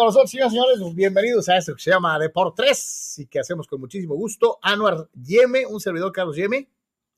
con 0.00 0.06
nosotros, 0.06 0.30
señores 0.30 0.52
señores. 0.52 0.94
Bienvenidos 0.94 1.46
a 1.50 1.58
esto 1.58 1.74
que 1.74 1.82
se 1.82 1.90
llama 1.90 2.18
Deport 2.18 2.56
3 2.56 3.18
y 3.18 3.26
que 3.26 3.38
hacemos 3.38 3.66
con 3.66 3.80
muchísimo 3.80 4.14
gusto. 4.14 4.58
Anuar 4.62 5.10
Yeme, 5.12 5.66
un 5.66 5.78
servidor 5.78 6.10
Carlos 6.10 6.36
Yeme, 6.36 6.70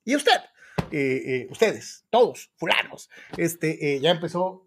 y 0.04 0.16
usted, 0.16 0.40
eh, 0.90 1.22
eh, 1.24 1.48
ustedes, 1.48 2.04
todos, 2.10 2.50
fulanos. 2.56 3.08
Este, 3.36 3.94
eh, 3.94 4.00
ya 4.00 4.10
empezó 4.10 4.66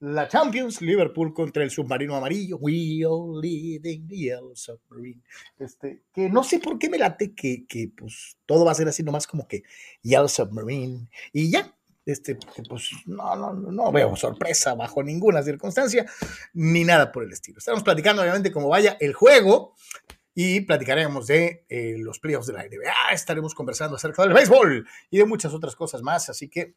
la 0.00 0.26
Champions, 0.26 0.82
Liverpool 0.82 1.32
contra 1.32 1.62
el 1.62 1.70
submarino 1.70 2.16
amarillo. 2.16 2.56
We 2.56 3.04
are 3.04 3.40
leading 3.40 4.08
the 4.08 4.16
yellow 4.16 4.56
submarine. 4.56 5.22
Este, 5.60 6.02
que 6.12 6.28
no 6.28 6.42
sé 6.42 6.58
por 6.58 6.80
qué 6.80 6.90
me 6.90 6.98
late 6.98 7.32
que, 7.32 7.64
que 7.68 7.92
pues 7.96 8.38
todo 8.44 8.64
va 8.64 8.72
a 8.72 8.74
ser 8.74 8.88
así 8.88 9.04
nomás 9.04 9.28
como 9.28 9.46
que 9.46 9.62
yellow 10.02 10.26
submarine 10.26 11.08
y 11.32 11.52
ya 11.52 11.72
este, 12.04 12.36
pues 12.68 12.90
no, 13.06 13.36
no, 13.36 13.52
no 13.52 13.92
veo 13.92 14.16
sorpresa 14.16 14.74
bajo 14.74 15.02
ninguna 15.02 15.42
circunstancia, 15.42 16.06
ni 16.54 16.84
nada 16.84 17.12
por 17.12 17.24
el 17.24 17.32
estilo. 17.32 17.58
Estamos 17.58 17.82
platicando, 17.82 18.22
obviamente, 18.22 18.50
cómo 18.50 18.68
vaya 18.68 18.96
el 19.00 19.12
juego 19.14 19.74
y 20.34 20.62
platicaremos 20.62 21.26
de 21.26 21.64
eh, 21.68 21.96
los 21.98 22.18
playoffs 22.18 22.46
de 22.46 22.54
la 22.54 22.64
NBA. 22.64 23.12
Estaremos 23.12 23.54
conversando 23.54 23.96
acerca 23.96 24.22
del 24.22 24.32
béisbol 24.32 24.86
y 25.10 25.18
de 25.18 25.24
muchas 25.24 25.52
otras 25.52 25.76
cosas 25.76 26.02
más. 26.02 26.28
Así 26.28 26.48
que 26.48 26.74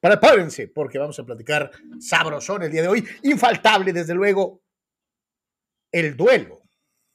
prepárense, 0.00 0.68
porque 0.68 0.98
vamos 0.98 1.18
a 1.18 1.24
platicar 1.24 1.70
sabrosón 2.00 2.62
el 2.64 2.72
día 2.72 2.82
de 2.82 2.88
hoy. 2.88 3.06
Infaltable, 3.22 3.92
desde 3.92 4.14
luego, 4.14 4.62
el 5.92 6.16
duelo 6.16 6.62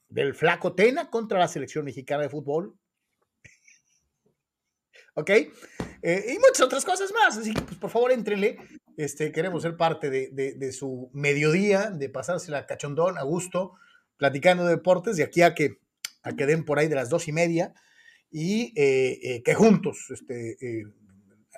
del 0.08 0.34
Flaco 0.34 0.74
Tena 0.74 1.10
contra 1.10 1.40
la 1.40 1.48
selección 1.48 1.86
mexicana 1.86 2.24
de 2.24 2.30
fútbol 2.30 2.78
¿ok? 5.16 5.30
Eh, 6.02 6.34
y 6.34 6.40
muchas 6.40 6.62
otras 6.62 6.86
cosas 6.86 7.12
más. 7.14 7.38
Así 7.38 7.54
que, 7.54 7.62
pues, 7.62 7.78
por 7.78 7.90
favor, 7.90 8.12
entrenle. 8.12 8.58
Este, 8.98 9.32
queremos 9.32 9.64
ser 9.64 9.76
parte 9.76 10.10
de, 10.10 10.30
de, 10.32 10.72
su 10.72 11.10
mediodía, 11.14 11.90
de 11.90 12.10
pasársela 12.10 12.68
cachondón, 12.68 13.18
a 13.18 13.24
gusto, 13.24 13.74
platicando 14.18 14.66
de 14.66 14.76
deportes, 14.76 15.18
de 15.18 15.24
aquí 15.24 15.42
a 15.42 15.56
que, 15.56 15.80
a 16.22 16.34
que 16.34 16.46
den 16.46 16.64
por 16.64 16.78
ahí 16.78 16.88
de 16.88 16.96
las 16.96 17.10
dos 17.10 17.28
y 17.28 17.32
media 17.32 17.74
y 18.30 18.72
eh, 18.76 19.20
eh, 19.24 19.44
que 19.44 19.56
juntos 19.56 20.12
este, 20.12 20.58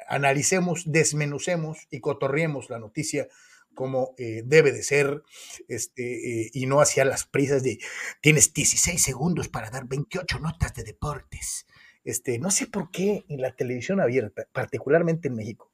analicemos, 0.08 0.84
desmenucemos 0.86 1.88
y 1.92 2.00
cotorriemos 2.00 2.70
la 2.70 2.80
noticia 2.80 3.28
como 3.74 4.16
debe 4.18 4.72
de 4.72 4.84
ser, 4.84 5.22
este, 5.68 6.50
y 6.54 6.66
no 6.66 6.80
hacia 6.80 7.04
las 7.04 7.26
prisas 7.26 7.62
de 7.62 7.78
tienes 8.22 8.54
16 8.54 9.04
segundos 9.04 9.50
para 9.50 9.70
dar 9.70 9.86
28 9.86 10.40
notas 10.40 10.74
de 10.74 10.84
deportes. 10.86 11.66
Este, 12.06 12.38
no 12.38 12.52
sé 12.52 12.68
por 12.68 12.92
qué 12.92 13.26
en 13.28 13.42
la 13.42 13.56
televisión 13.56 14.00
abierta, 14.00 14.48
particularmente 14.54 15.28
en 15.28 15.36
México, 15.36 15.72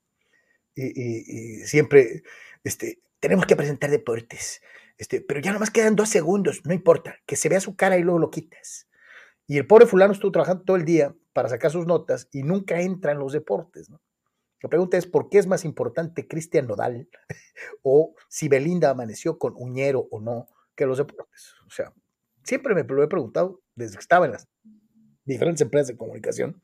y, 0.74 1.66
siempre 1.66 2.24
este, 2.64 3.02
tenemos 3.19 3.46
que 3.46 3.58
presentar 3.58 3.92
deportes, 3.92 4.62
este, 4.97 5.19
pero 5.19 5.42
ya 5.42 5.52
nomás 5.52 5.72
quedan 5.72 5.97
dos 5.97 6.09
segundos, 6.09 6.62
no 6.66 6.74
importa, 6.74 7.18
que 7.25 7.36
se 7.36 7.50
vea 7.50 7.59
su 7.59 7.75
cara 7.75 7.97
y 7.97 8.03
luego 8.03 8.18
lo 8.18 8.31
quitas. 8.31 8.88
Y 9.46 9.58
el 9.58 9.68
pobre 9.68 9.86
fulano 9.86 10.14
estuvo 10.14 10.31
trabajando 10.31 10.64
todo 10.64 10.78
el 10.78 10.86
día 10.86 11.14
para 11.34 11.50
sacar 11.50 11.72
sus 11.72 11.86
notas 11.86 12.30
y 12.31 12.44
nunca 12.44 12.80
entra 12.80 13.12
en 13.12 13.19
los 13.19 13.34
deportes. 13.34 13.90
¿no? 13.90 14.02
La 14.62 14.69
pregunta 14.69 14.98
es, 14.98 15.08
¿por 15.08 15.28
qué 15.28 15.40
es 15.40 15.48
más 15.48 15.66
importante 15.66 16.28
Cristian 16.28 16.68
Nodal 16.68 17.09
o 17.81 18.16
si 18.30 18.48
Belinda 18.48 18.92
amaneció 18.92 19.38
con 19.38 19.53
Uñero 19.58 20.08
o 20.12 20.22
no 20.22 20.48
que 20.75 20.86
los 20.86 21.00
deportes? 21.00 21.56
O 21.68 21.72
sea, 21.72 21.92
siempre 22.44 22.74
me 22.75 22.84
lo 22.84 23.03
he 23.03 23.08
preguntado 23.08 23.62
desde 23.75 23.96
que 23.96 24.02
estaba 24.02 24.25
en 24.25 24.34
las 24.34 24.48
diferentes 25.25 25.61
empresas 25.61 25.89
de 25.89 25.97
comunicación. 25.97 26.61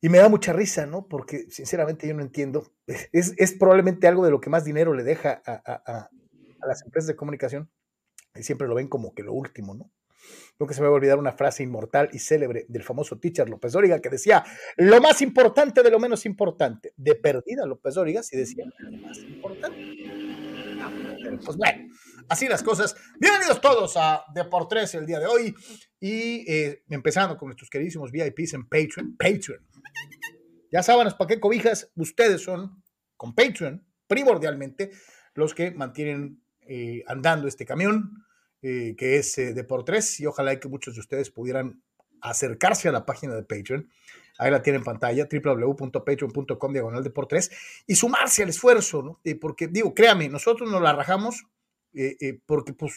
Y 0.00 0.08
me 0.08 0.18
da 0.18 0.28
mucha 0.28 0.52
risa, 0.52 0.84
¿no? 0.84 1.06
Porque 1.06 1.46
sinceramente 1.48 2.08
yo 2.08 2.14
no 2.14 2.22
entiendo. 2.22 2.72
Es, 3.12 3.34
es 3.36 3.52
probablemente 3.52 4.08
algo 4.08 4.24
de 4.24 4.32
lo 4.32 4.40
que 4.40 4.50
más 4.50 4.64
dinero 4.64 4.94
le 4.94 5.04
deja 5.04 5.40
a, 5.46 5.52
a, 5.52 5.82
a, 5.86 6.10
las 6.66 6.82
empresas 6.82 7.06
de 7.06 7.16
comunicación. 7.16 7.70
Y 8.34 8.42
siempre 8.42 8.66
lo 8.66 8.74
ven 8.74 8.88
como 8.88 9.14
que 9.14 9.22
lo 9.22 9.32
último, 9.32 9.74
¿no? 9.74 9.92
Nunca 10.58 10.74
se 10.74 10.80
me 10.80 10.86
va 10.86 10.92
a 10.92 10.96
olvidar 10.96 11.18
una 11.18 11.32
frase 11.32 11.62
inmortal 11.62 12.08
y 12.12 12.18
célebre 12.18 12.66
del 12.68 12.82
famoso 12.82 13.18
teacher 13.18 13.48
López 13.48 13.72
Dóriga 13.72 14.00
que 14.00 14.08
decía, 14.08 14.44
lo 14.76 15.00
más 15.00 15.20
importante 15.20 15.82
de 15.82 15.90
lo 15.90 15.98
menos 15.98 16.26
importante. 16.26 16.92
De 16.96 17.14
perdida 17.14 17.66
López 17.66 17.94
Dóriga 17.94 18.22
si 18.22 18.36
decía 18.36 18.64
lo 18.78 18.90
más 18.98 19.18
importante. 19.18 20.21
Pues 21.44 21.56
bueno, 21.56 21.88
Así 22.28 22.48
las 22.48 22.62
cosas. 22.62 22.96
Bienvenidos 23.18 23.60
todos 23.60 23.96
a 23.96 24.24
Deportes 24.34 24.94
el 24.94 25.06
día 25.06 25.18
de 25.18 25.26
hoy. 25.26 25.54
Y 26.00 26.50
eh, 26.50 26.82
empezando 26.88 27.36
con 27.36 27.48
nuestros 27.48 27.68
queridísimos 27.68 28.10
VIPs 28.10 28.54
en 28.54 28.68
Patreon. 28.68 29.16
Patreon. 29.16 29.60
Ya 30.70 30.82
saben, 30.82 31.08
¿para 31.18 31.28
qué 31.28 31.40
cobijas? 31.40 31.90
Ustedes 31.96 32.42
son, 32.42 32.82
con 33.16 33.34
Patreon, 33.34 33.86
primordialmente, 34.06 34.92
los 35.34 35.54
que 35.54 35.72
mantienen 35.72 36.42
eh, 36.62 37.02
andando 37.06 37.48
este 37.48 37.66
camión, 37.66 38.24
eh, 38.62 38.94
que 38.96 39.16
es 39.16 39.36
Deportes. 39.36 40.20
Y 40.20 40.26
ojalá 40.26 40.58
que 40.58 40.68
muchos 40.68 40.94
de 40.94 41.00
ustedes 41.00 41.30
pudieran 41.30 41.82
acercarse 42.22 42.88
a 42.88 42.92
la 42.92 43.04
página 43.04 43.34
de 43.34 43.42
Patreon. 43.42 43.90
Ahí 44.38 44.50
la 44.50 44.62
tienen 44.62 44.80
en 44.80 44.84
pantalla, 44.84 45.28
www.patreon.com 45.30 46.72
diagonal 46.72 47.04
Deportes. 47.04 47.50
Y 47.86 47.94
sumarse 47.94 48.42
al 48.42 48.48
esfuerzo, 48.48 49.02
¿no? 49.02 49.20
porque, 49.40 49.68
digo, 49.68 49.94
créame, 49.94 50.28
nosotros 50.28 50.70
nos 50.70 50.82
la 50.82 50.92
rajamos 50.92 51.44
eh, 51.94 52.16
eh, 52.20 52.40
porque 52.46 52.72
pues 52.72 52.94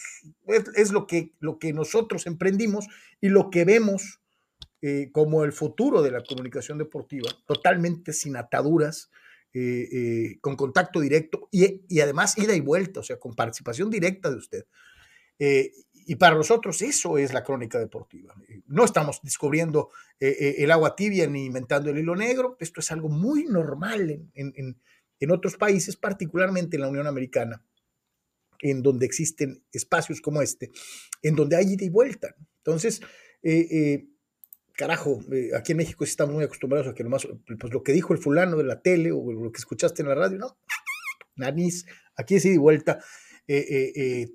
es, 0.74 0.90
lo, 0.90 1.06
que, 1.06 1.34
lo 1.38 1.58
que 1.58 1.74
nosotros 1.74 2.26
emprendimos 2.26 2.86
y 3.20 3.28
lo 3.28 3.50
que 3.50 3.66
vemos 3.66 4.20
eh, 4.80 5.10
como 5.12 5.44
el 5.44 5.52
futuro 5.52 6.00
de 6.00 6.10
la 6.10 6.22
comunicación 6.22 6.78
deportiva, 6.78 7.28
totalmente 7.46 8.12
sin 8.12 8.36
ataduras, 8.36 9.10
con 10.42 10.54
contacto 10.54 11.00
directo 11.00 11.48
y, 11.50 11.80
y, 11.88 12.00
además 12.00 12.36
ida 12.36 12.54
y 12.54 12.60
vuelta, 12.60 13.00
o 13.00 13.02
sea, 13.02 13.18
con 13.18 13.34
participación 13.34 13.88
directa 13.88 14.28
de 14.28 14.36
usted. 14.36 14.66
Y 16.06 16.16
para 16.16 16.36
nosotros 16.36 16.80
eso 16.82 17.18
es 17.18 17.32
la 17.32 17.42
crónica 17.42 17.78
deportiva. 17.78 18.34
No 18.66 18.84
estamos 18.84 19.20
descubriendo 19.22 19.90
el 20.20 20.70
agua 20.70 20.96
tibia 20.96 21.26
ni 21.26 21.44
inventando 21.44 21.90
el 21.90 21.98
hilo 21.98 22.16
negro, 22.16 22.56
esto 22.60 22.80
es 22.80 22.90
algo 22.92 23.08
muy 23.08 23.44
normal 23.44 24.10
en, 24.10 24.52
en, 24.56 24.80
en 25.20 25.30
otros 25.30 25.56
países, 25.56 25.96
particularmente 25.96 26.76
en 26.76 26.82
la 26.82 26.88
Unión 26.88 27.06
Americana 27.06 27.62
en 28.60 28.82
donde 28.82 29.06
existen 29.06 29.62
espacios 29.72 30.20
como 30.20 30.42
este, 30.42 30.70
en 31.22 31.34
donde 31.34 31.56
hay 31.56 31.72
ida 31.72 31.84
y 31.84 31.88
vuelta. 31.88 32.34
Entonces, 32.58 33.00
eh, 33.42 33.66
eh, 33.70 34.08
carajo, 34.74 35.20
eh, 35.32 35.50
aquí 35.56 35.72
en 35.72 35.78
México 35.78 36.04
estamos 36.04 36.34
muy 36.34 36.44
acostumbrados 36.44 36.88
a 36.88 36.94
que 36.94 37.04
nomás, 37.04 37.26
pues 37.60 37.72
lo 37.72 37.82
que 37.82 37.92
dijo 37.92 38.12
el 38.12 38.18
fulano 38.18 38.56
de 38.56 38.64
la 38.64 38.82
tele 38.82 39.12
o 39.12 39.32
lo 39.32 39.52
que 39.52 39.58
escuchaste 39.58 40.02
en 40.02 40.08
la 40.08 40.14
radio, 40.14 40.38
no, 40.38 40.58
nanís, 41.36 41.86
aquí 42.16 42.36
es 42.36 42.44
ida 42.44 42.54
y 42.54 42.58
vuelta 42.58 43.00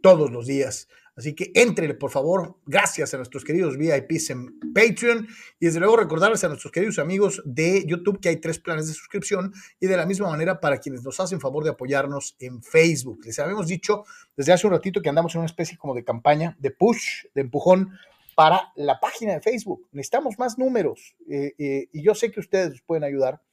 todos 0.01 0.31
los 0.31 0.47
días. 0.47 0.87
Así 1.21 1.35
que 1.35 1.51
entren, 1.53 1.95
por 1.99 2.09
favor. 2.09 2.55
Gracias 2.65 3.13
a 3.13 3.17
nuestros 3.17 3.45
queridos 3.45 3.77
VIPs 3.77 4.31
en 4.31 4.59
Patreon. 4.73 5.27
Y 5.59 5.67
desde 5.67 5.79
luego 5.79 5.95
recordarles 5.95 6.43
a 6.43 6.47
nuestros 6.47 6.71
queridos 6.71 6.97
amigos 6.97 7.43
de 7.45 7.85
YouTube 7.85 8.19
que 8.19 8.29
hay 8.29 8.37
tres 8.37 8.57
planes 8.57 8.87
de 8.87 8.95
suscripción. 8.95 9.53
Y 9.79 9.85
de 9.85 9.97
la 9.97 10.07
misma 10.07 10.31
manera 10.31 10.59
para 10.59 10.79
quienes 10.79 11.03
nos 11.03 11.19
hacen 11.19 11.39
favor 11.39 11.63
de 11.63 11.69
apoyarnos 11.69 12.35
en 12.39 12.63
Facebook. 12.63 13.19
Les 13.23 13.37
habíamos 13.37 13.67
dicho 13.67 14.03
desde 14.35 14.51
hace 14.51 14.65
un 14.65 14.73
ratito 14.73 14.99
que 14.99 15.09
andamos 15.09 15.35
en 15.35 15.41
una 15.41 15.45
especie 15.45 15.77
como 15.77 15.93
de 15.93 16.03
campaña, 16.03 16.57
de 16.59 16.71
push, 16.71 17.25
de 17.35 17.41
empujón 17.41 17.91
para 18.33 18.71
la 18.75 18.99
página 18.99 19.33
de 19.33 19.41
Facebook. 19.41 19.87
Necesitamos 19.91 20.39
más 20.39 20.57
números. 20.57 21.15
Eh, 21.29 21.53
eh, 21.59 21.87
y 21.93 22.01
yo 22.01 22.15
sé 22.15 22.31
que 22.31 22.39
ustedes 22.39 22.81
pueden 22.81 23.03
ayudar 23.03 23.43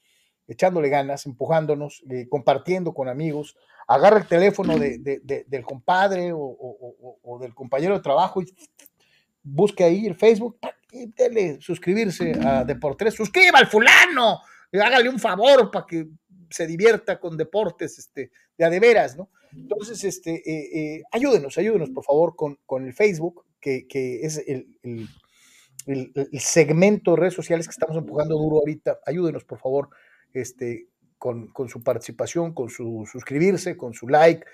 echándole 0.49 0.89
ganas, 0.89 1.27
empujándonos, 1.27 2.03
eh, 2.11 2.27
compartiendo 2.29 2.93
con 2.93 3.09
amigos 3.09 3.57
agarra 3.89 4.19
el 4.19 4.27
teléfono 4.27 4.79
de, 4.79 4.99
del 5.49 5.63
compadre 5.65 6.31
o, 6.33 7.39
del 7.41 7.55
compañero 7.55 7.95
de 7.95 8.03
trabajo 8.03 8.43
y 8.43 8.55
busque 9.43 9.83
ahí 9.83 10.07
el 10.07 10.15
Facebook 10.15 10.59
y 10.93 11.07
dele 11.07 11.59
suscribirse 11.61 12.33
a 12.45 12.65
Deportes. 12.65 13.15
Suscriba 13.15 13.59
al 13.59 13.67
fulano, 13.67 14.41
hágale 14.73 15.09
un 15.09 15.19
favor 15.19 15.71
para 15.71 15.87
que 15.87 16.07
se 16.51 16.67
divierta 16.67 17.19
con 17.19 17.37
deportes 17.37 17.99
este, 17.99 18.31
de 18.57 18.65
a 18.65 18.71
de 18.71 18.81
veras, 18.81 19.17
¿no? 19.17 19.29
Entonces, 19.53 20.05
este, 20.05 20.35
eh, 20.35 20.97
eh, 20.97 21.03
ayúdenos, 21.11 21.57
ayúdenos 21.59 21.91
por 21.91 22.05
favor 22.05 22.37
con, 22.37 22.59
con 22.67 22.87
el 22.87 22.95
Facebook, 22.95 23.45
que, 23.61 23.87
que 23.87 24.21
es 24.23 24.39
el, 24.47 24.79
el, 24.83 25.09
el, 25.87 26.41
segmento 26.41 27.13
de 27.13 27.17
redes 27.19 27.35
sociales 27.35 27.67
que 27.67 27.73
estamos 27.73 27.97
empujando 27.97 28.37
duro 28.37 28.59
ahorita. 28.59 28.99
Ayúdenos 29.07 29.45
por 29.45 29.59
favor 29.59 29.91
este, 30.41 30.89
con, 31.19 31.53
su 31.69 31.83
participación, 31.83 32.55
con 32.55 32.71
su 32.71 33.09
suscribirse, 33.11 33.77
con 33.77 33.93
su 33.93 34.09
like, 34.09 34.45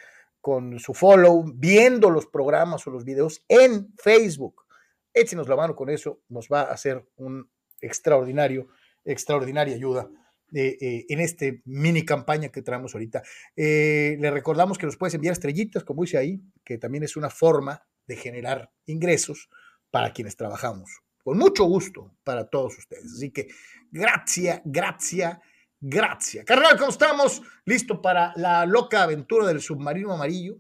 con 0.41 0.79
su 0.79 0.95
follow, 0.95 1.45
viendo 1.55 2.11
los 2.11 2.27
programas 2.27 2.87
o 2.87 2.91
los 2.91 3.05
videos 3.05 3.45
en 3.49 3.93
Facebook. 3.97 4.65
Échenos 5.13 5.49
la 5.49 5.57
mano 5.57 5.77
con 5.77 5.91
eso, 5.91 6.21
nos 6.29 6.49
va 6.49 6.63
a 6.63 6.73
hacer 6.73 7.07
un 7.17 7.49
extraordinario, 7.81 8.69
extraordinaria 9.05 9.75
ayuda 9.75 10.09
eh, 10.53 10.77
eh, 10.81 11.07
en 11.09 11.21
este 11.21 11.63
mini 11.65 12.05
campaña 12.05 12.49
que 12.49 12.63
traemos 12.63 12.95
ahorita. 12.95 13.23
Eh, 13.57 14.17
le 14.19 14.31
recordamos 14.31 14.79
que 14.79 14.87
nos 14.87 14.97
puedes 14.97 15.15
enviar 15.15 15.33
estrellitas, 15.33 15.85
como 15.85 16.03
dice 16.03 16.19
ahí, 16.19 16.41
que 16.65 16.79
también 16.79 17.05
es 17.05 17.17
una 17.17 17.31
forma 17.31 17.87
de 18.07 18.17
generar 18.17 18.71
ingresos 18.87 19.49
para 19.91 20.13
quienes 20.13 20.37
trabajamos. 20.37 21.01
Con 21.23 21.39
mucho 21.39 21.65
gusto 21.65 22.17
para 22.23 22.49
todos 22.49 22.77
ustedes. 22.77 23.13
Así 23.17 23.31
que, 23.31 23.49
gracias, 23.91 24.61
gracias 24.65 25.39
Gracias. 25.87 26.47
Carnal, 26.47 26.79
¿cómo 26.79 26.91
estamos? 26.91 27.43
¿Listo 27.67 28.01
para 28.01 28.33
la 28.37 28.65
loca 28.65 29.03
aventura 29.03 29.47
del 29.47 29.61
submarino 29.61 30.15
amarillo? 30.15 30.57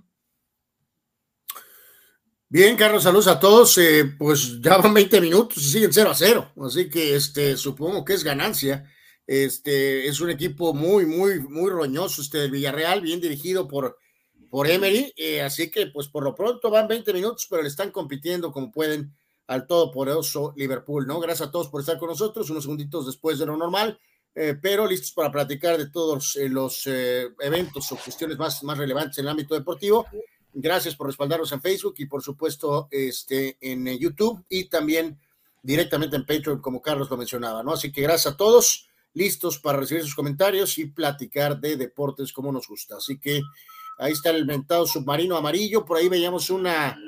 Bien, 2.46 2.76
Carlos, 2.76 3.04
saludos 3.04 3.28
a 3.28 3.40
todos. 3.40 3.78
Eh, 3.78 4.04
pues 4.18 4.60
ya 4.60 4.76
van 4.76 4.92
20 4.92 5.22
minutos 5.22 5.56
y 5.56 5.70
siguen 5.70 5.94
0 5.94 6.10
a 6.10 6.14
0. 6.14 6.52
Así 6.66 6.90
que 6.90 7.16
este, 7.16 7.56
supongo 7.56 8.04
que 8.04 8.12
es 8.12 8.22
ganancia. 8.22 8.84
Este 9.26 10.06
es 10.06 10.20
un 10.20 10.28
equipo 10.28 10.74
muy, 10.74 11.06
muy, 11.06 11.40
muy 11.40 11.70
roñoso, 11.70 12.20
este 12.20 12.36
del 12.36 12.50
Villarreal, 12.50 13.00
bien 13.00 13.22
dirigido 13.22 13.66
por, 13.66 13.96
por 14.50 14.68
Emery. 14.68 15.14
Eh, 15.16 15.40
así 15.40 15.70
que, 15.70 15.86
pues 15.86 16.06
por 16.08 16.22
lo 16.22 16.34
pronto 16.34 16.68
van 16.68 16.86
20 16.86 17.14
minutos, 17.14 17.46
pero 17.48 17.62
le 17.62 17.68
están 17.68 17.92
compitiendo 17.92 18.52
como 18.52 18.70
pueden 18.70 19.16
al 19.46 19.66
todopoderoso 19.66 20.52
Liverpool, 20.54 21.06
¿no? 21.06 21.18
Gracias 21.18 21.48
a 21.48 21.50
todos 21.50 21.68
por 21.68 21.80
estar 21.80 21.96
con 21.96 22.10
nosotros, 22.10 22.50
unos 22.50 22.64
segunditos 22.64 23.06
después 23.06 23.38
de 23.38 23.46
lo 23.46 23.56
normal. 23.56 23.98
Eh, 24.36 24.56
pero 24.60 24.86
listos 24.86 25.12
para 25.12 25.30
platicar 25.30 25.78
de 25.78 25.90
todos 25.90 26.34
eh, 26.36 26.48
los 26.48 26.86
eh, 26.86 27.28
eventos 27.38 27.92
o 27.92 27.96
cuestiones 27.96 28.36
más, 28.36 28.64
más 28.64 28.76
relevantes 28.76 29.18
en 29.18 29.26
el 29.26 29.30
ámbito 29.30 29.54
deportivo. 29.54 30.06
Gracias 30.52 30.96
por 30.96 31.06
respaldarnos 31.06 31.52
en 31.52 31.60
Facebook 31.60 31.94
y 31.98 32.06
por 32.06 32.22
supuesto 32.22 32.88
este, 32.90 33.56
en 33.60 33.86
YouTube 33.98 34.44
y 34.48 34.64
también 34.64 35.18
directamente 35.62 36.16
en 36.16 36.26
Patreon, 36.26 36.60
como 36.60 36.82
Carlos 36.82 37.08
lo 37.10 37.16
mencionaba, 37.16 37.62
¿no? 37.62 37.72
Así 37.72 37.90
que 37.90 38.02
gracias 38.02 38.34
a 38.34 38.36
todos, 38.36 38.88
listos 39.14 39.58
para 39.58 39.78
recibir 39.78 40.02
sus 40.02 40.14
comentarios 40.14 40.78
y 40.78 40.86
platicar 40.86 41.58
de 41.60 41.76
deportes 41.76 42.32
como 42.32 42.52
nos 42.52 42.68
gusta. 42.68 42.96
Así 42.96 43.18
que 43.18 43.40
ahí 43.98 44.12
está 44.12 44.30
el 44.30 44.44
mentado 44.46 44.86
submarino 44.86 45.36
amarillo, 45.36 45.84
por 45.84 45.96
ahí 45.96 46.08
veíamos 46.08 46.50
una, 46.50 46.98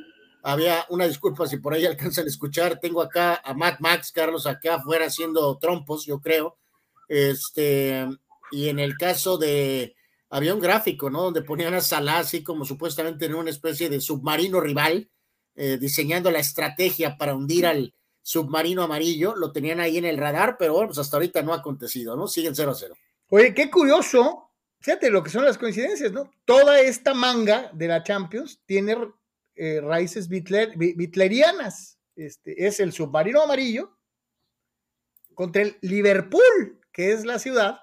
había 0.43 0.87
una 0.89 1.07
disculpa 1.07 1.47
si 1.47 1.59
por 1.59 1.75
ahí 1.75 1.85
alcanzan 1.87 2.25
a 2.25 2.29
escuchar, 2.29 2.81
tengo 2.81 3.03
acá 3.03 3.41
a 3.45 3.53
Matt 3.53 3.81
Max, 3.81 4.11
Carlos 4.13 4.47
acá 4.47 4.77
afuera 4.77 5.07
haciendo 5.07 5.59
trompos, 5.59 6.07
yo 6.07 6.21
creo, 6.21 6.57
este, 7.09 8.07
y 8.51 8.69
en 8.69 8.79
el 8.79 8.97
caso 8.97 9.39
de, 9.39 9.95
había 10.31 10.55
un 10.55 10.61
gráfico, 10.61 11.11
¿no? 11.11 11.23
Donde 11.23 11.43
ponían 11.43 11.75
a 11.75 11.81
Salah 11.81 12.19
así 12.19 12.43
como 12.43 12.65
supuestamente 12.65 13.27
en 13.27 13.35
una 13.35 13.51
especie 13.51 13.89
de 13.89 14.01
submarino 14.01 14.61
rival, 14.61 15.11
eh, 15.55 15.79
diseñando 15.79 16.31
la 16.31 16.41
estrategia 16.41 17.17
para 17.17 17.35
hundir 17.35 17.67
al 17.67 17.95
submarino 18.23 18.83
amarillo, 18.83 19.37
lo 19.37 19.53
tenían 19.53 19.81
ahí 19.81 19.99
en 19.99 20.05
el 20.05 20.19
radar, 20.19 20.57
pero 20.59 20.73
bueno, 20.75 20.89
pues 20.89 20.99
hasta 20.99 21.17
ahorita 21.17 21.43
no 21.43 21.53
ha 21.53 21.59
acontecido, 21.59 22.17
¿no? 22.17 22.27
Siguen 22.27 22.57
0 22.57 22.73
a 22.73 22.75
0. 22.75 22.97
Oye, 23.29 23.55
qué 23.55 23.71
curioso, 23.71 24.51
fíjate 24.81 25.11
lo 25.11 25.23
que 25.23 25.31
son 25.31 25.45
las 25.45 25.57
coincidencias, 25.57 26.13
¿no? 26.13 26.31
Toda 26.45 26.81
esta 26.81 27.15
manga 27.15 27.71
de 27.73 27.89
la 27.89 28.03
Champions 28.03 28.61
tiene 28.67 28.97
eh, 29.55 29.81
raíces 29.81 30.29
bitlerianas. 30.29 31.99
Este, 32.17 32.67
es 32.67 32.81
el 32.81 32.93
submarino 32.93 33.43
amarillo 33.43 33.97
contra 35.35 35.63
el 35.63 35.77
Liverpool, 35.83 36.81
que 36.97 37.13
es 37.13 37.27
la 37.27 37.39
ciudad 37.39 37.81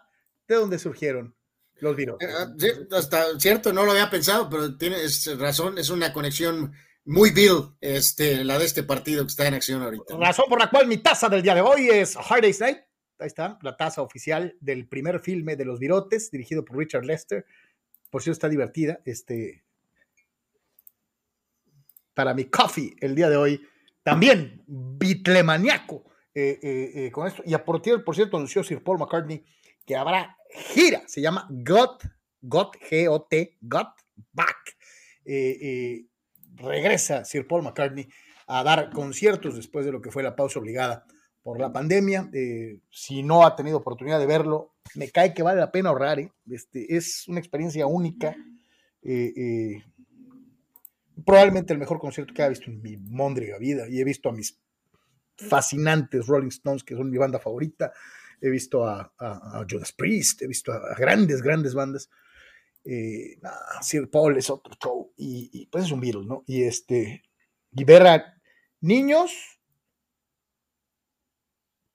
de 0.48 0.56
donde 0.56 0.80
surgieron 0.80 1.36
los 1.76 1.96
virus. 1.96 2.20
Eh, 2.20 2.26
ah, 2.36 2.98
hasta 2.98 3.40
cierto, 3.40 3.72
no 3.72 3.86
lo 3.86 3.92
había 3.92 4.10
pensado, 4.10 4.50
pero 4.50 4.76
tienes 4.76 5.38
razón, 5.38 5.78
es 5.78 5.92
una 5.92 6.12
conexión 6.12 6.74
muy 7.06 7.30
Bill, 7.30 7.76
este, 7.80 8.44
la 8.44 8.58
de 8.58 8.66
este 8.66 8.82
partido 8.82 9.24
que 9.24 9.28
está 9.28 9.48
en 9.48 9.54
acción 9.54 9.84
ahorita. 9.84 10.18
Razón 10.18 10.46
por 10.50 10.60
la 10.60 10.68
cual 10.68 10.88
mi 10.88 10.98
taza 10.98 11.30
del 11.30 11.44
día 11.44 11.54
de 11.54 11.62
hoy 11.62 11.90
es 11.90 12.16
Hard 12.18 12.42
Day's 12.42 12.60
Night. 12.60 12.80
Ahí 13.20 13.28
está, 13.28 13.60
la 13.62 13.78
taza 13.78 14.02
oficial 14.02 14.58
del 14.60 14.88
primer 14.88 15.20
filme 15.20 15.56
de 15.56 15.66
los 15.66 15.78
virotes, 15.78 16.32
dirigido 16.32 16.66
por 16.66 16.78
Richard 16.78 17.06
Lester. 17.06 17.46
Por 18.10 18.24
cierto, 18.24 18.38
está 18.38 18.50
divertida. 18.50 19.00
Este, 19.06 19.64
para 22.16 22.34
mi 22.34 22.46
coffee 22.46 22.96
el 23.00 23.14
día 23.14 23.30
de 23.30 23.38
hoy, 23.38 23.62
también 24.02 24.64
bitlemaniaco 24.66 26.13
eh, 26.36 26.60
eh, 26.64 26.92
eh, 26.96 27.12
con 27.12 27.28
esto. 27.28 27.44
Y 27.46 27.54
a 27.54 27.64
por, 27.64 27.82
por 28.04 28.16
cierto, 28.16 28.38
anunció 28.38 28.64
Sir 28.64 28.84
Paul 28.84 28.98
McCartney 28.98 29.46
que 29.86 29.96
habrá 29.96 30.36
gira, 30.50 31.04
se 31.08 31.22
llama 31.22 31.48
Got, 31.50 32.04
Got, 32.42 32.78
G-O-T, 32.78 33.58
Got 33.62 33.90
Back. 34.32 34.78
regresa 36.56 37.24
Sir 37.24 37.48
Paul 37.48 37.64
McCartney 37.64 38.08
a 38.48 38.64
dar 38.64 38.90
conciertos 38.90 39.56
después 39.56 39.86
de 39.86 39.92
lo 39.92 40.02
que 40.02 40.10
fue 40.10 40.24
la 40.24 40.36
pausa 40.36 40.60
obligada 40.60 41.06
por 41.44 41.60
la 41.60 41.72
pandemia. 41.72 42.32
si 42.90 43.22
no 43.22 43.46
ha 43.46 43.56
tenido 43.56 43.78
oportunidad 43.78 44.20
de 44.20 44.26
verlo, 44.26 44.74
me 44.96 45.12
cae 45.12 45.36
que 45.36 45.44
vale 45.44 45.60
la 45.60 45.72
pena 45.72 45.90
ahorrar. 45.90 46.20
Este, 46.50 46.96
es 46.96 47.28
una 47.28 47.40
experiencia 47.40 47.86
única. 47.86 48.36
probablemente 51.26 51.74
el 51.74 51.80
mejor 51.80 52.00
concierto 52.00 52.34
que 52.34 52.42
haya 52.42 52.50
visto 52.50 52.72
en 52.72 52.82
mi 52.82 52.98
mondriga 52.98 53.60
vida. 53.60 53.88
Y 53.88 54.00
he 54.00 54.04
visto 54.04 54.30
a 54.30 54.34
mis 54.34 54.63
fascinantes 55.36 56.28
Rolling 56.28 56.50
Stones, 56.50 56.84
que 56.84 56.96
son 56.96 57.10
mi 57.10 57.18
banda 57.18 57.40
favorita. 57.40 57.94
He 58.42 58.50
visto 58.50 58.86
a, 58.86 59.12
Judas 59.70 59.92
Priest, 59.94 60.42
he 60.42 60.48
visto 60.48 60.72
a, 60.72 60.96
grandes, 60.96 61.42
grandes 61.42 61.74
bandas. 61.74 62.10
Eh, 62.84 63.40
Sir 63.82 64.10
Paul 64.10 64.38
es 64.38 64.50
otro 64.50 64.74
show. 64.82 65.14
Y, 65.18 65.68
pues 65.68 65.86
es 65.86 65.92
un 65.92 66.02
Beatles, 66.02 66.26
¿no? 66.26 66.44
Y 66.46 66.64
este. 66.64 67.24
Y 67.72 67.84
ver 67.86 68.06
a 68.06 68.42
niños, 68.82 69.32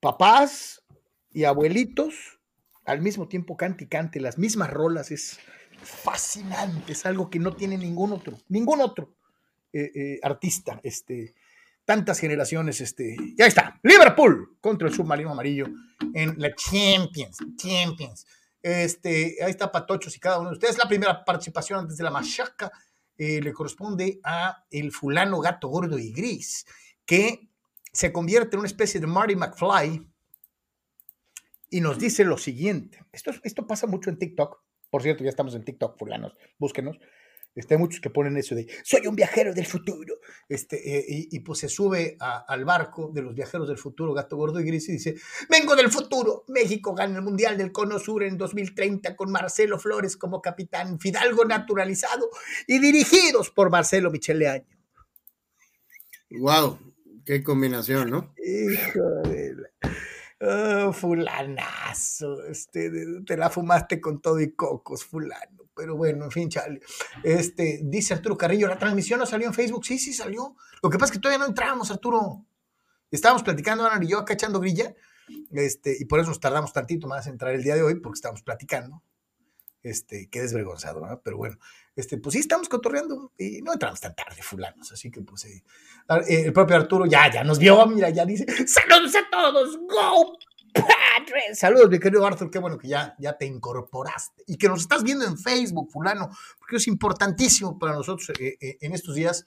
papás 0.00 0.82
y 1.30 1.44
abuelitos 1.44 2.38
al 2.84 3.02
mismo 3.02 3.28
tiempo 3.28 3.56
cante 3.56 3.84
y 3.84 3.86
cante 3.86 4.18
las 4.18 4.38
mismas 4.38 4.70
rolas 4.70 5.10
es 5.10 5.38
fascinante, 5.82 6.92
es 6.92 7.04
algo 7.04 7.28
que 7.28 7.38
no 7.38 7.54
tiene 7.54 7.76
ningún 7.76 8.12
otro, 8.12 8.38
ningún 8.48 8.80
otro 8.80 9.14
eh, 9.72 9.92
eh, 9.94 10.20
artista. 10.22 10.80
Este, 10.82 11.34
tantas 11.88 12.18
generaciones, 12.18 12.82
este, 12.82 13.16
ya 13.34 13.46
está, 13.46 13.80
Liverpool 13.82 14.58
contra 14.60 14.88
el 14.88 14.94
submarino 14.94 15.30
amarillo 15.30 15.68
en 16.12 16.34
la 16.36 16.54
Champions, 16.54 17.38
Champions. 17.56 18.26
Este, 18.60 19.38
ahí 19.42 19.50
está 19.50 19.72
Patochos 19.72 20.14
y 20.14 20.20
cada 20.20 20.38
uno 20.38 20.50
de 20.50 20.56
ustedes. 20.56 20.76
La 20.76 20.86
primera 20.86 21.24
participación 21.24 21.78
antes 21.78 21.96
de 21.96 22.04
la 22.04 22.10
machaca 22.10 22.70
eh, 23.16 23.40
le 23.40 23.54
corresponde 23.54 24.20
a 24.22 24.66
el 24.70 24.92
fulano 24.92 25.40
gato 25.40 25.68
gordo 25.68 25.98
y 25.98 26.12
gris, 26.12 26.66
que 27.06 27.48
se 27.90 28.12
convierte 28.12 28.56
en 28.56 28.60
una 28.60 28.68
especie 28.68 29.00
de 29.00 29.06
Marty 29.06 29.36
McFly 29.36 30.06
y 31.70 31.80
nos 31.80 31.98
dice 31.98 32.22
lo 32.22 32.36
siguiente. 32.36 33.02
Esto, 33.12 33.30
esto 33.44 33.66
pasa 33.66 33.86
mucho 33.86 34.10
en 34.10 34.18
TikTok. 34.18 34.60
Por 34.90 35.02
cierto, 35.02 35.24
ya 35.24 35.30
estamos 35.30 35.54
en 35.54 35.64
TikTok, 35.64 35.98
fulanos, 35.98 36.36
búsquenos. 36.58 36.98
Este, 37.58 37.74
hay 37.74 37.80
muchos 37.80 38.00
que 38.00 38.08
ponen 38.08 38.36
eso 38.36 38.54
de 38.54 38.68
soy 38.84 39.08
un 39.08 39.16
viajero 39.16 39.52
del 39.52 39.66
futuro. 39.66 40.20
Este, 40.48 40.76
eh, 40.76 41.04
y, 41.08 41.40
pues 41.40 41.58
se 41.58 41.68
sube 41.68 42.16
al 42.20 42.64
barco 42.64 43.10
de 43.12 43.20
los 43.20 43.34
viajeros 43.34 43.66
del 43.66 43.78
futuro, 43.78 44.14
gato 44.14 44.36
gordo 44.36 44.60
y 44.60 44.64
gris, 44.64 44.88
y 44.88 44.92
dice: 44.92 45.16
Vengo 45.50 45.74
del 45.74 45.90
futuro. 45.90 46.44
México 46.46 46.94
gana 46.94 47.16
el 47.16 47.24
Mundial 47.24 47.58
del 47.58 47.72
Cono 47.72 47.98
Sur 47.98 48.22
en 48.22 48.38
2030 48.38 49.16
con 49.16 49.32
Marcelo 49.32 49.80
Flores 49.80 50.16
como 50.16 50.40
capitán, 50.40 51.00
Fidalgo 51.00 51.44
naturalizado 51.44 52.30
y 52.68 52.78
dirigidos 52.78 53.50
por 53.50 53.70
Marcelo 53.70 54.12
Michele 54.12 54.64
¡Wow! 56.30 56.78
¡Qué 57.24 57.42
combinación, 57.42 58.10
¿no? 58.10 58.34
Hijo 58.38 59.28
de 59.28 59.56
oh, 60.40 60.92
fulanazo, 60.92 62.44
este, 62.44 62.90
te 63.26 63.36
la 63.36 63.50
fumaste 63.50 64.00
con 64.00 64.20
todo 64.22 64.40
y 64.40 64.52
cocos, 64.52 65.04
fulano 65.04 65.57
pero 65.78 65.96
bueno, 65.96 66.24
en 66.24 66.30
fin, 66.32 66.48
chale. 66.48 66.80
Este, 67.22 67.82
dice 67.84 68.12
Arturo 68.12 68.36
Carrillo, 68.36 68.66
¿la 68.66 68.76
transmisión 68.76 69.20
no 69.20 69.26
salió 69.26 69.46
en 69.46 69.54
Facebook? 69.54 69.86
Sí, 69.86 69.96
sí 69.96 70.12
salió. 70.12 70.56
Lo 70.82 70.90
que 70.90 70.98
pasa 70.98 71.12
es 71.12 71.18
que 71.18 71.22
todavía 71.22 71.38
no 71.38 71.46
entramos, 71.46 71.92
Arturo. 71.92 72.44
Estábamos 73.12 73.44
platicando, 73.44 73.86
Ana 73.86 74.04
y 74.04 74.08
yo, 74.08 74.18
acá 74.18 74.34
echando 74.34 74.58
grilla, 74.58 74.92
este, 75.52 75.96
y 75.98 76.04
por 76.06 76.18
eso 76.18 76.30
nos 76.30 76.40
tardamos 76.40 76.72
tantito 76.72 77.06
más 77.06 77.26
en 77.28 77.34
entrar 77.34 77.54
el 77.54 77.62
día 77.62 77.76
de 77.76 77.82
hoy, 77.82 77.94
porque 78.00 78.16
estábamos 78.16 78.42
platicando. 78.42 79.04
Este, 79.80 80.28
qué 80.28 80.42
desvergonzado, 80.42 81.00
¿verdad? 81.00 81.20
Pero 81.22 81.36
bueno, 81.36 81.56
este, 81.94 82.18
pues 82.18 82.32
sí, 82.32 82.40
estamos 82.40 82.68
cotorreando 82.68 83.32
y 83.38 83.62
no 83.62 83.72
entramos 83.72 84.00
tan 84.00 84.16
tarde, 84.16 84.42
fulanos, 84.42 84.90
así 84.90 85.12
que 85.12 85.22
pues 85.22 85.44
eh, 85.44 85.62
el 86.28 86.52
propio 86.52 86.74
Arturo 86.74 87.06
ya, 87.06 87.32
ya 87.32 87.44
nos 87.44 87.60
vio, 87.60 87.86
mira, 87.86 88.10
ya 88.10 88.26
dice, 88.26 88.44
saludos 88.66 89.14
a 89.14 89.30
todos, 89.30 89.78
go 89.78 90.36
Saludos, 91.54 91.90
mi 91.90 91.98
querido 91.98 92.26
Arthur, 92.26 92.50
qué 92.50 92.58
bueno 92.58 92.78
que 92.78 92.88
ya, 92.88 93.14
ya 93.18 93.36
te 93.36 93.46
incorporaste 93.46 94.44
y 94.46 94.56
que 94.56 94.68
nos 94.68 94.80
estás 94.80 95.02
viendo 95.02 95.24
en 95.24 95.38
Facebook, 95.38 95.90
fulano, 95.90 96.30
porque 96.58 96.76
es 96.76 96.86
importantísimo 96.86 97.78
para 97.78 97.92
nosotros 97.94 98.30
eh, 98.38 98.56
eh, 98.60 98.78
en 98.80 98.92
estos 98.92 99.14
días. 99.14 99.46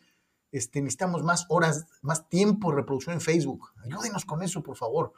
Este, 0.51 0.81
necesitamos 0.81 1.23
más 1.23 1.45
horas, 1.49 1.85
más 2.01 2.27
tiempo 2.27 2.71
de 2.71 2.77
reproducción 2.77 3.15
en 3.15 3.21
Facebook. 3.21 3.71
Ayúdenos 3.83 4.25
con 4.25 4.43
eso, 4.43 4.61
por 4.61 4.75
favor. 4.75 5.13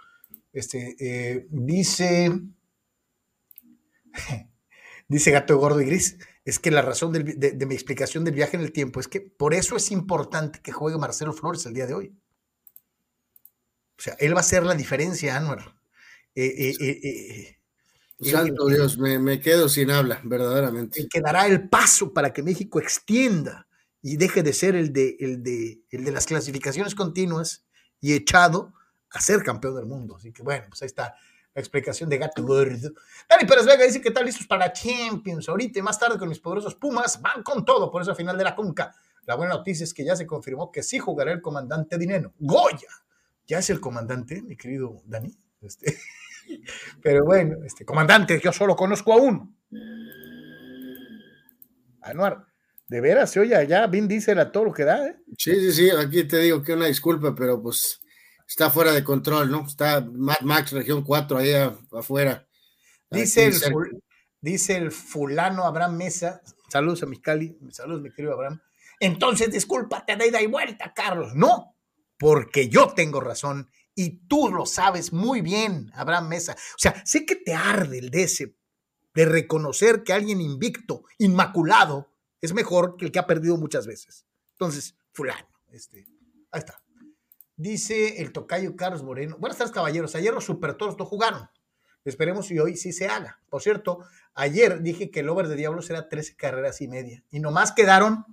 Este, 0.52 0.96
eh, 1.00 1.48
dice, 1.50 2.32
dice 5.08 5.32
Gato 5.32 5.58
Gordo 5.58 5.82
y 5.82 5.86
Gris, 5.86 6.18
es 6.46 6.60
que 6.60 6.70
la 6.72 6.82
razón 6.82 7.14
de, 7.14 7.66
mi 7.66 7.74
explicación 7.74 8.24
del 8.24 8.36
viaje 8.36 8.58
en 8.58 8.64
el 8.64 8.72
tiempo 8.72 9.00
es 9.00 9.08
que 9.08 9.22
por 9.22 9.54
eso 9.54 9.76
es 9.76 9.92
importante 9.92 10.60
que 10.62 10.72
juegue 10.72 10.98
Marcelo 10.98 11.34
Flores 11.34 11.66
el 11.66 11.74
día 11.74 11.88
de 11.88 11.94
hoy. 11.94 12.16
O 13.98 14.02
sea, 14.02 14.16
él 14.20 14.34
va 14.34 14.38
a 14.38 14.42
hacer 14.42 14.64
la 14.64 14.76
diferencia, 14.76 15.38
Anuar. 15.38 15.76
Eh, 16.36 16.76
eh, 16.80 17.00
eh, 17.04 17.58
Santo 18.22 18.68
Dios, 18.68 18.98
me, 18.98 19.40
quedo 19.40 19.70
sin 19.70 19.92
habla, 19.92 20.22
verdaderamente. 20.24 21.02
Y 21.02 21.08
quedará 21.08 21.46
el 21.48 21.70
paso 21.70 22.14
para 22.14 22.32
que 22.34 22.44
México 22.44 22.80
extienda 22.80 23.68
y 24.02 24.18
deje 24.18 24.44
de 24.44 24.54
ser 24.54 24.76
el 24.76 24.94
de, 24.94 25.18
el 25.20 25.44
de, 25.44 25.82
el 25.92 26.06
de 26.06 26.12
las 26.12 26.26
clasificaciones 26.26 26.96
continuas 26.96 27.66
y 28.00 28.14
echado 28.14 28.74
a 29.12 29.22
ser 29.22 29.44
campeón 29.44 29.76
del 29.76 29.86
mundo. 29.86 30.16
Así 30.16 30.32
que 30.32 30.44
bueno, 30.44 30.66
pues 30.70 30.82
ahí 30.82 30.88
está 30.88 31.16
la 31.54 31.60
explicación 31.60 32.10
de 32.10 32.18
gato 32.18 32.44
gordo. 32.44 32.92
Dani 33.30 33.46
Pérez 33.46 33.66
Vega 33.66 33.86
dice 33.86 34.02
que 34.02 34.10
están 34.10 34.26
listos 34.26 34.48
para 34.48 34.74
Champions. 34.74 35.48
Ahorita 35.50 35.80
y 35.80 35.82
más 35.82 36.00
tarde 36.00 36.18
con 36.18 36.28
mis 36.28 36.40
poderosos 36.40 36.76
Pumas 36.76 37.22
van 37.22 37.44
con 37.44 37.64
todo 37.64 37.92
por 37.92 38.02
esa 38.02 38.16
final 38.16 38.38
de 38.38 38.44
la 38.44 38.56
Conca. 38.56 38.94
La 39.26 39.36
buena 39.36 39.54
noticia 39.54 39.84
es 39.84 39.94
que 39.94 40.04
ya 40.04 40.16
se 40.16 40.26
confirmó 40.26 40.72
que 40.72 40.84
sí 40.84 41.00
jugará 41.00 41.32
el 41.32 41.42
comandante 41.42 41.98
Dineno. 41.98 42.34
Goya. 42.40 42.90
Ya 43.46 43.60
es 43.60 43.70
el 43.70 43.80
comandante, 43.80 44.42
mi 44.42 44.58
querido 44.58 45.02
Dani. 45.06 45.38
Este, 45.62 45.98
pero 47.02 47.26
bueno, 47.26 47.58
este 47.66 47.86
comandante, 47.86 48.40
yo 48.44 48.52
solo 48.52 48.76
conozco 48.76 49.14
a 49.14 49.18
uno. 49.18 49.54
Anuar, 52.02 52.46
de 52.88 53.02
veras 53.02 53.32
se 53.32 53.40
oye 53.40 53.56
allá, 53.56 53.88
Vin 53.88 54.08
dice 54.08 54.34
a 54.34 54.52
todo 54.52 54.66
lo 54.66 54.74
que 54.74 54.84
da, 54.84 55.08
¿eh? 55.08 55.16
Sí, 55.38 55.56
sí, 55.56 55.72
sí, 55.72 55.90
aquí 55.90 56.26
te 56.26 56.38
digo 56.40 56.62
que 56.62 56.74
una 56.74 56.88
disculpa, 56.88 57.34
pero 57.34 57.62
pues 57.62 58.02
está 58.48 58.70
fuera 58.70 58.92
de 58.92 59.04
control, 59.04 59.50
¿no? 59.50 59.66
Está 59.66 60.02
Mad 60.02 60.42
Max 60.42 60.72
Región 60.72 61.04
4 61.04 61.38
ahí 61.38 61.54
afuera. 61.92 62.48
Dice 63.10 63.46
el, 63.46 63.62
dice 64.42 64.76
el 64.76 64.92
fulano 64.92 65.66
Abraham 65.66 65.98
Mesa, 65.98 66.42
saludos 66.70 67.04
a 67.04 67.06
mi 67.06 67.20
Cali, 67.20 67.58
saludos 67.72 68.02
mi 68.02 68.12
querido 68.12 68.34
Abraham. 68.34 68.62
Entonces, 69.00 69.52
discúlpate 69.52 70.16
de 70.16 70.28
ida 70.28 70.42
y 70.42 70.48
vuelta, 70.48 70.94
Carlos. 70.94 71.34
No, 71.36 71.76
porque 72.18 72.70
yo 72.70 72.94
tengo 72.96 73.20
razón 73.20 73.70
y 73.96 74.28
tú 74.28 74.50
lo 74.50 74.66
sabes 74.66 75.14
muy 75.14 75.42
bien, 75.42 75.92
Abraham 75.94 76.30
Mesa. 76.30 76.54
O 76.54 76.80
sea, 76.80 77.02
sé 77.06 77.26
que 77.26 77.36
te 77.36 77.54
arde 77.54 78.00
el 78.00 78.14
ese 78.14 78.56
de 79.14 79.26
reconocer 79.26 80.04
que 80.04 80.14
alguien 80.14 80.42
invicto, 80.42 81.04
inmaculado, 81.20 82.12
es 82.42 82.54
mejor 82.54 82.98
que 82.98 83.06
el 83.06 83.12
que 83.12 83.20
ha 83.20 83.28
perdido 83.28 83.58
muchas 83.58 83.88
veces. 83.88 84.26
Entonces, 84.54 84.96
fulano, 85.12 85.48
este, 85.72 86.08
ahí 86.52 86.60
está. 86.60 86.84
Dice 87.56 88.22
el 88.22 88.32
tocayo 88.32 88.76
Carlos 88.76 89.04
Moreno. 89.04 89.38
Buenas 89.38 89.58
tardes, 89.58 89.74
caballeros. 89.74 90.16
Ayer 90.16 90.34
los 90.34 90.44
Super 90.44 90.74
Toros 90.74 90.98
no 90.98 91.06
jugaron. 91.06 91.48
Esperemos 92.04 92.52
y 92.52 92.60
hoy 92.60 92.76
sí 92.76 92.92
se 92.92 93.08
haga. 93.08 93.40
Por 93.50 93.62
cierto, 93.62 94.00
ayer 94.34 94.82
dije 94.82 95.12
que 95.12 95.22
el 95.22 95.30
over 95.30 95.48
de 95.48 95.56
Diablos 95.56 95.90
era 95.90 96.10
13 96.10 96.36
carreras 96.36 96.82
y 96.82 96.88
media. 96.88 97.24
Y 97.30 97.40
nomás 97.40 97.72
quedaron. 97.72 98.26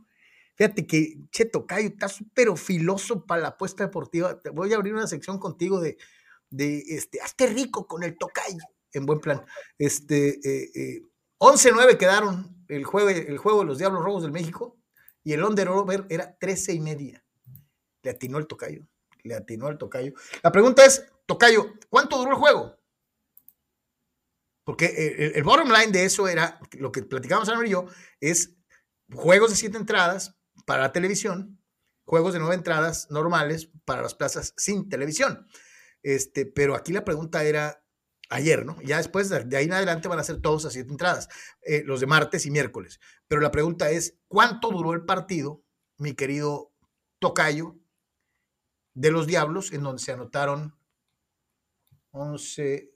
Fíjate 0.61 0.87
que, 0.87 1.17
che, 1.31 1.47
Tocayo, 1.47 1.89
está 1.89 2.07
súper 2.07 2.55
filoso 2.59 3.25
para 3.25 3.41
la 3.41 3.49
apuesta 3.49 3.83
deportiva. 3.83 4.43
Te 4.43 4.51
voy 4.51 4.71
a 4.71 4.77
abrir 4.77 4.93
una 4.93 5.07
sección 5.07 5.39
contigo 5.39 5.81
de, 5.81 5.97
de 6.51 6.85
este, 6.87 7.19
hazte 7.23 7.47
rico 7.47 7.87
con 7.87 8.03
el 8.03 8.19
Tocayo 8.19 8.63
en 8.93 9.07
buen 9.07 9.21
plan. 9.21 9.43
Este, 9.79 10.39
eh, 10.45 11.03
11-9 11.39 11.93
eh, 11.93 11.97
quedaron 11.97 12.63
el 12.69 12.85
juego, 12.85 13.09
el 13.09 13.39
juego 13.39 13.61
de 13.61 13.65
los 13.65 13.79
Diablos 13.79 14.05
Rojos 14.05 14.23
del 14.23 14.33
México 14.33 14.77
y 15.25 15.33
el 15.33 15.43
under 15.43 15.67
over 15.69 16.05
era 16.11 16.37
13 16.39 16.75
y 16.75 16.81
media. 16.81 17.25
Le 18.03 18.11
atinó 18.11 18.37
el 18.37 18.47
tocayo, 18.47 18.87
le 19.23 19.37
atinó 19.37 19.69
el 19.69 19.79
tocayo. 19.79 20.13
La 20.43 20.53
pregunta 20.53 20.85
es, 20.85 21.07
tocayo, 21.25 21.73
¿cuánto 21.89 22.19
duró 22.19 22.33
el 22.33 22.37
juego? 22.37 22.77
Porque 24.65 25.17
el, 25.19 25.37
el 25.37 25.43
bottom 25.43 25.71
line 25.71 25.91
de 25.91 26.05
eso 26.05 26.29
era, 26.29 26.61
lo 26.73 26.93
que 26.93 27.03
platicamos 27.03 27.49
Ana 27.49 27.67
y 27.67 27.71
yo, 27.71 27.87
es 28.21 28.59
juegos 29.11 29.49
de 29.49 29.57
siete 29.57 29.79
entradas 29.79 30.37
para 30.71 30.83
la 30.83 30.93
televisión, 30.93 31.61
juegos 32.05 32.33
de 32.33 32.39
nueve 32.39 32.55
entradas 32.55 33.11
normales 33.11 33.73
para 33.85 34.03
las 34.03 34.15
plazas 34.15 34.55
sin 34.57 34.89
televisión. 34.89 35.49
Este, 36.05 36.47
pero 36.47 36.77
aquí 36.77 36.93
la 36.93 37.03
pregunta 37.03 37.43
era, 37.43 37.85
ayer, 38.29 38.65
¿no? 38.65 38.81
Ya 38.83 38.99
después 38.99 39.29
de 39.29 39.57
ahí 39.57 39.65
en 39.65 39.73
adelante 39.73 40.07
van 40.07 40.21
a 40.21 40.23
ser 40.23 40.41
todos 40.41 40.67
a 40.67 40.71
siete 40.71 40.93
entradas, 40.93 41.29
eh, 41.63 41.83
los 41.85 41.99
de 41.99 42.07
martes 42.07 42.47
y 42.47 42.53
miércoles. 42.53 43.01
Pero 43.27 43.41
la 43.41 43.51
pregunta 43.51 43.91
es, 43.91 44.17
¿cuánto 44.29 44.71
duró 44.71 44.93
el 44.93 45.05
partido, 45.05 45.65
mi 45.99 46.15
querido 46.15 46.73
Tocayo, 47.19 47.75
de 48.95 49.11
los 49.11 49.27
Diablos, 49.27 49.73
en 49.73 49.83
donde 49.83 50.01
se 50.01 50.13
anotaron 50.13 50.79
11, 52.13 52.95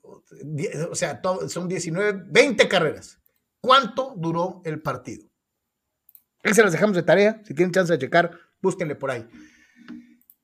o 0.92 0.94
sea, 0.94 1.20
son 1.48 1.66
19, 1.66 2.22
20 2.30 2.68
carreras? 2.68 3.18
¿Cuánto 3.60 4.14
duró 4.16 4.62
el 4.64 4.80
partido? 4.80 5.33
Ahí 6.44 6.54
se 6.54 6.62
las 6.62 6.72
dejamos 6.72 6.94
de 6.94 7.02
tarea, 7.02 7.40
si 7.44 7.54
tienen 7.54 7.72
chance 7.72 7.92
de 7.92 7.98
checar, 7.98 8.38
búsquenle 8.60 8.94
por 8.94 9.10
ahí. 9.10 9.26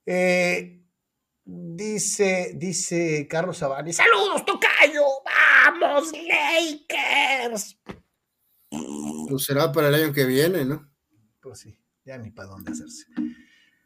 Eh, 0.07 0.81
Dice, 1.53 2.53
dice 2.55 3.27
Carlos 3.29 3.59
Zavani, 3.59 3.93
saludos, 3.93 4.45
Tocayo, 4.45 5.05
vamos, 5.81 6.13
Lakers. 6.13 7.77
Pues 9.29 9.45
será 9.45 9.73
para 9.73 9.89
el 9.89 9.95
año 9.97 10.13
que 10.13 10.27
viene, 10.27 10.65
¿no? 10.65 10.89
Pues 11.41 11.59
sí, 11.59 11.77
ya 12.05 12.19
ni 12.19 12.31
para 12.31 12.51
dónde 12.51 12.71
hacerse. 12.71 13.07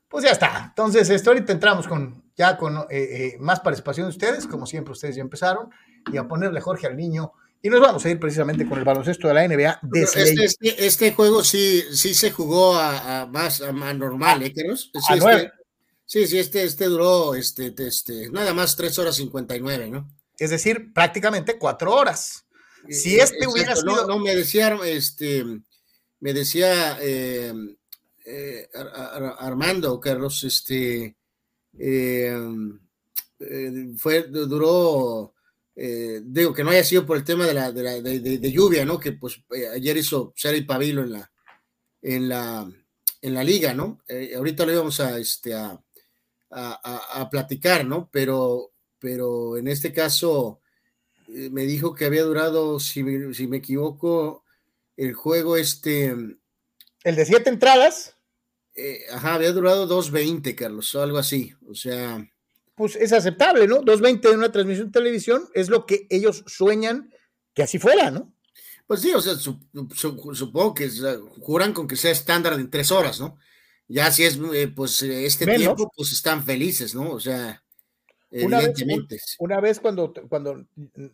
Pues 0.09 0.25
ya 0.25 0.33
está. 0.33 0.66
Entonces, 0.68 1.09
esto 1.09 1.30
ahorita 1.30 1.52
entramos 1.52 1.88
con 1.88 2.30
ya 2.37 2.59
con 2.59 2.76
eh, 2.76 2.85
eh, 2.90 3.37
más 3.38 3.61
participación 3.61 4.06
de 4.06 4.11
ustedes, 4.11 4.47
como 4.47 4.66
siempre 4.66 4.92
ustedes 4.92 5.16
ya 5.16 5.23
empezaron, 5.23 5.71
y 6.12 6.18
a 6.18 6.28
ponerle 6.28 6.61
Jorge 6.61 6.87
al 6.87 6.99
niño. 6.99 7.33
Y 7.64 7.71
nos 7.71 7.80
vamos 7.80 8.04
a 8.04 8.11
ir 8.11 8.21
precisamente 8.21 8.68
con 8.68 8.78
el 8.78 8.85
baloncesto 8.85 9.26
de 9.26 9.33
la 9.33 9.49
NBA. 9.49 9.80
Este, 9.94 10.44
este, 10.44 10.87
este, 10.87 11.12
juego 11.12 11.42
sí, 11.42 11.83
sí 11.92 12.12
se 12.12 12.30
jugó 12.30 12.76
a, 12.76 13.26
más 13.33 13.62
a, 13.62 13.73
normal, 13.73 14.42
¿eh, 14.42 14.52
Carlos? 14.52 14.90
Sí, 14.92 15.18
Sí, 16.04 16.26
sí, 16.26 16.38
este, 16.38 16.62
este 16.62 16.85
duró 16.85 17.35
este, 17.35 17.75
este, 17.78 18.30
nada 18.30 18.52
más 18.52 18.76
3 18.76 18.99
horas 18.99 19.16
59, 19.16 19.88
¿no? 19.88 20.14
Es 20.38 20.50
decir, 20.50 20.92
prácticamente 20.92 21.59
4 21.59 21.90
horas. 21.90 22.44
Si 22.90 23.16
este 23.16 23.47
hubiera 23.47 23.75
sido. 23.75 24.06
No, 24.06 24.18
me 24.18 24.37
decía, 24.37 24.78
este, 24.85 25.42
me 26.21 26.35
decía 26.35 26.99
eh, 27.00 27.54
eh, 28.26 28.68
Armando 29.38 29.99
Carlos, 29.99 30.44
este, 30.44 31.16
eh, 31.78 32.38
fue, 33.97 34.25
duró, 34.25 35.34
digo 35.76 36.54
que 36.54 36.62
no 36.62 36.71
haya 36.71 36.85
sido 36.85 37.04
por 37.04 37.16
el 37.16 37.25
tema 37.25 37.47
de 37.47 37.54
la, 37.54 37.73
de, 37.73 37.83
la, 37.83 38.00
de, 38.00 38.52
lluvia, 38.52 38.85
¿no? 38.85 38.99
Que 39.00 39.12
pues 39.12 39.43
ayer 39.75 39.97
hizo 39.97 40.33
ser 40.37 40.54
y 40.54 40.62
Pabilo 40.62 41.02
en 41.02 41.12
la, 41.12 41.33
en 42.00 42.28
la, 42.28 42.71
en 43.23 43.35
la 43.35 43.43
liga, 43.43 43.75
¿no? 43.75 43.99
ahorita 44.37 44.66
lo 44.66 44.73
íbamos 44.73 45.00
a, 45.00 45.19
este, 45.19 45.54
a, 45.54 45.83
a, 46.54 47.31
platicar, 47.31 47.85
¿no? 47.85 48.09
Pero, 48.12 48.73
pero 48.99 49.57
en 49.57 49.69
este 49.69 49.93
caso 49.93 50.61
eh, 51.28 51.50
me 51.50 51.62
dijo 51.62 51.95
que 51.95 52.04
había 52.04 52.23
durado, 52.23 52.78
si, 52.81 53.02
me 53.02 53.57
equivoco, 53.57 54.45
el 54.97 55.14
juego 55.14 55.57
este... 55.57 56.14
El 57.02 57.16
de 57.16 57.26
siete 57.26 57.50
entradas. 57.50 58.16
Eh, 58.75 59.00
ajá, 59.12 59.35
había 59.35 59.52
durado 59.52 59.88
2.20, 59.88 60.54
Carlos, 60.54 60.95
o 60.95 61.02
algo 61.02 61.19
así. 61.19 61.54
O 61.69 61.75
sea... 61.75 62.26
Pues 62.75 62.97
es 62.97 63.12
aceptable, 63.12 63.66
¿no? 63.66 63.83
2.20 63.83 64.31
en 64.31 64.38
una 64.38 64.52
transmisión 64.52 64.88
de 64.88 64.93
televisión 64.93 65.49
es 65.54 65.69
lo 65.69 65.87
que 65.87 66.07
ellos 66.11 66.45
sueñan 66.47 67.12
que 67.54 67.62
así 67.62 67.78
fuera, 67.78 68.11
¿no? 68.11 68.33
Pues 68.87 69.00
sí, 69.00 69.14
o 69.14 69.21
sea, 69.21 69.35
supongo 69.35 70.75
que 70.75 70.90
juran 71.40 71.73
con 71.73 71.88
que 71.88 71.97
sea 71.97 72.11
estándar 72.11 72.54
en 72.54 72.71
tres 72.71 72.90
horas, 72.90 73.19
¿no? 73.21 73.38
Ya 73.88 74.11
si 74.11 74.25
es 74.25 74.38
eh, 74.52 74.69
pues 74.69 75.02
este 75.02 75.47
tiempo, 75.47 75.90
pues 75.95 76.12
están 76.12 76.45
felices, 76.45 76.95
¿no? 76.95 77.12
O 77.12 77.21
sea, 77.21 77.62
evidentemente. 78.31 79.19
Una 79.38 79.61
vez, 79.61 79.81
cuando, 79.81 80.12
cuando 80.28 80.66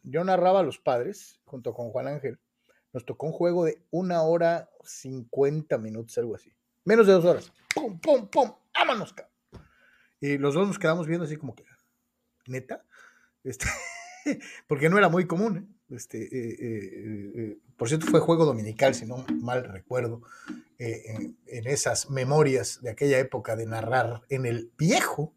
yo 0.02 0.24
narraba 0.24 0.60
a 0.60 0.64
los 0.64 0.78
padres, 0.78 1.40
junto 1.44 1.74
con 1.74 1.90
Juan 1.90 2.08
Ángel, 2.08 2.38
nos 2.92 3.04
tocó 3.04 3.26
un 3.26 3.32
juego 3.32 3.64
de 3.64 3.82
una 3.90 4.22
hora 4.22 4.68
cincuenta 4.84 5.78
minutos, 5.78 6.18
algo 6.18 6.34
así. 6.34 6.52
Menos 6.84 7.06
de 7.06 7.12
dos 7.12 7.24
horas. 7.24 7.52
¡Pum, 7.72 8.00
pum, 8.00 8.28
pum! 8.28 8.52
¡Vámonos! 8.74 9.14
Y 10.20 10.38
los 10.38 10.54
dos 10.54 10.66
nos 10.66 10.78
quedamos 10.78 11.06
viendo 11.06 11.24
así 11.24 11.36
como 11.36 11.54
que, 11.54 11.64
¿neta? 12.46 12.84
Este, 13.42 13.66
porque 14.66 14.88
no 14.88 14.98
era 14.98 15.08
muy 15.08 15.26
común, 15.26 15.56
¿eh? 15.56 15.80
Este, 15.90 16.22
eh, 16.22 16.56
eh, 16.60 17.58
por 17.76 17.88
cierto, 17.88 18.06
fue 18.06 18.20
juego 18.20 18.44
dominical, 18.44 18.94
si 18.94 19.06
no 19.06 19.24
mal 19.40 19.64
recuerdo, 19.64 20.22
en, 20.78 21.36
esas 21.46 22.10
memorias 22.10 22.80
de 22.80 22.90
aquella 22.90 23.18
época 23.18 23.56
de 23.56 23.66
narrar 23.66 24.22
en 24.28 24.46
el 24.46 24.70
viejo, 24.78 25.34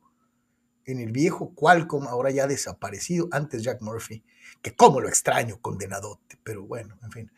en 0.85 0.99
el 0.99 1.11
viejo 1.11 1.55
Qualcomm, 1.55 2.07
ahora 2.07 2.29
ya 2.29 2.45
desaparecido, 2.45 3.29
antes 3.31 3.63
Jack 3.63 3.81
Murphy, 3.81 4.23
que 4.61 4.75
cómo 4.75 5.01
lo 5.01 5.07
extraño, 5.07 5.59
condenadote, 5.59 6.37
pero 6.43 6.67
bueno, 6.67 6.99
en 7.01 7.11
fin. 7.11 7.31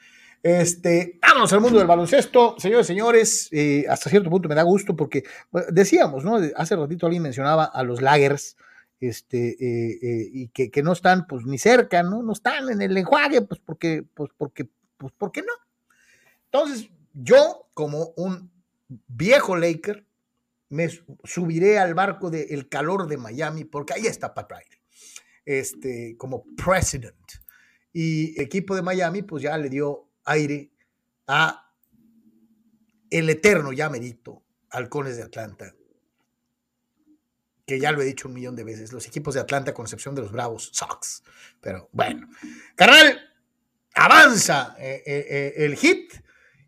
Este, 0.45 1.17
vamos 1.23 1.51
al 1.53 1.59
mundo 1.59 1.79
del 1.79 1.87
baloncesto, 1.87 2.53
señores, 2.59 2.85
señores, 2.85 3.49
hasta 3.89 4.11
cierto 4.11 4.29
punto 4.29 4.47
me 4.47 4.53
da 4.53 4.61
gusto 4.61 4.95
porque 4.95 5.23
decíamos, 5.71 6.23
¿no? 6.23 6.37
Hace 6.55 6.75
ratito 6.75 7.07
alguien 7.07 7.23
mencionaba 7.23 7.65
a 7.65 7.81
los 7.81 7.99
Lagers, 7.99 8.55
este, 8.99 9.55
eh, 9.59 9.97
eh, 10.03 10.29
y 10.31 10.49
que, 10.49 10.83
no 10.83 10.93
están 10.93 11.25
pues 11.25 11.47
ni 11.47 11.57
cerca, 11.57 12.03
¿no? 12.03 12.21
No 12.21 12.33
están 12.33 12.69
en 12.69 12.79
el 12.83 12.95
enjuague, 12.95 13.41
pues 13.41 13.59
porque, 13.59 14.03
pues 14.13 14.29
porque, 14.37 14.69
pues 14.97 15.11
porque 15.17 15.41
no. 15.41 15.53
Entonces, 16.51 16.91
yo 17.13 17.71
como 17.73 18.13
un 18.15 18.51
viejo 19.07 19.55
Laker, 19.55 20.05
me 20.69 20.89
subiré 21.23 21.79
al 21.79 21.95
barco 21.95 22.29
del 22.29 22.69
calor 22.69 23.07
de 23.07 23.17
Miami, 23.17 23.63
porque 23.63 23.95
ahí 23.95 24.05
está 24.05 24.35
Pat 24.35 24.51
Riley, 24.51 24.77
este, 25.43 26.15
como 26.19 26.45
president. 26.55 27.15
Y 27.91 28.39
equipo 28.39 28.75
de 28.75 28.83
Miami, 28.83 29.23
pues 29.23 29.41
ya 29.41 29.57
le 29.57 29.69
dio 29.69 30.05
aire 30.25 30.71
a 31.27 31.71
el 33.09 33.29
eterno 33.29 33.71
ya 33.71 33.89
Halcones 34.69 35.17
de 35.17 35.23
Atlanta, 35.23 35.73
que 37.65 37.79
ya 37.79 37.91
lo 37.91 38.01
he 38.01 38.05
dicho 38.05 38.27
un 38.27 38.33
millón 38.33 38.55
de 38.55 38.63
veces, 38.63 38.91
los 38.91 39.07
equipos 39.07 39.33
de 39.33 39.39
Atlanta, 39.39 39.73
con 39.73 39.85
excepción 39.85 40.15
de 40.15 40.21
los 40.21 40.31
Bravos, 40.31 40.69
sucks. 40.73 41.23
Pero 41.61 41.89
bueno, 41.93 42.27
carnal, 42.75 43.19
avanza 43.93 44.75
eh, 44.77 45.01
eh, 45.05 45.25
eh, 45.29 45.53
el 45.65 45.75
hit 45.77 46.13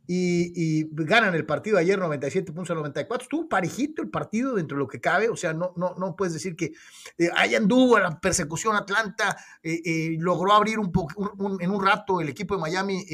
y, 0.10 0.88
ganan 0.92 1.36
el 1.36 1.46
partido 1.46 1.78
ayer 1.78 2.00
97 2.00 2.54
puntos 2.54 2.72
a 2.72 2.76
94. 2.76 3.24
Estuvo 3.24 3.50
parejito 3.50 4.02
el 4.02 4.10
partido 4.10 4.56
dentro 4.56 4.78
de 4.78 4.80
lo 4.80 4.88
que 4.88 5.02
cabe, 5.02 5.28
o 5.28 5.36
sea, 5.36 5.54
no, 5.54 5.74
no, 5.76 5.96
no 5.98 6.16
puedes 6.16 6.34
decir 6.34 6.56
que 6.56 6.72
eh, 7.18 7.30
haya 7.36 7.58
anduvo 7.58 7.98
a 7.98 8.00
la 8.00 8.20
persecución 8.20 8.76
Atlanta, 8.76 9.38
eh, 9.62 9.82
eh, 9.84 10.18
logró 10.20 10.54
abrir 10.54 10.80
un, 10.80 10.92
en 11.60 11.72
un 11.72 11.86
rato 11.86 12.22
el 12.22 12.30
equipo 12.30 12.56
de 12.56 12.62
Miami 12.62 13.06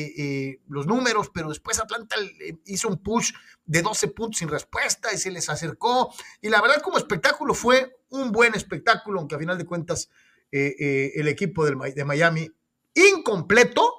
los 0.67 0.85
números, 0.85 1.31
pero 1.33 1.49
después 1.49 1.79
Atlanta 1.79 2.15
hizo 2.65 2.87
un 2.87 2.97
push 2.97 3.31
de 3.65 3.81
12 3.81 4.09
puntos 4.09 4.37
sin 4.37 4.49
respuesta 4.49 5.11
y 5.11 5.17
se 5.17 5.31
les 5.31 5.49
acercó. 5.49 6.13
Y 6.41 6.49
la 6.49 6.61
verdad, 6.61 6.81
como 6.81 6.97
espectáculo, 6.97 7.53
fue 7.55 7.97
un 8.09 8.31
buen 8.31 8.53
espectáculo, 8.53 9.19
aunque 9.19 9.35
a 9.35 9.39
final 9.39 9.57
de 9.57 9.65
cuentas 9.65 10.09
el 10.51 11.27
equipo 11.27 11.65
de 11.65 12.05
Miami, 12.05 12.47
incompleto, 12.93 13.91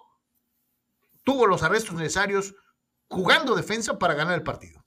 tuvo 1.25 1.49
los 1.49 1.65
arrestos 1.65 1.97
necesarios 1.97 2.55
jugando 3.09 3.55
defensa 3.55 3.99
para 3.99 4.15
ganar 4.15 4.35
el 4.35 4.43
partido. 4.43 4.85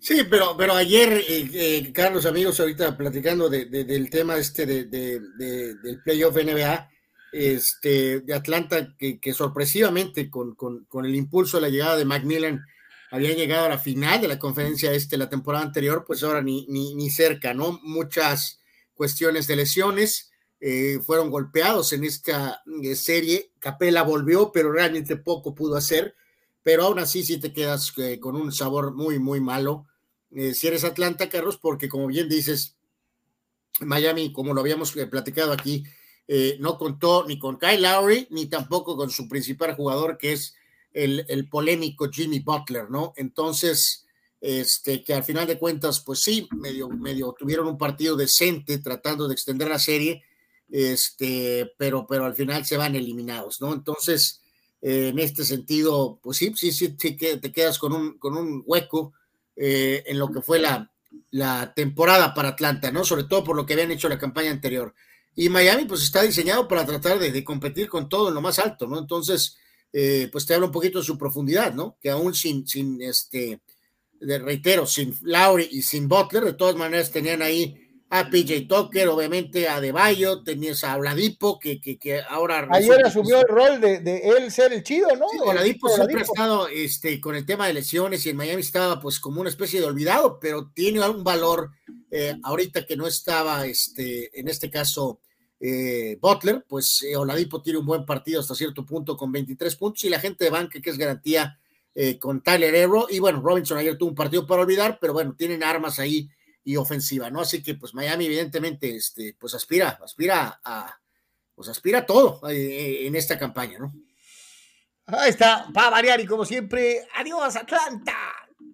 Sí, 0.00 0.22
pero, 0.30 0.56
pero 0.56 0.74
ayer, 0.74 1.12
eh, 1.12 1.50
eh, 1.52 1.92
Carlos, 1.92 2.24
amigos, 2.24 2.60
ahorita 2.60 2.96
platicando 2.96 3.48
del 3.50 4.10
tema 4.10 4.36
este 4.36 4.64
de, 4.64 4.84
del 4.84 6.02
playoff 6.04 6.36
NBA, 6.36 6.88
este, 7.32 8.20
de 8.20 8.34
Atlanta, 8.34 8.94
que, 8.96 9.34
sorpresivamente 9.34 10.30
con, 10.30 10.56
el 11.04 11.14
impulso 11.14 11.56
de 11.56 11.62
la 11.62 11.68
llegada 11.68 11.96
de 11.96 12.04
Macmillan 12.04 12.64
había 13.10 13.34
llegado 13.34 13.66
a 13.66 13.70
la 13.70 13.78
final 13.78 14.20
de 14.20 14.28
la 14.28 14.38
conferencia 14.38 14.92
este 14.92 15.16
la 15.16 15.28
temporada 15.28 15.64
anterior, 15.64 16.04
pues 16.06 16.22
ahora 16.22 16.42
ni, 16.42 16.66
ni, 16.68 17.10
cerca, 17.10 17.52
¿no? 17.52 17.80
Muchas 17.82 18.60
cuestiones 18.94 19.46
de 19.46 19.56
lesiones, 19.56 20.30
eh, 20.60 21.00
fueron 21.04 21.30
golpeados 21.30 21.92
en 21.92 22.04
esta 22.04 22.62
serie, 22.94 23.52
Capela 23.58 24.02
volvió, 24.02 24.52
pero 24.52 24.72
realmente 24.72 25.16
poco 25.16 25.54
pudo 25.54 25.76
hacer 25.76 26.14
pero 26.62 26.84
aún 26.84 26.98
así 26.98 27.22
sí 27.22 27.38
te 27.38 27.52
quedas 27.52 27.92
eh, 27.98 28.18
con 28.20 28.36
un 28.36 28.52
sabor 28.52 28.94
muy, 28.94 29.18
muy 29.18 29.40
malo. 29.40 29.86
Eh, 30.30 30.54
si 30.54 30.66
eres 30.66 30.84
Atlanta, 30.84 31.28
Carlos, 31.28 31.58
porque 31.58 31.88
como 31.88 32.06
bien 32.06 32.28
dices, 32.28 32.76
Miami, 33.80 34.32
como 34.32 34.54
lo 34.54 34.60
habíamos 34.60 34.96
eh, 34.96 35.06
platicado 35.06 35.52
aquí, 35.52 35.84
no 36.58 36.76
contó 36.76 37.24
ni 37.26 37.38
con 37.38 37.58
Kyle 37.58 37.80
Lowry, 37.80 38.28
ni 38.30 38.44
tampoco 38.50 38.98
con 38.98 39.08
su 39.08 39.26
principal 39.28 39.74
jugador, 39.74 40.18
que 40.18 40.34
es 40.34 40.54
el, 40.92 41.24
el, 41.26 41.48
polémico 41.48 42.10
Jimmy 42.10 42.40
Butler, 42.40 42.90
¿no? 42.90 43.14
Entonces, 43.16 44.04
este, 44.40 45.02
que 45.02 45.14
al 45.14 45.24
final 45.24 45.46
de 45.46 45.58
cuentas, 45.58 46.00
pues 46.00 46.20
sí, 46.20 46.48
medio, 46.52 46.88
medio 46.88 47.34
tuvieron 47.36 47.66
un 47.66 47.78
partido 47.78 48.14
decente 48.14 48.78
tratando 48.78 49.26
de 49.26 49.34
extender 49.34 49.68
la 49.68 49.78
serie, 49.78 50.22
este, 50.70 51.72
pero, 51.76 52.06
pero 52.06 52.24
al 52.24 52.34
final 52.34 52.64
se 52.64 52.76
van 52.76 52.94
eliminados, 52.94 53.60
¿no? 53.60 53.72
Entonces, 53.72 54.42
eh, 54.80 55.08
en 55.08 55.18
este 55.18 55.44
sentido, 55.44 56.20
pues 56.22 56.38
sí, 56.38 56.52
sí, 56.56 56.72
sí, 56.72 56.90
te 56.90 57.52
quedas 57.52 57.78
con 57.78 57.92
un, 57.92 58.18
con 58.18 58.36
un 58.36 58.62
hueco 58.66 59.12
eh, 59.56 60.04
en 60.06 60.18
lo 60.18 60.30
que 60.30 60.40
fue 60.40 60.60
la, 60.60 60.92
la 61.30 61.72
temporada 61.74 62.32
para 62.32 62.50
Atlanta, 62.50 62.92
¿no? 62.92 63.04
Sobre 63.04 63.24
todo 63.24 63.42
por 63.42 63.56
lo 63.56 63.66
que 63.66 63.72
habían 63.72 63.90
hecho 63.90 64.08
la 64.08 64.18
campaña 64.18 64.50
anterior. 64.50 64.94
Y 65.34 65.48
Miami, 65.48 65.84
pues 65.84 66.02
está 66.02 66.22
diseñado 66.22 66.68
para 66.68 66.86
tratar 66.86 67.18
de, 67.18 67.44
competir 67.44 67.88
con 67.88 68.08
todo 68.08 68.28
en 68.28 68.34
lo 68.34 68.40
más 68.40 68.58
alto, 68.58 68.86
¿no? 68.86 68.98
Entonces, 68.98 69.56
eh, 69.92 70.28
pues 70.30 70.46
te 70.46 70.54
habla 70.54 70.66
un 70.66 70.72
poquito 70.72 70.98
de 70.98 71.04
su 71.04 71.18
profundidad, 71.18 71.74
¿no? 71.74 71.96
Que 72.00 72.10
aún 72.10 72.34
sin, 72.34 72.66
sin 72.66 73.00
este, 73.02 73.60
de, 74.20 74.38
reitero, 74.38 74.86
sin 74.86 75.14
Lowry 75.22 75.68
y 75.72 75.82
sin 75.82 76.08
Butler, 76.08 76.44
de 76.44 76.54
todas 76.54 76.76
maneras 76.76 77.10
tenían 77.10 77.42
ahí 77.42 77.87
a 78.10 78.30
PJ 78.30 78.66
Tucker, 78.66 79.08
obviamente 79.08 79.68
a 79.68 79.80
De 79.80 79.92
Bayo, 79.92 80.42
tenías 80.42 80.82
a 80.82 80.96
Oladipo, 80.96 81.58
que, 81.58 81.78
que, 81.78 81.98
que 81.98 82.22
ahora... 82.22 82.66
Ayer 82.70 83.04
asumió 83.04 83.40
el 83.40 83.48
rol 83.48 83.80
de, 83.80 84.00
de, 84.00 84.20
él 84.20 84.50
ser 84.50 84.72
el 84.72 84.82
chido, 84.82 85.08
¿no? 85.14 85.28
Sí, 85.28 85.38
Oladipo 85.40 85.88
siempre 85.90 86.20
ha 86.20 86.22
estado 86.22 86.68
este, 86.68 87.20
con 87.20 87.36
el 87.36 87.44
tema 87.44 87.66
de 87.66 87.74
lesiones 87.74 88.24
y 88.24 88.30
en 88.30 88.36
Miami 88.36 88.62
estaba 88.62 88.98
pues 88.98 89.20
como 89.20 89.42
una 89.42 89.50
especie 89.50 89.80
de 89.80 89.86
olvidado, 89.86 90.38
pero 90.40 90.70
tiene 90.74 91.02
algún 91.02 91.22
valor 91.22 91.70
eh, 92.10 92.34
ahorita 92.42 92.86
que 92.86 92.96
no 92.96 93.06
estaba, 93.06 93.66
este, 93.66 94.38
en 94.38 94.48
este 94.48 94.70
caso, 94.70 95.20
eh, 95.60 96.16
Butler, 96.18 96.64
pues 96.66 97.02
eh, 97.02 97.14
Oladipo 97.14 97.60
tiene 97.60 97.78
un 97.78 97.86
buen 97.86 98.06
partido 98.06 98.40
hasta 98.40 98.54
cierto 98.54 98.86
punto 98.86 99.18
con 99.18 99.30
23 99.30 99.76
puntos 99.76 100.04
y 100.04 100.08
la 100.08 100.20
gente 100.20 100.44
de 100.44 100.50
banca 100.50 100.80
que 100.80 100.90
es 100.90 100.98
garantía 100.98 101.58
con 102.20 102.44
Tyler 102.44 102.72
Hero 102.76 103.08
y 103.10 103.18
bueno, 103.18 103.40
Robinson 103.40 103.76
ayer 103.76 103.98
tuvo 103.98 104.10
un 104.10 104.14
partido 104.14 104.46
para 104.46 104.62
olvidar, 104.62 104.98
pero 105.00 105.12
bueno, 105.12 105.34
tienen 105.36 105.64
armas 105.64 105.98
ahí 105.98 106.30
y 106.68 106.76
ofensiva, 106.76 107.30
¿no? 107.30 107.40
Así 107.40 107.62
que 107.62 107.76
pues 107.76 107.94
Miami 107.94 108.26
evidentemente 108.26 108.94
este, 108.94 109.34
pues 109.40 109.54
aspira, 109.54 109.98
aspira 110.04 110.60
a, 110.62 111.00
pues 111.54 111.70
aspira 111.70 112.00
a 112.00 112.04
todo 112.06 112.46
eh, 112.46 112.56
eh, 112.56 113.06
en 113.06 113.16
esta 113.16 113.38
campaña, 113.38 113.78
¿no? 113.78 113.94
Ahí 115.06 115.30
está, 115.30 115.66
va 115.74 115.86
a 115.86 115.90
variar 115.90 116.20
y 116.20 116.26
como 116.26 116.44
siempre, 116.44 117.08
adiós 117.16 117.56
Atlanta, 117.56 118.18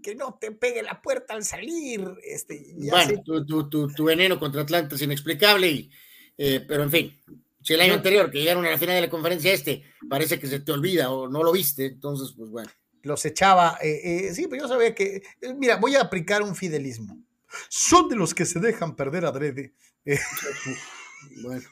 que 0.03 0.17
no 0.17 0.37
te 0.41 0.51
pegue 0.51 0.83
la 0.83 1.01
puerta 1.01 1.35
al 1.35 1.45
salir. 1.45 2.05
Este, 2.25 2.75
bueno, 2.91 3.23
tu, 3.69 4.05
veneno 4.05 4.41
contra 4.41 4.63
Atlanta 4.63 4.97
es 4.97 5.03
inexplicable, 5.03 5.71
y, 5.71 5.91
eh, 6.37 6.65
pero 6.67 6.83
en 6.83 6.91
fin, 6.91 7.21
si 7.63 7.75
el 7.75 7.81
año 7.81 7.95
anterior 7.95 8.29
que 8.29 8.41
llegaron 8.41 8.67
a 8.67 8.71
la 8.71 8.79
final 8.79 8.97
de 8.97 9.03
la 9.03 9.11
conferencia 9.11 9.53
este, 9.53 9.85
parece 10.11 10.41
que 10.41 10.49
se 10.49 10.59
te 10.59 10.73
olvida 10.73 11.13
o 11.13 11.29
no 11.29 11.45
lo 11.45 11.53
viste, 11.53 11.87
entonces 11.87 12.35
pues 12.37 12.51
bueno. 12.51 12.73
Los 13.03 13.25
echaba, 13.25 13.79
sí, 13.81 14.47
pero 14.49 14.63
yo 14.63 14.69
sabía 14.69 14.95
que, 14.95 15.23
mira, 15.59 15.77
voy 15.77 15.95
a 15.95 16.01
aplicar 16.01 16.43
un 16.43 16.57
fidelismo 16.57 17.24
son 17.69 18.09
de 18.09 18.17
los 18.17 18.35
que 18.35 18.45
se 18.45 18.61
dejan 18.61 18.97
perder 18.97 19.25
adrede. 19.25 19.75
bueno. 21.43 21.69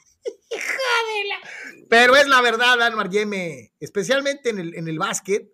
Pero 1.88 2.16
es 2.16 2.28
la 2.28 2.40
verdad, 2.40 2.80
Anwar 2.82 3.10
Yeme, 3.10 3.72
especialmente 3.80 4.50
en 4.50 4.58
el, 4.58 4.74
en 4.74 4.88
el 4.88 4.98
básquet, 4.98 5.52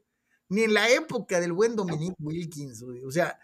ni 0.48 0.62
en 0.62 0.74
la 0.74 0.88
época 0.90 1.40
del 1.40 1.52
buen 1.52 1.76
Dominique 1.76 2.16
Wilkins, 2.18 2.82
o 2.82 3.10
sea, 3.10 3.38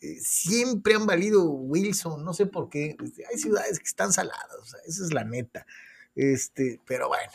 eh, 0.00 0.18
siempre 0.20 0.94
han 0.94 1.06
valido 1.06 1.44
Wilson, 1.50 2.24
no 2.24 2.34
sé 2.34 2.46
por 2.46 2.68
qué. 2.68 2.96
Este, 3.02 3.24
hay 3.26 3.38
ciudades 3.38 3.78
que 3.78 3.86
están 3.86 4.12
saladas, 4.12 4.56
o 4.60 4.64
sea, 4.64 4.80
esa 4.86 5.04
es 5.04 5.12
la 5.12 5.24
neta. 5.24 5.66
Este, 6.14 6.80
pero 6.86 7.08
bueno. 7.08 7.32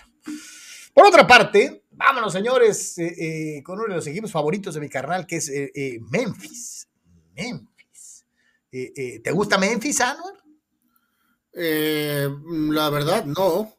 Por 0.93 1.05
otra 1.05 1.25
parte, 1.25 1.83
vámonos, 1.91 2.33
señores, 2.33 2.97
eh, 2.97 3.57
eh, 3.57 3.63
con 3.63 3.79
uno 3.79 3.89
de 3.89 3.95
los 3.95 4.07
equipos 4.07 4.31
favoritos 4.31 4.73
de 4.73 4.81
mi 4.81 4.89
carnal, 4.89 5.25
que 5.25 5.37
es 5.37 5.51
Memphis. 6.09 6.87
Memphis. 7.35 7.70
Eh, 8.71 8.93
eh, 8.95 9.19
¿Te 9.19 9.31
gusta 9.31 9.57
Memphis, 9.57 9.99
Anwar? 9.99 10.34
Eh, 11.53 12.29
la 12.69 12.89
verdad, 12.89 13.25
no. 13.25 13.75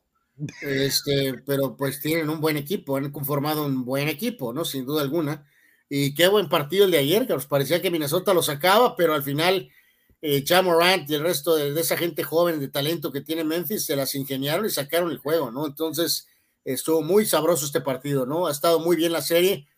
Este, 0.61 1.35
pero 1.47 1.77
pues 1.77 2.01
tienen 2.01 2.29
un 2.29 2.41
buen 2.41 2.57
equipo, 2.57 2.97
han 2.97 3.11
conformado 3.11 3.65
un 3.65 3.85
buen 3.85 4.09
equipo, 4.09 4.53
¿no? 4.53 4.65
Sin 4.65 4.85
duda 4.85 5.03
alguna. 5.03 5.49
Y 5.89 6.15
qué 6.15 6.29
buen 6.29 6.49
partido 6.49 6.85
el 6.85 6.91
de 6.91 6.99
ayer, 6.99 7.27
que 7.27 7.35
nos 7.35 7.47
parecía 7.47 7.81
que 7.81 7.91
Minnesota 7.91 8.35
lo 8.35 8.43
sacaba, 8.43 8.97
pero 8.97 9.15
al 9.15 9.23
final 9.23 9.71
eh, 10.21 10.45
y 10.47 11.15
el 11.15 11.23
resto 11.23 11.57
de, 11.57 11.79
esa 11.81 11.97
gente 11.97 12.23
joven 12.23 12.61
de 12.61 12.69
talento 12.69 13.13
que 13.13 13.21
tiene 13.21 13.45
Memphis 13.45 13.85
se 13.87 13.97
las 13.97 14.15
ingeniaron 14.15 14.67
y 14.67 14.71
sacaron 14.71 15.11
el 15.11 15.19
juego, 15.19 15.51
¿no? 15.51 15.67
Entonces 15.67 16.29
estuvo 16.65 17.03
muy 17.03 17.27
sabroso 17.27 17.67
este 17.67 17.81
partido, 17.81 18.27
¿no? 18.27 18.47
Ha 18.47 18.53
estado 18.53 18.81
muy 18.81 18.97
bien 18.97 19.13
la 19.13 19.23
serie. 19.23 19.69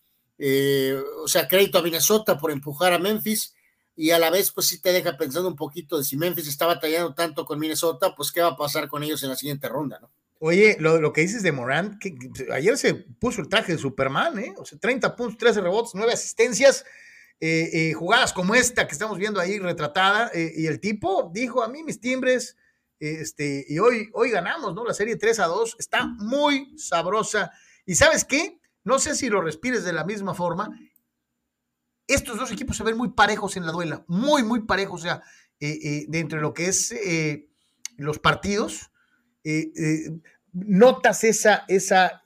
o 1.23 1.29
sea, 1.29 1.49
crédito 1.49 1.79
a 1.79 1.83
Minnesota 1.83 2.39
por 2.39 2.51
empujar 2.51 2.93
a 2.93 2.99
Memphis 2.99 3.55
y 3.97 4.11
a 4.11 4.19
la 4.19 4.31
vez 4.31 4.51
pues 4.51 4.67
sí 4.67 4.81
te 4.81 4.93
deja 4.93 5.17
pensando 5.17 5.49
un 5.49 5.57
poquito 5.57 5.99
de 5.99 6.05
si 6.05 6.17
Memphis 6.17 6.49
está 6.49 6.67
batallando 6.67 7.15
tanto 7.15 7.45
con 7.45 7.59
Minnesota, 7.59 8.15
pues 8.15 8.33
qué 8.33 8.41
va 8.41 8.49
a 8.49 8.57
pasar 8.57 8.89
con 8.89 9.03
ellos 9.03 9.23
en 9.23 9.31
la 9.31 9.37
siguiente 9.37 9.69
ronda, 9.69 9.99
¿no? 10.01 10.11
Oye, 10.41 10.77
lo, 10.79 11.13
que 11.13 11.23
dices 11.23 11.43
de 11.43 11.53
Morant, 11.53 11.99
que, 11.99 12.15
ayer 12.53 12.77
se 12.77 12.95
puso 12.95 13.41
el 13.41 13.49
traje 13.49 13.73
de 13.73 13.79
Superman, 13.79 14.39
¿eh? 14.39 14.55
O 14.59 14.65
sea, 14.67 14.79
30 14.79 15.17
puntos, 15.17 15.39
13 15.39 15.63
rebotes, 15.63 15.93
9 15.95 16.13
asistencias, 16.13 16.85
eh, 17.41 17.71
eh, 17.73 17.93
jugadas 17.95 18.33
como 18.35 18.55
esta 18.55 18.87
que 18.87 18.93
estamos 18.93 19.17
viendo 19.17 19.41
ahí 19.41 19.59
retratada, 19.59 20.31
eh, 20.35 20.53
y 20.55 20.67
el 20.67 20.81
tipo 20.81 21.31
dijo 21.33 21.63
a 21.63 21.69
mí 21.69 21.83
mis 21.83 22.01
timbres, 22.01 22.59
este, 22.99 23.65
y 23.69 23.79
hoy, 23.79 24.11
hoy 24.13 24.31
ganamos, 24.31 24.75
¿no? 24.75 24.85
La 24.85 24.93
serie 24.93 25.17
3 25.17 25.41
a 25.41 25.47
2, 25.47 25.77
está 25.79 26.05
muy 26.05 26.77
sabrosa. 26.79 27.51
¿Y 27.87 27.95
sabes 27.95 28.25
qué? 28.25 28.61
No 28.83 28.99
sé 28.99 29.15
si 29.15 29.31
lo 29.31 29.41
respires 29.41 29.85
de 29.85 29.93
la 29.95 30.05
misma 30.05 30.35
forma, 30.35 30.79
estos 32.07 32.39
dos 32.39 32.51
equipos 32.53 32.77
se 32.77 32.85
ven 32.85 32.97
muy 32.97 33.11
parejos 33.11 33.57
en 33.57 33.67
la 33.67 33.73
duela, 33.73 34.05
muy, 34.07 34.43
muy 34.43 34.63
parejos, 34.63 35.01
o 35.01 35.05
sea, 35.05 35.23
eh, 35.61 35.79
eh, 35.83 36.05
dentro 36.09 36.39
de 36.39 36.43
lo 36.43 36.53
que 36.53 36.67
es 36.67 36.93
eh, 36.93 37.49
los 37.97 38.19
partidos, 38.19 38.91
notas 40.53 41.25
esa, 41.25 41.65
esa, 41.69 42.23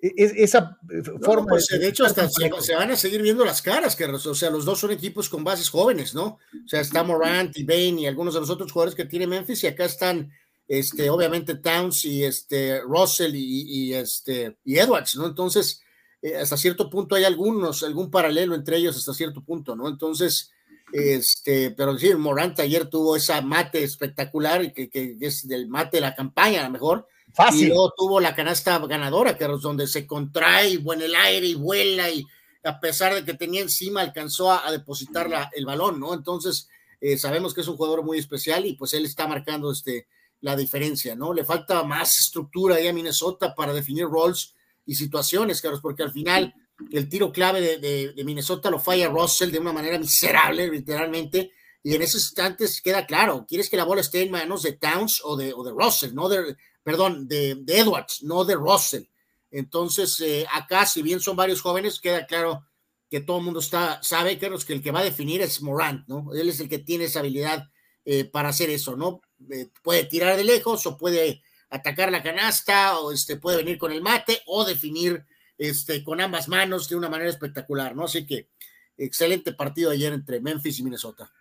esa 0.00 0.78
forma. 1.22 1.46
Pues, 1.46 1.68
de, 1.68 1.86
hecho, 1.86 2.04
hasta 2.04 2.28
se, 2.28 2.74
van 2.74 2.90
a 2.90 2.96
seguir 2.96 3.22
viendo 3.22 3.44
las 3.44 3.62
caras, 3.62 3.94
que, 3.94 4.04
o 4.06 4.34
sea, 4.34 4.50
los 4.50 4.64
dos 4.64 4.80
son 4.80 4.90
equipos 4.90 5.28
con 5.28 5.44
bases 5.44 5.68
jóvenes, 5.68 6.14
¿no? 6.14 6.38
O 6.64 6.68
sea, 6.68 6.80
está 6.80 7.02
Morant 7.02 7.56
y 7.56 7.64
Bain 7.64 7.98
y 7.98 8.06
algunos 8.06 8.34
de 8.34 8.40
los 8.40 8.50
otros 8.50 8.72
jugadores 8.72 8.94
que 8.94 9.04
tiene 9.04 9.26
Memphis, 9.26 9.64
y 9.64 9.66
acá 9.66 9.84
están, 9.84 10.32
este, 10.66 11.10
obviamente, 11.10 11.54
Towns 11.56 12.04
y 12.06 12.24
este, 12.24 12.80
Russell 12.80 13.34
y, 13.34 13.92
este, 13.94 14.56
y 14.64 14.78
Edwards, 14.78 15.16
¿no? 15.16 15.26
Entonces, 15.26 15.82
eh, 16.22 16.36
hasta 16.36 16.56
cierto 16.56 16.90
punto 16.90 17.14
hay 17.14 17.24
algunos, 17.24 17.82
algún 17.82 18.10
paralelo 18.10 18.54
entre 18.54 18.76
ellos 18.76 18.96
hasta 18.96 19.14
cierto 19.14 19.42
punto, 19.42 19.74
¿no? 19.76 19.88
Entonces, 19.88 20.52
Este, 20.92 21.70
pero 21.70 21.96
sí, 21.96 22.12
Morant 22.16 22.58
ayer 22.58 22.86
tuvo 22.86 23.14
esa 23.14 23.40
mate 23.42 23.82
espectacular, 23.84 24.72
que, 24.72 24.90
que 24.90 25.16
es 25.20 25.46
del 25.46 25.68
mate 25.68 25.98
de 25.98 26.00
la 26.00 26.16
campaña, 26.16 26.60
a 26.60 26.64
lo 26.64 26.70
mejor. 26.70 27.06
Fácil. 27.32 27.66
Y 27.66 27.68
luego 27.68 27.92
tuvo 27.96 28.20
la 28.20 28.34
canasta 28.34 28.78
ganadora, 28.80 29.36
que 29.36 29.44
es 29.44 29.60
donde 29.60 29.86
se 29.86 30.04
contrae 30.04 30.70
y 30.70 30.74
en 30.76 31.02
el 31.02 31.14
aire 31.14 31.46
y 31.46 31.54
vuela 31.54 32.10
y 32.10 32.26
a 32.64 32.80
pesar 32.80 33.14
de 33.14 33.24
que 33.24 33.34
tenía 33.34 33.62
encima, 33.62 34.00
alcanzó 34.00 34.52
a, 34.52 34.70
depositar 34.70 35.30
la, 35.30 35.48
el 35.54 35.64
balón, 35.64 35.98
¿no? 35.98 36.12
Entonces, 36.12 36.68
eh, 37.00 37.16
sabemos 37.16 37.54
que 37.54 37.62
es 37.62 37.68
un 37.68 37.76
jugador 37.76 38.02
muy 38.02 38.18
especial 38.18 38.66
y 38.66 38.74
pues 38.74 38.92
él 38.92 39.06
está 39.06 39.26
marcando 39.26 39.70
este, 39.72 40.08
la 40.40 40.56
diferencia, 40.56 41.14
¿no? 41.14 41.32
Le 41.32 41.44
falta 41.44 41.82
más 41.84 42.18
estructura 42.18 42.76
ahí 42.76 42.88
a 42.88 42.92
Minnesota 42.92 43.54
para 43.54 43.72
definir 43.72 44.06
roles 44.06 44.54
y 44.90 44.96
situaciones, 44.96 45.62
Carlos, 45.62 45.80
porque 45.80 46.02
al 46.02 46.10
final 46.10 46.52
el 46.90 47.08
tiro 47.08 47.30
clave 47.30 47.78
de, 47.78 48.24
Minnesota 48.24 48.72
lo 48.72 48.80
falla 48.80 49.06
Russell 49.06 49.52
de 49.52 49.60
una 49.60 49.72
manera 49.72 49.96
miserable, 50.00 50.68
literalmente, 50.68 51.52
y 51.80 51.94
en 51.94 52.02
esos 52.02 52.22
instantes 52.22 52.82
queda 52.82 53.06
claro, 53.06 53.46
quieres 53.48 53.70
que 53.70 53.76
la 53.76 53.84
bola 53.84 54.00
esté 54.00 54.22
en 54.22 54.32
manos 54.32 54.64
de 54.64 54.72
Towns 54.72 55.20
o 55.22 55.36
de, 55.36 55.52
Russell, 55.52 56.12
no 56.12 56.28
de, 56.28 56.56
perdón, 56.82 57.28
de, 57.28 57.52
Edwards, 57.68 58.24
no 58.24 58.44
de 58.44 58.56
Russell. 58.56 59.04
Entonces, 59.52 60.18
eh, 60.22 60.44
acá, 60.52 60.84
si 60.86 61.02
bien 61.02 61.20
son 61.20 61.36
varios 61.36 61.60
jóvenes, 61.60 62.00
queda 62.00 62.26
claro 62.26 62.64
que 63.08 63.20
todo 63.20 63.38
el 63.38 63.44
mundo 63.44 63.60
está, 63.60 64.02
sabe 64.02 64.38
que 64.38 64.46
el 64.46 64.82
que 64.82 64.90
va 64.90 65.00
a 65.00 65.04
definir 65.04 65.40
es 65.40 65.62
Morant, 65.62 66.08
¿no? 66.08 66.34
Él 66.34 66.48
es 66.48 66.58
el 66.58 66.68
que 66.68 66.80
tiene 66.80 67.04
esa 67.04 67.20
habilidad 67.20 67.70
eh, 68.04 68.24
para 68.24 68.48
hacer 68.48 68.70
eso, 68.70 68.96
¿no? 68.96 69.20
Eh, 69.52 69.68
puede 69.84 70.02
tirar 70.06 70.36
de 70.36 70.42
lejos 70.42 70.84
o 70.86 70.98
puede 70.98 71.44
atacar 71.70 72.10
la 72.10 72.22
canasta 72.22 72.98
o 72.98 73.12
este, 73.12 73.36
puede 73.36 73.58
venir 73.58 73.78
con 73.78 73.92
el 73.92 74.02
mate 74.02 74.42
o 74.46 74.64
definir 74.64 75.24
este, 75.56 76.02
con 76.02 76.20
ambas 76.20 76.48
manos 76.48 76.88
de 76.88 76.96
una 76.96 77.08
manera 77.08 77.30
espectacular, 77.30 77.94
¿no? 77.94 78.04
Así 78.04 78.26
que 78.26 78.48
excelente 78.96 79.52
partido 79.52 79.90
ayer 79.90 80.12
entre 80.12 80.40
Memphis 80.40 80.78
y 80.78 80.82
Minnesota. 80.82 81.32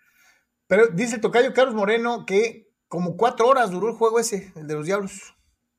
Pero 0.68 0.88
dice 0.88 1.18
Tocayo 1.18 1.54
Carlos 1.54 1.76
Moreno 1.76 2.26
que 2.26 2.70
como 2.88 3.18
cuatro 3.18 3.48
horas 3.48 3.72
duró 3.72 3.90
el 3.90 3.96
juego 3.96 4.20
ese, 4.20 4.54
el 4.56 4.68
de 4.68 4.74
los 4.76 4.86
Diablos. 4.86 5.36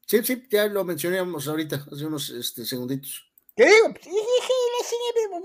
Sí, 0.06 0.24
sí, 0.24 0.42
ya 0.50 0.66
lo 0.66 0.84
mencionamos 0.84 1.46
ahorita, 1.46 1.86
hace 1.90 2.04
unos 2.04 2.30
este, 2.30 2.64
segunditos. 2.64 3.29
¿Qué 3.56 3.66
digo? 3.66 3.94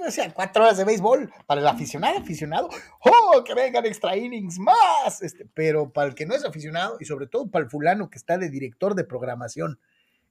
O 0.06 0.12
sea, 0.12 0.34
cuatro 0.34 0.64
horas 0.64 0.78
de 0.78 0.86
béisbol 0.86 1.32
para 1.46 1.62
el 1.62 1.68
aficionado, 1.68 2.20
aficionado. 2.20 2.70
¡Oh, 3.00 3.44
que 3.44 3.54
vengan 3.54 3.86
extra 3.86 4.16
innings 4.16 4.60
más! 4.60 5.22
Este, 5.22 5.46
pero 5.54 5.92
para 5.92 6.10
el 6.10 6.16
que 6.16 6.26
no 6.26 6.36
es 6.36 6.46
aficionado 6.46 6.98
y 7.00 7.06
sobre 7.06 7.28
todo 7.28 7.50
para 7.50 7.66
el 7.66 7.72
fulano 7.72 8.10
que 8.10 8.18
está 8.18 8.38
de 8.38 8.50
director 8.50 8.96
de 8.96 9.04
programación 9.04 9.80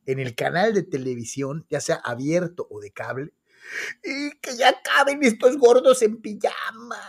en 0.07 0.21
el 0.21 0.35
canal 0.35 0.75
de 0.75 0.83
televisión, 0.83 1.67
ya 1.69 1.81
sea 1.81 1.97
abierto 1.97 2.67
o 2.71 2.81
de 2.81 2.93
cable, 2.93 3.33
y 4.03 4.31
que 4.41 4.57
ya 4.57 4.81
caben 4.83 5.23
estos 5.23 5.57
gordos 5.57 6.03
en 6.03 6.21
pijama. 6.21 7.01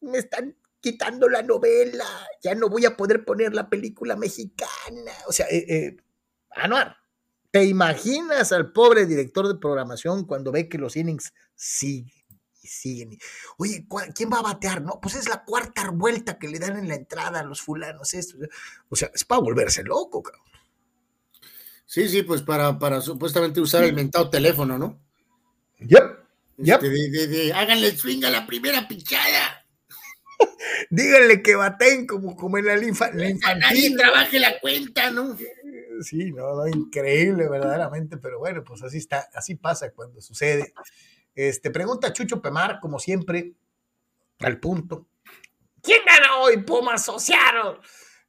Me 0.00 0.18
están 0.18 0.56
quitando 0.80 1.28
la 1.28 1.42
novela. 1.42 2.04
Ya 2.42 2.54
no 2.54 2.68
voy 2.68 2.84
a 2.84 2.96
poder 2.96 3.24
poner 3.24 3.54
la 3.54 3.70
película 3.70 4.16
mexicana. 4.16 5.12
O 5.26 5.32
sea, 5.32 5.46
eh, 5.50 5.64
eh 5.68 5.96
Anuar, 6.54 6.96
¿te 7.52 7.64
imaginas 7.64 8.50
al 8.50 8.72
pobre 8.72 9.06
director 9.06 9.46
de 9.46 9.54
programación 9.54 10.24
cuando 10.24 10.50
ve 10.50 10.68
que 10.68 10.78
los 10.78 10.96
innings 10.96 11.32
siguen 11.54 12.24
y 12.62 12.66
siguen? 12.66 13.18
Oye, 13.58 13.86
¿quién 14.14 14.30
va 14.32 14.38
a 14.38 14.42
batear? 14.42 14.82
No, 14.82 14.98
pues 15.00 15.14
es 15.14 15.28
la 15.28 15.44
cuarta 15.44 15.88
vuelta 15.90 16.38
que 16.38 16.48
le 16.48 16.58
dan 16.58 16.76
en 16.78 16.88
la 16.88 16.96
entrada 16.96 17.40
a 17.40 17.44
los 17.44 17.60
fulanos. 17.60 18.14
Esto. 18.14 18.36
O 18.88 18.96
sea, 18.96 19.10
es 19.14 19.24
para 19.24 19.42
volverse 19.42 19.84
loco, 19.84 20.22
cabrón. 20.22 20.42
Sí, 21.86 22.08
sí, 22.08 22.22
pues 22.22 22.40
para, 22.40 22.78
para 22.78 23.02
supuestamente 23.02 23.60
usar 23.60 23.84
el 23.84 23.92
mentado 23.92 24.30
teléfono, 24.30 24.78
¿no? 24.78 24.98
Yep. 25.78 26.22
Este, 26.58 26.88
de, 26.88 27.52
háganle 27.52 27.96
swing 27.96 28.24
a 28.24 28.30
la 28.30 28.46
primera 28.46 28.88
pichada. 28.88 29.66
Díganle 30.90 31.42
que 31.42 31.54
baten 31.54 32.06
como, 32.06 32.36
como 32.36 32.58
en 32.58 32.66
la, 32.66 32.76
linfa, 32.76 33.10
la 33.12 33.28
infantil. 33.28 33.60
Nadie 33.60 33.96
trabaje 33.96 34.38
la 34.38 34.58
cuenta, 34.60 35.10
¿no? 35.10 35.36
Sí, 36.02 36.32
no, 36.32 36.66
increíble 36.66 37.48
verdaderamente, 37.48 38.16
pero 38.16 38.38
bueno, 38.38 38.62
pues 38.64 38.82
así 38.82 38.98
está, 38.98 39.28
así 39.34 39.54
pasa 39.54 39.92
cuando 39.92 40.20
sucede. 40.20 40.72
Este, 41.34 41.70
pregunta 41.70 42.12
Chucho 42.12 42.40
Pemar, 42.42 42.78
como 42.80 42.98
siempre, 42.98 43.54
al 44.40 44.60
punto. 44.60 45.06
¿Quién 45.82 46.00
gana 46.06 46.36
hoy, 46.38 46.62
Pumas 46.62 47.08
o 47.08 47.16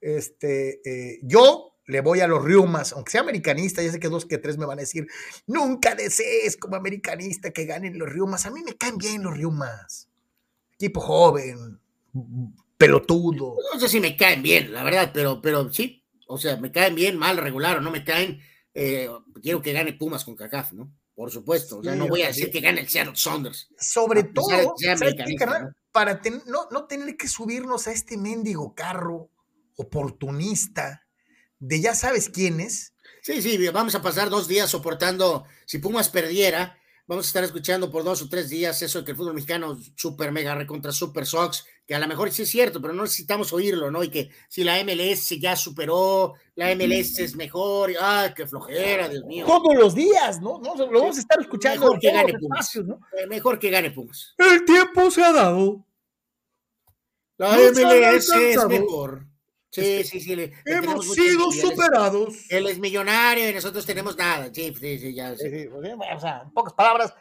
Este, 0.02 0.82
eh, 0.86 1.20
yo 1.24 1.74
le 1.86 2.02
voy 2.02 2.22
a 2.22 2.28
los 2.28 2.44
Riumas, 2.44 2.94
aunque 2.94 3.12
sea 3.12 3.22
americanista, 3.22 3.82
ya 3.82 3.92
sé 3.92 4.00
que 4.00 4.10
dos 4.10 4.26
que 4.26 4.38
tres 4.38 4.58
me 4.58 4.66
van 4.66 4.80
a 4.80 4.82
decir, 4.82 5.08
nunca 5.48 5.96
desees 5.96 6.58
como 6.58 6.76
americanista 6.76 7.52
que 7.52 7.66
ganen 7.66 8.00
los 8.00 8.10
Riumas. 8.10 8.46
A 8.46 8.52
mí 8.52 8.62
me 8.64 8.76
caen 8.76 8.98
bien 8.98 9.24
los 9.24 9.36
Riumas. 9.36 10.10
Equipo 10.74 11.02
joven, 11.02 11.80
pelotudo. 12.78 13.56
No 13.74 13.80
sé 13.80 13.90
si 13.90 14.00
me 14.00 14.16
caen 14.16 14.42
bien, 14.42 14.74
la 14.74 14.84
verdad, 14.84 15.12
pero, 15.14 15.42
pero 15.42 15.72
sí, 15.72 16.03
o 16.28 16.38
sea, 16.38 16.58
me 16.58 16.72
caen 16.72 16.96
bien, 16.96 17.18
mal, 17.18 17.38
regular 17.38 17.78
o 17.78 17.82
no 17.82 17.92
me 17.92 18.04
caen. 18.04 18.42
Eh, 18.74 19.10
quiero 19.42 19.62
que 19.62 19.74
gane 19.74 19.94
Pumas 19.94 20.26
con 20.26 20.36
CACAF, 20.36 20.74
¿no? 20.74 20.92
Por 21.16 21.32
supuesto. 21.32 21.78
O 21.78 21.84
sea, 21.84 21.96
no 21.96 22.08
voy 22.08 22.24
a 22.24 22.28
decir 22.28 22.50
que 22.52 22.60
gane 22.60 22.82
el 22.82 22.90
Seattle 22.90 23.16
Saunders. 23.16 23.70
Sobre 23.78 24.24
todo, 24.24 24.76
para 25.92 26.22
no, 26.48 26.68
no 26.72 26.86
tener 26.86 27.16
que 27.16 27.28
subirnos 27.28 27.88
a 27.88 27.92
este 27.92 28.18
mendigo 28.18 28.74
carro 28.74 29.30
oportunista 29.76 31.06
de 31.60 31.82
ya 31.82 31.96
sabes 31.96 32.30
quién 32.30 32.60
es. 32.60 32.94
Sí, 33.22 33.42
sí, 33.42 33.70
vamos 33.70 33.96
a 33.96 34.02
pasar 34.02 34.30
dos 34.30 34.48
días 34.48 34.70
soportando. 34.70 35.46
Si 35.66 35.78
Pumas 35.78 36.10
perdiera, 36.10 36.78
vamos 37.08 37.26
a 37.26 37.28
estar 37.28 37.44
escuchando 37.44 37.92
por 37.92 38.04
dos 38.04 38.22
o 38.22 38.30
tres 38.30 38.50
días 38.50 38.82
eso 38.82 39.00
de 39.00 39.06
que 39.06 39.12
el 39.12 39.18
fútbol 39.18 39.36
mexicano 39.36 39.80
super 39.96 40.32
mega 40.32 40.56
recontra 40.56 40.92
super 40.92 41.26
Sox, 41.26 41.66
que 41.86 41.96
a 41.96 42.00
lo 42.00 42.08
mejor 42.08 42.32
sí 42.32 42.44
es 42.44 42.50
cierto, 42.50 42.82
pero 42.82 42.94
no 42.94 43.04
necesitamos 43.04 43.52
oírlo, 43.52 43.92
¿no? 43.92 44.04
Y 44.04 44.10
que 44.10 44.30
si 44.48 44.64
la 44.64 44.82
MLS 44.84 45.38
ya 45.40 45.56
superó, 45.56 46.34
la 46.56 46.74
MLS 46.76 47.20
es 47.20 47.36
mejor, 47.36 47.92
ah, 48.00 48.34
qué 48.34 48.48
flojera, 48.48 49.10
Dios 49.10 49.26
mío. 49.26 49.46
Todos 49.46 49.76
los 49.76 49.94
días, 49.94 50.42
¿no? 50.42 50.60
¿No? 50.60 50.76
Lo 50.76 51.02
vamos 51.02 51.18
a 51.18 51.20
estar 51.20 51.40
escuchando. 51.42 51.82
Mejor 51.82 52.00
que 52.00 52.12
gane 52.12 52.34
Pumas. 52.40 52.76
¿no? 52.78 53.00
Eh, 53.18 53.28
mejor 53.28 53.60
que 53.60 53.70
gane 53.70 53.92
Pumas. 53.92 54.34
El 54.38 54.64
tiempo 54.64 55.12
se 55.12 55.24
ha 55.24 55.34
dado. 55.34 55.86
La 57.38 57.58
MLS 57.58 58.30
es 58.30 58.66
mejor. 58.68 59.28
Sí, 59.70 60.04
sí, 60.04 60.22
sí. 60.22 60.52
hemos 60.66 61.14
sido 61.14 61.52
superados. 61.52 62.46
Él 62.50 62.68
es 62.68 62.80
millonario 62.80 63.50
y 63.50 63.54
nosotros 63.54 63.86
tenemos 63.86 64.16
nada. 64.16 64.50
Sí, 64.54 64.74
sí, 64.80 65.00
sí, 65.00 65.14
ya. 65.14 65.36
Sí. 65.36 65.50
Pues, 65.70 65.94
o 66.16 66.20
sea, 66.20 66.44
en 66.44 66.52
pocas 66.52 66.74
palabras, 66.74 67.14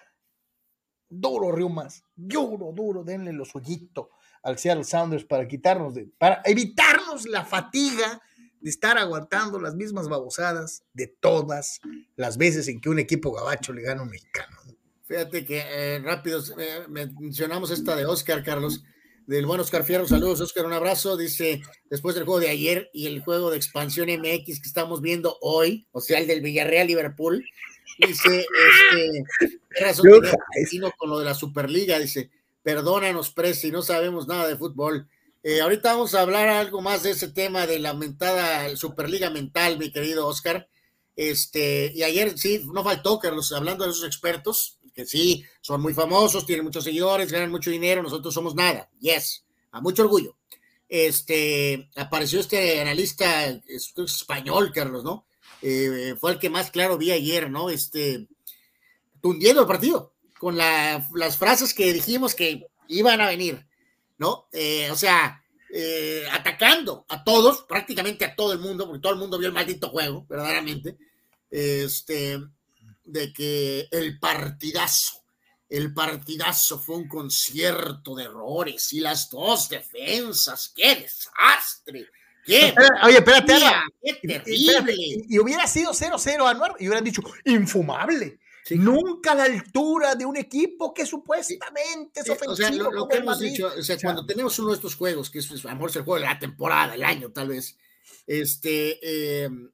duro, 1.08 1.50
Riumas. 1.50 2.04
Duro, 2.14 2.70
duro, 2.72 3.02
denle 3.02 3.32
lo 3.32 3.44
suyito 3.44 4.10
al 4.42 4.58
Seattle 4.58 4.84
Sounders 4.84 5.24
para 5.24 5.46
quitarnos 5.46 5.94
de, 5.94 6.08
para 6.18 6.42
evitarnos 6.44 7.26
la 7.26 7.44
fatiga 7.44 8.20
de 8.60 8.70
estar 8.70 8.96
aguantando 8.98 9.60
las 9.60 9.74
mismas 9.74 10.08
babosadas 10.08 10.84
de 10.92 11.08
todas 11.08 11.80
las 12.16 12.36
veces 12.38 12.68
en 12.68 12.80
que 12.80 12.88
un 12.88 12.98
equipo 12.98 13.32
gabacho 13.32 13.72
le 13.72 13.82
gana 13.82 14.00
a 14.00 14.04
un 14.04 14.10
mexicano. 14.10 14.56
Fíjate 15.04 15.44
que 15.44 15.62
eh, 15.66 15.98
rápido 15.98 16.42
eh, 16.58 16.86
mencionamos 16.88 17.70
esta 17.70 17.96
de 17.96 18.06
Oscar, 18.06 18.42
Carlos 18.42 18.84
del 19.26 19.46
buen 19.46 19.60
Oscar 19.60 19.84
Fierro. 19.84 20.06
Saludos, 20.06 20.40
Oscar, 20.40 20.64
un 20.64 20.72
abrazo. 20.72 21.16
Dice, 21.16 21.60
después 21.90 22.14
del 22.14 22.24
juego 22.24 22.40
de 22.40 22.48
ayer 22.48 22.90
y 22.92 23.06
el 23.06 23.20
juego 23.20 23.50
de 23.50 23.56
expansión 23.56 24.08
MX 24.08 24.60
que 24.60 24.68
estamos 24.68 25.00
viendo 25.00 25.38
hoy, 25.40 25.86
o 25.92 26.00
sea, 26.00 26.18
el 26.18 26.26
del 26.26 26.40
Villarreal 26.40 26.86
Liverpool, 26.86 27.44
dice, 27.98 28.46
este, 28.90 29.24
con 30.98 31.10
lo 31.10 31.18
de 31.18 31.24
la 31.24 31.34
Superliga, 31.34 31.98
dice, 31.98 32.30
perdónanos, 32.62 33.30
Presi, 33.30 33.70
no 33.70 33.82
sabemos 33.82 34.26
nada 34.26 34.46
de 34.46 34.56
fútbol. 34.56 35.08
Eh, 35.42 35.60
ahorita 35.60 35.94
vamos 35.94 36.14
a 36.14 36.20
hablar 36.20 36.48
algo 36.48 36.80
más 36.80 37.02
de 37.02 37.10
ese 37.10 37.28
tema 37.28 37.66
de 37.66 37.78
la 37.78 37.90
aumentada 37.90 38.74
Superliga 38.76 39.30
mental, 39.30 39.78
mi 39.78 39.90
querido 39.90 40.26
Oscar. 40.26 40.68
Este, 41.16 41.92
y 41.94 42.02
ayer 42.04 42.38
sí, 42.38 42.62
no 42.72 42.84
faltó, 42.84 43.18
Carlos, 43.18 43.52
hablando 43.52 43.84
de 43.84 43.90
esos 43.90 44.06
expertos, 44.06 44.78
que 44.94 45.04
sí, 45.04 45.44
son 45.60 45.82
muy 45.82 45.94
famosos, 45.94 46.46
tienen 46.46 46.64
muchos 46.64 46.84
seguidores, 46.84 47.32
ganan 47.32 47.50
mucho 47.50 47.70
dinero, 47.70 48.02
nosotros 48.02 48.32
somos 48.32 48.54
nada. 48.54 48.88
Yes, 49.00 49.44
a 49.72 49.80
mucho 49.80 50.02
orgullo. 50.02 50.36
Este, 50.88 51.88
apareció 51.96 52.40
este 52.40 52.80
analista 52.80 53.46
español, 53.66 54.70
Carlos, 54.72 55.02
¿no? 55.04 55.26
Eh, 55.62 56.14
fue 56.20 56.32
el 56.32 56.38
que 56.38 56.50
más 56.50 56.70
claro 56.70 56.98
vi 56.98 57.10
ayer, 57.10 57.50
¿no? 57.50 57.70
Este, 57.70 58.28
tundiendo 59.20 59.62
el 59.62 59.66
partido, 59.66 60.11
con 60.42 60.56
las 60.56 61.36
frases 61.36 61.72
que 61.72 61.92
dijimos 61.92 62.34
que 62.34 62.66
iban 62.88 63.20
a 63.20 63.28
venir, 63.28 63.64
¿no? 64.18 64.48
Eh, 64.50 64.90
o 64.90 64.96
sea, 64.96 65.40
eh, 65.72 66.26
atacando 66.32 67.06
a 67.08 67.22
todos, 67.22 67.62
prácticamente 67.68 68.24
a 68.24 68.34
todo 68.34 68.52
el 68.52 68.58
mundo, 68.58 68.86
porque 68.86 69.00
todo 69.00 69.12
el 69.12 69.20
mundo 69.20 69.38
vio 69.38 69.46
el 69.46 69.54
maldito 69.54 69.90
juego, 69.90 70.26
verdaderamente. 70.28 70.96
Este, 71.48 72.40
de 73.04 73.32
que 73.32 73.86
el 73.92 74.18
partidazo, 74.18 75.22
el 75.68 75.94
partidazo 75.94 76.80
fue 76.80 76.96
un 76.96 77.06
concierto 77.06 78.16
de 78.16 78.24
errores 78.24 78.92
y 78.94 78.98
las 78.98 79.30
dos 79.30 79.68
defensas, 79.68 80.72
qué 80.74 80.96
desastre. 80.96 82.08
¿Qué? 82.44 82.74
Oye, 83.04 83.18
espérate, 83.18 83.60
qué 84.02 84.14
terrible. 84.14 84.96
Y, 85.28 85.38
hubiera 85.38 85.68
sido 85.68 85.92
0-0 85.92 86.50
Anuar 86.50 86.74
y 86.80 86.88
hubieran 86.88 87.04
dicho 87.04 87.22
infumable. 87.44 88.40
Nunca 88.70 89.32
a 89.32 89.34
la 89.34 89.44
altura 89.44 90.14
de 90.14 90.24
un 90.24 90.36
equipo 90.36 90.94
que 90.94 91.04
supuestamente 91.04 92.20
es 92.20 92.30
ofensivo. 92.30 92.52
O 92.52 92.56
sea, 92.56 92.70
lo, 92.70 93.08
que 93.08 93.16
hemos 93.16 93.40
dicho, 93.40 93.72
o 93.76 93.82
sea, 93.82 93.96
cuando 94.00 94.24
tenemos 94.24 94.56
uno 94.60 94.68
de 94.68 94.76
estos 94.76 94.94
juegos, 94.94 95.30
que 95.30 95.40
es, 95.40 95.50
a 95.50 95.68
lo 95.68 95.74
mejor 95.74 95.90
es 95.90 95.96
el 95.96 96.02
juego 96.02 96.20
de 96.20 96.26
la 96.26 96.38
temporada, 96.38 96.94
el 96.94 97.02
año 97.02 97.32
tal 97.32 97.48
vez, 97.48 97.76
este, 98.26 99.44
em, 99.44 99.68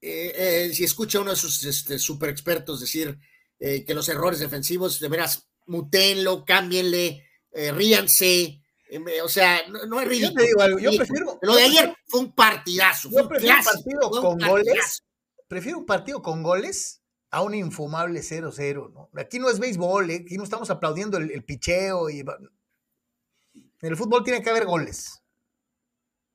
eh, 0.00 0.32
eh, 0.36 0.74
si 0.74 0.84
escucha 0.84 1.20
uno 1.20 1.30
de 1.30 1.36
sus 1.36 1.64
este, 1.64 1.98
super 1.98 2.28
expertos 2.28 2.80
decir 2.80 3.18
eh, 3.60 3.84
que 3.84 3.94
los 3.94 4.08
errores 4.08 4.40
defensivos, 4.40 4.98
de 4.98 5.08
veras, 5.08 5.48
mutenlo, 5.66 6.44
cámbienle, 6.44 7.24
ríanse, 7.52 8.60
em, 8.88 9.04
o 9.22 9.28
sea, 9.28 9.62
no, 9.68 10.00
es 10.00 10.08
ridículo. 10.08 10.78
Yo, 10.80 10.90
prefiero. 10.96 11.38
Lo 11.40 11.54
de 11.54 11.62
ayer 11.62 11.96
fue 12.08 12.20
un 12.20 12.32
partidazo. 12.32 13.10
Yo 13.12 13.28
prefiero 13.28 13.58
un 13.58 13.64
partido 13.64 14.10
con 14.10 14.38
goles. 14.38 15.04
Prefiero 15.46 15.78
un 15.78 15.86
partido 15.86 16.20
con 16.20 16.42
goles 16.42 17.03
a 17.34 17.42
un 17.42 17.52
infumable 17.52 18.20
0-0, 18.20 18.92
¿no? 18.92 19.10
Aquí 19.20 19.40
no 19.40 19.50
es 19.50 19.58
béisbol, 19.58 20.08
aquí 20.08 20.36
no 20.36 20.44
estamos 20.44 20.70
aplaudiendo 20.70 21.18
el, 21.18 21.32
el 21.32 21.42
picheo 21.42 22.08
y. 22.08 22.20
En 22.20 23.90
el 23.90 23.96
fútbol 23.96 24.22
tiene 24.22 24.40
que 24.40 24.50
haber 24.50 24.66
goles. 24.66 25.20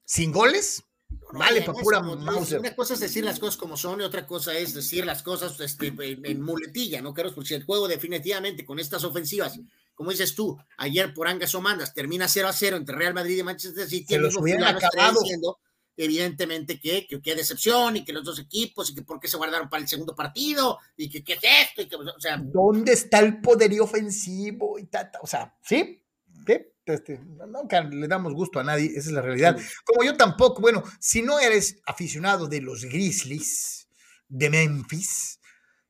Sin 0.04 0.34
goles, 0.34 0.84
vale, 1.32 1.62
para 1.62 1.80
pura 1.80 2.00
Una 2.00 2.76
cosa 2.76 2.96
es 2.96 3.00
decir 3.00 3.24
las 3.24 3.40
cosas 3.40 3.56
como 3.56 3.78
son 3.78 4.02
y 4.02 4.04
otra 4.04 4.28
cosa 4.28 4.58
es 4.58 4.74
decir 4.74 5.06
las 5.06 5.24
cosas 5.24 5.58
este, 5.62 5.94
en, 5.98 6.42
muletilla, 6.42 7.02
¿no, 7.02 7.14
Carlos? 7.14 7.34
Porque 7.34 7.48
si 7.48 7.54
el 7.54 7.64
juego 7.64 7.88
definitivamente 7.88 8.66
con 8.66 8.78
estas 8.78 9.06
ofensivas, 9.06 9.58
como 9.96 10.12
dices 10.12 10.36
tú, 10.36 10.58
ayer 10.78 11.14
por 11.14 11.30
Angas 11.30 11.56
o 11.56 11.62
Mandas 11.62 11.94
termina 11.94 12.28
0 12.28 12.50
a 12.50 12.54
0 12.54 12.76
entre 12.76 12.96
Real 12.96 13.14
Madrid 13.14 13.38
y 13.38 13.44
Manchester 13.44 13.88
City, 13.88 14.16
se 14.16 14.20
los 14.20 14.36
hubieran 14.36 14.76
acabado. 14.76 15.22
Diciendo, 15.22 15.60
evidentemente 16.04 16.80
que, 16.80 17.08
qué 17.08 17.36
decepción 17.36 17.98
y 17.98 18.06
que 18.06 18.14
los 18.14 18.24
dos 18.24 18.40
equipos 18.40 18.90
y 18.90 18.96
que 18.96 19.02
por 19.02 19.20
qué 19.20 19.28
se 19.28 19.36
guardaron 19.36 19.70
para 19.70 19.84
el 19.84 19.90
segundo 19.90 20.16
partido 20.16 20.80
y 20.96 21.10
que 21.10 21.24
qué 21.24 21.34
es 21.34 21.40
esto 21.68 21.82
y 21.82 21.88
que, 21.88 21.98
o 21.98 22.20
sea, 22.20 22.38
¿dónde 22.38 22.94
está 22.94 23.20
el 23.20 23.42
poderío 23.42 23.84
ofensivo 23.84 24.80
y 24.80 24.90
o 25.22 25.28
sea, 25.28 25.54
sí, 25.62 26.02
¿qué? 26.46 26.74
Este, 26.86 27.20
nunca 27.20 27.82
le 27.82 28.08
damos 28.08 28.34
gusto 28.34 28.60
a 28.60 28.64
nadie, 28.64 28.88
esa 28.88 29.10
es 29.10 29.12
la 29.12 29.22
realidad. 29.22 29.60
Como 29.84 30.04
yo 30.04 30.16
tampoco, 30.16 30.62
bueno, 30.62 30.84
si 31.00 31.22
no 31.22 31.38
eres 31.38 31.82
aficionado 31.86 32.48
de 32.48 32.62
los 32.62 32.86
Grizzlies 32.86 33.90
de 34.30 34.50
Memphis, 34.50 35.40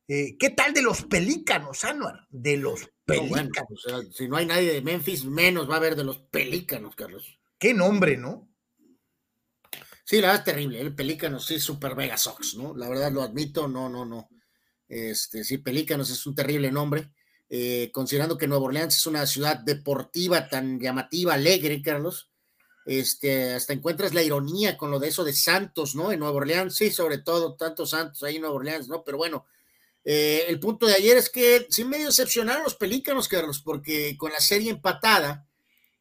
eh, 0.08 0.36
¿qué 0.38 0.50
tal 0.50 0.74
de 0.74 0.82
los 0.82 1.04
Pelícanos, 1.04 1.84
Anuar? 1.84 2.26
De 2.30 2.56
los 2.56 2.90
Pelícanos. 3.06 3.86
si 4.12 4.28
no 4.28 4.36
hay 4.36 4.46
nadie 4.46 4.72
de 4.72 4.82
Memphis, 4.82 5.24
menos 5.24 5.70
va 5.70 5.74
a 5.74 5.78
haber 5.78 5.94
de 5.94 6.04
los 6.04 6.18
Pelícanos, 6.18 6.96
Carlos. 6.96 7.38
Qué 7.58 7.72
nombre, 7.72 8.16
¿no? 8.16 8.49
Sí, 10.10 10.20
la 10.20 10.26
verdad 10.26 10.40
es 10.40 10.52
terrible. 10.52 10.80
El 10.80 10.92
Pelícanos 10.92 11.46
sí, 11.46 11.60
super 11.60 11.94
Vega 11.94 12.18
Sox, 12.18 12.56
¿no? 12.56 12.74
La 12.74 12.88
verdad 12.88 13.12
lo 13.12 13.22
admito, 13.22 13.68
no, 13.68 13.88
no, 13.88 14.04
no. 14.04 14.28
Este, 14.88 15.44
sí, 15.44 15.58
Pelícanos 15.58 16.10
es 16.10 16.26
un 16.26 16.34
terrible 16.34 16.72
nombre. 16.72 17.12
Eh, 17.48 17.92
considerando 17.92 18.36
que 18.36 18.48
Nueva 18.48 18.64
Orleans 18.64 18.96
es 18.96 19.06
una 19.06 19.24
ciudad 19.24 19.60
deportiva 19.60 20.48
tan 20.48 20.80
llamativa, 20.80 21.34
alegre, 21.34 21.80
Carlos, 21.80 22.28
este, 22.86 23.54
hasta 23.54 23.72
encuentras 23.72 24.12
la 24.12 24.24
ironía 24.24 24.76
con 24.76 24.90
lo 24.90 24.98
de 24.98 25.06
eso 25.06 25.22
de 25.22 25.32
Santos, 25.32 25.94
¿no? 25.94 26.10
En 26.10 26.18
Nueva 26.18 26.38
Orleans, 26.38 26.74
sí, 26.74 26.90
sobre 26.90 27.18
todo, 27.18 27.54
tantos 27.54 27.90
Santos 27.90 28.20
ahí 28.24 28.34
en 28.34 28.40
Nueva 28.40 28.56
Orleans, 28.56 28.88
¿no? 28.88 29.04
Pero 29.04 29.16
bueno, 29.16 29.46
eh, 30.04 30.44
el 30.48 30.58
punto 30.58 30.86
de 30.86 30.94
ayer 30.94 31.18
es 31.18 31.30
que 31.30 31.68
sí 31.70 31.84
medio 31.84 32.06
decepcionaron 32.06 32.64
los 32.64 32.74
pelícanos, 32.74 33.28
Carlos, 33.28 33.62
porque 33.64 34.16
con 34.16 34.32
la 34.32 34.40
serie 34.40 34.72
empatada 34.72 35.46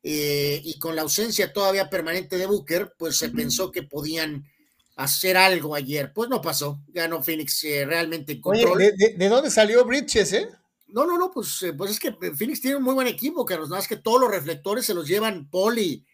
eh, 0.04 0.62
y 0.64 0.80
con 0.80 0.96
la 0.96 1.02
ausencia 1.02 1.52
todavía 1.52 1.90
permanente 1.90 2.38
de 2.38 2.46
Booker, 2.46 2.94
pues 2.98 3.18
se 3.18 3.30
pensó 3.30 3.72
que 3.72 3.84
podían 3.84 4.46
hacer 4.96 5.38
algo 5.38 5.76
ayer. 5.76 6.12
Pues 6.14 6.30
no 6.30 6.42
pasó, 6.42 6.80
ganó 6.88 7.22
Phoenix 7.22 7.64
realmente 7.64 8.40
control. 8.40 8.78
¿de, 8.78 9.16
de, 9.18 9.30
dónde 9.30 9.50
salió 9.50 9.86
Bridges, 9.86 10.34
eh? 10.34 10.50
No, 10.92 11.06
no, 11.06 11.18
no, 11.18 11.32
pues, 11.32 11.62
eh, 11.64 11.74
pues 11.74 11.92
es 11.92 12.00
que 12.00 12.12
Phoenix 12.12 12.62
tiene 12.62 12.78
un 12.78 12.84
muy 12.84 12.96
buen 12.96 13.08
equipo, 13.08 13.46
Carlos, 13.46 13.70
nada 13.70 13.80
más 13.80 13.88
que 13.88 13.98
todos 13.98 14.20
los 14.20 14.32
reflectores 14.32 14.86
se 14.86 14.94
los 14.94 15.08
llevan 15.08 15.50
Paul 15.50 15.78
y, 15.78 16.06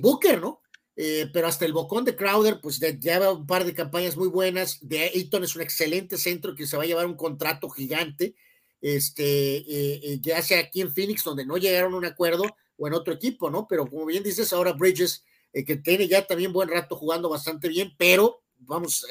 Booker, 0.00 0.40
¿no? 0.40 0.62
Eh, 0.96 1.30
pero 1.32 1.46
hasta 1.46 1.64
el 1.64 1.72
bocón 1.72 2.04
de 2.04 2.16
Crowder, 2.16 2.60
pues 2.60 2.80
lleva 2.80 3.32
un 3.32 3.46
par 3.46 3.64
de 3.64 3.74
campañas 3.74 4.16
muy 4.16 4.28
buenas. 4.28 4.78
De 4.80 5.02
Ayton 5.14 5.44
es 5.44 5.54
un 5.54 5.62
excelente 5.62 6.16
centro 6.16 6.54
que 6.54 6.66
se 6.66 6.76
va 6.76 6.82
a 6.82 6.86
llevar 6.86 7.06
un 7.06 7.16
contrato 7.16 7.68
gigante, 7.68 8.34
este, 8.80 9.58
eh, 9.68 10.18
ya 10.20 10.42
sea 10.42 10.60
aquí 10.60 10.80
en 10.80 10.92
Phoenix, 10.92 11.22
donde 11.22 11.46
no 11.46 11.56
llegaron 11.56 11.94
a 11.94 11.98
un 11.98 12.04
acuerdo, 12.04 12.44
o 12.76 12.86
en 12.86 12.94
otro 12.94 13.14
equipo, 13.14 13.50
¿no? 13.50 13.66
Pero 13.68 13.86
como 13.86 14.06
bien 14.06 14.22
dices, 14.22 14.52
ahora 14.52 14.72
Bridges, 14.72 15.24
que 15.52 15.76
tiene 15.76 16.06
ya 16.06 16.26
también 16.26 16.52
buen 16.52 16.68
rato 16.68 16.96
jugando 16.96 17.28
bastante 17.28 17.68
bien, 17.68 17.94
pero 17.96 18.42
vamos, 18.58 19.06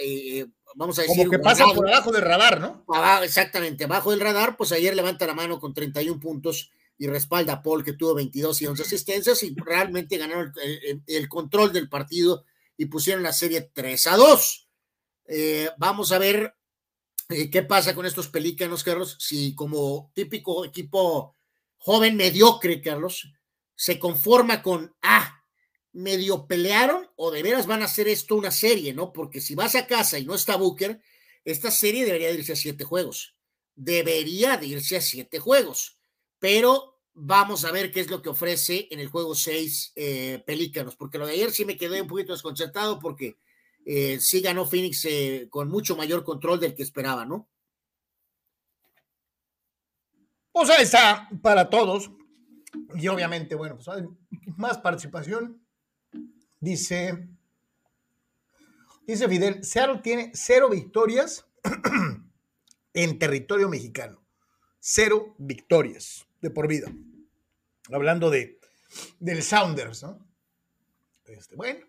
vamos 0.75 0.99
a 0.99 1.01
decir. 1.01 1.17
Como 1.17 1.32
que 1.32 1.39
pasa 1.39 1.65
por 1.73 1.89
abajo 1.89 2.12
del 2.12 2.21
radar, 2.21 2.60
¿no? 2.60 2.86
exactamente, 3.23 3.86
abajo 3.86 4.12
del 4.12 4.19
radar, 4.19 4.56
pues 4.56 4.71
ayer 4.71 4.95
levanta 4.95 5.25
la 5.25 5.34
mano 5.34 5.60
con 5.60 5.73
31 5.73 6.19
puntos 6.19 6.69
y 6.97 7.08
respalda 7.08 7.54
a 7.54 7.62
Paul, 7.62 7.84
que 7.84 7.93
tuvo 7.93 8.15
22 8.15 8.62
y 8.62 8.67
11 8.67 8.84
asistencias, 8.84 9.43
y 9.43 9.54
realmente 9.56 10.17
ganaron 10.17 10.54
el, 11.06 11.30
control 11.30 11.73
del 11.73 11.89
partido 11.89 12.45
y 12.78 12.86
pusieron 12.86 13.23
la 13.23 13.34
serie 13.34 13.69
3 13.73 14.08
a 14.08 14.17
2. 14.17 14.67
Eh, 15.28 15.69
vamos 15.78 16.12
a 16.12 16.19
ver 16.19 16.56
eh, 17.30 17.49
qué 17.49 17.63
pasa 17.63 17.95
con 17.95 18.06
estos 18.06 18.28
pelícanos, 18.28 18.84
Carlos, 18.84 19.17
si 19.19 19.54
como 19.56 20.12
típico 20.13 20.63
equipo 20.63 21.36
joven 21.78 22.15
mediocre, 22.15 22.82
Carlos, 22.82 23.34
se 23.76 24.00
conforma 24.00 24.62
con, 24.62 24.96
ah, 25.02 25.44
medio 25.96 26.46
pelearon 26.46 27.10
o 27.16 27.32
de 27.32 27.42
veras 27.42 27.68
van 27.68 27.82
a 27.82 27.86
hacer 27.86 28.08
esto 28.08 28.36
una 28.36 28.52
serie, 28.52 28.94
¿no? 28.94 29.14
Porque 29.14 29.40
si 29.40 29.56
vas 29.56 29.76
a 29.76 29.88
casa 29.88 30.20
y 30.20 30.26
no 30.26 30.36
está 30.36 30.58
Booker, 30.58 31.02
esta 31.46 31.72
serie 31.72 32.06
debería 32.06 32.32
irse 32.32 32.54
a 32.54 32.56
siete 32.58 32.84
juegos. 32.84 33.36
Debería 33.76 34.58
de 34.58 34.68
irse 34.68 34.98
a 34.98 35.02
siete 35.02 35.40
juegos. 35.40 35.98
Pero 36.40 37.00
vamos 37.14 37.64
a 37.64 37.72
ver 37.72 37.92
qué 37.92 38.02
es 38.02 38.10
lo 38.10 38.22
que 38.22 38.30
ofrece 38.30 38.88
en 38.92 39.00
el 39.00 39.08
juego 39.08 39.36
seis 39.36 39.94
eh, 39.96 40.44
Pelícanos, 40.46 40.98
porque 40.98 41.18
lo 41.18 41.26
de 41.26 41.34
ayer 41.34 41.52
sí 41.52 41.64
me 41.64 41.78
quedé 41.78 42.02
un 42.02 42.08
poquito 42.08 42.34
desconcertado 42.34 43.00
porque 43.00 43.38
eh, 43.86 44.20
sí 44.20 44.42
ganó 44.42 44.66
Phoenix 44.66 45.06
eh, 45.06 45.48
con 45.50 45.70
mucho 45.70 45.96
mayor 45.96 46.24
control 46.24 46.60
del 46.60 46.76
que 46.76 46.84
esperaba, 46.84 47.26
¿no? 47.26 47.48
O 50.52 50.66
sea, 50.66 50.78
está 50.78 51.30
para 51.42 51.70
todos. 51.70 52.10
Y 52.96 53.08
obviamente, 53.08 53.56
bueno, 53.56 53.76
pues 53.76 53.88
hay 53.88 54.04
más 54.58 54.78
participación 54.78 55.66
Dice, 56.66 57.28
dice 59.06 59.30
Fidel, 59.30 59.64
Seattle 59.64 60.00
tiene 60.02 60.32
cero 60.34 60.68
victorias 60.68 61.46
en 62.94 63.20
territorio 63.20 63.70
mexicano. 63.70 64.26
Cero 64.80 65.36
victorias 65.38 66.26
de 66.42 66.50
por 66.50 66.68
vida. 66.68 66.92
Hablando 67.92 68.32
de 68.32 68.60
del 69.20 69.44
Sounders, 69.44 70.02
¿no? 70.02 70.26
Este, 71.26 71.56
bueno, 71.56 71.86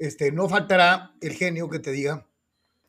este, 0.00 0.32
no 0.32 0.48
faltará 0.48 1.14
el 1.20 1.34
genio 1.34 1.68
que 1.68 1.78
te 1.78 1.92
diga 1.92 2.26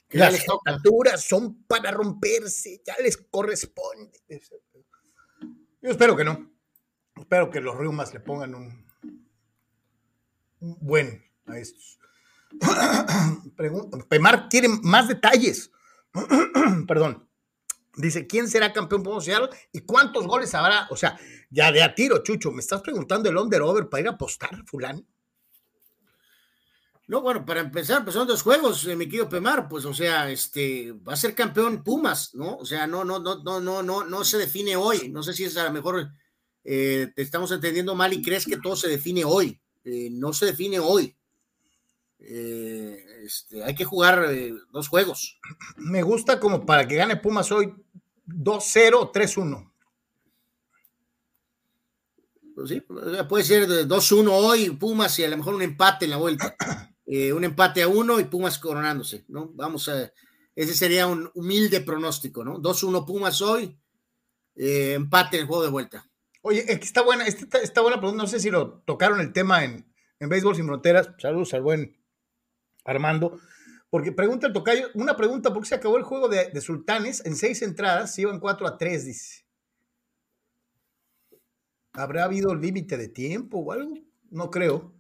que 0.08 0.18
las 0.18 0.44
alturas 0.66 1.24
son 1.24 1.64
para 1.66 1.92
romperse, 1.92 2.82
ya 2.84 2.96
les 3.04 3.18
corresponde. 3.18 4.20
Yo 5.80 5.92
espero 5.92 6.16
que 6.16 6.24
no. 6.24 6.51
Espero 7.22 7.52
que 7.52 7.62
los 7.62 7.78
Riumas 7.78 8.14
le 8.16 8.20
pongan 8.20 8.56
un, 8.56 8.86
bueno 10.60 11.12
a 11.46 11.60
estos. 11.60 12.00
Pemar 14.10 14.50
quiere 14.50 14.68
más 14.68 15.08
detalles. 15.08 15.72
Perdón. 16.88 17.28
Dice, 17.96 18.26
¿quién 18.26 18.48
será 18.48 18.74
campeón 18.74 19.04
provincial 19.04 19.50
y 19.72 19.82
cuántos 19.82 20.26
goles 20.26 20.56
habrá? 20.56 20.88
O 20.90 20.96
sea, 20.96 21.20
ya 21.52 21.72
de 21.72 21.84
a 21.84 21.94
tiro, 21.94 22.24
Chucho, 22.24 22.52
¿me 22.52 22.62
estás 22.62 22.82
preguntando 22.82 23.30
el 23.30 23.38
under-over 23.38 23.88
para 23.88 24.02
ir 24.02 24.08
a 24.08 24.12
apostar, 24.12 24.66
fulano? 24.66 25.04
No, 27.08 27.22
bueno, 27.22 27.46
para 27.46 27.60
empezar, 27.60 28.04
pues 28.04 28.16
son 28.16 28.28
dos 28.28 28.42
juegos, 28.42 28.88
eh, 28.88 28.96
mi 28.96 29.06
querido 29.06 29.28
Pemar, 29.30 29.68
pues, 29.68 29.84
o 29.86 29.94
sea, 29.94 30.32
este, 30.32 30.94
va 30.94 31.14
a 31.14 31.18
ser 31.18 31.36
campeón 31.36 31.84
Pumas, 31.84 32.34
¿no? 32.34 32.56
O 32.56 32.66
sea, 32.66 32.88
no, 32.88 33.04
no, 33.04 33.20
no, 33.20 33.44
no, 33.44 33.60
no, 33.60 33.84
no, 33.84 34.06
no 34.06 34.24
se 34.24 34.38
define 34.38 34.76
hoy. 34.78 35.10
No 35.10 35.22
sé 35.22 35.34
si 35.34 35.44
es 35.44 35.58
a 35.58 35.66
lo 35.66 35.72
mejor 35.72 36.10
eh, 36.64 37.12
te 37.16 37.22
estamos 37.22 37.52
entendiendo 37.52 37.96
mal 37.96 38.14
y 38.14 38.22
crees 38.22 38.46
que 38.46 38.58
todo 38.58 38.76
se 38.76 38.88
define 38.88 39.26
hoy. 39.26 39.60
Eh, 39.84 40.10
no 40.12 40.34
se 40.34 40.48
define 40.48 40.80
hoy. 40.80 41.16
Eh, 42.20 43.04
este, 43.24 43.64
hay 43.64 43.74
que 43.74 43.86
jugar 43.86 44.26
eh, 44.30 44.54
dos 44.72 44.88
juegos. 44.88 45.40
Me 45.78 46.04
gusta 46.04 46.40
como 46.40 46.66
para 46.66 46.88
que 46.88 46.96
gane 46.96 47.18
Pumas 47.18 47.52
hoy 47.52 47.74
2-0 48.28 48.94
o 48.96 49.12
3-1. 49.12 49.72
Pues 52.54 52.70
sí, 52.70 52.82
puede 53.28 53.44
ser 53.44 53.68
2-1 53.68 54.30
hoy 54.30 54.70
Pumas 54.72 55.18
y 55.18 55.24
a 55.24 55.30
lo 55.30 55.38
mejor 55.38 55.56
un 55.56 55.64
empate 55.64 56.06
en 56.06 56.12
la 56.12 56.18
vuelta. 56.18 56.56
un 57.06 57.44
empate 57.44 57.82
a 57.82 57.88
uno 57.88 58.20
y 58.20 58.26
Pumas 58.26 58.60
coronándose, 58.60 59.26
¿no? 59.30 59.50
Vamos 59.54 59.90
a, 59.90 60.12
ese 60.56 60.74
sería 60.76 61.08
un 61.08 61.30
humilde 61.34 61.82
pronóstico, 61.82 62.44
¿no? 62.44 62.60
2-1 62.60 63.06
Pumas 63.06 63.42
hoy, 63.42 63.76
empate 64.56 65.38
en 65.38 65.42
el 65.42 65.48
juego 65.48 65.64
de 65.64 65.70
vuelta. 65.70 66.11
Oye, 66.42 66.66
está 66.68 67.04
buena, 67.04 67.26
está, 67.26 67.60
está, 67.60 67.82
buena 67.82 67.98
pregunta. 67.98 68.24
No 68.24 68.28
sé 68.28 68.40
si 68.40 68.50
lo 68.50 68.80
tocaron 68.82 69.20
el 69.22 69.32
tema 69.32 69.64
en, 69.64 69.86
en 70.20 70.30
Béisbol 70.30 70.56
Sin 70.56 70.66
Fronteras. 70.66 71.12
Saludos 71.20 71.54
al 71.54 71.62
buen 71.62 71.98
Armando. 72.84 73.40
Porque 73.92 74.12
pregunta 74.12 74.48
el 74.48 74.54
tocayo, 74.54 74.88
una 74.94 75.18
pregunta, 75.18 75.52
¿por 75.54 75.64
qué 75.64 75.70
se 75.70 75.76
acabó 75.76 75.98
el 75.98 76.04
juego 76.04 76.30
de, 76.30 76.50
de 76.50 76.62
Sultanes 76.62 77.26
en 77.26 77.36
seis 77.36 77.62
entradas? 77.62 78.16
Se 78.16 78.22
iban 78.22 78.40
4 78.40 78.66
a 78.66 78.78
3, 78.78 79.06
dice. 79.06 79.46
¿Habrá 81.94 82.24
habido 82.24 82.56
límite 82.56 82.98
de 82.98 83.10
tiempo 83.10 83.60
o 83.60 83.72
algo? 83.74 83.98
No 84.30 84.50
creo. 84.50 84.94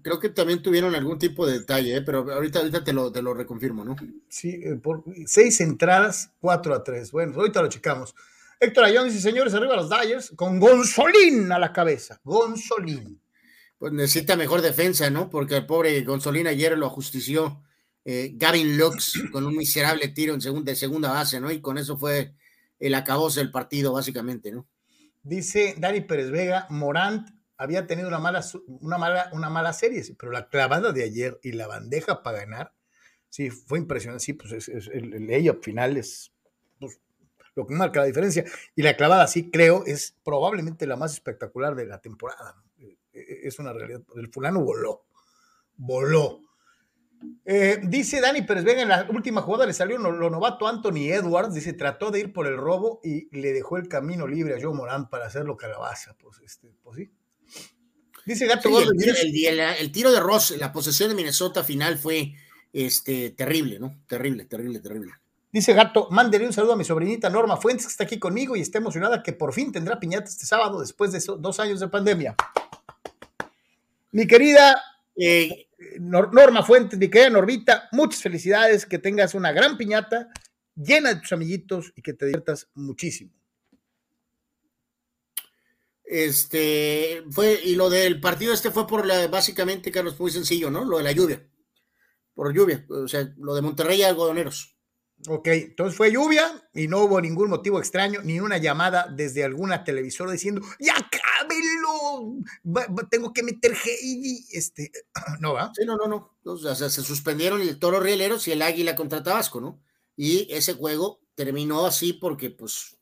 creo 0.00 0.20
que 0.20 0.28
también 0.28 0.62
tuvieron 0.62 0.94
algún 0.94 1.18
tipo 1.18 1.44
de 1.44 1.58
detalle, 1.58 1.96
¿eh? 1.96 2.02
pero 2.02 2.18
ahorita, 2.32 2.60
ahorita 2.60 2.84
te, 2.84 2.92
lo, 2.92 3.10
te 3.10 3.20
lo 3.20 3.34
reconfirmo, 3.34 3.84
¿no? 3.84 3.96
Sí, 4.28 4.60
eh, 4.62 4.76
por 4.76 5.02
seis 5.26 5.60
entradas, 5.60 6.32
4 6.38 6.72
a 6.72 6.84
3. 6.84 7.10
Bueno, 7.10 7.34
ahorita 7.34 7.62
lo 7.62 7.68
checamos. 7.68 8.14
Héctor 8.64 8.84
Ayón 8.84 9.04
dice, 9.04 9.20
señores, 9.20 9.54
arriba 9.54 9.76
los 9.76 9.90
Dyers, 9.90 10.32
con 10.36 10.58
Gonzolín 10.58 11.52
a 11.52 11.58
la 11.58 11.72
cabeza. 11.72 12.20
Gonzolín. 12.24 13.20
Pues 13.78 13.92
necesita 13.92 14.36
mejor 14.36 14.62
defensa, 14.62 15.10
¿no? 15.10 15.28
Porque 15.28 15.56
el 15.56 15.66
pobre 15.66 16.00
Gonzolín 16.02 16.46
ayer 16.46 16.76
lo 16.78 16.86
ajustició 16.86 17.62
eh, 18.04 18.32
Gavin 18.34 18.76
Lux 18.76 19.22
con 19.32 19.46
un 19.46 19.56
miserable 19.56 20.08
tiro 20.08 20.34
en 20.34 20.40
segunda, 20.40 20.72
de 20.72 20.76
segunda 20.76 21.12
base, 21.12 21.40
¿no? 21.40 21.50
Y 21.50 21.60
con 21.60 21.78
eso 21.78 21.96
fue 21.96 22.34
el 22.78 22.94
acabose 22.94 23.40
del 23.40 23.50
partido, 23.50 23.92
básicamente, 23.92 24.50
¿no? 24.50 24.66
Dice 25.22 25.74
Dani 25.78 26.02
Pérez 26.02 26.30
Vega, 26.30 26.66
Morant 26.68 27.28
había 27.56 27.86
tenido 27.86 28.08
una 28.08 28.18
mala, 28.18 28.44
una 28.66 28.98
mala, 28.98 29.30
una 29.32 29.48
mala 29.48 29.72
serie, 29.72 30.02
pero 30.18 30.32
la 30.32 30.48
clavada 30.48 30.92
de 30.92 31.02
ayer 31.02 31.38
y 31.42 31.52
la 31.52 31.66
bandeja 31.66 32.22
para 32.22 32.40
ganar, 32.40 32.74
sí, 33.30 33.50
fue 33.50 33.78
impresionante. 33.78 34.24
Sí, 34.24 34.32
pues 34.34 34.52
es, 34.52 34.68
el, 34.68 35.14
el 35.14 35.26
layup 35.26 35.62
final 35.62 35.96
es 35.96 36.33
lo 37.54 37.66
que 37.66 37.74
marca 37.74 38.00
la 38.00 38.06
diferencia. 38.06 38.44
Y 38.74 38.82
la 38.82 38.96
clavada, 38.96 39.26
sí, 39.26 39.50
creo, 39.50 39.84
es 39.86 40.16
probablemente 40.24 40.86
la 40.86 40.96
más 40.96 41.12
espectacular 41.12 41.74
de 41.74 41.86
la 41.86 42.00
temporada. 42.00 42.62
E, 42.78 42.96
e, 43.12 43.40
es 43.44 43.58
una 43.58 43.72
realidad. 43.72 44.02
El 44.16 44.28
fulano 44.28 44.60
voló, 44.60 45.06
voló. 45.76 46.40
Eh, 47.46 47.80
dice 47.84 48.20
Dani 48.20 48.42
Pérez 48.42 48.64
Vega, 48.64 48.82
en 48.82 48.88
la 48.88 49.08
última 49.10 49.40
jugada 49.40 49.66
le 49.66 49.72
salió 49.72 49.96
lo 49.96 50.28
novato 50.28 50.68
Anthony 50.68 51.10
Edwards, 51.10 51.54
dice, 51.54 51.72
trató 51.72 52.10
de 52.10 52.20
ir 52.20 52.32
por 52.34 52.46
el 52.46 52.58
robo 52.58 53.00
y 53.02 53.34
le 53.38 53.54
dejó 53.54 53.78
el 53.78 53.88
camino 53.88 54.26
libre 54.26 54.54
a 54.54 54.60
Joe 54.60 54.74
Morán 54.74 55.08
para 55.08 55.26
hacerlo 55.26 55.56
calabaza. 55.56 56.14
Pues, 56.18 56.40
este, 56.40 56.74
pues 56.82 56.96
sí. 56.96 57.12
Dice 58.26 58.46
Gato 58.46 58.68
sí, 58.68 59.46
el, 59.46 59.60
el, 59.60 59.92
tiro 59.92 60.10
de 60.10 60.20
Ross, 60.20 60.54
la 60.58 60.72
posesión 60.72 61.10
de 61.10 61.14
Minnesota 61.14 61.62
final 61.62 61.98
fue 61.98 62.34
este, 62.72 63.30
terrible, 63.30 63.78
¿no? 63.78 64.02
Terrible, 64.06 64.46
terrible, 64.46 64.80
terrible. 64.80 65.12
Dice 65.54 65.72
Gato, 65.72 66.08
mándele 66.10 66.46
un 66.46 66.52
saludo 66.52 66.72
a 66.72 66.76
mi 66.76 66.82
sobrinita 66.82 67.30
Norma 67.30 67.56
Fuentes, 67.56 67.86
que 67.86 67.92
está 67.92 68.02
aquí 68.02 68.18
conmigo 68.18 68.56
y 68.56 68.60
está 68.60 68.78
emocionada 68.78 69.22
que 69.22 69.32
por 69.32 69.52
fin 69.52 69.70
tendrá 69.70 70.00
piñata 70.00 70.24
este 70.24 70.46
sábado 70.46 70.80
después 70.80 71.12
de 71.12 71.22
dos 71.38 71.60
años 71.60 71.78
de 71.78 71.86
pandemia. 71.86 72.34
Mi 74.10 74.26
querida 74.26 74.82
eh, 75.14 75.68
Norma 76.00 76.64
Fuentes, 76.64 76.98
mi 76.98 77.08
querida 77.08 77.30
Normita, 77.30 77.88
muchas 77.92 78.20
felicidades, 78.20 78.84
que 78.84 78.98
tengas 78.98 79.32
una 79.34 79.52
gran 79.52 79.78
piñata 79.78 80.28
llena 80.74 81.14
de 81.14 81.20
tus 81.20 81.32
amiguitos 81.32 81.92
y 81.94 82.02
que 82.02 82.14
te 82.14 82.26
diviertas 82.26 82.66
muchísimo. 82.74 83.30
Este 86.02 87.22
fue, 87.30 87.60
y 87.62 87.76
lo 87.76 87.90
del 87.90 88.18
partido 88.18 88.52
este 88.52 88.72
fue 88.72 88.88
por 88.88 89.06
la, 89.06 89.28
básicamente, 89.28 89.92
Carlos, 89.92 90.18
muy 90.18 90.32
sencillo, 90.32 90.68
¿no? 90.68 90.84
Lo 90.84 90.98
de 90.98 91.04
la 91.04 91.12
lluvia. 91.12 91.48
Por 92.34 92.52
lluvia, 92.52 92.84
o 92.88 93.06
sea, 93.06 93.32
lo 93.36 93.54
de 93.54 93.62
Monterrey 93.62 94.00
y 94.00 94.02
algodoneros. 94.02 94.73
Ok, 95.26 95.48
entonces 95.48 95.96
fue 95.96 96.12
lluvia 96.12 96.68
y 96.74 96.86
no 96.86 97.00
hubo 97.04 97.18
ningún 97.20 97.48
motivo 97.48 97.78
extraño, 97.78 98.20
ni 98.22 98.40
una 98.40 98.58
llamada 98.58 99.06
desde 99.10 99.42
alguna 99.42 99.82
televisora 99.82 100.32
diciendo, 100.32 100.60
ya 100.78 100.94
cábelo, 100.94 102.36
tengo 103.10 103.32
que 103.32 103.42
meter 103.42 103.72
Heidi, 103.72 104.44
este, 104.52 104.92
no, 105.40 105.54
¿va? 105.54 105.72
Sí, 105.74 105.86
no, 105.86 105.96
no, 105.96 106.08
no, 106.08 106.34
o 106.44 106.56
sea, 106.58 106.74
se 106.74 107.02
suspendieron 107.02 107.62
el 107.62 107.78
Toro 107.78 108.00
Rieleros 108.00 108.46
y 108.48 108.52
el 108.52 108.60
Águila 108.60 108.94
contra 108.94 109.22
Tabasco, 109.22 109.62
¿no? 109.62 109.80
Y 110.14 110.46
ese 110.52 110.74
juego 110.74 111.20
terminó 111.34 111.86
así 111.86 112.12
porque, 112.12 112.50
pues, 112.50 112.98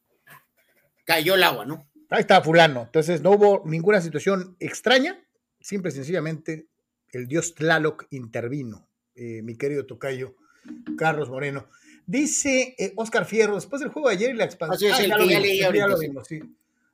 cayó 1.04 1.34
el 1.34 1.42
agua, 1.42 1.66
¿no? 1.66 1.90
Ahí 2.08 2.20
está 2.20 2.40
fulano, 2.40 2.82
entonces 2.82 3.20
no 3.22 3.32
hubo 3.32 3.62
ninguna 3.66 4.00
situación 4.00 4.56
extraña, 4.60 5.18
simple 5.60 5.90
y 5.90 5.94
sencillamente 5.94 6.68
el 7.10 7.26
dios 7.26 7.54
Tlaloc 7.54 8.06
intervino, 8.10 8.88
eh, 9.16 9.42
mi 9.42 9.56
querido 9.56 9.86
tocayo 9.86 10.36
Carlos 10.96 11.28
Moreno. 11.28 11.66
Dice 12.06 12.74
eh, 12.78 12.92
Oscar 12.96 13.24
Fierro, 13.24 13.54
después 13.54 13.80
del 13.80 13.90
juego 13.90 14.08
de 14.08 14.14
ayer 14.14 14.30
y 14.30 14.38
la 14.38 14.44
expansión. 14.44 14.92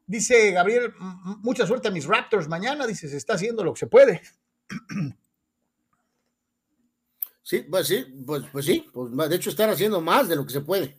Dice 0.06 0.52
Gabriel, 0.52 0.92
mucha 1.42 1.66
suerte 1.66 1.88
a 1.88 1.90
mis 1.90 2.06
Raptors 2.06 2.48
mañana. 2.48 2.86
Dice, 2.86 3.08
se 3.08 3.16
está 3.16 3.34
haciendo 3.34 3.64
lo 3.64 3.74
que 3.74 3.80
se 3.80 3.86
puede. 3.86 4.22
Sí, 7.42 7.64
pues 7.70 7.86
sí, 7.86 8.04
pues, 8.26 8.42
pues 8.52 8.66
sí, 8.66 8.84
pues 8.92 9.30
de 9.30 9.36
hecho 9.36 9.48
están 9.48 9.70
haciendo 9.70 10.02
más 10.02 10.28
de 10.28 10.36
lo 10.36 10.44
que 10.44 10.52
se 10.52 10.60
puede. 10.60 10.98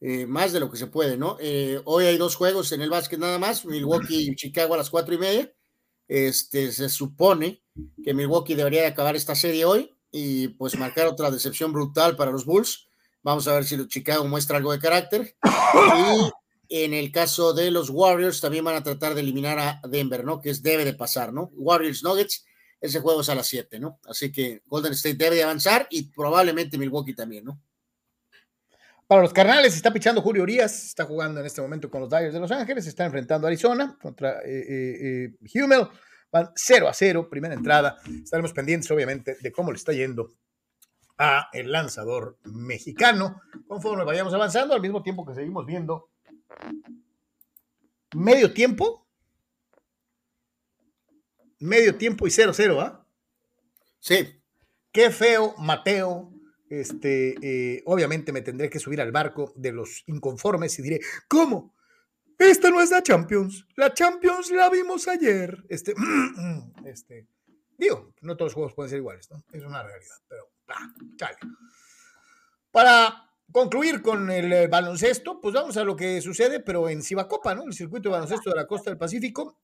Eh, 0.00 0.26
más 0.26 0.52
de 0.52 0.60
lo 0.60 0.70
que 0.70 0.76
se 0.76 0.86
puede, 0.86 1.16
¿no? 1.16 1.36
Eh, 1.40 1.80
hoy 1.86 2.04
hay 2.04 2.16
dos 2.16 2.36
juegos 2.36 2.70
en 2.70 2.82
el 2.82 2.90
básquet 2.90 3.18
nada 3.18 3.36
más, 3.40 3.64
Milwaukee 3.64 4.28
y 4.30 4.36
Chicago 4.36 4.74
a 4.74 4.76
las 4.76 4.90
cuatro 4.90 5.12
y 5.12 5.18
media. 5.18 5.52
Este, 6.06 6.70
se 6.70 6.88
supone 6.88 7.64
que 8.04 8.14
Milwaukee 8.14 8.54
debería 8.54 8.82
de 8.82 8.86
acabar 8.86 9.16
esta 9.16 9.34
serie 9.34 9.64
hoy 9.64 9.92
y 10.12 10.48
pues 10.48 10.78
marcar 10.78 11.08
otra 11.08 11.32
decepción 11.32 11.72
brutal 11.72 12.14
para 12.14 12.30
los 12.30 12.44
Bulls. 12.44 12.87
Vamos 13.22 13.46
a 13.48 13.54
ver 13.54 13.64
si 13.64 13.86
Chicago 13.88 14.24
muestra 14.26 14.56
algo 14.56 14.72
de 14.72 14.78
carácter. 14.78 15.36
Y 16.70 16.82
en 16.84 16.92
el 16.92 17.10
caso 17.10 17.54
de 17.54 17.70
los 17.70 17.88
Warriors, 17.88 18.42
también 18.42 18.62
van 18.62 18.76
a 18.76 18.82
tratar 18.82 19.14
de 19.14 19.22
eliminar 19.22 19.58
a 19.58 19.80
Denver, 19.88 20.22
¿no? 20.22 20.38
Que 20.38 20.50
es, 20.50 20.62
debe 20.62 20.84
de 20.84 20.92
pasar, 20.92 21.32
¿no? 21.32 21.50
Warriors 21.54 22.02
Nuggets, 22.02 22.44
ese 22.78 23.00
juego 23.00 23.22
es 23.22 23.28
a 23.30 23.34
las 23.34 23.46
7, 23.46 23.80
¿no? 23.80 23.98
Así 24.06 24.30
que 24.30 24.60
Golden 24.66 24.92
State 24.92 25.16
debe 25.16 25.36
de 25.36 25.44
avanzar 25.44 25.86
y 25.90 26.10
probablemente 26.10 26.76
Milwaukee 26.76 27.14
también, 27.14 27.46
¿no? 27.46 27.58
Para 29.06 29.22
los 29.22 29.32
carnales, 29.32 29.74
está 29.74 29.90
pichando 29.90 30.20
Julio 30.20 30.42
Urias, 30.42 30.84
está 30.84 31.06
jugando 31.06 31.40
en 31.40 31.46
este 31.46 31.62
momento 31.62 31.88
con 31.88 32.02
los 32.02 32.10
Dyers 32.10 32.34
de 32.34 32.40
Los 32.40 32.50
Ángeles, 32.50 32.86
está 32.86 33.06
enfrentando 33.06 33.46
a 33.46 33.48
Arizona 33.48 33.96
contra 34.00 34.40
eh, 34.44 34.66
eh, 34.68 35.30
eh 35.42 35.58
Hummel. 35.58 35.88
Van 36.30 36.50
0 36.54 36.86
a 36.86 36.92
0, 36.92 37.26
primera 37.30 37.54
entrada. 37.54 37.96
Estaremos 38.22 38.52
pendientes, 38.52 38.90
obviamente, 38.90 39.38
de 39.40 39.50
cómo 39.50 39.72
le 39.72 39.78
está 39.78 39.94
yendo 39.94 40.34
a 41.18 41.48
el 41.52 41.72
lanzador 41.72 42.38
mexicano, 42.44 43.42
conforme 43.66 44.04
vayamos 44.04 44.32
avanzando, 44.32 44.74
al 44.74 44.80
mismo 44.80 45.02
tiempo 45.02 45.26
que 45.26 45.34
seguimos 45.34 45.66
viendo 45.66 46.10
medio 48.14 48.52
tiempo, 48.52 49.06
medio 51.58 51.96
tiempo 51.96 52.26
y 52.26 52.30
0-0, 52.30 52.80
¿ah? 52.80 53.04
Sí. 53.98 54.40
Qué 54.92 55.10
feo, 55.10 55.54
Mateo. 55.58 56.32
Este, 56.70 57.34
eh, 57.42 57.82
obviamente 57.86 58.32
me 58.32 58.42
tendré 58.42 58.68
que 58.68 58.78
subir 58.78 59.00
al 59.00 59.12
barco 59.12 59.52
de 59.56 59.72
los 59.72 60.04
inconformes 60.06 60.78
y 60.78 60.82
diré, 60.82 61.00
¿cómo? 61.26 61.74
Esta 62.38 62.70
no 62.70 62.80
es 62.80 62.90
la 62.90 63.02
Champions. 63.02 63.66
La 63.76 63.92
Champions 63.92 64.50
la 64.50 64.70
vimos 64.70 65.08
ayer. 65.08 65.64
Este, 65.68 65.94
este, 66.84 67.26
digo, 67.76 68.12
no 68.20 68.36
todos 68.36 68.50
los 68.50 68.54
juegos 68.54 68.74
pueden 68.74 68.90
ser 68.90 68.98
iguales, 68.98 69.30
¿no? 69.30 69.42
Es 69.52 69.64
una 69.64 69.82
realidad, 69.82 70.16
pero 70.28 70.50
para 72.70 73.28
concluir 73.50 74.02
con 74.02 74.30
el 74.30 74.52
eh, 74.52 74.66
baloncesto, 74.68 75.40
pues 75.40 75.54
vamos 75.54 75.76
a 75.76 75.84
lo 75.84 75.96
que 75.96 76.20
sucede, 76.20 76.60
pero 76.60 76.88
en 76.88 77.02
Cibacopa, 77.02 77.54
¿no? 77.54 77.64
El 77.64 77.72
circuito 77.72 78.08
de 78.08 78.14
baloncesto 78.14 78.50
de 78.50 78.56
la 78.56 78.66
costa 78.66 78.90
del 78.90 78.98
Pacífico, 78.98 79.58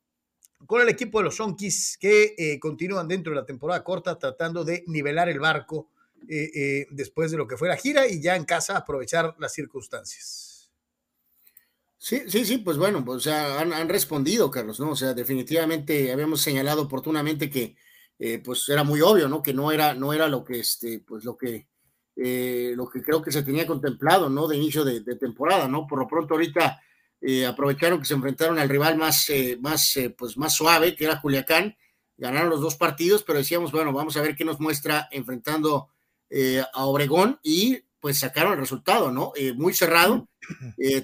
con 0.66 0.80
el 0.80 0.88
equipo 0.88 1.18
de 1.18 1.24
los 1.24 1.36
Sonkis 1.36 1.98
que 1.98 2.34
eh, 2.38 2.58
continúan 2.58 3.06
dentro 3.06 3.32
de 3.32 3.40
la 3.40 3.46
temporada 3.46 3.84
corta 3.84 4.18
tratando 4.18 4.64
de 4.64 4.82
nivelar 4.86 5.28
el 5.28 5.38
barco 5.38 5.90
eh, 6.26 6.86
después 6.90 7.30
de 7.30 7.36
lo 7.36 7.46
que 7.46 7.58
fue 7.58 7.68
la 7.68 7.76
gira 7.76 8.06
y 8.08 8.22
ya 8.22 8.34
en 8.34 8.46
casa 8.46 8.78
aprovechar 8.78 9.34
las 9.38 9.52
circunstancias. 9.52 10.70
Sí, 11.98 12.22
sí, 12.28 12.44
sí, 12.44 12.58
pues 12.58 12.76
bueno, 12.76 13.02
o 13.06 13.20
sea, 13.20 13.60
han, 13.60 13.72
han, 13.72 13.88
respondido, 13.88 14.50
Carlos, 14.50 14.78
¿no? 14.78 14.90
O 14.90 14.96
sea, 14.96 15.14
definitivamente 15.14 16.12
habíamos 16.12 16.42
señalado 16.42 16.82
oportunamente 16.82 17.48
que 17.48 17.76
eh, 18.18 18.38
pues 18.38 18.68
era 18.68 18.84
muy 18.84 19.00
obvio, 19.00 19.28
¿no? 19.28 19.42
Que 19.42 19.52
no 19.52 19.72
era, 19.72 19.94
no 19.94 20.12
era 20.12 20.28
lo 20.28 20.44
que, 20.44 20.60
este, 20.60 21.00
pues 21.00 21.24
lo 21.24 21.36
que, 21.36 21.68
eh, 22.16 22.72
lo 22.76 22.88
que 22.88 23.02
creo 23.02 23.20
que 23.20 23.32
se 23.32 23.42
tenía 23.42 23.66
contemplado, 23.66 24.30
¿no? 24.30 24.46
De 24.46 24.56
inicio 24.56 24.84
de, 24.84 25.00
temporada, 25.16 25.66
¿no? 25.66 25.86
Por 25.86 25.98
lo 25.98 26.06
pronto 26.06 26.34
ahorita 26.34 26.80
eh, 27.20 27.44
aprovecharon 27.46 27.98
que 27.98 28.04
se 28.04 28.14
enfrentaron 28.14 28.58
al 28.58 28.68
rival 28.68 28.96
más, 28.96 29.30
más, 29.60 29.98
pues 30.16 30.36
más 30.36 30.54
suave, 30.54 30.94
que 30.94 31.04
era 31.04 31.20
Culiacán, 31.20 31.76
ganaron 32.16 32.50
los 32.50 32.60
dos 32.60 32.76
partidos, 32.76 33.24
pero 33.24 33.38
decíamos, 33.38 33.72
bueno, 33.72 33.92
vamos 33.92 34.16
a 34.16 34.22
ver 34.22 34.36
qué 34.36 34.44
nos 34.44 34.60
muestra 34.60 35.08
enfrentando 35.10 35.88
a 36.72 36.86
Obregón 36.86 37.38
y 37.44 37.80
pues 38.00 38.18
sacaron 38.18 38.54
el 38.54 38.58
resultado, 38.58 39.12
¿no? 39.12 39.32
muy 39.56 39.72
cerrado, 39.72 40.28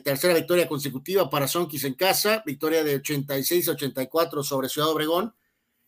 tercera 0.04 0.34
victoria 0.34 0.68
consecutiva 0.68 1.30
para 1.30 1.48
Sonkis 1.48 1.84
en 1.84 1.94
casa, 1.94 2.42
victoria 2.44 2.82
de 2.84 3.00
86-84 3.00 4.42
sobre 4.42 4.68
Ciudad 4.68 4.90
Obregón, 4.90 5.34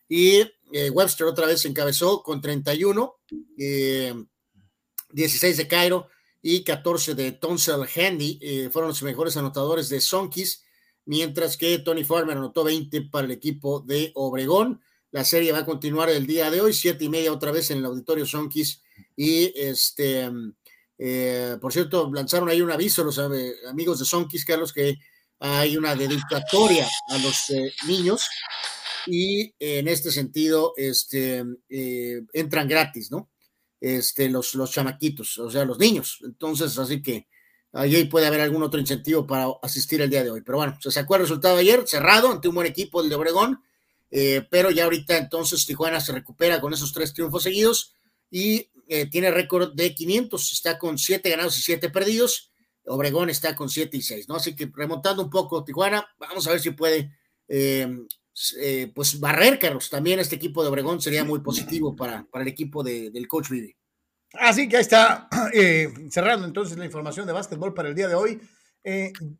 y 0.09 0.43
eh, 0.73 0.91
Webster 0.91 1.27
otra 1.27 1.47
vez 1.47 1.65
encabezó 1.65 2.23
con 2.23 2.41
31, 2.41 3.21
16 3.57 5.45
eh, 5.45 5.57
de 5.57 5.69
Cairo 5.69 6.09
y 6.41 6.65
14 6.65 7.15
de 7.15 7.33
Tonsel 7.33 7.87
Handy. 7.95 8.39
Eh, 8.41 8.71
fueron 8.73 8.89
los 8.89 9.03
mejores 9.03 9.37
anotadores 9.37 9.89
de 9.89 10.01
Sonkis, 10.01 10.65
mientras 11.05 11.57
que 11.57 11.79
Tony 11.79 12.05
Farmer 12.05 12.37
anotó 12.37 12.65
20 12.65 13.03
para 13.03 13.27
el 13.27 13.33
equipo 13.33 13.81
de 13.81 14.13
Obregón. 14.15 14.81
La 15.11 15.25
serie 15.25 15.53
va 15.53 15.59
a 15.59 15.67
continuar 15.67 16.09
el 16.09 16.27
día 16.27 16.51
de 16.51 16.63
hoy, 16.63 16.73
siete 16.73 17.05
y 17.05 17.09
media 17.11 17.33
otra 17.33 17.53
vez 17.53 17.71
en 17.71 17.79
el 17.79 17.85
auditorio 17.85 18.25
Sonkis 18.25 18.83
Y 19.15 19.53
este, 19.55 20.31
eh, 20.99 21.59
por 21.61 21.73
cierto, 21.73 22.11
lanzaron 22.13 22.49
ahí 22.49 22.63
un 22.63 22.73
aviso 22.73 23.05
los 23.05 23.19
amigos 23.19 23.99
de 23.99 24.07
Sonkis, 24.07 24.47
Carlos, 24.47 24.73
que 24.73 24.97
hay 25.39 25.77
una 25.77 25.95
dedicatoria 25.95 26.89
a 27.09 27.19
los 27.19 27.53
niños 27.87 28.27
y 29.07 29.55
en 29.59 29.89
este 29.89 30.11
sentido 30.11 30.75
este, 30.77 31.45
entran 32.33 32.69
gratis, 32.69 33.11
¿no? 33.11 33.31
Este, 33.81 34.29
los, 34.29 34.55
los 34.55 34.71
chamaquitos, 34.71 35.39
o 35.39 35.51
sea, 35.51 35.65
los 35.65 35.79
niños. 35.79 36.19
Entonces, 36.25 36.79
así 36.79 37.03
que 37.03 37.27
ahí 37.73 38.05
puede 38.05 38.27
haber 38.27 38.41
algún 38.41 38.63
otro 38.63 38.79
incentivo 38.79 39.27
para 39.27 39.47
asistir 39.63 40.01
el 40.01 40.11
día 40.11 40.23
de 40.23 40.31
hoy. 40.31 40.43
Pero 40.43 40.59
bueno, 40.59 40.79
se 40.81 40.91
sacó 40.91 41.17
el 41.17 41.23
resultado 41.23 41.57
ayer, 41.57 41.83
cerrado 41.87 42.31
ante 42.31 42.49
un 42.49 42.55
buen 42.55 42.67
equipo, 42.67 43.03
el 43.03 43.09
de 43.09 43.17
Obregón, 43.17 43.61
pero 44.51 44.71
ya 44.71 44.85
ahorita 44.85 45.17
entonces 45.17 45.67
Tijuana 45.67 46.01
se 46.01 46.13
recupera 46.13 46.61
con 46.61 46.73
esos 46.73 46.93
tres 46.93 47.13
triunfos 47.15 47.43
seguidos 47.43 47.95
y 48.31 48.71
eh, 48.89 49.07
tiene 49.07 49.31
récord 49.31 49.73
de 49.75 49.95
500, 49.95 50.53
está 50.53 50.79
con 50.79 50.99
7 50.99 51.31
ganados 51.31 51.59
y 51.59 51.63
7 51.63 51.91
perdidos. 51.91 52.53
Obregón 52.85 53.31
está 53.31 53.55
con 53.55 53.69
7 53.69 53.97
y 53.97 54.03
6, 54.03 54.29
¿no? 54.29 54.37
Así 54.37 54.57
que 54.57 54.71
remontando 54.75 55.23
un 55.23 55.31
poco 55.31 55.65
Tijuana, 55.65 56.07
vamos 56.19 56.47
a 56.47 56.51
ver 56.51 56.61
si 56.61 56.71
puede, 56.73 57.17
eh, 57.49 57.89
eh, 58.61 58.91
pues, 58.95 59.21
barrer, 59.21 59.59
Carlos. 59.59 59.91
También 59.91 60.19
este 60.19 60.37
equipo 60.37 60.63
de 60.63 60.69
Obregón 60.69 61.01
sería 61.01 61.25
muy 61.25 61.41
positivo 61.41 61.95
para, 61.95 62.25
para 62.25 62.43
el 62.43 62.49
equipo 62.49 62.83
del 62.83 63.29
coach 63.29 63.49
Vivi. 63.51 63.75
Así 64.35 64.69
que 64.69 64.77
ahí 64.77 64.83
está, 64.83 65.29
cerrando 66.11 66.47
entonces 66.47 66.79
la 66.79 66.87
información 66.87 67.27
de 67.27 67.33
básquetbol 67.33 67.75
para 67.75 67.89
el 67.89 67.95
día 67.95 68.09
de 68.09 68.15
hoy. 68.15 68.41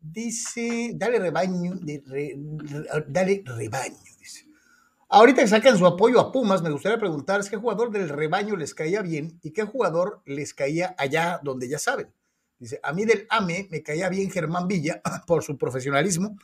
dice, 0.01 0.91
dale 0.95 1.19
rebaño, 1.19 1.73
dale 3.07 3.43
rebaño, 3.45 3.97
dice. 4.19 4.47
Ahorita 5.09 5.41
que 5.41 5.47
sacan 5.47 5.77
su 5.77 5.85
apoyo 5.85 6.19
a 6.19 6.31
Pumas, 6.31 6.63
me 6.63 6.71
gustaría 6.71 6.97
preguntar 6.97 7.47
qué 7.47 7.57
jugador 7.57 7.91
del 7.91 8.09
rebaño 8.09 8.55
les 8.55 8.73
caía 8.73 9.01
bien 9.03 9.39
y 9.43 9.51
qué 9.51 9.63
jugador 9.63 10.21
les 10.25 10.53
caía 10.55 10.95
allá 10.97 11.39
donde 11.43 11.67
ya 11.67 11.77
saben. 11.77 12.11
Dice, 12.57 12.79
a 12.81 12.93
mí 12.93 13.05
del 13.05 13.27
AME 13.29 13.67
me 13.69 13.83
caía 13.83 14.09
bien 14.09 14.31
Germán 14.31 14.67
Villa 14.67 15.01
por 15.27 15.43
su 15.43 15.57
profesionalismo 15.57 16.37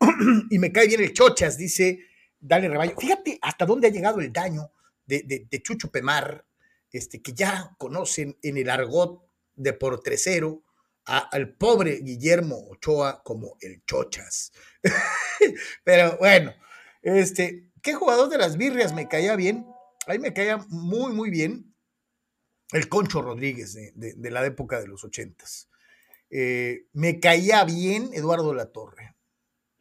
y 0.50 0.58
me 0.58 0.72
cae 0.72 0.86
bien 0.86 1.02
el 1.02 1.12
Chochas, 1.12 1.56
dice, 1.56 2.00
dale 2.38 2.68
rebaño. 2.68 2.94
Fíjate 2.98 3.38
hasta 3.42 3.66
dónde 3.66 3.88
ha 3.88 3.90
llegado 3.90 4.20
el 4.20 4.32
daño 4.32 4.72
de, 5.06 5.48
Chucho 5.62 5.90
Pemar, 5.90 6.44
este, 6.92 7.22
que 7.22 7.32
ya 7.32 7.74
conocen 7.78 8.38
en 8.42 8.56
el 8.56 8.70
argot 8.70 9.22
de 9.54 9.72
portrecero 9.72 10.62
al 11.04 11.54
pobre 11.54 12.00
Guillermo 12.02 12.66
Ochoa 12.68 13.22
como 13.22 13.56
el 13.60 13.84
Chochas. 13.84 14.52
Pero 15.84 16.18
bueno, 16.18 16.52
este, 17.02 17.66
¿Qué 17.86 17.94
jugador 17.94 18.28
de 18.28 18.36
las 18.36 18.56
birrias 18.56 18.92
me 18.92 19.06
caía 19.06 19.36
bien? 19.36 19.64
Ahí 20.08 20.18
me 20.18 20.32
caía 20.32 20.56
muy, 20.70 21.12
muy 21.12 21.30
bien 21.30 21.72
el 22.72 22.88
Concho 22.88 23.22
Rodríguez 23.22 23.74
de, 23.94 24.30
la 24.32 24.44
época 24.44 24.80
de 24.80 24.88
los 24.88 25.04
ochentas. 25.04 25.70
Eh, 26.28 26.88
me 26.94 27.20
caía 27.20 27.62
bien 27.62 28.10
Eduardo 28.12 28.52
Latorre. 28.52 29.14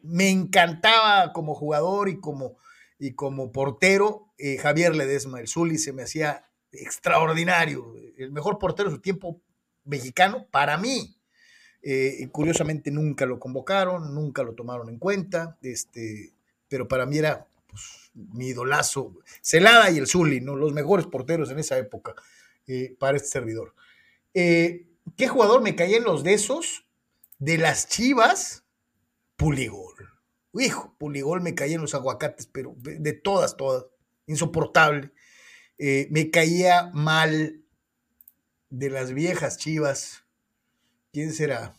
Me 0.06 0.30
encantaba 0.30 1.34
como 1.34 1.56
jugador 1.56 2.10
y 2.10 2.20
como, 2.20 2.58
y 3.00 3.14
como 3.14 3.52
portero 3.52 4.26
eh, 4.38 4.58
Javier 4.58 4.96
Ledesma, 4.96 5.40
el 5.40 5.48
Zuli, 5.48 5.78
se 5.78 5.94
me 5.94 6.04
hacía 6.04 6.46
extraordinario. 6.72 7.94
El 8.18 8.32
mejor 8.32 8.60
portero 8.60 8.90
de 8.90 8.96
su 8.96 9.02
tiempo 9.02 9.42
mexicano 9.84 10.48
para 10.52 10.78
mí. 10.78 11.18
Eh, 11.82 12.28
curiosamente 12.32 12.90
nunca 12.90 13.26
lo 13.26 13.40
convocaron, 13.40 14.16
nunca 14.16 14.42
lo 14.42 14.54
tomaron 14.54 14.90
en 14.90 14.98
cuenta, 14.98 15.58
este, 15.62 16.34
pero 16.68 16.88
para 16.88 17.06
mí 17.06 17.20
era 17.20 17.46
pues, 17.68 18.10
mi 18.16 18.48
idolazo, 18.48 19.14
Celada 19.42 19.92
y 19.92 20.00
el 20.00 20.08
Zuli, 20.08 20.42
¿no? 20.42 20.56
Los 20.56 20.74
mejores 20.74 21.06
porteros 21.06 21.52
en 21.52 21.60
esa 21.60 21.78
época 21.78 22.16
eh, 22.66 22.96
para 22.98 23.18
este 23.18 23.30
servidor. 23.30 23.76
¿Qué 24.34 25.28
jugador 25.30 25.62
me 25.62 25.76
caía 25.76 25.98
en 25.98 26.04
los 26.04 26.24
de 26.24 26.34
esos? 26.34 26.86
De 27.38 27.58
las 27.58 27.88
Chivas, 27.88 28.65
Puligol. 29.36 29.94
Hijo, 30.54 30.96
Puligol 30.98 31.42
me 31.42 31.56
caía 31.56 31.76
en 31.76 31.82
los 31.82 31.96
aguacates, 31.96 32.48
pero 32.48 32.76
de, 32.78 33.14
todas, 33.14 33.58
todas. 33.58 33.86
Insoportable. 34.28 35.12
Eh, 35.78 36.08
me 36.12 36.32
caía 36.32 36.90
mal 36.94 37.62
de 38.70 38.90
las 38.90 39.14
viejas 39.14 39.58
Chivas. 39.58 40.24
¿Quién 41.12 41.34
será? 41.34 41.76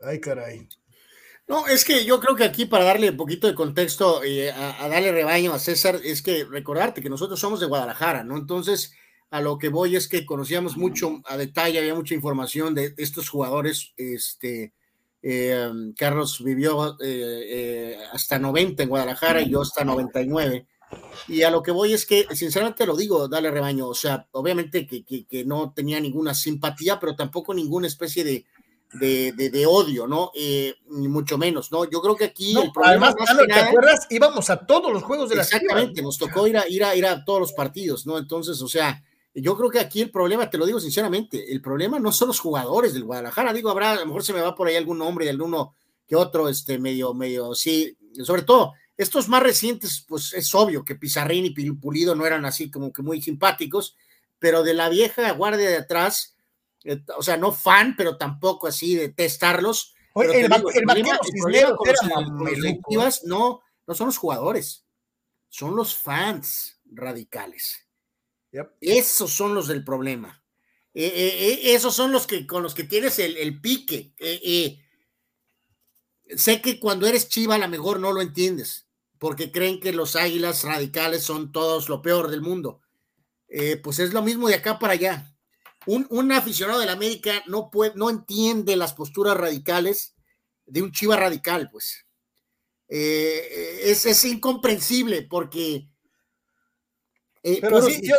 Ay, 0.00 0.20
caray. 0.20 0.68
No, 1.48 1.66
es 1.66 1.84
que 1.84 2.04
yo 2.04 2.20
creo 2.20 2.36
que 2.36 2.44
aquí 2.44 2.66
para 2.66 2.84
darle 2.84 3.10
un 3.10 3.16
poquito 3.16 3.46
de 3.46 3.54
contexto 3.54 4.22
eh, 4.22 4.52
a, 4.52 4.86
darle 4.88 5.12
rebaño 5.12 5.54
a 5.54 5.58
César, 5.58 5.98
es 6.04 6.20
que 6.22 6.44
recordarte 6.44 7.00
que 7.00 7.08
nosotros 7.08 7.40
somos 7.40 7.58
de 7.58 7.66
Guadalajara, 7.66 8.22
¿no? 8.22 8.36
Entonces, 8.36 8.92
a 9.30 9.40
lo 9.40 9.58
que 9.58 9.70
voy 9.70 9.96
es 9.96 10.08
que 10.08 10.26
conocíamos 10.26 10.76
mucho 10.76 11.22
a 11.24 11.38
detalle, 11.38 11.78
había 11.78 11.94
mucha 11.94 12.14
información 12.14 12.74
de, 12.74 12.94
estos 12.98 13.30
jugadores. 13.30 13.94
Este, 13.96 14.74
eh, 15.22 15.70
Carlos 15.96 16.42
vivió 16.42 16.96
eh, 17.00 17.96
hasta 18.12 18.38
90 18.38 18.82
en 18.82 18.88
Guadalajara 18.88 19.42
y 19.42 19.50
yo 19.50 19.62
hasta 19.62 19.84
99. 19.84 20.66
Y 21.28 21.42
a 21.42 21.50
lo 21.50 21.62
que 21.62 21.70
voy 21.70 21.92
es 21.92 22.06
que, 22.06 22.26
sinceramente 22.34 22.86
lo 22.86 22.96
digo, 22.96 23.28
dale 23.28 23.50
rebaño, 23.50 23.88
o 23.88 23.94
sea, 23.94 24.26
obviamente 24.32 24.86
que, 24.86 25.04
que 25.04 25.44
no 25.44 25.72
tenía 25.74 26.00
ninguna 26.00 26.34
simpatía, 26.34 26.98
pero 26.98 27.14
tampoco 27.14 27.52
ninguna 27.52 27.86
especie 27.86 28.24
de 28.24 28.46
de, 28.92 29.66
odio, 29.66 30.06
¿no? 30.06 30.30
Eh, 30.34 30.74
ni 30.90 31.08
mucho 31.08 31.36
menos, 31.36 31.70
¿no? 31.70 31.84
Yo 31.84 32.00
creo 32.00 32.16
que 32.16 32.24
aquí 32.26 32.56
el 32.56 32.72
problema 32.72 33.08
además, 33.08 33.46
¿te 33.46 33.54
acuerdas? 33.54 34.06
Íbamos 34.10 34.48
a 34.50 34.64
todos 34.64 34.92
los 34.92 35.02
juegos 35.02 35.28
de 35.28 35.36
la 35.36 35.42
Exactamente, 35.42 36.02
nos 36.02 36.18
tocó 36.18 36.46
ir 36.46 36.56
a, 36.56 36.68
ir, 36.68 36.84
a, 36.84 36.94
ir 36.96 37.06
a 37.06 37.24
todos 37.24 37.40
los 37.40 37.52
partidos, 37.52 38.06
¿no? 38.06 38.18
Entonces, 38.18 38.60
o 38.62 38.68
sea, 38.68 39.02
yo 39.42 39.56
creo 39.56 39.70
que 39.70 39.80
aquí 39.80 40.00
el 40.00 40.10
problema, 40.10 40.48
te 40.50 40.58
lo 40.58 40.66
digo 40.66 40.80
sinceramente, 40.80 41.52
el 41.52 41.60
problema 41.60 41.98
no 41.98 42.12
son 42.12 42.28
los 42.28 42.40
jugadores 42.40 42.94
del 42.94 43.04
Guadalajara, 43.04 43.52
digo, 43.52 43.70
habrá, 43.70 43.92
a 43.92 44.00
lo 44.00 44.06
mejor 44.06 44.24
se 44.24 44.32
me 44.32 44.40
va 44.40 44.54
por 44.54 44.68
ahí 44.68 44.76
algún 44.76 44.98
nombre 44.98 45.24
de 45.24 45.30
alguno 45.30 45.74
que 46.06 46.16
otro, 46.16 46.48
este, 46.48 46.78
medio, 46.78 47.14
medio, 47.14 47.54
sí, 47.54 47.96
sobre 48.24 48.42
todo, 48.42 48.72
estos 48.96 49.28
más 49.28 49.42
recientes, 49.42 50.04
pues 50.08 50.32
es 50.32 50.54
obvio 50.54 50.84
que 50.84 50.96
Pizarrín 50.96 51.44
y 51.46 51.70
Pulido 51.72 52.14
no 52.14 52.26
eran 52.26 52.44
así 52.44 52.70
como 52.70 52.92
que 52.92 53.02
muy 53.02 53.22
simpáticos, 53.22 53.96
pero 54.38 54.62
de 54.62 54.74
la 54.74 54.88
vieja 54.88 55.30
guardia 55.32 55.68
de 55.68 55.76
atrás, 55.76 56.36
eh, 56.84 57.02
o 57.16 57.22
sea, 57.22 57.36
no 57.36 57.52
fan, 57.52 57.94
pero 57.96 58.16
tampoco 58.16 58.66
así 58.66 58.96
de 58.96 59.10
testarlos. 59.10 59.94
el, 60.16 60.32
el, 60.34 60.48
no, 63.24 63.60
no 63.86 63.94
son 63.94 64.06
los 64.06 64.18
jugadores, 64.18 64.84
son 65.48 65.76
los 65.76 65.94
fans 65.94 66.80
radicales. 66.86 67.87
Esos 68.80 69.32
son 69.32 69.54
los 69.54 69.68
del 69.68 69.84
problema. 69.84 70.42
Eh, 70.94 71.12
eh, 71.14 71.74
esos 71.74 71.94
son 71.94 72.12
los 72.12 72.26
que 72.26 72.46
con 72.46 72.62
los 72.62 72.74
que 72.74 72.84
tienes 72.84 73.18
el, 73.18 73.60
pique. 73.60 74.14
sé 76.36 76.60
que 76.60 76.80
cuando 76.80 77.06
eres 77.06 77.28
chiva 77.28 77.56
a 77.56 77.58
lo 77.58 77.68
mejor 77.68 78.00
no 78.00 78.12
lo 78.12 78.20
entiendes, 78.20 78.86
porque 79.18 79.52
creen 79.52 79.80
que 79.80 79.92
los 79.92 80.16
águilas 80.16 80.64
radicales 80.64 81.22
son 81.22 81.52
todos 81.52 81.88
lo 81.88 82.02
peor 82.02 82.30
del 82.30 82.40
mundo. 82.40 82.80
pues 83.82 83.98
es 83.98 84.12
lo 84.12 84.22
mismo 84.22 84.48
de 84.48 84.54
acá 84.54 84.78
para 84.78 84.94
allá 84.94 85.38
un, 85.88 86.32
aficionado 86.32 86.80
de 86.80 86.86
la 86.86 86.92
América 86.92 87.42
no, 87.46 87.70
puede, 87.70 87.92
no 87.94 88.10
entiende 88.10 88.76
las 88.76 88.92
posturas 88.92 89.36
radicales 89.36 90.14
de 90.66 90.82
un 90.82 90.92
chiva 90.92 91.16
radical, 91.16 91.70
pues. 91.70 92.04
Eh, 92.88 93.80
es, 93.84 94.06
es, 94.06 94.24
incomprensible 94.24 95.22
porque. 95.22 95.88
Eh, 97.42 97.58
Pero 97.60 97.82
sí, 97.82 98.00
yo, 98.02 98.16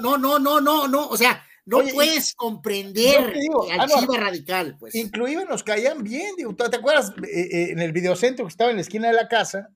no, 0.00 0.16
no, 0.16 0.18
no, 0.18 0.38
no, 0.38 0.60
no, 0.60 0.88
no, 0.88 1.08
o 1.08 1.16
sea, 1.16 1.44
no 1.66 1.80
puedes 1.92 2.34
comprender 2.34 3.34
al 3.78 3.88
chiva 3.88 4.16
radical, 4.16 4.76
pues. 4.78 4.94
Inclusive 4.94 5.44
nos 5.44 5.62
caían 5.62 6.02
bien, 6.02 6.34
digo, 6.36 6.54
¿te 6.54 6.76
acuerdas 6.76 7.12
eh, 7.22 7.72
en 7.72 7.80
el 7.80 7.92
videocentro 7.92 8.46
que 8.46 8.50
estaba 8.50 8.70
en 8.70 8.76
la 8.76 8.82
esquina 8.82 9.08
de 9.08 9.14
la 9.14 9.28
casa? 9.28 9.68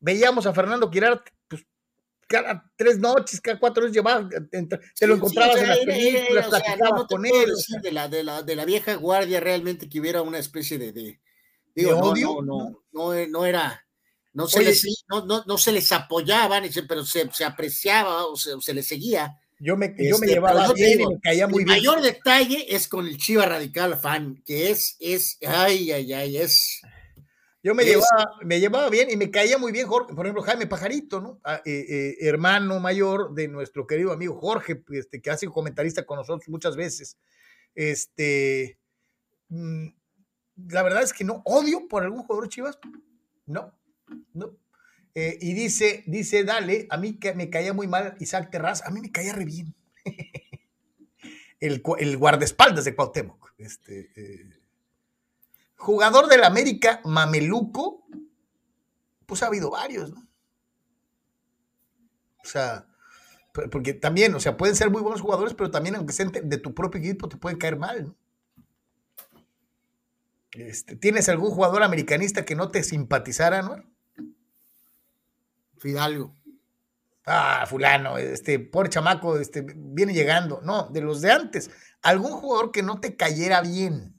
Veíamos 0.00 0.46
a 0.46 0.52
Fernando 0.52 0.90
Quirarte 0.90 1.32
cada 2.32 2.64
tres 2.76 2.98
noches, 2.98 3.40
cada 3.40 3.58
cuatro 3.58 3.82
noches 3.82 3.94
llevaba, 3.94 4.28
te 4.28 5.06
lo 5.06 5.14
encontrabas 5.16 5.60
en 5.60 5.68
las 5.68 5.78
películas, 5.80 6.48
platicabas 6.48 7.04
con 7.04 7.26
él. 7.26 7.52
de, 7.82 7.92
la, 7.92 8.08
de, 8.08 8.24
la, 8.24 8.42
de 8.42 8.56
la 8.56 8.64
vieja 8.64 8.94
guardia 8.94 9.38
realmente 9.38 9.88
que 9.88 10.00
hubiera 10.00 10.22
una 10.22 10.38
especie 10.38 10.78
de, 10.78 10.92
de, 10.92 11.20
digo, 11.74 11.98
odio? 11.98 12.40
No, 12.42 12.82
no, 12.92 13.26
no, 13.26 13.44
era, 13.44 13.81
no 14.34 14.46
se, 14.46 14.62
les, 14.62 15.04
no, 15.08 15.24
no, 15.26 15.44
no, 15.46 15.58
se 15.58 15.72
les 15.72 15.92
apoyaban, 15.92 16.64
pero 16.88 17.04
se, 17.04 17.30
se 17.32 17.44
apreciaba 17.44 18.26
o 18.26 18.36
se, 18.36 18.60
se 18.60 18.74
les 18.74 18.86
seguía. 18.86 19.38
Yo 19.60 19.76
me, 19.76 19.94
yo 19.98 20.18
me 20.18 20.26
este, 20.26 20.34
llevaba 20.34 20.72
bien 20.72 21.00
y 21.00 21.06
me 21.06 21.20
caía 21.20 21.46
muy 21.46 21.64
bien. 21.64 21.76
El 21.76 21.82
mayor 21.82 22.02
detalle 22.02 22.74
es 22.74 22.88
con 22.88 23.06
el 23.06 23.16
Chiva 23.16 23.46
Radical 23.46 23.98
fan, 23.98 24.42
que 24.44 24.70
es, 24.70 24.96
es, 24.98 25.38
ay, 25.46 25.92
ay, 25.92 26.12
ay, 26.12 26.36
es 26.38 26.82
yo 27.64 27.76
me 27.76 27.84
llevaba, 27.84 28.38
me 28.42 28.58
llevaba 28.58 28.90
bien 28.90 29.08
y 29.08 29.16
me 29.16 29.30
caía 29.30 29.56
muy 29.56 29.70
bien 29.70 29.86
Jorge, 29.86 30.14
por 30.14 30.26
ejemplo, 30.26 30.42
Jaime 30.42 30.66
Pajarito, 30.66 31.20
¿no? 31.20 31.40
Ah, 31.44 31.62
eh, 31.64 31.86
eh, 31.88 32.16
hermano 32.22 32.80
mayor 32.80 33.34
de 33.34 33.46
nuestro 33.46 33.86
querido 33.86 34.10
amigo 34.10 34.34
Jorge, 34.40 34.82
este, 34.90 35.22
que 35.22 35.30
ha 35.30 35.36
sido 35.36 35.52
comentarista 35.52 36.04
con 36.04 36.18
nosotros 36.18 36.48
muchas 36.48 36.74
veces. 36.74 37.16
Este, 37.76 38.78
mm, 39.48 39.86
la 40.70 40.82
verdad 40.82 41.04
es 41.04 41.12
que 41.12 41.22
no 41.22 41.40
odio 41.44 41.86
por 41.86 42.02
algún 42.02 42.24
jugador 42.24 42.48
Chivas, 42.48 42.80
no, 43.46 43.72
no. 44.34 44.56
Eh, 45.14 45.38
y 45.40 45.52
dice, 45.52 46.04
dice, 46.06 46.42
dale, 46.44 46.86
a 46.90 46.96
mí 46.96 47.18
que 47.18 47.34
me 47.34 47.50
caía 47.50 47.72
muy 47.72 47.86
mal 47.86 48.16
Isaac 48.18 48.50
Terraz, 48.50 48.82
a 48.82 48.90
mí 48.90 49.00
me 49.00 49.12
caía 49.12 49.34
re 49.34 49.44
bien. 49.44 49.74
el, 51.60 51.82
el, 51.98 52.16
guardaespaldas 52.16 52.84
de 52.84 52.94
Cuauhtémoc. 52.94 53.52
Este, 53.58 54.10
eh, 54.16 54.60
jugador 55.76 56.28
del 56.28 56.44
América, 56.44 57.00
Mameluco, 57.04 58.06
pues 59.26 59.42
ha 59.42 59.46
habido 59.46 59.70
varios, 59.70 60.10
¿no? 60.12 60.26
O 62.42 62.46
sea, 62.46 62.86
porque 63.70 63.92
también, 63.92 64.34
o 64.34 64.40
sea, 64.40 64.56
pueden 64.56 64.74
ser 64.74 64.90
muy 64.90 65.02
buenos 65.02 65.20
jugadores, 65.20 65.54
pero 65.54 65.70
también 65.70 65.94
aunque 65.94 66.12
sean 66.12 66.32
de 66.32 66.58
tu 66.58 66.74
propio 66.74 67.00
equipo 67.00 67.28
te 67.28 67.36
pueden 67.36 67.58
caer 67.58 67.76
mal, 67.76 68.04
¿no? 68.06 68.16
Este, 70.52 70.96
¿Tienes 70.96 71.28
algún 71.28 71.50
jugador 71.50 71.82
americanista 71.82 72.44
que 72.44 72.54
no 72.54 72.70
te 72.70 72.82
simpatizara, 72.82 73.62
no? 73.62 73.91
Fidalgo. 75.82 76.32
Ah, 77.26 77.66
fulano, 77.68 78.18
este, 78.18 78.60
por 78.60 78.88
chamaco, 78.88 79.36
este, 79.36 79.62
viene 79.76 80.14
llegando. 80.14 80.60
No, 80.62 80.88
de 80.90 81.00
los 81.00 81.20
de 81.20 81.32
antes. 81.32 81.70
Algún 82.02 82.30
jugador 82.32 82.70
que 82.70 82.84
no 82.84 83.00
te 83.00 83.16
cayera 83.16 83.60
bien. 83.60 84.16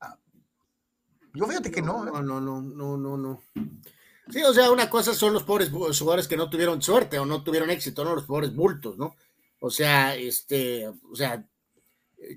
Ah, 0.00 0.18
yo 1.34 1.46
fíjate 1.46 1.70
que 1.70 1.80
no. 1.80 2.06
¿eh? 2.06 2.10
No, 2.12 2.22
no, 2.22 2.40
no, 2.40 2.60
no, 2.60 2.96
no, 2.98 3.16
no. 3.16 3.42
Sí, 4.28 4.42
o 4.42 4.52
sea, 4.52 4.70
una 4.70 4.90
cosa 4.90 5.14
son 5.14 5.32
los 5.32 5.44
pobres 5.44 5.70
jugadores 5.70 6.28
que 6.28 6.36
no 6.36 6.50
tuvieron 6.50 6.80
suerte 6.82 7.18
o 7.18 7.24
no 7.24 7.42
tuvieron 7.42 7.70
éxito, 7.70 8.04
¿no? 8.04 8.14
Los 8.14 8.24
pobres 8.24 8.54
bultos, 8.54 8.98
¿no? 8.98 9.16
O 9.60 9.70
sea, 9.70 10.14
este, 10.14 10.88
o 10.88 11.16
sea, 11.16 11.46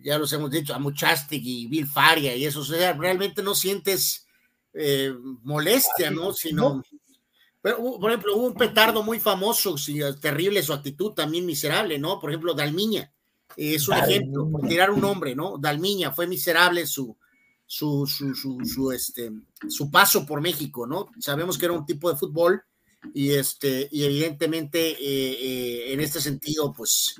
ya 0.01 0.17
los 0.17 0.31
hemos 0.31 0.49
dicho, 0.49 0.73
a 0.73 0.79
Muchastic 0.79 1.41
y 1.43 1.67
Bill 1.67 1.87
Faria 1.87 2.35
y 2.35 2.45
eso, 2.45 2.61
o 2.61 2.65
sea, 2.65 2.93
realmente 2.93 3.43
no 3.43 3.53
sientes 3.53 4.27
eh, 4.73 5.13
molestia, 5.43 6.11
¿no? 6.11 6.33
Sino, 6.33 6.83
pero, 7.65 7.79
por 7.99 8.11
ejemplo, 8.11 8.35
hubo 8.35 8.45
un 8.45 8.53
petardo 8.53 9.01
muy 9.01 9.19
famoso, 9.19 9.75
sí, 9.75 9.99
terrible 10.21 10.61
su 10.61 10.71
actitud, 10.71 11.13
también 11.13 11.47
miserable, 11.47 11.97
¿no? 11.97 12.19
Por 12.19 12.29
ejemplo, 12.29 12.53
Dalmiña, 12.53 13.11
es 13.57 13.87
un 13.87 13.95
ejemplo, 13.95 14.47
por 14.51 14.67
tirar 14.67 14.91
un 14.91 15.01
nombre, 15.01 15.33
¿no? 15.33 15.57
Dalmiña, 15.57 16.11
fue 16.11 16.27
miserable 16.27 16.85
su, 16.85 17.17
su, 17.65 18.05
su, 18.05 18.63
su, 18.63 18.91
este, 18.91 19.31
su 19.67 19.89
paso 19.89 20.27
por 20.27 20.41
México, 20.41 20.85
¿no? 20.85 21.09
Sabemos 21.19 21.57
que 21.57 21.65
era 21.65 21.73
un 21.73 21.87
tipo 21.87 22.07
de 22.07 22.15
fútbol 22.15 22.61
y, 23.15 23.31
este, 23.31 23.89
y 23.91 24.03
evidentemente 24.03 24.91
eh, 24.91 25.31
eh, 25.31 25.93
en 25.93 26.01
este 26.01 26.21
sentido, 26.21 26.71
pues 26.71 27.15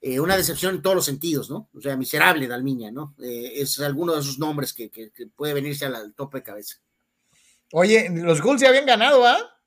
eh, 0.00 0.18
una 0.18 0.38
decepción 0.38 0.76
en 0.76 0.80
todos 0.80 0.96
los 0.96 1.04
sentidos, 1.04 1.50
¿no? 1.50 1.68
O 1.74 1.80
sea, 1.82 1.94
miserable 1.98 2.48
Dalmiña, 2.48 2.90
¿no? 2.90 3.14
es 3.18 3.78
alguno 3.80 4.14
de 4.14 4.20
esos 4.20 4.38
nombres 4.38 4.72
que, 4.72 4.90
puede 5.36 5.52
venirse 5.52 5.84
al, 5.84 6.14
tope 6.14 6.38
de 6.38 6.42
cabeza. 6.42 6.76
Oye, 7.72 8.08
los 8.08 8.40
Gulls 8.40 8.62
ya 8.62 8.70
habían 8.70 8.86
ganado, 8.86 9.26
¿ah? 9.26 9.59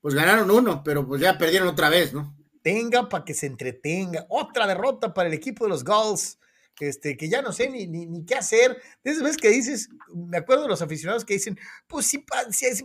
Pues 0.00 0.14
ganaron 0.14 0.50
uno, 0.50 0.82
pero 0.82 1.06
pues 1.06 1.20
ya 1.20 1.36
perdieron 1.36 1.68
otra 1.68 1.88
vez, 1.88 2.12
¿no? 2.12 2.36
Tenga 2.62 3.08
para 3.08 3.24
que 3.24 3.34
se 3.34 3.46
entretenga. 3.46 4.26
Otra 4.28 4.66
derrota 4.66 5.12
para 5.12 5.28
el 5.28 5.34
equipo 5.34 5.64
de 5.64 5.70
los 5.70 5.84
Gulls 5.84 6.38
este, 6.80 7.16
que 7.16 7.28
ya 7.28 7.42
no 7.42 7.52
sé 7.52 7.68
ni, 7.68 7.86
ni, 7.86 8.24
qué 8.24 8.34
hacer. 8.34 8.80
De 9.04 9.10
esas 9.10 9.22
veces 9.22 9.36
que 9.36 9.50
dices, 9.50 9.88
me 10.14 10.38
acuerdo 10.38 10.62
de 10.62 10.68
los 10.68 10.82
aficionados 10.82 11.24
que 11.24 11.34
dicen, 11.34 11.58
pues 11.86 12.06
si, 12.06 12.24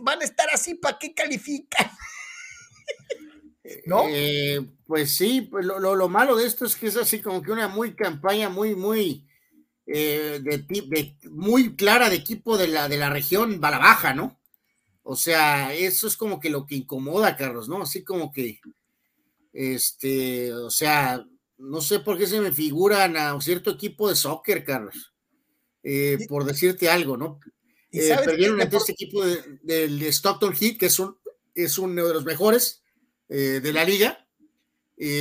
van 0.00 0.20
a 0.20 0.24
estar 0.24 0.48
así, 0.52 0.74
¿para 0.74 0.98
qué 0.98 1.14
califican? 1.14 1.90
¿No? 3.86 4.04
Eh, 4.08 4.60
pues 4.86 5.16
sí, 5.16 5.42
pues 5.42 5.64
lo, 5.64 5.78
lo, 5.78 6.08
malo 6.08 6.36
de 6.36 6.46
esto 6.46 6.64
es 6.64 6.76
que 6.76 6.86
es 6.86 6.96
así 6.96 7.20
como 7.20 7.42
que 7.42 7.50
una 7.50 7.68
muy 7.68 7.94
campaña 7.94 8.48
muy, 8.48 8.76
muy, 8.76 9.26
eh, 9.86 10.40
de, 10.42 10.58
de, 10.58 11.16
muy 11.30 11.74
clara 11.74 12.08
de 12.08 12.16
equipo 12.16 12.56
de 12.56 12.68
la, 12.68 12.88
de 12.88 12.96
la 12.96 13.10
región 13.10 13.60
Balabaja, 13.60 14.14
¿no? 14.14 14.40
O 15.08 15.14
sea, 15.14 15.72
eso 15.72 16.08
es 16.08 16.16
como 16.16 16.40
que 16.40 16.50
lo 16.50 16.66
que 16.66 16.74
incomoda, 16.74 17.36
Carlos, 17.36 17.68
¿no? 17.68 17.82
Así 17.82 18.02
como 18.02 18.32
que, 18.32 18.58
este, 19.52 20.52
o 20.52 20.68
sea, 20.68 21.24
no 21.58 21.80
sé 21.80 22.00
por 22.00 22.18
qué 22.18 22.26
se 22.26 22.40
me 22.40 22.50
figuran 22.50 23.16
a 23.16 23.32
un 23.32 23.40
cierto 23.40 23.70
equipo 23.70 24.08
de 24.08 24.16
soccer, 24.16 24.64
Carlos, 24.64 25.14
eh, 25.84 26.18
por 26.28 26.44
decirte 26.44 26.90
algo, 26.90 27.16
¿no? 27.16 27.38
Eh, 27.92 28.16
perdieron 28.24 28.60
ante 28.60 28.78
este 28.78 28.92
equipo 28.92 29.24
del 29.62 30.02
Stockton 30.02 30.52
Heat, 30.52 30.76
que 30.76 30.86
es, 30.86 30.98
un, 30.98 31.16
es 31.54 31.78
uno 31.78 32.04
de 32.04 32.12
los 32.12 32.24
mejores 32.24 32.82
eh, 33.28 33.60
de 33.62 33.72
la 33.72 33.84
liga, 33.84 34.26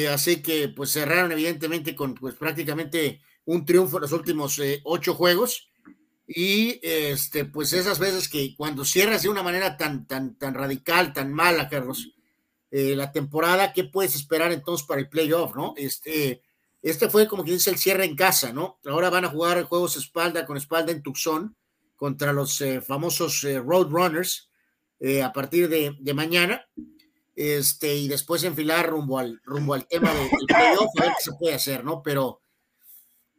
así 0.10 0.42
que 0.42 0.70
pues 0.70 0.90
cerraron 0.94 1.32
evidentemente 1.32 1.96
con 1.96 2.16
pues 2.16 2.34
prácticamente 2.34 3.22
un 3.46 3.66
triunfo 3.66 3.98
en 3.98 4.02
los 4.02 4.14
últimos 4.14 4.60
ocho 4.84 5.14
juegos, 5.14 5.70
y 6.28 6.80
este, 6.82 7.46
pues 7.46 7.74
esas 7.74 8.00
veces 8.00 8.28
que 8.28 8.56
cuando 8.56 8.84
cierras 8.84 9.22
de 9.22 9.30
una 9.30 9.44
manera 9.44 9.78
tan, 9.78 10.08
tan, 10.08 10.36
tan 10.38 10.56
radical, 10.56 11.14
tan 11.14 11.32
mala, 11.32 11.70
Carlos, 11.70 12.14
eh, 12.72 12.96
la 12.96 13.12
temporada, 13.12 13.74
¿qué 13.74 13.84
puedes 13.84 14.16
esperar 14.16 14.52
entonces 14.52 14.88
para 14.88 15.02
el 15.02 15.10
playoff, 15.10 15.56
no? 15.56 15.76
Este, 15.78 16.42
este 16.82 17.10
fue 17.10 17.28
como 17.28 17.44
quien 17.44 17.58
dice 17.58 17.70
el 17.70 17.78
cierre 17.78 18.06
en 18.06 18.16
casa, 18.16 18.52
¿no? 18.54 18.80
Ahora 18.86 19.12
van 19.12 19.26
a 19.26 19.30
jugar 19.30 19.64
juegos 19.64 19.98
espalda 19.98 20.46
con 20.46 20.58
espalda 20.58 20.92
en 20.92 21.04
Tucson 21.04 21.56
contra 21.96 22.34
los 22.34 22.60
eh, 22.62 22.82
famosos 22.82 23.44
eh, 23.44 23.60
Roadrunners 23.60 24.50
a 25.24 25.32
partir 25.32 25.70
de, 25.70 26.14
mañana. 26.16 26.66
Este, 27.36 27.96
y 27.96 28.08
después 28.08 28.44
enfilar 28.44 28.90
rumbo 28.90 29.20
al, 29.20 29.40
rumbo 29.44 29.76
al 29.76 29.86
tema 29.88 30.12
del, 30.12 30.30
playoff, 30.48 30.90
a 30.98 31.04
ver 31.04 31.12
qué 31.18 31.24
se 31.24 31.34
puede 31.34 31.54
hacer, 31.54 31.84
¿no? 31.84 32.02
Pero, 32.02 32.42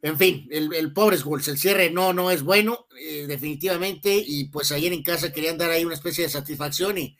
en 0.02 0.18
fin, 0.18 0.46
el, 0.50 0.72
el 0.74 0.92
pobre 0.92 1.16
Wolves, 1.18 1.48
el 1.48 1.58
cierre 1.58 1.90
no, 1.90 2.12
no 2.12 2.30
es 2.30 2.42
bueno, 2.42 2.86
definitivamente, 3.26 4.14
y 4.14 4.48
pues 4.48 4.72
ayer 4.72 4.92
en 4.92 5.02
casa 5.02 5.32
querían 5.32 5.58
dar 5.58 5.70
ahí 5.70 5.84
una 5.84 5.94
especie 5.94 6.24
de 6.24 6.30
satisfacción 6.30 6.98
y 6.98 7.16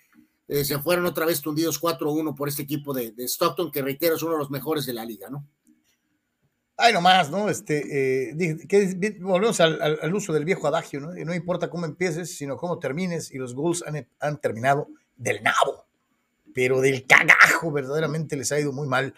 eh, 0.49 0.65
se 0.65 0.79
fueron 0.79 1.07
otra 1.07 1.27
vez 1.27 1.41
tundidos 1.41 1.81
4-1 1.81 2.35
por 2.35 2.49
este 2.49 2.63
equipo 2.63 2.95
de, 2.95 3.13
Stockton, 3.19 3.73
que 3.73 3.83
reitero 3.83 4.15
es 4.15 4.23
uno 4.23 4.33
de 4.33 4.39
los 4.39 4.51
mejores 4.51 4.87
de 4.87 4.93
la 4.93 5.05
liga, 5.05 5.29
¿no? 5.29 5.47
Ay, 6.77 6.93
nomás, 6.93 7.31
¿no? 7.31 7.49
Este, 7.49 8.29
eh, 8.31 9.17
volvemos 9.21 9.61
al, 9.61 10.15
uso 10.15 10.33
del 10.33 10.45
viejo 10.45 10.69
adagio, 10.69 11.01
¿no? 11.01 11.13
No 11.13 11.35
importa 11.35 11.71
cómo 11.71 11.87
empieces, 11.87 12.37
sino 12.37 12.57
cómo 12.57 12.79
termines, 12.79 13.33
y 13.33 13.39
los 13.39 13.55
Bulls 13.55 13.83
han, 14.21 14.41
terminado 14.41 14.89
del 15.17 15.43
nabo, 15.43 15.87
pero 16.55 16.81
del 16.81 17.07
cagajo, 17.07 17.73
verdaderamente 17.73 18.37
les 18.37 18.53
ha 18.53 18.61
ido 18.61 18.73
muy 18.73 18.87
mal. 18.87 19.15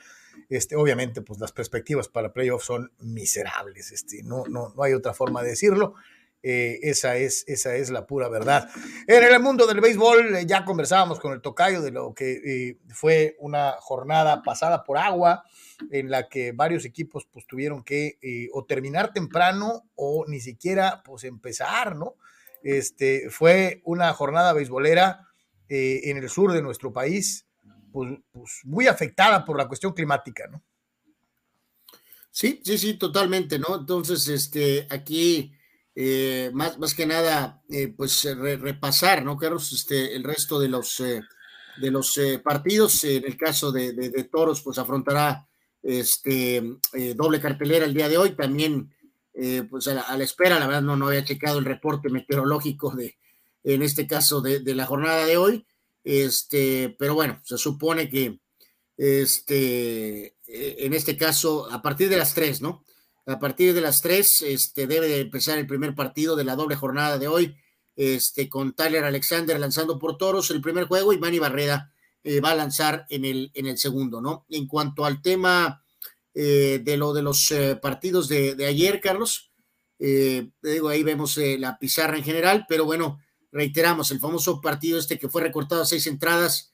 Este, 0.48 0.76
obviamente, 0.76 1.20
pues 1.22 1.38
las 1.40 1.52
perspectivas 1.52 2.08
para 2.08 2.32
playoffs 2.32 2.64
son 2.64 2.90
miserables, 3.00 3.92
este, 3.92 4.22
no, 4.22 4.44
no, 4.48 4.72
no 4.74 4.82
hay 4.82 4.94
otra 4.94 5.12
forma 5.12 5.42
de 5.42 5.50
decirlo. 5.50 5.94
Eh, 6.40 6.78
esa, 6.82 7.16
es, 7.16 7.44
esa 7.48 7.74
es 7.74 7.90
la 7.90 8.06
pura 8.06 8.28
verdad. 8.28 8.70
En 9.08 9.24
el 9.24 9.40
mundo 9.40 9.66
del 9.66 9.80
béisbol 9.80 10.36
eh, 10.36 10.46
ya 10.46 10.64
conversábamos 10.64 11.18
con 11.18 11.32
el 11.32 11.40
tocayo 11.40 11.82
de 11.82 11.90
lo 11.90 12.14
que 12.14 12.40
eh, 12.44 12.78
fue 12.90 13.36
una 13.40 13.72
jornada 13.80 14.42
pasada 14.42 14.84
por 14.84 14.98
agua 14.98 15.42
en 15.90 16.10
la 16.10 16.28
que 16.28 16.52
varios 16.52 16.84
equipos 16.84 17.26
pues 17.26 17.44
tuvieron 17.46 17.82
que 17.82 18.18
o 18.52 18.64
terminar 18.64 19.12
temprano 19.12 19.90
o 19.96 20.24
ni 20.28 20.40
siquiera 20.40 21.02
pues 21.04 21.24
empezar, 21.24 21.96
¿no? 21.96 22.14
Este, 22.62 23.30
fue 23.30 23.80
una 23.84 24.12
jornada 24.12 24.52
beisbolera 24.52 25.26
en 25.68 26.16
el 26.16 26.28
sur 26.28 26.52
de 26.52 26.62
nuestro 26.62 26.92
país 26.92 27.47
pues, 27.92 28.18
pues, 28.30 28.60
muy 28.64 28.86
afectada 28.86 29.44
por 29.44 29.56
la 29.56 29.66
cuestión 29.66 29.92
climática, 29.92 30.46
¿no? 30.48 30.62
Sí, 32.30 32.60
sí, 32.64 32.78
sí, 32.78 32.94
totalmente, 32.94 33.58
¿no? 33.58 33.76
Entonces, 33.76 34.28
este, 34.28 34.86
aquí 34.90 35.52
eh, 36.00 36.52
más, 36.54 36.78
más 36.78 36.94
que 36.94 37.06
nada, 37.06 37.60
eh, 37.68 37.88
pues 37.88 38.22
repasar, 38.38 39.24
¿no, 39.24 39.36
Carlos? 39.36 39.72
Este, 39.72 40.14
el 40.14 40.22
resto 40.22 40.60
de 40.60 40.68
los, 40.68 41.00
eh, 41.00 41.22
de 41.80 41.90
los 41.90 42.20
partidos. 42.44 43.02
En 43.02 43.24
el 43.24 43.36
caso 43.36 43.72
de, 43.72 44.28
Toros, 44.30 44.62
pues 44.62 44.78
afrontará 44.78 45.48
este, 45.82 46.62
doble 47.16 47.40
cartelera 47.40 47.84
el 47.84 47.94
día 47.94 48.08
de 48.08 48.16
hoy. 48.16 48.36
También, 48.36 48.94
pues 49.68 49.88
a 49.88 49.94
la, 50.16 50.22
espera, 50.22 50.60
la 50.60 50.68
verdad 50.68 50.82
no, 50.82 50.94
no 50.94 51.08
había 51.08 51.24
checado 51.24 51.58
el 51.58 51.64
reporte 51.64 52.10
meteorológico 52.10 52.94
de, 52.94 53.18
en 53.64 53.82
este 53.82 54.06
caso, 54.06 54.40
de, 54.40 54.60
de 54.60 54.76
la 54.76 54.86
jornada 54.86 55.26
de 55.26 55.36
hoy. 55.36 55.66
Este, 56.04 56.94
pero 56.98 57.14
bueno, 57.14 57.40
se 57.44 57.58
supone 57.58 58.08
que 58.08 58.40
este, 58.96 60.36
en 60.46 60.94
este 60.94 61.16
caso, 61.16 61.70
a 61.70 61.82
partir 61.82 62.08
de 62.08 62.16
las 62.16 62.34
tres, 62.34 62.60
¿no? 62.60 62.84
a 63.28 63.38
partir 63.38 63.74
de 63.74 63.82
las 63.82 64.00
3 64.00 64.42
este, 64.42 64.86
debe 64.86 65.06
de 65.06 65.20
empezar 65.20 65.58
el 65.58 65.66
primer 65.66 65.94
partido 65.94 66.34
de 66.34 66.44
la 66.44 66.56
doble 66.56 66.76
jornada 66.76 67.18
de 67.18 67.28
hoy, 67.28 67.56
este, 67.94 68.48
con 68.48 68.74
Tyler 68.74 69.04
Alexander 69.04 69.60
lanzando 69.60 69.98
por 69.98 70.16
toros 70.16 70.50
el 70.50 70.62
primer 70.62 70.84
juego 70.84 71.12
y 71.12 71.18
Manny 71.18 71.38
Barreda 71.38 71.92
eh, 72.24 72.40
va 72.40 72.52
a 72.52 72.56
lanzar 72.56 73.06
en 73.10 73.24
el, 73.24 73.50
en 73.54 73.66
el 73.66 73.76
segundo, 73.76 74.22
¿no? 74.22 74.46
En 74.48 74.66
cuanto 74.66 75.04
al 75.04 75.20
tema 75.20 75.84
eh, 76.32 76.80
de 76.82 76.96
lo 76.96 77.12
de 77.12 77.22
los 77.22 77.50
eh, 77.50 77.76
partidos 77.76 78.28
de, 78.28 78.64
ayer, 78.66 79.00
Carlos, 79.00 79.52
digo, 79.98 80.88
ahí 80.88 81.02
vemos 81.02 81.36
la 81.36 81.76
pizarra 81.76 82.16
en 82.16 82.22
general, 82.22 82.66
pero 82.68 82.84
bueno, 82.84 83.18
reiteramos, 83.52 84.10
el 84.10 84.20
famoso 84.20 84.60
partido 84.60 84.98
este 84.98 85.18
que 85.18 85.28
fue 85.28 85.42
recortado 85.42 85.82
a 85.82 85.86
seis 85.86 86.06
entradas 86.06 86.72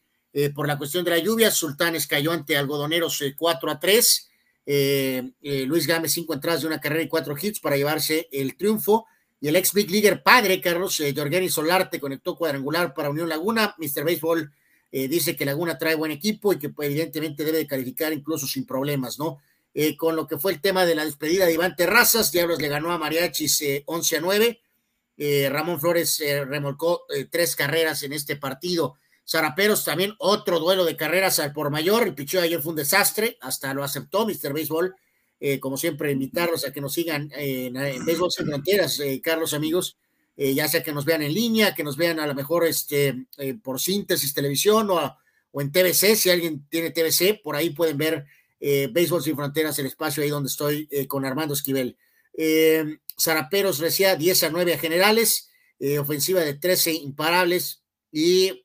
por 0.53 0.67
la 0.67 0.77
cuestión 0.77 1.05
de 1.05 1.13
la 1.13 1.19
lluvia, 1.19 1.53
Sultanes 1.53 2.09
cayó 2.09 2.33
ante 2.33 2.57
Algodoneros 2.57 3.23
4 3.39 3.71
a 3.71 3.79
3, 3.79 4.31
eh, 4.67 5.33
eh, 5.43 5.65
Luis 5.67 5.87
Gámez, 5.87 6.13
cinco 6.13 6.33
entradas 6.33 6.63
de 6.63 6.69
una 6.69 6.81
carrera 6.81 7.03
y 7.03 7.09
cuatro 7.09 7.37
hits 7.41 7.61
para 7.61 7.77
llevarse 7.77 8.29
el 8.33 8.57
triunfo. 8.57 9.07
Y 9.41 9.49
el 9.49 9.57
ex 9.57 9.75
Big 9.75 9.91
Leaguer 9.91 10.23
padre, 10.23 10.61
Carlos 10.61 10.99
eh, 11.01 11.15
Solarte, 11.51 12.01
conectó 12.01 12.37
cuadrangular 12.37 12.95
para 12.95 13.11
Unión 13.11 13.29
Laguna. 13.29 13.75
Mr. 13.79 14.05
Baseball 14.05 14.53
dice 14.91 15.35
que 15.35 15.45
Laguna 15.45 15.77
trae 15.77 15.97
buen 15.97 16.13
equipo 16.13 16.53
y 16.53 16.59
que 16.61 16.69
pues, 16.69 16.89
evidentemente 16.89 17.45
debe 17.45 17.59
de 17.59 17.67
calificar 17.67 18.13
incluso 18.13 18.47
sin 18.47 18.65
problemas, 18.65 19.19
¿no? 19.19 19.39
con 19.99 20.15
lo 20.15 20.29
que 20.29 20.39
fue 20.39 20.53
el 20.53 20.61
tema 20.61 20.87
de 20.87 20.95
la 20.95 21.05
despedida 21.05 21.47
de 21.47 21.55
Iván 21.55 21.75
Terrazas, 21.75 22.31
Diablos 22.31 22.63
le 22.63 22.69
ganó 22.69 22.93
a 22.93 22.99
Mariachis 22.99 23.61
11 23.87 24.17
a 24.17 24.21
9. 24.21 24.61
Ramón 25.17 25.81
Flores 25.81 26.23
remolcó 26.47 27.05
tres 27.31 27.55
carreras 27.55 28.03
en 28.03 28.13
este 28.13 28.37
partido. 28.37 28.97
Zaraperos 29.27 29.85
también 29.85 30.15
otro 30.19 30.61
duelo 30.61 30.85
de 30.85 30.97
carreras 30.97 31.39
al 31.39 31.53
por 31.53 31.71
mayor. 31.71 32.03
El 32.03 32.15
picheo 32.15 32.43
ayer 32.43 32.61
fue 32.61 32.71
un 32.71 32.77
desastre, 32.77 33.39
hasta 33.41 33.73
lo 33.73 33.83
aceptó 33.85 34.27
Mr. 34.27 34.53
Baseball. 34.53 34.95
Eh, 35.41 35.61
como 35.61 35.77
siempre, 35.77 36.13
invitarlos 36.13 36.67
a 36.67 36.73
que 36.73 36.81
nos 36.81 36.95
sigan 36.95 37.31
en, 37.35 37.77
en 37.77 38.05
Béisbol 38.05 38.31
Sin 38.31 38.47
Fronteras, 38.47 38.99
eh, 39.01 39.21
Carlos, 39.23 39.53
amigos, 39.53 39.99
eh, 40.37 40.55
ya 40.55 40.69
sea 40.69 40.83
que 40.83 40.93
nos 40.93 41.05
vean 41.05 41.23
en 41.23 41.35
línea, 41.35 41.75
que 41.75 41.85
nos 41.85 41.97
vean 41.97 42.19
a 42.19 42.27
lo 42.27 42.35
mejor 42.35 42.65
este, 42.65 43.27
por 43.63 43.81
síntesis 43.81 44.33
televisión 44.33 44.89
o, 44.91 45.19
en 45.61 45.71
TVC, 45.71 46.17
si 46.17 46.31
alguien 46.31 46.67
tiene 46.69 46.91
TVC, 46.91 47.43
por 47.43 47.57
ahí 47.57 47.71
pueden 47.71 47.97
ver 47.99 48.25
Béisbol 48.59 49.23
Sin 49.23 49.37
Fronteras, 49.37 49.79
el 49.79 49.87
espacio 49.87 50.23
ahí 50.23 50.31
donde 50.31 50.49
estoy 50.49 50.89
con 51.07 51.25
Armando 51.25 51.55
Esquivel. 51.55 51.97
Zaraperos 53.21 53.79
decía 53.79 54.17
10 54.17 54.45
a 54.45 54.51
9 54.51 54.75
a 54.75 54.79
generales, 54.79 55.51
ofensiva 55.99 56.41
de 56.41 56.55
13 56.55 56.93
imparables 56.93 57.85
y 58.11 58.65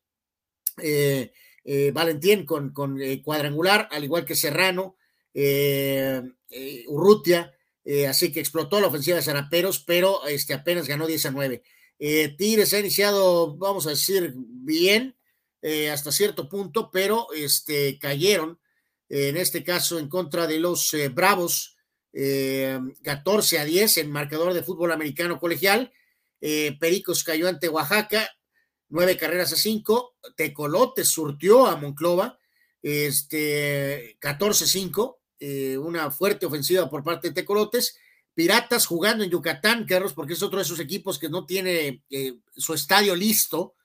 eh, 0.81 1.33
eh, 1.65 1.91
Valentín 1.91 2.45
con, 2.45 3.01
eh, 3.01 3.21
cuadrangular, 3.21 3.89
al 3.91 4.03
igual 4.03 4.25
que 4.25 4.35
Serrano, 4.35 4.95
Urrutia, 6.87 7.53
así 8.07 8.31
que 8.31 8.39
explotó 8.39 8.79
la 8.79 8.87
ofensiva 8.87 9.17
de 9.17 9.23
Zaraperos, 9.23 9.79
pero 9.79 10.25
este, 10.25 10.53
apenas 10.53 10.87
ganó 10.87 11.07
10 11.07 11.25
a 11.27 11.31
9. 11.31 11.63
Tigres 12.37 12.73
ha 12.73 12.79
iniciado, 12.79 13.55
vamos 13.57 13.87
a 13.87 13.91
decir, 13.91 14.33
bien 14.35 15.15
hasta 15.91 16.11
cierto 16.11 16.49
punto, 16.49 16.89
pero 16.91 17.27
este, 17.33 17.99
cayeron, 17.99 18.59
en 19.09 19.37
este 19.37 19.63
caso, 19.63 19.99
en 19.99 20.09
contra 20.09 20.47
de 20.47 20.59
los 20.59 20.95
Bravos, 21.13 21.77
14 22.11 23.59
a 23.59 23.65
10 23.65 23.97
en 23.97 24.11
marcador 24.11 24.53
de 24.53 24.63
fútbol 24.63 24.91
americano 24.91 25.39
colegial. 25.39 25.91
Pericos 26.39 27.23
cayó 27.23 27.47
ante 27.47 27.69
Oaxaca, 27.69 28.29
nueve 28.89 29.17
carreras 29.17 29.53
a 29.53 29.55
cinco. 29.55 30.15
Tecolote 30.35 31.05
surtió 31.05 31.65
a 31.67 31.77
Monclova, 31.77 32.39
este, 32.81 34.17
14-5, 34.19 35.17
eh, 35.39 35.77
una 35.77 36.11
fuerte 36.11 36.45
ofensiva 36.45 36.89
por 36.89 37.03
parte 37.03 37.29
de 37.29 37.33
Tecolotes. 37.33 37.97
Piratas 38.33 38.85
jugando 38.85 39.23
en 39.23 39.29
Yucatán, 39.29 39.85
Carlos, 39.85 40.13
porque 40.13 40.33
es 40.33 40.43
otro 40.43 40.59
de 40.59 40.63
esos 40.63 40.79
equipos 40.79 41.19
que 41.19 41.29
no 41.29 41.45
tiene 41.45 42.03
eh, 42.09 42.35
su 42.55 42.73
estadio 42.73 43.15
listo. 43.15 43.75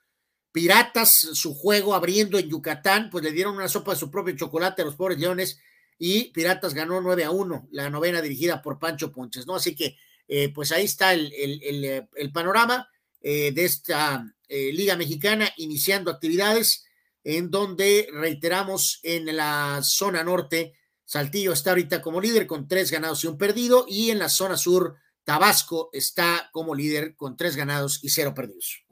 Piratas, 0.52 1.10
su 1.10 1.54
juego 1.54 1.94
abriendo 1.94 2.38
en 2.38 2.48
Yucatán, 2.48 3.10
pues 3.10 3.24
le 3.24 3.32
dieron 3.32 3.56
una 3.56 3.68
sopa 3.68 3.92
de 3.92 3.98
su 3.98 4.10
propio 4.10 4.36
chocolate 4.36 4.82
a 4.82 4.84
los 4.84 4.94
pobres 4.94 5.18
leones 5.18 5.58
y 5.98 6.30
Piratas 6.32 6.74
ganó 6.74 7.00
9 7.00 7.24
a 7.24 7.30
1, 7.30 7.68
la 7.70 7.90
novena 7.90 8.20
dirigida 8.20 8.60
por 8.62 8.78
Pancho 8.78 9.12
Ponches, 9.12 9.46
¿no? 9.46 9.56
Así 9.56 9.74
que, 9.74 9.96
eh, 10.26 10.50
pues 10.52 10.72
ahí 10.72 10.84
está 10.84 11.12
el, 11.12 11.32
el, 11.32 12.08
el 12.14 12.32
panorama 12.32 12.88
de 13.20 13.64
esta 13.64 14.24
eh, 14.48 14.72
Liga 14.72 14.96
Mexicana 14.96 15.50
iniciando 15.56 16.10
actividades 16.10 16.84
en 17.24 17.50
donde 17.50 18.08
reiteramos 18.12 19.00
en 19.02 19.34
la 19.34 19.80
zona 19.82 20.22
norte, 20.22 20.74
Saltillo 21.04 21.52
está 21.52 21.70
ahorita 21.70 22.02
como 22.02 22.20
líder 22.20 22.46
con 22.46 22.68
tres 22.68 22.90
ganados 22.90 23.24
y 23.24 23.26
un 23.26 23.38
perdido 23.38 23.86
y 23.88 24.10
en 24.10 24.18
la 24.18 24.28
zona 24.28 24.56
sur, 24.56 24.96
Tabasco 25.24 25.88
está 25.92 26.50
como 26.52 26.74
líder 26.74 27.16
con 27.16 27.36
tres 27.36 27.56
ganados 27.56 27.98
y 28.04 28.10
cero 28.10 28.34
perdidos. 28.34 28.83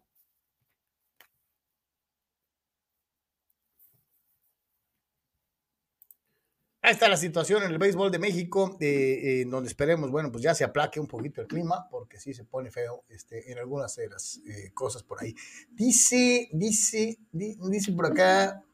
Ahí 6.84 6.94
está 6.94 7.08
la 7.08 7.16
situación 7.16 7.62
en 7.62 7.70
el 7.70 7.78
béisbol 7.78 8.10
de 8.10 8.18
México, 8.18 8.76
eh, 8.80 9.44
donde 9.46 9.68
esperemos, 9.68 10.10
bueno, 10.10 10.32
pues 10.32 10.42
ya 10.42 10.52
se 10.52 10.64
aplaque 10.64 10.98
un 10.98 11.06
poquito 11.06 11.40
el 11.40 11.46
clima, 11.46 11.86
porque 11.88 12.18
sí 12.18 12.34
se 12.34 12.44
pone 12.44 12.72
feo 12.72 13.04
este, 13.08 13.52
en 13.52 13.58
algunas 13.58 13.94
de 13.94 14.08
las 14.08 14.38
eh, 14.38 14.72
cosas 14.74 15.04
por 15.04 15.22
ahí. 15.22 15.32
Dice, 15.70 16.48
dice, 16.52 17.20
dice 17.30 17.92
por 17.92 18.06
acá, 18.06 18.64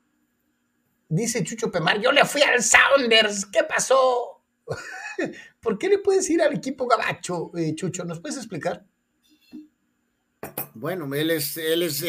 dice 1.07 1.45
Chucho 1.45 1.71
Pemar, 1.71 2.01
yo 2.01 2.11
le 2.11 2.25
fui 2.25 2.41
al 2.41 2.63
Sounders, 2.63 3.45
¿qué 3.45 3.65
pasó? 3.65 4.43
¿Por 5.61 5.79
qué 5.79 5.91
le 5.91 5.99
puedes 5.99 6.31
ir 6.31 6.41
al 6.41 6.55
equipo 6.55 6.87
gabacho, 6.87 7.51
eh, 7.59 7.75
Chucho? 7.75 8.07
¿Nos 8.07 8.21
puedes 8.21 8.39
explicar? 8.39 8.87
Bueno, 10.73 11.15
él 11.15 11.31
es, 11.31 11.59
él 11.59 11.83
es 11.83 12.03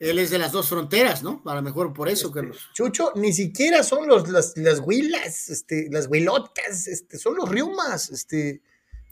él 0.00 0.18
es 0.18 0.30
de 0.30 0.38
las 0.38 0.52
dos 0.52 0.68
fronteras, 0.68 1.22
¿no? 1.22 1.42
A 1.46 1.54
lo 1.54 1.62
mejor 1.62 1.92
por 1.92 2.08
eso, 2.08 2.28
este, 2.28 2.40
Carlos. 2.40 2.70
Chucho, 2.72 3.12
ni 3.16 3.32
siquiera 3.32 3.82
son 3.82 4.06
los, 4.08 4.28
las, 4.28 4.56
las 4.56 4.80
huilas, 4.80 5.48
este, 5.48 5.88
las 5.90 6.06
huilotas, 6.08 6.86
este, 6.86 7.18
son 7.18 7.36
los 7.36 7.48
riumas. 7.48 8.10
Este, 8.10 8.62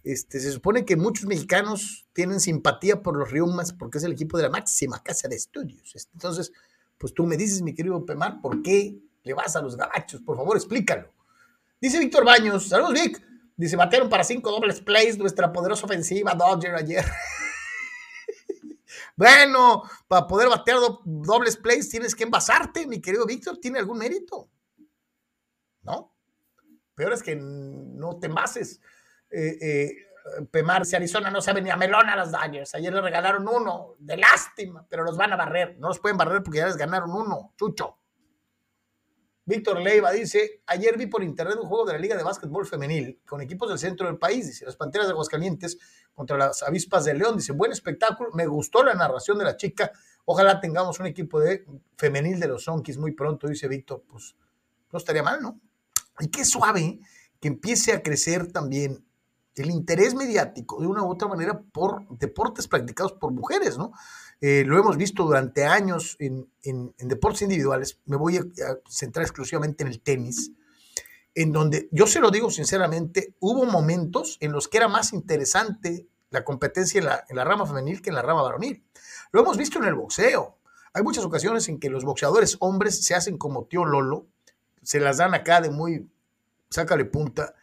este, 0.05 0.41
se 0.41 0.51
supone 0.51 0.85
que 0.85 0.97
muchos 0.97 1.27
mexicanos 1.27 2.09
tienen 2.13 2.41
simpatía 2.41 3.03
por 3.03 3.17
los 3.17 3.31
riumas 3.31 3.73
porque 3.73 3.99
es 3.99 4.05
el 4.05 4.13
equipo 4.13 4.37
de 4.37 4.45
la 4.45 4.51
máxima 4.51 5.03
casa 5.03 5.29
de 5.29 5.37
estudios. 5.37 5.95
Este, 5.95 6.11
entonces, 6.15 6.53
pues 6.99 7.15
tú 7.15 7.27
me 7.27 7.37
dices, 7.37 7.63
mi 7.63 7.75
querido 7.75 8.05
Pemar, 8.05 8.41
¿por 8.41 8.63
qué 8.63 8.99
le 9.23 9.35
vas 9.35 9.55
a 9.57 9.63
los 9.63 9.77
gabachos? 9.77 10.21
Por 10.23 10.37
favor, 10.37 10.57
explícalo. 10.57 11.13
Dice 11.81 11.99
Víctor 11.99 12.25
Baños, 12.25 12.69
saludos 12.69 12.95
Vic. 12.95 13.23
Dice, 13.57 13.77
batearon 13.77 14.09
para 14.09 14.25
cinco 14.25 14.51
dobles 14.51 14.81
plays 14.81 15.19
nuestra 15.19 15.53
poderosa 15.53 15.85
ofensiva 15.85 16.35
Dodger 16.35 16.75
ayer. 16.75 17.05
Bueno, 19.17 19.83
para 20.09 20.27
poder 20.27 20.49
batear 20.49 20.79
dobles 21.05 21.57
plays 21.57 21.89
tienes 21.89 22.15
que 22.15 22.25
envasarte, 22.25 22.87
mi 22.87 23.01
querido 23.01 23.27
Víctor. 23.27 23.59
¿Tiene 23.59 23.79
algún 23.79 23.99
mérito? 23.99 24.49
¿No? 25.83 26.15
Peor 26.95 27.13
es 27.13 27.23
que 27.23 27.37
no 27.37 28.19
te 28.19 28.27
envases. 28.27 28.81
Eh, 29.31 29.59
eh, 29.61 29.97
Pemar, 30.51 30.83
Arizona 30.95 31.31
no 31.31 31.41
sabe 31.41 31.63
ni 31.63 31.71
a 31.71 31.77
melón 31.77 32.09
a 32.09 32.17
los 32.17 32.31
Dodgers. 32.31 32.75
Ayer 32.75 32.93
le 32.93 33.01
regalaron 33.01 33.49
uno, 33.49 33.97
de 33.99 34.17
lástima, 34.17 34.87
pero 34.89 35.05
los 35.05 35.17
van 35.17 35.33
a 35.33 35.37
barrer. 35.37 35.77
No 35.79 35.89
los 35.89 35.99
pueden 35.99 36.17
barrer 36.17 36.43
porque 36.43 36.59
ya 36.59 36.67
les 36.67 36.77
ganaron 36.77 37.11
uno, 37.11 37.53
chucho. 37.57 37.99
Víctor 39.45 39.81
Leiva 39.81 40.13
dice, 40.13 40.63
ayer 40.67 40.97
vi 40.97 41.07
por 41.07 41.25
internet 41.25 41.59
un 41.61 41.69
juego 41.69 41.85
de 41.85 41.95
la 41.95 41.99
Liga 41.99 42.17
de 42.17 42.23
Básquetbol 42.23 42.65
Femenil 42.65 43.21
con 43.27 43.41
equipos 43.41 43.69
del 43.69 43.79
centro 43.79 44.07
del 44.07 44.17
país, 44.17 44.47
dice, 44.47 44.65
las 44.65 44.77
Panteras 44.77 45.09
de 45.09 45.13
Aguascalientes 45.13 45.79
contra 46.15 46.37
las 46.39 46.63
Avispas 46.63 47.05
de 47.05 47.15
León, 47.15 47.37
dice, 47.37 47.53
buen 47.53 47.73
espectáculo, 47.73 48.31
me 48.35 48.47
gustó 48.47 48.85
la 48.85 48.95
narración 48.95 49.39
de 49.39 49.45
la 49.45 49.57
chica, 49.57 49.91
ojalá 50.25 50.61
tengamos 50.61 51.01
un 51.01 51.07
equipo 51.07 51.41
de 51.41 51.65
femenil 51.97 52.39
de 52.39 52.49
los 52.49 52.65
Sonkis 52.65 52.99
muy 52.99 53.13
pronto, 53.13 53.49
dice 53.49 53.67
Víctor, 53.67 54.05
pues 54.09 54.37
no 54.93 54.99
estaría 54.99 55.25
mal, 55.25 55.43
¿no? 55.43 55.61
Y 56.21 56.29
qué 56.29 56.45
suave 56.45 57.01
que 57.41 57.49
empiece 57.49 57.93
a 57.93 58.03
crecer 58.03 58.53
también 58.53 59.05
el 59.57 59.71
interés 59.71 60.15
mediático 60.15 60.81
de 60.81 60.87
una 60.87 61.03
u 61.03 61.11
otra 61.11 61.27
manera 61.27 61.61
por 61.73 62.07
deportes 62.17 62.69
practicados 62.69 63.13
por 63.13 63.33
mujeres, 63.33 63.77
¿no? 63.77 63.93
Eh, 64.45 64.65
lo 64.67 64.77
hemos 64.77 64.97
visto 64.97 65.23
durante 65.23 65.65
años 65.65 66.17
en, 66.19 66.51
deportes 66.99 67.43
individuales. 67.43 68.01
Me 68.07 68.17
voy 68.17 68.39
a, 68.39 68.43
centrar 68.89 69.23
exclusivamente 69.23 69.85
en 69.85 69.89
el 69.89 70.01
tenis, 70.01 70.51
en 71.37 71.53
donde 71.53 71.89
yo 71.93 72.09
se 72.09 72.19
lo 72.19 72.33
digo 72.33 72.51
sinceramente, 72.51 73.37
hubo 73.39 73.65
momentos 73.67 74.39
en 74.41 74.51
los 74.51 74.67
que 74.67 74.79
era 74.79 74.89
más 74.89 75.13
interesante 75.13 76.09
la 76.31 76.43
competencia 76.43 76.99
en 76.99 77.05
la, 77.05 77.25
en 77.29 77.37
la 77.37 77.45
rama 77.45 77.67
femenil 77.67 78.03
que 78.03 78.11
en 78.11 78.17
la 78.17 78.23
rama 78.23 78.43
varonil. 78.43 78.85
Lo 79.31 79.43
hemos 79.43 79.57
visto 79.57 79.79
en 79.79 79.85
el 79.85 79.95
boxeo. 79.95 80.59
Hay 80.93 81.05
muchas 81.05 81.25
ocasiones 81.25 81.69
en 81.69 81.79
que 81.79 81.89
los 81.89 82.05
boxeadores 82.05 82.57
hombres 82.59 83.05
se 83.05 83.15
hacen 83.15 83.39
como 83.39 83.67
tío 83.67 83.85
Lolo, 83.85 84.27
se 84.83 84.99
las 84.99 85.19
dan 85.19 85.35
acá 85.35 85.61
de 85.61 85.71
muy, 85.71 86.11
sácale 86.69 87.05
punta, 87.05 87.55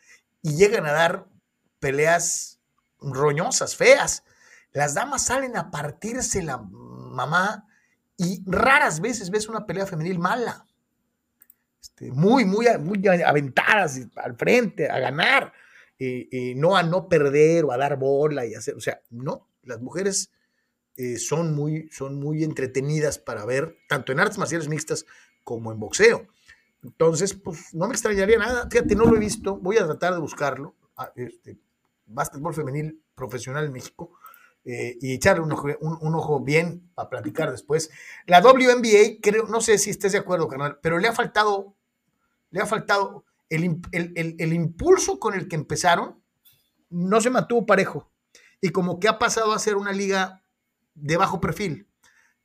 y 0.42 0.56
llegan 0.56 0.86
a 0.86 0.94
dar 0.94 1.28
peleas 1.82 2.62
roñosas, 3.02 3.76
feas. 3.76 4.24
Las 4.72 4.94
damas 4.94 5.26
salen 5.26 5.58
a 5.58 5.72
partirse 5.72 6.44
la 6.44 6.58
mamá 6.58 7.68
y 8.18 8.44
raras 8.46 9.00
veces 9.00 9.30
ves 9.30 9.48
una 9.48 9.66
pelea 9.66 9.86
femenil 9.86 10.20
mala. 10.20 10.66
Este, 11.82 12.12
muy, 12.12 12.46
muy, 12.46 12.68
muy 12.80 13.08
aventadas 13.08 14.02
al 14.16 14.36
frente, 14.36 14.90
a 14.90 15.00
ganar, 15.00 15.54
eh, 15.98 16.28
eh, 16.32 16.54
no 16.56 16.76
a 16.76 16.84
no 16.84 17.08
perder 17.08 17.66
o 17.66 17.72
a 17.72 17.78
dar 17.78 17.98
bola 17.98 18.46
y 18.46 18.54
hacer, 18.54 18.76
o 18.76 18.82
sea, 18.82 19.02
no, 19.10 19.48
las 19.64 19.80
mujeres 19.82 20.32
eh, 20.98 21.18
son, 21.18 21.56
muy, 21.56 21.90
son 21.92 22.20
muy 22.20 22.44
entretenidas 22.44 23.18
para 23.18 23.46
ver, 23.46 23.78
tanto 23.88 24.12
en 24.12 24.20
artes 24.20 24.38
marciales 24.38 24.68
mixtas 24.68 25.06
como 25.46 25.72
en 25.72 25.80
boxeo. 25.80 26.28
Entonces, 26.84 27.34
pues 27.34 27.74
no 27.74 27.88
me 27.88 27.94
extrañaría 27.94 28.38
nada, 28.38 28.68
fíjate, 28.70 28.96
no 28.96 29.06
lo 29.06 29.16
he 29.16 29.20
visto, 29.20 29.58
voy 29.58 29.78
a 29.78 29.86
tratar 29.86 30.14
de 30.14 30.20
buscarlo, 30.20 30.76
ah, 30.98 31.12
este, 31.16 31.58
básquetbol 32.06 32.54
femenil 32.54 33.02
profesional 33.16 33.66
en 33.66 33.72
México, 33.72 34.19
eh, 34.72 35.00
y 35.02 35.14
echarle 35.14 35.42
un 35.42 35.52
ojo, 36.16 36.40
bien 36.42 36.92
a 36.96 37.10
platicar 37.10 37.50
después. 37.50 37.90
La 38.28 38.40
WNBA, 38.40 39.20
creo, 39.20 39.48
no 39.48 39.62
sé 39.62 39.80
si 39.80 39.90
estés 39.90 40.12
de 40.12 40.20
acuerdo, 40.20 40.48
carnal, 40.48 40.78
pero 40.84 41.00
le 41.00 41.08
ha 41.08 41.12
faltado, 41.12 41.76
le 42.52 42.62
ha 42.62 42.68
faltado 42.68 43.26
el, 43.50 43.82
el, 43.92 44.54
impulso 44.54 45.20
con 45.20 45.34
el 45.34 45.48
que 45.48 45.56
empezaron, 45.56 46.22
no 46.92 47.20
se 47.20 47.32
mantuvo 47.32 47.66
parejo. 47.66 48.12
Y 48.62 48.70
como 48.70 49.00
que 49.00 49.08
ha 49.08 49.18
pasado 49.18 49.54
a 49.54 49.60
ser 49.60 49.76
una 49.76 49.92
liga 49.92 50.44
de 50.94 51.18
bajo 51.18 51.42
perfil. 51.42 51.88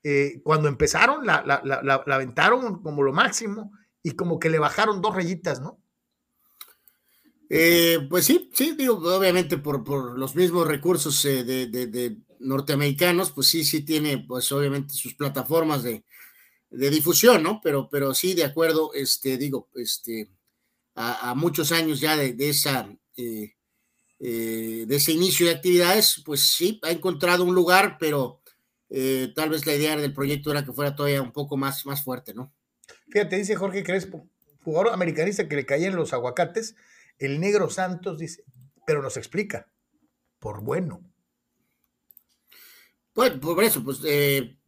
eh, 0.02 0.40
cuando 0.44 0.68
empezaron 0.68 1.26
la, 1.26 1.42
la, 1.44 1.60
la, 1.62 1.94
aventaron 2.14 2.82
como 2.82 3.02
lo 3.02 3.12
máximo 3.12 3.72
y 4.02 4.12
como 4.12 4.38
que 4.38 4.48
le 4.48 4.58
bajaron 4.58 5.02
dos 5.02 5.14
rayitas, 5.14 5.60
¿no? 5.60 5.78
Eh, 7.50 8.06
pues 8.08 8.24
sí, 8.24 8.50
sí, 8.52 8.74
digo, 8.76 8.96
obviamente 8.96 9.58
por, 9.58 9.84
por 9.84 10.18
los 10.18 10.34
mismos 10.34 10.66
recursos 10.66 11.24
eh, 11.24 11.44
de, 11.44 11.66
de, 11.66 12.16
norteamericanos, 12.40 13.32
pues 13.32 13.48
sí, 13.48 13.64
sí 13.64 13.82
tiene, 13.82 14.18
pues 14.18 14.50
obviamente 14.52 14.94
sus 14.94 15.14
plataformas 15.14 15.82
de, 15.82 16.04
de 16.70 16.90
difusión, 16.90 17.42
¿no? 17.42 17.60
Pero, 17.62 17.88
pero 17.90 18.14
sí, 18.14 18.34
de 18.34 18.44
acuerdo, 18.44 18.92
este, 18.94 19.36
digo, 19.36 19.68
este, 19.74 20.30
a, 20.94 21.34
muchos 21.34 21.72
años 21.72 22.00
ya 22.00 22.16
de, 22.16 22.34
esa, 22.48 22.88
de 23.16 24.86
ese 24.88 25.12
inicio 25.12 25.46
de 25.46 25.52
actividades, 25.52 26.22
pues 26.24 26.40
sí, 26.40 26.80
ha 26.82 26.90
encontrado 26.90 27.44
un 27.44 27.54
lugar, 27.54 27.96
pero 27.98 28.42
eh, 28.96 29.32
tal 29.34 29.50
vez 29.50 29.66
la 29.66 29.74
idea 29.74 29.96
del 29.96 30.12
proyecto 30.12 30.52
era 30.52 30.64
que 30.64 30.72
fuera 30.72 30.94
todavía 30.94 31.20
un 31.20 31.32
poco 31.32 31.56
más, 31.56 31.84
más 31.84 32.04
fuerte, 32.04 32.32
¿no? 32.32 32.54
Fíjate, 33.10 33.36
dice 33.36 33.56
Jorge 33.56 33.82
Crespo, 33.82 34.28
jugador 34.62 34.92
americanista 34.92 35.48
que 35.48 35.56
le 35.56 35.66
caían 35.66 35.96
los 35.96 36.12
aguacates, 36.12 36.76
el 37.18 37.40
negro 37.40 37.70
Santos 37.70 38.18
dice, 38.18 38.44
pero 38.86 39.02
nos 39.02 39.16
explica, 39.16 39.70
por 40.38 40.62
bueno. 40.62 41.00
Pues 43.12 43.32
por 43.32 43.62
eso, 43.62 43.84
pues, 43.84 44.00
eh, 44.04 44.58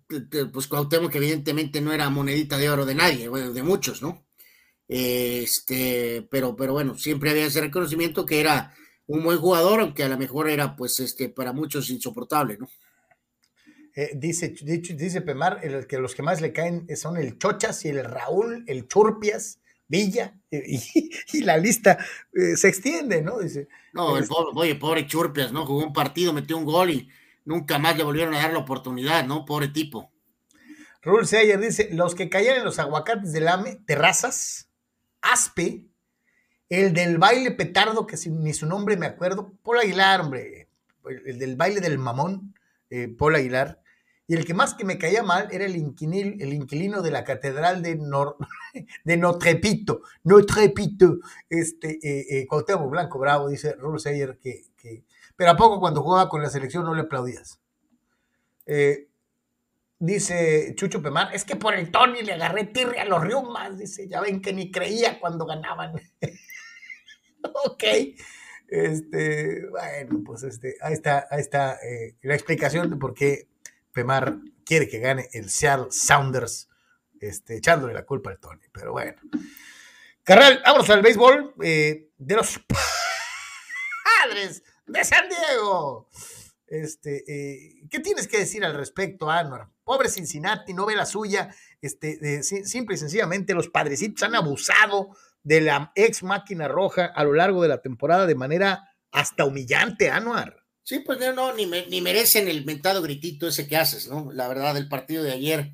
pues 0.52 0.68
Cuauhtémoc 0.68 1.10
que 1.10 1.18
evidentemente 1.18 1.80
no 1.80 1.92
era 1.92 2.08
monedita 2.10 2.56
de 2.58 2.70
oro 2.70 2.86
de 2.86 2.94
nadie, 2.94 3.28
de 3.28 3.62
muchos, 3.62 4.02
¿no? 4.02 4.26
Este, 4.88 6.26
pero, 6.30 6.54
pero 6.54 6.72
bueno, 6.72 6.96
siempre 6.96 7.30
había 7.30 7.46
ese 7.46 7.60
reconocimiento 7.60 8.24
que 8.24 8.40
era 8.40 8.72
un 9.06 9.24
buen 9.24 9.38
jugador, 9.38 9.80
aunque 9.80 10.04
a 10.04 10.08
lo 10.08 10.16
mejor 10.16 10.48
era, 10.48 10.76
pues, 10.76 11.00
este, 11.00 11.28
para 11.28 11.52
muchos 11.52 11.90
insoportable, 11.90 12.56
¿no? 12.58 12.68
Eh, 13.96 14.12
dice, 14.14 14.54
dice 14.60 15.22
Pemar, 15.22 15.60
el, 15.62 15.86
que 15.86 15.98
los 15.98 16.14
que 16.14 16.22
más 16.22 16.40
le 16.42 16.52
caen 16.52 16.86
son 16.96 17.16
el 17.16 17.38
Chochas 17.38 17.84
y 17.86 17.88
el 17.88 18.04
Raúl, 18.04 18.62
el 18.66 18.86
Churpias, 18.86 19.60
Villa, 19.88 20.34
y, 20.50 21.40
la 21.42 21.56
lista 21.56 21.98
eh, 22.32 22.56
se 22.56 22.68
extiende, 22.68 23.22
¿no? 23.22 23.38
Dice. 23.38 23.68
No, 23.92 24.16
el 24.16 24.26
pobre, 24.26 24.50
oye, 24.54 24.74
pobre 24.74 25.06
Churpias, 25.06 25.52
¿no? 25.52 25.64
Jugó 25.64 25.84
un 25.84 25.92
partido, 25.92 26.32
metió 26.32 26.56
un 26.56 26.64
gol 26.64 26.90
y 26.90 27.08
nunca 27.44 27.78
más 27.78 27.96
le 27.96 28.04
volvieron 28.04 28.34
a 28.34 28.38
dar 28.38 28.52
la 28.52 28.58
oportunidad, 28.58 29.24
¿no? 29.26 29.44
Pobre 29.44 29.68
tipo. 29.68 30.10
Raúl 31.02 31.26
Seyer 31.26 31.60
dice: 31.60 31.88
los 31.92 32.14
que 32.14 32.28
caían 32.28 32.56
en 32.56 32.64
los 32.64 32.78
aguacates 32.78 33.32
del 33.32 33.48
AME, 33.48 33.76
terrazas, 33.86 34.68
Aspe, 35.20 35.86
el 36.68 36.92
del 36.92 37.18
baile 37.18 37.52
petardo, 37.52 38.06
que 38.06 38.16
ni 38.28 38.52
su 38.52 38.66
nombre 38.66 38.96
me 38.96 39.06
acuerdo, 39.06 39.52
Paul 39.62 39.78
Aguilar, 39.78 40.20
hombre, 40.20 40.68
el, 41.24 41.38
del 41.38 41.56
baile 41.56 41.80
del 41.80 41.98
mamón, 41.98 42.54
eh, 42.90 43.08
Paul 43.08 43.36
Aguilar, 43.36 43.80
y 44.28 44.34
el 44.34 44.44
que 44.44 44.54
más 44.54 44.74
que 44.74 44.84
me 44.84 44.98
caía 44.98 45.22
mal 45.22 45.48
era 45.52 45.66
el, 45.66 45.76
inquilino, 45.76 46.34
el 46.40 46.52
inquilino 46.52 47.00
de 47.00 47.10
la 47.12 47.22
catedral 47.22 47.82
de, 47.82 47.96
Nor, 47.96 48.36
de 49.04 49.16
Notrepito, 49.16 50.02
Notrepito, 50.24 51.18
este, 51.48 51.98
eh, 52.02 52.42
eh 52.42 52.76
Blanco 52.90 53.18
Bravo, 53.18 53.48
dice 53.48 53.74
Rulo 53.74 53.98
Seyer, 53.98 54.38
que, 54.38 54.64
pero 55.36 55.50
a 55.50 55.56
poco 55.56 55.78
cuando 55.78 56.02
jugaba 56.02 56.28
con 56.28 56.42
la 56.42 56.50
selección 56.50 56.84
no 56.84 56.94
le 56.94 57.02
aplaudías. 57.02 57.60
Eh, 58.64 59.08
dice 59.98 60.74
Chucho 60.74 61.00
Pemar, 61.00 61.32
es 61.34 61.44
que 61.44 61.56
por 61.56 61.74
el 61.74 61.90
Tony 61.90 62.22
le 62.22 62.32
agarré 62.32 62.64
tirre 62.64 62.98
a 63.00 63.04
los 63.04 63.22
Riumas, 63.22 63.78
dice, 63.78 64.08
ya 64.08 64.20
ven 64.20 64.40
que 64.40 64.52
ni 64.52 64.72
creía 64.72 65.20
cuando 65.20 65.46
ganaban. 65.46 65.94
ok. 67.64 67.84
Este, 68.68 69.68
bueno, 69.68 70.22
pues 70.24 70.42
este, 70.42 70.76
ahí 70.80 70.94
está, 70.94 71.28
ahí 71.30 71.40
está 71.40 71.74
eh, 71.74 72.16
la 72.22 72.34
explicación 72.34 72.90
de 72.90 72.96
por 72.96 73.14
qué 73.14 73.46
Pemar 73.96 74.36
quiere 74.66 74.90
que 74.90 74.98
gane 74.98 75.30
el 75.32 75.48
Seattle 75.48 75.86
Sounders, 75.90 76.68
este, 77.18 77.56
echándole 77.56 77.94
la 77.94 78.04
culpa 78.04 78.28
al 78.28 78.38
Tony. 78.38 78.66
Pero 78.70 78.92
bueno. 78.92 79.14
Carral, 80.22 80.60
vámonos 80.62 80.90
al 80.90 81.00
béisbol 81.00 81.54
eh, 81.62 82.10
de 82.18 82.34
los 82.34 82.60
padres 84.28 84.62
de 84.86 85.02
San 85.02 85.26
Diego. 85.30 86.10
Este, 86.66 87.24
eh, 87.26 87.88
¿Qué 87.88 88.00
tienes 88.00 88.28
que 88.28 88.40
decir 88.40 88.66
al 88.66 88.74
respecto, 88.74 89.30
Anwar? 89.30 89.70
Pobre 89.82 90.10
Cincinnati, 90.10 90.74
no 90.74 90.84
ve 90.84 90.94
la 90.94 91.06
suya. 91.06 91.54
Este, 91.80 92.42
simple 92.42 92.96
y 92.96 92.98
sencillamente, 92.98 93.54
los 93.54 93.70
padrecitos 93.70 94.22
han 94.24 94.34
abusado 94.34 95.16
de 95.42 95.62
la 95.62 95.92
ex 95.94 96.22
máquina 96.22 96.68
roja 96.68 97.06
a 97.06 97.24
lo 97.24 97.32
largo 97.32 97.62
de 97.62 97.68
la 97.68 97.80
temporada 97.80 98.26
de 98.26 98.34
manera 98.34 98.90
hasta 99.10 99.46
humillante, 99.46 100.10
Anuar. 100.10 100.65
Sí, 100.86 101.00
pues 101.00 101.18
no, 101.18 101.32
no 101.32 101.52
ni, 101.52 101.66
ni, 101.66 102.00
merecen 102.00 102.46
el 102.46 102.64
mentado 102.64 103.02
gritito 103.02 103.48
ese 103.48 103.66
que 103.66 103.76
haces, 103.76 104.06
¿no? 104.06 104.30
La 104.32 104.46
verdad, 104.46 104.76
el 104.76 104.86
partido 104.88 105.24
de 105.24 105.32
ayer, 105.32 105.72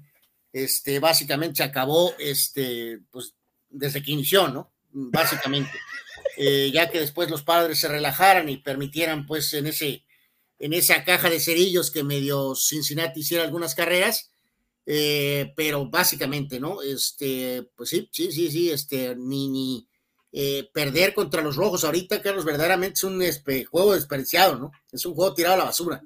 este, 0.55 1.01
básicamente 1.01 1.57
se 1.57 1.65
acabó, 1.65 2.15
este, 2.19 2.99
pues, 3.11 3.35
desde 3.69 4.03
que 4.03 4.13
inició, 4.13 4.49
¿no? 4.49 4.73
Básicamente. 4.91 5.79
Eh, 6.39 6.71
ya 6.73 6.89
que 6.89 6.99
después 6.99 7.29
los 7.29 7.43
padres 7.43 7.79
se 7.79 7.89
relajaran 7.89 8.49
y 8.49 8.57
permitieran, 8.57 9.27
pues, 9.27 9.53
en 9.53 9.67
ese, 9.67 10.07
en 10.59 10.73
esa 10.73 11.05
caja 11.05 11.29
de 11.29 11.41
cerillos 11.41 11.91
que 11.91 12.05
medio 12.05 12.55
Cincinnati 12.55 13.21
hiciera 13.21 13.45
algunas 13.45 13.75
carreras, 13.75 14.33
eh, 14.87 15.53
pero 15.57 15.91
básicamente, 15.91 16.59
¿no? 16.59 16.81
Este, 16.81 17.69
pues 17.77 17.91
sí, 17.91 18.09
sí, 18.11 18.33
sí, 18.33 18.51
sí, 18.51 18.71
este, 18.71 19.15
ni, 19.15 19.51
ni, 19.51 19.87
eh, 20.35 20.71
perder 20.73 21.13
contra 21.13 21.43
los 21.43 21.57
rojos 21.57 21.85
ahorita, 21.85 22.23
Carlos, 22.23 22.47
verdaderamente 22.47 22.95
es 22.95 23.05
un 23.05 23.23
juego 23.67 23.93
desperdiciado, 23.93 24.59
¿no? 24.59 24.73
Es 24.91 25.05
un 25.05 25.15
juego 25.15 25.35
tirado 25.35 25.57
a 25.57 25.59
la 25.59 25.65
basura, 25.65 26.03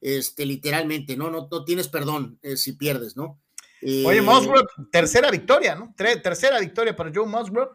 este, 0.00 0.46
literalmente, 0.46 1.14
¿no? 1.14 1.30
No, 1.30 1.46
no 1.50 1.64
tienes 1.64 1.88
perdón 1.88 2.38
eh, 2.40 2.56
si 2.56 2.72
pierdes, 2.72 3.18
¿no? 3.18 3.38
Oye, 3.82 4.18
eh, 4.18 4.22
Musgrove, 4.22 4.66
tercera 4.90 5.30
victoria, 5.30 5.74
¿no? 5.74 5.94
tercera 5.96 6.58
victoria 6.58 6.96
para 6.96 7.10
Joe 7.14 7.26
Musgrove 7.26 7.72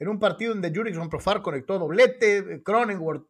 en 0.00 0.08
un 0.08 0.18
partido 0.18 0.52
donde 0.52 0.72
Jurickson 0.72 1.08
Profar 1.08 1.42
conectó 1.42 1.78
doblete, 1.78 2.62
Cronenworth 2.62 3.26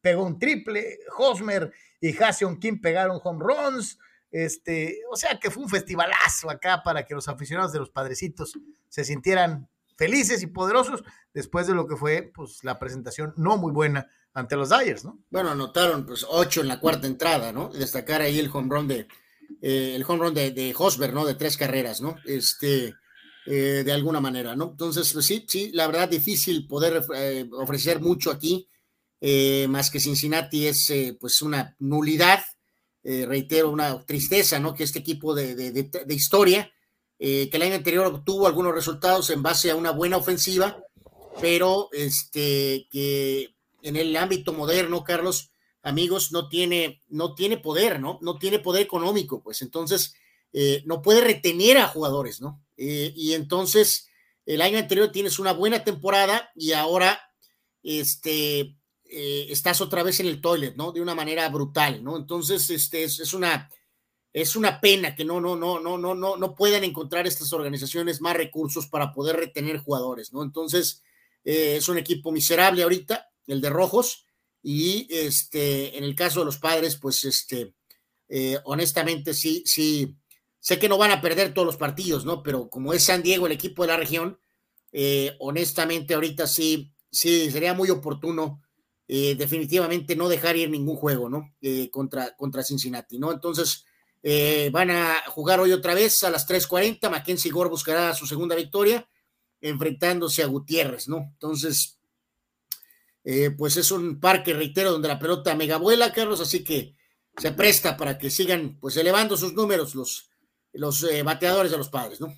pegó 0.00 0.24
un 0.24 0.38
triple, 0.38 0.98
Hosmer 1.16 1.72
y 2.00 2.16
Hassion 2.16 2.58
Kim 2.58 2.80
pegaron 2.80 3.20
home 3.22 3.44
runs, 3.44 3.98
este, 4.30 5.00
o 5.10 5.16
sea 5.16 5.38
que 5.38 5.50
fue 5.50 5.62
un 5.62 5.68
festivalazo 5.68 6.50
acá 6.50 6.82
para 6.84 7.04
que 7.04 7.14
los 7.14 7.28
aficionados 7.28 7.72
de 7.72 7.78
los 7.78 7.90
padrecitos 7.90 8.58
se 8.88 9.04
sintieran 9.04 9.68
felices 9.96 10.42
y 10.42 10.46
poderosos 10.46 11.02
después 11.32 11.66
de 11.66 11.74
lo 11.74 11.86
que 11.86 11.96
fue 11.96 12.30
pues 12.34 12.60
la 12.62 12.78
presentación 12.78 13.32
no 13.36 13.56
muy 13.56 13.72
buena 13.72 14.08
ante 14.32 14.56
los 14.56 14.68
Dyers, 14.68 15.04
¿no? 15.04 15.18
Bueno, 15.30 15.50
anotaron 15.50 16.04
pues 16.04 16.24
ocho 16.28 16.60
en 16.60 16.68
la 16.68 16.78
cuarta 16.78 17.06
entrada, 17.06 17.52
¿no? 17.52 17.70
Destacar 17.70 18.20
ahí 18.20 18.38
el 18.38 18.50
home 18.52 18.68
run 18.70 18.88
de 18.88 19.08
eh, 19.62 19.94
el 19.94 20.04
home 20.06 20.18
run 20.18 20.34
de, 20.34 20.50
de 20.50 20.74
Hosberg, 20.76 21.14
¿no? 21.14 21.24
De 21.24 21.34
tres 21.34 21.56
carreras, 21.56 22.00
¿no? 22.00 22.16
Este, 22.24 22.94
eh, 23.46 23.82
de 23.84 23.92
alguna 23.92 24.20
manera, 24.20 24.54
¿no? 24.54 24.70
Entonces, 24.72 25.12
pues 25.12 25.26
sí, 25.26 25.44
sí, 25.48 25.70
la 25.72 25.86
verdad 25.86 26.08
difícil 26.08 26.66
poder 26.66 27.02
eh, 27.14 27.48
ofrecer 27.52 28.00
mucho 28.00 28.30
aquí, 28.30 28.68
más 29.68 29.90
que 29.90 29.98
Cincinnati 29.98 30.66
es 30.66 30.92
pues 31.18 31.42
una 31.42 31.74
nulidad, 31.80 32.44
reitero, 33.02 33.70
una 33.70 34.04
tristeza, 34.04 34.60
¿no? 34.60 34.74
Que 34.74 34.84
este 34.84 34.98
equipo 35.00 35.34
de, 35.34 35.56
de, 35.56 35.72
de 35.72 36.14
historia, 36.14 36.70
eh, 37.18 37.48
que 37.50 37.56
el 37.56 37.62
año 37.62 37.74
anterior 37.74 38.06
obtuvo 38.06 38.46
algunos 38.46 38.74
resultados 38.74 39.30
en 39.30 39.42
base 39.42 39.70
a 39.70 39.76
una 39.76 39.90
buena 39.90 40.18
ofensiva, 40.18 40.82
pero 41.40 41.88
este, 41.92 42.88
que 42.90 43.54
en 43.82 43.96
el 43.96 44.14
ámbito 44.16 44.52
moderno, 44.52 45.02
Carlos, 45.02 45.50
amigos, 45.82 46.32
no 46.32 46.48
tiene, 46.48 47.02
no 47.08 47.34
tiene 47.34 47.56
poder, 47.56 48.00
¿no? 48.00 48.18
No 48.20 48.38
tiene 48.38 48.58
poder 48.58 48.82
económico, 48.82 49.42
pues 49.42 49.62
entonces 49.62 50.14
eh, 50.52 50.82
no 50.84 51.00
puede 51.00 51.22
retener 51.22 51.78
a 51.78 51.88
jugadores, 51.88 52.40
¿no? 52.40 52.62
Eh, 52.76 53.12
y 53.16 53.32
entonces 53.32 54.08
el 54.44 54.60
año 54.60 54.78
anterior 54.78 55.10
tienes 55.10 55.38
una 55.38 55.52
buena 55.52 55.84
temporada 55.84 56.50
y 56.54 56.72
ahora 56.72 57.18
este, 57.82 58.76
estás 59.04 59.80
otra 59.80 60.02
vez 60.02 60.20
en 60.20 60.26
el 60.26 60.40
toilet, 60.40 60.76
¿no? 60.76 60.92
De 60.92 61.00
una 61.00 61.14
manera 61.14 61.48
brutal, 61.48 62.04
¿no? 62.04 62.16
Entonces, 62.16 62.68
este 62.70 63.04
es 63.04 63.32
una 63.32 63.70
es 64.36 64.54
una 64.54 64.82
pena 64.82 65.14
que 65.14 65.24
no, 65.24 65.40
no, 65.40 65.56
no, 65.56 65.80
no, 65.80 65.96
no, 65.96 66.14
no, 66.14 66.36
no 66.36 66.54
puedan 66.54 66.84
encontrar 66.84 67.26
estas 67.26 67.54
organizaciones 67.54 68.20
más 68.20 68.36
recursos 68.36 68.86
para 68.86 69.10
poder 69.10 69.36
retener 69.36 69.78
jugadores, 69.78 70.30
¿no? 70.34 70.42
Entonces, 70.42 71.02
eh, 71.42 71.76
es 71.76 71.88
un 71.88 71.96
equipo 71.96 72.30
miserable 72.32 72.82
ahorita, 72.82 73.30
el 73.46 73.62
de 73.62 73.70
Rojos, 73.70 74.26
y 74.62 75.08
este, 75.08 75.96
en 75.96 76.04
el 76.04 76.14
caso 76.14 76.40
de 76.40 76.44
los 76.44 76.58
padres, 76.58 76.96
pues, 76.96 77.24
este, 77.24 77.72
eh, 78.28 78.58
honestamente, 78.64 79.32
sí, 79.32 79.62
sí, 79.64 80.18
sé 80.60 80.78
que 80.78 80.90
no 80.90 80.98
van 80.98 81.12
a 81.12 81.22
perder 81.22 81.54
todos 81.54 81.64
los 81.64 81.78
partidos, 81.78 82.26
¿no? 82.26 82.42
Pero 82.42 82.68
como 82.68 82.92
es 82.92 83.04
San 83.04 83.22
Diego 83.22 83.46
el 83.46 83.52
equipo 83.52 83.84
de 83.84 83.88
la 83.88 83.96
región, 83.96 84.38
eh, 84.92 85.34
honestamente, 85.38 86.12
ahorita 86.12 86.46
sí, 86.46 86.92
sí, 87.10 87.50
sería 87.50 87.72
muy 87.72 87.88
oportuno. 87.88 88.60
definitivamente 89.08 90.14
no 90.14 90.28
dejar 90.28 90.56
ir 90.56 90.68
ningún 90.68 90.96
juego, 90.96 91.28
¿no? 91.30 91.54
contra, 91.90 92.36
contra 92.36 92.64
Cincinnati, 92.64 93.18
¿no? 93.18 93.32
Entonces, 93.32 93.85
eh, 94.28 94.70
van 94.72 94.90
a 94.90 95.22
jugar 95.28 95.60
hoy 95.60 95.70
otra 95.70 95.94
vez 95.94 96.24
a 96.24 96.30
las 96.30 96.48
3:40. 96.48 97.08
Mackenzie 97.08 97.52
Gore 97.52 97.70
buscará 97.70 98.12
su 98.12 98.26
segunda 98.26 98.56
victoria 98.56 99.08
enfrentándose 99.60 100.42
a 100.42 100.46
Gutiérrez, 100.46 101.06
¿no? 101.06 101.18
Entonces, 101.34 102.00
eh, 103.22 103.52
pues 103.56 103.76
es 103.76 103.92
un 103.92 104.18
parque, 104.18 104.52
reitero, 104.52 104.90
donde 104.90 105.06
la 105.06 105.20
pelota 105.20 105.54
mega 105.54 105.76
vuela, 105.76 106.12
Carlos, 106.12 106.40
así 106.40 106.64
que 106.64 106.96
se 107.36 107.52
presta 107.52 107.96
para 107.96 108.18
que 108.18 108.30
sigan 108.30 108.80
pues 108.80 108.96
elevando 108.96 109.36
sus 109.36 109.52
números 109.52 109.94
los, 109.94 110.28
los 110.72 111.04
eh, 111.04 111.22
bateadores 111.22 111.70
de 111.70 111.78
los 111.78 111.88
padres, 111.88 112.20
¿no? 112.20 112.34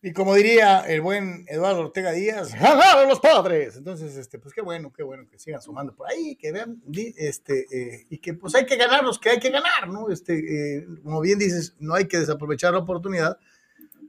Y 0.00 0.12
como 0.12 0.36
diría 0.36 0.80
el 0.86 1.00
buen 1.00 1.44
Eduardo 1.48 1.80
Ortega 1.80 2.12
Díaz, 2.12 2.54
¡ganaron 2.54 3.08
los 3.08 3.18
padres! 3.18 3.76
Entonces, 3.76 4.16
este, 4.16 4.38
pues 4.38 4.54
qué 4.54 4.62
bueno, 4.62 4.92
qué 4.92 5.02
bueno 5.02 5.26
que 5.28 5.40
sigan 5.40 5.60
sumando 5.60 5.92
por 5.92 6.08
ahí, 6.08 6.36
que 6.36 6.52
vean, 6.52 6.80
este, 7.16 7.66
eh, 7.72 8.06
y 8.08 8.18
que 8.18 8.34
pues 8.34 8.54
hay 8.54 8.64
que 8.64 8.76
ganar 8.76 9.02
los 9.02 9.18
que 9.18 9.30
hay 9.30 9.40
que 9.40 9.50
ganar, 9.50 9.88
¿no? 9.88 10.08
Este, 10.10 10.78
eh, 10.78 10.86
como 11.02 11.20
bien 11.20 11.40
dices, 11.40 11.74
no 11.80 11.94
hay 11.94 12.06
que 12.06 12.18
desaprovechar 12.18 12.74
la 12.74 12.78
oportunidad, 12.78 13.40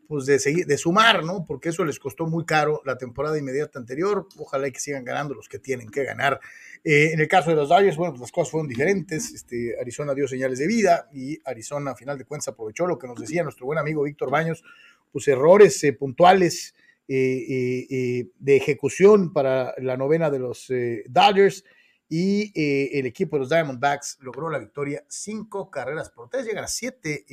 pues 0.07 0.27
de 0.27 0.37
seguir, 0.37 0.67
de 0.67 0.77
sumar, 0.77 1.23
¿no? 1.23 1.43
Porque 1.43 1.69
eso 1.69 1.83
les 1.83 1.99
costó 1.99 2.27
muy 2.27 2.45
caro 2.45 2.81
la 2.85 2.97
temporada 2.97 3.37
inmediata 3.39 3.79
anterior. 3.79 4.27
Ojalá 4.37 4.69
que 4.69 4.79
sigan 4.79 5.03
ganando 5.03 5.33
los 5.33 5.49
que 5.49 5.57
tienen 5.57 5.89
que 5.89 6.03
ganar. 6.03 6.39
Eh, 6.83 7.11
en 7.13 7.19
el 7.19 7.27
caso 7.27 7.49
de 7.49 7.55
los 7.55 7.69
Dodgers, 7.69 7.97
bueno, 7.97 8.13
pues 8.13 8.21
las 8.21 8.31
cosas 8.31 8.51
fueron 8.51 8.67
diferentes. 8.67 9.31
Este, 9.33 9.75
Arizona 9.79 10.13
dio 10.13 10.27
señales 10.27 10.59
de 10.59 10.67
vida 10.67 11.09
y 11.13 11.39
Arizona, 11.45 11.91
a 11.91 11.95
final 11.95 12.17
de 12.17 12.25
cuentas, 12.25 12.47
aprovechó 12.49 12.87
lo 12.87 12.97
que 12.97 13.07
nos 13.07 13.19
decía 13.19 13.43
nuestro 13.43 13.65
buen 13.65 13.77
amigo 13.77 14.03
Víctor 14.03 14.31
Baños, 14.31 14.63
pues 15.12 15.28
errores 15.28 15.84
eh, 15.84 15.93
puntuales 15.93 16.76
eh, 17.07 18.30
de 18.38 18.55
ejecución 18.55 19.34
para 19.34 19.74
la 19.80 19.97
novena 19.97 20.30
de 20.30 20.39
los 20.39 20.72
Dodgers 21.07 21.64
y 22.07 22.51
el 22.97 23.05
equipo 23.05 23.36
de 23.36 23.39
los 23.41 23.49
Diamondbacks 23.49 24.18
logró 24.22 24.49
la 24.49 24.60
victoria, 24.60 25.03
cinco 25.07 25.72
carreras 25.72 26.12
por 26.12 26.30
tres, 26.30 26.45
llegan 26.45 26.64
a 26.64 26.68
siete 26.68 27.26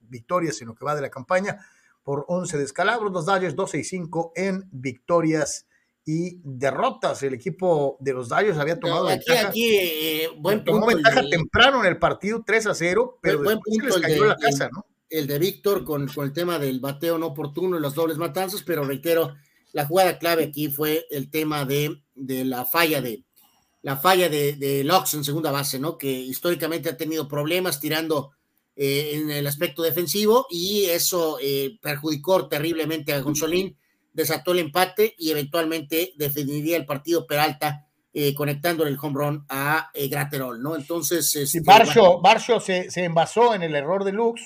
victorias 0.00 0.60
en 0.60 0.68
lo 0.68 0.74
que 0.74 0.84
va 0.84 0.96
de 0.96 1.02
la 1.02 1.10
campaña 1.10 1.58
por 2.08 2.24
11 2.26 2.56
descalabros, 2.56 3.12
los 3.12 3.26
Dodgers 3.26 3.54
12 3.54 3.80
y 3.80 3.84
5 3.84 4.32
en 4.34 4.66
victorias 4.72 5.66
y 6.06 6.40
derrotas. 6.42 7.22
El 7.22 7.34
equipo 7.34 7.98
de 8.00 8.14
los 8.14 8.30
Dodgers 8.30 8.56
había 8.56 8.80
tomado 8.80 9.08
aquí, 9.08 9.24
ventaja, 9.28 9.48
aquí, 9.48 9.76
eh, 9.76 10.28
buen 10.38 10.64
tomó 10.64 10.86
ventaja 10.86 11.20
temprano 11.28 11.80
en 11.80 11.86
el 11.86 11.98
partido 11.98 12.42
3 12.46 12.68
a 12.68 12.74
0, 12.74 13.18
pero 13.20 13.42
buen 13.42 13.60
punto 13.60 13.84
les 13.84 13.98
cayó 13.98 14.24
la 14.24 14.36
casa, 14.36 14.70
¿no? 14.72 14.86
El 15.10 15.26
de 15.26 15.38
Víctor 15.38 15.84
con, 15.84 16.08
con, 16.08 16.26
el 16.26 16.32
tema 16.32 16.58
del 16.58 16.80
bateo 16.80 17.18
no 17.18 17.26
oportuno 17.28 17.78
y 17.78 17.80
las 17.80 17.94
dobles 17.94 18.18
matanzas, 18.18 18.62
pero 18.62 18.84
reitero, 18.84 19.34
la 19.72 19.86
jugada 19.86 20.18
clave 20.18 20.44
aquí 20.44 20.68
fue 20.68 21.06
el 21.10 21.30
tema 21.30 21.64
de, 21.64 22.02
de 22.14 22.44
la 22.44 22.64
falla 22.64 23.00
de 23.00 23.24
la 23.82 23.96
falla 23.96 24.28
de, 24.28 24.54
de 24.54 24.82
Lux 24.84 25.14
en 25.14 25.24
segunda 25.24 25.52
base, 25.52 25.78
¿no? 25.78 25.96
Que 25.96 26.10
históricamente 26.10 26.88
ha 26.88 26.96
tenido 26.96 27.28
problemas 27.28 27.80
tirando 27.80 28.32
eh, 28.74 29.12
en 29.14 29.30
el 29.30 29.46
aspecto 29.46 29.82
defensivo 29.82 30.46
y 30.50 30.84
eso 30.86 31.38
eh, 31.40 31.78
perjudicó 31.80 32.48
terriblemente 32.48 33.12
a 33.12 33.20
Gonzolín, 33.20 33.76
desató 34.12 34.52
el 34.52 34.58
empate 34.58 35.14
y 35.16 35.30
eventualmente 35.30 36.12
definiría 36.16 36.76
el 36.76 36.86
partido 36.86 37.26
Peralta. 37.26 37.84
Eh, 38.14 38.34
conectando 38.34 38.84
el 38.84 38.98
home 39.00 39.14
run 39.14 39.44
a 39.50 39.90
Graterol, 39.94 40.60
¿no? 40.60 40.74
Entonces. 40.74 41.36
Este, 41.36 41.60
Barcio, 41.60 42.58
se, 42.58 42.90
se, 42.90 43.04
envasó 43.04 43.54
en 43.54 43.62
el 43.62 43.76
error 43.76 44.02
de 44.02 44.12
Lux 44.12 44.40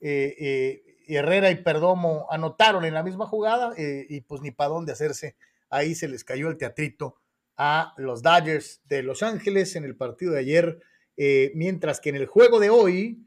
eh, 0.00 0.82
Herrera 1.08 1.50
y 1.50 1.56
Perdomo 1.56 2.26
anotaron 2.30 2.84
en 2.84 2.94
la 2.94 3.02
misma 3.02 3.26
jugada 3.26 3.74
eh, 3.76 4.06
y 4.08 4.20
pues 4.22 4.42
ni 4.42 4.50
para 4.50 4.70
dónde 4.70 4.92
hacerse. 4.92 5.36
Ahí 5.70 5.94
se 5.94 6.08
les 6.08 6.24
cayó 6.24 6.48
el 6.48 6.56
teatrito 6.56 7.16
a 7.56 7.94
los 7.96 8.22
Dodgers 8.22 8.82
de 8.84 9.02
Los 9.02 9.22
Ángeles 9.22 9.76
en 9.76 9.84
el 9.84 9.96
partido 9.96 10.32
de 10.32 10.40
ayer, 10.40 10.80
eh, 11.16 11.52
mientras 11.54 12.00
que 12.00 12.10
en 12.10 12.16
el 12.16 12.26
juego 12.26 12.60
de 12.60 12.70
hoy 12.70 13.22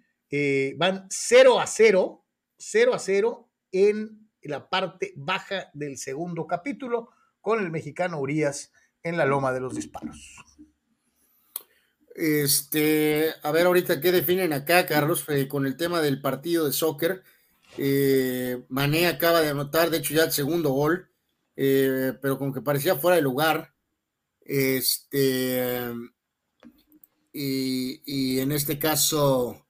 van 0.78 1.07
0 1.09 1.59
a 1.59 1.65
0, 1.65 2.24
0 2.57 2.93
a 2.93 2.99
0 2.99 3.49
en 3.72 4.30
la 4.43 4.70
parte 4.70 5.13
baja 5.15 5.72
del 5.74 5.97
segundo 5.97 6.45
capítulo 6.45 7.09
con 7.41 7.59
el 7.59 7.72
mexicano 7.72 8.20
Urias 8.20 8.72
en 9.03 9.17
la 9.17 9.26
loma 9.26 9.51
de 9.51 9.61
los 9.61 9.76
disparos. 9.76 10.38
Este, 12.20 13.34
a 13.43 13.51
ver 13.53 13.65
ahorita 13.65 14.01
qué 14.01 14.11
definen 14.11 14.51
acá, 14.51 14.86
Carlos, 14.86 15.24
eh, 15.30 15.47
con 15.47 15.65
el 15.65 15.78
tema 15.78 16.01
del 16.01 16.20
partido 16.20 16.65
de 16.65 16.74
soccer. 16.74 17.24
Eh, 17.78 18.61
Mané 18.67 19.07
acaba 19.07 19.39
de 19.39 19.47
anotar, 19.47 19.89
de 19.89 19.99
hecho, 19.99 20.13
ya 20.13 20.26
el 20.26 20.34
segundo 20.34 20.72
gol, 20.72 21.09
eh, 21.55 22.11
pero 22.22 22.38
como 22.38 22.53
que 22.53 22.61
parecía 22.61 22.97
fuera 22.97 23.15
de 23.15 23.22
lugar. 23.22 23.74
Este, 24.41 25.93
y, 27.32 28.39
en 28.39 28.51
este 28.51 28.78
caso, 28.78 29.65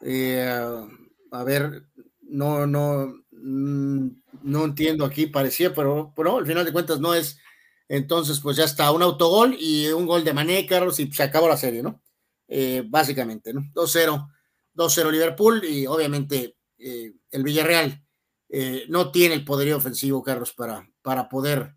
a 0.00 1.44
ver, 1.44 1.82
no, 2.22 2.64
no, 2.64 3.24
mm, 3.32 4.08
no 4.42 4.64
entiendo 4.64 5.04
aquí, 5.04 5.26
parecía, 5.26 5.74
pero, 5.74 6.12
pero 6.14 6.38
al 6.38 6.46
final 6.46 6.64
de 6.64 6.72
cuentas 6.72 7.00
no 7.00 7.12
es 7.12 7.40
entonces, 7.88 8.40
pues 8.40 8.56
ya 8.56 8.64
está, 8.64 8.92
un 8.92 9.02
autogol 9.02 9.56
y 9.58 9.88
un 9.88 10.06
gol 10.06 10.22
de 10.22 10.34
Mané, 10.34 10.66
Carlos, 10.66 11.00
y 11.00 11.10
se 11.10 11.22
acabó 11.22 11.48
la 11.48 11.56
serie, 11.56 11.82
¿no? 11.82 12.02
Eh, 12.46 12.82
básicamente, 12.86 13.52
¿no? 13.54 13.62
2-0, 13.74 14.28
2-0 14.74 15.10
Liverpool 15.10 15.64
y 15.64 15.86
obviamente 15.86 16.56
eh, 16.78 17.14
el 17.30 17.42
Villarreal 17.42 18.04
eh, 18.50 18.84
no 18.88 19.10
tiene 19.10 19.34
el 19.34 19.44
poderío 19.44 19.78
ofensivo, 19.78 20.22
Carlos, 20.22 20.52
para, 20.52 20.86
para 21.02 21.28
poder 21.28 21.74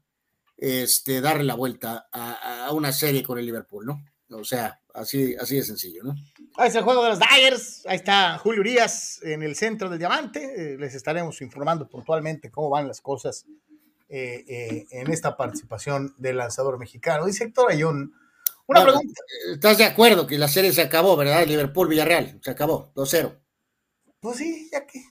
este, 0.57 1.21
darle 1.21 1.45
la 1.45 1.55
vuelta 1.55 2.07
a, 2.11 2.69
una 2.73 2.91
serie 2.91 3.23
con 3.23 3.39
el 3.39 3.45
Liverpool, 3.45 3.85
¿no? 3.85 4.03
O 4.29 4.45
sea, 4.45 4.81
así, 4.93 5.35
así 5.35 5.57
de 5.57 5.63
sencillo, 5.63 6.03
¿no? 6.03 6.15
Ahí 6.55 6.67
está 6.67 6.79
el 6.79 6.85
juego 6.85 7.03
de 7.03 7.09
los 7.09 7.19
Dyers, 7.19 7.85
ahí 7.85 7.97
está 7.97 8.37
Julio 8.37 8.61
Urias 8.61 9.19
en 9.23 9.43
el 9.43 9.55
centro 9.55 9.89
del 9.89 9.99
diamante, 9.99 10.77
les 10.77 10.93
estaremos 10.95 11.41
informando 11.41 11.87
puntualmente 11.89 12.49
cómo 12.49 12.69
van 12.69 12.87
las 12.87 13.01
cosas 13.01 13.45
eh, 14.13 14.43
eh, 14.45 14.87
en 14.91 15.09
esta 15.09 15.37
participación 15.37 16.13
del 16.17 16.35
lanzador 16.35 16.77
mexicano. 16.77 17.25
Dice 17.25 17.45
Héctor 17.45 17.71
Ayón, 17.71 18.13
una 18.67 18.83
pregunta. 18.83 19.21
¿Estás 19.53 19.77
de 19.77 19.85
acuerdo 19.85 20.27
que 20.27 20.37
la 20.37 20.49
serie 20.49 20.73
se 20.73 20.81
acabó, 20.81 21.15
verdad? 21.15 21.47
Liverpool-Villarreal, 21.47 22.41
se 22.43 22.51
acabó, 22.51 22.91
2-0. 22.93 23.39
Pues 24.19 24.35
sí, 24.35 24.69
ya 24.69 24.85
que, 24.85 25.01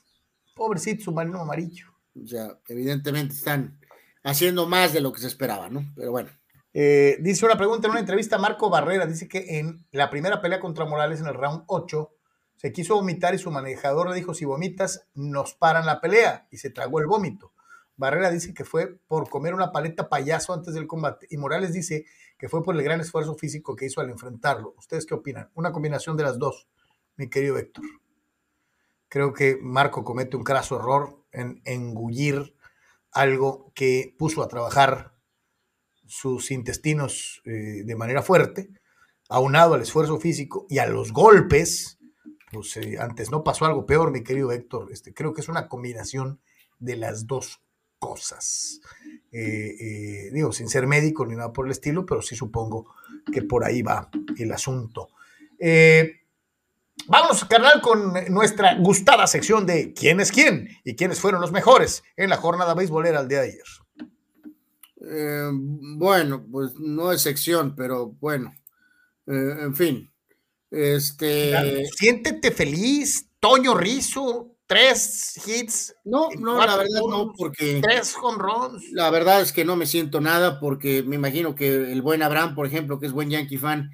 pobrecito 0.55 1.05
submarino 1.05 1.41
amarillo. 1.41 1.87
O 2.23 2.27
sea, 2.27 2.59
evidentemente 2.67 3.33
están 3.33 3.79
haciendo 4.23 4.67
más 4.67 4.93
de 4.93 5.01
lo 5.01 5.11
que 5.11 5.21
se 5.21 5.27
esperaba, 5.27 5.67
¿no? 5.67 5.83
Pero 5.95 6.11
bueno. 6.11 6.29
Eh, 6.71 7.17
dice 7.21 7.43
una 7.43 7.57
pregunta 7.57 7.87
en 7.87 7.91
una 7.93 8.01
entrevista, 8.01 8.37
Marco 8.37 8.69
Barrera 8.69 9.07
dice 9.07 9.27
que 9.27 9.57
en 9.57 9.83
la 9.91 10.11
primera 10.11 10.41
pelea 10.41 10.59
contra 10.59 10.85
Morales 10.85 11.21
en 11.21 11.25
el 11.25 11.33
round 11.33 11.63
8 11.65 12.11
se 12.55 12.71
quiso 12.71 12.93
vomitar 12.93 13.33
y 13.33 13.39
su 13.39 13.49
manejador 13.49 14.09
le 14.09 14.15
dijo, 14.15 14.35
si 14.35 14.45
vomitas, 14.45 15.07
nos 15.15 15.55
paran 15.55 15.87
la 15.87 15.99
pelea 15.99 16.47
y 16.51 16.57
se 16.57 16.69
tragó 16.69 16.99
el 16.99 17.07
vómito. 17.07 17.50
Barrera 18.01 18.31
dice 18.31 18.51
que 18.55 18.65
fue 18.65 18.97
por 19.07 19.29
comer 19.29 19.53
una 19.53 19.71
paleta 19.71 20.09
payaso 20.09 20.53
antes 20.53 20.73
del 20.73 20.87
combate 20.87 21.27
y 21.29 21.37
Morales 21.37 21.71
dice 21.71 22.05
que 22.35 22.49
fue 22.49 22.63
por 22.63 22.75
el 22.75 22.81
gran 22.81 22.99
esfuerzo 22.99 23.35
físico 23.35 23.75
que 23.75 23.85
hizo 23.85 24.01
al 24.01 24.09
enfrentarlo. 24.09 24.73
¿Ustedes 24.75 25.05
qué 25.05 25.13
opinan? 25.13 25.51
Una 25.53 25.71
combinación 25.71 26.17
de 26.17 26.23
las 26.23 26.39
dos, 26.39 26.67
mi 27.15 27.29
querido 27.29 27.59
Héctor. 27.59 27.85
Creo 29.07 29.33
que 29.33 29.59
Marco 29.61 30.03
comete 30.03 30.35
un 30.35 30.43
craso 30.43 30.77
error 30.77 31.23
en 31.31 31.61
engullir 31.63 32.55
algo 33.11 33.71
que 33.75 34.15
puso 34.17 34.41
a 34.41 34.47
trabajar 34.47 35.13
sus 36.07 36.49
intestinos 36.49 37.43
eh, 37.45 37.83
de 37.85 37.95
manera 37.95 38.23
fuerte, 38.23 38.71
aunado 39.29 39.75
al 39.75 39.83
esfuerzo 39.83 40.19
físico 40.19 40.65
y 40.69 40.79
a 40.79 40.87
los 40.87 41.13
golpes. 41.13 41.99
Pues 42.51 42.77
eh, 42.77 42.97
antes 42.99 43.29
no 43.29 43.43
pasó 43.43 43.65
algo 43.65 43.85
peor, 43.85 44.09
mi 44.09 44.23
querido 44.23 44.51
Héctor. 44.51 44.91
Este, 44.91 45.13
creo 45.13 45.35
que 45.35 45.41
es 45.41 45.49
una 45.49 45.67
combinación 45.67 46.41
de 46.79 46.95
las 46.95 47.27
dos 47.27 47.61
cosas. 48.01 48.81
Eh, 49.31 49.75
eh, 49.79 50.29
digo, 50.33 50.51
sin 50.51 50.67
ser 50.67 50.87
médico 50.87 51.25
ni 51.25 51.35
nada 51.35 51.53
por 51.53 51.67
el 51.67 51.71
estilo, 51.71 52.03
pero 52.03 52.21
sí 52.21 52.35
supongo 52.35 52.95
que 53.31 53.43
por 53.43 53.63
ahí 53.63 53.83
va 53.83 54.09
el 54.37 54.51
asunto. 54.51 55.09
Eh, 55.59 56.21
vamos, 57.07 57.45
carnal, 57.45 57.79
con 57.79 58.11
nuestra 58.29 58.75
gustada 58.79 59.27
sección 59.27 59.67
de 59.67 59.93
quién 59.93 60.19
es 60.19 60.31
quién 60.31 60.67
y 60.83 60.95
quiénes 60.95 61.19
fueron 61.19 61.41
los 61.41 61.51
mejores 61.51 62.03
en 62.17 62.31
la 62.31 62.37
jornada 62.37 62.73
beisbolera 62.73 63.19
al 63.19 63.27
día 63.27 63.41
de 63.41 63.49
ayer. 63.49 63.63
bueno, 65.95 66.45
pues 66.51 66.73
no 66.79 67.11
es 67.11 67.21
sección, 67.21 67.75
pero 67.75 68.07
bueno, 68.19 68.51
en 69.27 69.75
fin. 69.75 70.11
Este. 70.71 71.85
Siéntete 71.97 72.49
feliz, 72.49 73.27
Toño 73.39 73.75
Rizo, 73.75 74.55
tres 74.71 75.39
hits. 75.45 75.95
No, 76.05 76.29
no, 76.39 76.65
la 76.65 76.77
verdad 76.77 77.01
no, 77.07 77.33
porque. 77.37 77.81
Tres 77.83 78.15
runs. 78.37 78.91
La 78.93 79.09
verdad 79.09 79.41
es 79.41 79.51
que 79.51 79.65
no 79.65 79.75
me 79.75 79.85
siento 79.85 80.21
nada, 80.21 80.61
porque 80.61 81.03
me 81.03 81.17
imagino 81.17 81.55
que 81.55 81.91
el 81.91 82.01
buen 82.01 82.23
Abraham, 82.23 82.55
por 82.55 82.65
ejemplo, 82.65 82.99
que 82.99 83.07
es 83.07 83.11
buen 83.11 83.29
Yankee 83.29 83.57
fan, 83.57 83.89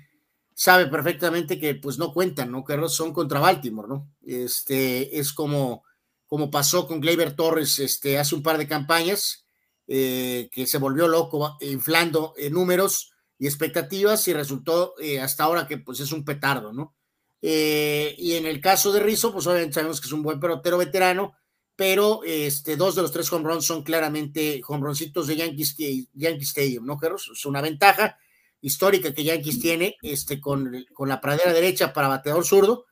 sabe 0.54 0.86
perfectamente 0.86 1.60
que 1.60 1.74
pues 1.76 1.98
no 1.98 2.14
cuentan, 2.14 2.52
¿no? 2.52 2.64
Que 2.64 2.78
son 2.90 3.12
contra 3.12 3.40
Baltimore, 3.40 3.88
¿no? 3.88 4.12
Este 4.24 5.18
es 5.18 5.34
como, 5.34 5.84
como 6.28 6.52
pasó 6.52 6.88
con 6.88 7.00
Gleyber 7.00 7.36
Torres 7.36 7.80
este, 7.80 8.20
hace 8.20 8.36
un 8.36 8.44
par 8.44 8.60
de 8.60 8.68
campañas, 8.68 9.46
eh, 9.88 10.50
que 10.52 10.68
se 10.68 10.78
volvió 10.78 11.08
loco 11.08 11.58
inflando 11.62 12.34
eh, 12.38 12.50
números 12.50 13.14
y 13.40 13.48
expectativas 13.48 14.28
y 14.28 14.34
resultó 14.34 14.94
eh, 15.00 15.22
hasta 15.22 15.44
ahora 15.46 15.66
que 15.66 15.78
pues 15.78 16.02
es 16.02 16.12
un 16.12 16.26
petardo, 16.26 16.72
¿no? 16.72 16.97
Eh, 17.42 18.16
y 18.18 18.34
en 18.34 18.46
el 18.46 18.60
caso 18.60 18.92
de 18.92 19.00
Rizzo, 19.00 19.32
pues 19.32 19.46
obviamente 19.48 19.76
sabemos 19.76 20.02
que 20.02 20.08
es 20.08 20.14
un 20.14 20.24
buen 20.24 20.40
pelotero 20.40 20.78
veterano, 20.78 21.36
pero 21.76 22.22
este, 22.24 22.76
dos 22.76 22.96
de 22.96 23.04
los 23.04 23.12
tres 23.12 23.32
home 23.32 23.48
runs 23.48 23.66
son 23.66 23.84
claramente 23.84 24.62
home 24.68 24.84
runcitos 24.84 25.28
de 25.28 25.36
Yankees, 25.36 25.76
Yankee 26.14 26.44
Stadium, 26.44 26.86
¿no, 26.86 26.98
Carlos? 26.98 27.30
Es 27.32 27.46
una 27.46 27.62
ventaja 27.62 28.18
histórica 28.62 29.14
que 29.14 29.24
Yankees 29.24 29.60
tiene 29.60 29.96
este, 30.02 30.42
con, 30.42 30.86
con 30.94 31.08
la 31.08 31.22
pradera 31.22 31.54
derecha 31.54 31.94
para 31.94 32.08
bateador 32.08 32.46
zurdo. 32.46 32.86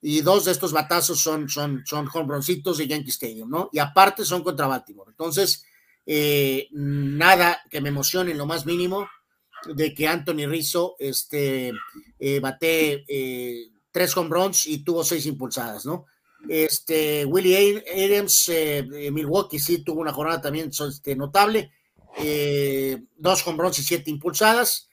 y 0.00 0.22
dos 0.22 0.46
de 0.46 0.52
estos 0.52 0.72
batazos 0.72 1.20
son, 1.20 1.50
son, 1.50 1.82
son 1.84 2.08
de 2.08 2.88
Yankee 2.88 3.10
Stadium, 3.10 3.50
¿no? 3.50 3.68
Y 3.72 3.78
aparte 3.78 4.24
son 4.24 4.42
contra 4.42 4.66
Baltimore. 4.66 5.10
Entonces, 5.10 5.62
eh, 6.06 6.68
nada 6.72 7.60
que 7.70 7.82
me 7.82 7.90
emocione 7.90 8.30
en 8.30 8.38
lo 8.38 8.46
más 8.46 8.64
mínimo 8.64 9.06
de 9.66 9.92
que 9.92 10.08
Anthony 10.08 10.46
Rizzo 10.48 10.96
este, 10.98 11.72
eh, 12.18 12.40
bate 12.40 13.04
tres 13.90 14.16
home 14.16 14.30
runs 14.30 14.66
y 14.66 14.84
tuvo 14.84 15.04
seis 15.04 15.26
impulsadas, 15.26 15.86
¿no? 15.86 16.06
Este, 16.48 17.24
Willie 17.26 17.82
Adams, 17.92 18.48
eh, 18.48 19.10
Milwaukee 19.12 19.58
sí 19.58 19.84
tuvo 19.84 20.00
una 20.00 20.12
jornada 20.12 20.40
también 20.40 20.70
este, 20.70 21.14
notable, 21.14 21.70
dos 23.16 23.46
home 23.46 23.62
runs 23.62 23.78
y 23.78 23.82
siete 23.82 24.10
impulsadas 24.10 24.88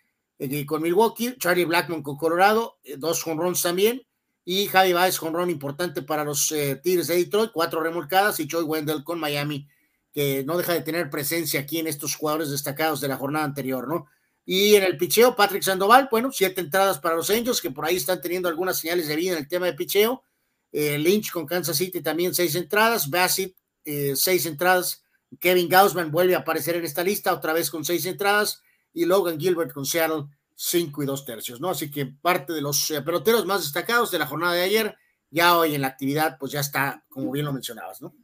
con 0.68 0.82
Milwaukee, 0.82 1.36
Charlie 1.40 1.66
Blackman 1.66 2.04
con 2.04 2.18
Colorado, 2.18 2.80
dos 2.98 3.26
home 3.26 3.42
runs 3.42 3.62
también, 3.62 4.06
y 4.46 4.68
Javi 4.68 4.94
Baez 4.94 5.22
home 5.22 5.38
run 5.38 5.50
importante 5.50 6.02
para 6.04 6.24
los 6.24 6.54
Tigres 6.84 7.08
de 7.08 7.16
Detroit, 7.16 7.52
cuatro 7.54 7.82
remolcadas, 7.82 8.40
y 8.40 8.48
Joy 8.48 8.64
Wendell 8.64 9.04
con 9.04 9.20
Miami, 9.20 9.68
que 10.14 10.44
no 10.44 10.58
deja 10.58 10.74
de 10.74 10.82
tener 10.82 11.10
presencia 11.10 11.62
aquí 11.62 11.80
en 11.80 11.88
estos 11.88 12.16
jugadores 12.16 12.50
destacados 12.50 13.02
de 13.02 13.08
la 13.08 13.18
jornada 13.18 13.46
anterior, 13.46 13.88
¿no? 13.88 14.08
Y 14.50 14.76
en 14.76 14.84
el 14.84 14.96
picheo, 14.96 15.36
Patrick 15.36 15.62
Sandoval, 15.62 16.08
bueno, 16.10 16.32
siete 16.32 16.62
entradas 16.62 17.00
para 17.00 17.18
los 17.18 17.30
Angels, 17.30 17.60
que 17.60 17.70
por 17.70 17.84
ahí 17.84 17.98
están 17.98 18.22
teniendo 18.22 18.48
algunas 18.48 18.80
señales 18.80 19.10
de 19.10 19.18
vida 19.18 19.34
en 19.34 19.40
el 19.40 19.48
tema 19.50 19.66
de 19.66 19.74
picheo. 19.74 20.24
Eh, 20.72 20.98
Lynch 20.98 21.32
con 21.32 21.46
Kansas 21.46 21.76
City 21.76 22.00
también 22.00 22.34
seis 22.34 22.56
entradas. 22.56 23.10
Bassett, 23.10 23.54
eh, 23.84 24.14
seis 24.16 24.46
entradas. 24.46 25.04
Kevin 25.38 25.68
Gaussman 25.68 26.12
vuelve 26.12 26.34
a 26.34 26.40
aparecer 26.40 26.78
en 26.78 26.86
esta 26.86 27.04
lista, 27.04 27.34
otra 27.34 27.52
vez 27.52 27.70
con 27.70 27.84
seis 27.84 28.06
entradas. 28.06 28.62
Y 28.94 29.04
Logan 29.04 29.38
Gilbert 29.38 29.74
con 29.74 29.86
Seattle, 29.86 30.28
cinco 30.56 31.04
y 31.04 31.06
dos 31.06 31.26
tercios, 31.26 31.60
¿no? 31.60 31.72
Así 31.72 31.92
que 31.92 32.06
parte 32.06 32.54
de 32.54 32.62
los 32.62 32.90
eh, 32.92 33.02
peloteros 33.02 33.46
más 33.46 33.64
destacados 33.64 34.12
de 34.12 34.20
la 34.20 34.28
jornada 34.28 34.54
de 34.54 34.62
ayer, 34.62 34.96
ya 35.30 35.58
hoy 35.58 35.76
en 35.76 35.82
la 35.82 35.88
actividad, 35.88 36.38
pues 36.40 36.54
ya 36.54 36.62
está, 36.62 37.04
como 37.10 37.32
bien 37.32 37.44
lo 37.44 37.52
mencionabas, 37.52 38.02
¿no? 38.02 38.16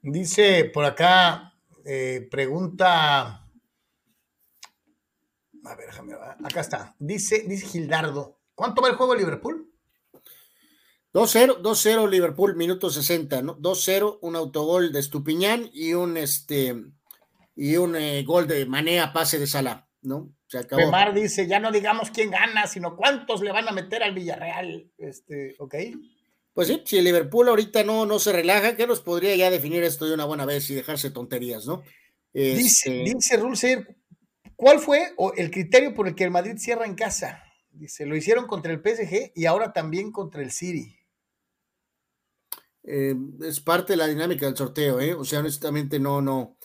Dice 0.00 0.70
por 0.72 0.86
acá, 0.86 1.52
pregunta 2.30 3.41
a 5.64 5.74
ver, 5.74 5.86
déjame. 5.86 6.14
Acá 6.14 6.60
está. 6.60 6.94
Dice, 6.98 7.44
dice 7.46 7.66
Gildardo. 7.66 8.38
¿Cuánto 8.54 8.82
va 8.82 8.88
el 8.88 8.96
juego 8.96 9.14
Liverpool? 9.14 9.72
2-0, 11.12 11.60
2-0 11.60 12.08
Liverpool, 12.08 12.56
minuto 12.56 12.88
60, 12.88 13.42
¿no? 13.42 13.58
2-0, 13.58 14.18
un 14.22 14.36
autogol 14.36 14.92
de 14.92 15.00
Estupiñán 15.00 15.68
y 15.72 15.92
un 15.92 16.16
este 16.16 16.74
y 17.54 17.76
un 17.76 17.96
eh, 17.96 18.22
gol 18.24 18.46
de 18.48 18.64
Manea, 18.64 19.12
pase 19.12 19.38
de 19.38 19.46
Sala, 19.46 19.88
¿no? 20.00 20.34
Se 20.46 20.58
acabó. 20.58 20.80
Pemar 20.80 21.12
dice, 21.12 21.46
ya 21.46 21.60
no 21.60 21.70
digamos 21.70 22.10
quién 22.10 22.30
gana, 22.30 22.66
sino 22.66 22.96
cuántos 22.96 23.42
le 23.42 23.52
van 23.52 23.68
a 23.68 23.72
meter 23.72 24.02
al 24.02 24.14
Villarreal. 24.14 24.90
Este, 24.96 25.54
ok. 25.58 25.74
Pues 26.54 26.68
sí, 26.68 26.82
si 26.84 26.98
el 26.98 27.04
Liverpool 27.04 27.48
ahorita 27.48 27.84
no, 27.84 28.06
no 28.06 28.18
se 28.18 28.32
relaja, 28.32 28.76
que 28.76 28.86
nos 28.86 29.00
podría 29.00 29.36
ya 29.36 29.50
definir 29.50 29.82
esto 29.82 30.06
de 30.06 30.14
una 30.14 30.24
buena 30.24 30.46
vez 30.46 30.68
y 30.70 30.74
dejarse 30.74 31.10
tonterías, 31.10 31.66
¿no? 31.66 31.82
Dice, 32.32 33.02
este 33.02 33.14
dice 33.14 33.36
Rulser, 33.36 33.96
¿Cuál 34.62 34.78
fue 34.78 35.12
el 35.36 35.50
criterio 35.50 35.92
por 35.92 36.06
el 36.06 36.14
que 36.14 36.22
el 36.22 36.30
Madrid 36.30 36.56
cierra 36.56 36.86
en 36.86 36.94
casa? 36.94 37.42
Dice, 37.72 38.06
lo 38.06 38.14
hicieron 38.14 38.46
contra 38.46 38.70
el 38.70 38.78
PSG 38.78 39.32
y 39.34 39.46
ahora 39.46 39.72
también 39.72 40.12
contra 40.12 40.40
el 40.40 40.52
City. 40.52 40.96
Eh, 42.84 43.16
es 43.40 43.58
parte 43.58 43.94
de 43.94 43.96
la 43.96 44.06
dinámica 44.06 44.46
del 44.46 44.56
sorteo, 44.56 45.00
¿eh? 45.00 45.14
O 45.14 45.24
sea, 45.24 45.40
honestamente 45.40 45.98
no, 45.98 46.22
no, 46.22 46.58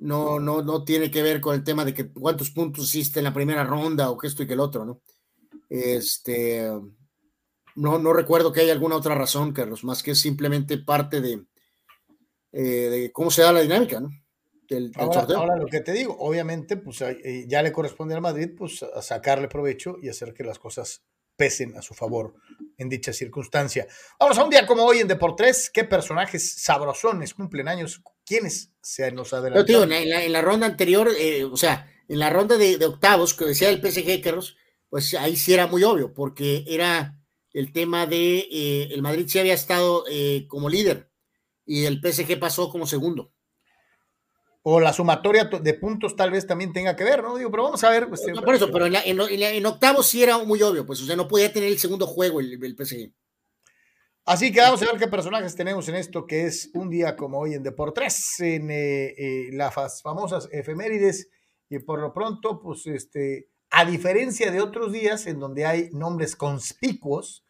no, 0.00 0.40
no, 0.40 0.60
no 0.60 0.82
tiene 0.82 1.08
que 1.08 1.22
ver 1.22 1.40
con 1.40 1.54
el 1.54 1.62
tema 1.62 1.84
de 1.84 1.94
que 1.94 2.10
cuántos 2.10 2.50
puntos 2.50 2.88
hiciste 2.88 3.20
en 3.20 3.24
la 3.26 3.32
primera 3.32 3.62
ronda 3.62 4.10
o 4.10 4.18
que 4.18 4.26
esto 4.26 4.42
y 4.42 4.48
que 4.48 4.54
el 4.54 4.60
otro, 4.60 4.84
¿no? 4.84 5.02
Este, 5.68 6.68
no, 7.76 7.98
no 8.00 8.12
recuerdo 8.12 8.52
que 8.52 8.62
haya 8.62 8.72
alguna 8.72 8.96
otra 8.96 9.14
razón, 9.14 9.52
Carlos, 9.52 9.84
más 9.84 10.02
que 10.02 10.16
simplemente 10.16 10.78
parte 10.78 11.20
de, 11.20 11.44
eh, 12.50 12.90
de 12.90 13.12
cómo 13.12 13.30
se 13.30 13.42
da 13.42 13.52
la 13.52 13.60
dinámica, 13.60 14.00
¿no? 14.00 14.10
Ahora, 14.96 15.56
lo 15.56 15.66
que 15.66 15.80
te 15.80 15.92
digo, 15.92 16.16
obviamente, 16.18 16.76
pues 16.76 17.00
eh, 17.02 17.44
ya 17.46 17.62
le 17.62 17.72
corresponde 17.72 18.14
al 18.14 18.20
Madrid 18.20 18.50
pues 18.56 18.82
a 18.82 19.02
sacarle 19.02 19.48
provecho 19.48 19.96
y 20.02 20.08
hacer 20.08 20.34
que 20.34 20.44
las 20.44 20.58
cosas 20.58 21.04
pesen 21.36 21.76
a 21.76 21.82
su 21.82 21.94
favor 21.94 22.34
en 22.78 22.88
dicha 22.88 23.12
circunstancia. 23.12 23.86
Vamos 24.18 24.38
a 24.38 24.44
un 24.44 24.50
día 24.50 24.66
como 24.66 24.84
hoy 24.84 24.98
en 24.98 25.08
Deportes, 25.08 25.70
qué 25.72 25.84
personajes 25.84 26.62
sabrosones 26.62 27.34
cumplen 27.34 27.68
años, 27.68 28.02
quiénes 28.24 28.72
se 28.80 29.12
nos 29.12 29.32
adelantaron. 29.32 29.92
en, 29.92 30.08
la, 30.08 30.24
en, 30.24 30.32
la, 30.32 30.42
ronda 30.42 30.66
anterior, 30.66 31.10
eh, 31.18 31.44
o 31.44 31.56
sea, 31.56 31.92
en 32.08 32.18
la 32.18 32.30
ronda 32.30 32.56
de, 32.56 32.84
octavos 32.84 33.34
que 33.34 33.44
decía 33.44 33.68
el 33.68 33.80
PSG, 33.80 34.22
Carlos, 34.22 34.56
pues 34.88 35.14
ahí 35.14 35.36
sí 35.36 35.52
era 35.52 35.66
muy 35.66 35.82
obvio, 35.84 36.14
porque 36.14 36.64
era 36.66 37.20
el 37.52 37.72
tema 37.72 38.06
de 38.06 38.48
eh, 38.50 38.88
el 38.92 39.02
Madrid 39.02 39.26
sí 39.28 39.38
había 39.38 39.54
estado 39.54 40.04
como 40.48 40.68
líder 40.68 41.10
y 41.64 41.84
el 41.84 42.00
PSG 42.00 42.38
pasó 42.38 42.70
como 42.70 42.86
segundo 42.86 43.35
o 44.68 44.80
la 44.80 44.92
sumatoria 44.92 45.44
de 45.44 45.74
puntos 45.74 46.16
tal 46.16 46.32
vez 46.32 46.44
también 46.44 46.72
tenga 46.72 46.96
que 46.96 47.04
ver, 47.04 47.22
¿no? 47.22 47.36
Digo, 47.36 47.52
pero 47.52 47.62
vamos 47.62 47.84
a 47.84 47.90
ver. 47.90 48.08
Pues, 48.08 48.22
por 48.44 48.52
eso, 48.52 48.68
pero 48.72 48.86
en, 48.86 49.64
octavos 49.66 50.08
sí 50.08 50.24
era 50.24 50.38
muy 50.38 50.60
obvio, 50.60 50.84
pues, 50.84 51.00
o 51.02 51.04
sea, 51.04 51.14
no 51.14 51.28
podía 51.28 51.52
tener 51.52 51.68
el 51.68 51.78
segundo 51.78 52.04
juego 52.04 52.40
el, 52.40 52.60
el 52.60 52.74
PSG. 52.74 53.12
Así 54.24 54.50
que 54.50 54.60
vamos 54.60 54.82
a 54.82 54.86
ver 54.86 54.98
qué 54.98 55.06
personajes 55.06 55.54
tenemos 55.54 55.88
en 55.88 55.94
esto, 55.94 56.26
que 56.26 56.46
es 56.46 56.72
un 56.74 56.90
día 56.90 57.14
como 57.14 57.38
hoy 57.38 57.54
en 57.54 57.62
Deportes, 57.62 58.40
en 58.40 58.72
eh, 58.72 59.14
eh, 59.16 59.50
las 59.52 59.72
famosas 60.02 60.48
efemérides, 60.50 61.30
y 61.70 61.78
por 61.78 62.00
lo 62.00 62.12
pronto, 62.12 62.58
pues, 62.58 62.88
este, 62.88 63.50
a 63.70 63.84
diferencia 63.84 64.50
de 64.50 64.60
otros 64.60 64.92
días 64.92 65.28
en 65.28 65.38
donde 65.38 65.64
hay 65.64 65.90
nombres 65.92 66.34
conspicuos, 66.34 67.44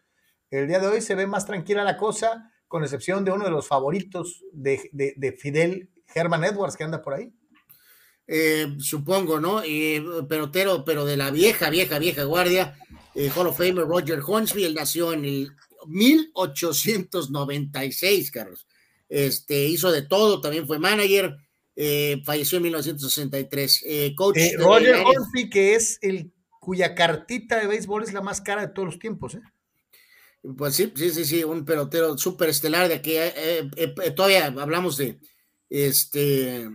el 0.51 0.67
día 0.67 0.79
de 0.79 0.85
hoy 0.85 1.01
se 1.01 1.15
ve 1.15 1.25
más 1.25 1.47
tranquila 1.47 1.83
la 1.83 1.97
cosa, 1.97 2.53
con 2.67 2.83
excepción 2.83 3.25
de 3.25 3.31
uno 3.31 3.45
de 3.45 3.51
los 3.51 3.67
favoritos 3.67 4.43
de, 4.51 4.87
de 4.91 5.31
Fidel 5.31 5.89
Herman 6.13 6.43
Edwards 6.43 6.75
que 6.75 6.83
anda 6.83 7.01
por 7.01 7.13
ahí. 7.13 7.31
Eh, 8.27 8.75
supongo, 8.79 9.39
¿no? 9.39 9.63
Eh, 9.63 10.03
pelotero, 10.27 10.83
pero 10.83 11.05
de 11.05 11.15
la 11.15 11.31
vieja, 11.31 11.69
vieja, 11.69 11.97
vieja 11.97 12.25
guardia, 12.25 12.77
eh, 13.15 13.31
Hall 13.33 13.47
of 13.47 13.57
Famer 13.57 13.87
Roger 13.87 14.19
Hornsby, 14.25 14.73
nació 14.73 15.13
en 15.13 15.23
el 15.23 15.53
1896, 15.87 18.31
Carlos. 18.31 18.67
Este, 19.07 19.63
hizo 19.65 19.89
de 19.91 20.01
todo, 20.01 20.41
también 20.41 20.67
fue 20.67 20.77
manager, 20.77 21.37
eh, 21.73 22.21
falleció 22.25 22.57
en 22.57 22.63
1963. 22.63 23.85
coach 24.17 24.39
Roger 24.57 24.95
Hornsby, 24.95 25.49
que 25.49 25.75
es 25.75 25.97
el 26.01 26.33
cuya 26.59 26.95
cartita 26.95 27.61
de 27.61 27.67
béisbol 27.67 28.03
es 28.03 28.11
la 28.11 28.19
más 28.21 28.41
cara 28.41 28.67
de 28.67 28.73
todos 28.73 28.87
los 28.87 28.99
tiempos, 28.99 29.35
¿eh? 29.35 29.41
Pues 30.57 30.75
sí, 30.75 30.91
sí, 30.95 31.11
sí, 31.11 31.23
sí, 31.25 31.45
un 31.45 31.63
pelotero 31.65 32.17
súper 32.17 32.49
estelar 32.49 32.89
de 32.89 32.95
aquí. 32.95 33.15
todavía 34.15 34.47
hablamos 34.47 34.97
de, 34.97 35.17
este, 35.69 36.69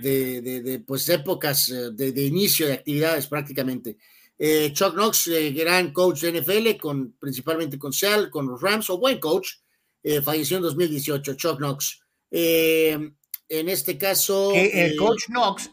de, 0.00 0.40
de, 0.42 0.80
pues 0.80 1.08
épocas 1.08 1.68
eh, 1.68 1.90
de, 1.92 2.22
inicio 2.22 2.66
de 2.66 2.74
actividades 2.74 3.26
prácticamente. 3.26 3.98
Eh, 4.38 4.72
Chuck 4.72 4.94
Knox, 4.94 5.26
eh, 5.28 5.52
gran 5.52 5.92
coach 5.92 6.22
de 6.22 6.40
NFL, 6.40 6.80
con, 6.80 7.12
principalmente 7.18 7.78
con 7.78 7.92
Seattle, 7.92 8.30
con 8.30 8.46
los 8.46 8.60
Rams, 8.60 8.88
o 8.90 8.98
buen 8.98 9.18
coach, 9.18 9.56
falleció 10.24 10.56
en 10.56 10.62
2018, 10.62 11.34
Chuck 11.34 11.58
Knox. 11.58 12.00
en 12.30 13.12
este 13.48 13.98
caso. 13.98 14.52
el 14.54 14.96
coach 14.96 15.26
Knox, 15.26 15.70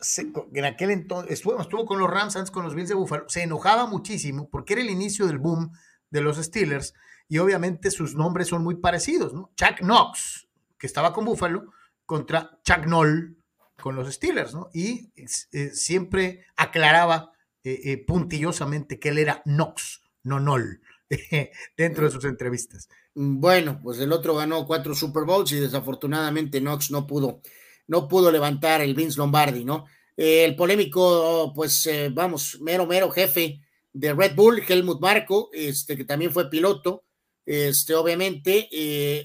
en 0.53 0.65
aquel 0.65 0.91
entonces, 0.91 1.31
estuvo, 1.31 1.61
estuvo, 1.61 1.85
con 1.85 1.99
los 1.99 2.09
Rams 2.09 2.35
antes 2.35 2.51
con 2.51 2.65
los 2.65 2.75
Bills 2.75 2.89
de 2.89 2.95
Buffalo, 2.95 3.23
se 3.29 3.43
enojaba 3.43 3.85
muchísimo 3.85 4.49
porque 4.49 4.73
era 4.73 4.81
el 4.81 4.89
inicio 4.89 5.27
del 5.27 5.37
boom 5.37 5.71
de 6.09 6.21
los 6.21 6.37
Steelers 6.37 6.93
y 7.29 7.37
obviamente 7.37 7.89
sus 7.89 8.15
nombres 8.15 8.49
son 8.49 8.63
muy 8.63 8.75
parecidos, 8.75 9.33
¿no? 9.33 9.51
Chuck 9.55 9.79
Knox, 9.79 10.49
que 10.77 10.87
estaba 10.87 11.13
con 11.13 11.23
Buffalo, 11.23 11.71
contra 12.07 12.59
Chuck 12.63 12.87
Noll 12.87 13.37
con 13.79 13.95
los 13.95 14.11
Steelers, 14.11 14.55
¿no? 14.55 14.71
Y 14.73 15.11
eh, 15.51 15.69
siempre 15.73 16.45
aclaraba 16.55 17.31
eh, 17.63 17.79
eh, 17.83 18.03
puntillosamente 18.03 18.99
que 18.99 19.09
él 19.09 19.19
era 19.19 19.43
Knox, 19.45 20.01
no 20.23 20.39
Noll, 20.39 20.81
dentro 21.77 22.05
de 22.05 22.11
sus 22.11 22.25
entrevistas. 22.25 22.89
Bueno, 23.13 23.79
pues 23.83 23.99
el 23.99 24.11
otro 24.11 24.35
ganó 24.35 24.65
cuatro 24.65 24.95
Super 24.95 25.25
Bowls 25.25 25.51
y 25.51 25.59
desafortunadamente 25.59 26.59
Knox 26.59 26.89
no 26.89 27.05
pudo, 27.05 27.41
no 27.87 28.07
pudo 28.07 28.31
levantar 28.31 28.81
el 28.81 28.95
Vince 28.95 29.17
Lombardi, 29.17 29.63
¿no? 29.63 29.85
el 30.15 30.55
polémico, 30.55 31.53
pues 31.53 31.87
vamos, 32.11 32.57
mero, 32.59 32.87
mero 32.87 33.11
jefe 33.11 33.61
de 33.93 34.13
Red 34.15 34.33
Bull, 34.33 34.63
Helmut 34.67 34.99
Marco, 34.99 35.51
este, 35.53 35.95
que 35.95 36.05
también 36.05 36.31
fue 36.31 36.49
piloto, 36.49 37.03
este, 37.45 37.93
obviamente, 37.93 38.67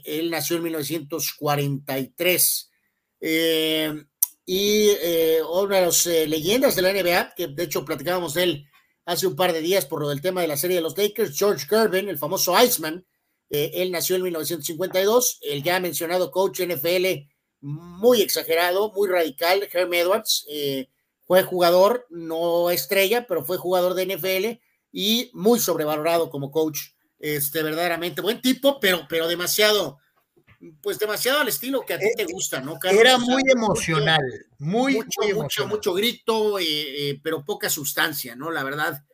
él 0.04 0.30
nació 0.30 0.58
en 0.58 0.64
1943 0.64 2.71
eh, 3.24 4.04
y 4.44 4.88
eh, 5.00 5.40
una 5.42 5.76
de 5.76 5.86
las 5.86 6.06
eh, 6.06 6.26
leyendas 6.26 6.74
de 6.74 6.82
la 6.82 6.92
NBA, 6.92 7.34
que 7.36 7.46
de 7.46 7.62
hecho 7.62 7.84
platicábamos 7.84 8.34
de 8.34 8.42
él 8.42 8.66
hace 9.06 9.28
un 9.28 9.36
par 9.36 9.52
de 9.52 9.60
días 9.60 9.86
por 9.86 10.00
lo 10.00 10.08
del 10.08 10.20
tema 10.20 10.40
de 10.40 10.48
la 10.48 10.56
serie 10.56 10.76
de 10.76 10.82
los 10.82 10.98
Lakers, 10.98 11.38
George 11.38 11.66
Gervin, 11.68 12.08
el 12.08 12.18
famoso 12.18 12.60
Iceman, 12.60 13.06
él 13.48 13.92
nació 13.92 14.16
en 14.16 14.22
1952, 14.22 15.40
el 15.42 15.62
ya 15.62 15.78
mencionado 15.78 16.30
coach 16.30 16.62
NFL 16.62 17.28
muy 17.60 18.22
exagerado, 18.22 18.92
muy 18.92 19.10
radical, 19.10 19.68
Herm 19.70 19.92
Edwards, 19.92 20.46
fue 21.26 21.42
jugador, 21.42 22.06
no 22.08 22.70
estrella, 22.70 23.26
pero 23.26 23.44
fue 23.44 23.58
jugador 23.58 23.92
de 23.92 24.06
NFL 24.06 24.62
y 24.90 25.30
muy 25.34 25.58
sobrevalorado 25.58 26.30
como 26.30 26.50
coach 26.50 26.78
este, 27.18 27.62
verdaderamente 27.62 28.22
buen 28.22 28.40
tipo, 28.40 28.80
pero, 28.80 29.06
pero 29.06 29.28
demasiado, 29.28 29.98
pues 30.80 30.98
demasiado 30.98 31.40
al 31.40 31.48
estilo 31.48 31.84
que 31.86 31.94
a 31.94 31.98
ti 31.98 32.06
te 32.16 32.24
gusta, 32.24 32.60
¿no? 32.60 32.78
Era 32.82 33.18
muy 33.18 33.42
emocional, 33.52 34.22
muy, 34.58 34.94
mucho, 34.94 35.20
muy 35.22 35.34
mucho, 35.34 35.66
mucho 35.66 35.94
grito, 35.94 36.56
pero 37.22 37.44
poca 37.44 37.68
sustancia, 37.68 38.36
¿no? 38.36 38.50
La 38.50 38.62
verdad, 38.62 39.04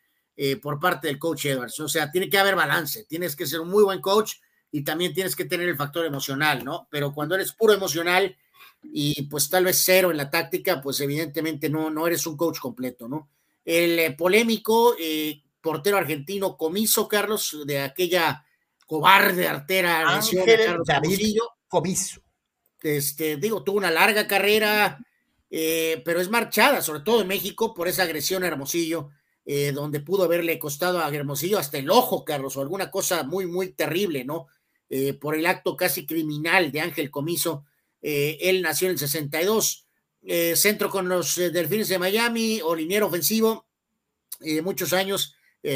por 0.60 0.78
parte 0.78 1.08
del 1.08 1.18
coach 1.18 1.46
Edwards. 1.46 1.80
O 1.80 1.88
sea, 1.88 2.10
tiene 2.10 2.28
que 2.28 2.38
haber 2.38 2.54
balance, 2.54 3.04
tienes 3.04 3.34
que 3.34 3.46
ser 3.46 3.60
un 3.60 3.70
muy 3.70 3.82
buen 3.82 4.00
coach 4.00 4.34
y 4.70 4.82
también 4.82 5.14
tienes 5.14 5.34
que 5.34 5.44
tener 5.44 5.68
el 5.68 5.76
factor 5.76 6.04
emocional, 6.04 6.64
¿no? 6.64 6.88
Pero 6.90 7.12
cuando 7.12 7.34
eres 7.34 7.52
puro 7.52 7.72
emocional 7.72 8.36
y 8.82 9.22
pues 9.22 9.48
tal 9.48 9.64
vez 9.64 9.82
cero 9.84 10.10
en 10.10 10.16
la 10.16 10.30
táctica, 10.30 10.80
pues 10.80 11.00
evidentemente 11.00 11.68
no, 11.68 11.90
no 11.90 12.06
eres 12.06 12.26
un 12.26 12.36
coach 12.36 12.58
completo, 12.58 13.08
¿no? 13.08 13.30
El 13.64 13.98
eh, 13.98 14.10
polémico 14.12 14.94
eh, 14.98 15.42
portero 15.60 15.96
argentino 15.96 16.56
Comiso, 16.56 17.08
Carlos, 17.08 17.58
de 17.66 17.80
aquella 17.80 18.44
cobarde 18.88 19.46
artera 19.46 20.16
Ángel 20.16 20.80
David 20.84 21.36
Comiso. 21.68 22.20
Este, 22.82 23.36
digo, 23.36 23.62
tuvo 23.62 23.76
una 23.76 23.92
larga 23.92 24.26
carrera, 24.26 24.98
eh, 25.48 26.02
pero 26.04 26.20
es 26.20 26.28
marchada, 26.28 26.82
sobre 26.82 27.00
todo 27.00 27.20
en 27.20 27.28
México, 27.28 27.72
por 27.72 27.86
esa 27.86 28.02
agresión 28.02 28.42
a 28.42 28.48
Hermosillo, 28.48 29.10
donde 29.72 30.00
pudo 30.00 30.24
haberle 30.24 30.58
costado 30.58 30.98
a 30.98 31.08
Hermosillo 31.08 31.58
hasta 31.58 31.78
el 31.78 31.88
ojo, 31.88 32.22
Carlos, 32.22 32.58
o 32.58 32.60
alguna 32.60 32.90
cosa 32.90 33.22
muy, 33.22 33.46
muy 33.46 33.72
terrible, 33.72 34.22
¿no? 34.26 34.48
Eh, 34.90 35.12
por 35.12 35.34
el 35.34 35.44
acto 35.44 35.76
casi 35.76 36.06
criminal 36.06 36.72
de 36.72 36.80
Ángel 36.80 37.10
Comiso. 37.10 37.66
Eh, 38.00 38.38
él 38.40 38.62
nació 38.62 38.88
en 38.88 38.92
el 38.92 38.98
62, 38.98 39.86
eh, 40.22 40.56
centro 40.56 40.88
con 40.88 41.08
los 41.08 41.36
Delfines 41.36 41.88
de 41.88 41.98
Miami 41.98 42.60
o 42.62 42.74
liniero 42.74 43.06
ofensivo, 43.06 43.66
muchos 44.62 44.92
años. 44.92 45.34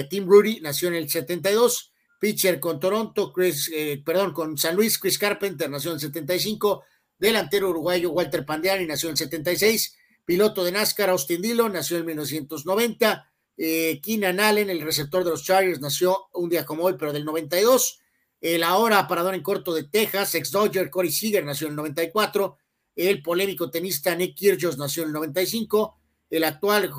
Tim 0.09 0.27
Rudy 0.27 0.61
nació 0.61 0.89
en 0.89 0.95
el 0.95 1.11
72, 1.11 1.92
pitcher 2.23 2.61
con 2.61 2.79
Toronto, 2.79 3.33
Chris, 3.33 3.69
perdón, 4.05 4.33
con 4.33 4.57
San 4.57 4.77
Luis, 4.77 4.97
Chris 4.97 5.19
Carpenter 5.19 5.69
nació 5.69 5.91
en 5.91 5.97
el 5.97 6.01
75, 6.03 6.85
delantero 7.19 7.71
uruguayo 7.71 8.13
Walter 8.13 8.47
Pandiani 8.47 8.87
nació 8.87 9.09
en 9.09 9.15
el 9.15 9.17
76, 9.17 9.97
piloto 10.25 10.63
de 10.63 10.71
NASCAR 10.71 11.11
Austin 11.11 11.43
Dillon 11.43 11.73
nació 11.73 11.99
en 11.99 12.07
1990, 12.07 13.29
Keenan 13.57 14.39
Allen, 14.39 14.71
el 14.71 14.83
receptor 14.83 15.25
de 15.25 15.31
los 15.31 15.43
Chargers, 15.43 15.81
nació 15.81 16.29
un 16.35 16.49
día 16.49 16.65
como 16.65 16.85
hoy, 16.85 16.95
pero 16.97 17.13
del 17.13 17.25
92, 17.25 17.99
el 18.41 18.63
ahora 18.63 19.09
parador 19.09 19.35
en 19.35 19.43
corto 19.43 19.75
de 19.75 19.83
Texas, 19.83 20.37
ex 20.37 20.53
Dodger 20.53 20.91
Corey 20.91 21.11
Seager 21.11 21.45
nació 21.45 21.67
en 21.67 21.73
el 21.73 21.77
94, 21.79 22.57
el 22.95 23.21
polémico 23.21 23.69
tenista 23.69 24.15
Nick 24.15 24.37
Kyrgios 24.37 24.79
nació 24.79 25.03
en 25.03 25.09
el 25.09 25.15
95, 25.15 25.99
el 26.37 26.45
actual 26.45 26.91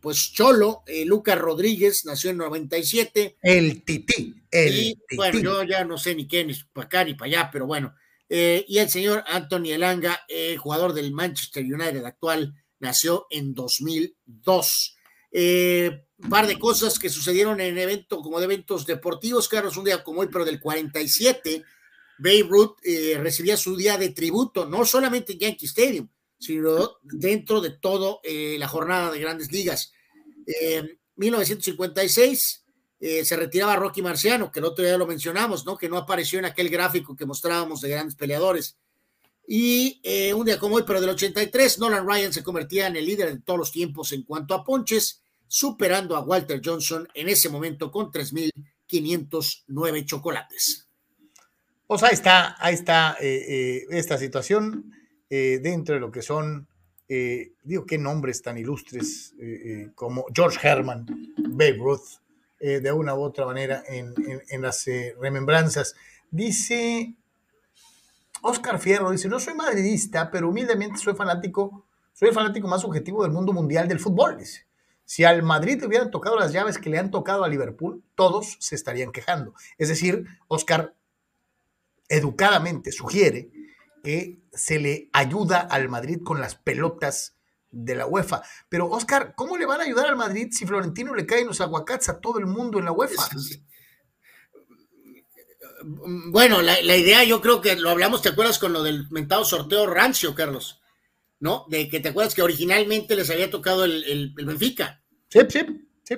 pues 0.00 0.32
Cholo, 0.32 0.82
eh, 0.86 1.04
Lucas 1.04 1.38
Rodríguez 1.38 2.04
nació 2.04 2.30
en 2.30 2.36
el 2.36 2.38
97. 2.38 3.36
El 3.42 3.84
Tití. 3.84 4.34
El 4.50 4.74
y 4.74 4.98
bueno, 5.16 5.38
yo 5.38 5.62
ya 5.64 5.84
no 5.84 5.98
sé 5.98 6.14
ni 6.14 6.26
qué, 6.26 6.44
ni 6.44 6.54
para 6.72 6.86
acá 6.86 7.04
ni 7.04 7.14
para 7.14 7.28
allá, 7.28 7.50
pero 7.52 7.66
bueno. 7.66 7.94
Eh, 8.28 8.64
y 8.68 8.78
el 8.78 8.88
señor 8.88 9.24
Anthony 9.26 9.72
Elanga, 9.72 10.20
eh, 10.28 10.56
jugador 10.56 10.92
del 10.92 11.12
Manchester 11.12 11.64
United 11.64 12.04
actual, 12.04 12.54
nació 12.78 13.26
en 13.30 13.54
2002. 13.54 14.96
Eh, 15.32 16.06
un 16.18 16.28
par 16.28 16.46
de 16.46 16.58
cosas 16.58 16.98
que 16.98 17.08
sucedieron 17.08 17.60
en 17.60 17.78
evento, 17.78 18.20
como 18.20 18.38
de 18.38 18.44
eventos 18.44 18.86
deportivos, 18.86 19.48
Carlos, 19.48 19.76
un 19.76 19.84
día 19.84 20.02
como 20.02 20.20
hoy, 20.20 20.28
pero 20.30 20.44
del 20.44 20.60
47, 20.60 21.64
Babe 22.18 22.46
Ruth 22.48 22.76
eh, 22.82 23.18
recibía 23.20 23.56
su 23.56 23.76
día 23.76 23.96
de 23.96 24.10
tributo, 24.10 24.66
no 24.66 24.84
solamente 24.84 25.32
en 25.32 25.38
Yankee 25.38 25.66
Stadium, 25.66 26.08
sino 26.40 26.96
dentro 27.02 27.60
de 27.60 27.70
toda 27.70 28.18
eh, 28.24 28.56
la 28.58 28.66
jornada 28.66 29.12
de 29.12 29.20
grandes 29.20 29.52
ligas. 29.52 29.92
En 30.46 30.98
1956 31.14 32.64
se 33.00 33.36
retiraba 33.36 33.76
Rocky 33.76 34.02
Marciano, 34.02 34.52
que 34.52 34.58
el 34.58 34.66
otro 34.66 34.84
día 34.84 34.98
lo 34.98 35.06
mencionamos, 35.06 35.64
¿no? 35.64 35.78
Que 35.78 35.88
no 35.88 35.96
apareció 35.96 36.38
en 36.38 36.44
aquel 36.44 36.68
gráfico 36.68 37.16
que 37.16 37.24
mostrábamos 37.24 37.80
de 37.80 37.88
grandes 37.88 38.14
peleadores. 38.14 38.76
Y 39.46 40.02
un 40.34 40.44
día 40.44 40.58
como 40.58 40.74
hoy, 40.76 40.82
pero 40.86 41.00
del 41.00 41.08
83, 41.10 41.78
Nolan 41.78 42.06
Ryan 42.06 42.30
se 42.30 42.42
convertía 42.42 42.88
en 42.88 42.96
el 42.96 43.06
líder 43.06 43.32
de 43.32 43.40
todos 43.40 43.58
los 43.58 43.72
tiempos 43.72 44.12
en 44.12 44.24
cuanto 44.24 44.52
a 44.52 44.64
ponches 44.64 45.22
superando 45.50 46.14
a 46.14 46.20
Walter 46.20 46.62
Johnson 46.64 47.08
en 47.12 47.28
ese 47.28 47.48
momento 47.48 47.90
con 47.90 48.12
3.509 48.12 50.04
chocolates. 50.04 50.86
Pues 51.88 52.04
ahí 52.04 52.14
está, 52.14 52.54
ahí 52.60 52.74
está 52.74 53.16
eh, 53.20 53.46
eh, 53.48 53.86
esta 53.90 54.16
situación 54.16 54.92
eh, 55.30 55.60
dentro 55.62 55.94
de 55.94 56.00
lo 56.00 56.10
que 56.10 56.22
son, 56.22 56.66
digo, 57.64 57.86
qué 57.86 57.98
nombres 57.98 58.40
tan 58.40 58.56
ilustres 58.56 59.34
como 59.96 60.26
George 60.32 60.58
Herman, 60.62 61.06
Babe 61.36 61.76
Ruth, 61.76 62.20
de 62.60 62.92
una 62.92 63.16
u 63.16 63.22
otra 63.22 63.46
manera 63.46 63.82
en, 63.88 64.62
las 64.62 64.86
remembranzas. 65.18 65.96
Dice 66.30 67.16
Oscar 68.42 68.78
Fierro, 68.78 69.10
dice, 69.10 69.28
no 69.28 69.40
soy 69.40 69.54
madridista, 69.54 70.30
pero 70.30 70.48
humildemente 70.48 70.98
soy 70.98 71.14
fanático, 71.14 71.84
soy 72.12 72.28
el 72.28 72.34
fanático 72.34 72.68
más 72.68 72.84
objetivo 72.84 73.22
del 73.22 73.32
mundo 73.32 73.52
mundial 73.52 73.88
del 73.88 74.00
fútbol, 74.00 74.38
dice. 74.38 74.66
Si 75.04 75.24
al 75.24 75.42
Madrid 75.42 75.82
hubieran 75.84 76.10
tocado 76.12 76.38
las 76.38 76.52
llaves 76.52 76.78
que 76.78 76.88
le 76.88 76.96
han 76.96 77.10
tocado 77.10 77.42
a 77.42 77.48
Liverpool, 77.48 78.00
todos 78.14 78.56
se 78.60 78.76
estarían 78.76 79.10
quejando. 79.10 79.54
Es 79.76 79.88
decir, 79.88 80.24
Oscar 80.46 80.94
educadamente 82.08 82.92
sugiere 82.92 83.50
que 84.02 84.42
se 84.52 84.78
le 84.78 85.10
ayuda 85.12 85.60
al 85.60 85.88
Madrid 85.88 86.18
con 86.24 86.40
las 86.40 86.54
pelotas 86.54 87.36
de 87.70 87.94
la 87.94 88.06
UEFA. 88.06 88.42
Pero, 88.68 88.88
Oscar, 88.88 89.34
¿cómo 89.36 89.56
le 89.56 89.66
van 89.66 89.80
a 89.80 89.84
ayudar 89.84 90.06
al 90.06 90.16
Madrid 90.16 90.48
si 90.50 90.66
Florentino 90.66 91.14
le 91.14 91.26
cae 91.26 91.40
en 91.40 91.48
los 91.48 91.60
aguacates 91.60 92.08
a 92.08 92.20
todo 92.20 92.38
el 92.38 92.46
mundo 92.46 92.78
en 92.78 92.86
la 92.86 92.92
UEFA? 92.92 93.28
Bueno, 95.82 96.60
la, 96.60 96.96
idea 96.96 97.24
yo 97.24 97.40
creo 97.40 97.60
que 97.60 97.76
lo 97.76 97.90
hablamos, 97.90 98.22
¿te 98.22 98.28
acuerdas 98.28 98.58
con 98.58 98.72
lo 98.72 98.82
del 98.82 99.08
mentado 99.10 99.44
sorteo 99.44 99.86
rancio, 99.86 100.34
Carlos? 100.34 100.80
¿No? 101.38 101.64
De 101.70 101.88
que 101.88 102.00
te 102.00 102.10
acuerdas 102.10 102.34
que 102.34 102.42
originalmente 102.42 103.16
les 103.16 103.30
había 103.30 103.50
tocado 103.50 103.84
el, 103.84 104.04
el 104.36 104.44
Benfica. 104.44 105.02
Sí, 105.30 105.40
sí. 105.48 105.60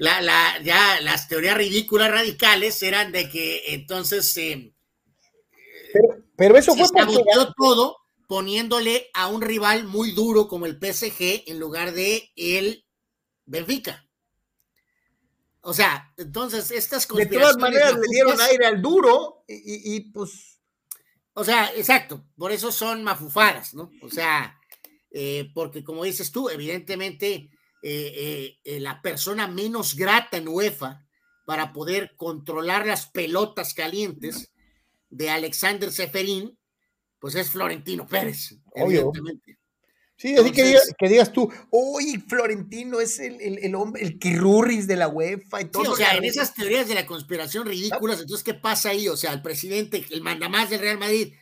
La, 0.01 0.21
la, 0.23 0.61
ya 0.63 1.01
las 1.03 1.29
teorías 1.29 1.57
ridículas 1.57 2.11
radicales 2.11 2.83
eran 2.83 3.13
de 3.13 3.29
que 3.29 3.75
entonces 3.75 4.35
eh, 4.39 4.73
pero, 5.93 6.22
eso 6.57 6.75
fue 6.75 6.89
porque... 6.93 7.23
todo 7.57 7.99
poniéndole 8.29 9.11
a 9.15 9.29
un 9.29 9.43
rival 9.43 9.85
muy 9.85 10.13
duro 10.13 10.49
como 10.49 10.67
el 10.67 10.79
PSG 10.79 11.45
en 11.47 11.59
lugar 11.59 11.93
de 11.93 12.31
el 12.37 12.87
Benfica. 13.45 14.09
O 15.61 15.75
sea, 15.75 16.13
entonces 16.17 16.71
estas 16.71 17.07
De 17.07 17.27
todas 17.27 17.57
maneras 17.57 17.95
le 17.95 18.09
dieron 18.11 18.41
aire 18.41 18.67
al 18.67 18.83
duro 18.83 19.45
y, 19.47 20.01
pues... 20.11 20.61
O 21.35 21.45
sea, 21.45 21.73
exacto, 21.75 22.27
por 22.37 22.53
eso 22.53 22.71
son 22.73 23.05
mafufadas, 23.05 23.73
¿no? 23.75 23.91
O 24.03 24.11
sea, 24.11 24.59
eh, 25.11 25.51
porque 25.55 25.83
como 25.83 26.05
dices 26.05 26.31
tú, 26.31 26.51
evidentemente 26.51 27.51
eh, 27.85 28.13
eh, 28.15 28.59
eh, 28.63 28.79
la 28.79 29.03
persona 29.03 29.49
menos 29.49 29.97
grata 29.97 30.37
en 30.37 30.47
UEFA 30.47 31.05
para 31.45 31.73
poder 31.73 32.15
controlar 32.17 32.87
las 32.87 33.07
pelotas 33.07 33.75
calientes 33.75 34.53
de 35.13 35.31
Alexander 35.31 35.93
Seferín, 35.93 36.59
pues 37.19 37.35
es 37.35 37.51
Florentino 37.51 38.07
Pérez, 38.07 38.57
evidentemente. 38.75 39.59
Sí, 40.17 40.37
así 40.37 40.53
que, 40.53 41.09
digas, 41.09 41.33
tú, 41.33 41.53
uy, 41.71 42.23
Florentino 42.29 43.01
es 43.01 43.19
el, 43.19 43.41
el, 43.41 43.75
hombre, 43.75 44.03
el 44.03 44.19
quirurris 44.19 44.87
de 44.87 44.97
la 44.97 45.09
UEFA 45.09 45.63
y 45.63 45.65
todo. 45.67 45.85
Sí, 45.85 45.91
o 45.91 45.97
sea, 45.97 46.17
en 46.17 46.25
esas 46.25 46.55
teorías 46.55 46.87
de 46.87 46.95
la 46.95 47.07
conspiración 47.07 47.67
ridículas, 47.67 48.21
entonces, 48.21 48.45
¿qué 48.45 48.55
pasa 48.55 48.91
ahí? 48.91 49.09
O 49.09 49.17
sea, 49.17 49.33
el 49.33 49.43
presidente, 49.43 50.05
el 50.11 50.23
mandamás 50.23 50.71
del 50.71 50.81
Real 50.81 50.99
Madrid, 50.99 51.35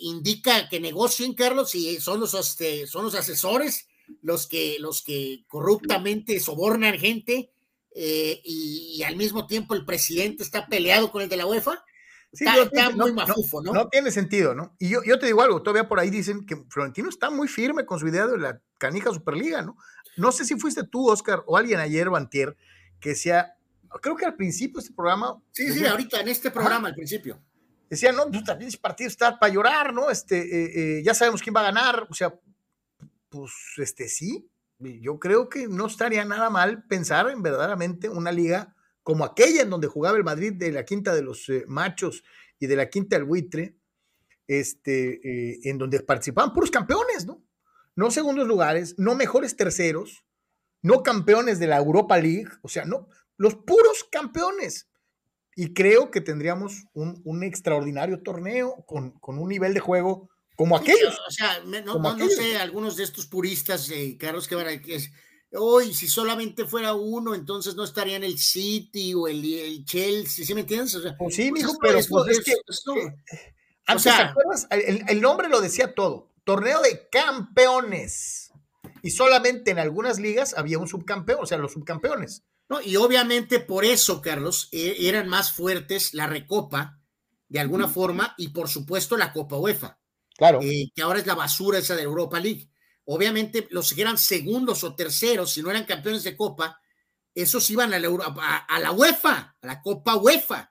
indica 0.00 0.68
que 0.68 0.80
negocien, 0.80 1.34
Carlos, 1.34 1.74
y 1.74 2.00
son 2.00 2.20
los, 2.20 2.34
este, 2.34 2.86
son 2.86 3.04
los 3.04 3.14
asesores 3.14 3.88
los 4.22 4.46
que, 4.46 4.76
los 4.78 5.02
que 5.02 5.44
corruptamente 5.48 6.40
sobornan 6.40 6.98
gente 6.98 7.50
eh, 7.94 8.40
y, 8.44 9.02
al 9.02 9.16
mismo 9.16 9.46
tiempo 9.46 9.74
el 9.74 9.84
presidente 9.84 10.42
está 10.42 10.66
peleado 10.66 11.10
con 11.10 11.22
el 11.22 11.28
de 11.28 11.36
la 11.36 11.46
UEFA. 11.46 11.84
Sí, 12.32 12.44
está, 12.46 12.90
muy 12.90 13.12
mafufo, 13.12 13.62
no, 13.62 13.72
¿no? 13.72 13.88
tiene 13.88 14.10
sentido, 14.10 14.54
¿no? 14.54 14.76
Y 14.78 14.90
yo, 14.90 15.02
yo 15.02 15.18
te 15.18 15.26
digo 15.26 15.40
algo, 15.40 15.62
todavía 15.62 15.88
por 15.88 15.98
ahí 15.98 16.10
dicen 16.10 16.44
que 16.44 16.56
Florentino 16.68 17.08
está 17.08 17.30
muy 17.30 17.48
firme 17.48 17.86
con 17.86 17.98
su 17.98 18.06
idea 18.06 18.26
de 18.26 18.36
la 18.36 18.60
canija 18.76 19.12
Superliga, 19.12 19.62
¿no? 19.62 19.76
No 20.16 20.30
sé 20.30 20.44
si 20.44 20.58
fuiste 20.58 20.84
tú, 20.84 21.08
Oscar, 21.08 21.42
o 21.46 21.56
alguien 21.56 21.80
ayer 21.80 22.06
o 22.08 22.16
antier, 22.16 22.56
que 23.00 23.14
sea, 23.14 23.56
creo 24.02 24.14
que 24.14 24.26
al 24.26 24.36
principio 24.36 24.78
de 24.78 24.82
este 24.82 24.94
programa... 24.94 25.40
Sí, 25.52 25.72
sí, 25.72 25.86
ahorita 25.86 26.20
en 26.20 26.28
este 26.28 26.50
programa 26.50 26.88
al 26.88 26.94
principio. 26.94 27.40
Decía, 27.88 28.12
no, 28.12 28.26
pues 28.30 28.44
también 28.44 28.68
ese 28.68 28.78
partido 28.78 29.08
está 29.08 29.38
para 29.38 29.52
llorar, 29.52 29.94
¿no? 29.94 30.10
Este, 30.10 30.38
eh, 30.38 30.98
eh, 30.98 31.02
ya 31.02 31.14
sabemos 31.14 31.40
quién 31.40 31.54
va 31.56 31.60
a 31.60 31.70
ganar, 31.72 32.06
o 32.10 32.14
sea, 32.14 32.34
pues 33.30 33.52
este 33.78 34.08
sí, 34.08 34.50
yo 34.78 35.18
creo 35.18 35.48
que 35.48 35.66
no 35.66 35.86
estaría 35.86 36.24
nada 36.24 36.50
mal 36.50 36.84
pensar 36.84 37.28
en 37.30 37.42
verdaderamente 37.42 38.08
una 38.08 38.32
liga 38.32 38.74
como 39.08 39.24
aquella 39.24 39.62
en 39.62 39.70
donde 39.70 39.86
jugaba 39.86 40.18
el 40.18 40.22
Madrid 40.22 40.52
de 40.52 40.70
la 40.70 40.84
quinta 40.84 41.14
de 41.14 41.22
los 41.22 41.48
eh, 41.48 41.64
machos 41.66 42.22
y 42.58 42.66
de 42.66 42.76
la 42.76 42.90
quinta 42.90 43.16
del 43.16 43.24
buitre, 43.24 43.74
este, 44.46 45.14
eh, 45.24 45.60
en 45.64 45.78
donde 45.78 46.00
participaban 46.00 46.52
puros 46.52 46.70
campeones, 46.70 47.24
¿no? 47.24 47.42
No 47.96 48.10
segundos 48.10 48.46
lugares, 48.46 48.96
no 48.98 49.14
mejores 49.14 49.56
terceros, 49.56 50.26
no 50.82 51.02
campeones 51.02 51.58
de 51.58 51.68
la 51.68 51.78
Europa 51.78 52.18
League, 52.18 52.50
o 52.60 52.68
sea, 52.68 52.84
no, 52.84 53.08
los 53.38 53.54
puros 53.54 54.04
campeones. 54.12 54.90
y 55.56 55.72
creo 55.72 56.10
que 56.10 56.20
tendríamos 56.20 56.84
un, 56.92 57.22
un 57.24 57.44
extraordinario 57.44 58.22
torneo 58.22 58.84
con, 58.86 59.12
con, 59.20 59.38
un 59.38 59.48
nivel 59.48 59.72
de 59.72 59.80
juego 59.80 60.28
como 60.54 60.76
aquellos. 60.76 61.18
O 61.26 61.30
sea, 61.30 61.60
no, 61.64 61.98
no, 61.98 62.28
sé, 62.28 62.58
algunos 62.58 62.98
de 62.98 63.04
estos 63.04 63.24
puristas, 63.24 63.88
eh, 63.88 64.18
Carlos, 64.20 64.46
que 64.46 64.54
van 64.54 64.66
a 64.66 64.72
hoy 65.54 65.94
si 65.94 66.08
solamente 66.08 66.66
fuera 66.66 66.94
uno, 66.94 67.34
entonces 67.34 67.74
no 67.74 67.84
estaría 67.84 68.16
en 68.16 68.24
el 68.24 68.38
City 68.38 69.14
o 69.14 69.28
el, 69.28 69.84
Chelsea, 69.84 70.44
¿sí 70.44 70.54
me 70.54 70.60
entiendes? 70.60 70.94
O 70.94 71.02
sea, 71.02 71.16
pues 71.16 71.34
sí, 71.34 71.50
mijo, 71.52 71.76
pero 71.80 72.00
pues 72.08 72.38
es 72.38 72.44
que, 72.44 72.54
o 73.94 73.98
sea, 73.98 74.34
El, 74.70 75.04
el 75.08 75.20
nombre 75.20 75.48
lo 75.48 75.60
decía 75.60 75.94
todo, 75.94 76.30
torneo 76.44 76.80
de 76.82 77.08
campeones. 77.10 78.52
Y 79.02 79.10
solamente 79.10 79.70
en 79.70 79.78
algunas 79.78 80.18
ligas 80.18 80.54
había 80.56 80.78
un 80.78 80.88
subcampeón, 80.88 81.40
o 81.42 81.46
sea, 81.46 81.58
los 81.58 81.72
subcampeones. 81.72 82.42
No, 82.68 82.82
y 82.82 82.96
obviamente 82.96 83.60
por 83.60 83.84
eso, 83.84 84.20
Carlos, 84.20 84.68
e, 84.72 85.08
eran 85.08 85.28
más 85.28 85.52
fuertes 85.52 86.12
la 86.14 86.26
Recopa, 86.26 87.00
de 87.48 87.60
alguna 87.60 87.88
forma, 87.88 88.34
y 88.36 88.48
por 88.48 88.68
supuesto 88.68 89.16
la 89.16 89.32
Copa 89.32 89.56
UEFA. 89.56 89.98
Claro. 90.36 90.60
Eh, 90.62 90.90
que 90.94 91.02
ahora 91.02 91.18
es 91.18 91.26
la 91.26 91.34
basura 91.34 91.78
esa 91.78 91.96
de 91.96 92.02
Europa 92.02 92.38
League. 92.38 92.68
Obviamente, 93.10 93.66
los 93.70 93.94
que 93.94 94.02
eran 94.02 94.18
segundos 94.18 94.84
o 94.84 94.94
terceros, 94.94 95.52
si 95.52 95.62
no 95.62 95.70
eran 95.70 95.86
campeones 95.86 96.24
de 96.24 96.36
Copa, 96.36 96.78
esos 97.34 97.70
iban 97.70 97.94
a 97.94 97.98
la, 97.98 98.08
a, 98.68 98.78
la 98.80 98.92
UEFA, 98.92 99.56
a 99.62 99.66
la 99.66 99.80
Copa 99.80 100.16
UEFA. 100.16 100.70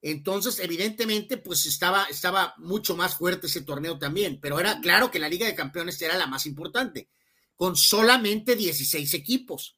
Entonces, 0.00 0.58
evidentemente, 0.60 1.36
pues 1.36 1.66
estaba, 1.66 2.04
estaba 2.04 2.54
mucho 2.56 2.96
más 2.96 3.16
fuerte 3.16 3.46
ese 3.46 3.60
torneo 3.60 3.98
también, 3.98 4.40
pero 4.40 4.58
era 4.58 4.80
claro 4.80 5.10
que 5.10 5.18
la 5.18 5.28
Liga 5.28 5.46
de 5.46 5.54
Campeones 5.54 6.00
era 6.00 6.16
la 6.16 6.26
más 6.26 6.46
importante, 6.46 7.10
con 7.54 7.76
solamente 7.76 8.56
16 8.56 9.12
equipos. 9.12 9.76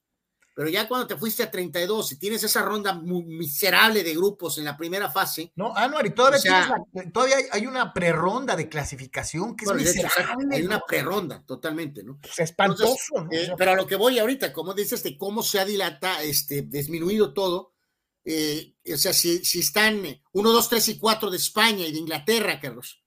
Pero 0.59 0.70
ya 0.70 0.89
cuando 0.89 1.06
te 1.06 1.16
fuiste 1.16 1.44
a 1.44 1.51
32 1.52 2.10
y 2.10 2.16
tienes 2.16 2.43
esa 2.43 2.62
ronda 2.62 2.93
miserable 2.93 4.02
de 4.02 4.12
grupos 4.12 4.59
en 4.59 4.64
la 4.64 4.76
primera 4.76 5.09
fase. 5.09 5.52
No, 5.55 5.72
Anuar, 5.76 6.05
y 6.05 6.10
todavía, 6.10 6.74
todavía 7.12 7.36
hay 7.52 7.64
una 7.64 7.93
preronda 7.93 8.56
de 8.56 8.68
clasificación 8.68 9.55
que 9.55 9.66
es 9.66 9.72
miserable. 9.72 10.56
hay 10.56 10.62
una 10.64 10.80
preronda, 10.80 11.44
totalmente, 11.47 12.02
¿no? 12.02 12.18
Pues 12.20 12.40
espantoso. 12.40 13.22
¿no? 13.22 13.28
Eh, 13.30 13.52
pero 13.56 13.70
a 13.70 13.76
lo 13.76 13.86
que 13.86 13.94
voy 13.94 14.18
ahorita, 14.18 14.52
como 14.52 14.74
dices, 14.74 15.01
de 15.05 15.16
cómo 15.16 15.44
se 15.44 15.60
ha 15.60 15.64
dilatado, 15.64 16.22
este, 16.22 16.62
disminuido 16.62 17.32
todo. 17.32 17.76
Eh, 18.24 18.74
o 18.93 18.98
sea, 18.98 19.12
si, 19.12 19.44
si 19.44 19.60
están 19.60 20.02
1, 20.32 20.51
2, 20.51 20.68
3 20.70 20.89
y 20.89 20.98
4 20.98 21.30
de 21.30 21.36
España 21.36 21.86
y 21.86 21.93
de 21.93 21.98
Inglaterra, 21.98 22.59
Carlos, 22.59 23.01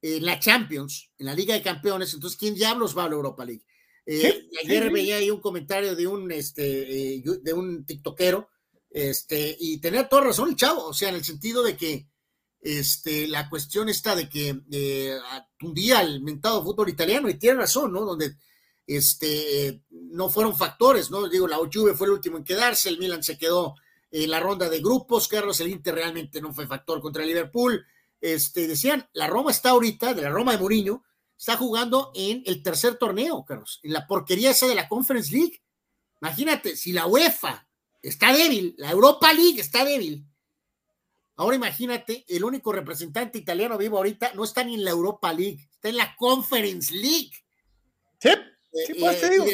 en 0.00 0.24
la 0.24 0.38
Champions, 0.38 1.10
en 1.18 1.26
la 1.26 1.34
Liga 1.34 1.54
de 1.54 1.62
Campeones, 1.62 2.14
entonces, 2.14 2.38
¿quién 2.38 2.54
diablos 2.54 2.96
va 2.96 3.06
a 3.06 3.08
la 3.08 3.16
Europa 3.16 3.44
League? 3.44 3.64
Eh, 4.04 4.48
ayer 4.64 4.90
veía 4.90 5.16
ahí 5.16 5.30
un 5.30 5.40
comentario 5.40 5.94
de 5.94 6.06
un, 6.06 6.30
este, 6.32 7.16
eh, 7.16 7.22
de 7.42 7.52
un 7.52 7.84
tiktokero, 7.84 8.48
este, 8.90 9.56
y 9.58 9.78
tenía 9.78 10.08
toda 10.08 10.24
razón 10.24 10.50
el 10.50 10.56
chavo, 10.56 10.86
o 10.86 10.94
sea, 10.94 11.08
en 11.08 11.14
el 11.14 11.24
sentido 11.24 11.62
de 11.62 11.76
que 11.76 12.08
este, 12.60 13.26
la 13.26 13.48
cuestión 13.48 13.88
está 13.88 14.14
de 14.14 14.28
que 14.28 14.60
eh, 14.70 15.16
un 15.62 15.74
día 15.74 16.00
el 16.00 16.22
mentado 16.22 16.62
fútbol 16.62 16.88
italiano, 16.88 17.28
y 17.28 17.34
tiene 17.34 17.60
razón, 17.60 17.92
¿no? 17.92 18.04
Donde 18.04 18.36
este, 18.86 19.82
no 19.90 20.28
fueron 20.28 20.56
factores, 20.56 21.10
¿no? 21.10 21.28
Digo, 21.28 21.46
la 21.46 21.56
Juve 21.56 21.94
fue 21.94 22.06
el 22.06 22.14
último 22.14 22.36
en 22.38 22.44
quedarse, 22.44 22.88
el 22.88 22.98
Milan 22.98 23.22
se 23.22 23.38
quedó 23.38 23.74
en 24.10 24.30
la 24.30 24.40
ronda 24.40 24.68
de 24.68 24.80
grupos, 24.80 25.26
Carlos, 25.26 25.58
el 25.60 25.70
Inter 25.70 25.94
realmente 25.94 26.40
no 26.40 26.52
fue 26.52 26.66
factor 26.66 27.00
contra 27.00 27.22
el 27.22 27.28
Liverpool. 27.28 27.84
Este, 28.20 28.68
decían, 28.68 29.08
la 29.14 29.26
Roma 29.26 29.50
está 29.50 29.70
ahorita, 29.70 30.14
de 30.14 30.22
la 30.22 30.30
Roma 30.30 30.52
de 30.52 30.58
Mourinho, 30.58 31.02
está 31.42 31.56
jugando 31.56 32.12
en 32.14 32.44
el 32.46 32.62
tercer 32.62 32.94
torneo, 32.94 33.44
Carlos, 33.44 33.80
en 33.82 33.92
la 33.92 34.06
porquería 34.06 34.52
esa 34.52 34.68
de 34.68 34.76
la 34.76 34.86
Conference 34.86 35.32
League. 35.32 35.60
Imagínate, 36.20 36.76
si 36.76 36.92
la 36.92 37.06
UEFA 37.06 37.66
está 38.00 38.32
débil, 38.32 38.76
la 38.78 38.92
Europa 38.92 39.32
League 39.32 39.60
está 39.60 39.84
débil. 39.84 40.24
Ahora 41.34 41.56
imagínate, 41.56 42.24
el 42.28 42.44
único 42.44 42.72
representante 42.72 43.38
italiano 43.38 43.76
vivo 43.76 43.96
ahorita 43.96 44.34
no 44.34 44.44
está 44.44 44.62
ni 44.62 44.74
en 44.74 44.84
la 44.84 44.92
Europa 44.92 45.32
League, 45.32 45.68
está 45.72 45.88
en 45.88 45.96
la 45.96 46.14
Conference 46.14 46.94
League. 46.94 47.32
Sí, 48.20 48.30
sí 48.86 48.94
pues 49.00 49.20
te 49.20 49.30
digo. 49.30 49.44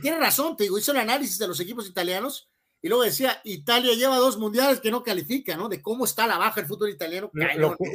Tiene 0.00 0.18
razón, 0.18 0.56
te 0.56 0.62
digo, 0.62 0.78
hizo 0.78 0.92
el 0.92 0.98
análisis 0.98 1.38
de 1.38 1.48
los 1.48 1.58
equipos 1.58 1.88
italianos 1.88 2.51
y 2.82 2.88
luego 2.88 3.04
decía, 3.04 3.40
Italia 3.44 3.94
lleva 3.94 4.16
dos 4.16 4.38
mundiales 4.38 4.80
que 4.80 4.90
no 4.90 5.04
califica, 5.04 5.56
¿no? 5.56 5.68
De 5.68 5.80
cómo 5.80 6.04
está 6.04 6.26
la 6.26 6.36
baja 6.36 6.60
el 6.60 6.66
fútbol 6.66 6.90
italiano. 6.90 7.30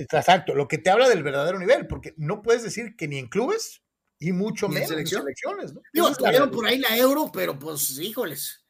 exacto, 0.10 0.56
lo 0.56 0.68
que 0.68 0.78
te 0.78 0.90
habla 0.90 1.10
del 1.10 1.24
verdadero 1.24 1.60
nivel, 1.60 1.88
porque 1.88 2.14
no 2.16 2.42
puedes 2.42 2.64
decir 2.64 2.96
que 2.96 3.08
ni 3.08 3.20
en 3.20 3.28
clubes 3.28 3.84
y 4.18 4.32
mucho 4.32 4.70
menos 4.70 4.90
en 4.92 5.06
selecciones, 5.06 5.74
¿no? 5.74 5.82
Digo, 5.94 6.16
tuvieron 6.16 6.50
por 6.50 6.66
ahí 6.66 6.80
la 6.80 6.98
euro, 6.98 7.30
pero 7.34 7.60
pues, 7.60 8.00
híjoles. 8.00 8.64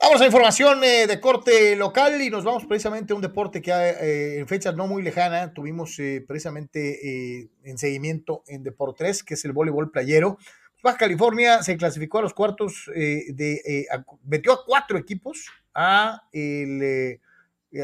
Vamos 0.00 0.20
a 0.20 0.26
información 0.26 0.82
eh, 0.84 1.06
de 1.06 1.20
corte 1.20 1.76
local 1.76 2.20
y 2.20 2.28
nos 2.28 2.44
vamos 2.44 2.66
precisamente 2.66 3.12
a 3.12 3.16
un 3.16 3.22
deporte 3.22 3.62
que 3.62 3.70
eh, 3.70 4.38
en 4.38 4.48
fechas 4.48 4.74
no 4.74 4.86
muy 4.86 5.02
lejanas 5.02 5.54
tuvimos 5.54 5.98
eh, 5.98 6.22
precisamente 6.26 7.48
en 7.62 7.78
seguimiento 7.78 8.42
en 8.46 8.62
Deportes, 8.62 9.22
que 9.22 9.34
es 9.34 9.44
el 9.44 9.52
voleibol 9.52 9.90
playero. 9.90 10.38
Baja 10.84 10.98
California 10.98 11.62
se 11.62 11.78
clasificó 11.78 12.18
a 12.18 12.22
los 12.22 12.34
cuartos 12.34 12.90
eh, 12.94 13.32
de, 13.32 13.54
eh, 13.64 13.86
metió 14.26 14.52
a 14.52 14.66
cuatro 14.66 14.98
equipos 14.98 15.48
a, 15.72 16.28
eh, 16.30 17.20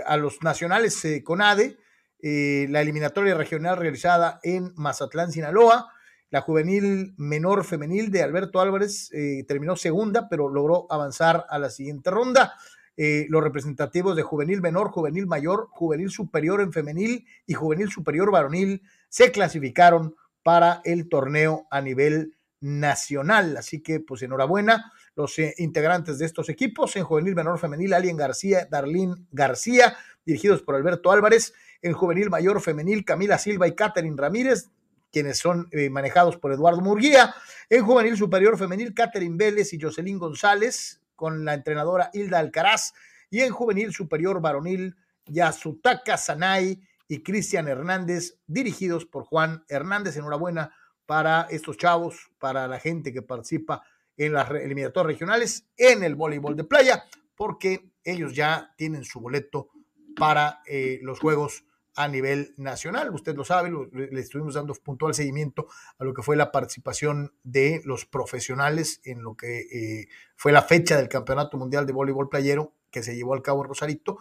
a 0.04 0.18
los 0.18 0.42
nacionales 0.42 1.02
CONADE, 1.24 1.78
la 2.20 2.82
eliminatoria 2.82 3.34
regional 3.34 3.78
realizada 3.78 4.38
en 4.42 4.74
Mazatlán, 4.76 5.32
Sinaloa. 5.32 5.90
La 6.28 6.42
juvenil 6.42 7.14
menor 7.16 7.64
femenil 7.64 8.10
de 8.10 8.22
Alberto 8.22 8.60
Álvarez 8.60 9.10
terminó 9.48 9.76
segunda, 9.76 10.28
pero 10.28 10.50
logró 10.50 10.86
avanzar 10.90 11.46
a 11.48 11.58
la 11.58 11.70
siguiente 11.70 12.10
ronda. 12.10 12.54
los 12.96 13.42
representativos 13.42 14.14
de 14.14 14.22
juvenil 14.22 14.60
menor, 14.60 14.90
juvenil 14.90 15.26
mayor, 15.26 15.68
juvenil 15.70 16.10
superior 16.10 16.60
en 16.60 16.74
femenil 16.74 17.26
y 17.46 17.54
juvenil 17.54 17.90
superior 17.90 18.30
varonil 18.30 18.82
se 19.08 19.32
clasificaron 19.32 20.14
para 20.42 20.82
el 20.84 21.08
torneo 21.08 21.66
a 21.70 21.80
nivel 21.80 22.34
nacional. 22.60 23.56
Así 23.56 23.82
que, 23.82 24.00
pues 24.00 24.22
enhorabuena, 24.22 24.92
los 25.16 25.38
eh, 25.38 25.54
integrantes 25.58 26.18
de 26.18 26.26
estos 26.26 26.48
equipos 26.48 26.96
en 26.96 27.04
juvenil 27.04 27.34
menor 27.34 27.58
femenil, 27.58 27.94
Alien 27.94 28.16
García, 28.16 28.66
Darlene 28.70 29.14
García, 29.32 29.96
dirigidos 30.24 30.62
por 30.62 30.74
Alberto 30.74 31.10
Álvarez, 31.10 31.54
en 31.82 31.92
juvenil 31.92 32.30
mayor 32.30 32.60
femenil, 32.60 33.04
Camila 33.04 33.38
Silva 33.38 33.66
y 33.66 33.74
Catherine 33.74 34.16
Ramírez, 34.16 34.70
quienes 35.10 35.38
son 35.38 35.68
eh, 35.72 35.90
manejados 35.90 36.36
por 36.36 36.52
Eduardo 36.52 36.80
Murguía, 36.80 37.34
en 37.68 37.84
juvenil 37.84 38.16
superior 38.16 38.56
femenil, 38.56 38.94
Catherine 38.94 39.36
Vélez 39.36 39.72
y 39.72 39.80
Jocelyn 39.80 40.18
González, 40.18 41.00
con 41.16 41.44
la 41.44 41.54
entrenadora 41.54 42.10
Hilda 42.12 42.38
Alcaraz, 42.38 42.92
y 43.30 43.40
en 43.40 43.52
juvenil 43.52 43.92
superior 43.92 44.40
varonil, 44.40 44.96
Yasutaka 45.26 46.16
Sanay 46.16 46.80
y 47.08 47.22
Cristian 47.22 47.68
Hernández, 47.68 48.38
dirigidos 48.46 49.04
por 49.06 49.24
Juan 49.24 49.64
Hernández. 49.68 50.16
Enhorabuena 50.16 50.72
para 51.10 51.48
estos 51.50 51.76
chavos, 51.76 52.30
para 52.38 52.68
la 52.68 52.78
gente 52.78 53.12
que 53.12 53.20
participa 53.20 53.82
en 54.16 54.32
las 54.32 54.48
eliminatorias 54.48 55.14
regionales 55.14 55.66
en 55.76 56.04
el 56.04 56.14
voleibol 56.14 56.54
de 56.54 56.62
playa, 56.62 57.02
porque 57.34 57.90
ellos 58.04 58.32
ya 58.32 58.72
tienen 58.76 59.02
su 59.02 59.18
boleto 59.18 59.70
para 60.14 60.60
eh, 60.68 61.00
los 61.02 61.18
Juegos 61.18 61.64
a 61.96 62.06
nivel 62.06 62.54
nacional. 62.58 63.12
Usted 63.12 63.34
lo 63.34 63.42
sabe, 63.42 63.72
le 63.92 64.20
estuvimos 64.20 64.54
dando 64.54 64.72
puntual 64.74 65.12
seguimiento 65.12 65.66
a 65.98 66.04
lo 66.04 66.14
que 66.14 66.22
fue 66.22 66.36
la 66.36 66.52
participación 66.52 67.34
de 67.42 67.82
los 67.84 68.06
profesionales 68.06 69.00
en 69.02 69.24
lo 69.24 69.36
que 69.36 69.62
eh, 69.62 70.08
fue 70.36 70.52
la 70.52 70.62
fecha 70.62 70.96
del 70.96 71.08
Campeonato 71.08 71.58
Mundial 71.58 71.86
de 71.86 71.92
Voleibol 71.92 72.28
Playero 72.28 72.72
que 72.88 73.02
se 73.02 73.16
llevó 73.16 73.34
al 73.34 73.42
cabo 73.42 73.62
en 73.62 73.68
Rosarito. 73.70 74.18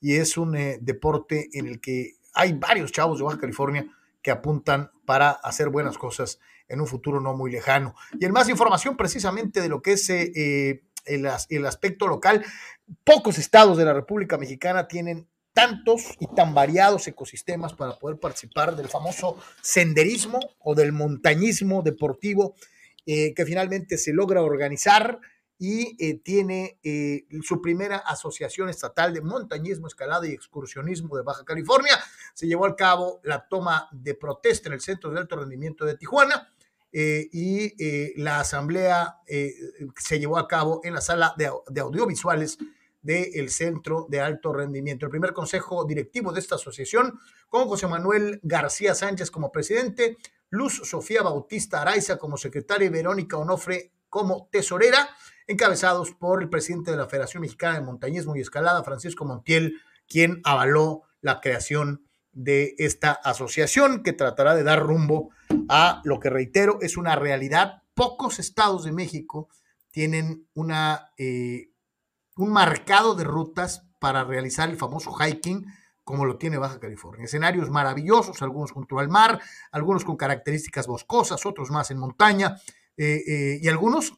Y 0.00 0.16
es 0.16 0.36
un 0.36 0.56
eh, 0.56 0.78
deporte 0.80 1.50
en 1.52 1.68
el 1.68 1.80
que 1.80 2.14
hay 2.34 2.54
varios 2.54 2.90
chavos 2.90 3.18
de 3.18 3.24
Baja 3.26 3.38
California 3.38 3.86
que 4.22 4.30
apuntan 4.30 4.90
para 5.04 5.30
hacer 5.30 5.68
buenas 5.68 5.98
cosas 5.98 6.38
en 6.68 6.80
un 6.80 6.86
futuro 6.86 7.20
no 7.20 7.34
muy 7.34 7.50
lejano. 7.50 7.94
Y 8.18 8.24
en 8.24 8.32
más 8.32 8.48
información 8.48 8.96
precisamente 8.96 9.60
de 9.60 9.68
lo 9.68 9.82
que 9.82 9.92
es 9.92 10.08
eh, 10.10 10.32
eh, 10.34 10.82
el, 11.04 11.28
el 11.50 11.66
aspecto 11.66 12.06
local, 12.06 12.44
pocos 13.04 13.38
estados 13.38 13.76
de 13.76 13.84
la 13.84 13.92
República 13.92 14.38
Mexicana 14.38 14.88
tienen 14.88 15.28
tantos 15.52 16.16
y 16.18 16.26
tan 16.34 16.54
variados 16.54 17.06
ecosistemas 17.08 17.74
para 17.74 17.98
poder 17.98 18.18
participar 18.18 18.74
del 18.74 18.88
famoso 18.88 19.36
senderismo 19.60 20.40
o 20.60 20.74
del 20.74 20.92
montañismo 20.92 21.82
deportivo 21.82 22.54
eh, 23.04 23.34
que 23.34 23.44
finalmente 23.44 23.98
se 23.98 24.12
logra 24.12 24.42
organizar 24.42 25.20
y 25.64 25.94
eh, 26.04 26.18
tiene 26.18 26.80
eh, 26.82 27.24
su 27.44 27.62
primera 27.62 27.98
asociación 27.98 28.68
estatal 28.68 29.14
de 29.14 29.20
montañismo, 29.20 29.86
escalada 29.86 30.26
y 30.26 30.32
excursionismo 30.32 31.16
de 31.16 31.22
Baja 31.22 31.44
California. 31.44 31.96
Se 32.34 32.48
llevó 32.48 32.66
a 32.66 32.74
cabo 32.74 33.20
la 33.22 33.46
toma 33.46 33.88
de 33.92 34.16
protesta 34.16 34.68
en 34.68 34.72
el 34.72 34.80
Centro 34.80 35.12
de 35.12 35.20
Alto 35.20 35.36
Rendimiento 35.36 35.84
de 35.84 35.96
Tijuana 35.96 36.52
eh, 36.90 37.28
y 37.30 38.20
la 38.20 38.40
asamblea 38.40 39.18
se 39.24 40.18
llevó 40.18 40.36
a 40.36 40.48
cabo 40.48 40.80
en 40.82 40.94
la 40.94 41.00
sala 41.00 41.32
de, 41.38 41.48
de 41.68 41.80
audiovisuales 41.80 42.58
del 43.00 43.48
Centro 43.48 44.08
de 44.10 44.20
Alto 44.20 44.52
Rendimiento. 44.52 45.06
El 45.06 45.12
primer 45.12 45.32
consejo 45.32 45.84
directivo 45.84 46.32
de 46.32 46.40
esta 46.40 46.56
asociación, 46.56 47.20
con 47.48 47.68
José 47.68 47.86
Manuel 47.86 48.40
García 48.42 48.96
Sánchez 48.96 49.30
como 49.30 49.52
presidente, 49.52 50.16
Luz 50.50 50.82
Sofía 50.82 51.22
Bautista 51.22 51.82
Araiza 51.82 52.18
como 52.18 52.36
secretaria 52.36 52.86
y 52.86 52.90
Verónica 52.90 53.36
Onofre 53.36 53.92
como 54.12 54.46
tesorera 54.52 55.08
encabezados 55.46 56.10
por 56.10 56.42
el 56.42 56.50
presidente 56.50 56.90
de 56.90 56.98
la 56.98 57.08
Federación 57.08 57.40
Mexicana 57.40 57.76
de 57.76 57.86
Montañismo 57.86 58.36
y 58.36 58.42
Escalada, 58.42 58.84
Francisco 58.84 59.24
Montiel, 59.24 59.80
quien 60.06 60.42
avaló 60.44 61.04
la 61.22 61.40
creación 61.40 62.04
de 62.30 62.74
esta 62.76 63.12
asociación 63.12 64.02
que 64.02 64.12
tratará 64.12 64.54
de 64.54 64.64
dar 64.64 64.82
rumbo 64.82 65.30
a 65.66 66.02
lo 66.04 66.20
que 66.20 66.28
reitero 66.28 66.76
es 66.82 66.98
una 66.98 67.16
realidad. 67.16 67.84
Pocos 67.94 68.38
estados 68.38 68.84
de 68.84 68.92
México 68.92 69.48
tienen 69.90 70.46
una, 70.52 71.10
eh, 71.16 71.70
un 72.36 72.52
marcado 72.52 73.14
de 73.14 73.24
rutas 73.24 73.86
para 73.98 74.24
realizar 74.24 74.68
el 74.68 74.76
famoso 74.76 75.14
hiking 75.14 75.64
como 76.04 76.26
lo 76.26 76.36
tiene 76.36 76.58
Baja 76.58 76.78
California. 76.78 77.24
Escenarios 77.24 77.70
maravillosos, 77.70 78.42
algunos 78.42 78.72
junto 78.72 78.98
al 78.98 79.08
mar, 79.08 79.40
algunos 79.70 80.04
con 80.04 80.18
características 80.18 80.86
boscosas, 80.86 81.46
otros 81.46 81.70
más 81.70 81.90
en 81.90 81.98
montaña, 81.98 82.58
eh, 82.96 83.22
eh, 83.26 83.60
y 83.62 83.68
algunos, 83.68 84.14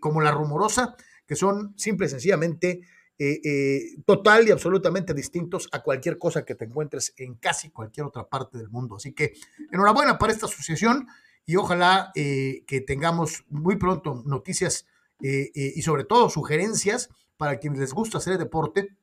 como 0.00 0.20
la 0.20 0.32
rumorosa, 0.32 0.96
que 1.26 1.36
son 1.36 1.74
simple 1.76 2.06
y 2.06 2.10
sencillamente 2.10 2.80
eh, 3.20 3.40
eh, 3.42 3.80
total 4.06 4.46
y 4.46 4.52
absolutamente 4.52 5.12
distintos 5.12 5.68
a 5.72 5.82
cualquier 5.82 6.18
cosa 6.18 6.44
que 6.44 6.54
te 6.54 6.66
encuentres 6.66 7.14
en 7.16 7.34
casi 7.34 7.68
cualquier 7.70 8.06
otra 8.06 8.28
parte 8.28 8.58
del 8.58 8.68
mundo. 8.68 8.94
Así 8.94 9.12
que 9.12 9.32
enhorabuena 9.72 10.18
para 10.18 10.32
esta 10.32 10.46
asociación 10.46 11.08
y 11.44 11.56
ojalá 11.56 12.12
eh, 12.14 12.62
que 12.68 12.80
tengamos 12.80 13.44
muy 13.48 13.74
pronto 13.76 14.22
noticias 14.24 14.86
y 15.20 15.82
sobre 15.82 16.04
todo 16.04 16.30
sugerencias 16.30 17.08
para 17.36 17.58
quienes 17.58 17.80
les 17.80 17.92
gusta 17.92 18.18
hacer 18.18 18.38
deporte, 18.38 18.96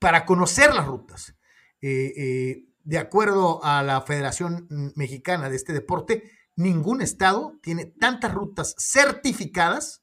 para 0.00 0.24
conocer 0.24 0.74
las 0.74 0.88
rutas. 0.88 1.36
de 1.80 2.98
acuerdo 2.98 3.62
a 3.62 3.84
la 3.84 4.00
Federación 4.00 4.66
Mexicana 4.96 5.48
de 5.48 5.54
este 5.54 5.72
deporte, 5.72 6.24
ningún 6.56 7.02
estado 7.02 7.58
tiene 7.62 7.86
tantas 7.86 8.32
rutas 8.32 8.74
certificadas 8.78 10.02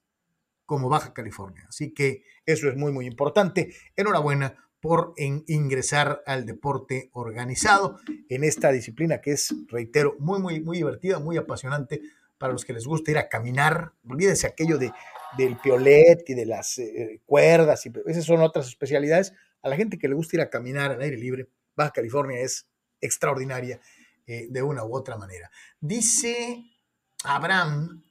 como 0.66 0.90
Baja 0.90 1.14
California. 1.14 1.66
Así 1.68 1.94
que 1.94 2.24
eso 2.46 2.70
es 2.70 2.76
muy, 2.76 2.92
muy 2.92 3.06
importante. 3.06 3.74
Enhorabuena 3.96 4.56
por 4.80 5.14
ingresar 5.18 6.24
al 6.26 6.46
deporte 6.46 7.10
organizado 7.14 8.00
en 8.30 8.44
esta 8.44 8.72
disciplina 8.72 9.20
que 9.20 9.32
es, 9.32 9.54
reitero, 9.68 10.16
muy, 10.20 10.40
muy, 10.40 10.62
muy 10.62 10.78
divertida, 10.78 11.20
muy 11.20 11.38
apasionante 11.38 12.02
para 12.38 12.54
los 12.54 12.64
que 12.64 12.74
les 12.74 12.86
gusta 12.86 13.12
ir 13.12 13.18
a 13.18 13.28
caminar. 13.28 13.92
Olvídense 14.08 14.48
aquello 14.48 14.78
de, 14.78 14.92
del 15.38 15.58
piolet 15.58 16.24
y 16.30 16.34
de 16.34 16.46
las 16.46 16.78
eh, 16.78 17.22
cuerdas, 17.26 17.86
y 17.86 17.92
esas 18.06 18.24
son 18.24 18.42
otras 18.42 18.68
especialidades. 18.68 19.34
A 19.62 19.70
la 19.70 19.76
gente 19.76 19.98
que 19.98 20.08
le 20.08 20.16
gusta 20.16 20.38
ir 20.38 20.42
a 20.42 20.50
caminar 20.50 20.92
al 20.92 21.02
aire 21.02 21.18
libre, 21.18 21.48
Baja 21.76 21.92
California 21.92 22.40
es 22.40 22.70
extraordinaria 23.02 23.80
eh, 24.32 24.46
de 24.48 24.62
una 24.62 24.86
u 24.86 24.96
otra 24.96 25.18
manera. 25.18 25.50
Dice 25.80 26.64
Abraham 27.24 28.04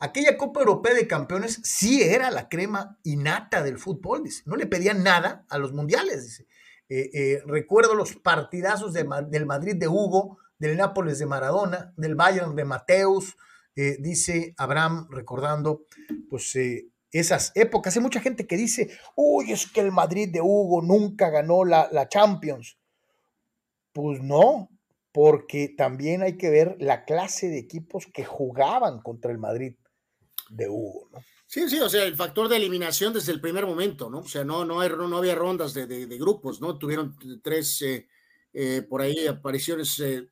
aquella 0.00 0.36
Copa 0.36 0.58
Europea 0.58 0.92
de 0.92 1.06
Campeones 1.06 1.60
sí 1.62 2.02
era 2.02 2.32
la 2.32 2.48
crema 2.48 2.98
innata 3.04 3.62
del 3.62 3.78
fútbol, 3.78 4.24
dice. 4.24 4.42
No 4.44 4.56
le 4.56 4.66
pedían 4.66 5.04
nada 5.04 5.46
a 5.48 5.58
los 5.58 5.72
mundiales, 5.72 6.24
dice. 6.24 6.48
Eh, 6.88 7.10
eh, 7.14 7.42
recuerdo 7.46 7.94
los 7.94 8.16
partidazos 8.16 8.92
del 8.92 9.46
Madrid 9.46 9.76
de 9.76 9.86
Hugo, 9.86 10.38
del 10.58 10.76
Nápoles 10.76 11.20
de 11.20 11.26
Maradona, 11.26 11.94
del 11.96 12.16
Bayern 12.16 12.56
de 12.56 12.64
Mateus, 12.64 13.36
dice 13.76 14.54
Abraham, 14.58 15.06
recordando 15.10 15.86
pues 16.28 16.58
esas 17.12 17.52
épocas. 17.54 17.96
Hay 17.96 18.02
mucha 18.02 18.20
gente 18.20 18.48
que 18.48 18.56
dice, 18.56 18.90
uy, 19.14 19.52
es 19.52 19.70
que 19.70 19.80
el 19.80 19.92
Madrid 19.92 20.28
de 20.32 20.40
Hugo 20.40 20.82
nunca 20.82 21.30
ganó 21.30 21.64
la, 21.64 21.88
la 21.92 22.08
Champions. 22.08 22.78
Pues 23.92 24.20
no, 24.20 24.71
porque 25.12 25.74
también 25.76 26.22
hay 26.22 26.36
que 26.36 26.50
ver 26.50 26.76
la 26.80 27.04
clase 27.04 27.48
de 27.48 27.58
equipos 27.58 28.06
que 28.06 28.24
jugaban 28.24 29.00
contra 29.00 29.30
el 29.30 29.38
Madrid 29.38 29.74
de 30.50 30.68
Hugo, 30.68 31.08
¿no? 31.12 31.20
Sí, 31.52 31.68
sí, 31.68 31.78
o 31.80 31.88
sea, 31.90 32.04
el 32.04 32.16
factor 32.16 32.48
de 32.48 32.56
eliminación 32.56 33.12
desde 33.12 33.30
el 33.30 33.38
primer 33.38 33.66
momento, 33.66 34.08
¿no? 34.08 34.20
O 34.20 34.26
sea, 34.26 34.42
no, 34.42 34.64
no, 34.64 34.80
había 34.80 35.34
rondas 35.34 35.74
de, 35.74 36.06
grupos, 36.18 36.62
¿no? 36.62 36.78
Tuvieron 36.78 37.14
tres, 37.42 37.82
eh, 37.82 38.08
eh, 38.54 38.80
por 38.88 39.02
ahí 39.02 39.26
apariciones, 39.26 40.00
eh, 40.00 40.28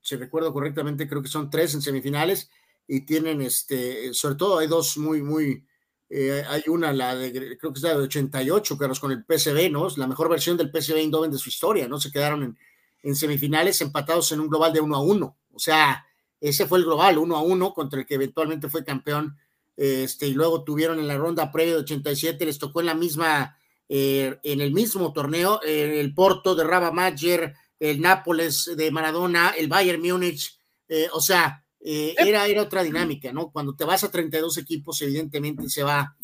si 0.00 0.16
recuerdo 0.16 0.54
correctamente, 0.54 1.06
creo 1.06 1.20
que 1.20 1.28
son 1.28 1.50
tres 1.50 1.74
en 1.74 1.82
semifinales 1.82 2.48
y 2.88 3.02
tienen, 3.02 3.42
este, 3.42 4.14
sobre 4.14 4.36
todo 4.36 4.58
hay 4.58 4.66
dos 4.66 4.96
muy, 4.96 5.20
muy, 5.20 5.66
hay 6.48 6.62
una, 6.68 6.90
la 6.90 7.14
de, 7.14 7.58
creo 7.58 7.74
que 7.74 7.78
es 7.78 7.82
la 7.82 7.90
de 7.90 8.04
88, 8.04 8.78
Carlos, 8.78 8.98
con 8.98 9.12
el 9.12 9.26
PSV, 9.28 9.70
¿no? 9.70 9.88
Es 9.88 9.98
la 9.98 10.06
mejor 10.06 10.30
versión 10.30 10.56
del 10.56 10.70
PSV 10.70 10.96
Eindhoven 10.96 11.32
de 11.32 11.36
su 11.36 11.50
historia, 11.50 11.86
¿no? 11.86 12.00
Se 12.00 12.10
quedaron 12.10 12.42
en, 12.42 12.58
en 13.06 13.14
semifinales 13.14 13.80
empatados 13.80 14.32
en 14.32 14.40
un 14.40 14.48
global 14.48 14.72
de 14.72 14.80
uno 14.80 14.96
a 14.96 15.02
uno, 15.02 15.38
o 15.52 15.58
sea, 15.58 16.04
ese 16.40 16.66
fue 16.66 16.78
el 16.78 16.84
global, 16.84 17.18
uno 17.18 17.36
a 17.36 17.42
uno, 17.42 17.72
contra 17.72 18.00
el 18.00 18.06
que 18.06 18.14
eventualmente 18.14 18.68
fue 18.68 18.84
campeón 18.84 19.36
este, 19.76 20.26
y 20.26 20.32
luego 20.32 20.64
tuvieron 20.64 20.98
en 20.98 21.08
la 21.08 21.16
ronda 21.16 21.52
previa 21.52 21.74
de 21.74 21.80
87, 21.80 22.44
les 22.44 22.58
tocó 22.58 22.80
en 22.80 22.86
la 22.86 22.94
misma, 22.94 23.58
eh, 23.88 24.38
en 24.42 24.60
el 24.60 24.72
mismo 24.72 25.12
torneo, 25.12 25.60
el 25.62 26.14
Porto 26.14 26.54
de 26.54 26.64
Raba 26.64 26.90
Mayer, 26.90 27.54
el 27.78 28.00
Nápoles 28.00 28.72
de 28.76 28.90
Maradona, 28.90 29.50
el 29.50 29.68
Bayern 29.68 30.02
Múnich, 30.02 30.58
eh, 30.88 31.08
o 31.12 31.20
sea, 31.20 31.64
eh, 31.80 32.14
era, 32.18 32.46
era 32.46 32.62
otra 32.62 32.82
dinámica, 32.82 33.32
¿no? 33.32 33.50
Cuando 33.50 33.76
te 33.76 33.84
vas 33.84 34.02
a 34.02 34.10
32 34.10 34.56
equipos, 34.58 35.00
evidentemente 35.02 35.68
se 35.68 35.82
va, 35.82 36.16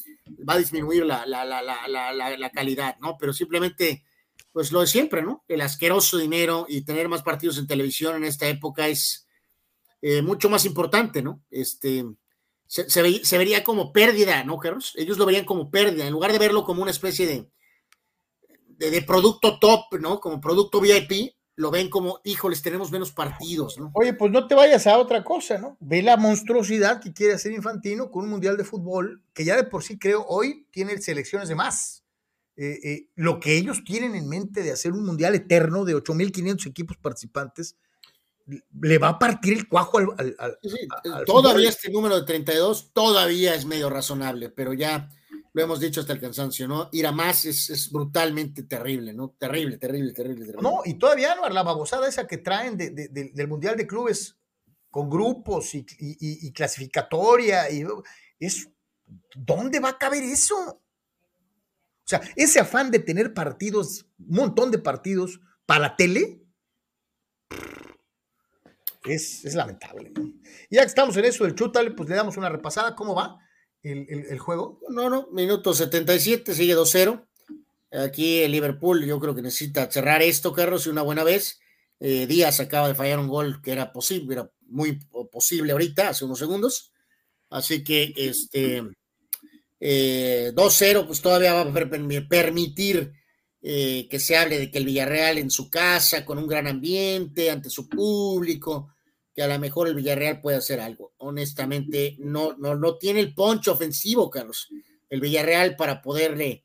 va 0.49 0.55
a 0.55 0.59
disminuir 0.59 1.05
la, 1.05 1.27
la, 1.27 1.45
la, 1.45 1.63
la, 1.63 2.51
calidad, 2.51 2.97
¿no? 3.01 3.17
Pero 3.19 3.33
simplemente, 3.33 4.03
pues 4.53 4.73
lo 4.73 4.81
de 4.81 4.87
siempre, 4.87 5.23
¿no? 5.23 5.45
El 5.49 5.61
asqueroso 5.61 6.19
dinero 6.19 6.67
y 6.69 6.85
tener 6.85 7.09
más 7.09 7.23
partidos 7.23 7.59
en 7.59 7.67
televisión 7.67 8.17
en 8.17 8.25
esta 8.25 8.47
época 8.49 8.89
es 8.89 9.27
mucho 10.25 10.51
más 10.51 10.65
importante, 10.65 11.23
¿no? 11.23 11.45
Este, 11.49 12.05
se, 12.73 13.39
vería 13.39 13.63
como 13.63 13.93
pérdida, 13.93 14.45
¿no, 14.45 14.57
Carlos? 14.59 14.95
Ellos 14.97 15.19
lo 15.19 15.27
verían 15.27 15.45
como 15.45 15.71
pérdida, 15.71 16.07
en 16.07 16.13
lugar 16.13 16.33
de 16.33 16.39
verlo 16.39 16.65
como 16.65 16.81
una 16.81 16.91
especie 16.91 17.27
de, 17.27 18.91
de, 18.91 19.03
producto 19.03 19.59
top, 19.59 20.01
¿no? 20.01 20.21
Como 20.21 20.41
producto 20.41 20.81
VIP, 20.81 21.35
lo 21.55 21.71
ven 21.71 21.91
como, 21.91 22.21
híjoles, 22.25 22.63
tenemos 22.63 22.91
menos 22.91 23.13
partidos, 23.13 23.79
¿no? 23.79 23.91
Oye, 23.93 24.15
pues 24.15 24.33
no 24.33 24.47
te 24.47 24.55
vayas 24.55 24.87
a 24.87 24.97
otra 24.97 25.23
cosa, 25.23 25.59
¿no? 25.59 25.77
Ve 25.81 26.03
la 26.03 26.17
monstruosidad 26.17 26.99
que 26.99 27.13
quiere 27.13 27.35
hacer 27.35 27.53
Infantino 27.53 28.11
con 28.11 28.25
un 28.25 28.31
mundial 28.31 28.57
de 28.57 28.65
fútbol 28.65 29.23
que 29.35 29.45
ya 29.45 29.57
de 29.57 29.65
por 29.65 29.83
sí 29.83 29.99
creo 29.99 30.25
hoy 30.27 30.67
tiene 30.71 30.97
selecciones 30.97 31.51
de 31.51 31.55
más. 31.55 32.02
Eh, 32.57 32.79
eh, 32.85 33.09
lo 33.15 33.41
que 33.41 33.57
ellos 33.57 33.83
tienen 33.85 34.15
en 34.15 34.29
mente 34.29 34.63
de 34.63 34.73
hacer 34.73 34.93
un 34.93 35.05
mundial 35.05 35.35
eterno 35.35 35.85
de 35.85 35.97
8.500 35.97 36.67
equipos 36.67 36.97
participantes, 36.99 37.77
le 38.81 38.99
va 38.99 39.09
a 39.09 39.19
partir 39.19 39.57
el 39.57 39.69
cuajo 39.69 39.99
al. 39.99 40.37
todavía 41.25 41.69
este 41.69 41.91
número 41.91 42.21
de 42.21 42.27
32 42.27 42.93
todavía 42.93 43.55
es 43.55 43.65
medio 43.65 43.89
razonable, 43.89 44.51
pero 44.51 44.75
ya 44.75 45.09
lo 45.55 45.63
hemos 45.63 45.81
dicho 45.81 46.01
hasta 46.01 46.13
el 46.13 46.21
cansancio, 46.21 46.67
¿no? 46.67 46.89
Ir 46.93 47.07
a 47.07 47.13
más 47.13 47.45
es, 47.45 47.91
brutalmente 47.91 48.63
terrible, 48.65 49.13
¿no? 49.13 49.35
Terrible, 49.39 49.77
terrible, 49.79 50.13
terrible, 50.13 50.53
No, 50.61 50.81
y 50.85 50.95
todavía 50.95 51.35
no, 51.35 51.49
la 51.49 51.63
babosada 51.63 52.09
esa 52.09 52.27
que 52.27 52.39
traen 52.39 52.77
del 52.77 53.49
Mundial 53.49 53.77
de 53.77 53.87
Clubes 53.87 54.37
con 54.91 55.09
grupos 55.09 55.75
y, 55.75 56.53
clasificatoria, 56.53 57.71
y 57.71 57.85
es. 58.39 58.69
¿Dónde 59.35 59.79
va 59.79 59.91
a 59.91 59.99
caber 59.99 60.23
eso? 60.23 60.81
O 62.05 62.09
sea, 62.09 62.21
ese 62.37 62.61
afán 62.61 62.91
de 62.91 62.99
tener 62.99 63.33
partidos, 63.33 64.07
un 64.19 64.37
montón 64.37 64.71
de 64.71 64.79
partidos 64.79 65.41
para 65.67 65.97
tele, 65.97 66.43
es, 69.05 69.55
lamentable. 69.55 70.13
Y 70.71 70.77
ya 70.77 70.83
que 70.83 70.89
estamos 70.89 71.17
en 71.17 71.25
eso 71.25 71.45
del 71.45 71.55
chútale, 71.55 71.91
pues 71.93 72.09
le 72.09 72.17
damos 72.17 72.37
una 72.37 72.49
repasada. 72.49 72.95
¿Cómo 72.95 73.15
va 73.15 73.39
el, 73.83 74.39
juego? 74.39 74.81
No, 74.89 75.11
no, 75.11 75.29
minuto 75.33 75.75
77, 75.75 76.55
sigue 76.55 76.77
2-0. 76.77 77.27
Aquí 77.93 78.43
el 78.43 78.53
Liverpool 78.53 79.05
yo 79.05 79.19
creo 79.21 79.35
que 79.35 79.43
necesita 79.43 79.91
cerrar 79.91 80.23
esto, 80.23 80.53
Carlos, 80.53 80.87
y 80.87 80.91
una 80.91 81.03
buena 81.03 81.25
vez. 81.25 81.61
Eh, 82.01 82.27
Díaz 82.27 82.59
acaba 82.61 82.89
de 82.89 82.95
fallar 82.95 83.19
un 83.19 83.29
gol 83.29 83.61
que 83.63 83.73
era 83.73 83.93
posible, 83.93 84.35
era 84.35 84.51
muy 84.67 84.99
posible 85.31 85.73
ahorita, 85.73 86.09
hace 86.09 86.25
unos 86.25 86.39
segundos. 86.39 86.93
Así 87.51 87.85
que 87.85 88.13
este 88.17 88.83
2-0, 89.83 91.01
eh, 91.01 91.05
pues 91.07 91.21
todavía 91.21 91.55
va 91.55 91.63
a 91.63 92.29
permitir 92.29 93.13
eh, 93.61 94.07
que 94.09 94.21
se 94.21 94.37
hable 94.37 94.59
de 94.59 94.71
que 94.71 94.79
el 94.79 94.85
Villarreal 94.85 95.39
en 95.39 95.51
su 95.51 95.71
casa, 95.71 96.25
con 96.25 96.39
un 96.39 96.47
gran 96.47 96.69
ambiente, 96.69 97.51
ante 97.51 97.69
su 97.69 97.89
público, 97.89 98.95
que 99.35 99.43
a 99.43 99.49
lo 99.49 99.59
mejor 99.59 99.89
el 99.89 99.95
Villarreal 99.95 100.41
puede 100.41 100.59
hacer 100.59 100.79
algo. 100.79 101.15
Honestamente, 101.19 102.17
no, 102.19 102.57
no, 102.59 102.77
no 102.77 102.97
tiene 102.97 103.21
el 103.21 103.35
poncho 103.35 103.73
ofensivo, 103.73 104.31
Carlos, 104.31 104.69
el 105.11 105.21
Villarreal 105.21 105.75
para 105.75 106.01
poderle, 106.01 106.65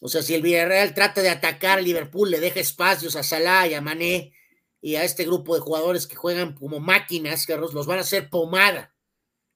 o 0.00 0.08
sea, 0.08 0.22
si 0.22 0.34
el 0.34 0.42
Villarreal 0.42 0.92
trata 0.92 1.22
de 1.22 1.30
atacar 1.30 1.78
a 1.78 1.82
Liverpool, 1.82 2.30
le 2.30 2.40
deja 2.40 2.58
espacios 2.58 3.14
a 3.16 3.22
Salah 3.22 3.68
y 3.68 3.74
a 3.74 3.80
Mané 3.80 4.32
y 4.80 4.96
a 4.96 5.04
este 5.04 5.24
grupo 5.24 5.54
de 5.54 5.60
jugadores 5.60 6.06
que 6.06 6.16
juegan 6.16 6.54
como 6.54 6.80
máquinas, 6.80 7.46
Carlos, 7.46 7.74
los 7.74 7.86
van 7.86 7.98
a 7.98 8.02
hacer 8.02 8.28
pomada. 8.28 8.94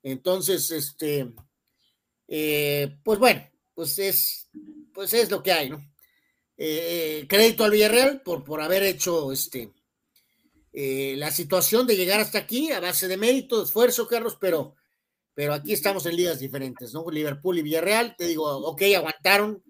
Entonces, 0.03 0.71
este, 0.71 1.33
eh, 2.29 2.97
pues 3.03 3.19
bueno, 3.19 3.49
pues 3.75 3.99
es, 3.99 4.49
pues 4.93 5.13
es 5.15 5.31
lo 5.31 5.43
que 5.43 5.53
hay, 5.53 5.71
¿no? 5.71 5.83
Eh, 6.57 7.27
crédito 7.29 7.65
al 7.65 7.73
Villarreal 7.73 8.23
por, 8.23 8.45
por 8.45 8.61
haber 8.61 8.85
hecho 8.85 9.33
este, 9.33 9.73
eh, 10.73 11.15
la 11.19 11.31
situación 11.31 11.87
de 11.87 11.97
llegar 11.97 12.21
hasta 12.21 12.39
aquí 12.39 12.73
a 12.73 12.81
base 12.81 13.07
de 13.07 13.17
mérito, 13.17 13.63
esfuerzo, 13.63 14.07
Carlos, 14.07 14.37
pero, 14.41 14.75
pero 15.33 15.55
aquí 15.55 15.73
estamos 15.73 16.07
en 16.07 16.17
ligas 16.17 16.39
diferentes, 16.39 16.93
¿no? 16.93 17.09
Liverpool 17.11 17.59
y 17.59 17.63
Villarreal, 17.63 18.17
te 18.17 18.27
digo, 18.27 18.45
ok, 18.45 18.83
aguantaron, 18.97 19.63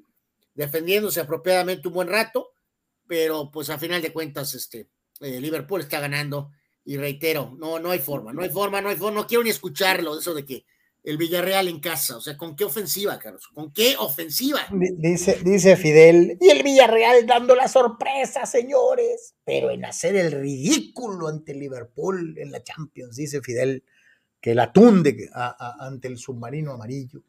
defendiéndose 0.54 1.20
apropiadamente 1.20 1.88
un 1.88 1.94
buen 1.94 2.08
rato, 2.08 2.52
pero 3.06 3.50
pues 3.50 3.68
a 3.70 3.78
final 3.78 4.00
de 4.00 4.12
cuentas, 4.12 4.54
este, 4.54 4.88
eh, 5.20 5.40
Liverpool 5.40 5.82
está 5.82 6.00
ganando 6.00 6.52
y 6.86 6.96
reitero, 6.96 7.54
no, 7.58 7.78
no 7.78 7.90
hay 7.90 7.98
forma, 7.98 8.32
no 8.32 8.42
hay 8.42 8.50
forma, 8.50 8.80
no 8.80 8.88
hay 8.88 8.96
forma, 8.96 9.20
no 9.20 9.26
quiero 9.26 9.44
ni 9.44 9.50
escucharlo, 9.50 10.18
eso 10.18 10.32
de 10.32 10.44
que 10.44 10.64
el 11.04 11.18
Villarreal 11.18 11.68
en 11.68 11.80
casa, 11.80 12.16
o 12.16 12.20
sea, 12.20 12.36
¿con 12.36 12.56
qué 12.56 12.64
ofensiva, 12.64 13.18
Carlos? 13.18 13.46
¿Con 13.52 13.72
qué 13.72 13.94
ofensiva? 13.98 14.60
Dice, 14.72 15.38
dice 15.44 15.76
Fidel, 15.76 16.38
y 16.40 16.48
el 16.48 16.62
Villarreal 16.62 17.26
dando 17.26 17.54
la 17.54 17.68
sorpresa, 17.68 18.46
señores, 18.46 19.34
pero 19.44 19.70
en 19.70 19.84
hacer 19.84 20.16
el 20.16 20.32
ridículo 20.32 21.28
ante 21.28 21.54
Liverpool 21.54 22.38
en 22.38 22.50
la 22.50 22.62
Champions, 22.62 23.16
dice 23.16 23.42
Fidel, 23.42 23.84
que 24.40 24.54
la 24.54 24.72
tunde 24.72 25.28
ante 25.78 26.08
el 26.08 26.16
submarino 26.16 26.72
amarillo, 26.72 27.22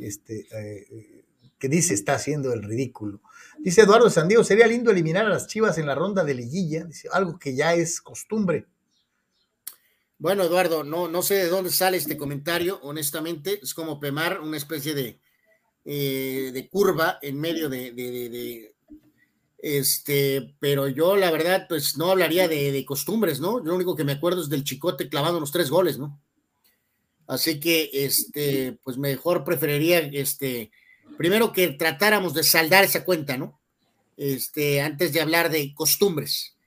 este, 0.00 0.46
eh, 0.50 1.24
que 1.58 1.68
dice 1.68 1.92
está 1.92 2.14
haciendo 2.14 2.52
el 2.54 2.62
ridículo. 2.62 3.20
Dice 3.58 3.82
Eduardo 3.82 4.08
Sandío, 4.08 4.42
sería 4.42 4.66
lindo 4.66 4.90
eliminar 4.90 5.26
a 5.26 5.30
las 5.30 5.46
Chivas 5.48 5.76
en 5.76 5.86
la 5.86 5.94
ronda 5.94 6.24
de 6.24 6.34
liguilla, 6.34 6.84
dice, 6.84 7.08
algo 7.12 7.38
que 7.38 7.54
ya 7.54 7.74
es 7.74 8.00
costumbre. 8.00 8.66
Bueno, 10.18 10.42
Eduardo, 10.42 10.82
no, 10.82 11.06
no 11.06 11.22
sé 11.22 11.34
de 11.34 11.48
dónde 11.48 11.70
sale 11.70 11.96
este 11.96 12.16
comentario, 12.16 12.80
honestamente, 12.82 13.60
es 13.62 13.72
como 13.72 14.00
Pemar, 14.00 14.40
una 14.40 14.56
especie 14.56 14.92
de, 14.92 15.20
eh, 15.84 16.50
de 16.52 16.68
curva 16.68 17.18
en 17.22 17.38
medio 17.38 17.68
de, 17.68 17.92
de, 17.92 18.74
este, 19.58 20.54
pero 20.58 20.88
yo 20.88 21.16
la 21.16 21.30
verdad, 21.30 21.66
pues 21.68 21.96
no 21.96 22.10
hablaría 22.10 22.48
de, 22.48 22.84
costumbres, 22.84 23.38
¿no? 23.38 23.58
Yo 23.58 23.70
lo 23.70 23.76
único 23.76 23.94
que 23.94 24.04
me 24.04 24.12
acuerdo 24.12 24.42
es 24.42 24.48
del 24.48 24.64
chicote 24.64 25.08
clavando 25.08 25.40
los 25.40 25.52
tres 25.52 25.70
goles, 25.70 25.98
¿no? 25.98 26.20
Así 27.28 27.60
que, 27.60 27.88
este, 27.92 28.78
pues 28.82 28.98
mejor 28.98 29.44
preferiría, 29.44 29.98
este, 30.00 30.72
primero 31.16 31.52
que 31.52 31.68
tratáramos 31.68 32.34
de 32.34 32.42
saldar 32.42 32.84
esa 32.84 33.04
cuenta, 33.04 33.36
¿no? 33.36 33.60
Este, 34.16 34.80
antes 34.80 35.12
de 35.12 35.20
hablar 35.20 35.48
de 35.48 35.72
costumbres. 35.74 36.57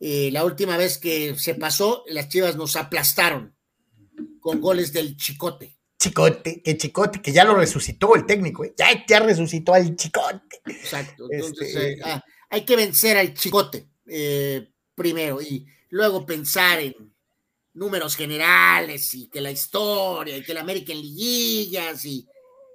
Eh, 0.00 0.30
la 0.32 0.44
última 0.44 0.76
vez 0.76 0.98
que 0.98 1.34
se 1.36 1.54
pasó, 1.54 2.04
las 2.06 2.28
Chivas 2.28 2.56
nos 2.56 2.76
aplastaron 2.76 3.56
con 4.40 4.60
goles 4.60 4.92
del 4.92 5.16
Chicote. 5.16 5.76
Chicote, 5.98 6.62
que 6.62 6.76
Chicote, 6.76 7.20
que 7.20 7.32
ya 7.32 7.44
lo 7.44 7.56
resucitó 7.56 8.14
el 8.14 8.24
técnico, 8.24 8.64
¿eh? 8.64 8.74
ya, 8.76 9.04
ya 9.06 9.20
resucitó 9.20 9.74
al 9.74 9.96
Chicote. 9.96 10.60
Exacto, 10.66 11.26
entonces 11.30 11.68
este, 11.68 11.92
eh, 11.94 12.00
ah, 12.04 12.22
hay 12.50 12.64
que 12.64 12.76
vencer 12.76 13.16
al 13.16 13.34
Chicote 13.34 13.88
primero 14.94 15.42
y 15.42 15.66
luego 15.90 16.24
pensar 16.24 16.80
en, 16.80 16.94
números 17.78 18.16
generales 18.16 19.14
y 19.14 19.28
que 19.28 19.40
la 19.40 19.50
historia 19.50 20.36
y 20.36 20.42
que 20.42 20.52
la 20.52 20.60
América 20.60 20.92
en 20.92 21.00
liguillas 21.00 22.04
y 22.04 22.26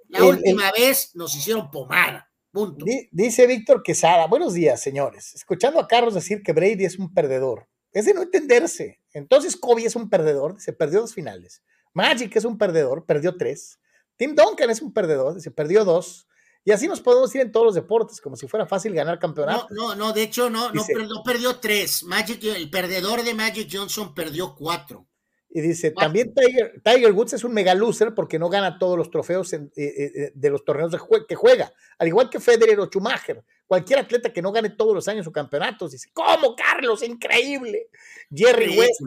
la 0.07 0.23
última 0.23 0.71
vez 0.71 1.11
nos 1.15 1.35
hicieron 1.35 1.69
pomada. 1.69 2.31
Punto. 2.53 2.85
Dice 3.11 3.47
Víctor 3.47 3.81
Quesada, 3.81 4.27
buenos 4.27 4.53
días, 4.53 4.79
señores. 4.79 5.33
Escuchando 5.33 5.79
a 5.79 5.87
Carlos 5.87 6.13
decir 6.13 6.43
que 6.43 6.53
Brady 6.53 6.85
es 6.85 6.99
un 6.99 7.11
perdedor, 7.11 7.67
es 7.91 8.05
de 8.05 8.13
no 8.13 8.21
entenderse. 8.21 9.01
Entonces 9.11 9.57
Kobe 9.57 9.85
es 9.85 9.95
un 9.95 10.07
perdedor, 10.07 10.61
se 10.61 10.71
perdió 10.71 11.01
dos 11.01 11.15
finales. 11.15 11.63
Magic 11.95 12.35
es 12.35 12.45
un 12.45 12.59
perdedor, 12.59 13.07
perdió 13.07 13.37
tres. 13.37 13.79
Tim 14.17 14.35
Duncan 14.35 14.69
es 14.69 14.83
un 14.83 14.93
perdedor, 14.93 15.41
se 15.41 15.49
perdió 15.49 15.83
dos. 15.83 16.27
Y 16.63 16.71
así 16.71 16.87
nos 16.87 17.01
podemos 17.01 17.33
ir 17.33 17.41
en 17.41 17.51
todos 17.51 17.65
los 17.65 17.75
deportes, 17.75 18.21
como 18.21 18.35
si 18.35 18.47
fuera 18.47 18.67
fácil 18.67 18.93
ganar 18.93 19.17
campeonato. 19.17 19.65
No, 19.71 19.89
no, 19.89 19.95
no, 19.95 20.13
de 20.13 20.21
hecho 20.21 20.51
no, 20.51 20.71
no, 20.71 20.85
perdió 21.25 21.59
tres. 21.59 22.03
Magic, 22.03 22.43
el 22.43 22.69
perdedor 22.69 23.23
de 23.23 23.33
Magic 23.33 23.67
Johnson 23.71 24.13
perdió 24.13 24.53
cuatro. 24.55 25.07
Y 25.55 25.61
dice, 25.61 25.91
también 25.91 26.33
Tiger, 26.33 26.81
Tiger, 26.83 27.11
Woods 27.11 27.33
es 27.33 27.43
un 27.43 27.53
mega 27.53 27.75
loser 27.75 28.15
porque 28.15 28.39
no 28.39 28.49
gana 28.49 28.79
todos 28.79 28.97
los 28.97 29.11
trofeos 29.11 29.53
eh, 29.53 29.69
eh, 29.75 30.11
eh, 30.15 30.31
de 30.33 30.49
los 30.49 30.65
torneos 30.65 30.91
de 30.91 30.97
que 31.27 31.35
juega. 31.35 31.71
Al 31.99 32.07
igual 32.07 32.27
que 32.31 32.39
Federer 32.39 32.79
o 32.79 32.87
Schumacher. 32.87 33.43
Cualquier 33.67 33.99
atleta 33.99 34.33
que 34.33 34.41
no 34.41 34.51
gane 34.51 34.71
todos 34.71 34.95
los 34.95 35.07
años 35.07 35.25
su 35.25 35.31
campeonato. 35.31 35.87
Dice, 35.87 36.09
¿cómo, 36.11 36.55
Carlos? 36.55 37.03
Increíble. 37.03 37.89
Jerry 38.33 38.75
West 38.79 38.99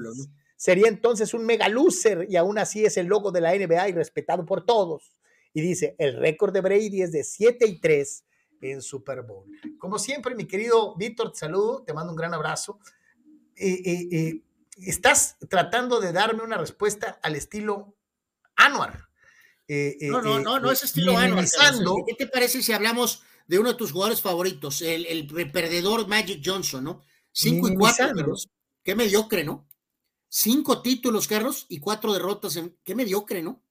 sería 0.54 0.86
entonces 0.86 1.34
un 1.34 1.44
mega 1.44 1.68
loser 1.68 2.28
y 2.30 2.36
aún 2.36 2.58
así 2.58 2.84
es 2.84 2.96
el 2.96 3.08
logo 3.08 3.32
de 3.32 3.40
la 3.40 3.52
NBA 3.52 3.88
y 3.88 3.92
respetado 3.92 4.46
por 4.46 4.64
todos. 4.64 5.10
Y 5.52 5.60
dice, 5.62 5.96
el 5.98 6.16
récord 6.16 6.52
de 6.52 6.60
Brady 6.60 7.02
es 7.02 7.10
de 7.10 7.24
7 7.24 7.66
y 7.66 7.80
3 7.80 8.24
en 8.60 8.82
Super 8.82 9.22
Bowl. 9.22 9.50
Como 9.80 9.98
siempre, 9.98 10.36
mi 10.36 10.46
querido 10.46 10.94
Víctor, 10.94 11.32
te 11.32 11.38
saludo, 11.38 11.82
te 11.82 11.92
mando 11.92 12.12
un 12.12 12.16
gran 12.16 12.32
abrazo. 12.34 12.78
Eh, 13.56 14.42
estás 14.76 15.36
tratando 15.48 16.00
de 16.00 16.12
darme 16.12 16.42
una 16.42 16.58
respuesta 16.58 17.18
al 17.22 17.36
estilo 17.36 17.96
Anuar. 18.56 19.08
Eh, 19.68 19.96
no, 20.02 20.22
no, 20.22 20.38
no, 20.38 20.60
no 20.60 20.70
es 20.70 20.84
estilo 20.84 21.16
Anuar. 21.16 21.46
¿Qué 22.06 22.14
te 22.14 22.26
parece 22.26 22.62
si 22.62 22.72
hablamos 22.72 23.22
de 23.46 23.58
uno 23.58 23.70
de 23.70 23.78
tus 23.78 23.92
jugadores 23.92 24.20
favoritos, 24.20 24.82
el, 24.82 25.06
el 25.06 25.52
perdedor 25.52 26.08
Magic 26.08 26.42
Johnson, 26.44 26.84
¿no? 26.84 27.02
5 27.32 27.68
y 27.68 27.76
4, 27.76 28.34
Qué 28.82 28.94
mediocre, 28.94 29.44
¿no? 29.44 29.68
Cinco 30.28 30.82
títulos, 30.82 31.28
Carlos, 31.28 31.66
y 31.68 31.78
cuatro 31.78 32.12
derrotas. 32.12 32.56
En... 32.56 32.76
Qué 32.82 32.94
mediocre, 32.94 33.42
¿no? 33.42 33.62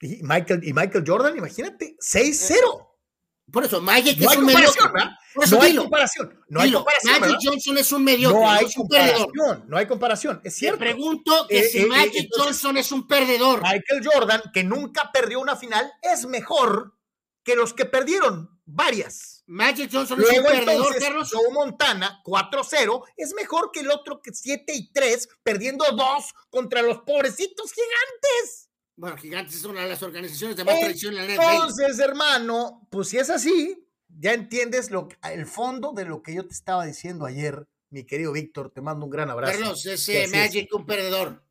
Y 0.00 0.22
Michael, 0.22 0.60
y 0.62 0.72
Michael 0.72 1.04
Jordan, 1.06 1.36
imagínate, 1.36 1.96
6-0. 1.98 2.83
Por 3.52 3.64
eso, 3.64 3.80
Magic 3.80 4.18
no 4.18 4.30
es 4.30 4.36
un 4.38 4.46
mediocre. 4.46 4.82
No 5.50 5.62
hay 5.62 5.76
comparación. 5.76 6.44
No 6.48 6.60
hay 6.60 6.72
comparación. 6.72 7.20
Magic 7.20 7.38
Johnson 7.42 7.78
es 7.78 7.92
un 7.92 8.04
mediocre. 8.04 8.40
No 8.40 8.50
hay 8.50 8.72
comparación. 8.72 9.64
No 9.68 9.76
hay 9.76 9.86
comparación. 9.86 10.40
Es 10.44 10.54
cierto. 10.54 10.78
Te 10.78 10.84
pregunto 10.84 11.46
que 11.48 11.58
eh, 11.58 11.68
si 11.68 11.78
eh, 11.82 11.86
Magic 11.86 12.28
Johnson 12.36 12.76
es 12.76 12.90
un 12.92 13.06
perdedor. 13.06 13.62
Michael 13.62 14.02
Jordan, 14.04 14.42
que 14.52 14.64
nunca 14.64 15.10
perdió 15.12 15.40
una 15.40 15.56
final, 15.56 15.92
es 16.02 16.26
mejor 16.26 16.94
que 17.42 17.56
los 17.56 17.74
que 17.74 17.84
perdieron 17.84 18.60
varias. 18.64 19.44
Magic 19.46 19.90
Johnson 19.92 20.22
es 20.22 20.38
un 20.38 20.44
perdedor, 20.44 20.98
Carlos. 20.98 21.30
Joe 21.30 21.52
Montana, 21.52 22.22
4-0, 22.24 23.02
es 23.16 23.34
mejor 23.34 23.70
que 23.72 23.80
el 23.80 23.90
otro 23.90 24.22
que 24.22 24.32
7 24.32 24.72
y 24.74 24.90
3, 24.90 25.28
perdiendo 25.42 25.84
dos 25.92 26.32
contra 26.48 26.80
los 26.80 27.00
pobrecitos 27.00 27.72
gigantes. 27.72 28.63
Bueno, 28.96 29.16
Gigantes 29.16 29.56
es 29.56 29.64
una 29.64 29.82
de 29.82 29.88
las 29.88 30.02
organizaciones 30.02 30.56
de 30.56 30.64
más 30.64 30.78
tradición 30.78 31.16
en 31.16 31.26
la. 31.26 31.34
Entonces, 31.34 31.98
hermano, 31.98 32.86
pues 32.90 33.08
si 33.08 33.18
es 33.18 33.28
así, 33.28 33.88
ya 34.08 34.32
entiendes 34.32 34.90
lo, 34.90 35.08
el 35.32 35.46
fondo 35.46 35.92
de 35.92 36.04
lo 36.04 36.22
que 36.22 36.34
yo 36.34 36.46
te 36.46 36.54
estaba 36.54 36.86
diciendo 36.86 37.26
ayer, 37.26 37.66
mi 37.90 38.04
querido 38.04 38.32
Víctor. 38.32 38.70
Te 38.70 38.80
mando 38.80 39.06
un 39.06 39.10
gran 39.10 39.30
abrazo. 39.30 39.58
Carlos, 39.58 39.86
ese 39.86 40.28
Magic, 40.28 40.72
un 40.74 40.86
perdedor. 40.86 41.42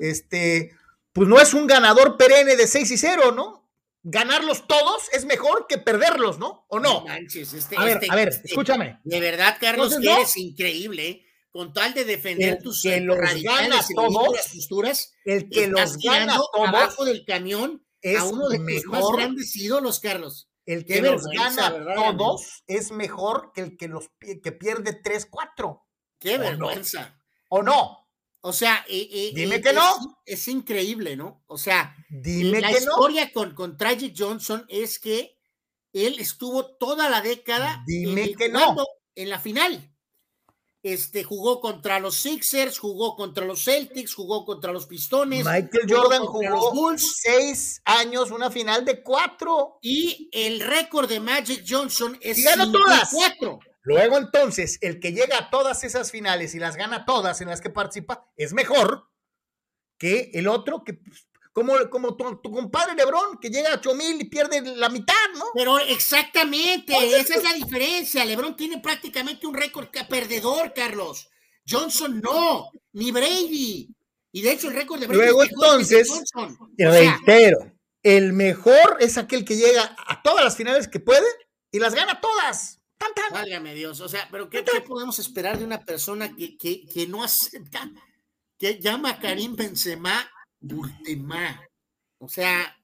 Este, 0.00 0.72
pues 1.12 1.28
no 1.28 1.40
es 1.40 1.54
un 1.54 1.66
ganador 1.66 2.16
perenne 2.16 2.56
de 2.56 2.66
6 2.66 2.90
y 2.90 2.98
0, 2.98 3.32
¿no? 3.32 3.70
Ganarlos 4.02 4.66
todos 4.66 5.08
es 5.12 5.24
mejor 5.24 5.66
que 5.68 5.78
perderlos, 5.78 6.38
¿no? 6.38 6.64
¿O 6.68 6.78
no? 6.78 7.04
manches, 7.04 7.52
este, 7.54 7.76
a 7.76 7.84
ver, 7.84 7.96
este, 7.96 8.06
a 8.10 8.14
ver, 8.14 8.28
este, 8.28 8.48
escúchame. 8.48 9.00
De 9.04 9.20
verdad, 9.20 9.56
Carlos, 9.60 9.96
que 10.00 10.12
eres 10.12 10.36
increíble. 10.36 11.24
¿Eh? 11.56 11.58
con 11.58 11.72
tal 11.72 11.94
de 11.94 12.04
defender 12.04 12.62
tus 12.62 12.82
que 12.82 13.00
los 13.00 13.16
gana 13.42 13.80
todos, 13.94 14.36
posturas, 14.52 15.12
el 15.24 15.48
que 15.48 15.66
los 15.68 15.96
gana 15.98 16.36
todos 16.36 16.68
abajo 16.68 17.04
del 17.04 17.24
camión 17.24 17.82
es 18.02 18.18
a 18.18 18.24
uno 18.24 18.48
de 18.48 18.58
tus 18.58 18.84
más 18.86 19.04
grandes 19.12 19.56
ídolos, 19.56 20.00
Carlos. 20.00 20.50
El 20.66 20.84
que 20.84 21.00
los 21.00 21.22
gana 21.24 21.94
todos 21.94 22.64
es 22.66 22.90
mejor 22.90 23.52
que 23.54 23.62
el 23.62 23.76
que 23.76 23.88
los 23.88 24.10
que 24.20 24.52
pierde 24.52 25.00
3-4. 25.00 25.82
Qué 26.18 26.38
vergüenza. 26.38 27.18
¿O 27.48 27.62
no? 27.62 28.06
O 28.40 28.52
sea, 28.52 28.84
dime 28.88 29.60
que 29.60 29.72
no. 29.72 30.18
Es 30.24 30.48
increíble, 30.48 31.16
¿no? 31.16 31.42
O 31.46 31.56
sea, 31.56 31.96
dime 32.10 32.60
la 32.60 32.72
historia 32.72 33.32
con, 33.32 33.54
con 33.54 33.76
Tragic 33.76 34.14
Johnson 34.16 34.64
es 34.68 34.98
que 34.98 35.38
él 35.92 36.18
estuvo 36.18 36.76
toda 36.76 37.08
la 37.08 37.22
década 37.22 37.82
dime 37.86 38.34
que 38.34 38.50
no. 38.50 38.76
en 39.14 39.30
la 39.30 39.38
final 39.40 39.95
este, 40.92 41.24
jugó 41.24 41.60
contra 41.60 41.98
los 41.98 42.16
Sixers, 42.16 42.78
jugó 42.78 43.16
contra 43.16 43.44
los 43.44 43.64
Celtics, 43.64 44.14
jugó 44.14 44.44
contra 44.44 44.72
los 44.72 44.86
Pistones. 44.86 45.44
Michael 45.44 45.86
Jordan 45.88 46.24
jugó, 46.24 46.96
seis 46.96 47.82
años, 47.84 48.30
una 48.30 48.50
final 48.50 48.84
de 48.84 49.02
cuatro. 49.02 49.78
Y 49.82 50.28
el 50.32 50.60
récord 50.60 51.08
de 51.08 51.20
Magic 51.20 51.64
Johnson 51.68 52.16
es 52.20 52.38
y 52.38 52.42
ganó 52.42 52.70
todas. 52.70 53.10
cuatro. 53.12 53.58
Luego 53.82 54.16
entonces, 54.16 54.78
el 54.80 55.00
que 55.00 55.12
llega 55.12 55.38
a 55.38 55.50
todas 55.50 55.84
esas 55.84 56.10
finales 56.10 56.54
y 56.54 56.58
las 56.58 56.76
gana 56.76 57.04
todas 57.04 57.40
en 57.40 57.48
las 57.48 57.60
que 57.60 57.70
participa, 57.70 58.30
es 58.36 58.52
mejor 58.52 59.08
que 59.98 60.30
el 60.34 60.48
otro 60.48 60.84
que 60.84 60.94
pues, 60.94 61.25
como, 61.56 61.72
como 61.88 62.14
tu, 62.14 62.50
compadre 62.50 62.94
Lebrón, 62.94 63.38
que 63.40 63.48
llega 63.48 63.72
a 63.72 63.76
8000 63.76 64.20
y 64.20 64.24
pierde 64.24 64.60
la 64.76 64.90
mitad, 64.90 65.14
¿no? 65.36 65.46
Pero 65.54 65.78
exactamente, 65.78 66.94
esa 67.18 67.36
es 67.36 67.42
la 67.42 67.54
diferencia. 67.54 68.26
Lebrón 68.26 68.54
tiene 68.54 68.78
prácticamente 68.78 69.46
un 69.46 69.54
récord 69.54 69.88
perdedor, 70.06 70.74
Carlos. 70.74 71.30
Johnson 71.66 72.20
no, 72.20 72.70
ni 72.92 73.10
Brady. 73.10 73.88
Y 74.32 74.42
de 74.42 74.52
hecho, 74.52 74.68
el 74.68 74.74
récord 74.74 75.00
de 75.00 75.06
Brady 75.06 75.18
Luego 75.18 75.44
entonces, 75.44 76.10
reitero, 76.76 77.72
el 78.02 78.34
mejor 78.34 78.98
es 79.00 79.16
aquel 79.16 79.42
que 79.42 79.56
llega 79.56 79.96
a 79.96 80.20
todas 80.20 80.44
las 80.44 80.58
finales 80.58 80.88
que 80.88 81.00
puede 81.00 81.26
y 81.72 81.78
las 81.78 81.94
gana 81.94 82.20
todas. 82.20 82.82
¡Tan, 82.98 83.12
Válgame 83.32 83.74
Dios, 83.74 84.02
o 84.02 84.10
sea, 84.10 84.28
pero 84.30 84.50
¿qué, 84.50 84.62
podemos 84.86 85.18
esperar 85.18 85.58
de 85.58 85.64
una 85.64 85.82
persona 85.86 86.36
que, 86.36 86.58
que, 86.58 86.86
que 86.86 87.06
no 87.06 87.24
acepta, 87.24 87.90
que 88.58 88.78
llama 88.78 89.08
a 89.08 89.18
Karim 89.20 89.56
Benzema 89.56 90.30
Bultemá. 90.68 91.60
O 92.18 92.28
sea. 92.28 92.76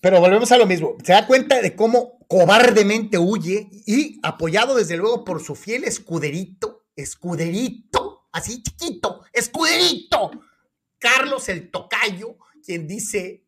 Pero 0.00 0.20
volvemos 0.20 0.50
a 0.50 0.58
lo 0.58 0.66
mismo. 0.66 0.96
Se 1.04 1.12
da 1.12 1.26
cuenta 1.26 1.60
de 1.62 1.76
cómo, 1.76 2.18
cobardemente 2.26 3.18
huye 3.18 3.68
y 3.86 4.18
apoyado 4.22 4.74
desde 4.74 4.96
luego 4.96 5.24
por 5.24 5.42
su 5.42 5.54
fiel 5.54 5.84
escuderito, 5.84 6.86
escuderito, 6.96 8.26
así 8.32 8.62
chiquito, 8.62 9.24
escuderito, 9.32 10.32
Carlos 10.98 11.48
el 11.48 11.70
Tocayo, 11.70 12.36
quien 12.64 12.88
dice, 12.88 13.44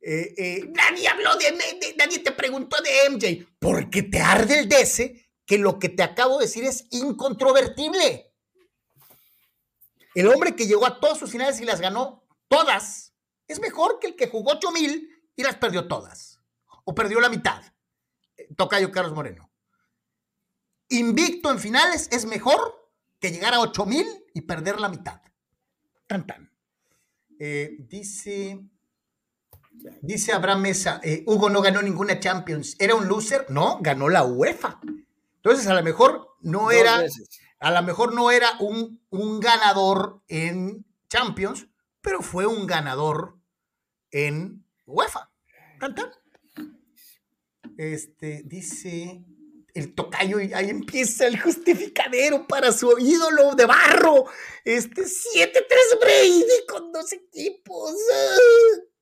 eh, 0.00 0.34
eh, 0.38 0.72
nadie 0.74 1.08
habló 1.08 1.36
de, 1.36 1.50
de, 1.52 1.94
nadie 1.98 2.20
te 2.20 2.32
preguntó 2.32 2.78
de 2.80 3.10
MJ, 3.10 3.46
porque 3.58 4.02
te 4.02 4.20
arde 4.20 4.60
el 4.60 4.68
DC 4.68 5.28
que 5.44 5.58
lo 5.58 5.78
que 5.78 5.88
te 5.88 6.02
acabo 6.02 6.38
de 6.38 6.46
decir 6.46 6.64
es 6.64 6.86
incontrovertible. 6.90 8.32
El 10.14 10.28
hombre 10.28 10.56
que 10.56 10.66
llegó 10.66 10.86
a 10.86 11.00
todas 11.00 11.18
sus 11.18 11.30
finales 11.30 11.60
y 11.60 11.64
las 11.64 11.80
ganó 11.80 12.19
todas, 12.50 13.14
es 13.46 13.60
mejor 13.60 13.98
que 14.00 14.08
el 14.08 14.16
que 14.16 14.28
jugó 14.28 14.52
8 14.52 14.72
mil 14.72 15.08
y 15.36 15.42
las 15.42 15.56
perdió 15.56 15.88
todas, 15.88 16.40
o 16.84 16.94
perdió 16.94 17.20
la 17.20 17.30
mitad. 17.30 17.62
Tocayo 18.56 18.90
Carlos 18.90 19.14
Moreno. 19.14 19.50
Invicto 20.88 21.50
en 21.50 21.60
finales 21.60 22.08
es 22.10 22.26
mejor 22.26 22.90
que 23.20 23.30
llegar 23.30 23.54
a 23.54 23.60
8 23.60 23.86
mil 23.86 24.06
y 24.34 24.42
perder 24.42 24.80
la 24.80 24.88
mitad. 24.88 25.22
Tan 26.06 26.26
tan. 26.26 26.52
Eh, 27.38 27.76
dice, 27.88 28.60
dice 30.02 30.32
Abraham 30.32 30.62
Mesa, 30.62 31.00
eh, 31.04 31.22
Hugo 31.26 31.48
no 31.48 31.62
ganó 31.62 31.80
ninguna 31.80 32.18
Champions. 32.18 32.76
¿Era 32.80 32.96
un 32.96 33.06
loser? 33.06 33.46
No, 33.48 33.78
ganó 33.80 34.08
la 34.08 34.24
UEFA. 34.24 34.80
Entonces, 35.36 35.68
a 35.68 35.74
lo 35.74 35.82
mejor 35.82 36.36
no 36.40 36.72
era, 36.72 37.02
a 37.60 37.70
lo 37.70 37.82
mejor 37.82 38.12
no 38.12 38.30
era 38.30 38.50
un, 38.58 39.00
un 39.10 39.38
ganador 39.38 40.22
en 40.26 40.84
Champions, 41.08 41.69
pero 42.00 42.22
fue 42.22 42.46
un 42.46 42.66
ganador 42.66 43.38
en 44.10 44.64
UEFA. 44.86 45.30
Tan. 45.78 45.94
Este, 47.76 48.42
dice 48.44 49.24
el 49.74 49.94
tocayo, 49.94 50.40
y 50.40 50.52
ahí 50.52 50.70
empieza 50.70 51.26
el 51.26 51.40
justificadero 51.40 52.46
para 52.46 52.72
su 52.72 52.98
ídolo 52.98 53.54
de 53.54 53.66
barro. 53.66 54.26
Este 54.64 55.02
7-3 55.02 56.00
Brady 56.00 56.66
con 56.68 56.92
dos 56.92 57.12
equipos. 57.12 57.94
Ah, 58.12 58.36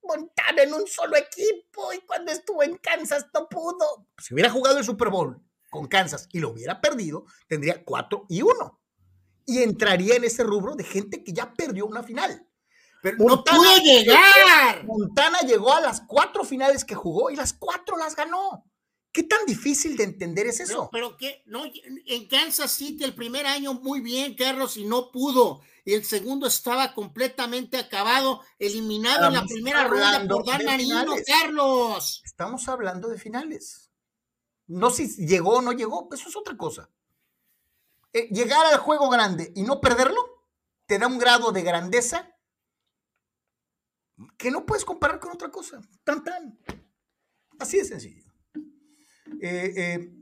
Montana 0.02 0.62
en 0.62 0.74
un 0.74 0.86
solo 0.86 1.16
equipo. 1.16 1.92
Y 1.92 2.00
cuando 2.00 2.32
estuvo 2.32 2.62
en 2.62 2.76
Kansas 2.78 3.26
no 3.34 3.48
pudo. 3.48 4.06
Si 4.18 4.34
hubiera 4.34 4.50
jugado 4.50 4.78
el 4.78 4.84
Super 4.84 5.08
Bowl 5.08 5.40
con 5.70 5.86
Kansas 5.86 6.28
y 6.32 6.40
lo 6.40 6.50
hubiera 6.50 6.80
perdido, 6.80 7.24
tendría 7.46 7.84
4 7.84 8.26
y 8.28 8.42
1. 8.42 8.80
Y 9.46 9.62
entraría 9.62 10.16
en 10.16 10.24
ese 10.24 10.42
rubro 10.44 10.74
de 10.74 10.84
gente 10.84 11.24
que 11.24 11.32
ya 11.32 11.52
perdió 11.54 11.86
una 11.86 12.02
final. 12.02 12.47
Pero 13.02 13.16
Montana, 13.18 13.58
no 13.58 13.64
pudo 13.64 13.76
llegar. 13.82 14.84
Montana 14.84 15.38
llegó 15.40 15.72
a 15.72 15.80
las 15.80 16.00
cuatro 16.00 16.44
finales 16.44 16.84
que 16.84 16.94
jugó 16.94 17.30
y 17.30 17.36
las 17.36 17.52
cuatro 17.52 17.96
las 17.96 18.16
ganó. 18.16 18.64
¿Qué 19.12 19.22
tan 19.22 19.46
difícil 19.46 19.96
de 19.96 20.04
entender 20.04 20.46
es 20.46 20.60
eso? 20.60 20.82
No, 20.82 20.90
pero 20.90 21.16
que 21.16 21.42
no, 21.46 21.64
en 21.64 22.28
Kansas 22.28 22.70
City 22.70 23.04
el 23.04 23.14
primer 23.14 23.46
año 23.46 23.74
muy 23.74 24.00
bien, 24.00 24.34
Carlos, 24.34 24.76
y 24.76 24.84
no 24.84 25.10
pudo. 25.10 25.60
Y 25.84 25.94
el 25.94 26.04
segundo 26.04 26.46
estaba 26.46 26.92
completamente 26.92 27.78
acabado, 27.78 28.42
eliminado 28.58 29.28
Estamos 29.28 29.34
en 29.34 29.40
la 29.40 29.46
primera 29.46 29.84
ronda 29.84 30.28
por 30.28 30.44
Dan 30.44 30.64
Marino, 30.66 31.14
Carlos. 31.26 32.22
Estamos 32.24 32.68
hablando 32.68 33.08
de 33.08 33.18
finales. 33.18 33.90
No 34.66 34.90
si 34.90 35.08
llegó 35.26 35.56
o 35.56 35.62
no 35.62 35.72
llegó, 35.72 36.08
eso 36.12 36.28
es 36.28 36.36
otra 36.36 36.56
cosa. 36.56 36.90
Eh, 38.12 38.28
llegar 38.30 38.66
al 38.66 38.78
juego 38.78 39.08
grande 39.08 39.52
y 39.56 39.62
no 39.62 39.80
perderlo 39.80 40.44
te 40.86 40.98
da 40.98 41.06
un 41.06 41.18
grado 41.18 41.52
de 41.52 41.62
grandeza 41.62 42.34
que 44.36 44.50
no 44.50 44.66
puedes 44.66 44.84
comparar 44.84 45.20
con 45.20 45.32
otra 45.32 45.50
cosa. 45.50 45.80
Tan, 46.04 46.24
tan. 46.24 46.58
Así 47.58 47.78
de 47.78 47.84
sencillo. 47.84 48.24
Eh, 49.40 49.72
eh, 49.76 50.12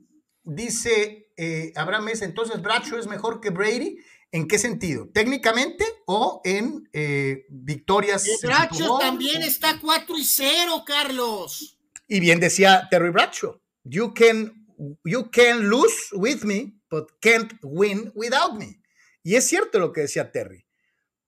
dice 0.42 1.32
eh, 1.36 1.72
Abraham 1.76 2.04
Mesa, 2.04 2.24
entonces 2.24 2.60
Bradshaw 2.60 2.98
es 2.98 3.06
mejor 3.06 3.40
que 3.40 3.50
Brady. 3.50 3.98
¿En 4.32 4.48
qué 4.48 4.58
sentido? 4.58 5.08
¿Técnicamente 5.14 5.84
o 6.06 6.40
en 6.44 6.88
eh, 6.92 7.46
victorias? 7.48 8.26
Bradshaw 8.42 8.98
también 8.98 9.42
está 9.42 9.78
4 9.80 10.18
y 10.18 10.24
0, 10.24 10.84
Carlos. 10.84 11.78
Y 12.08 12.20
bien 12.20 12.40
decía 12.40 12.88
Terry 12.90 13.10
Bradshaw, 13.10 13.60
you 13.84 14.12
can, 14.12 14.66
you 15.04 15.30
can 15.30 15.70
lose 15.70 15.94
with 16.12 16.42
me, 16.42 16.74
but 16.90 17.08
can't 17.20 17.52
win 17.62 18.12
without 18.14 18.54
me. 18.58 18.80
Y 19.22 19.36
es 19.36 19.46
cierto 19.46 19.78
lo 19.78 19.92
que 19.92 20.02
decía 20.02 20.30
Terry 20.30 20.65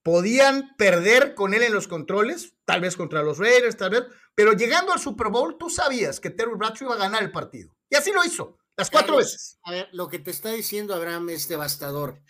podían 0.03 0.75
perder 0.77 1.35
con 1.35 1.53
él 1.53 1.63
en 1.63 1.73
los 1.73 1.87
controles, 1.87 2.55
tal 2.65 2.81
vez 2.81 2.95
contra 2.95 3.23
los 3.23 3.37
Raiders, 3.37 3.77
tal 3.77 3.91
vez, 3.91 4.03
pero 4.35 4.53
llegando 4.53 4.93
al 4.93 4.99
Super 4.99 5.27
Bowl 5.27 5.57
tú 5.57 5.69
sabías 5.69 6.19
que 6.19 6.29
Terry 6.29 6.55
Bradshaw 6.55 6.87
iba 6.87 6.95
a 6.95 6.99
ganar 6.99 7.23
el 7.23 7.31
partido. 7.31 7.75
Y 7.89 7.95
así 7.95 8.11
lo 8.11 8.23
hizo, 8.23 8.57
las 8.77 8.89
cuatro 8.89 9.15
Carlos, 9.15 9.25
veces. 9.25 9.59
A 9.63 9.71
ver, 9.71 9.89
lo 9.91 10.07
que 10.07 10.19
te 10.19 10.31
está 10.31 10.51
diciendo 10.51 10.95
Abraham 10.95 11.29
es 11.29 11.47
devastador. 11.47 12.21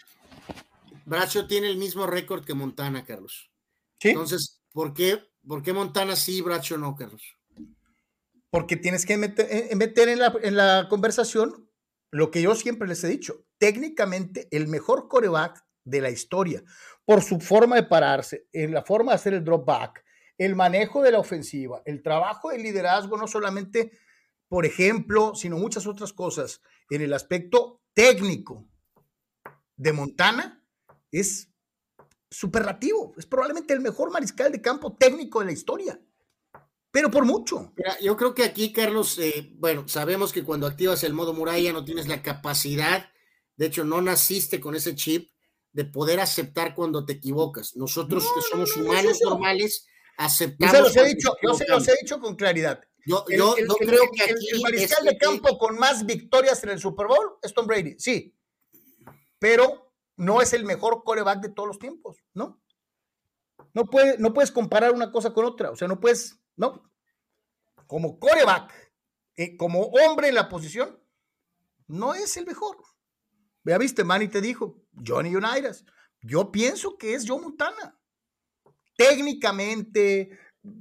Bradshaw 1.06 1.48
tiene 1.48 1.70
el 1.70 1.78
mismo 1.78 2.08
récord 2.08 2.44
que 2.46 2.54
Montana, 2.54 3.06
Carlos. 3.06 3.52
¿Sí? 4.00 4.10
Entonces, 4.10 4.62
¿por 4.72 4.94
qué, 4.94 5.20
¿por 5.48 5.62
qué 5.62 5.74
Montana 5.74 6.16
sí 6.16 6.38
y 6.38 6.42
Bradshaw 6.42 6.78
no, 6.78 6.96
Carlos? 6.96 7.22
Porque 8.50 8.78
tienes 8.78 9.06
que 9.06 9.18
meter, 9.18 9.48
eh, 9.50 9.76
meter 9.76 10.10
en, 10.10 10.20
la, 10.20 10.34
en 10.42 10.56
la 10.56 10.88
conversación 10.90 11.70
lo 12.12 12.32
que 12.32 12.42
yo 12.42 12.56
siempre 12.56 12.88
les 12.88 13.04
he 13.04 13.08
dicho. 13.08 13.46
Técnicamente, 13.60 14.48
el 14.52 14.68
mejor 14.68 15.08
coreback 15.08 15.64
de 15.84 16.02
la 16.02 16.10
historia 16.10 16.64
por 17.10 17.24
su 17.24 17.40
forma 17.40 17.76
de 17.76 17.82
pararse, 17.82 18.48
en 18.54 18.72
la 18.72 18.84
forma 18.84 19.12
de 19.12 19.16
hacer 19.16 19.34
el 19.34 19.44
drop 19.44 19.66
back, 19.66 20.06
el 20.38 20.56
manejo 20.56 21.02
de 21.02 21.12
la 21.12 21.18
ofensiva, 21.18 21.82
el 21.86 22.04
trabajo 22.04 22.52
de 22.52 22.60
liderazgo, 22.60 23.18
no 23.18 23.28
solamente, 23.28 23.94
por 24.48 24.64
ejemplo, 24.64 25.34
sino 25.34 25.58
muchas 25.58 25.88
otras 25.88 26.14
cosas, 26.14 26.62
en 26.88 27.02
el 27.02 27.12
aspecto 27.14 27.82
técnico 27.96 28.70
de 29.76 29.92
Montana, 29.92 30.64
es 31.12 31.52
superlativo, 32.30 33.16
es 33.18 33.26
probablemente 33.26 33.74
el 33.74 33.80
mejor 33.80 34.12
mariscal 34.12 34.52
de 34.52 34.62
campo 34.62 34.96
técnico 34.96 35.40
de 35.40 35.48
la 35.48 35.54
historia, 35.54 36.00
pero 36.92 37.10
por 37.10 37.26
mucho. 37.26 37.74
Yo 38.04 38.18
creo 38.18 38.36
que 38.36 38.44
aquí, 38.44 38.72
Carlos, 38.72 39.18
eh, 39.18 39.52
bueno, 39.56 39.88
sabemos 39.88 40.32
que 40.32 40.44
cuando 40.44 40.68
activas 40.68 41.04
el 41.04 41.16
modo 41.16 41.34
muralla 41.34 41.74
no 41.74 41.84
tienes 41.84 42.08
la 42.08 42.22
capacidad, 42.22 43.10
de 43.56 43.66
hecho, 43.66 43.84
no 43.84 44.00
naciste 44.00 44.60
con 44.60 44.76
ese 44.76 44.94
chip 44.94 45.32
de 45.72 45.86
poder 45.86 46.20
aceptar 46.20 46.76
cuando 46.76 47.06
te 47.06 47.14
equivocas. 47.14 47.76
Nosotros 47.76 48.24
no, 48.24 48.34
que 48.34 48.42
somos 48.50 48.70
no, 48.76 48.84
no, 48.84 48.90
humanos 48.90 49.20
normales 49.24 49.88
aceptamos. 50.18 50.74
Yo 50.74 50.78
se 50.78 50.84
los 50.84 50.98
he 50.98 51.16
dicho, 51.16 51.36
yo 51.42 51.54
se 51.54 51.68
los 51.68 51.88
he 51.88 51.96
dicho 52.02 52.20
con 52.20 52.36
claridad. 52.36 52.82
Yo, 53.06 53.26
yo 53.30 53.56
el, 53.56 53.66
no 53.66 53.76
el, 53.80 53.88
creo 53.88 54.04
que 54.14 54.24
aquí 54.24 54.48
el, 54.52 54.62
mariscal 54.62 55.06
de 55.06 55.18
campo 55.18 55.58
con 55.58 55.78
más 55.78 56.06
victorias 56.06 56.64
en 56.64 56.72
el 56.72 56.80
Super 56.80 57.08
Bowl 57.08 57.38
es 57.42 57.54
Tom 57.54 57.66
Brady, 57.66 57.96
sí, 57.98 58.36
pero 59.40 59.94
no 60.18 60.42
es 60.42 60.54
el 60.54 60.66
mejor 60.66 61.04
coreback 61.04 61.40
de 61.40 61.50
todos 61.50 61.68
los 61.68 61.80
tiempos, 61.80 62.18
¿no? 62.34 62.62
No, 63.74 63.86
puede, 63.86 64.18
no 64.18 64.34
puedes 64.34 64.52
comparar 64.52 64.94
una 64.94 65.12
cosa 65.12 65.34
con 65.34 65.46
otra, 65.46 65.72
o 65.72 65.76
sea, 65.76 65.88
no 65.88 66.00
puedes, 66.00 66.40
no. 66.56 66.92
Como 67.88 68.20
coreback, 68.20 68.74
eh, 69.38 69.56
como 69.56 69.82
hombre 69.82 70.28
en 70.28 70.36
la 70.36 70.50
posición, 70.50 71.02
no 71.88 72.14
es 72.14 72.36
el 72.38 72.46
mejor. 72.46 72.78
Ya 73.64 73.78
viste, 73.78 74.04
Manny 74.04 74.28
te 74.28 74.42
dijo, 74.42 74.82
Johnny 75.06 75.36
Unitas. 75.36 75.86
Yo 76.22 76.52
pienso 76.52 76.98
que 76.98 77.14
es 77.14 77.26
Joe 77.28 77.42
Montana. 77.42 77.98
Técnicamente, 78.98 80.30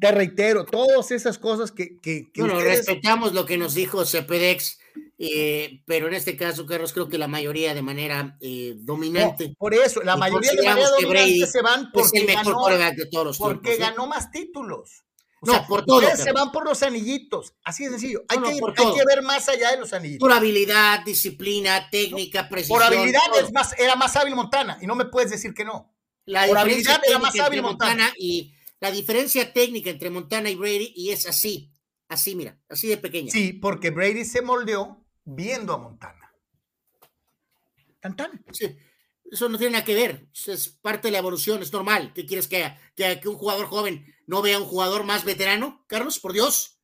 te 0.01 0.13
reitero, 0.13 0.65
todas 0.65 1.11
esas 1.11 1.39
cosas 1.39 1.71
que... 1.71 1.99
que, 2.01 2.31
que 2.33 2.41
bueno, 2.41 2.57
ustedes... 2.57 2.79
respetamos 2.79 3.33
lo 3.33 3.47
que 3.47 3.59
nos 3.59 3.75
dijo 3.75 4.05
Cepedex, 4.05 4.79
eh, 5.19 5.83
pero 5.87 6.09
en 6.09 6.15
este 6.15 6.37
caso, 6.37 6.67
Carlos, 6.67 6.93
creo 6.93 7.09
que 7.09 7.19
la 7.19 7.29
mayoría 7.29 7.75
de 7.75 7.83
manera 7.83 8.37
eh, 8.41 8.75
dominante. 8.79 9.49
No, 9.49 9.55
por 9.59 9.75
eso, 9.75 10.03
la 10.03 10.17
mayoría 10.17 10.53
de 10.53 10.65
manera 10.65 10.89
dominante 10.91 11.47
se 11.47 11.63
van 11.63 11.91
porque, 11.93 12.19
es 12.19 12.29
el 12.29 12.37
mejor 12.37 12.79
ganó, 12.79 12.97
de 12.97 13.07
todos 13.07 13.27
los 13.27 13.39
porque 13.39 13.71
tiempos, 13.71 13.89
ganó 13.89 14.07
más 14.07 14.31
títulos. 14.31 15.05
O 15.41 15.47
no, 15.47 15.53
sea, 15.53 15.67
por 15.67 15.85
todo. 15.85 16.03
se 16.17 16.33
van 16.33 16.51
por 16.51 16.65
los 16.65 16.83
anillitos. 16.83 17.55
Así 17.63 17.85
de 17.85 17.91
sencillo. 17.91 18.25
Hay, 18.29 18.39
no, 18.39 18.45
que, 18.45 18.83
hay 18.83 18.95
que, 18.95 19.05
ver 19.07 19.23
más 19.23 19.49
allá 19.49 19.71
de 19.71 19.79
los 19.79 19.93
anillitos. 19.93 20.27
Por 20.27 20.33
habilidad, 20.33 21.05
disciplina, 21.05 21.89
técnica, 21.91 22.49
precisión. 22.49 22.79
Por 22.79 22.87
habilidad 22.87 23.23
es 23.41 23.53
más, 23.53 23.79
era 23.79 23.95
más 23.95 24.17
hábil 24.17 24.35
Montana. 24.35 24.79
Y 24.81 24.87
no 24.87 24.97
me 24.97 25.05
puedes 25.05 25.31
decir 25.31 25.55
que 25.55 25.65
no. 25.65 25.95
La 26.25 26.47
por 26.47 26.59
habilidad 26.59 27.01
era 27.07 27.19
más 27.19 27.39
hábil 27.39 27.63
Montana. 27.63 27.93
Montana. 27.93 28.15
Y 28.19 28.55
la 28.81 28.91
diferencia 28.91 29.53
técnica 29.53 29.91
entre 29.91 30.11
Montana 30.11 30.51
y 30.51 30.57
Brady, 30.57 30.93
y 30.97 31.11
es 31.11 31.27
así. 31.27 31.73
Así, 32.09 32.35
mira, 32.35 32.59
así 32.69 32.89
de 32.89 32.97
pequeña. 32.97 33.31
Sí, 33.31 33.53
porque 33.53 33.91
Brady 33.91 34.25
se 34.25 34.43
moldeó 34.43 35.05
viendo 35.25 35.75
a 35.75 35.79
Montana. 35.79 36.33
Tan 38.01 38.17
tan. 38.17 38.45
Sí. 38.53 38.77
Eso 39.31 39.49
no 39.49 39.59
tiene 39.59 39.73
nada 39.73 39.85
que 39.85 39.95
ver, 39.95 40.27
es 40.47 40.69
parte 40.81 41.09
de 41.09 41.13
la 41.13 41.19
evolución, 41.19 41.63
es 41.63 41.73
normal. 41.73 42.13
¿Qué 42.15 42.25
quieres 42.25 42.49
que, 42.49 42.75
que, 42.97 43.21
que 43.21 43.29
un 43.29 43.37
jugador 43.37 43.67
joven 43.67 44.07
no 44.29 44.43
vea 44.43 44.59
a 44.59 44.61
un 44.61 44.67
jugador 44.67 45.05
más 45.05 45.25
veterano? 45.25 45.83
Carlos, 45.89 46.21
por 46.21 46.35
Dios. 46.35 46.79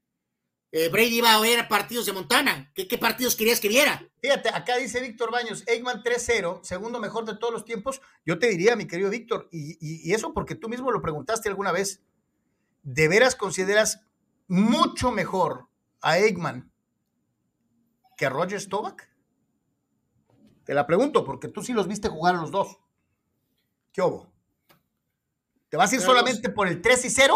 Eh, 0.73 0.89
Brady 0.89 1.19
iba 1.19 1.33
a 1.33 1.41
ver 1.41 1.69
partidos 1.69 2.07
de 2.07 2.13
Montana. 2.13 2.73
¿Qué, 2.75 2.89
¿Qué, 2.89 2.99
partidos 2.99 3.37
querías 3.37 3.61
que 3.61 3.69
viera? 3.69 4.09
Fíjate, 4.21 4.49
acá 4.49 4.77
dice 4.77 5.01
Víctor 5.01 5.31
Baños, 5.31 5.63
Eggman 5.69 6.03
3-0, 6.03 6.65
segundo 6.65 6.99
mejor 6.99 7.27
de 7.27 7.37
todos 7.37 7.53
los 7.53 7.65
tiempos. 7.65 8.01
Yo 8.25 8.39
te 8.39 8.49
diría, 8.49 8.75
mi 8.75 8.87
querido 8.87 9.11
Víctor, 9.11 9.49
y, 9.53 10.13
eso 10.13 10.33
porque 10.33 10.57
tú 10.57 10.69
mismo 10.69 10.91
lo 10.91 11.01
preguntaste 11.01 11.49
alguna 11.49 11.71
vez, 11.71 12.03
¿de 12.83 13.07
veras 13.07 13.37
consideras 13.37 14.01
mucho 14.49 15.13
mejor 15.13 15.69
a 16.01 16.19
Eggman 16.19 16.73
que 18.17 18.29
Roger 18.29 18.61
Stovak? 18.61 19.09
Te 20.65 20.73
la 20.73 20.87
pregunto, 20.87 21.25
porque 21.25 21.47
tú 21.47 21.63
sí 21.63 21.75
los 21.75 21.87
viste 21.87 22.09
jugar 22.09 22.35
a 22.35 22.41
los 22.41 22.51
dos. 22.51 22.79
¿Qué 23.93 24.03
hubo? 24.03 24.34
¿Te 25.75 25.79
vas 25.79 25.91
a 25.91 25.97
ir 25.97 26.03
solamente 26.03 26.51
por 26.51 26.69
el 26.69 26.81
3 26.81 27.05
y 27.07 27.11
0 27.11 27.35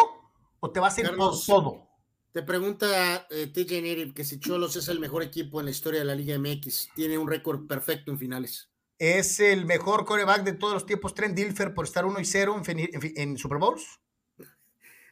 o 0.61 0.71
te 0.71 0.79
vas 0.79 0.97
a 0.97 1.01
ir 1.01 1.11
por 1.17 1.35
todo? 1.45 1.89
Te 2.31 2.45
pregunta 2.45 3.27
eh, 3.31 3.49
TJ 3.49 3.83
Native 3.83 4.15
que 4.15 4.25
si 4.25 4.39
Cholos 4.39 4.77
es 4.77 4.87
el 4.87 5.01
mejor 5.01 5.25
equipo 5.25 5.59
en 5.59 5.65
la 5.65 5.73
historia 5.73 5.99
de 5.99 6.07
la 6.07 6.15
Liga 6.15 6.39
MX. 6.39 6.91
Tiene 6.95 7.19
un 7.19 7.27
récord 7.27 7.67
perfecto 7.67 8.13
en 8.13 8.19
finales. 8.21 8.71
¿Es 8.97 9.41
el 9.41 9.67
mejor 9.67 10.05
coreback 10.05 10.45
de 10.45 10.53
todos 10.53 10.75
los 10.75 10.87
tiempos 10.87 11.15
Trent 11.15 11.35
Dilfer 11.35 11.75
por 11.75 11.87
estar 11.87 12.07
1 12.07 12.21
y 12.21 12.25
0 12.25 12.63
en, 12.69 13.37
Super 13.39 13.59
Bowls? 13.59 13.99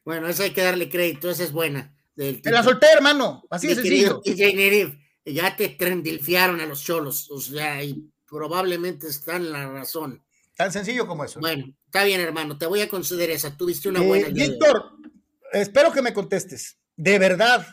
Bueno, 0.05 0.29
eso 0.29 0.45
hay 0.45 0.53
que 0.53 0.63
darle 0.63 0.89
crédito, 0.89 1.29
esa 1.29 1.43
es 1.43 1.51
buena. 1.51 1.99
Te 2.15 2.41
la 2.45 2.63
solté, 2.63 2.87
hermano. 2.95 3.43
Así 3.51 3.67
de 3.67 3.75
sencillo. 3.75 4.21
TJ 4.21 4.55
Native 4.55 5.01
ya 5.25 5.57
te 5.57 5.71
trendilfiaron 5.71 6.61
a 6.61 6.67
los 6.67 6.81
cholos, 6.85 7.29
o 7.33 7.41
sea, 7.41 7.83
y 7.83 8.09
probablemente 8.25 9.09
están 9.09 9.47
en 9.47 9.51
la 9.51 9.69
razón. 9.69 10.23
Tan 10.57 10.73
sencillo 10.73 11.07
como 11.07 11.25
eso. 11.25 11.41
Bueno, 11.41 11.67
está 11.85 12.05
bien, 12.05 12.21
hermano, 12.21 12.57
te 12.57 12.67
voy 12.67 12.81
a 12.81 12.89
conceder 12.89 13.31
esa. 13.31 13.57
Tuviste 13.57 13.89
una 13.89 14.01
buena. 14.01 14.29
Eh, 14.29 14.33
Víctor, 14.33 14.93
espero 15.53 15.93
que 15.93 16.03
me 16.03 16.13
contestes. 16.13 16.79
De 16.97 17.19
verdad. 17.19 17.67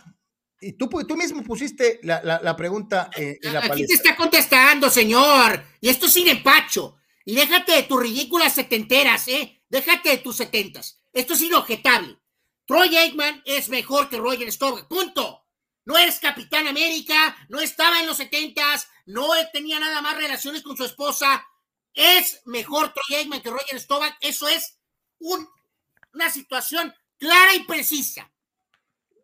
Y 0.60 0.74
tú, 0.74 0.90
tú 1.08 1.16
mismo 1.16 1.44
pusiste 1.44 2.00
la, 2.04 2.56
pregunta 2.56 3.10
eh, 3.16 3.38
en 3.42 3.54
la 3.54 3.66
Aquí 3.66 3.86
te 3.86 3.94
está 3.94 4.16
contestando, 4.16 4.90
señor. 4.90 5.64
Y 5.82 5.90
esto 5.90 6.08
sin 6.08 6.28
empacho. 6.28 6.98
Y 7.26 7.36
déjate 7.36 7.74
de 7.74 7.84
tus 7.84 8.02
ridículas 8.02 8.54
setenteras, 8.54 9.28
¿eh? 9.28 9.62
Déjate 9.70 10.10
de 10.10 10.18
tus 10.18 10.38
setentas. 10.38 11.02
Esto 11.12 11.34
es 11.34 11.42
inobjetable. 11.42 12.18
Troy 12.66 12.96
Aikman 12.96 13.42
es 13.46 13.70
mejor 13.70 14.10
que 14.10 14.18
Roger 14.18 14.52
Staubach. 14.52 14.88
Punto 14.88 15.44
no 15.86 15.98
eres 15.98 16.20
Capitán 16.20 16.68
América, 16.68 17.36
no 17.50 17.60
estaba 17.60 18.00
en 18.00 18.08
los 18.08 18.18
setentas, 18.18 18.88
no 19.06 19.28
tenía 19.52 19.80
nada 19.80 20.02
más 20.02 20.16
relaciones 20.16 20.62
con 20.62 20.78
su 20.78 20.86
esposa. 20.86 21.46
Es 21.94 22.42
mejor 22.46 22.94
Troy 22.94 23.20
Aikman 23.20 23.42
que 23.42 23.50
Roger 23.50 23.80
Staubach. 23.80 24.16
Eso 24.22 24.48
es 24.48 24.78
una 25.20 26.30
situación 26.32 26.94
clara 27.18 27.56
y 27.56 27.64
precisa. 27.66 28.32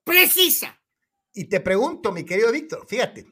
Precisa. 0.04 0.80
Y 1.34 1.46
te 1.46 1.60
pregunto, 1.60 2.12
mi 2.12 2.26
querido 2.26 2.52
Víctor, 2.52 2.86
fíjate, 2.88 3.32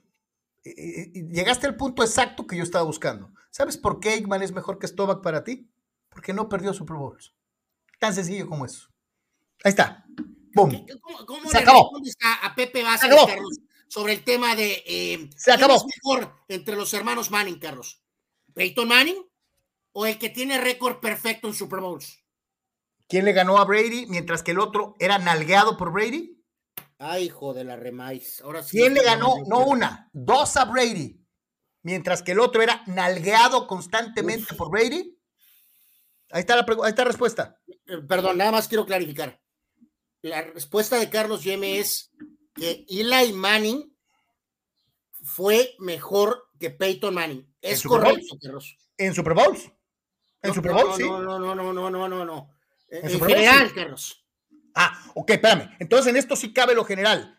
llegaste 0.63 1.67
al 1.67 1.75
punto 1.75 2.03
exacto 2.03 2.45
que 2.45 2.57
yo 2.57 2.63
estaba 2.63 2.83
buscando. 2.83 3.31
¿Sabes 3.49 3.77
por 3.77 3.99
qué 3.99 4.09
Aikman 4.09 4.43
es 4.43 4.51
mejor 4.51 4.77
que 4.79 4.87
Staubach 4.87 5.21
para 5.21 5.43
ti? 5.43 5.69
Porque 6.09 6.33
no 6.33 6.49
perdió 6.49 6.73
Super 6.73 6.97
Bowls. 6.97 7.33
Tan 7.99 8.13
sencillo 8.13 8.47
como 8.47 8.65
eso. 8.65 8.89
Ahí 9.63 9.69
está. 9.69 10.05
¿Cómo, 10.55 10.71
Se 11.49 11.57
le 11.57 11.59
acabó. 11.59 11.91
a, 12.41 12.55
Pepe 12.55 12.83
Vázquez, 12.83 13.11
Carlos, 13.27 13.59
sobre 13.87 14.13
el 14.13 14.23
tema 14.23 14.55
de 14.55 14.83
eh, 14.85 15.29
Se 15.35 15.51
acabó. 15.51 15.75
es 15.75 15.83
mejor 15.85 16.33
entre 16.47 16.75
los 16.75 16.93
hermanos 16.93 17.29
Manning, 17.29 17.59
Carlos? 17.59 18.01
¿Peyton 18.53 18.87
Manning 18.87 19.26
o 19.97 20.05
el 20.05 20.19
que 20.19 20.29
tiene 20.29 20.59
récord 20.59 20.99
perfecto 20.99 21.47
en 21.47 21.53
Super 21.53 21.79
Bowls? 21.79 22.23
¿Quién 23.07 23.25
le 23.25 23.33
ganó 23.33 23.57
a 23.57 23.65
Brady 23.65 24.05
mientras 24.07 24.43
que 24.43 24.51
el 24.51 24.59
otro 24.59 24.95
era 24.99 25.17
nalgueado 25.17 25.77
por 25.77 25.91
Brady? 25.91 26.43
Ay, 26.99 27.25
hijo 27.25 27.53
de 27.53 27.63
la 27.63 27.75
remais. 27.75 28.41
Ahora 28.41 28.61
¿Quién 28.69 28.93
le 28.93 29.03
ganó? 29.03 29.35
No 29.47 29.65
una, 29.65 30.09
dos 30.13 30.57
a 30.57 30.65
Brady, 30.65 31.19
mientras 31.83 32.21
que 32.21 32.33
el 32.33 32.39
otro 32.39 32.61
era 32.61 32.83
nalgueado 32.85 33.65
constantemente 33.65 34.53
por 34.55 34.69
Brady. 34.69 35.17
Ahí 36.31 36.41
está, 36.41 36.55
la, 36.55 36.65
ahí 36.83 36.89
está 36.89 37.03
la 37.03 37.09
respuesta. 37.09 37.59
Eh, 37.67 37.97
perdón, 38.07 38.37
nada 38.37 38.51
más 38.51 38.67
quiero 38.67 38.85
clarificar 38.85 39.41
la 40.21 40.41
respuesta 40.41 40.97
de 40.97 41.09
Carlos 41.09 41.43
Yeme 41.43 41.79
es 41.79 42.11
que 42.53 42.85
Eli 42.87 43.33
Manning 43.33 43.95
fue 45.23 45.75
mejor 45.79 46.49
que 46.59 46.69
Peyton 46.69 47.13
Manning. 47.13 47.55
Es 47.61 47.83
correcto, 47.83 48.37
Carlos. 48.41 48.77
¿En 48.97 49.13
Super 49.13 49.33
Bowls? 49.33 49.71
¿En 50.47 50.53
Super 50.53 50.73
Bowl? 50.73 50.93
sí. 50.95 51.03
No, 51.03 51.21
no, 51.21 51.39
no, 51.39 51.55
no, 51.55 51.73
no, 51.73 51.89
no, 51.89 52.07
no, 52.07 52.25
no. 52.25 52.57
En, 52.89 53.19
general, 53.19 53.73
Carlos. 53.73 54.25
Ah, 54.73 55.11
ok, 55.15 55.31
espérame. 55.31 55.75
Entonces 55.79 56.07
en 56.07 56.17
esto 56.17 56.35
sí 56.35 56.53
cabe 56.53 56.73
lo 56.73 56.85
general. 56.85 57.37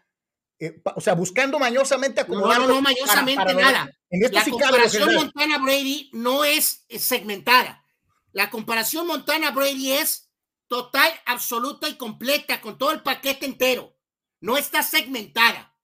Eh, 0.59 0.83
o 0.97 1.01
sea, 1.01 1.15
buscando 1.15 1.59
mañosamente 1.59 2.21
acumular. 2.21 2.59
No, 2.59 2.67
no, 2.67 2.75
no, 2.75 2.83
mañosamente 2.83 3.55
nada. 3.55 3.91
En 4.11 4.25
esto 4.25 4.39
la 4.39 4.45
sí 4.45 4.51
comparación 4.51 5.15
Montana-Brady 5.15 6.11
no 6.13 6.45
es 6.45 6.85
segmentada. 6.89 7.85
La 8.33 8.51
comparación 8.51 9.07
Montana-Brady 9.07 9.93
es 9.93 10.31
total, 10.67 11.13
absoluta 11.27 11.89
y 11.89 11.97
completa, 11.97 12.61
con 12.61 12.77
todo 12.77 12.91
el 12.91 13.03
paquete 13.03 13.47
entero. 13.47 13.97
No 14.41 14.57
está 14.57 14.83
segmentada. 14.83 15.75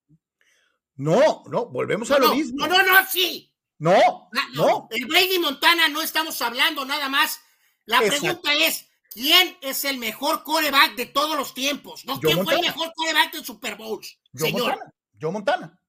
No, 0.96 1.44
no, 1.46 1.66
volvemos 1.66 2.10
a 2.10 2.18
lo 2.18 2.34
mismo. 2.34 2.66
No, 2.66 2.68
no, 2.68 2.82
no, 2.82 3.06
sí. 3.09 3.53
No, 3.78 4.30
no, 4.55 4.88
El 4.90 5.06
Brady 5.06 5.38
Montana 5.38 5.88
no 5.88 6.01
estamos 6.01 6.40
hablando 6.42 6.84
nada 6.84 7.09
más. 7.09 7.40
La 7.86 8.01
pregunta 8.01 8.55
es, 8.55 8.86
¿quién 9.10 9.59
es 9.60 9.84
el 9.84 9.98
mejor 9.98 10.42
coreback 10.42 10.94
de 10.94 11.06
todos 11.06 11.36
los 11.36 11.55
tiempos? 11.55 12.05
¿No? 12.06 12.18
¿Quién 12.20 12.44
fue 12.44 12.55
el 12.55 12.60
mejor 12.60 12.92
coreback 12.94 13.32
de 13.32 13.44
Super 13.44 13.76
Bowls? 13.76 14.18
Yo 14.32 14.46
señor? 14.46 14.70
Montana. 14.70 14.94
Yo 15.12 15.32
Montana. 15.32 15.80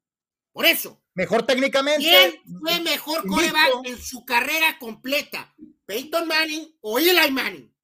Por 0.52 0.66
eso. 0.66 1.02
Mejor 1.14 1.44
técnicamente. 1.44 2.02
¿Quién 2.04 2.60
fue 2.60 2.80
mejor 2.82 3.28
coreback 3.28 3.86
en 3.86 4.02
su 4.02 4.26
carrera 4.26 4.78
completa? 4.80 5.54
¿Peyton 5.86 6.28
Manning 6.28 6.78
o 6.82 7.00
Eli 7.00 7.32
Manning? 7.32 7.76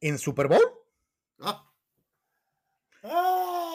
en 0.00 0.18
Super 0.18 0.48
Bowl. 0.48 0.62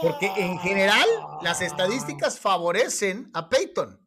Porque 0.02 0.28
en 0.38 0.60
general 0.60 1.08
las 1.42 1.62
estadísticas 1.62 2.40
favorecen 2.40 3.30
a 3.34 3.50
Peyton. 3.50 4.01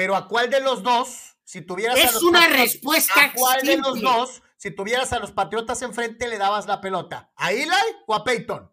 Pero 0.00 0.16
¿a 0.16 0.26
cuál 0.26 0.48
de 0.48 0.60
los 0.60 0.82
dos, 0.82 1.36
si 1.44 1.60
tuvieras 1.60 1.98
es 1.98 2.22
una 2.22 2.48
respuesta 2.48 3.22
¿a 3.22 3.34
cuál 3.34 3.60
de 3.60 3.76
los 3.76 4.00
dos, 4.00 4.42
si 4.56 4.70
tuvieras 4.70 5.12
a 5.12 5.18
los 5.18 5.30
Patriotas 5.30 5.82
enfrente, 5.82 6.26
le 6.26 6.38
dabas 6.38 6.64
la 6.66 6.80
pelota? 6.80 7.30
¿A 7.36 7.52
Eli 7.52 7.68
o 8.06 8.14
a 8.14 8.24
Peyton? 8.24 8.72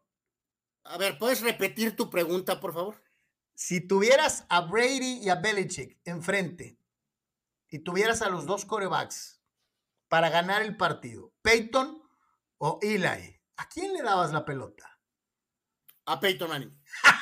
A 0.85 0.97
ver, 0.97 1.17
¿puedes 1.17 1.41
repetir 1.41 1.97
tu 1.97 2.09
pregunta, 2.09 2.61
por 2.61 2.73
favor? 2.73 3.03
Si 3.53 3.85
tuvieras 3.85 4.45
a 4.47 4.61
Brady 4.61 5.19
y 5.21 5.27
a 5.27 5.35
Belichick 5.35 5.99
enfrente 6.05 6.79
y 7.67 7.79
tuvieras 7.79 8.21
a 8.21 8.29
los 8.29 8.45
dos 8.45 8.63
corebacks 8.63 9.41
para 10.07 10.29
ganar 10.29 10.61
el 10.61 10.77
partido, 10.77 11.33
Peyton 11.41 12.01
o 12.57 12.79
Eli, 12.81 13.37
¿a 13.57 13.67
quién 13.67 13.91
le 13.91 14.01
dabas 14.01 14.31
la 14.31 14.45
pelota? 14.45 14.97
A 16.05 16.21
Peyton 16.21 16.47
Manning. 16.47 16.81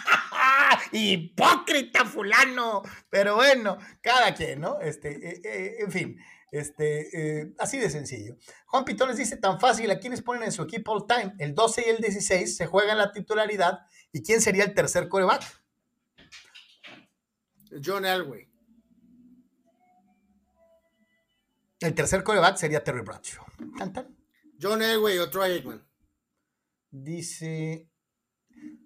Hipócrita 0.91 2.05
fulano. 2.05 2.81
Pero 3.09 3.35
bueno, 3.35 3.77
cada 4.01 4.33
quien, 4.33 4.61
¿no? 4.61 4.79
Este, 4.79 5.11
eh, 5.11 5.41
eh, 5.43 5.75
en 5.79 5.91
fin, 5.91 6.17
este, 6.51 7.41
eh, 7.41 7.53
así 7.59 7.77
de 7.77 7.89
sencillo. 7.89 8.37
Juan 8.67 8.85
Pitones 8.85 9.17
dice 9.17 9.37
tan 9.37 9.59
fácil, 9.59 9.91
¿a 9.91 9.99
quiénes 9.99 10.21
ponen 10.21 10.43
en 10.43 10.51
su 10.51 10.63
equipo 10.63 10.93
all 10.93 11.07
time? 11.07 11.33
El 11.39 11.53
12 11.53 11.83
y 11.85 11.89
el 11.89 11.97
16 11.97 12.55
se 12.55 12.65
juegan 12.67 12.97
la 12.97 13.11
titularidad. 13.11 13.79
¿Y 14.11 14.23
quién 14.23 14.41
sería 14.41 14.63
el 14.63 14.73
tercer 14.73 15.09
coreback? 15.09 15.43
John 17.83 18.05
Elway. 18.05 18.49
El 21.81 21.93
tercer 21.93 22.23
coreback 22.23 22.57
sería 22.57 22.83
Terry 22.83 23.01
Bradshaw. 23.01 23.45
¿Tan, 23.77 24.15
John 24.61 24.81
Elway 24.81 25.17
o 25.19 25.29
Troy 25.29 25.51
Aikman. 25.51 25.85
Dice, 26.89 27.89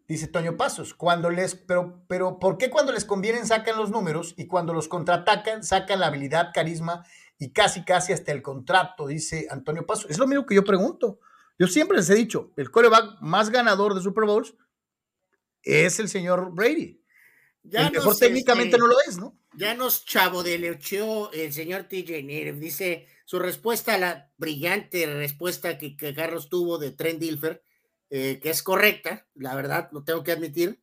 dice 0.09 0.27
Toño 0.27 0.57
Pasos, 0.57 0.93
cuando 0.93 1.29
les, 1.29 1.55
pero, 1.55 2.03
pero 2.07 2.39
¿por 2.39 2.57
qué 2.57 2.69
cuando 2.69 2.91
les 2.91 3.05
convienen 3.05 3.45
sacan 3.45 3.77
los 3.77 3.91
números 3.91 4.33
y 4.37 4.47
cuando 4.47 4.73
los 4.73 4.87
contraatacan 4.87 5.63
sacan 5.63 6.01
la 6.01 6.07
habilidad, 6.07 6.49
carisma 6.53 7.05
y 7.37 7.51
casi 7.51 7.85
casi 7.85 8.11
hasta 8.11 8.31
el 8.31 8.41
contrato? 8.41 9.07
Dice 9.07 9.47
Antonio 9.49 9.85
Pasos. 9.85 10.09
Es 10.09 10.17
lo 10.17 10.27
mismo 10.27 10.45
que 10.45 10.55
yo 10.55 10.63
pregunto. 10.63 11.19
Yo 11.57 11.67
siempre 11.67 11.97
les 11.97 12.09
he 12.09 12.15
dicho, 12.15 12.51
el 12.57 12.71
coreback 12.71 13.21
más 13.21 13.49
ganador 13.49 13.93
de 13.93 14.01
Super 14.01 14.25
Bowls 14.25 14.55
es 15.63 15.99
el 15.99 16.09
señor 16.09 16.53
Brady. 16.53 16.99
Ya 17.63 17.87
el 17.87 17.91
mejor 17.91 18.17
técnicamente 18.17 18.75
este, 18.75 18.79
no 18.79 18.87
lo 18.87 18.95
es, 19.07 19.17
¿no? 19.17 19.37
Ya 19.53 19.73
nos 19.75 20.05
chavo 20.05 20.43
de 20.43 20.57
leocheó 20.57 21.31
el 21.33 21.53
señor 21.53 21.83
TJ. 21.83 22.53
Dice, 22.53 23.07
su 23.25 23.39
respuesta 23.39 23.95
a 23.95 23.97
la 23.97 24.31
brillante 24.37 25.05
respuesta 25.05 25.77
que, 25.77 25.95
Carlos 26.15 26.49
tuvo 26.49 26.77
de 26.77 26.91
Trent 26.91 27.19
Dilfer, 27.19 27.61
eh, 28.09 28.39
que 28.41 28.49
es 28.49 28.63
correcta, 28.63 29.27
la 29.35 29.55
verdad, 29.55 29.89
lo 29.91 30.03
tengo 30.03 30.23
que 30.23 30.31
admitir, 30.31 30.79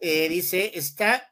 eh, 0.00 0.28
dice, 0.28 0.72
está, 0.74 1.30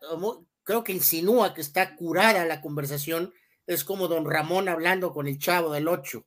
creo 0.63 0.85
que 0.85 0.93
insinúa 0.93 1.55
que 1.55 1.61
está 1.61 1.97
curada 1.97 2.45
la 2.45 2.61
conversación, 2.61 3.33
es 3.67 3.85
como 3.85 4.09
don 4.09 4.29
Ramón 4.29 4.69
hablando 4.69 5.13
con 5.13 5.27
el 5.27 5.39
chavo 5.39 5.73
del 5.73 5.89
8. 5.89 6.25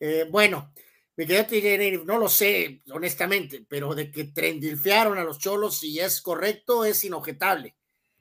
Eh, 0.00 0.26
bueno, 0.30 0.72
me 1.16 1.26
quedé 1.26 1.98
no 2.04 2.18
lo 2.18 2.28
sé, 2.28 2.82
honestamente, 2.90 3.64
pero 3.68 3.94
de 3.94 4.10
que 4.10 4.24
trendilfearon 4.24 5.16
a 5.16 5.24
los 5.24 5.38
cholos, 5.38 5.78
si 5.78 5.98
es 5.98 6.20
correcto, 6.20 6.84
es 6.84 7.02
inobjetable. 7.04 7.74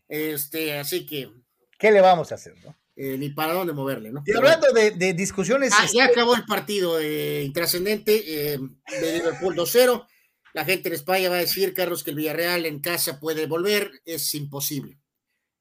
Este, 0.08 0.78
así 0.78 1.06
que. 1.06 1.32
¿Qué 1.78 1.92
le 1.92 2.00
vamos 2.00 2.32
a 2.32 2.36
hacer, 2.36 2.56
no? 2.64 2.76
Eh, 2.96 3.18
ni 3.18 3.30
para 3.30 3.52
dónde 3.52 3.74
moverle, 3.74 4.12
¿no? 4.12 4.24
Y 4.26 4.34
hablando 4.34 4.68
de, 4.72 5.14
discusiones. 5.14 5.74
Ah, 5.74 5.86
ya 5.94 6.06
este 6.06 6.14
acabó 6.14 6.36
el 6.36 6.46
partido 6.46 6.98
eh, 7.02 7.44
intrascendente 7.44 8.54
eh, 8.54 8.60
de 9.02 9.14
Liverpool 9.18 9.54
2-0. 9.54 10.08
La 10.56 10.64
gente 10.64 10.88
en 10.88 10.96
España 10.96 11.28
va 11.28 11.36
a 11.36 11.40
decir, 11.40 11.74
Carlos, 11.74 12.02
que 12.02 12.12
el 12.12 12.16
Villarreal 12.16 12.66
en 12.66 12.80
casa 12.80 13.20
puede 13.20 13.46
volver. 13.46 13.92
Es 14.06 14.34
imposible. 14.36 14.98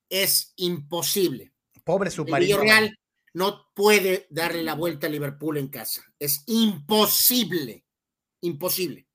es 0.08 0.52
imposible. 0.54 1.52
Pobre 1.82 2.12
submarino. 2.12 2.36
El 2.36 2.62
Villarreal 2.62 2.98
no 3.32 3.72
puede 3.74 4.28
darle 4.30 4.62
la 4.62 4.74
vuelta 4.74 5.08
a 5.08 5.10
Liverpool 5.10 5.58
en 5.58 5.66
casa. 5.66 6.04
Es 6.16 6.44
imposible. 6.46 7.84
Imposible. 8.42 9.08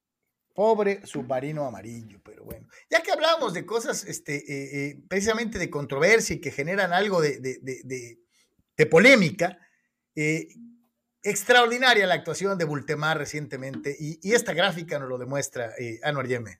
Pobre 0.54 1.06
submarino 1.06 1.66
amarillo, 1.66 2.20
pero 2.26 2.44
bueno. 2.44 2.68
Ya 2.90 3.02
que 3.02 3.14
hablábamos 3.14 3.54
de 3.54 3.66
cosas 3.66 4.04
este, 4.04 4.36
eh, 4.36 4.90
eh, 4.90 5.02
precisamente 5.08 5.58
de 5.60 5.70
controversia 5.70 6.36
y 6.36 6.42
que 6.42 6.52
generan 6.52 6.92
algo 6.92 7.22
de, 7.22 7.40
de, 7.40 8.86
polémica, 8.88 9.58
eh, 10.14 10.50
extraordinaria 11.24 12.08
la 12.08 12.16
actuación 12.16 12.58
de 12.58 12.66
Bultemar 12.66 13.18
recientemente 13.18 13.96
y, 14.00 14.34
esta 14.34 14.54
gráfica 14.54 15.00
nos 15.00 15.10
lo 15.10 15.18
demuestra 15.18 15.74
Anuar 16.04 16.28
Yeme. 16.28 16.60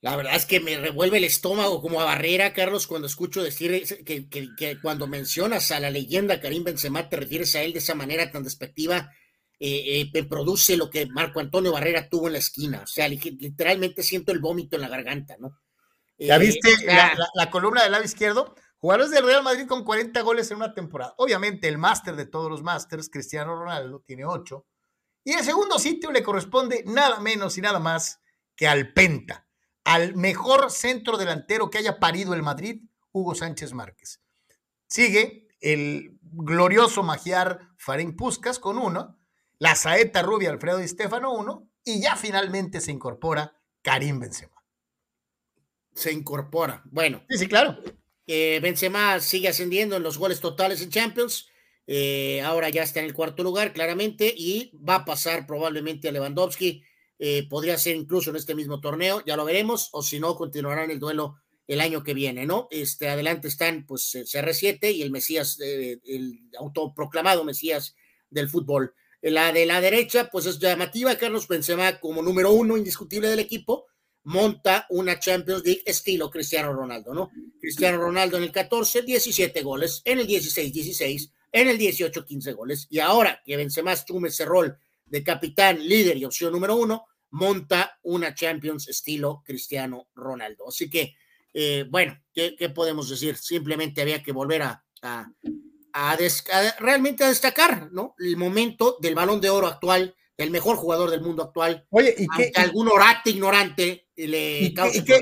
La 0.00 0.14
verdad 0.14 0.36
es 0.36 0.44
que 0.46 0.60
me 0.60 0.78
revuelve 0.78 1.18
el 1.18 1.24
estómago 1.24 1.80
como 1.80 2.00
a 2.00 2.04
barrera, 2.04 2.52
Carlos, 2.52 2.86
cuando 2.86 3.06
escucho 3.06 3.42
decir 3.42 3.82
que, 4.04 4.28
que, 4.28 4.80
cuando 4.80 5.06
mencionas 5.06 5.72
a 5.72 5.80
la 5.80 5.90
leyenda 5.90 6.40
Karim 6.40 6.64
Benzema 6.64 7.08
te 7.08 7.16
refieres 7.16 7.56
a 7.56 7.62
él 7.62 7.72
de 7.72 7.78
esa 7.78 7.94
manera 7.94 8.30
tan 8.30 8.44
despectiva, 8.44 9.10
eh, 9.58 10.00
eh, 10.00 10.10
me 10.12 10.24
produce 10.24 10.76
lo 10.76 10.90
que 10.90 11.06
Marco 11.06 11.40
Antonio 11.40 11.72
Barrera 11.72 12.08
tuvo 12.08 12.26
en 12.26 12.34
la 12.34 12.38
esquina. 12.40 12.82
O 12.82 12.86
sea, 12.86 13.08
literalmente 13.08 14.02
siento 14.02 14.32
el 14.32 14.38
vómito 14.38 14.76
en 14.76 14.82
la 14.82 14.88
garganta, 14.88 15.36
¿no? 15.38 15.58
¿Ya 16.18 16.36
eh, 16.36 16.38
viste 16.38 16.68
la, 16.84 17.50
columna 17.50 17.82
del 17.82 17.92
lado 17.92 18.04
izquierdo? 18.04 18.54
Jugadores 18.78 19.10
del 19.10 19.24
Real 19.24 19.42
Madrid 19.42 19.66
con 19.66 19.84
40 19.84 20.20
goles 20.22 20.50
en 20.50 20.58
una 20.58 20.74
temporada. 20.74 21.14
Obviamente, 21.18 21.68
el 21.68 21.78
máster 21.78 22.14
de 22.16 22.26
todos 22.26 22.50
los 22.50 22.62
másters, 22.62 23.08
Cristiano 23.08 23.56
Ronaldo, 23.56 24.02
tiene 24.06 24.24
8. 24.24 24.66
Y 25.24 25.32
el 25.32 25.44
segundo 25.44 25.78
sitio 25.78 26.12
le 26.12 26.22
corresponde 26.22 26.84
nada 26.86 27.20
menos 27.20 27.58
y 27.58 27.60
nada 27.60 27.80
más 27.80 28.20
que 28.54 28.68
al 28.68 28.92
Penta 28.92 29.46
al 29.86 30.16
mejor 30.16 30.72
centro 30.72 31.16
delantero 31.16 31.70
que 31.70 31.78
haya 31.78 32.00
parido 32.00 32.34
el 32.34 32.42
Madrid, 32.42 32.82
Hugo 33.12 33.36
Sánchez 33.36 33.72
Márquez. 33.72 34.20
Sigue 34.88 35.46
el 35.60 36.18
glorioso 36.22 37.04
magiar 37.04 37.60
Farín 37.78 38.16
Puscas 38.16 38.58
con 38.58 38.78
uno, 38.78 39.16
la 39.58 39.76
saeta 39.76 40.22
rubia 40.22 40.50
Alfredo 40.50 40.78
Di 40.78 40.88
Stefano 40.88 41.32
uno, 41.32 41.70
y 41.84 42.00
ya 42.00 42.16
finalmente 42.16 42.80
se 42.80 42.90
incorpora 42.90 43.56
Karim 43.80 44.18
Benzema. 44.18 44.60
Se 45.94 46.12
incorpora, 46.12 46.82
bueno. 46.86 47.22
Sí, 47.28 47.38
sí, 47.38 47.46
claro. 47.46 47.78
Eh, 48.26 48.60
Benzema 48.62 49.20
sigue 49.20 49.48
ascendiendo 49.48 49.96
en 49.96 50.02
los 50.02 50.18
goles 50.18 50.40
totales 50.40 50.82
en 50.82 50.90
Champions. 50.90 51.48
Eh, 51.86 52.42
ahora 52.42 52.68
ya 52.68 52.82
está 52.82 53.00
en 53.00 53.06
el 53.06 53.14
cuarto 53.14 53.42
lugar, 53.42 53.72
claramente, 53.72 54.34
y 54.36 54.72
va 54.76 54.96
a 54.96 55.04
pasar 55.04 55.46
probablemente 55.46 56.08
a 56.08 56.12
Lewandowski 56.12 56.82
eh, 57.18 57.48
podría 57.48 57.78
ser 57.78 57.96
incluso 57.96 58.30
en 58.30 58.36
este 58.36 58.54
mismo 58.54 58.80
torneo, 58.80 59.22
ya 59.24 59.36
lo 59.36 59.44
veremos, 59.44 59.88
o 59.92 60.02
si 60.02 60.20
no, 60.20 60.36
continuarán 60.36 60.90
el 60.90 60.98
duelo 60.98 61.36
el 61.66 61.80
año 61.80 62.04
que 62.04 62.14
viene, 62.14 62.46
¿no? 62.46 62.68
Este, 62.70 63.08
adelante 63.08 63.48
están, 63.48 63.86
pues, 63.86 64.14
CR7 64.14 64.92
y 64.92 65.02
el 65.02 65.10
Mesías, 65.10 65.58
eh, 65.60 65.98
el 66.04 66.40
autoproclamado 66.58 67.42
Mesías 67.44 67.96
del 68.30 68.48
fútbol. 68.48 68.94
La 69.22 69.52
de 69.52 69.66
la 69.66 69.80
derecha, 69.80 70.28
pues 70.30 70.46
es 70.46 70.58
llamativa, 70.58 71.16
Carlos 71.16 71.48
Benzema 71.48 71.98
como 72.00 72.22
número 72.22 72.52
uno 72.52 72.76
indiscutible 72.76 73.28
del 73.28 73.40
equipo, 73.40 73.86
monta 74.26 74.86
una 74.90 75.20
Champions 75.20 75.62
League 75.64 75.82
estilo 75.86 76.28
Cristiano 76.28 76.72
Ronaldo, 76.72 77.14
¿no? 77.14 77.30
Cristiano 77.60 77.98
Ronaldo 77.98 78.36
en 78.36 78.42
el 78.42 78.50
14, 78.50 79.02
17 79.02 79.62
goles, 79.62 80.02
en 80.04 80.18
el 80.18 80.26
16, 80.26 80.72
16, 80.72 81.32
en 81.52 81.68
el 81.68 81.78
18, 81.78 82.24
15 82.24 82.52
goles, 82.52 82.86
y 82.90 82.98
ahora 82.98 83.40
que 83.44 83.56
Benzema 83.56 83.92
asume 83.92 84.28
ese 84.28 84.44
rol 84.44 84.76
de 85.04 85.22
capitán, 85.22 85.78
líder 85.78 86.16
y 86.16 86.24
opción 86.24 86.52
número 86.52 86.74
uno, 86.74 87.06
monta 87.30 88.00
una 88.02 88.34
Champions 88.34 88.88
estilo 88.88 89.42
Cristiano 89.44 90.08
Ronaldo. 90.16 90.68
Así 90.68 90.90
que, 90.90 91.14
eh, 91.54 91.86
bueno, 91.88 92.20
¿qué, 92.34 92.56
podemos 92.74 93.08
decir? 93.08 93.36
Simplemente 93.36 94.02
había 94.02 94.24
que 94.24 94.32
volver 94.32 94.62
a, 94.62 94.84
a, 95.02 96.16
realmente 96.80 97.22
a 97.22 97.28
destacar, 97.28 97.92
¿no? 97.92 98.16
El 98.18 98.36
momento 98.36 98.96
del 99.00 99.14
balón 99.14 99.40
de 99.40 99.50
oro 99.50 99.68
actual, 99.68 100.16
el 100.36 100.50
mejor 100.50 100.76
jugador 100.76 101.10
del 101.10 101.22
mundo 101.22 101.42
actual. 101.42 101.86
Oye, 101.90 102.14
y 102.18 102.26
algún 102.58 102.88
orate 102.88 103.30
ignorante 103.30 104.08
le 104.16 104.60
y, 104.62 104.74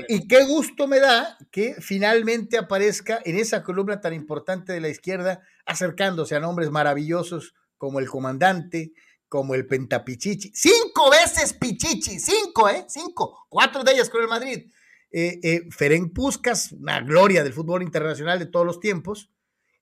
y, 0.07 0.27
qué 0.27 0.43
gusto 0.45 0.87
me 0.87 0.99
da 0.99 1.37
que 1.51 1.75
finalmente 1.79 2.57
aparezca 2.57 3.21
en 3.23 3.37
esa 3.37 3.63
columna 3.63 4.01
tan 4.01 4.13
importante 4.13 4.73
de 4.73 4.81
la 4.81 4.89
izquierda, 4.89 5.41
acercándose 5.65 6.35
a 6.35 6.39
nombres 6.39 6.69
maravillosos 6.69 7.53
como 7.77 7.99
el 7.99 8.09
comandante, 8.09 8.93
como 9.27 9.55
el 9.55 9.67
Pentapichichi. 9.67 10.51
Cinco 10.53 11.09
veces 11.11 11.53
Pichichi, 11.53 12.19
cinco, 12.19 12.69
¿eh? 12.69 12.85
Cinco. 12.87 13.45
Cuatro 13.49 13.83
de 13.83 13.93
ellas 13.93 14.09
con 14.09 14.21
el 14.21 14.27
Madrid. 14.27 14.71
Eh, 15.11 15.39
eh, 15.43 15.61
Ferenc 15.71 16.13
Puskas, 16.13 16.73
una 16.73 16.99
gloria 17.01 17.43
del 17.43 17.53
fútbol 17.53 17.83
internacional 17.83 18.39
de 18.39 18.45
todos 18.47 18.65
los 18.65 18.79
tiempos. 18.79 19.29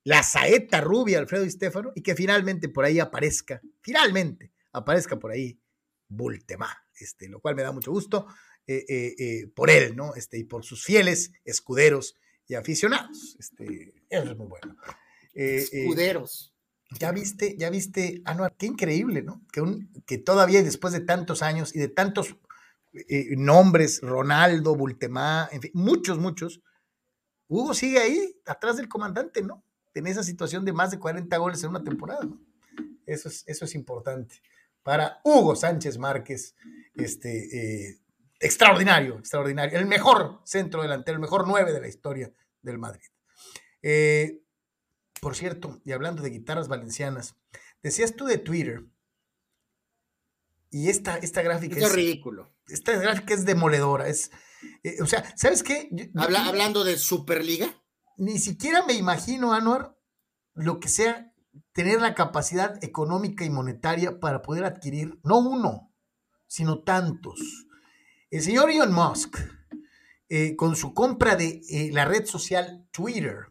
La 0.03 0.21
saeta 0.21 0.81
rubia 0.81 1.19
Alfredo 1.19 1.45
y 1.45 1.51
Stefano. 1.51 1.91
Y 1.95 2.01
que 2.01 2.15
finalmente 2.15 2.69
por 2.69 2.85
ahí 2.85 2.99
aparezca, 2.99 3.61
finalmente 3.81 4.52
aparezca 4.73 5.17
por 5.17 5.31
ahí 5.31 5.59
Bultemá, 6.09 6.85
este, 6.99 7.29
lo 7.29 7.39
cual 7.39 7.55
me 7.55 7.63
da 7.63 7.71
mucho 7.71 7.91
gusto 7.91 8.27
eh, 8.67 9.49
por 9.55 9.69
él, 9.69 9.95
¿no? 9.95 10.15
Este, 10.15 10.37
y 10.37 10.43
por 10.43 10.63
sus 10.63 10.83
fieles 10.83 11.31
escuderos 11.45 12.15
y 12.47 12.55
aficionados. 12.55 13.35
Este, 13.39 13.93
eso 14.09 14.31
es 14.31 14.37
muy 14.37 14.47
bueno. 14.47 14.75
escuderos. 15.33 16.53
Ya 16.99 17.11
viste, 17.11 17.55
ya 17.57 17.69
viste, 17.69 18.21
Anuar, 18.25 18.55
qué 18.57 18.67
increíble, 18.67 19.23
¿no? 19.23 19.41
Que, 19.51 19.61
un, 19.61 19.91
que 20.05 20.17
todavía 20.17 20.61
después 20.61 20.93
de 20.93 20.99
tantos 20.99 21.41
años 21.41 21.75
y 21.75 21.79
de 21.79 21.87
tantos 21.87 22.35
eh, 22.93 23.35
nombres, 23.35 24.01
Ronaldo, 24.01 24.75
Bultemá, 24.75 25.49
en 25.51 25.61
fin, 25.61 25.71
muchos, 25.73 26.19
muchos, 26.19 26.61
Hugo 27.47 27.73
sigue 27.73 27.99
ahí, 27.99 28.39
atrás 28.45 28.77
del 28.77 28.87
comandante, 28.87 29.41
¿no? 29.41 29.63
En 29.93 30.07
esa 30.07 30.23
situación 30.23 30.65
de 30.65 30.73
más 30.73 30.91
de 30.91 30.99
40 30.99 31.35
goles 31.37 31.63
en 31.63 31.71
una 31.71 31.83
temporada, 31.83 32.23
¿no? 32.23 32.39
Eso 33.05 33.29
es, 33.29 33.43
eso 33.47 33.65
es 33.65 33.75
importante. 33.75 34.41
Para 34.83 35.21
Hugo 35.23 35.55
Sánchez 35.55 35.97
Márquez, 35.97 36.55
este, 36.95 37.87
eh, 37.87 37.99
extraordinario, 38.39 39.17
extraordinario, 39.17 39.79
el 39.79 39.85
mejor 39.85 40.41
centro 40.43 40.81
delantero, 40.81 41.15
el 41.15 41.21
mejor 41.21 41.47
nueve 41.47 41.71
de 41.71 41.81
la 41.81 41.87
historia 41.87 42.31
del 42.61 42.77
Madrid. 42.77 43.07
Eh, 43.81 44.41
por 45.21 45.35
cierto, 45.35 45.81
y 45.85 45.93
hablando 45.93 46.21
de 46.21 46.29
guitarras 46.29 46.67
valencianas, 46.67 47.35
decías 47.81 48.15
tú 48.15 48.25
de 48.25 48.37
Twitter, 48.37 48.83
y 50.73 50.89
esta, 50.89 51.17
esta 51.17 51.43
gráfica 51.43 51.79
es, 51.79 51.93
ridículo. 51.93 52.51
Esta 52.67 52.93
gráfica 52.93 53.35
es 53.35 53.45
demoledora. 53.45 54.07
Es, 54.07 54.31
eh, 54.83 54.97
o 55.01 55.05
sea, 55.05 55.23
¿sabes 55.37 55.61
qué? 55.61 55.89
hablando 56.15 56.83
de 56.83 56.97
Superliga. 56.97 57.71
Ni 58.17 58.39
siquiera 58.39 58.83
me 58.83 58.93
imagino, 58.93 59.53
Anuar, 59.53 59.95
lo 60.55 60.79
que 60.79 60.87
sea 60.87 61.32
tener 61.73 62.01
la 62.01 62.15
capacidad 62.15 62.83
económica 62.83 63.43
y 63.45 63.49
monetaria 63.49 64.19
para 64.19 64.41
poder 64.41 64.63
adquirir, 64.63 65.19
no 65.23 65.39
uno, 65.39 65.91
sino 66.47 66.83
tantos. 66.83 67.39
El 68.31 68.41
señor 68.41 68.71
Elon 68.71 68.93
Musk, 68.93 69.37
eh, 70.29 70.55
con 70.55 70.75
su 70.75 70.93
compra 70.93 71.35
de 71.35 71.61
eh, 71.69 71.89
la 71.91 72.05
red 72.05 72.25
social 72.25 72.87
Twitter, 72.91 73.47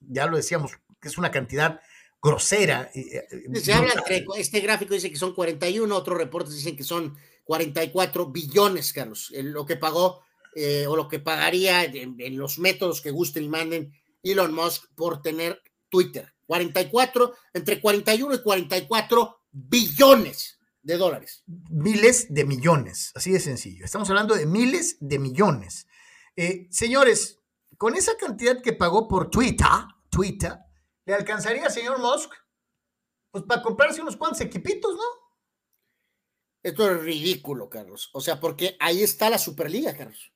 ya 0.00 0.26
lo 0.26 0.36
decíamos, 0.36 0.72
que 1.00 1.08
es 1.08 1.18
una 1.18 1.30
cantidad 1.30 1.80
grosera. 2.22 2.90
Eh, 2.94 3.26
Se 3.54 3.72
habla 3.72 3.94
este 4.36 4.60
gráfico 4.60 4.94
dice 4.94 5.10
que 5.10 5.16
son 5.16 5.34
41, 5.34 5.94
otros 5.96 6.18
reportes 6.18 6.54
dicen 6.54 6.76
que 6.76 6.84
son 6.84 7.16
44 7.44 8.26
billones, 8.30 8.92
Carlos, 8.92 9.32
lo 9.34 9.64
que 9.64 9.76
pagó 9.76 10.26
eh, 10.58 10.86
o 10.86 10.96
lo 10.96 11.06
que 11.06 11.18
pagaría 11.18 11.84
en, 11.84 12.16
los 12.38 12.58
métodos 12.58 13.02
que 13.02 13.10
gusten 13.10 13.44
y 13.44 13.48
manden 13.50 13.92
Elon 14.22 14.54
Musk 14.54 14.86
por 14.94 15.20
tener 15.20 15.60
Twitter. 15.90 16.32
44, 16.46 17.34
entre 17.52 17.80
41 17.80 18.34
y 18.34 18.42
44 18.42 19.42
billones 19.50 20.58
de 20.82 20.96
dólares. 20.96 21.42
Miles 21.46 22.32
de 22.32 22.44
millones, 22.44 23.12
así 23.14 23.32
de 23.32 23.40
sencillo. 23.40 23.84
Estamos 23.84 24.08
hablando 24.08 24.34
de 24.34 24.46
miles 24.46 24.96
de 25.00 25.18
millones. 25.18 25.88
Eh, 26.36 26.68
señores, 26.70 27.40
con 27.76 27.94
esa 27.94 28.16
cantidad 28.16 28.62
que 28.62 28.72
pagó 28.72 29.08
por 29.08 29.30
Twitter, 29.30 29.66
Twitter, 30.10 30.56
¿le 31.04 31.14
alcanzaría, 31.14 31.68
señor 31.70 31.98
Musk? 31.98 32.32
Pues 33.30 33.44
para 33.44 33.62
comprarse 33.62 34.00
unos 34.00 34.16
cuantos 34.16 34.40
equipitos, 34.40 34.94
¿no? 34.94 35.02
Esto 36.62 36.90
es 36.90 37.00
ridículo, 37.02 37.68
Carlos. 37.68 38.10
O 38.12 38.20
sea, 38.20 38.40
porque 38.40 38.76
ahí 38.80 39.02
está 39.02 39.30
la 39.30 39.38
Superliga, 39.38 39.96
Carlos. 39.96 40.32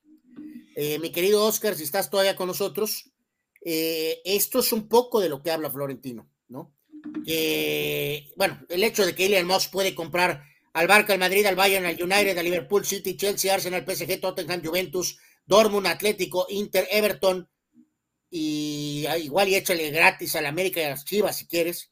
Eh, 0.77 0.99
mi 0.99 1.11
querido 1.13 1.45
Oscar, 1.45 1.75
si 1.75 1.83
estás 1.83 2.11
todavía 2.11 2.37
con 2.37 2.47
nosotros, 2.47 3.10
eh, 3.61 4.21
esto 4.25 4.61
es 4.61 4.73
un 4.73 4.89
poco 4.89 5.21
de 5.21 5.29
lo 5.29 5.43
que 5.43 5.51
habla 5.51 5.71
Florentino, 5.71 6.31
¿no? 6.49 6.75
Bueno, 8.37 8.61
el 8.69 8.85
hecho 8.85 9.07
de 9.07 9.15
que 9.15 9.27
Elon 9.27 9.47
Musk 9.47 9.71
puede 9.71 9.95
comprar 9.95 10.43
al 10.73 10.87
Barca, 10.87 11.13
al 11.13 11.19
Madrid, 11.19 11.47
al 11.47 11.57
Bayern, 11.57 11.87
al 11.87 12.03
United, 12.03 12.37
al 12.37 12.45
Liverpool 12.45 12.85
City, 12.85 13.17
Chelsea, 13.17 13.53
Arsenal, 13.53 13.85
PSG, 13.85 14.21
Tottenham, 14.21 14.63
Juventus, 14.65 15.19
Dortmund, 15.47 15.87
Atlético, 15.87 16.47
Inter, 16.49 16.87
Everton, 16.91 17.49
y 18.31 19.05
ah, 19.09 19.19
igual 19.19 19.49
y 19.49 19.57
échale 19.57 19.91
gratis 19.91 20.37
a 20.37 20.41
la 20.41 20.51
América 20.51 20.81
y 20.81 20.85
a 20.85 20.91
las 20.91 21.05
Chivas 21.05 21.37
si 21.37 21.47
quieres. 21.47 21.91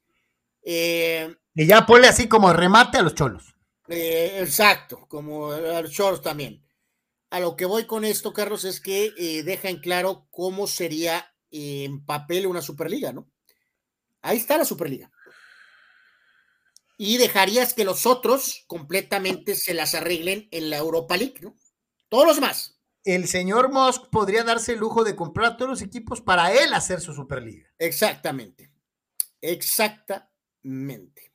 Eh, 0.63 1.35
y 1.55 1.67
ya 1.67 1.85
ponle 1.85 2.07
así 2.07 2.29
como 2.29 2.53
remate 2.53 2.99
a 2.99 3.03
los 3.03 3.15
cholos. 3.15 3.55
Eh, 3.89 4.39
exacto, 4.41 5.07
como 5.09 5.51
a 5.51 5.83
los 5.83 5.91
cholos 5.91 6.23
también. 6.23 6.65
A 7.31 7.41
lo 7.41 7.57
que 7.57 7.67
voy 7.67 7.85
con 7.85 8.05
esto, 8.05 8.33
Carlos, 8.33 8.65
es 8.65 8.81
que 8.81 9.13
eh, 9.19 9.43
deja 9.43 9.69
en 9.69 9.81
claro 9.81 10.29
cómo 10.31 10.67
sería 10.67 11.35
en 11.51 12.05
papel 12.05 12.47
una 12.47 12.63
Superliga, 12.63 13.13
¿no? 13.13 13.31
Ahí 14.23 14.39
está 14.39 14.59
la 14.59 14.65
Superliga. 14.65 15.11
Y 16.97 17.17
dejarías 17.19 17.75
que 17.75 17.85
los 17.85 18.07
otros 18.07 18.65
completamente 18.67 19.55
se 19.55 19.75
las 19.75 19.95
arreglen 19.95 20.49
en 20.51 20.71
la 20.71 20.79
Europa 20.79 21.17
League, 21.17 21.39
¿no? 21.41 21.57
Todos 22.09 22.27
los 22.27 22.41
más. 22.41 22.81
El 23.05 23.29
señor 23.29 23.73
Musk 23.73 24.11
podría 24.11 24.43
darse 24.45 24.73
el 24.73 24.81
lujo 24.81 25.05
de 25.05 25.15
comprar 25.15 25.57
todos 25.57 25.71
los 25.71 25.83
equipos 25.83 26.21
para 26.21 26.53
él 26.53 26.75
hacer 26.75 27.01
su 27.01 27.15
Superliga. 27.15 27.69
Exactamente. 27.79 28.73
Exactamente. 29.41 31.28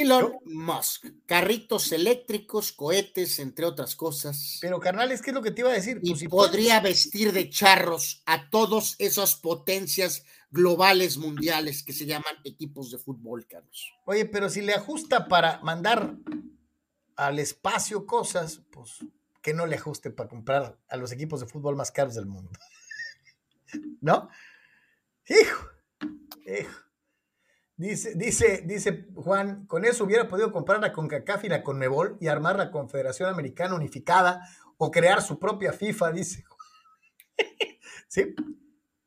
Elon 0.00 0.38
Musk, 0.46 1.06
carritos 1.26 1.92
eléctricos, 1.92 2.72
cohetes, 2.72 3.38
entre 3.38 3.66
otras 3.66 3.94
cosas. 3.94 4.58
Pero 4.60 4.80
carnales, 4.80 5.20
¿qué 5.20 5.30
es 5.30 5.34
lo 5.34 5.42
que 5.42 5.50
te 5.50 5.60
iba 5.60 5.70
a 5.70 5.74
decir? 5.74 6.00
Y 6.02 6.10
pues 6.10 6.24
podría 6.28 6.80
vestir 6.80 7.32
de 7.32 7.50
charros 7.50 8.22
a 8.24 8.48
todas 8.48 8.96
esas 8.98 9.34
potencias 9.34 10.24
globales 10.50 11.18
mundiales 11.18 11.82
que 11.82 11.92
se 11.92 12.06
llaman 12.06 12.34
equipos 12.44 12.90
de 12.90 12.98
fútbol, 12.98 13.46
Carlos. 13.46 13.92
Oye, 14.06 14.24
pero 14.24 14.48
si 14.48 14.62
le 14.62 14.74
ajusta 14.74 15.28
para 15.28 15.60
mandar 15.60 16.16
al 17.16 17.38
espacio 17.38 18.06
cosas, 18.06 18.62
pues 18.70 18.98
que 19.42 19.52
no 19.52 19.66
le 19.66 19.76
ajuste 19.76 20.10
para 20.10 20.28
comprar 20.28 20.78
a 20.88 20.96
los 20.96 21.12
equipos 21.12 21.40
de 21.40 21.46
fútbol 21.46 21.76
más 21.76 21.90
caros 21.90 22.14
del 22.14 22.26
mundo. 22.26 22.58
¿No? 24.00 24.30
Hijo, 25.26 25.68
hijo. 26.46 26.91
Dice, 27.82 28.12
dice, 28.14 28.62
dice 28.64 29.06
Juan, 29.16 29.66
con 29.66 29.84
eso 29.84 30.04
hubiera 30.04 30.28
podido 30.28 30.52
comprar 30.52 30.80
la 30.80 30.92
CONCACAF 30.92 31.42
y 31.42 31.48
la 31.48 31.64
CONMEBOL 31.64 32.16
y 32.20 32.28
armar 32.28 32.54
la 32.54 32.70
Confederación 32.70 33.28
Americana 33.28 33.74
Unificada 33.74 34.48
o 34.76 34.92
crear 34.92 35.20
su 35.20 35.40
propia 35.40 35.72
FIFA, 35.72 36.12
dice. 36.12 36.44
¿Sí? 38.08 38.36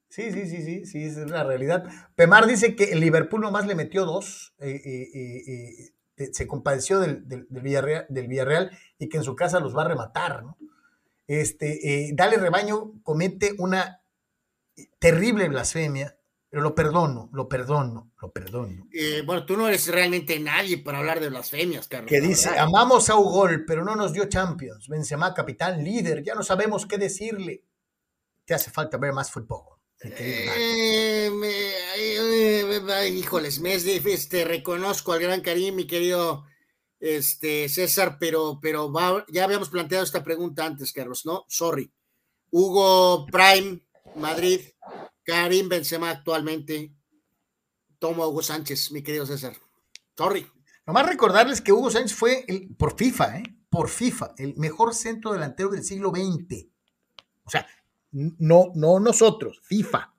Sí, 0.09 0.29
sí, 0.33 0.47
sí, 0.47 0.61
sí, 0.61 0.85
sí, 0.85 1.03
es 1.05 1.15
una 1.15 1.45
realidad. 1.45 1.85
Pemar 2.15 2.47
dice 2.47 2.75
que 2.75 2.91
el 2.91 2.99
Liverpool 2.99 3.39
nomás 3.39 3.65
le 3.65 3.75
metió 3.75 4.03
dos 4.03 4.53
y 4.59 4.65
eh, 4.65 5.93
se 6.33 6.45
compadeció 6.45 6.99
del, 6.99 7.25
del, 7.29 7.47
Villarreal, 7.49 8.05
del, 8.09 8.27
Villarreal, 8.27 8.71
y 8.99 9.07
que 9.07 9.17
en 9.17 9.23
su 9.23 9.37
casa 9.37 9.61
los 9.61 9.73
va 9.73 9.83
a 9.83 9.87
rematar. 9.87 10.43
Este, 11.27 12.07
eh, 12.07 12.11
Dale 12.13 12.35
Rebaño 12.35 12.91
comete 13.03 13.55
una 13.57 14.01
terrible 14.99 15.47
blasfemia 15.47 16.14
pero 16.55 16.63
lo 16.63 16.73
perdono, 16.73 17.29
lo 17.33 17.49
perdono, 17.49 18.13
lo 18.21 18.31
perdono. 18.31 18.87
Eh, 18.93 19.23
bueno, 19.25 19.45
tú 19.45 19.57
no 19.57 19.67
eres 19.67 19.89
realmente 19.89 20.39
nadie 20.39 20.77
para 20.77 20.99
hablar 20.99 21.19
de 21.19 21.27
blasfemias, 21.27 21.89
Carlos. 21.89 22.09
Que 22.09 22.21
dice, 22.21 22.47
amamos 22.57 23.09
a 23.09 23.17
Ugol, 23.17 23.65
pero 23.65 23.83
no 23.83 23.93
nos 23.93 24.13
dio 24.13 24.29
Champions. 24.29 24.87
Benzema, 24.87 25.33
capitán, 25.33 25.83
líder, 25.83 26.23
ya 26.23 26.33
no 26.33 26.43
sabemos 26.43 26.85
qué 26.85 26.97
decirle. 26.97 27.65
Te 28.45 28.53
hace 28.53 28.71
falta 28.71 28.95
ver 28.95 29.11
más 29.11 29.31
fútbol. 29.31 29.81
Eh, 30.01 31.29
híjoles, 33.11 33.59
me 33.59 33.73
este, 33.75 34.45
reconozco 34.45 35.11
al 35.11 35.19
gran 35.19 35.41
Karim, 35.41 35.75
mi 35.75 35.85
querido 35.85 36.45
este, 37.01 37.67
César, 37.67 38.15
pero, 38.17 38.59
pero 38.61 38.89
ya 39.27 39.43
habíamos 39.43 39.67
planteado 39.67 40.05
esta 40.05 40.23
pregunta 40.23 40.65
antes, 40.65 40.93
Carlos, 40.93 41.25
¿no? 41.25 41.43
Sorry. 41.49 41.91
Hugo 42.49 43.25
Prime, 43.25 43.81
Madrid, 44.15 44.61
Karim 45.25 45.67
Benzema 45.67 46.11
actualmente. 46.11 46.93
Tomo 47.99 48.27
Hugo 48.27 48.43
Sánchez, 48.43 48.91
mi 48.91 49.01
querido 49.01 49.25
César. 49.25 49.55
Sorry. 50.15 50.47
Nomás 50.85 51.07
recordarles 51.07 51.61
que 51.61 51.71
Hugo 51.71 51.89
Sánchez 51.89 52.15
fue 52.15 52.45
el, 52.47 52.75
por 52.75 52.95
FIFA, 52.95 53.39
¿eh? 53.39 53.43
por 53.69 53.89
FIFA, 53.89 54.35
el 54.37 54.55
mejor 54.55 54.93
centro 54.93 55.33
delantero 55.33 55.69
del 55.69 55.83
siglo 55.83 56.11
XX. 56.11 56.67
O 57.43 57.49
sea, 57.49 57.67
no, 58.11 58.71
no 58.75 58.99
nosotros, 58.99 59.59
FIFA. 59.63 60.13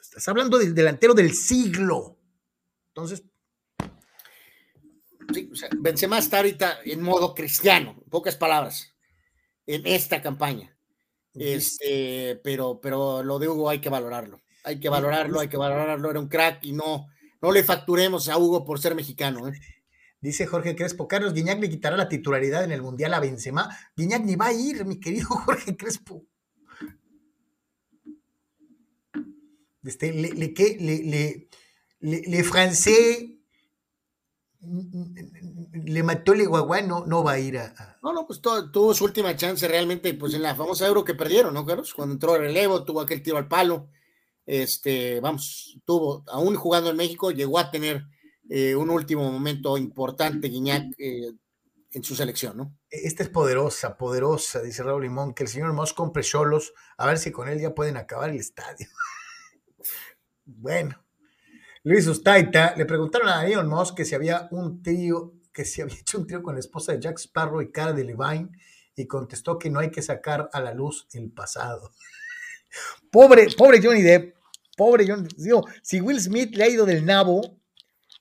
Estás 0.00 0.28
hablando 0.28 0.58
del 0.58 0.74
delantero 0.74 1.14
del 1.14 1.32
siglo. 1.34 2.18
Entonces. 2.88 3.24
Sí, 5.32 5.48
o 5.50 5.54
sea, 5.54 5.68
Benzema 5.78 6.18
está 6.18 6.38
ahorita 6.38 6.80
en 6.84 7.02
modo 7.02 7.34
cristiano, 7.34 7.96
en 8.02 8.10
pocas 8.10 8.36
palabras, 8.36 8.92
en 9.66 9.86
esta 9.86 10.20
campaña. 10.20 10.76
Este, 11.34 12.40
pero, 12.42 12.80
pero 12.80 13.22
lo 13.22 13.38
de 13.38 13.48
Hugo 13.48 13.68
hay 13.70 13.80
que 13.80 13.88
valorarlo. 13.88 14.40
Hay 14.64 14.80
que 14.80 14.88
valorarlo, 14.88 15.40
hay 15.40 15.48
que 15.48 15.56
valorarlo. 15.56 16.10
Era 16.10 16.20
un 16.20 16.28
crack 16.28 16.64
y 16.64 16.72
no, 16.72 17.06
no 17.40 17.52
le 17.52 17.64
facturemos 17.64 18.28
a 18.28 18.38
Hugo 18.38 18.64
por 18.64 18.80
ser 18.80 18.94
mexicano. 18.94 19.48
¿eh? 19.48 19.52
Dice 20.20 20.46
Jorge 20.46 20.76
Crespo, 20.76 21.08
Carlos 21.08 21.32
Guiñac 21.32 21.60
le 21.60 21.70
quitará 21.70 21.96
la 21.96 22.08
titularidad 22.08 22.64
en 22.64 22.72
el 22.72 22.82
Mundial 22.82 23.14
a 23.14 23.20
Benzema. 23.20 23.68
Guiñac 23.96 24.24
ni 24.24 24.36
va 24.36 24.48
a 24.48 24.52
ir, 24.52 24.84
mi 24.84 25.00
querido 25.00 25.28
Jorge 25.28 25.76
Crespo. 25.76 26.24
Este, 29.82 30.12
le, 30.12 30.30
le, 30.32 30.52
le, 30.78 31.48
le, 32.00 32.22
le 32.26 32.44
francés 32.44 33.39
le 34.62 36.02
mató 36.02 36.32
el 36.32 36.46
guagua, 36.46 36.82
no, 36.82 37.06
no 37.06 37.24
va 37.24 37.32
a 37.32 37.38
ir 37.38 37.58
a. 37.58 37.98
No, 38.02 38.12
no, 38.12 38.26
pues 38.26 38.40
tuvo 38.40 38.94
su 38.94 39.04
última 39.04 39.34
chance 39.36 39.66
realmente, 39.66 40.12
pues 40.14 40.34
en 40.34 40.42
la 40.42 40.54
famosa 40.54 40.86
euro 40.86 41.04
que 41.04 41.14
perdieron, 41.14 41.54
¿no, 41.54 41.64
Carlos? 41.64 41.94
Cuando 41.94 42.14
entró 42.14 42.36
el 42.36 42.42
relevo, 42.42 42.84
tuvo 42.84 43.00
aquel 43.00 43.22
tiro 43.22 43.38
al 43.38 43.48
palo. 43.48 43.88
Este, 44.44 45.20
vamos, 45.20 45.78
tuvo, 45.84 46.24
aún 46.28 46.56
jugando 46.56 46.90
en 46.90 46.96
México, 46.96 47.30
llegó 47.30 47.58
a 47.58 47.70
tener 47.70 48.04
eh, 48.48 48.74
un 48.74 48.90
último 48.90 49.30
momento 49.30 49.78
importante, 49.78 50.48
Guiñac, 50.48 50.92
eh, 50.98 51.32
en 51.92 52.04
su 52.04 52.14
selección, 52.14 52.56
¿no? 52.56 52.76
Esta 52.90 53.22
es 53.22 53.28
poderosa, 53.28 53.96
poderosa, 53.96 54.60
dice 54.60 54.82
Raúl 54.82 55.02
Limón, 55.02 55.34
que 55.34 55.44
el 55.44 55.48
señor 55.48 55.72
Moss 55.72 55.92
compre 55.92 56.22
solos, 56.22 56.72
a 56.96 57.06
ver 57.06 57.18
si 57.18 57.32
con 57.32 57.48
él 57.48 57.60
ya 57.60 57.74
pueden 57.74 57.96
acabar 57.96 58.30
el 58.30 58.36
estadio. 58.36 58.88
bueno, 60.44 60.99
Luis 61.82 62.06
Ustaita, 62.06 62.74
le 62.76 62.84
preguntaron 62.84 63.28
a 63.28 63.46
Elon 63.46 63.66
Musk 63.66 63.96
que 63.96 64.04
si 64.04 64.14
había 64.14 64.48
un 64.50 64.82
trío, 64.82 65.32
que 65.52 65.64
si 65.64 65.80
había 65.80 65.94
hecho 66.00 66.18
un 66.18 66.26
trío 66.26 66.42
con 66.42 66.54
la 66.54 66.60
esposa 66.60 66.92
de 66.92 67.00
Jack 67.00 67.18
Sparrow 67.18 67.62
y 67.62 67.70
cara 67.70 67.92
de 67.92 68.04
Levine, 68.04 68.50
y 68.94 69.06
contestó 69.06 69.58
que 69.58 69.70
no 69.70 69.80
hay 69.80 69.90
que 69.90 70.02
sacar 70.02 70.50
a 70.52 70.60
la 70.60 70.74
luz 70.74 71.06
el 71.12 71.30
pasado. 71.30 71.92
Pobre, 73.10 73.48
pobre 73.56 73.82
Johnny 73.82 74.02
Depp, 74.02 74.36
pobre 74.76 75.04
Johnny, 75.04 75.26
digo, 75.36 75.64
si 75.82 76.00
Will 76.00 76.20
Smith 76.20 76.54
le 76.54 76.62
ha 76.62 76.68
ido 76.68 76.86
del 76.86 77.04
nabo, 77.04 77.58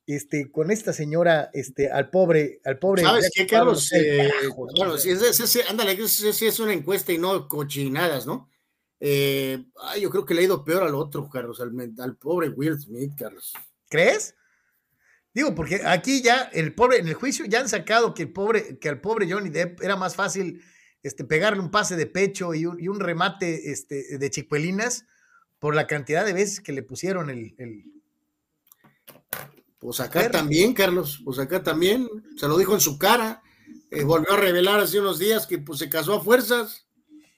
este, 0.07 0.49
con 0.49 0.72
esta 0.72 0.91
señora, 0.91 1.52
este, 1.53 1.91
al 1.91 2.10
pobre, 2.10 2.60
al 2.65 2.80
pobre. 2.80 3.03
¿Sabes 3.03 3.30
qué, 3.31 3.45
Carlos? 3.45 3.91
Eh, 3.94 4.27
bueno, 4.76 4.98
si 4.98 5.11
es, 5.11 5.69
ándale, 5.69 6.07
si 6.07 6.48
es 6.48 6.60
una 6.60 6.73
encuesta 6.73 7.11
y 7.14 7.19
no 7.19 7.48
cochinadas, 7.48 8.26
¿no? 8.26 8.49
Eh, 9.00 9.64
yo 10.00 10.10
creo 10.10 10.26
que 10.26 10.34
le 10.34 10.42
ha 10.42 10.46
ido 10.46 10.64
peor 10.64 10.84
al 10.84 10.96
otro, 10.96 11.30
Carlos, 11.30 11.62
al, 11.62 12.16
pobre 12.18 12.50
Will 12.50 12.80
Smith, 12.80 13.14
Carlos. 13.18 13.54
¿Crees? 13.90 14.36
Digo, 15.34 15.56
porque 15.56 15.82
aquí 15.86 16.22
ya 16.22 16.50
el 16.54 16.74
pobre, 16.74 16.98
en 16.98 17.08
el 17.08 17.14
juicio 17.14 17.46
ya 17.46 17.62
han 17.62 17.70
sacado 17.70 18.14
que 18.14 18.24
el 18.24 18.34
pobre, 18.34 18.78
que 18.80 18.90
al 18.90 19.00
pobre 19.00 19.32
Johnny 19.32 19.50
Depp 19.50 19.82
era 19.82 19.96
más 19.96 20.16
fácil 20.16 20.62
este, 21.04 21.24
pegarle 21.24 21.62
un 21.62 21.72
pase 21.72 21.96
de 21.96 22.08
pecho 22.08 22.54
y 22.54 22.66
un, 22.66 23.00
remate 23.00 23.72
este, 23.72 24.18
de 24.18 24.30
chicuelinas 24.30 25.06
por 25.60 25.76
la 25.76 25.88
cantidad 25.88 26.26
de 26.26 26.34
veces 26.34 26.60
que 26.60 26.74
le 26.74 26.84
pusieron 26.84 27.30
el. 27.30 27.56
Pues 29.78 30.02
acá 30.02 30.30
también, 30.30 30.74
Carlos, 30.74 31.22
pues 31.24 31.40
acá 31.40 31.64
también, 31.64 32.10
se 32.36 32.48
lo 32.50 32.58
dijo 32.58 32.74
en 32.74 32.82
su 32.82 32.98
cara, 32.98 33.42
eh, 33.92 34.04
volvió 34.04 34.34
a 34.34 34.38
revelar 34.38 34.82
hace 34.82 35.00
unos 35.00 35.20
días 35.20 35.48
que 35.48 35.58
pues 35.58 35.80
se 35.80 35.90
casó 35.90 36.16
a 36.16 36.24
fuerzas. 36.24 36.86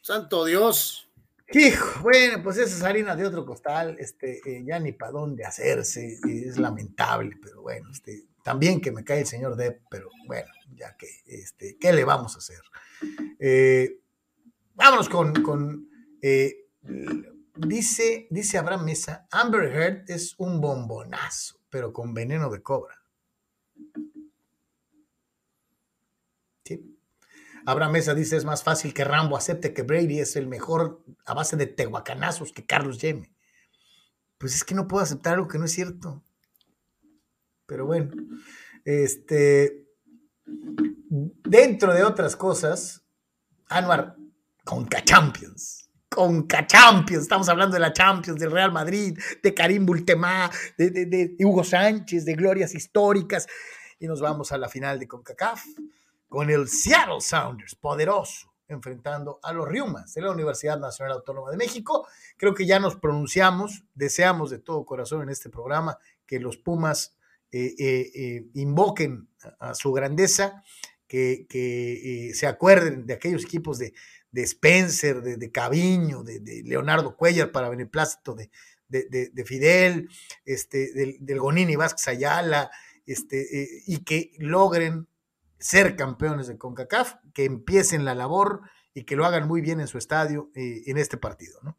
Santo 0.01 0.45
Dios. 0.45 1.10
Hijo, 1.53 2.01
bueno, 2.01 2.41
pues 2.41 2.57
esa 2.57 2.75
es 2.77 2.83
harina 2.83 3.15
de 3.15 3.25
otro 3.25 3.45
costal, 3.45 3.97
este, 3.99 4.39
eh, 4.45 4.63
ya 4.65 4.79
ni 4.79 4.93
para 4.93 5.11
dónde 5.11 5.43
hacerse, 5.43 6.17
es 6.25 6.57
lamentable, 6.57 7.37
pero 7.41 7.61
bueno, 7.61 7.89
este, 7.91 8.25
también 8.43 8.79
que 8.79 8.91
me 8.91 9.03
cae 9.03 9.19
el 9.19 9.27
señor 9.27 9.57
Depp, 9.57 9.81
pero 9.89 10.09
bueno, 10.27 10.47
ya 10.75 10.95
que, 10.95 11.07
este, 11.25 11.77
¿qué 11.77 11.91
le 11.91 12.05
vamos 12.05 12.35
a 12.35 12.37
hacer? 12.37 12.61
Eh, 13.39 13.99
vámonos 14.75 15.09
con, 15.09 15.89
eh, 16.21 16.67
dice, 17.55 18.27
dice 18.29 18.57
Abraham 18.57 18.85
Mesa, 18.85 19.27
Amber 19.31 19.63
Heard 19.63 20.09
es 20.09 20.35
un 20.37 20.61
bombonazo, 20.61 21.59
pero 21.69 21.91
con 21.91 22.13
veneno 22.13 22.49
de 22.49 22.61
cobra. 22.61 23.00
Abraham 27.65 27.93
Mesa 27.93 28.13
dice, 28.13 28.37
es 28.37 28.45
más 28.45 28.63
fácil 28.63 28.93
que 28.93 29.03
Rambo 29.03 29.37
acepte 29.37 29.73
que 29.73 29.83
Brady 29.83 30.19
es 30.19 30.35
el 30.35 30.47
mejor 30.47 31.03
a 31.25 31.33
base 31.33 31.55
de 31.57 31.67
tehuacanazos 31.67 32.51
que 32.51 32.65
Carlos 32.65 32.99
Yeme. 32.99 33.33
Pues 34.37 34.55
es 34.55 34.63
que 34.63 34.75
no 34.75 34.87
puedo 34.87 35.03
aceptar 35.03 35.35
algo 35.35 35.47
que 35.47 35.59
no 35.59 35.65
es 35.65 35.71
cierto. 35.71 36.23
Pero 37.67 37.85
bueno, 37.85 38.11
este, 38.83 39.85
dentro 40.45 41.93
de 41.93 42.03
otras 42.03 42.35
cosas, 42.35 43.03
Anuar, 43.69 44.15
Conca 44.65 45.03
Champions. 45.03 45.89
Conca 46.09 46.67
Champions, 46.67 47.23
estamos 47.23 47.47
hablando 47.47 47.75
de 47.75 47.79
la 47.79 47.93
Champions, 47.93 48.39
del 48.39 48.51
Real 48.51 48.71
Madrid, 48.71 49.17
de 49.41 49.53
Karim 49.53 49.85
Bultemá, 49.85 50.51
de, 50.77 50.89
de 50.89 51.35
Hugo 51.39 51.63
Sánchez, 51.63 52.25
de 52.25 52.33
glorias 52.33 52.75
históricas, 52.75 53.47
y 53.97 54.07
nos 54.07 54.19
vamos 54.19 54.51
a 54.51 54.57
la 54.57 54.67
final 54.67 54.99
de 54.99 55.07
CONCACAF 55.07 55.63
con 56.31 56.49
el 56.49 56.69
Seattle 56.69 57.19
Sounders, 57.19 57.75
poderoso, 57.75 58.53
enfrentando 58.69 59.41
a 59.43 59.51
los 59.51 59.67
Riumas 59.67 60.13
de 60.13 60.21
la 60.21 60.31
Universidad 60.31 60.79
Nacional 60.79 61.17
Autónoma 61.17 61.51
de 61.51 61.57
México. 61.57 62.07
Creo 62.37 62.55
que 62.55 62.65
ya 62.65 62.79
nos 62.79 62.95
pronunciamos, 62.95 63.83
deseamos 63.95 64.49
de 64.49 64.59
todo 64.59 64.85
corazón 64.85 65.23
en 65.23 65.29
este 65.29 65.49
programa 65.49 65.97
que 66.25 66.39
los 66.39 66.55
Pumas 66.55 67.17
eh, 67.51 67.75
eh, 67.77 68.11
eh, 68.15 68.47
invoquen 68.53 69.27
a, 69.59 69.75
su 69.75 69.91
grandeza, 69.91 70.63
que, 71.05 72.31
se 72.33 72.47
acuerden 72.47 73.05
de 73.05 73.13
aquellos 73.13 73.43
equipos 73.43 73.77
de, 73.77 73.93
Spencer, 74.33 75.21
de, 75.21 75.35
de 75.35 75.51
Caviño, 75.51 76.23
de, 76.23 76.63
Leonardo 76.63 77.17
Cuellar 77.17 77.51
para 77.51 77.67
beneplácito 77.67 78.35
de, 78.35 78.49
de, 78.87 79.45
Fidel, 79.45 80.07
este, 80.45 80.93
del, 80.93 81.17
del 81.19 81.39
Gonini 81.39 81.75
Vázquez 81.75 82.07
Ayala, 82.07 82.71
este, 83.05 83.67
y 83.85 84.05
que 84.05 84.31
logren 84.37 85.09
ser 85.61 85.95
campeones 85.95 86.47
de 86.47 86.57
CONCACAF, 86.57 87.13
que 87.33 87.45
empiecen 87.45 88.03
la 88.03 88.15
labor 88.15 88.61
y 88.93 89.05
que 89.05 89.15
lo 89.15 89.25
hagan 89.25 89.47
muy 89.47 89.61
bien 89.61 89.79
en 89.79 89.87
su 89.87 89.97
estadio 89.97 90.51
en 90.53 90.97
este 90.97 91.15
partido, 91.15 91.59
¿no? 91.63 91.77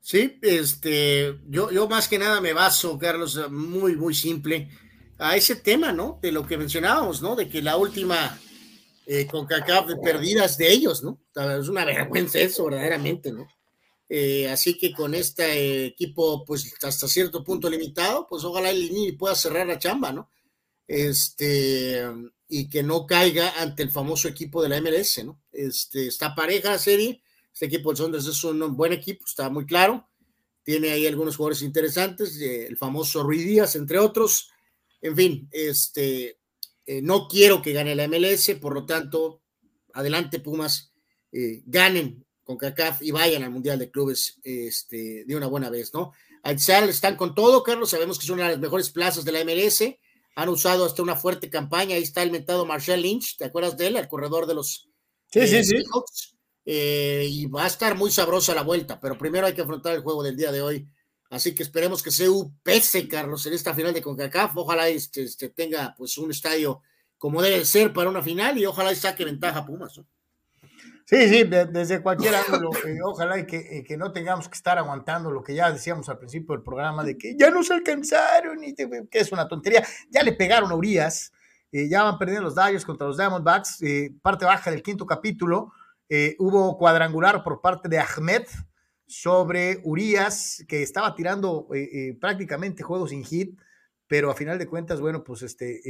Sí, 0.00 0.38
este, 0.42 1.38
yo, 1.48 1.70
yo 1.70 1.88
más 1.88 2.08
que 2.08 2.18
nada 2.18 2.40
me 2.40 2.52
baso, 2.52 2.98
Carlos, 2.98 3.50
muy, 3.50 3.96
muy 3.96 4.14
simple, 4.14 4.70
a 5.18 5.36
ese 5.36 5.56
tema, 5.56 5.92
¿no? 5.92 6.18
De 6.22 6.32
lo 6.32 6.46
que 6.46 6.58
mencionábamos, 6.58 7.22
¿no? 7.22 7.36
De 7.36 7.48
que 7.48 7.62
la 7.62 7.76
última 7.76 8.38
eh, 9.06 9.26
con 9.26 9.46
CACAF 9.46 9.86
de 9.86 9.96
perdidas 9.96 10.56
de 10.56 10.72
ellos, 10.72 11.02
¿no? 11.02 11.20
Es 11.58 11.68
una 11.68 11.84
vergüenza 11.84 12.38
eso, 12.38 12.64
verdaderamente, 12.64 13.32
¿no? 13.32 13.46
Eh, 14.08 14.48
así 14.48 14.78
que 14.78 14.92
con 14.92 15.14
este 15.14 15.86
equipo, 15.86 16.44
pues 16.44 16.74
hasta 16.82 17.08
cierto 17.08 17.42
punto 17.44 17.68
limitado, 17.68 18.26
pues 18.28 18.44
ojalá 18.44 18.70
el 18.70 18.80
Lini 18.80 19.12
pueda 19.12 19.34
cerrar 19.34 19.66
la 19.66 19.78
chamba, 19.78 20.12
¿no? 20.12 20.30
Este, 20.86 22.02
y 22.48 22.68
que 22.68 22.82
no 22.82 23.06
caiga 23.06 23.60
ante 23.60 23.82
el 23.82 23.90
famoso 23.90 24.28
equipo 24.28 24.62
de 24.62 24.68
la 24.68 24.80
MLS, 24.80 25.24
¿no? 25.24 25.40
Este, 25.52 26.06
está 26.06 26.34
pareja 26.34 26.70
la 26.70 26.78
serie, 26.78 27.22
este 27.52 27.66
equipo 27.66 27.90
del 27.90 27.96
Sonders 27.96 28.26
es 28.26 28.44
un 28.44 28.76
buen 28.76 28.92
equipo, 28.92 29.24
está 29.26 29.48
muy 29.48 29.64
claro. 29.64 30.08
Tiene 30.62 30.90
ahí 30.90 31.06
algunos 31.06 31.36
jugadores 31.36 31.62
interesantes, 31.62 32.40
eh, 32.40 32.66
el 32.66 32.76
famoso 32.76 33.22
Ruiz 33.22 33.44
Díaz, 33.44 33.76
entre 33.76 33.98
otros. 33.98 34.50
En 35.00 35.14
fin, 35.14 35.48
este, 35.52 36.38
eh, 36.86 37.00
no 37.02 37.28
quiero 37.28 37.62
que 37.62 37.72
gane 37.72 37.94
la 37.94 38.08
MLS, 38.08 38.56
por 38.60 38.74
lo 38.74 38.84
tanto, 38.84 39.42
adelante 39.92 40.40
Pumas, 40.40 40.92
eh, 41.30 41.62
ganen 41.66 42.24
con 42.42 42.56
CACAF 42.56 43.02
y 43.02 43.10
vayan 43.10 43.42
al 43.42 43.50
Mundial 43.50 43.78
de 43.78 43.90
Clubes 43.90 44.40
este, 44.42 45.24
de 45.24 45.36
una 45.36 45.46
buena 45.46 45.70
vez, 45.70 45.94
¿no? 45.94 46.12
Aizal 46.42 46.88
están 46.90 47.16
con 47.16 47.34
todo, 47.34 47.62
Carlos, 47.62 47.90
sabemos 47.90 48.18
que 48.18 48.24
es 48.24 48.30
una 48.30 48.44
de 48.44 48.50
las 48.50 48.58
mejores 48.58 48.90
plazas 48.90 49.24
de 49.24 49.32
la 49.32 49.44
MLS, 49.44 49.82
han 50.34 50.48
usado 50.48 50.84
hasta 50.84 51.02
una 51.02 51.16
fuerte 51.16 51.48
campaña, 51.50 51.96
ahí 51.96 52.02
está 52.02 52.22
el 52.22 52.30
mentado 52.30 52.66
Marshall 52.66 53.02
Lynch, 53.02 53.36
¿te 53.36 53.44
acuerdas 53.44 53.76
de 53.76 53.86
él? 53.88 53.96
El 53.96 54.08
corredor 54.08 54.46
de 54.46 54.54
los 54.54 54.88
sí, 55.30 55.46
sí, 55.46 55.64
sí. 55.64 55.76
Eh, 56.66 57.26
y 57.30 57.46
va 57.46 57.64
a 57.64 57.66
estar 57.66 57.94
muy 57.94 58.10
sabrosa 58.10 58.54
la 58.54 58.62
vuelta, 58.62 58.98
pero 58.98 59.18
primero 59.18 59.46
hay 59.46 59.52
que 59.52 59.60
afrontar 59.60 59.94
el 59.94 60.02
juego 60.02 60.22
del 60.22 60.36
día 60.36 60.50
de 60.50 60.62
hoy. 60.62 60.88
Así 61.30 61.54
que 61.54 61.62
esperemos 61.62 62.02
que 62.02 62.10
CU 62.10 62.54
pese, 62.62 63.08
Carlos, 63.08 63.44
en 63.46 63.54
esta 63.54 63.74
final 63.74 63.92
de 63.92 64.02
CONCACAF. 64.02 64.56
Ojalá 64.56 64.88
este, 64.88 65.24
este, 65.24 65.48
tenga 65.48 65.94
pues 65.98 66.16
un 66.16 66.30
estadio 66.30 66.80
como 67.18 67.42
debe 67.42 67.64
ser 67.64 67.92
para 67.92 68.10
una 68.10 68.22
final 68.22 68.56
y 68.58 68.66
ojalá 68.66 68.94
saque 68.94 69.24
ventaja 69.24 69.64
Pumas. 69.66 70.00
Sí, 71.06 71.28
sí, 71.28 71.44
desde 71.44 72.02
cualquier 72.02 72.34
ángulo. 72.34 72.70
Eh, 72.86 72.98
ojalá 73.04 73.38
y 73.38 73.46
que, 73.46 73.58
eh, 73.58 73.84
que, 73.84 73.96
no 73.96 74.12
tengamos 74.12 74.48
que 74.48 74.54
estar 74.54 74.78
aguantando 74.78 75.30
lo 75.30 75.42
que 75.42 75.54
ya 75.54 75.70
decíamos 75.70 76.08
al 76.08 76.18
principio 76.18 76.54
del 76.54 76.64
programa 76.64 77.04
de 77.04 77.18
que 77.18 77.36
ya 77.38 77.50
nos 77.50 77.70
alcanzaron 77.70 78.64
y 78.64 78.74
que 78.74 78.88
es 79.12 79.30
una 79.32 79.46
tontería. 79.46 79.84
Ya 80.10 80.22
le 80.22 80.32
pegaron 80.32 80.70
a 80.70 80.74
Urias, 80.74 81.32
ya 81.70 82.04
van 82.04 82.18
perdiendo 82.18 82.44
los 82.44 82.54
Dodgers 82.54 82.84
contra 82.84 83.06
los 83.06 83.16
Diamondbacks, 83.16 83.80
parte 84.22 84.44
baja 84.44 84.70
del 84.70 84.82
quinto 84.82 85.04
capítulo 85.04 85.72
eh, 86.08 86.36
hubo 86.38 86.76
cuadrangular 86.76 87.42
por 87.42 87.60
parte 87.60 87.88
de 87.88 87.98
Ahmed 87.98 88.42
sobre 89.06 89.80
Urias, 89.84 90.64
que 90.68 90.82
estaba 90.82 91.14
tirando 91.14 91.68
eh, 91.74 91.88
eh, 91.92 92.18
prácticamente 92.20 92.82
juegos 92.82 93.10
sin 93.10 93.24
hit, 93.24 93.58
pero 94.06 94.30
a 94.30 94.34
final 94.34 94.58
de 94.58 94.66
cuentas, 94.66 95.00
bueno, 95.00 95.24
pues 95.24 95.42
este, 95.42 95.80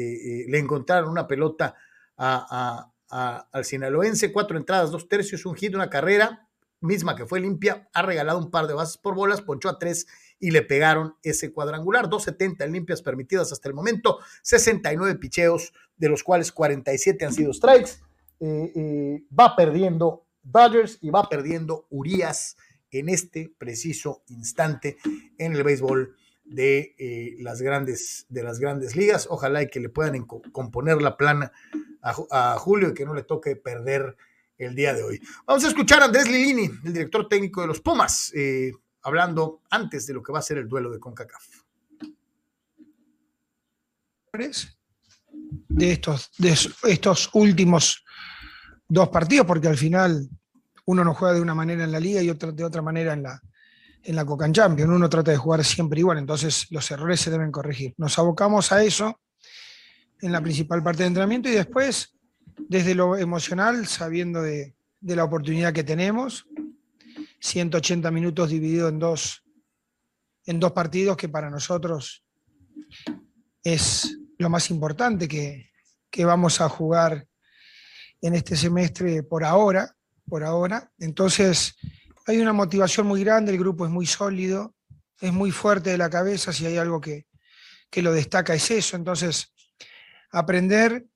le 0.49 0.59
encontraron 0.59 1.11
una 1.11 1.27
pelota 1.27 1.75
al 3.09 3.65
sinaloense, 3.65 4.33
cuatro 4.33 4.57
entradas, 4.57 4.91
dos 4.91 5.09
tercios, 5.09 5.47
un 5.47 5.55
hit, 5.55 5.75
una 5.75 5.91
carrera, 5.91 6.49
misma 6.81 7.17
que 7.17 7.27
fue 7.27 7.41
limpia, 7.41 7.89
ha 7.93 8.03
regalado 8.03 8.39
un 8.39 8.51
par 8.51 8.67
de 8.67 8.75
bases 8.75 8.99
por 8.99 9.15
bolas, 9.15 9.43
ponchó 9.43 9.69
a 9.69 9.79
tres 9.79 10.07
y 10.39 10.51
le 10.51 10.63
pegaron 10.63 11.15
ese 11.23 11.53
cuadrangular. 11.53 12.09
270 12.09 12.67
limpias 12.67 13.03
permitidas 13.03 13.53
hasta 13.53 13.69
el 13.69 13.75
momento, 13.75 14.19
69 14.43 15.17
picheos, 15.17 15.73
de 15.97 16.09
los 16.09 16.23
cuales 16.23 16.53
47 16.53 17.25
han 17.25 17.33
sido 17.33 17.53
strikes. 17.53 17.93
Eh, 18.41 18.73
eh, 18.75 19.25
va 19.39 19.57
perdiendo 19.57 20.27
Dodgers 20.43 20.99
y 21.01 21.11
va 21.11 21.29
perdiendo 21.29 21.87
Urias 21.91 22.57
en 22.91 23.09
este 23.09 23.53
preciso 23.59 24.23
instante 24.29 24.99
en 25.39 25.55
el 25.55 25.65
béisbol 25.65 26.17
de 26.45 26.95
eh, 26.99 27.37
las 27.41 27.63
grandes 27.63 28.27
de 28.29 28.43
las 28.43 28.59
grandes 28.59 28.97
ligas. 28.97 29.27
Ojalá 29.31 29.63
y 29.63 29.69
que 29.69 29.81
le 29.81 29.89
puedan 29.89 30.25
componer 30.25 31.01
la 31.01 31.17
plana 31.17 31.53
a, 32.03 32.57
Julio 32.59 32.91
y 32.91 32.95
que 32.95 33.05
no 33.07 33.15
le 33.15 33.23
toque 33.23 33.57
perder 33.57 34.17
el 34.59 34.75
día 34.75 34.95
de 34.95 35.03
hoy. 35.03 35.21
Vamos 35.47 35.65
a 35.65 35.69
escuchar 35.69 36.03
a 36.03 36.05
Andrés 36.07 36.29
Lilini, 36.29 36.71
el 36.85 36.93
director 36.93 37.29
técnico 37.29 37.63
de 37.63 37.67
los 37.67 37.81
Pumas, 37.81 38.33
hablando 39.03 39.63
antes 39.71 40.07
de 40.07 40.15
lo 40.15 40.23
que 40.23 40.33
va 40.33 40.39
a 40.39 40.43
ser 40.43 40.59
el 40.59 40.69
duelo 40.69 40.91
de 40.91 41.01
CONCACAF. 41.01 41.45
De 45.69 45.93
estos, 45.93 46.31
de 46.39 46.55
estos 46.85 47.31
últimos 47.33 48.05
dos 48.89 49.09
partidos, 49.09 49.47
porque 49.47 49.69
al 49.69 49.77
final 49.77 50.29
uno 50.87 51.05
no 51.05 51.15
juega 51.15 51.35
de 51.35 51.41
una 51.41 51.55
manera 51.55 51.85
en 51.85 51.93
la 51.93 52.01
liga 52.01 52.23
y 52.23 52.31
otro 52.31 52.53
de 52.53 52.65
otra 52.65 52.83
manera 52.83 53.13
en 53.13 53.23
la, 53.23 53.41
en 54.05 54.17
la 54.17 54.25
Cocan 54.25 54.53
Champions. 54.53 54.91
Uno 54.91 55.09
trata 55.09 55.31
de 55.31 55.37
jugar 55.37 55.65
siempre 55.65 56.01
igual, 56.01 56.19
entonces 56.19 56.67
los 56.71 56.91
errores 56.91 57.21
se 57.21 57.31
deben 57.31 57.51
corregir. 57.51 57.95
Nos 57.97 58.19
abocamos 58.19 58.71
a 58.73 58.83
eso 58.83 59.21
en 60.21 60.33
la 60.33 60.41
principal 60.41 60.83
parte 60.83 61.03
de 61.03 61.09
entrenamiento 61.09 61.49
y 61.49 61.53
después, 61.53 62.15
desde 62.57 62.95
lo 62.95 63.17
emocional, 63.17 63.87
sabiendo 63.87 64.43
de, 64.43 64.75
de 65.01 65.17
la 65.17 65.25
oportunidad 65.25 65.73
que 65.73 65.85
tenemos, 65.85 66.47
180 67.41 68.11
minutos 68.11 68.51
dividido 68.51 68.89
en 68.89 68.99
dos, 68.99 69.43
en 70.47 70.61
dos 70.61 70.73
partidos 70.73 71.17
que 71.17 71.29
para 71.29 71.51
nosotros 71.51 72.25
es 73.63 74.19
lo 74.39 74.49
más 74.49 74.71
importante 74.71 75.29
que, 75.29 75.71
que 76.11 76.25
vamos 76.25 76.61
a 76.61 76.69
jugar 76.69 77.27
en 78.21 78.35
este 78.35 78.57
semestre 78.57 79.23
por 79.23 79.45
ahora, 79.45 79.95
por 80.27 80.43
ahora. 80.45 80.91
Entonces, 80.99 81.77
hay 82.27 82.39
una 82.39 82.53
motivación 82.53 83.07
muy 83.07 83.23
grande, 83.23 83.53
el 83.53 83.59
grupo 83.59 83.85
es 83.85 83.91
muy 83.91 84.07
sólido, 84.07 84.75
es 85.21 85.33
muy 85.33 85.51
fuerte 85.51 85.91
de 85.91 85.99
la 85.99 86.11
cabeza, 86.11 86.53
si 86.53 86.67
hay 86.67 86.77
algo 86.77 87.01
que, 87.01 87.27
que 87.91 88.03
lo 88.03 88.13
destaca 88.13 88.55
es 88.55 88.71
eso. 88.71 88.97
Entonces, 88.97 89.53
aprender 90.31 91.07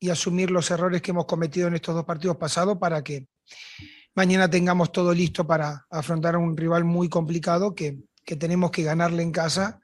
y 0.00 0.10
asumir 0.10 0.50
los 0.50 0.70
errores 0.70 1.02
que 1.02 1.12
hemos 1.12 1.26
cometido 1.26 1.68
en 1.68 1.74
estos 1.74 1.94
dos 1.94 2.04
partidos 2.04 2.36
pasados 2.36 2.78
para 2.78 3.02
que 3.02 3.28
mañana 4.14 4.50
tengamos 4.50 4.90
todo 4.90 5.14
listo 5.14 5.46
para 5.46 5.86
afrontar 5.90 6.34
a 6.34 6.38
un 6.38 6.56
rival 6.56 6.84
muy 6.84 7.08
complicado 7.08 7.74
que, 7.74 7.98
que 8.24 8.36
tenemos 8.36 8.70
que 8.70 8.82
ganarle 8.82 9.22
en 9.22 9.32
casa 9.32 9.80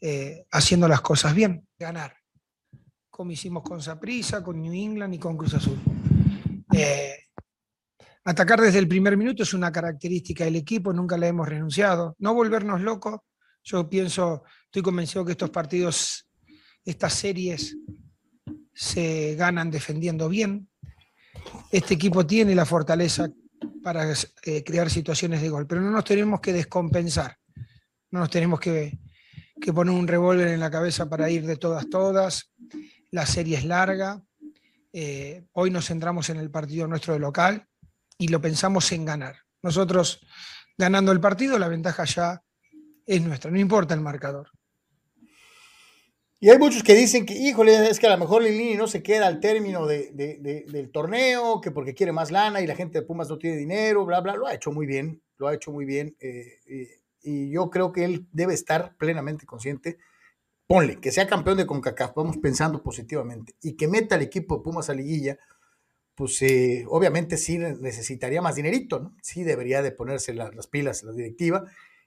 eh, 0.00 0.46
haciendo 0.50 0.88
las 0.88 1.02
cosas 1.02 1.34
bien. 1.34 1.66
Ganar 1.78 2.20
como 3.20 3.32
hicimos 3.32 3.62
con 3.62 3.82
Saprissa, 3.82 4.42
con 4.42 4.62
New 4.62 4.72
England 4.72 5.12
y 5.12 5.18
con 5.18 5.36
Cruz 5.36 5.52
Azul. 5.52 5.78
Eh, 6.72 7.24
atacar 8.24 8.60
desde 8.60 8.78
el 8.78 8.88
primer 8.88 9.16
minuto 9.16 9.42
es 9.42 9.54
una 9.54 9.72
característica 9.72 10.44
del 10.44 10.56
equipo, 10.56 10.92
nunca 10.92 11.16
la 11.16 11.28
hemos 11.28 11.48
renunciado. 11.48 12.14
No 12.18 12.34
volvernos 12.34 12.80
locos. 12.80 13.20
Yo 13.62 13.88
pienso, 13.88 14.44
estoy 14.64 14.82
convencido 14.82 15.24
que 15.24 15.32
estos 15.32 15.50
partidos, 15.50 16.28
estas 16.84 17.14
series, 17.14 17.76
se 18.72 19.34
ganan 19.36 19.70
defendiendo 19.70 20.28
bien. 20.28 20.68
Este 21.70 21.94
equipo 21.94 22.26
tiene 22.26 22.54
la 22.54 22.64
fortaleza 22.64 23.28
para 23.82 24.12
eh, 24.44 24.64
crear 24.64 24.90
situaciones 24.90 25.42
de 25.42 25.50
gol, 25.50 25.66
pero 25.66 25.80
no 25.80 25.90
nos 25.90 26.04
tenemos 26.04 26.40
que 26.40 26.52
descompensar. 26.52 27.36
No 28.10 28.20
nos 28.20 28.30
tenemos 28.30 28.58
que, 28.58 28.98
poner 29.74 29.94
un 29.94 30.08
revólver 30.08 30.48
en 30.48 30.60
la 30.60 30.70
cabeza 30.70 31.08
para 31.08 31.30
ir 31.30 31.46
de 31.46 31.56
todas, 31.56 31.88
todas 31.88 32.50
la 33.10 33.26
serie 33.26 33.58
es 33.58 33.64
larga, 33.64 34.22
eh, 34.92 35.44
hoy 35.52 35.70
nos 35.70 35.86
centramos 35.86 36.30
en 36.30 36.38
el 36.38 36.50
partido 36.50 36.86
nuestro 36.88 37.12
de 37.12 37.20
local 37.20 37.68
y 38.20 38.28
lo 38.28 38.40
pensamos 38.40 38.92
en 38.92 39.04
ganar. 39.04 39.36
Nosotros 39.62 40.20
ganando 40.76 41.10
el 41.10 41.20
partido, 41.20 41.58
la 41.58 41.68
ventaja 41.68 42.04
ya 42.04 42.44
es 43.06 43.22
nuestra, 43.22 43.50
no 43.50 43.58
importa 43.58 43.94
el 43.94 44.00
marcador. 44.00 44.50
Y 46.38 46.48
hay 46.48 46.58
muchos 46.58 46.82
que 46.82 46.94
dicen 46.94 47.26
que, 47.26 47.34
híjole, 47.34 47.90
es 47.90 47.98
que 47.98 48.06
a 48.06 48.10
lo 48.10 48.18
mejor 48.18 48.42
Lilini 48.42 48.74
no 48.74 48.86
se 48.86 49.02
queda 49.02 49.26
al 49.26 49.40
término 49.40 49.86
del 49.86 50.90
torneo, 50.92 51.60
que 51.60 51.70
porque 51.70 51.94
quiere 51.94 52.12
más 52.12 52.30
lana 52.30 52.60
y 52.60 52.66
la 52.66 52.76
gente 52.76 53.00
de 53.00 53.06
Pumas 53.06 53.28
no 53.28 53.36
tiene 53.36 53.56
dinero, 53.56 54.06
bla, 54.06 54.20
bla. 54.20 54.36
Lo 54.36 54.46
ha 54.46 54.54
hecho 54.54 54.70
muy 54.70 54.86
bien, 54.86 55.20
lo 55.36 55.48
ha 55.48 55.54
hecho 55.54 55.70
muy 55.70 55.84
bien. 55.84 56.16
Eh, 56.20 56.60
eh, 56.66 57.00
y 57.22 57.50
yo 57.50 57.68
creo 57.68 57.92
que 57.92 58.04
él 58.04 58.26
debe 58.32 58.54
estar 58.54 58.96
plenamente 58.96 59.44
consciente 59.44 59.98
ponle, 60.70 61.00
que 61.00 61.10
sea 61.10 61.26
campeón 61.26 61.56
de 61.56 61.66
CONCACAF, 61.66 62.14
vamos 62.14 62.36
pensando 62.36 62.80
positivamente, 62.80 63.56
y 63.60 63.72
que 63.72 63.88
meta 63.88 64.14
al 64.14 64.22
equipo 64.22 64.56
de 64.56 64.62
Pumas 64.62 64.88
a 64.88 64.94
liguilla, 64.94 65.36
pues 66.20 66.42
eh, 66.42 66.84
obviamente 66.86 67.38
sí 67.38 67.56
necesitaría 67.56 68.42
más 68.42 68.54
dinerito, 68.54 69.00
¿no? 69.00 69.16
Sí 69.22 69.42
debería 69.42 69.80
de 69.80 69.90
ponerse 69.90 70.34
las 70.34 70.66
pilas 70.66 71.02
la 71.02 71.12
directiva 71.12 71.64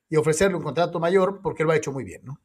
y 0.07 0.17
ofrecerle 0.17 0.55
un 0.55 0.61
contrato 0.61 0.99
mayor 0.99 1.39
porque 1.41 1.63
lo 1.63 1.71
ha 1.71 1.77
hecho 1.77 1.91
muy 1.91 2.03
bien, 2.03 2.21
¿no? 2.23 2.39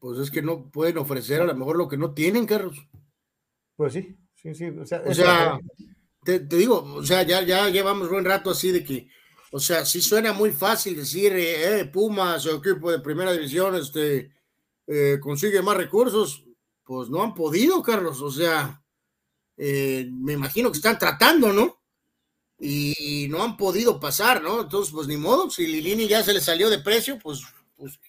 Pues 0.00 0.18
es 0.18 0.32
que 0.32 0.42
no 0.42 0.68
pueden 0.72 0.98
ofrecer 0.98 1.40
a 1.42 1.44
lo 1.44 1.54
mejor 1.54 1.76
lo 1.76 1.86
que 1.86 1.96
no 1.96 2.12
tienen, 2.12 2.44
Carlos. 2.44 2.88
Pues 3.76 3.92
sí, 3.92 4.16
sí, 4.34 4.52
sí. 4.52 4.64
O 4.66 4.84
sea, 4.84 5.60
te, 6.24 6.40
digo, 6.40 6.82
o 6.82 7.04
sea, 7.04 7.22
ya, 7.22 7.40
ya 7.42 7.68
llevamos 7.68 8.10
buen 8.10 8.24
rato 8.24 8.50
así 8.50 8.72
de 8.72 8.82
que, 8.82 9.06
o 9.52 9.60
sea, 9.60 9.86
sí 9.86 10.00
suena 10.00 10.32
muy 10.32 10.50
fácil 10.50 10.96
decir, 10.96 11.34
eh, 11.36 11.84
Pumas 11.84 12.44
o 12.46 12.56
equipo 12.56 12.90
de 12.90 12.98
primera 12.98 13.30
división, 13.30 13.76
este, 13.76 14.32
eh, 14.88 15.18
consigue 15.20 15.62
más 15.62 15.76
recursos. 15.76 16.44
Pues 16.82 17.08
no 17.08 17.22
han 17.22 17.32
podido, 17.32 17.80
Carlos. 17.80 18.20
O 18.22 18.32
sea, 18.32 18.80
eh, 19.62 20.08
me 20.10 20.32
imagino 20.32 20.70
que 20.70 20.78
están 20.78 20.98
tratando, 20.98 21.52
¿no? 21.52 21.82
Y, 22.58 23.28
no 23.28 23.42
han 23.42 23.58
podido 23.58 24.00
pasar, 24.00 24.42
¿no? 24.42 24.62
Entonces, 24.62 24.92
pues 24.92 25.06
ni 25.06 25.18
modo, 25.18 25.50
si 25.50 25.66
Lilini 25.66 26.08
ya 26.08 26.22
se 26.22 26.32
le 26.32 26.40
salió 26.40 26.70
de 26.70 26.78
precio, 26.78 27.18
pues, 27.18 27.42
pues, 27.76 28.00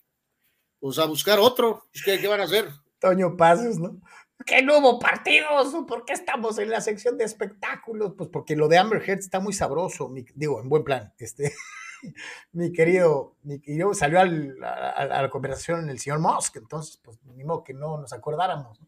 pues 0.80 0.98
a 0.98 1.06
buscar 1.06 1.40
otro. 1.40 1.90
Pues, 1.91 2.03
¿Qué, 2.06 2.19
¿Qué 2.19 2.28
van 2.28 2.40
a 2.40 2.45
hacer? 2.45 2.69
Toño 2.99 3.36
Pasos, 3.36 3.80
¿no? 3.80 3.99
que 4.45 4.64
no 4.64 4.80
hubo 4.80 4.98
partidos, 4.98 5.76
¿por 5.88 6.03
qué 6.03 6.14
estamos 6.14 6.57
en 6.57 6.72
la 6.72 6.82
sección 6.82 7.15
de 7.15 7.26
espectáculos? 7.26 8.14
Pues 8.18 8.30
porque 8.30 8.56
lo 8.56 8.68
de 8.68 8.80
Amber 8.80 9.07
Heard 9.07 9.19
está 9.19 9.40
muy 9.40 9.53
sabroso, 9.53 10.11
digo, 10.34 10.60
en 10.60 10.68
buen 10.68 10.84
plan, 10.84 11.14
este, 11.19 11.53
mi 12.52 12.72
querido, 12.72 13.36
mi 13.44 13.60
querido 13.60 13.94
salió 13.94 14.19
a, 14.19 14.26
la 14.26 15.30
conversación 15.30 15.88
el 15.91 15.99
señor 15.99 16.19
Musk, 16.19 16.56
entonces, 16.56 16.99
pues 17.03 17.19
ni 17.36 17.44
modo 17.44 17.64
que 17.64 17.76
no 17.76 17.99
nos 17.99 18.14
acordáramos. 18.14 18.80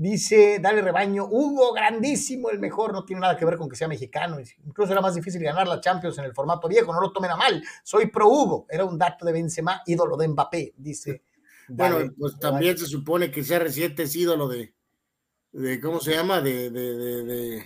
Dice, 0.00 0.60
dale 0.60 0.80
rebaño, 0.80 1.26
Hugo, 1.28 1.72
grandísimo, 1.72 2.50
el 2.50 2.60
mejor, 2.60 2.92
no 2.92 3.04
tiene 3.04 3.18
nada 3.18 3.36
que 3.36 3.44
ver 3.44 3.56
con 3.56 3.68
que 3.68 3.74
sea 3.74 3.88
mexicano, 3.88 4.38
incluso 4.64 4.92
era 4.92 5.00
más 5.00 5.16
difícil 5.16 5.42
ganar 5.42 5.66
la 5.66 5.80
Champions 5.80 6.16
en 6.18 6.24
el 6.24 6.32
formato 6.32 6.68
viejo, 6.68 6.92
no 6.92 7.00
lo 7.00 7.10
tomen 7.10 7.32
a 7.32 7.36
mal, 7.36 7.60
soy 7.82 8.06
pro 8.06 8.28
Hugo, 8.28 8.66
era 8.70 8.84
un 8.84 8.96
dato 8.96 9.26
de 9.26 9.32
Benzema, 9.32 9.82
ídolo 9.86 10.16
de 10.16 10.28
Mbappé, 10.28 10.74
dice. 10.76 11.22
Bueno, 11.70 11.98
pues 12.18 12.38
también 12.38 12.78
se 12.78 12.86
supone 12.86 13.30
que 13.30 13.42
CR7 13.42 13.98
es 13.98 14.16
ídolo 14.16 14.48
de, 14.48 14.72
de 15.52 15.78
¿cómo 15.82 16.00
se 16.00 16.12
llama? 16.12 16.40
De, 16.40 16.70
de, 16.70 16.96
de, 16.96 17.64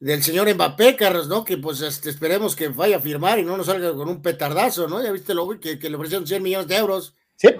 del 0.00 0.22
señor 0.22 0.48
Mbappé, 0.54 0.96
Carlos, 0.96 1.28
¿no? 1.28 1.44
Que 1.44 1.58
pues 1.58 1.82
este, 1.82 2.08
esperemos 2.08 2.56
que 2.56 2.68
vaya 2.68 2.96
a 2.96 3.00
firmar 3.00 3.38
y 3.38 3.44
no 3.44 3.58
nos 3.58 3.66
salga 3.66 3.94
con 3.94 4.08
un 4.08 4.22
petardazo, 4.22 4.88
¿no? 4.88 5.02
Ya 5.02 5.12
viste 5.12 5.34
lo 5.34 5.60
que, 5.60 5.78
que 5.78 5.90
le 5.90 5.96
ofrecieron 5.96 6.26
100 6.26 6.42
millones 6.42 6.68
de 6.68 6.76
euros 6.76 7.14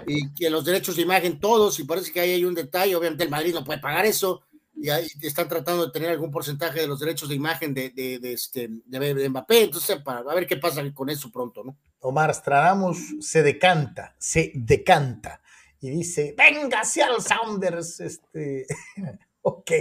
y 0.07 0.33
que 0.33 0.49
los 0.49 0.65
derechos 0.65 0.95
de 0.95 1.03
imagen 1.03 1.39
todos, 1.39 1.79
y 1.79 1.83
parece 1.83 2.11
que 2.11 2.19
ahí 2.19 2.31
hay 2.31 2.45
un 2.45 2.55
detalle, 2.55 2.95
obviamente 2.95 3.23
el 3.23 3.29
Madrid 3.29 3.53
no 3.53 3.63
puede 3.63 3.79
pagar 3.79 4.05
eso, 4.05 4.43
y 4.79 4.89
ahí 4.89 5.07
están 5.21 5.47
tratando 5.47 5.85
de 5.85 5.91
tener 5.91 6.11
algún 6.11 6.31
porcentaje 6.31 6.81
de 6.81 6.87
los 6.87 6.99
derechos 6.99 7.29
de 7.29 7.35
imagen 7.35 7.73
de, 7.73 7.89
de, 7.89 8.19
de 8.19 8.33
este, 8.33 8.69
de 8.85 9.29
Mbappé, 9.29 9.63
entonces 9.63 10.01
para 10.03 10.19
a 10.19 10.35
ver 10.35 10.45
qué 10.45 10.57
pasa 10.57 10.83
con 10.93 11.09
eso 11.09 11.31
pronto, 11.31 11.63
¿no? 11.63 11.77
Omar 11.99 12.33
Stradamus 12.33 13.15
se 13.19 13.41
decanta, 13.41 14.15
se 14.19 14.51
decanta 14.53 15.41
y 15.79 15.89
dice, 15.89 16.35
venga 16.37 16.83
Seattle 16.83 17.21
Sounders, 17.21 17.99
este, 17.99 18.65
ok, 19.41 19.71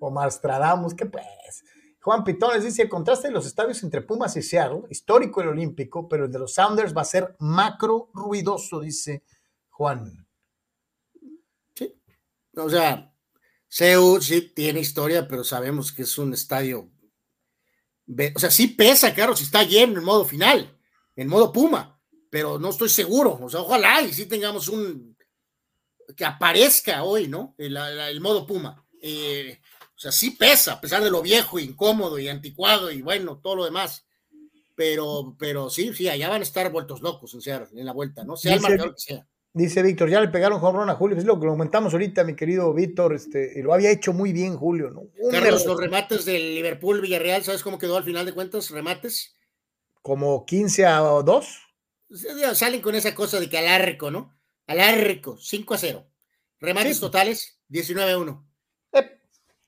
Omar 0.00 0.30
Stradamus, 0.32 0.94
¿qué 0.94 1.06
pues? 1.06 1.64
Juan 2.00 2.24
Pitones 2.24 2.64
dice, 2.64 2.82
el 2.82 2.88
contraste 2.88 3.28
de 3.28 3.34
los 3.34 3.46
estadios 3.46 3.80
entre 3.84 4.02
Pumas 4.02 4.36
y 4.36 4.42
Seattle, 4.42 4.82
histórico 4.90 5.40
el 5.40 5.48
olímpico, 5.48 6.08
pero 6.08 6.24
el 6.24 6.32
de 6.32 6.40
los 6.40 6.52
Sounders 6.52 6.96
va 6.96 7.02
a 7.02 7.06
ser 7.06 7.36
macro 7.38 8.10
ruidoso, 8.12 8.80
dice 8.80 9.22
Juan. 9.82 10.28
Sí, 11.74 11.92
o 12.54 12.70
sea, 12.70 13.12
Seu 13.66 14.22
sí 14.22 14.42
tiene 14.54 14.78
historia, 14.78 15.26
pero 15.26 15.42
sabemos 15.42 15.90
que 15.90 16.02
es 16.02 16.18
un 16.18 16.32
estadio, 16.34 16.92
o 18.32 18.38
sea, 18.38 18.52
sí 18.52 18.68
pesa, 18.68 19.12
claro, 19.12 19.34
si 19.34 19.42
está 19.42 19.64
lleno 19.64 19.98
en 19.98 20.04
modo 20.04 20.24
final, 20.24 20.78
en 21.16 21.26
modo 21.26 21.52
Puma, 21.52 22.00
pero 22.30 22.60
no 22.60 22.70
estoy 22.70 22.90
seguro, 22.90 23.40
o 23.42 23.50
sea, 23.50 23.58
ojalá 23.58 24.02
y 24.02 24.12
sí 24.12 24.26
tengamos 24.26 24.68
un 24.68 25.16
que 26.16 26.24
aparezca 26.24 27.02
hoy, 27.02 27.26
¿no? 27.26 27.56
El, 27.58 28.20
modo 28.20 28.46
Puma. 28.46 28.86
Eh, 29.02 29.58
o 29.96 29.98
sea, 29.98 30.12
sí 30.12 30.30
pesa, 30.30 30.74
a 30.74 30.80
pesar 30.80 31.02
de 31.02 31.10
lo 31.10 31.22
viejo, 31.22 31.58
incómodo 31.58 32.20
y 32.20 32.28
anticuado 32.28 32.92
y 32.92 33.02
bueno, 33.02 33.40
todo 33.42 33.56
lo 33.56 33.64
demás. 33.64 34.06
Pero, 34.76 35.34
pero 35.38 35.70
sí, 35.70 35.92
sí, 35.92 36.08
allá 36.08 36.28
van 36.28 36.42
a 36.42 36.44
estar 36.44 36.70
vueltos 36.70 37.02
locos 37.02 37.34
en, 37.34 37.78
en 37.78 37.86
la 37.86 37.92
vuelta, 37.92 38.22
¿no? 38.22 38.36
Sea 38.36 38.54
el 38.54 38.60
marcador 38.60 38.94
que 38.94 39.00
sea. 39.00 39.26
Dice 39.54 39.82
Víctor, 39.82 40.08
ya 40.08 40.20
le 40.20 40.28
pegaron 40.28 40.60
jorrón 40.60 40.88
a 40.88 40.94
Julio, 40.94 41.18
es 41.18 41.24
lo 41.24 41.38
que 41.38 41.44
lo 41.44 41.52
comentamos 41.52 41.92
ahorita, 41.92 42.24
mi 42.24 42.34
querido 42.34 42.72
Víctor, 42.72 43.14
este, 43.14 43.52
y 43.56 43.62
lo 43.62 43.74
había 43.74 43.90
hecho 43.90 44.14
muy 44.14 44.32
bien 44.32 44.56
Julio, 44.56 44.90
¿no? 44.90 45.02
Carlos, 45.30 45.66
los 45.66 45.78
remates 45.78 46.24
del 46.24 46.54
Liverpool 46.54 47.02
Villarreal, 47.02 47.42
¿sabes 47.42 47.62
cómo 47.62 47.78
quedó 47.78 47.98
al 47.98 48.04
final 48.04 48.24
de 48.24 48.32
cuentas? 48.32 48.70
Remates. 48.70 49.34
Como 50.00 50.46
15 50.46 50.86
a 50.86 50.98
2. 51.00 51.58
Salen 52.54 52.80
con 52.80 52.94
esa 52.94 53.14
cosa 53.14 53.40
de 53.40 53.50
que 53.50 53.58
alarco, 53.58 54.10
¿no? 54.10 54.34
al 54.66 54.80
arco, 54.80 55.36
5 55.38 55.74
a 55.74 55.78
0. 55.78 56.06
Remates 56.60 57.00
totales, 57.00 57.60
19 57.68 58.12
a 58.12 58.18
1. 58.18 58.48
Eh, 58.92 59.18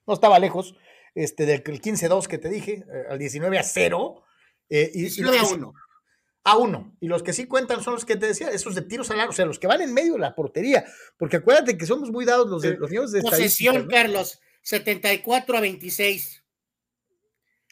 no 0.06 0.14
estaba 0.14 0.38
lejos 0.38 0.74
este, 1.14 1.46
del 1.46 1.62
15 1.62 2.06
a 2.06 2.08
2 2.08 2.28
que 2.28 2.38
te 2.38 2.48
dije, 2.48 2.84
eh, 2.90 3.04
al 3.10 3.18
19 3.18 3.58
a 3.58 3.62
0. 3.62 4.22
Eh, 4.68 4.90
y, 4.94 5.00
19 5.02 5.38
a 5.38 5.44
1. 5.44 5.74
A 6.44 6.56
1. 6.58 6.98
Y 7.00 7.08
los 7.08 7.22
que 7.22 7.32
sí 7.32 7.46
cuentan 7.46 7.82
son 7.82 7.94
los 7.94 8.04
que 8.04 8.16
te 8.16 8.26
decía, 8.26 8.48
esos 8.50 8.74
de 8.74 8.82
tiros 8.82 9.10
al 9.10 9.20
arco, 9.20 9.32
o 9.32 9.34
sea, 9.34 9.46
los 9.46 9.58
que 9.58 9.66
van 9.66 9.80
en 9.80 9.92
medio 9.92 10.14
de 10.14 10.18
la 10.20 10.34
portería. 10.34 10.84
Porque 11.16 11.36
acuérdate 11.36 11.76
que 11.78 11.86
somos 11.86 12.10
muy 12.10 12.24
dados 12.24 12.48
los, 12.48 12.62
de, 12.62 12.76
los 12.76 12.90
niños 12.90 13.12
de 13.12 13.22
Posesión, 13.22 13.88
Carlos, 13.88 14.40
74 14.62 15.56
a 15.56 15.60
26. 15.60 16.44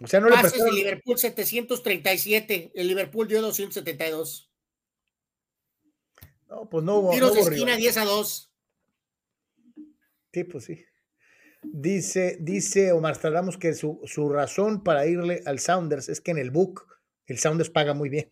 O 0.03 0.07
sea, 0.07 0.21
no 0.21 0.29
le 0.29 0.37
Pases 0.37 0.65
de 0.65 0.73
Liverpool 0.73 1.19
737, 1.19 2.73
el 2.75 2.89
Liverpool 2.89 3.29
dio 3.29 3.43
272. 3.43 4.51
No, 6.49 6.69
pues 6.69 6.85
no 6.85 6.97
hubo. 6.97 7.11
Tiros 7.13 7.35
de 7.35 7.41
esquina 7.41 7.77
10 7.77 7.97
a 7.99 8.05
2. 8.05 8.53
Sí, 10.33 10.45
pues 10.45 10.65
sí. 10.65 10.85
Dice, 11.63 12.39
dice 12.41 12.91
Omar 12.93 13.15
Stradamos 13.15 13.57
que 13.57 13.75
su, 13.75 14.01
razón 14.33 14.83
para 14.83 15.07
irle 15.07 15.43
al 15.47 15.61
Sounders 15.61 16.09
es 16.09 16.21
que 16.21 16.33
en 16.33 16.39
el 16.39 16.51
book 16.51 16.87
el 17.27 17.39
Sounders 17.39 17.71
paga 17.71 17.95
muy 17.95 18.09
bien. 18.09 18.31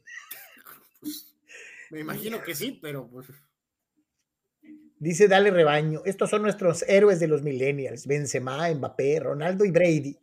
me 1.91 2.01
imagino 2.01 2.43
que 2.43 2.55
sí, 2.55 2.79
pero 2.81 3.09
pues. 3.09 3.27
Dice 4.99 5.29
Dale 5.29 5.51
Rebaño, 5.51 6.03
estos 6.05 6.29
son 6.29 6.43
nuestros 6.43 6.83
héroes 6.83 7.21
de 7.21 7.29
los 7.29 7.43
millennials, 7.43 8.07
Benzema, 8.07 8.69
Mbappé, 8.71 9.21
Ronaldo 9.21 9.65
y 9.65 9.71
Brady. 9.71 10.19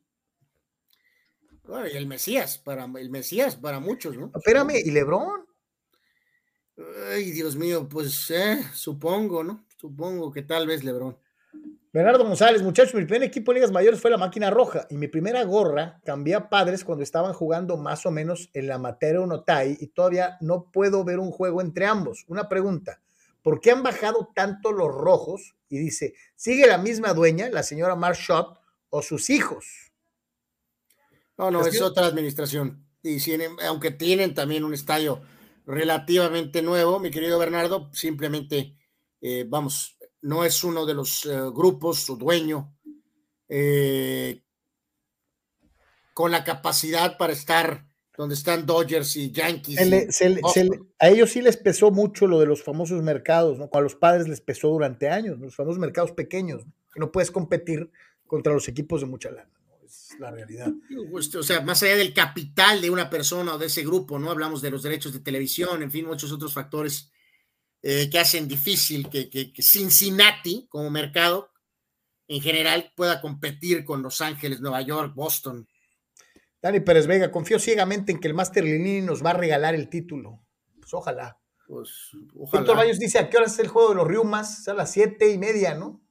Bueno, 1.64 1.88
y 1.88 1.98
el 1.98 2.06
Mesías, 2.06 2.60
para 2.60 2.86
el 2.86 3.10
Mesías 3.10 3.56
para 3.56 3.80
muchos, 3.80 4.16
¿no? 4.16 4.32
Espérame, 4.36 4.76
¿y 4.86 4.92
Lebron? 4.92 5.48
Ay, 7.12 7.32
Dios 7.32 7.56
mío, 7.56 7.90
pues 7.90 8.30
eh, 8.30 8.64
supongo, 8.74 9.44
¿no? 9.44 9.66
Supongo 9.78 10.32
que 10.32 10.44
tal 10.44 10.68
vez 10.68 10.84
Lebrón. 10.84 11.18
Bernardo 11.94 12.26
González, 12.26 12.62
muchachos, 12.62 12.94
mi 12.96 13.06
primer 13.06 13.24
equipo 13.24 13.52
de 13.52 13.56
ligas 13.56 13.72
mayores 13.72 14.02
fue 14.02 14.12
la 14.12 14.18
máquina 14.18 14.50
roja 14.50 14.88
y 14.90 14.98
mi 14.98 15.08
primera 15.08 15.44
gorra 15.44 16.02
cambié 16.04 16.36
a 16.36 16.50
padres 16.50 16.84
cuando 16.84 17.04
estaban 17.04 17.34
jugando 17.34 17.78
más 17.78 18.06
o 18.06 18.12
menos 18.12 18.50
en 18.54 18.68
la 18.68 18.78
Matera 18.78 19.26
Notai 19.26 19.78
y 19.80 19.88
todavía 19.88 20.38
no 20.42 20.70
puedo 20.72 21.06
ver 21.06 21.20
un 21.20 21.32
juego 21.32 21.62
entre 21.62 21.86
ambos. 21.86 22.26
Una 22.28 22.50
pregunta, 22.50 23.02
¿por 23.42 23.62
qué 23.62 23.72
han 23.72 23.84
bajado 23.84 24.32
tanto 24.36 24.74
los 24.74 24.94
rojos? 24.94 25.56
Y 25.70 25.78
dice, 25.78 26.14
¿sigue 26.36 26.68
la 26.68 26.78
misma 26.78 27.14
dueña, 27.14 27.50
la 27.50 27.64
señora 27.64 27.96
Marshott, 27.96 28.60
o 28.90 29.02
sus 29.02 29.30
hijos? 29.30 29.66
No, 31.38 31.52
no, 31.52 31.66
es, 31.66 31.82
otra 31.82 32.06
administración. 32.06 32.86
Y 33.04 33.20
aunque 33.66 33.92
tienen 33.92 34.34
también 34.34 34.64
un 34.66 34.74
estadio 34.74 35.22
relativamente 35.66 36.62
nuevo, 36.62 37.00
mi 37.00 37.12
querido 37.12 37.40
Bernardo, 37.40 37.90
simplemente, 37.94 38.76
eh, 39.22 39.46
vamos, 39.48 39.97
no 40.22 40.44
es 40.44 40.64
uno 40.64 40.86
de 40.86 40.94
los 40.94 41.26
eh, 41.26 41.40
grupos, 41.54 42.00
su 42.00 42.18
dueño, 42.18 42.76
eh, 43.50 44.44
con 46.14 46.32
la 46.32 46.44
capacidad 46.44 47.18
para 47.18 47.34
estar 47.34 47.86
donde 48.18 48.34
están 48.34 48.66
Dodgers 48.66 49.16
y 49.16 49.32
Yankees. 49.32 49.80
a 51.00 51.08
ellos 51.08 51.30
sí 51.30 51.42
les 51.42 51.56
pesó 51.56 51.92
mucho 51.92 52.26
lo 52.26 52.40
de 52.40 52.48
los 52.48 52.64
famosos 52.64 53.04
mercados, 53.04 53.60
¿no? 53.60 53.70
A 53.72 53.80
los 53.80 53.96
padres 53.96 54.28
les 54.28 54.42
pesó 54.42 54.70
durante 54.70 55.10
años, 55.10 55.38
los 55.40 55.56
famosos 55.56 55.78
mercados 55.78 56.12
pequeños, 56.14 56.64
que 56.92 57.00
no 57.00 57.12
puedes 57.12 57.30
competir 57.30 57.92
contra 58.26 58.54
los 58.54 58.68
equipos 58.68 59.02
de 59.02 59.08
mucha 59.08 59.30
lana 59.30 59.52
la 60.20 60.32
realidad. 60.32 60.72
O 61.12 61.44
sea, 61.44 61.62
más 61.62 61.84
allá 61.84 61.96
del 61.96 62.14
capital 62.14 62.82
de 62.82 62.90
una 62.90 63.10
persona 63.10 63.56
o 63.56 63.58
de 63.58 63.68
ese 63.68 63.84
grupo, 63.84 64.20
¿no? 64.20 64.32
Hablamos 64.32 64.62
de 64.62 64.72
los 64.72 64.84
derechos 64.84 65.14
de 65.14 65.20
televisión, 65.20 65.82
en 65.82 65.92
fin, 65.92 66.06
muchos 66.06 66.32
otros 66.32 66.54
factores 66.54 67.12
eh, 67.90 68.10
que 68.10 68.20
hacen 68.20 68.50
difícil 68.50 69.08
que, 69.10 69.54
Cincinnati 69.62 70.68
como 70.68 70.90
mercado 70.90 71.54
en 72.28 72.42
general 72.42 72.92
pueda 72.98 73.22
competir 73.22 73.86
con 73.86 74.02
Los 74.04 74.20
Ángeles, 74.20 74.60
Nueva 74.60 74.82
York, 74.82 75.16
Boston. 75.16 75.66
Dani 76.62 76.82
Pérez 76.82 77.08
Vega, 77.08 77.32
confío 77.32 77.60
ciegamente 77.60 78.12
en 78.12 78.20
que 78.20 78.28
el 78.28 78.34
Master 78.34 78.66
Lini 78.66 79.00
nos 79.00 79.24
va 79.24 79.30
a 79.30 79.36
regalar 79.36 79.74
el 79.74 79.88
título. 79.88 80.44
Pues 80.82 80.94
ojalá. 80.94 81.40
Pues 81.66 82.10
ojalá. 82.36 82.60
Víctor 82.60 82.76
Baños 82.76 83.00
dice, 83.00 83.20
¿a 83.20 83.30
qué 83.30 83.38
hora 83.38 83.46
es 83.46 83.58
el 83.58 83.70
juego 83.70 83.92
de 83.92 83.96
los 83.96 84.08
Riumas? 84.10 84.68
a 84.68 84.74
las 84.74 84.92
siete 84.92 85.32
y 85.32 85.38
media, 85.38 85.74
¿no? 85.74 86.02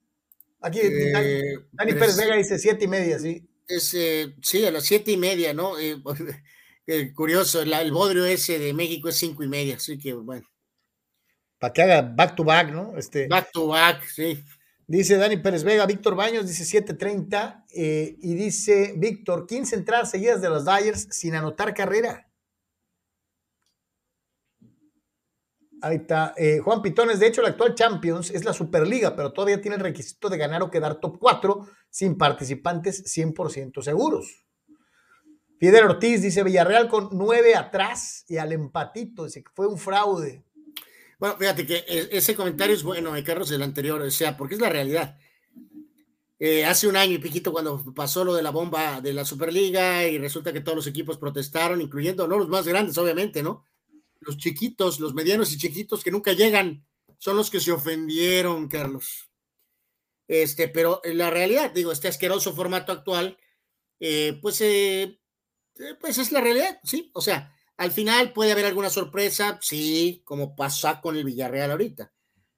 Aquí 0.62 0.80
Dani, 0.80 1.92
Pérez 1.92 2.16
Vega 2.16 2.36
dice 2.36 2.58
siete 2.58 2.86
y 2.86 2.88
media, 2.88 3.18
sí. 3.18 3.46
Es, 3.68 3.94
sí, 4.40 4.64
a 4.64 4.70
las 4.70 4.84
siete 4.84 5.10
y 5.10 5.18
media, 5.18 5.52
¿no? 5.52 5.74
curioso, 7.14 7.60
el 7.60 7.92
bodrio 7.92 8.24
ese 8.24 8.58
de 8.58 8.72
México 8.72 9.10
es 9.10 9.16
cinco 9.16 9.42
y 9.42 9.48
media, 9.48 9.76
así 9.76 9.98
que 9.98 10.14
bueno. 10.14 10.48
Para 11.58 11.72
que 11.72 11.82
haga 11.82 12.02
back 12.02 12.34
to 12.36 12.44
back, 12.44 12.70
¿no? 12.70 12.96
Este, 12.96 13.28
back 13.28 13.50
to 13.52 13.68
back, 13.68 14.04
sí. 14.04 14.42
Dice 14.88 15.16
Dani 15.16 15.38
Pérez 15.38 15.64
Vega, 15.64 15.84
Víctor 15.84 16.14
Baños 16.14 16.46
dice 16.46 16.64
7.30 16.84 17.64
eh, 17.74 18.16
y 18.20 18.34
dice 18.34 18.94
Víctor, 18.96 19.46
15 19.46 19.74
entradas 19.74 20.10
seguidas 20.12 20.40
de 20.40 20.48
los 20.48 20.64
Dyers 20.64 21.08
sin 21.10 21.34
anotar 21.34 21.74
carrera. 21.74 22.30
Ahí 25.82 25.96
está. 25.96 26.34
Eh, 26.36 26.60
Juan 26.60 26.82
Pitones, 26.82 27.18
de 27.18 27.26
hecho, 27.26 27.40
el 27.40 27.48
actual 27.48 27.74
Champions 27.74 28.30
es 28.30 28.44
la 28.44 28.52
Superliga, 28.52 29.14
pero 29.14 29.32
todavía 29.32 29.60
tiene 29.60 29.76
el 29.76 29.82
requisito 29.82 30.28
de 30.28 30.38
ganar 30.38 30.62
o 30.62 30.70
quedar 30.70 31.00
top 31.00 31.18
4 31.18 31.66
sin 31.90 32.16
participantes 32.16 33.04
100% 33.04 33.82
seguros. 33.82 34.46
Fidel 35.58 35.84
Ortiz 35.84 36.22
dice 36.22 36.44
Villarreal 36.44 36.88
con 36.88 37.08
9 37.12 37.56
atrás 37.56 38.24
y 38.28 38.36
al 38.36 38.52
empatito, 38.52 39.24
dice 39.24 39.42
que 39.42 39.50
fue 39.54 39.66
un 39.66 39.78
fraude. 39.78 40.45
Bueno, 41.18 41.36
fíjate 41.38 41.66
que 41.66 41.76
e, 41.88 42.08
ese 42.12 42.34
comentario 42.36 42.74
es 42.74 42.82
bueno, 42.82 43.12
de 43.12 43.24
Carlos, 43.24 43.50
el 43.50 43.62
anterior, 43.62 44.00
o 44.02 44.10
sea, 44.10 44.36
porque 44.36 44.54
es 44.54 44.60
la 44.60 44.68
realidad. 44.68 45.18
Eh, 46.38 46.66
hace 46.66 46.86
un 46.86 46.96
año 46.96 47.12
y 47.14 47.18
piquito 47.18 47.50
cuando 47.50 47.82
pasó 47.94 48.22
lo 48.22 48.34
de 48.34 48.42
la 48.42 48.50
bomba 48.50 49.00
de 49.00 49.14
la 49.14 49.24
Superliga 49.24 50.06
y 50.06 50.18
resulta 50.18 50.52
que 50.52 50.60
todos 50.60 50.76
los 50.76 50.86
equipos 50.86 51.16
protestaron, 51.16 51.80
incluyendo 51.80 52.28
no 52.28 52.38
los 52.38 52.48
más 52.48 52.68
grandes, 52.68 52.98
obviamente, 52.98 53.42
¿no? 53.42 53.64
Los 54.20 54.36
chiquitos, 54.36 55.00
los 55.00 55.14
medianos 55.14 55.52
y 55.52 55.58
chiquitos 55.58 56.04
que 56.04 56.10
nunca 56.10 56.32
llegan, 56.32 56.84
son 57.18 57.36
los 57.38 57.50
que 57.50 57.60
se 57.60 57.72
ofendieron, 57.72 58.68
Carlos. 58.68 59.30
Este, 60.28 60.68
pero 60.68 61.00
la 61.04 61.30
realidad, 61.30 61.72
digo, 61.72 61.92
este 61.92 62.08
asqueroso 62.08 62.54
formato 62.54 62.92
actual, 62.92 63.38
eh, 64.00 64.38
pues, 64.42 64.60
eh, 64.60 65.18
pues 66.00 66.18
es 66.18 66.32
la 66.32 66.42
realidad, 66.42 66.80
¿sí? 66.84 67.10
O 67.14 67.22
sea, 67.22 67.55
al 67.76 67.92
final 67.92 68.32
puede 68.32 68.52
haber 68.52 68.66
alguna 68.66 68.90
sorpresa, 68.90 69.58
sí, 69.60 70.22
como 70.24 70.56
pasa 70.56 71.00
con 71.00 71.16
el 71.16 71.24
Villarreal 71.24 71.70
ahorita. 71.70 72.12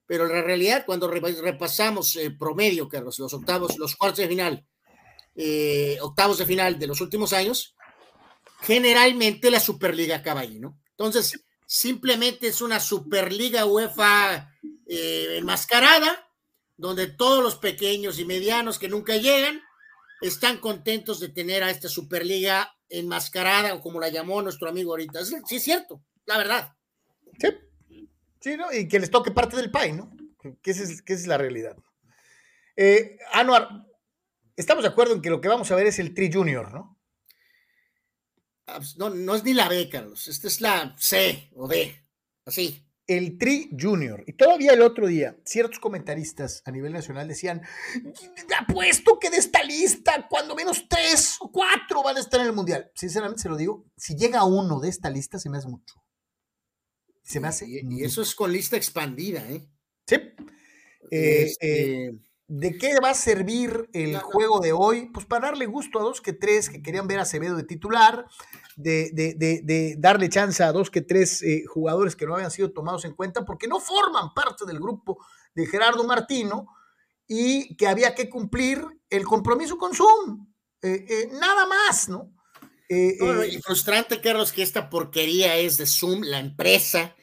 Pero 0.07 0.27
la 0.27 0.43
realidad, 0.43 0.85
cuando 0.87 1.09
repasamos 1.09 2.17
eh, 2.17 2.31
promedio, 2.31 2.89
Carlos, 2.89 3.19
los 3.19 3.35
octavos, 3.35 3.77
los 3.79 3.97
cuartos 3.97 4.21
de 4.21 4.29
final, 4.29 4.67
eh, 5.35 5.99
octavos 6.01 6.39
de 6.39 6.47
final 6.47 6.79
de 6.79 6.87
los 6.87 7.01
últimos 7.01 7.33
años, 7.33 7.75
generalmente 8.61 9.51
la 9.51 9.61
Superliga 9.61 10.17
acaba 10.17 10.41
ahí, 10.41 10.59
¿no? 10.59 10.81
Entonces, 10.91 11.45
simplemente 11.67 12.49
es 12.49 12.63
una 12.63 12.81
Superliga 12.81 13.67
UEFA 13.67 14.55
eh, 14.87 15.37
enmascarada, 15.37 16.27
donde 16.77 17.09
todos 17.09 17.43
los 17.43 17.57
pequeños 17.57 18.19
y 18.19 18.25
medianos 18.25 18.79
que 18.79 18.89
nunca 18.89 19.17
llegan 19.17 19.61
están 20.21 20.59
contentos 20.59 21.21
de 21.21 21.29
tener 21.29 21.63
a 21.63 21.71
esta 21.71 21.89
Superliga 21.89 22.78
enmascarada, 22.89 23.75
o 23.75 23.81
como 23.81 24.01
la 24.01 24.09
llamó 24.09 24.43
nuestro 24.43 24.69
amigo 24.69 24.93
ahorita. 24.93 25.25
Sí, 25.25 25.37
es 25.51 25.63
cierto, 25.63 26.03
la 26.27 26.39
verdad. 26.39 26.73
Sí, 27.39 27.49
sí, 28.41 28.57
¿no? 28.57 28.73
Y 28.73 28.89
que 28.89 28.99
les 28.99 29.11
toque 29.11 29.31
parte 29.31 29.57
del 29.57 29.71
pay, 29.71 29.93
¿no? 29.93 30.11
Que 30.63 30.71
esa 30.71 30.85
es, 30.85 31.03
que 31.03 31.13
es 31.13 31.27
la 31.27 31.39
realidad. 31.39 31.77
Eh, 32.77 33.19
Anuar, 33.33 33.69
estamos 34.57 34.83
de 34.85 34.91
acuerdo 34.91 35.15
en 35.15 35.23
que 35.23 35.31
lo 35.31 35.41
que 35.41 35.49
vamos 35.49 35.71
a 35.71 35.75
ver 35.75 35.87
es 35.87 35.99
el 35.99 36.15
Tri 36.15 36.33
Junior, 36.33 36.73
¿no? 36.73 36.99
Ah, 38.67 38.77
pues, 38.77 38.97
no, 38.97 39.11
no 39.11 39.35
es 39.35 39.45
ni 39.45 39.55
la 39.55 39.69
B, 39.69 39.89
Carlos. 39.89 40.29
Esta 40.29 40.47
es 40.47 40.61
la 40.61 40.95
C 40.99 41.51
o 41.55 41.67
D. 41.69 42.05
Así 42.45 42.88
el 43.09 43.39
Tri 43.39 43.71
Junior. 43.77 44.23
Y 44.27 44.35
todavía 44.35 44.75
el 44.75 44.83
otro 44.83 45.09
día, 45.09 45.37
ciertos 45.45 45.81
comentaristas 45.81 46.63
a 46.67 46.71
nivel 46.71 46.93
nacional 46.93 47.27
decían, 47.27 47.63
apuesto 48.57 49.19
que 49.19 49.31
de 49.31 49.39
esta 49.39 49.65
lista, 49.65 50.29
cuando 50.29 50.55
menos 50.55 50.87
tres 50.89 51.37
o 51.41 51.51
cuatro 51.51 52.03
van 52.03 52.19
a 52.19 52.21
estar 52.21 52.41
en 52.41 52.47
el 52.47 52.53
Mundial. 52.53 52.93
Sinceramente 52.95 53.43
se 53.43 53.49
lo 53.49 53.57
digo, 53.57 53.87
si 53.97 54.15
llega 54.15 54.45
uno 54.45 54.79
de 54.79 54.91
esta 54.91 55.11
lista, 55.11 55.39
se 55.39 55.49
me 55.49 55.59
hace 55.59 55.69
mucho. 55.69 55.95
Se 57.25 57.41
me 57.41 57.49
hace... 57.49 57.67
Y, 57.69 58.05
eso 58.05 58.23
es 58.23 58.35
con 58.35 58.53
lista 58.53 58.77
expandida, 58.77 59.41
¿eh? 59.51 59.67
Sí. 60.07 60.17
Eh, 61.11 61.43
este 61.45 62.05
eh, 62.07 62.19
¿De 62.51 62.79
qué 62.79 62.95
va 62.99 63.11
a 63.11 63.15
servir 63.15 63.91
el 63.93 64.17
juego 64.21 64.59
de 64.61 64.73
hoy? 64.73 65.11
Pues 65.13 65.27
para 65.27 65.49
darle 65.49 65.67
gusto 65.67 66.01
a 66.01 66.03
dos 66.03 66.23
que 66.23 66.33
tres 66.33 66.71
que 66.71 66.83
querían 66.83 67.07
ver 67.07 67.19
a 67.19 67.23
Acevedo 67.23 67.55
de 67.57 67.65
titular, 67.65 68.25
de, 68.75 69.97
darle 69.99 70.31
chance 70.31 70.63
a 70.63 70.73
dos 70.73 70.91
que 70.91 71.03
tres 71.03 71.43
eh, 71.43 71.65
jugadores 71.67 72.17
que 72.17 72.25
no 72.25 72.35
habían 72.35 72.51
sido 72.51 72.73
tomados 72.73 73.05
en 73.05 73.13
cuenta 73.13 73.45
porque 73.45 73.69
no 73.69 73.81
forman 73.81 74.33
parte 74.33 74.65
del 74.65 74.81
grupo 74.81 75.19
de 75.55 75.67
Gerardo 75.67 76.05
Martino 76.05 76.69
y 77.27 77.77
que 77.77 77.87
había 77.87 78.15
que 78.15 78.31
cumplir 78.31 78.83
el 79.11 79.27
compromiso 79.27 79.77
con 79.77 79.95
Zoom. 79.95 80.47
Eh, 80.81 81.05
eh, 81.07 81.29
nada 81.39 81.67
más, 81.67 82.09
¿no? 82.09 82.33
y 82.91 83.61
frustrante, 83.61 84.23
Carlos, 84.23 84.51
que 84.51 84.63
esta 84.63 84.89
porquería 84.89 85.57
es 85.57 85.77
de 85.77 85.85
Zoom, 85.85 86.23
la 86.23 86.39
empresa 86.39 87.15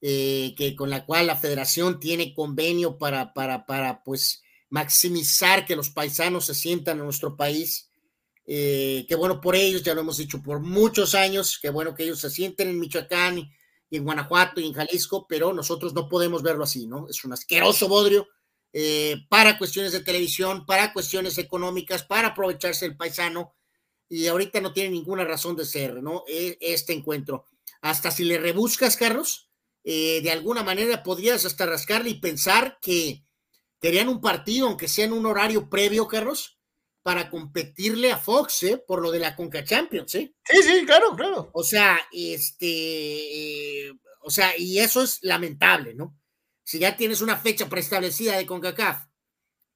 que, 0.00 0.74
con 0.76 0.90
la 0.90 1.06
cual 1.06 1.28
la 1.28 1.36
federación 1.36 2.00
tiene 2.00 2.34
convenio 2.34 2.98
para, 2.98 3.32
para, 3.32 3.64
para 3.64 4.02
pues, 4.02 4.42
maximizar 4.72 5.64
que 5.64 5.76
los 5.76 5.90
paisanos 5.90 6.46
se 6.46 6.54
sientan 6.54 6.98
en 6.98 7.04
nuestro 7.04 7.36
país 7.36 7.92
eh, 8.44 9.04
qué 9.08 9.14
bueno 9.14 9.40
por 9.40 9.54
ellos, 9.54 9.82
ya 9.82 9.94
lo 9.94 10.00
hemos 10.00 10.16
dicho 10.16 10.42
por 10.42 10.60
muchos 10.60 11.14
años, 11.14 11.58
qué 11.60 11.70
bueno 11.70 11.94
que 11.94 12.04
ellos 12.04 12.20
se 12.20 12.30
sienten 12.30 12.68
en 12.68 12.80
Michoacán 12.80 13.38
y, 13.38 13.50
en 13.90 14.04
Guanajuato 14.04 14.60
y 14.60 14.66
en 14.66 14.72
Jalisco, 14.72 15.26
pero 15.28 15.52
nosotros 15.52 15.92
no 15.94 16.08
podemos 16.08 16.42
verlo 16.42 16.64
así, 16.64 16.86
¿no? 16.86 17.08
Es 17.08 17.24
un 17.24 17.32
asqueroso 17.34 17.88
bodrio 17.88 18.26
eh, 18.72 19.16
para 19.28 19.58
cuestiones 19.58 19.92
de 19.92 20.00
televisión, 20.00 20.64
para 20.64 20.92
cuestiones 20.92 21.36
económicas, 21.38 22.02
para 22.02 22.28
aprovecharse 22.28 22.86
el 22.86 22.96
paisano, 22.96 23.54
y 24.08 24.26
ahorita 24.26 24.60
no 24.60 24.72
tiene 24.72 24.90
ninguna 24.90 25.24
razón 25.24 25.56
de 25.56 25.66
ser, 25.66 26.02
¿no? 26.02 26.24
E, 26.26 26.58
este 26.60 26.92
encuentro. 26.92 27.44
Hasta 27.82 28.10
si 28.10 28.24
le 28.24 28.38
rebuscas, 28.38 28.96
Carlos, 28.96 29.50
eh, 29.84 30.20
de 30.22 30.30
alguna 30.30 30.62
manera 30.62 31.02
podrías 31.02 31.44
hasta 31.44 31.66
rascarle 31.66 32.10
y 32.10 32.20
pensar 32.20 32.78
que 32.80 33.24
querían 33.82 34.08
un 34.08 34.20
partido, 34.20 34.68
aunque 34.68 34.88
sea 34.88 35.04
en 35.06 35.12
un 35.12 35.26
horario 35.26 35.68
previo, 35.68 36.06
Carlos, 36.06 36.58
para 37.02 37.28
competirle 37.28 38.12
a 38.12 38.16
Fox, 38.16 38.62
¿eh? 38.62 38.82
Por 38.86 39.02
lo 39.02 39.10
de 39.10 39.18
la 39.18 39.34
Conca 39.34 39.64
Champions, 39.64 40.14
¿eh? 40.14 40.32
Sí, 40.44 40.62
sí, 40.62 40.86
claro, 40.86 41.16
claro. 41.16 41.50
O 41.52 41.64
sea, 41.64 41.98
este, 42.12 43.88
eh, 43.88 43.92
o 44.20 44.30
sea, 44.30 44.56
y 44.56 44.78
eso 44.78 45.02
es 45.02 45.18
lamentable, 45.22 45.94
¿no? 45.94 46.16
Si 46.62 46.78
ya 46.78 46.96
tienes 46.96 47.20
una 47.20 47.36
fecha 47.36 47.68
preestablecida 47.68 48.36
de 48.36 48.46
CONCACAF 48.46 49.04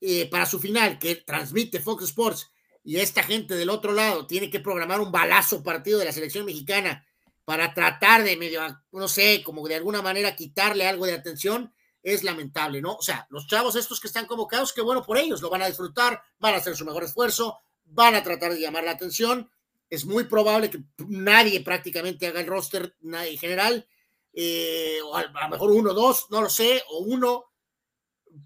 eh, 0.00 0.30
para 0.30 0.46
su 0.46 0.60
final 0.60 1.00
que 1.00 1.16
transmite 1.16 1.80
Fox 1.80 2.04
Sports 2.04 2.52
y 2.84 2.98
esta 2.98 3.24
gente 3.24 3.56
del 3.56 3.70
otro 3.70 3.92
lado 3.92 4.28
tiene 4.28 4.48
que 4.48 4.60
programar 4.60 5.00
un 5.00 5.10
balazo 5.10 5.64
partido 5.64 5.98
de 5.98 6.04
la 6.04 6.12
selección 6.12 6.46
mexicana 6.46 7.04
para 7.44 7.74
tratar 7.74 8.22
de 8.22 8.36
medio, 8.36 8.60
no 8.92 9.08
sé, 9.08 9.42
como 9.42 9.66
de 9.66 9.74
alguna 9.74 10.00
manera 10.00 10.36
quitarle 10.36 10.86
algo 10.86 11.06
de 11.06 11.14
atención, 11.14 11.74
es 12.06 12.22
lamentable, 12.22 12.80
¿no? 12.80 12.94
O 12.94 13.02
sea, 13.02 13.26
los 13.30 13.48
chavos 13.48 13.74
estos 13.74 13.98
que 13.98 14.06
están 14.06 14.26
convocados, 14.26 14.72
qué 14.72 14.80
bueno 14.80 15.02
por 15.02 15.18
ellos, 15.18 15.42
lo 15.42 15.50
van 15.50 15.62
a 15.62 15.66
disfrutar, 15.66 16.22
van 16.38 16.54
a 16.54 16.58
hacer 16.58 16.76
su 16.76 16.84
mejor 16.84 17.02
esfuerzo, 17.02 17.58
van 17.84 18.14
a 18.14 18.22
tratar 18.22 18.54
de 18.54 18.60
llamar 18.60 18.84
la 18.84 18.92
atención. 18.92 19.50
Es 19.90 20.04
muy 20.04 20.22
probable 20.22 20.70
que 20.70 20.84
nadie 21.08 21.62
prácticamente 21.62 22.28
haga 22.28 22.40
el 22.40 22.46
roster 22.46 22.94
en 23.02 23.38
general, 23.38 23.88
eh, 24.32 25.00
o 25.04 25.16
a, 25.16 25.24
lo 25.24 25.48
mejor 25.48 25.72
uno, 25.72 25.94
dos, 25.94 26.28
no 26.30 26.42
lo 26.42 26.48
sé, 26.48 26.80
o 26.90 27.00
uno, 27.00 27.46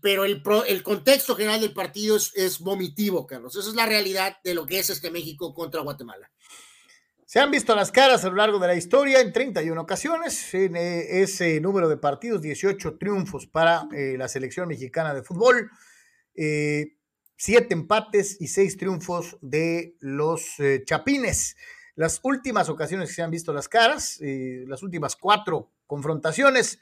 pero 0.00 0.24
el, 0.24 0.42
el 0.66 0.82
contexto 0.82 1.36
general 1.36 1.60
del 1.60 1.74
partido 1.74 2.16
es, 2.16 2.34
es 2.36 2.60
vomitivo, 2.60 3.26
Carlos. 3.26 3.56
Esa 3.56 3.68
es 3.68 3.74
la 3.74 3.84
realidad 3.84 4.38
de 4.42 4.54
lo 4.54 4.64
que 4.64 4.78
es 4.78 4.88
este 4.88 5.10
México 5.10 5.52
contra 5.52 5.82
Guatemala. 5.82 6.30
Se 7.30 7.38
han 7.38 7.52
visto 7.52 7.76
las 7.76 7.92
caras 7.92 8.24
a 8.24 8.28
lo 8.28 8.34
largo 8.34 8.58
de 8.58 8.66
la 8.66 8.74
historia 8.74 9.20
en 9.20 9.32
31 9.32 9.80
ocasiones, 9.80 10.52
en 10.52 10.74
eh, 10.74 11.22
ese 11.22 11.60
número 11.60 11.88
de 11.88 11.96
partidos, 11.96 12.42
18 12.42 12.98
triunfos 12.98 13.46
para 13.46 13.86
eh, 13.94 14.16
la 14.18 14.26
selección 14.26 14.66
mexicana 14.66 15.14
de 15.14 15.22
fútbol, 15.22 15.70
eh, 16.34 16.96
siete 17.36 17.72
empates 17.72 18.36
y 18.40 18.48
seis 18.48 18.76
triunfos 18.76 19.38
de 19.42 19.94
los 20.00 20.56
Chapines. 20.84 21.56
Las 21.94 22.18
últimas 22.24 22.68
ocasiones 22.68 23.10
que 23.10 23.14
se 23.14 23.22
han 23.22 23.30
visto 23.30 23.52
las 23.52 23.68
caras, 23.68 24.18
las 24.20 24.82
últimas 24.82 25.14
cuatro 25.14 25.70
confrontaciones, 25.86 26.80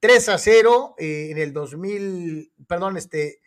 3 0.00 0.28
a 0.28 0.38
0 0.38 0.96
en 0.98 1.38
el 1.38 1.52
2000, 1.52 2.52
perdón, 2.66 2.96
este, 2.96 3.42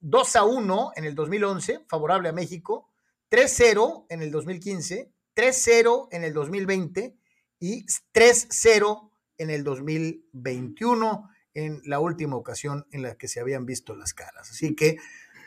2 0.00 0.36
a 0.36 0.44
1 0.44 0.92
en 0.96 1.04
el 1.04 1.14
2011, 1.14 1.84
favorable 1.88 2.30
a 2.30 2.32
México, 2.32 2.88
3-0 3.30 4.06
en 4.08 4.22
el 4.22 4.30
2015, 4.30 5.11
3-0 5.34 6.08
en 6.12 6.24
el 6.24 6.32
2020 6.32 7.16
y 7.60 7.84
3-0 8.12 9.10
en 9.38 9.50
el 9.50 9.64
2021, 9.64 11.30
en 11.54 11.82
la 11.84 12.00
última 12.00 12.36
ocasión 12.36 12.86
en 12.92 13.02
la 13.02 13.16
que 13.16 13.28
se 13.28 13.40
habían 13.40 13.66
visto 13.66 13.94
las 13.94 14.14
caras. 14.14 14.50
Así 14.50 14.74
que... 14.74 14.96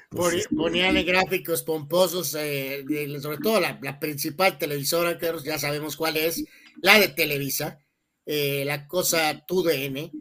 Pues, 0.10 0.48
Ponían 0.56 1.04
gráficos 1.06 1.64
pomposos, 1.64 2.36
eh, 2.40 2.86
sobre 3.22 3.38
todo 3.38 3.60
la, 3.60 4.00
principal 4.00 4.58
televisora, 4.58 5.18
que 5.18 5.34
ya 5.44 5.60
sabemos 5.60 5.98
cuál 5.98 6.16
es, 6.16 6.46
la 6.82 7.00
de 7.00 7.10
Televisa, 7.10 7.80
eh, 8.26 8.64
la 8.66 8.88
cosa 8.88 9.46
TUDN. 9.46 10.12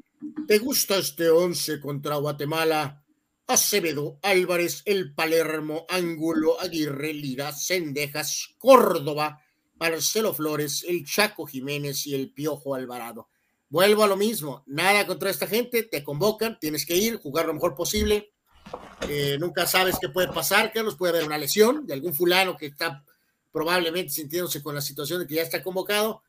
¿Te 0.49 0.59
gusta 0.59 0.99
este 0.99 1.29
11 1.29 1.81
contra 1.81 2.17
Guatemala? 2.17 3.05
Acevedo, 3.47 4.19
Álvarez, 4.23 4.83
El 4.87 5.15
Palermo, 5.15 5.85
Ángulo, 5.91 6.59
Aguirre, 6.61 7.13
Lira, 7.13 7.53
Cendejas, 7.53 8.55
Córdoba, 8.59 9.44
Marcelo 9.91 10.33
Flores, 10.33 10.85
el 10.89 11.05
Chaco 11.05 11.47
Jiménez 11.47 12.07
y 12.07 12.15
el 12.15 12.31
Piojo 12.31 12.75
Alvarado. 12.75 13.29
Vuelvo 13.69 14.05
a 14.05 14.07
lo 14.07 14.17
mismo, 14.17 14.63
nada 14.67 15.07
contra 15.07 15.31
esta 15.31 15.47
gente, 15.47 15.83
te 15.83 16.03
convocan, 16.03 16.59
tienes 16.59 16.87
que 16.87 16.97
ir, 16.97 17.19
jugar 17.19 17.47
lo 17.47 17.55
mejor 17.55 17.75
posible. 17.75 18.33
Eh, 19.09 19.37
nunca 19.39 19.67
sabes 19.67 19.97
qué 20.01 20.09
puede 20.09 20.29
pasar, 20.29 20.73
Carlos, 20.73 20.97
puede 20.97 21.13
haber 21.13 21.27
una 21.27 21.39
lesión 21.39 21.87
de 21.87 21.95
algún 21.95 22.15
fulano 22.15 22.57
que 22.57 22.67
está 22.67 23.05
probablemente 23.53 24.13
sintiéndose 24.13 24.63
con 24.63 24.75
la 24.75 24.81
situación 24.81 25.21
de 25.21 25.27
que 25.27 25.35
ya 25.35 25.43
está 25.43 25.63
convocado, 25.63 26.23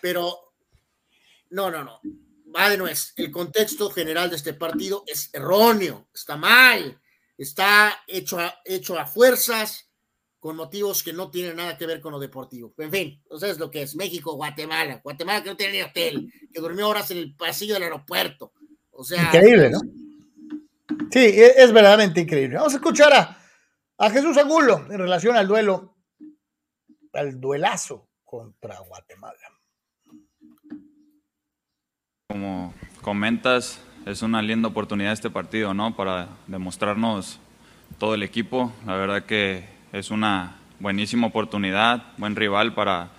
pero 0.00 0.52
no, 1.50 1.70
no, 1.70 1.84
no. 1.84 2.00
Va 2.54 2.70
de 2.70 2.78
nuez. 2.78 3.12
El 3.16 3.30
contexto 3.30 3.90
general 3.90 4.30
de 4.30 4.36
este 4.36 4.54
partido 4.54 5.04
es 5.06 5.30
erróneo, 5.32 6.08
está 6.14 6.36
mal, 6.36 7.00
está 7.36 8.02
hecho 8.06 8.38
a, 8.38 8.60
hecho 8.64 8.98
a 8.98 9.06
fuerzas, 9.06 9.90
con 10.44 10.56
motivos 10.56 11.02
que 11.02 11.14
no 11.14 11.30
tienen 11.30 11.56
nada 11.56 11.78
que 11.78 11.86
ver 11.86 12.02
con 12.02 12.12
lo 12.12 12.20
deportivo. 12.20 12.74
En 12.76 12.90
fin, 12.90 13.18
entonces 13.22 13.58
lo 13.58 13.70
que 13.70 13.80
es 13.80 13.96
México, 13.96 14.34
Guatemala, 14.34 15.00
Guatemala 15.02 15.42
que 15.42 15.48
no 15.48 15.56
tiene 15.56 15.72
ni 15.72 15.80
hotel, 15.80 16.30
que 16.52 16.60
durmió 16.60 16.86
horas 16.86 17.10
en 17.12 17.16
el 17.16 17.34
pasillo 17.34 17.72
del 17.72 17.84
aeropuerto. 17.84 18.52
O 18.90 19.02
sea, 19.02 19.22
increíble, 19.22 19.70
¿no? 19.70 19.80
Sí, 21.10 21.20
e, 21.20 21.46
es, 21.62 21.72
verdaderamente 21.72 22.20
increíble. 22.20 22.58
Vamos 22.58 22.74
a 22.74 22.76
escuchar 22.76 23.14
a, 23.14 23.38
a 23.96 24.10
Jesús 24.10 24.36
Angulo 24.36 24.84
en 24.90 24.98
relación 24.98 25.34
al 25.34 25.48
duelo, 25.48 25.96
al 27.14 27.40
duelazo 27.40 28.10
contra 28.22 28.78
Guatemala. 28.80 29.48
Como 32.28 32.74
comentas, 33.00 33.80
es 34.04 34.20
una 34.20 34.42
linda 34.42 34.68
oportunidad 34.68 35.14
este 35.14 35.30
partido, 35.30 35.72
¿no? 35.72 35.96
Para 35.96 36.28
demostrarnos 36.48 37.40
todo 37.98 38.14
el 38.14 38.22
equipo. 38.22 38.74
La 38.84 38.96
verdad 38.96 39.24
que 39.24 39.72
es 39.94 40.10
una 40.10 40.56
buenísima 40.80 41.28
oportunidad, 41.28 42.02
buen 42.16 42.34
rival 42.34 42.74
para, 42.74 43.10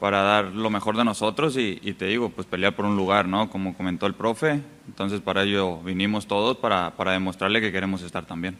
para 0.00 0.22
dar 0.22 0.46
lo 0.46 0.70
mejor 0.70 0.96
de 0.96 1.04
nosotros 1.04 1.56
y, 1.58 1.76
te 1.92 2.06
digo, 2.06 2.30
pues 2.30 2.46
pelear 2.46 2.74
por 2.74 2.86
un 2.86 2.96
lugar, 2.96 3.28
¿no? 3.28 3.50
Como 3.50 3.76
comentó 3.76 4.06
el 4.06 4.14
profe, 4.14 4.62
entonces 4.88 5.20
para 5.20 5.42
ello 5.42 5.78
vinimos 5.82 6.26
todos 6.26 6.56
para, 6.56 6.92
para 6.96 7.12
demostrarle 7.12 7.60
que 7.60 7.70
queremos 7.70 8.00
estar 8.00 8.24
también. 8.24 8.56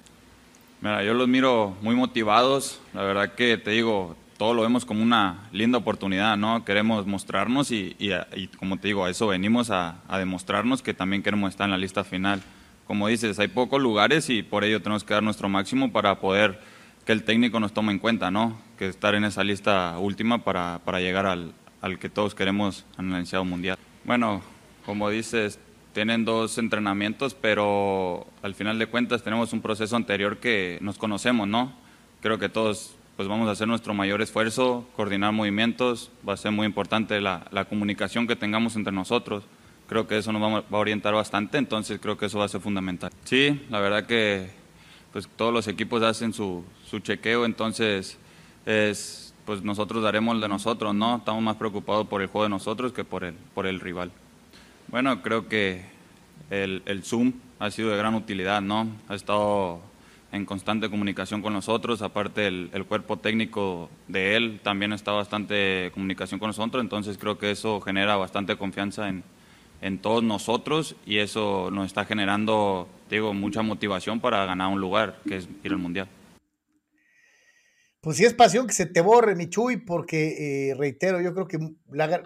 Mira, 0.83 1.03
yo 1.03 1.15
los 1.15 1.28
miro 1.28 1.74
muy 1.81 1.95
motivados, 1.95 2.78
la 2.93 3.03
verdad 3.03 3.35
que 3.35 3.57
te 3.57 3.70
digo, 3.70 4.15
todo 4.37 4.53
lo 4.53 4.61
vemos 4.61 4.85
como 4.85 5.03
una 5.03 5.49
linda 5.51 5.78
oportunidad, 5.78 6.37
¿no? 6.37 6.62
Queremos 6.62 7.07
mostrarnos 7.07 7.70
y, 7.70 7.97
y, 7.99 8.49
como 8.59 8.77
te 8.77 8.89
digo, 8.89 9.07
a 9.07 9.11
eso 9.11 9.28
venimos 9.28 9.70
a, 9.70 10.03
a, 10.09 10.19
demostrarnos 10.19 10.83
que 10.83 10.93
también 10.93 11.23
queremos 11.23 11.49
estar 11.49 11.65
en 11.65 11.70
la 11.70 11.78
lista 11.78 12.05
final. 12.05 12.43
Como 12.87 13.09
dices, 13.09 13.39
hay 13.39 13.49
pocos 13.49 13.81
lugares 13.81 14.28
y 14.28 14.43
por 14.43 14.62
ello 14.62 14.83
tenemos 14.83 15.05
que 15.05 15.15
dar 15.15 15.23
nuestro 15.23 15.49
máximo 15.49 15.91
para 15.91 16.20
poder 16.20 16.76
que 17.07 17.12
el 17.12 17.23
técnico 17.23 17.61
nos 17.61 17.73
tome 17.73 17.93
en 17.93 18.01
cuenta, 18.01 18.31
¿no? 18.33 18.59
Que 18.77 18.89
estar 18.89 19.15
en 19.15 19.24
esa 19.24 19.45
lista 19.45 19.97
última 19.99 20.43
para, 20.43 20.81
para 20.85 21.01
llegar 21.01 21.24
al, 21.24 21.55
al, 21.81 22.01
que 22.01 22.11
todos 22.11 22.35
queremos 22.35 22.85
iniciado 22.99 23.45
mundial. 23.45 23.78
Bueno, 24.05 24.43
como 24.85 25.09
dices, 25.09 25.61
tienen 25.95 26.24
dos 26.24 26.59
entrenamientos, 26.59 27.35
pero 27.35 28.27
al 28.43 28.57
final 28.57 28.81
de 28.81 28.89
cuentas 28.89 29.23
tenemos 29.23 29.53
un 29.53 29.62
proceso 29.62 29.95
anterior 29.95 30.39
que 30.39 30.78
nos 30.83 30.99
conocemos, 30.99 31.47
¿no? 31.47 31.73
Creo 32.20 32.39
que 32.39 32.49
todos 32.49 32.97
pues 33.16 33.28
vamos 33.28 33.49
a 33.49 33.53
hacer 33.53 33.66
nuestro 33.69 33.95
mayor 33.95 34.20
esfuerzo, 34.20 34.87
coordinar 34.95 35.33
movimientos, 35.33 36.11
va 36.28 36.35
a 36.35 36.37
ser 36.37 36.51
muy 36.51 36.66
importante 36.66 37.19
la, 37.20 37.47
la 37.51 37.65
comunicación 37.65 38.27
que 38.27 38.37
tengamos 38.37 38.77
entre 38.77 38.93
nosotros. 38.93 39.45
Creo 39.89 40.09
que 40.09 40.19
eso 40.19 40.33
nos 40.33 40.43
va 40.43 40.65
a 40.70 40.77
orientar 40.77 41.15
bastante, 41.15 41.57
entonces 41.57 42.01
creo 42.03 42.19
que 42.19 42.27
eso 42.27 42.41
va 42.41 42.47
a 42.47 42.49
ser 42.49 42.61
fundamental. 42.61 43.11
Sí, 43.24 43.65
la 43.70 43.78
verdad 43.78 44.07
que 44.07 44.51
pues 45.12 45.28
todos 45.35 45.51
los 45.51 45.66
equipos 45.66 46.03
hacen 46.03 46.35
su, 46.35 46.62
su 46.89 47.01
chequeo, 47.01 47.45
entonces 47.45 48.19
es, 48.65 49.35
pues 49.45 49.63
nosotros 49.63 50.03
daremos 50.03 50.35
el 50.35 50.41
de 50.41 50.49
nosotros, 50.49 50.95
¿no? 50.95 51.17
Estamos 51.17 51.43
más 51.43 51.57
preocupados 51.57 52.07
por 52.07 52.23
el 52.23 52.29
juego 52.29 52.45
de 52.45 52.51
nosotros 52.51 52.93
que 52.93 53.05
por 53.05 53.25
el, 53.25 53.35
por 53.55 53.67
el 53.67 53.81
rival. 53.81 54.11
Bueno, 54.89 55.23
creo 55.23 55.49
que 55.49 55.85
el, 56.51 57.03
Zoom 57.03 57.33
ha 57.59 57.71
sido 57.71 57.91
de 57.91 57.97
gran 57.97 58.15
utilidad, 58.15 58.61
¿no? 58.61 58.87
Ha 59.09 59.15
estado 59.15 59.81
en 60.33 60.45
constante 60.45 60.91
comunicación 60.91 61.43
con 61.43 61.53
nosotros, 61.53 62.03
aparte 62.03 62.47
el, 62.47 62.71
el, 62.73 62.85
cuerpo 62.85 63.17
técnico 63.17 63.89
de 64.09 64.37
él 64.37 64.61
también 64.63 64.93
está 64.93 65.13
bastante 65.13 65.91
comunicación 65.95 66.39
con 66.39 66.49
nosotros, 66.49 66.83
entonces 66.83 67.17
creo 67.17 67.39
que 67.39 67.53
eso 67.53 67.81
genera 67.81 68.17
bastante 68.17 68.57
confianza 68.57 69.09
en, 69.09 69.23
en 69.81 69.99
todos 69.99 70.23
nosotros 70.23 70.97
y 71.07 71.19
eso 71.19 71.71
nos 71.71 71.87
está 71.87 72.05
generando 72.05 72.89
digo, 73.11 73.33
mucha 73.35 73.63
motivación 73.63 74.21
para 74.21 74.45
ganar 74.47 74.73
un 74.73 74.81
lugar, 74.81 75.21
que 75.27 75.37
es 75.37 75.49
ir 75.63 75.73
al 75.73 75.79
Mundial. 75.79 76.09
Pues 78.07 78.19
sí 78.19 78.24
es 78.24 78.35
pasión 78.35 78.69
que 78.69 78.73
se 78.73 78.87
te 78.87 79.01
borre, 79.01 79.35
Michuy, 79.35 79.78
porque, 79.78 80.69
eh, 80.70 80.74
reitero, 80.77 81.20
yo 81.20 81.35
creo 81.35 81.49
que 81.49 81.59
la, 81.91 82.23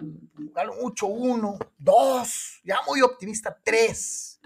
mucho 0.79 1.07
uno, 1.07 1.57
dos, 1.79 2.61
ya 2.63 2.77
muy 2.85 3.01
optimista, 3.01 3.59
tres, 3.63 4.39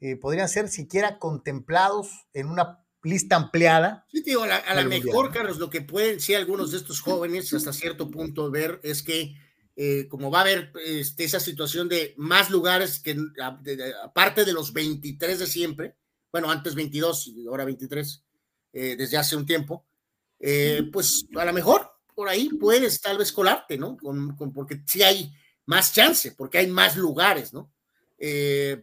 eh, 0.00 0.16
podrían 0.16 0.48
ser 0.48 0.68
siquiera 0.68 1.20
contemplados 1.20 2.26
en 2.34 2.48
una 2.48 2.84
lista 3.04 3.36
ampliada. 3.36 4.04
Sí, 4.10 4.24
digo, 4.26 4.42
a 4.42 4.82
lo 4.82 4.88
mejor, 4.88 5.32
Carlos, 5.32 5.58
lo 5.58 5.70
que 5.70 5.82
pueden, 5.82 6.18
sí, 6.18 6.34
algunos 6.34 6.72
de 6.72 6.78
estos 6.78 7.00
jóvenes 7.00 7.52
hasta 7.52 7.72
cierto 7.72 8.10
punto 8.10 8.50
ver 8.50 8.80
es 8.82 9.04
que 9.04 9.36
eh, 9.76 10.08
como 10.08 10.32
va 10.32 10.38
a 10.38 10.42
haber 10.42 10.72
este, 10.84 11.22
esa 11.22 11.38
situación 11.38 11.88
de 11.88 12.12
más 12.16 12.50
lugares 12.50 12.98
que 12.98 13.16
aparte 14.02 14.44
de 14.44 14.52
los 14.52 14.72
23 14.72 15.38
de 15.38 15.46
siempre, 15.46 15.94
bueno, 16.32 16.50
antes 16.50 16.74
22 16.74 17.28
y 17.36 17.46
ahora 17.46 17.64
23, 17.64 18.24
eh, 18.72 18.96
desde 18.98 19.16
hace 19.16 19.36
un 19.36 19.46
tiempo, 19.46 19.86
eh, 20.42 20.82
pues 20.92 21.24
a 21.36 21.44
lo 21.46 21.52
mejor 21.54 21.90
por 22.14 22.28
ahí 22.28 22.50
puedes 22.50 23.00
tal 23.00 23.16
vez 23.16 23.32
colarte, 23.32 23.78
¿no? 23.78 23.96
Con, 23.96 24.36
porque 24.52 24.82
sí 24.86 25.02
hay 25.02 25.32
más 25.64 25.94
chance, 25.94 26.32
porque 26.32 26.58
hay 26.58 26.66
más 26.66 26.96
lugares, 26.96 27.54
¿no? 27.54 27.72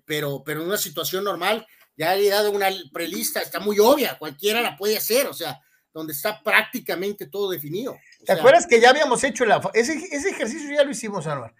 pero, 0.05 0.43
pero 0.43 0.61
en 0.61 0.67
una 0.67 0.77
situación 0.77 1.23
normal, 1.23 1.65
ya 1.95 2.15
he 2.15 2.27
dado 2.27 2.51
una 2.51 2.67
prelista, 2.91 3.41
está 3.41 3.61
muy 3.61 3.79
obvia, 3.79 4.17
cualquiera 4.17 4.61
la 4.61 4.75
puede 4.75 4.97
hacer, 4.97 5.27
o 5.27 5.33
sea, 5.33 5.61
donde 5.93 6.13
está 6.13 6.41
prácticamente 6.41 7.27
todo 7.27 7.49
definido. 7.49 7.97
¿Te 8.25 8.31
acuerdas 8.31 8.67
que 8.67 8.79
ya 8.79 8.89
habíamos 8.89 9.23
hecho 9.23 9.45
la, 9.45 9.61
ese, 9.73 9.93
ese 10.11 10.29
ejercicio? 10.29 10.69
Ya 10.73 10.83
lo 10.83 10.91
hicimos, 10.91 11.27
Anuar. 11.27 11.53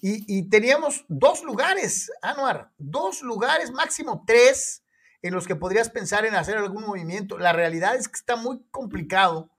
Y, 0.00 0.38
y, 0.38 0.48
teníamos 0.50 1.04
dos 1.08 1.42
lugares, 1.42 2.10
Anuar, 2.20 2.70
dos 2.76 3.22
lugares, 3.22 3.70
máximo 3.70 4.22
tres, 4.26 4.82
en 5.22 5.34
los 5.34 5.46
que 5.46 5.56
podrías 5.56 5.90
pensar 5.90 6.24
en 6.26 6.34
hacer 6.34 6.56
algún 6.56 6.84
movimiento. 6.84 7.38
La 7.38 7.52
realidad 7.52 7.96
es 7.96 8.08
que 8.08 8.16
está 8.16 8.36
muy 8.36 8.60
complicado 8.70 9.50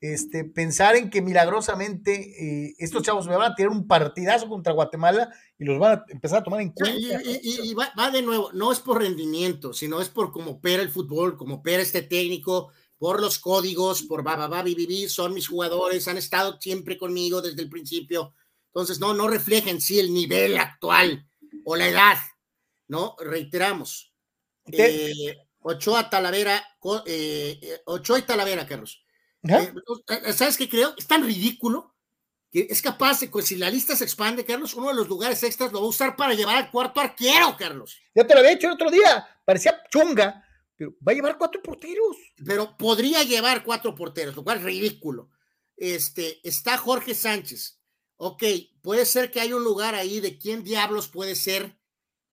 este, 0.00 0.44
pensar 0.44 0.96
en 0.96 1.08
que 1.08 1.22
milagrosamente 1.22 2.66
eh, 2.68 2.74
estos 2.78 3.02
chavos 3.02 3.26
me 3.26 3.36
van 3.36 3.52
a 3.52 3.54
tirar 3.54 3.72
un 3.72 3.86
partidazo 3.86 4.48
contra 4.48 4.72
Guatemala 4.72 5.30
y 5.58 5.64
los 5.64 5.78
van 5.78 5.98
a 5.98 6.04
empezar 6.08 6.40
a 6.40 6.44
tomar 6.44 6.60
en 6.60 6.70
cuenta. 6.70 7.22
Y, 7.24 7.70
y 7.70 7.74
va, 7.74 7.90
va, 7.98 8.10
de 8.10 8.22
nuevo, 8.22 8.52
no 8.52 8.70
es 8.70 8.80
por 8.80 9.00
rendimiento, 9.00 9.72
sino 9.72 10.00
es 10.00 10.10
por 10.10 10.30
cómo 10.30 10.52
opera 10.52 10.82
el 10.82 10.90
fútbol, 10.90 11.36
cómo 11.36 11.56
opera 11.56 11.82
este 11.82 12.02
técnico, 12.02 12.70
por 12.98 13.20
los 13.20 13.38
códigos, 13.38 14.02
por 14.02 14.24
bibibi, 14.64 15.08
son 15.08 15.34
mis 15.34 15.48
jugadores, 15.48 16.08
han 16.08 16.16
estado 16.16 16.58
siempre 16.60 16.96
conmigo 16.96 17.42
desde 17.42 17.60
el 17.60 17.68
principio. 17.68 18.32
Entonces, 18.68 18.98
no, 18.98 19.14
no 19.14 19.28
refleja 19.28 19.70
en 19.70 19.80
sí 19.80 19.98
el 19.98 20.12
nivel 20.12 20.56
actual 20.58 21.28
o 21.64 21.76
la 21.76 21.88
edad, 21.88 22.16
¿no? 22.88 23.14
Reiteramos. 23.18 24.13
Eh, 24.72 25.36
Ochoa 25.60 26.10
Talavera, 26.10 26.62
eh, 27.06 27.58
eh, 27.60 27.80
Ochoa 27.86 28.18
y 28.18 28.22
Talavera, 28.22 28.66
Carlos. 28.66 29.04
Eh, 29.42 29.72
¿Sabes 30.32 30.56
qué 30.56 30.68
creo? 30.68 30.94
Es 30.96 31.06
tan 31.06 31.24
ridículo 31.24 31.94
que 32.50 32.66
es 32.70 32.80
capaz 32.82 33.20
de, 33.20 33.28
pues, 33.28 33.46
si 33.46 33.56
la 33.56 33.70
lista 33.70 33.96
se 33.96 34.04
expande, 34.04 34.44
Carlos, 34.44 34.74
uno 34.74 34.88
de 34.88 34.94
los 34.94 35.08
lugares 35.08 35.42
extras 35.42 35.72
lo 35.72 35.80
va 35.80 35.86
a 35.86 35.88
usar 35.88 36.16
para 36.16 36.34
llevar 36.34 36.56
al 36.56 36.70
cuarto 36.70 37.00
arquero, 37.00 37.56
Carlos. 37.58 37.98
Ya 38.14 38.26
te 38.26 38.34
lo 38.34 38.40
había 38.40 38.52
dicho 38.52 38.68
el 38.68 38.74
otro 38.74 38.90
día, 38.90 39.26
parecía 39.44 39.82
chunga, 39.90 40.44
pero 40.76 40.94
va 41.06 41.12
a 41.12 41.14
llevar 41.14 41.36
cuatro 41.36 41.60
porteros. 41.62 42.16
Pero 42.44 42.76
podría 42.76 43.22
llevar 43.24 43.64
cuatro 43.64 43.94
porteros, 43.94 44.36
lo 44.36 44.44
cual 44.44 44.58
es 44.58 44.64
ridículo. 44.64 45.30
Este, 45.76 46.46
está 46.46 46.78
Jorge 46.78 47.14
Sánchez. 47.14 47.80
Ok, 48.16 48.44
puede 48.82 49.04
ser 49.06 49.30
que 49.30 49.40
hay 49.40 49.52
un 49.52 49.64
lugar 49.64 49.94
ahí 49.94 50.20
de 50.20 50.38
quién 50.38 50.62
diablos 50.62 51.08
puede 51.08 51.34
ser 51.34 51.76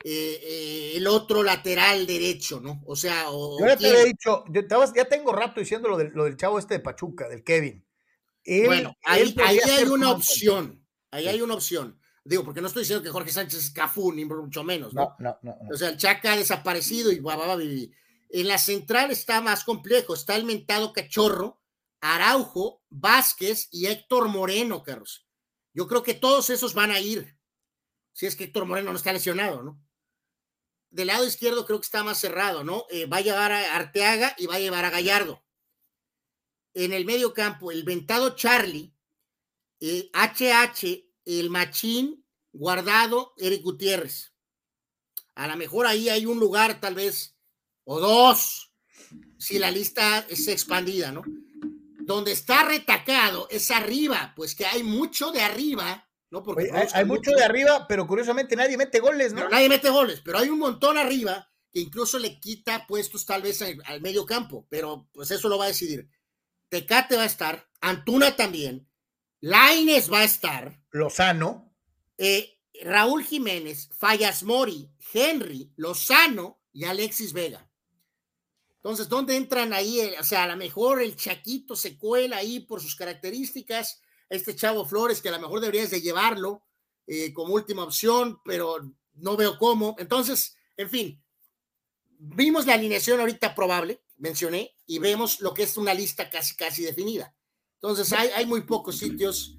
eh, 0.03 0.93
el 0.95 1.07
otro 1.07 1.43
lateral 1.43 2.05
derecho, 2.05 2.59
¿no? 2.59 2.81
O 2.85 2.95
sea, 2.95 3.29
o, 3.29 3.59
yo 3.59 3.67
ya 3.67 3.77
te 3.77 3.89
había 3.89 4.03
dicho, 4.05 4.43
ya 4.95 5.05
tengo 5.05 5.31
rato 5.31 5.59
diciendo 5.59 5.89
lo 5.89 5.97
del, 5.97 6.11
lo 6.13 6.25
del, 6.25 6.37
chavo 6.37 6.59
este 6.59 6.75
de 6.75 6.79
Pachuca, 6.79 7.27
del 7.27 7.43
Kevin. 7.43 7.85
bueno, 8.65 8.95
ahí, 9.03 9.35
ahí 9.43 9.59
hay 9.59 9.83
una 9.85 10.11
opción. 10.11 10.85
Ahí 11.11 11.27
hay 11.27 11.41
una 11.41 11.55
opción. 11.55 11.99
Digo, 12.23 12.43
porque 12.43 12.61
no 12.61 12.67
estoy 12.67 12.83
diciendo 12.83 13.03
que 13.03 13.09
Jorge 13.09 13.31
Sánchez 13.31 13.59
es 13.59 13.71
Cafú, 13.71 14.13
ni 14.13 14.25
mucho 14.25 14.63
menos, 14.63 14.93
¿no? 14.93 15.15
No, 15.19 15.37
no, 15.41 15.55
no. 15.63 15.73
O 15.73 15.77
sea, 15.77 15.89
el 15.89 15.97
Chaca 15.97 16.33
ha 16.33 16.37
desaparecido 16.37 17.11
y 17.11 17.19
va, 17.19 17.35
va, 17.35 17.47
va, 17.47 17.61
en 18.33 18.47
la 18.47 18.57
central 18.57 19.11
está 19.11 19.41
más 19.41 19.63
complejo, 19.63 20.13
está 20.13 20.35
el 20.35 20.45
mentado 20.45 20.93
Cachorro, 20.93 21.61
Araujo, 21.99 22.81
Vázquez 22.89 23.67
y 23.71 23.87
Héctor 23.87 24.29
Moreno, 24.29 24.83
Carlos. 24.83 25.27
Yo 25.73 25.87
creo 25.87 26.03
que 26.03 26.13
todos 26.13 26.49
esos 26.49 26.73
van 26.73 26.91
a 26.91 26.99
ir, 26.99 27.37
si 28.13 28.27
es 28.27 28.35
que 28.35 28.45
Héctor 28.45 28.65
Moreno 28.65 28.91
no 28.91 28.97
está 28.97 29.11
lesionado, 29.11 29.63
¿no? 29.63 29.81
Del 30.91 31.07
lado 31.07 31.25
izquierdo 31.25 31.65
creo 31.65 31.79
que 31.79 31.85
está 31.85 32.03
más 32.03 32.19
cerrado, 32.19 32.63
¿no? 32.63 32.85
Eh, 32.89 33.05
va 33.05 33.17
a 33.17 33.21
llevar 33.21 33.51
a 33.51 33.75
Arteaga 33.75 34.35
y 34.37 34.45
va 34.45 34.55
a 34.55 34.59
llevar 34.59 34.85
a 34.85 34.89
Gallardo. 34.89 35.43
En 36.73 36.93
el 36.93 37.05
medio 37.05 37.33
campo, 37.33 37.71
el 37.71 37.83
ventado 37.83 38.35
Charlie, 38.35 38.93
HH, 39.79 40.83
eh, 40.83 41.09
el 41.25 41.49
Machín, 41.49 42.25
Guardado, 42.53 43.33
Eric 43.37 43.63
Gutiérrez. 43.63 44.33
A 45.35 45.47
lo 45.47 45.55
mejor 45.55 45.87
ahí 45.87 46.09
hay 46.09 46.25
un 46.25 46.39
lugar, 46.39 46.81
tal 46.81 46.95
vez, 46.95 47.37
o 47.85 47.99
dos, 47.99 48.73
si 49.37 49.57
la 49.57 49.71
lista 49.71 50.25
es 50.29 50.47
expandida, 50.49 51.11
¿no? 51.11 51.23
Donde 52.01 52.33
está 52.33 52.65
retacado 52.65 53.47
es 53.49 53.71
arriba, 53.71 54.33
pues 54.35 54.55
que 54.55 54.65
hay 54.65 54.83
mucho 54.83 55.31
de 55.31 55.41
arriba 55.41 56.09
¿no? 56.31 56.41
Porque 56.41 56.71
hay, 56.93 57.05
mucho 57.05 57.31
de 57.31 57.43
arriba, 57.43 57.85
pero 57.87 58.07
curiosamente 58.07 58.55
nadie 58.55 58.77
mete 58.77 58.99
goles, 58.99 59.33
¿no? 59.33 59.49
nadie 59.49 59.69
mete 59.69 59.89
goles, 59.89 60.21
pero 60.23 60.39
hay 60.39 60.49
un 60.49 60.59
montón 60.59 60.97
arriba 60.97 61.47
que 61.71 61.81
incluso 61.81 62.17
le 62.17 62.39
quita 62.39 62.87
puestos 62.87 63.25
tal 63.25 63.41
vez 63.41 63.61
al, 63.61 64.01
medio 64.01 64.25
campo, 64.25 64.65
pero 64.69 65.09
pues 65.11 65.29
eso 65.31 65.49
lo 65.49 65.57
va 65.57 65.65
a 65.65 65.69
decidir. 65.69 66.09
Tecate 66.69 67.17
va 67.17 67.23
a 67.23 67.27
estar, 67.27 67.67
Antuna 67.81 68.35
también, 68.35 68.89
Laines 69.41 70.11
va 70.11 70.19
a 70.19 70.23
estar. 70.23 70.81
Lozano. 70.91 71.75
Eh, 72.17 72.59
Raúl 72.83 73.23
Jiménez, 73.23 73.89
Fallas 73.97 74.43
Mori, 74.43 74.89
Henry, 75.13 75.73
Lozano 75.75 76.61
y 76.71 76.85
Alexis 76.85 77.33
Vega. 77.33 77.69
Entonces, 78.77 79.09
¿dónde 79.09 79.35
entran 79.35 79.73
ahí? 79.73 79.99
O 80.19 80.23
sea, 80.23 80.43
a 80.43 80.47
lo 80.47 80.57
mejor 80.57 81.01
el 81.01 81.15
Chaquito 81.15 81.75
se 81.75 81.97
cuela 81.97 82.37
ahí 82.37 82.61
por 82.61 82.81
sus 82.81 82.95
características 82.95 84.01
este 84.31 84.55
chavo 84.55 84.85
Flores, 84.85 85.21
que 85.21 85.29
a 85.29 85.33
lo 85.33 85.39
mejor 85.39 85.59
deberías 85.59 85.91
de 85.91 86.01
llevarlo 86.01 86.63
eh, 87.05 87.33
como 87.33 87.53
última 87.53 87.83
opción, 87.83 88.39
pero 88.45 88.77
no 89.15 89.35
veo 89.35 89.57
cómo. 89.57 89.95
Entonces, 89.99 90.55
en 90.77 90.89
fin, 90.89 91.23
vimos 92.17 92.65
la 92.65 92.75
alineación 92.75 93.19
ahorita 93.19 93.53
probable, 93.53 94.01
mencioné, 94.17 94.73
y 94.87 94.99
vemos 94.99 95.41
lo 95.41 95.53
que 95.53 95.63
es 95.63 95.75
una 95.75 95.93
lista 95.93 96.29
casi, 96.29 96.55
casi 96.55 96.83
definida. 96.83 97.35
Entonces, 97.75 98.13
hay, 98.13 98.29
hay 98.29 98.45
muy 98.45 98.61
pocos 98.61 98.97
sitios. 98.97 99.57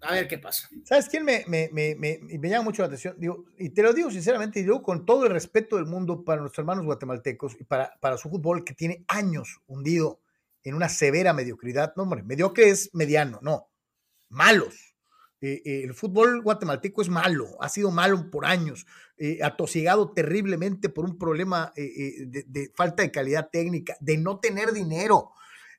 A 0.00 0.12
ver 0.12 0.26
qué 0.26 0.38
pasa. 0.38 0.68
¿Sabes 0.84 1.08
quién 1.08 1.24
me, 1.24 1.44
me, 1.46 1.70
me, 1.72 1.94
me, 1.94 2.48
llama 2.48 2.64
mucho 2.64 2.82
la 2.82 2.86
atención? 2.86 3.14
Digo, 3.18 3.44
y 3.58 3.70
te 3.70 3.82
lo 3.82 3.92
digo 3.92 4.10
sinceramente, 4.10 4.58
y 4.58 4.62
digo 4.64 4.82
con 4.82 5.06
todo 5.06 5.24
el 5.24 5.32
respeto 5.32 5.76
del 5.76 5.86
mundo 5.86 6.24
para 6.24 6.40
nuestros 6.40 6.64
hermanos 6.64 6.84
guatemaltecos 6.84 7.56
y 7.60 7.64
para, 7.64 7.96
para 8.00 8.18
su 8.18 8.28
fútbol 8.28 8.64
que 8.64 8.74
tiene 8.74 9.04
años 9.08 9.60
hundido 9.68 10.20
en 10.66 10.74
una 10.74 10.88
severa 10.88 11.32
mediocridad. 11.32 11.94
No, 11.96 12.02
hombre, 12.02 12.24
mediocre 12.24 12.68
es 12.68 12.90
mediano, 12.92 13.38
no, 13.40 13.70
malos. 14.28 14.96
Eh, 15.40 15.62
eh, 15.64 15.82
el 15.84 15.94
fútbol 15.94 16.42
guatemalteco 16.42 17.02
es 17.02 17.08
malo, 17.08 17.56
ha 17.60 17.68
sido 17.68 17.92
malo 17.92 18.30
por 18.32 18.46
años, 18.46 18.84
eh, 19.16 19.38
atosigado 19.44 20.12
terriblemente 20.12 20.88
por 20.88 21.04
un 21.04 21.18
problema 21.18 21.72
de, 21.76 22.72
falta 22.74 23.04
de 23.04 23.12
calidad 23.12 23.48
técnica, 23.52 23.96
de 24.00 24.16
no 24.16 24.40
tener 24.40 24.72
dinero, 24.72 25.30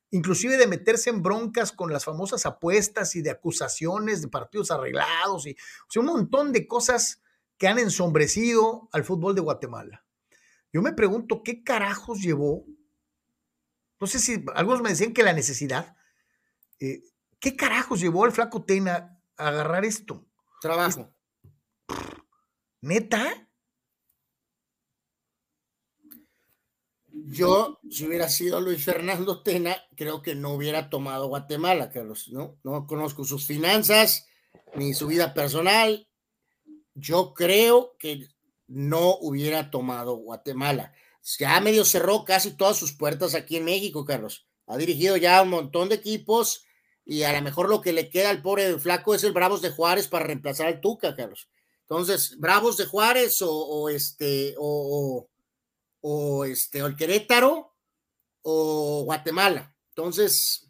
inclusive 0.09 0.55
de 0.55 0.67
meterse 0.67 1.09
en 1.09 1.21
broncas 1.21 1.73
con 1.73 1.91
las 1.91 2.05
famosas 2.05 2.45
apuestas 2.45 3.13
y 3.17 3.21
de 3.21 3.31
acusaciones 3.31 4.21
de 4.21 4.29
partidos 4.29 4.71
arreglados, 4.71 5.47
y, 5.47 5.57
un 5.97 6.05
montón 6.05 6.53
de 6.53 6.65
cosas 6.65 7.21
que 7.57 7.67
han 7.67 7.79
ensombrecido 7.79 8.87
al 8.93 9.03
fútbol 9.03 9.35
de 9.35 9.41
Guatemala. 9.41 10.05
Yo 10.71 10.81
me 10.81 10.93
pregunto 10.93 11.41
qué 11.43 11.63
carajos 11.63 12.21
llevó 12.21 12.63
no 13.99 14.07
sé 14.07 14.19
si 14.19 14.43
algunos 14.55 14.81
me 14.81 14.89
decían 14.89 15.13
que 15.13 15.23
la 15.23 15.33
necesidad. 15.33 15.95
Eh, 16.79 17.01
¿Qué 17.39 17.55
carajos 17.55 17.99
llevó 17.99 18.25
al 18.25 18.31
flaco 18.31 18.63
Tena 18.63 19.19
a 19.37 19.47
agarrar 19.47 19.85
esto? 19.85 20.27
Trabajo. 20.61 21.13
¿Neta? 22.81 23.49
Yo, 27.09 27.79
si 27.89 28.05
hubiera 28.05 28.29
sido 28.29 28.61
Luis 28.61 28.83
Fernando 28.83 29.41
Tena, 29.41 29.75
creo 29.95 30.21
que 30.21 30.35
no 30.35 30.53
hubiera 30.53 30.89
tomado 30.89 31.27
Guatemala, 31.27 31.89
Carlos. 31.89 32.29
No, 32.29 32.59
no 32.63 32.85
conozco 32.85 33.23
sus 33.23 33.45
finanzas 33.45 34.27
ni 34.75 34.93
su 34.93 35.07
vida 35.07 35.33
personal. 35.33 36.07
Yo 36.93 37.33
creo 37.33 37.95
que 37.97 38.27
no 38.67 39.15
hubiera 39.17 39.71
tomado 39.71 40.15
Guatemala 40.15 40.93
ya 41.39 41.59
medio 41.59 41.83
cerró 41.83 42.23
casi 42.23 42.51
todas 42.51 42.77
sus 42.77 42.93
puertas 42.93 43.35
aquí 43.35 43.57
en 43.57 43.65
México, 43.65 44.05
Carlos. 44.05 44.47
Ha 44.65 44.77
dirigido 44.77 45.17
ya 45.17 45.41
un 45.41 45.49
montón 45.49 45.89
de 45.89 45.95
equipos 45.95 46.65
y 47.05 47.23
a 47.23 47.33
lo 47.33 47.41
mejor 47.41 47.69
lo 47.69 47.81
que 47.81 47.93
le 47.93 48.09
queda 48.09 48.29
al 48.29 48.41
pobre 48.41 48.77
flaco 48.79 49.15
es 49.15 49.23
el 49.23 49.31
Bravos 49.31 49.61
de 49.61 49.71
Juárez 49.71 50.07
para 50.07 50.25
reemplazar 50.25 50.67
al 50.67 50.81
Tuca, 50.81 51.15
Carlos. 51.15 51.49
Entonces, 51.81 52.37
Bravos 52.37 52.75
de 52.77 52.85
Juárez 52.85 53.37
o, 53.41 53.89
este 53.89 54.55
o, 54.57 55.27
o, 56.01 56.45
este 56.45 56.83
o 56.83 56.87
el 56.87 56.95
Querétaro 56.95 57.73
o 58.41 59.03
Guatemala. 59.05 59.73
Entonces, 59.89 60.69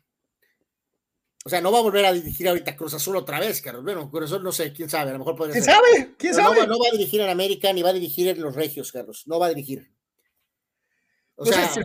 o 1.44 1.50
sea, 1.50 1.62
no 1.62 1.72
va 1.72 1.80
a 1.80 1.84
volver 1.84 2.06
a 2.06 2.14
dirigir 2.14 2.48
ahorita 2.48 2.76
Cruz 2.76 2.94
Azul 2.94 3.16
otra 3.16 3.40
vez, 3.40 3.62
Carlos. 3.62 3.84
Bueno, 3.84 4.12
Cruz 4.12 4.26
Azul 4.26 4.44
no 4.44 4.52
sé, 4.52 4.74
quién 4.74 4.90
sabe, 4.90 5.10
a 5.10 5.14
lo 5.14 5.20
mejor 5.20 5.36
podría 5.36 5.54
¿Quién 5.54 5.64
sabe? 5.64 6.16
¿Quién 6.18 6.34
sabe? 6.34 6.62
No, 6.62 6.68
no, 6.68 6.80
va 6.80 6.90
a 6.90 6.98
dirigir 6.98 7.22
en 7.22 7.30
América 7.30 7.74
ni 7.74 7.82
va 7.82 7.90
a 7.90 7.94
dirigir 7.94 8.28
en 8.28 8.42
los 8.42 8.56
Regios, 8.56 8.92
Carlos. 8.92 9.24
No 9.28 9.40
va 9.40 9.48
a 9.48 9.50
dirigir. 9.50 9.92
Pues 11.38 11.56
este, 11.56 11.82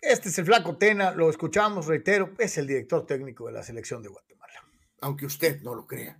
este, 0.00 0.28
es 0.28 0.38
el 0.38 0.46
flaco 0.46 0.76
Tena, 0.76 1.10
lo 1.10 1.28
escuchamos, 1.28 1.86
reitero, 1.86 2.30
es 2.38 2.56
el 2.56 2.68
director 2.68 3.04
técnico 3.04 3.46
de 3.46 3.52
la 3.52 3.64
selección 3.64 4.00
de 4.00 4.08
Guatemala. 4.08 4.64
Aunque 5.00 5.26
usted 5.26 5.60
no 5.62 5.74
lo 5.74 5.86
crea. 5.86 6.16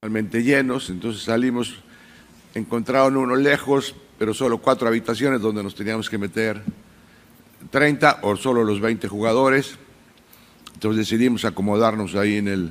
Realmente 0.00 0.44
llenos, 0.44 0.88
entonces 0.88 1.24
salimos, 1.24 1.82
encontraron 2.54 3.16
uno 3.16 3.34
lejos, 3.34 3.96
pero 4.18 4.32
solo 4.32 4.58
cuatro 4.58 4.86
habitaciones 4.86 5.40
donde 5.40 5.64
nos 5.64 5.74
teníamos 5.74 6.08
que 6.08 6.16
meter 6.16 6.62
30 7.70 8.20
o 8.22 8.36
solo 8.36 8.62
los 8.62 8.80
20 8.80 9.08
jugadores. 9.08 9.76
Entonces 10.74 11.08
decidimos 11.08 11.44
acomodarnos 11.44 12.14
ahí 12.14 12.36
en 12.36 12.46
el, 12.46 12.70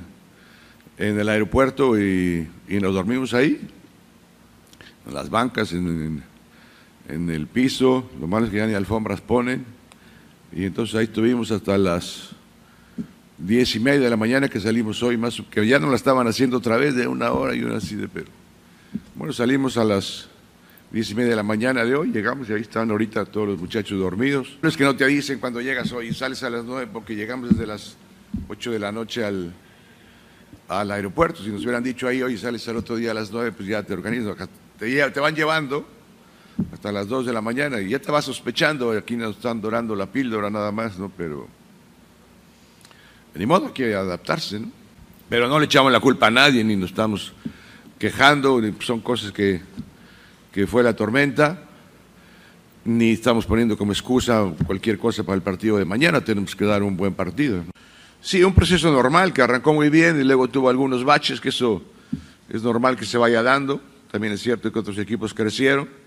en 0.96 1.20
el 1.20 1.28
aeropuerto 1.28 2.00
y, 2.00 2.48
nos 2.68 2.94
dormimos 2.94 3.34
ahí, 3.34 3.68
en 5.06 5.12
las 5.12 5.28
bancas, 5.28 5.72
en 5.72 5.86
en 5.88 6.33
el 7.08 7.46
piso, 7.46 8.08
lo 8.20 8.26
malo 8.26 8.46
es 8.46 8.52
que 8.52 8.58
ya 8.58 8.66
ni 8.66 8.74
alfombras 8.74 9.20
ponen, 9.20 9.64
y 10.52 10.64
entonces 10.64 10.94
ahí 10.94 11.04
estuvimos 11.04 11.50
hasta 11.50 11.76
las 11.76 12.30
diez 13.36 13.74
y 13.74 13.80
media 13.80 14.00
de 14.00 14.10
la 14.10 14.16
mañana 14.16 14.48
que 14.48 14.60
salimos 14.60 15.02
hoy, 15.02 15.16
más 15.16 15.42
que 15.50 15.66
ya 15.66 15.78
no 15.78 15.90
la 15.90 15.96
estaban 15.96 16.26
haciendo 16.26 16.58
otra 16.58 16.76
vez 16.76 16.94
de 16.94 17.06
una 17.06 17.32
hora 17.32 17.54
y 17.54 17.62
una 17.62 17.76
así 17.76 17.96
de 17.96 18.08
pero. 18.08 18.30
Bueno, 19.14 19.32
salimos 19.32 19.76
a 19.76 19.84
las 19.84 20.28
diez 20.92 21.10
y 21.10 21.14
media 21.14 21.30
de 21.30 21.36
la 21.36 21.42
mañana 21.42 21.84
de 21.84 21.94
hoy, 21.94 22.10
llegamos 22.12 22.48
y 22.48 22.52
ahí 22.52 22.60
están 22.60 22.90
ahorita 22.90 23.24
todos 23.24 23.48
los 23.48 23.58
muchachos 23.58 23.98
dormidos. 23.98 24.58
No 24.62 24.68
es 24.68 24.76
que 24.76 24.84
no 24.84 24.94
te 24.94 25.04
avisen 25.04 25.40
cuando 25.40 25.60
llegas 25.60 25.92
hoy 25.92 26.14
sales 26.14 26.42
a 26.44 26.50
las 26.50 26.64
nueve 26.64 26.88
porque 26.92 27.16
llegamos 27.16 27.50
desde 27.50 27.66
las 27.66 27.96
ocho 28.48 28.70
de 28.70 28.78
la 28.78 28.92
noche 28.92 29.24
al, 29.24 29.52
al 30.68 30.90
aeropuerto. 30.90 31.42
Si 31.42 31.50
nos 31.50 31.62
hubieran 31.62 31.82
dicho 31.82 32.06
ahí 32.06 32.22
hoy 32.22 32.38
sales 32.38 32.66
al 32.68 32.76
otro 32.76 32.96
día 32.96 33.10
a 33.10 33.14
las 33.14 33.32
nueve, 33.32 33.52
pues 33.52 33.68
ya 33.68 33.82
te 33.82 33.92
organizas, 33.92 34.36
te, 34.78 35.10
te 35.10 35.20
van 35.20 35.34
llevando 35.34 35.93
hasta 36.72 36.92
las 36.92 37.08
2 37.08 37.26
de 37.26 37.32
la 37.32 37.40
mañana 37.40 37.80
y 37.80 37.90
ya 37.90 37.98
te 37.98 38.10
vas 38.10 38.24
sospechando, 38.24 38.90
aquí 38.92 39.16
nos 39.16 39.36
están 39.36 39.60
dorando 39.60 39.94
la 39.96 40.06
píldora 40.06 40.50
nada 40.50 40.70
más, 40.70 40.98
¿no? 40.98 41.10
Pero 41.16 41.48
ni 43.34 43.46
modo 43.46 43.72
que 43.72 43.94
adaptarse, 43.94 44.60
¿no? 44.60 44.70
Pero 45.28 45.48
no 45.48 45.58
le 45.58 45.64
echamos 45.64 45.90
la 45.90 46.00
culpa 46.00 46.28
a 46.28 46.30
nadie, 46.30 46.62
ni 46.62 46.76
nos 46.76 46.90
estamos 46.90 47.32
quejando, 47.98 48.60
son 48.80 49.00
cosas 49.00 49.32
que, 49.32 49.60
que 50.52 50.66
fue 50.66 50.82
la 50.82 50.94
tormenta, 50.94 51.58
ni 52.84 53.12
estamos 53.12 53.46
poniendo 53.46 53.76
como 53.76 53.92
excusa 53.92 54.52
cualquier 54.66 54.98
cosa 54.98 55.24
para 55.24 55.36
el 55.36 55.42
partido 55.42 55.78
de 55.78 55.84
mañana, 55.84 56.20
tenemos 56.22 56.54
que 56.54 56.64
dar 56.64 56.82
un 56.82 56.96
buen 56.96 57.14
partido. 57.14 57.64
Sí, 58.20 58.44
un 58.44 58.54
proceso 58.54 58.92
normal 58.92 59.32
que 59.32 59.42
arrancó 59.42 59.72
muy 59.72 59.90
bien 59.90 60.20
y 60.20 60.24
luego 60.24 60.48
tuvo 60.48 60.68
algunos 60.68 61.02
baches, 61.04 61.40
que 61.40 61.48
eso 61.48 61.82
es 62.48 62.62
normal 62.62 62.96
que 62.96 63.06
se 63.06 63.18
vaya 63.18 63.42
dando, 63.42 63.80
también 64.10 64.34
es 64.34 64.42
cierto 64.42 64.70
que 64.70 64.78
otros 64.78 64.98
equipos 64.98 65.34
crecieron 65.34 66.03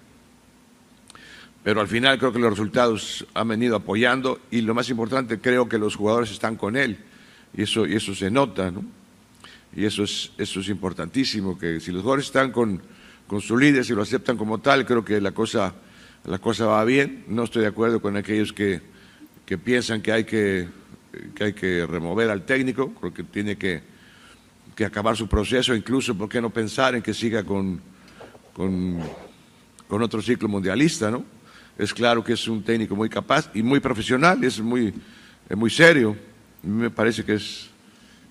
pero 1.68 1.82
al 1.82 1.90
final 1.90 2.18
creo 2.18 2.32
que 2.32 2.40
los 2.40 2.52
resultados 2.52 3.28
han 3.34 3.50
venido 3.50 3.76
apoyando 3.76 4.40
y 4.50 4.62
lo 4.62 4.74
más 4.74 4.90
importante 4.90 5.42
creo 5.42 5.68
que 5.68 5.78
los 5.78 5.98
jugadores 5.98 6.32
están 6.32 6.56
con 6.56 6.78
él 6.78 6.98
y 7.54 7.64
eso, 7.64 7.86
y 7.86 7.94
eso 7.94 8.16
se 8.16 8.32
nota, 8.32 8.72
¿no? 8.72 8.86
Y 9.76 9.84
eso 9.84 10.04
es, 10.04 10.32
eso 10.38 10.62
es 10.62 10.70
importantísimo, 10.70 11.58
que 11.60 11.82
si 11.82 11.92
los 11.92 12.04
jugadores 12.04 12.28
están 12.28 12.54
con, 12.54 12.82
con 13.28 13.42
su 13.42 13.58
líder, 13.58 13.84
si 13.84 13.92
lo 13.94 14.04
aceptan 14.04 14.38
como 14.38 14.60
tal, 14.60 14.86
creo 14.86 15.04
que 15.04 15.20
la 15.20 15.34
cosa, 15.34 15.74
la 16.24 16.38
cosa 16.38 16.68
va 16.68 16.86
bien. 16.86 17.26
No 17.28 17.44
estoy 17.44 17.64
de 17.64 17.68
acuerdo 17.68 18.02
con 18.02 18.16
aquellos 18.16 18.54
que, 18.54 18.80
que 19.46 19.58
piensan 19.58 20.02
que 20.02 20.14
hay 20.14 20.24
que, 20.24 20.70
que 21.36 21.44
hay 21.44 21.54
que 21.54 21.86
remover 21.86 22.30
al 22.30 22.46
técnico, 22.46 22.94
creo 22.94 23.14
que 23.14 23.24
tiene 23.24 23.58
que, 23.58 23.82
que 24.74 24.86
acabar 24.86 25.18
su 25.18 25.28
proceso, 25.28 25.76
incluso, 25.76 26.18
¿por 26.18 26.30
qué 26.30 26.40
no 26.40 26.50
pensar 26.50 26.96
en 26.96 27.02
que 27.02 27.14
siga 27.14 27.44
con, 27.44 27.82
con, 28.54 29.02
con 29.86 30.02
otro 30.02 30.22
ciclo 30.22 30.48
mundialista, 30.48 31.12
¿no? 31.12 31.36
Es 31.78 31.94
claro 31.94 32.24
que 32.24 32.34
es 32.34 32.48
un 32.48 32.64
técnico 32.64 32.96
muy 32.96 33.08
capaz 33.08 33.52
y 33.54 33.62
muy 33.62 33.80
profesional, 33.80 34.44
es 34.44 34.60
muy, 34.60 34.94
muy 35.56 35.70
serio. 35.70 36.18
A 36.64 36.68
mí 36.68 36.82
me 36.82 36.90
parece 36.90 37.24
que, 37.24 37.36
es, 37.36 37.70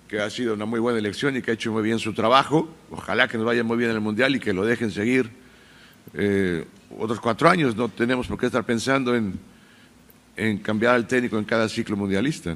que 0.07 0.19
ha 0.19 0.29
sido 0.29 0.53
una 0.53 0.65
muy 0.65 0.79
buena 0.79 0.99
elección 0.99 1.37
y 1.37 1.41
que 1.41 1.51
ha 1.51 1.53
hecho 1.53 1.71
muy 1.71 1.81
bien 1.81 1.97
su 1.97 2.13
trabajo. 2.13 2.69
Ojalá 2.91 3.27
que 3.27 3.37
nos 3.37 3.45
vaya 3.45 3.63
muy 3.63 3.77
bien 3.77 3.91
en 3.91 3.95
el 3.95 4.01
Mundial 4.01 4.35
y 4.35 4.39
que 4.39 4.51
lo 4.51 4.65
dejen 4.65 4.91
seguir 4.91 5.29
eh, 6.13 6.65
otros 6.99 7.21
cuatro 7.21 7.49
años. 7.49 7.75
No 7.77 7.87
tenemos 7.87 8.27
por 8.27 8.37
qué 8.37 8.47
estar 8.47 8.65
pensando 8.65 9.15
en, 9.15 9.39
en 10.35 10.57
cambiar 10.57 10.95
al 10.95 11.07
técnico 11.07 11.37
en 11.37 11.45
cada 11.45 11.69
ciclo 11.69 11.95
mundialista. 11.95 12.55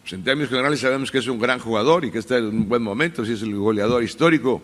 Pues 0.00 0.12
en 0.14 0.24
términos 0.24 0.48
generales 0.48 0.80
sabemos 0.80 1.10
que 1.10 1.18
es 1.18 1.26
un 1.26 1.38
gran 1.38 1.58
jugador 1.58 2.06
y 2.06 2.10
que 2.10 2.18
está 2.18 2.38
en 2.38 2.46
un 2.46 2.68
buen 2.68 2.82
momento, 2.82 3.22
si 3.24 3.32
es 3.32 3.42
el 3.42 3.54
goleador 3.54 4.02
histórico, 4.02 4.62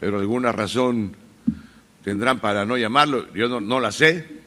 pero 0.00 0.18
alguna 0.18 0.50
razón 0.50 1.14
tendrán 2.02 2.40
para 2.40 2.64
no 2.64 2.76
llamarlo. 2.76 3.32
Yo 3.34 3.60
no 3.60 3.78
la 3.78 3.92
sé, 3.92 4.39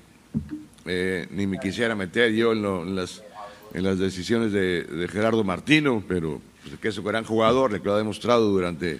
eh, 0.86 1.28
ni 1.32 1.48
me 1.48 1.60
quisiera 1.60 1.96
meter 1.96 2.32
yo 2.34 2.52
en, 2.52 2.96
las, 2.96 3.24
en 3.74 3.84
las, 3.84 4.00
decisiones 4.00 4.52
de, 4.52 5.08
Gerardo 5.12 5.44
Martino, 5.44 6.04
pero 6.08 6.42
pues, 6.64 6.80
que 6.80 6.90
es 6.90 6.98
un 6.98 7.06
gran 7.06 7.24
jugador, 7.24 7.72
le 7.72 7.80
que 7.80 7.86
lo 7.86 7.94
ha 7.94 7.98
demostrado 7.98 8.50
durante 8.50 9.00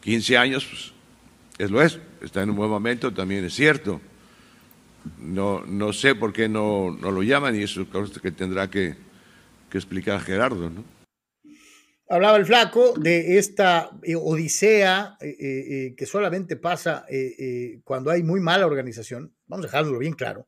15 0.00 0.36
años, 0.36 0.66
pues 0.66 0.92
es 1.58 1.70
lo 1.70 1.82
es, 1.82 1.98
está 2.22 2.42
en 2.42 2.50
un 2.50 2.56
buen 2.56 2.70
momento, 2.70 3.12
también 3.12 3.44
es 3.44 3.54
cierto. 3.54 4.00
No, 5.18 5.64
no 5.66 5.92
sé 5.92 6.14
por 6.14 6.32
qué 6.32 6.48
no, 6.48 6.96
no 7.00 7.10
lo 7.10 7.22
llaman 7.22 7.56
y 7.56 7.62
eso 7.64 7.82
es 7.82 8.20
que 8.20 8.30
tendrá 8.30 8.70
que, 8.70 8.94
que 9.68 9.78
explicar 9.78 10.20
Gerardo, 10.20 10.70
¿no? 10.70 10.84
Hablaba 12.08 12.36
el 12.36 12.44
flaco 12.44 12.92
de 12.92 13.38
esta 13.38 13.90
eh, 14.02 14.14
odisea 14.16 15.16
eh, 15.18 15.34
eh, 15.40 15.94
que 15.96 16.04
solamente 16.04 16.56
pasa 16.56 17.06
cuando 17.84 18.10
hay 18.10 18.22
muy 18.22 18.38
mala 18.38 18.66
organización. 18.66 19.34
Vamos 19.46 19.64
a 19.64 19.68
dejarlo 19.68 19.98
bien 19.98 20.12
claro 20.12 20.46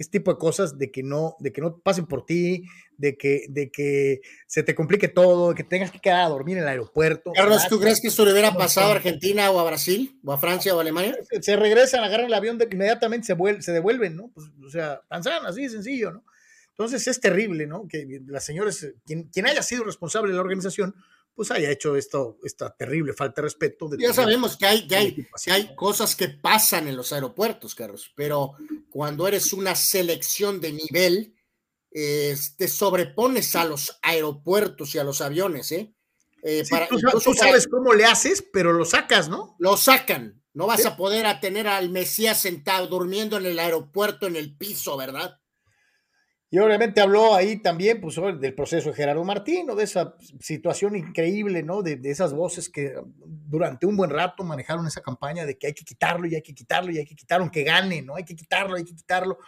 este 0.00 0.18
tipo 0.18 0.32
de 0.32 0.38
cosas 0.38 0.78
de 0.78 0.90
que 0.90 1.02
no, 1.02 1.36
de 1.40 1.52
que 1.52 1.60
no 1.60 1.78
pasen 1.78 2.06
por 2.06 2.24
ti, 2.24 2.64
de 2.96 3.18
que, 3.18 3.44
de 3.50 3.70
que 3.70 4.22
se 4.46 4.62
te 4.62 4.74
complique 4.74 5.08
todo, 5.08 5.50
de 5.50 5.54
que 5.54 5.62
tengas 5.62 5.90
que 5.90 6.00
quedar 6.00 6.24
a 6.24 6.28
dormir 6.28 6.56
en 6.56 6.62
el 6.62 6.68
aeropuerto. 6.70 7.32
Carlos, 7.34 7.68
¿tú 7.68 7.78
crees 7.78 8.00
que 8.00 8.08
esto 8.08 8.24
le 8.24 8.32
hubiera 8.32 8.54
pasado 8.54 8.88
a 8.88 8.94
Argentina 8.94 9.50
o 9.50 9.60
a 9.60 9.64
Brasil, 9.64 10.18
o 10.24 10.32
a 10.32 10.38
Francia 10.38 10.74
o 10.74 10.78
a 10.78 10.80
Alemania? 10.80 11.18
Se, 11.42 11.54
regresan, 11.54 12.02
agarran 12.02 12.26
el 12.26 12.34
avión, 12.34 12.56
de, 12.56 12.66
inmediatamente 12.72 13.26
se, 13.26 13.62
se 13.62 13.72
devuelven, 13.72 14.16
¿no? 14.16 14.30
Pues, 14.32 14.46
o 14.64 14.70
sea, 14.70 15.02
tan 15.06 15.22
así 15.44 15.64
de 15.64 15.68
sencillo, 15.68 16.12
¿no? 16.12 16.24
Entonces 16.70 17.06
es 17.06 17.20
terrible, 17.20 17.66
¿no? 17.66 17.86
Que 17.86 18.22
las 18.26 18.42
señores, 18.42 18.94
quien, 19.04 19.24
quien 19.24 19.46
haya 19.46 19.62
sido 19.62 19.84
responsable 19.84 20.30
de 20.30 20.36
la 20.36 20.40
organización, 20.40 20.94
pues 21.34 21.50
haya 21.50 21.70
hecho 21.70 21.96
esto, 21.96 22.38
esta 22.42 22.74
terrible 22.76 23.12
falta 23.12 23.40
de 23.40 23.46
respeto. 23.46 23.90
ya 23.98 24.12
sabemos 24.12 24.56
que 24.56 24.66
hay, 24.66 24.86
que 24.86 24.96
hay, 24.96 25.26
hay 25.50 25.74
cosas 25.74 26.14
que 26.14 26.28
pasan 26.28 26.88
en 26.88 26.96
los 26.96 27.12
aeropuertos, 27.12 27.74
Carlos, 27.74 28.12
pero 28.14 28.54
cuando 28.90 29.26
eres 29.26 29.52
una 29.52 29.74
selección 29.74 30.60
de 30.60 30.72
nivel, 30.72 31.34
te 31.90 32.68
sobrepones 32.68 33.56
a 33.56 33.64
los 33.64 33.98
aeropuertos 34.02 34.94
y 34.94 34.98
a 34.98 35.04
los 35.04 35.20
aviones, 35.20 35.72
¿eh? 35.72 35.92
eh 36.42 36.64
para, 36.70 36.88
tú, 36.88 37.34
sabes 37.34 37.66
cómo 37.66 37.94
le 37.94 38.04
haces, 38.04 38.44
pero 38.52 38.72
lo 38.72 38.84
sacas, 38.84 39.28
¿no? 39.28 39.56
Lo 39.58 39.76
sacan. 39.76 40.40
No 40.52 40.66
vas 40.66 40.84
a 40.84 40.96
poder 40.96 41.26
a 41.26 41.40
tener 41.40 41.68
al 41.68 41.90
Mesías 41.90 42.40
sentado 42.40 42.88
durmiendo 42.88 43.36
en 43.36 43.46
el 43.46 43.58
aeropuerto 43.58 44.26
en 44.26 44.36
el 44.36 44.56
piso, 44.56 44.96
¿verdad? 44.96 45.39
Y 46.52 46.58
obviamente 46.58 47.00
habló 47.00 47.36
ahí 47.36 47.58
también 47.58 48.00
pues, 48.00 48.16
del 48.40 48.54
proceso 48.54 48.88
de 48.90 48.96
Gerardo 48.96 49.22
Martín, 49.22 49.68
de 49.68 49.84
esa 49.84 50.16
situación 50.40 50.96
increíble, 50.96 51.62
¿no? 51.62 51.80
De, 51.80 52.00
esas 52.04 52.32
voces 52.32 52.68
que 52.68 52.92
durante 53.16 53.86
un 53.86 53.96
buen 53.96 54.10
rato 54.10 54.42
manejaron 54.42 54.84
esa 54.86 55.00
campaña 55.00 55.46
de 55.46 55.56
que 55.56 55.68
hay 55.68 55.74
que 55.74 55.84
quitarlo 55.84 56.26
y 56.26 56.34
hay 56.34 56.42
que 56.42 56.52
quitarlo 56.52 56.90
y 56.90 56.98
hay 56.98 57.06
que 57.06 57.14
quitarlo, 57.14 57.44
aunque 57.44 57.62
gane, 57.62 58.02
¿no? 58.02 58.16
Hay 58.16 58.24
que 58.24 58.34
quitarlo, 58.34 58.74
hay 58.74 58.84
que 58.84 58.96
quitarlo. 58.96 59.38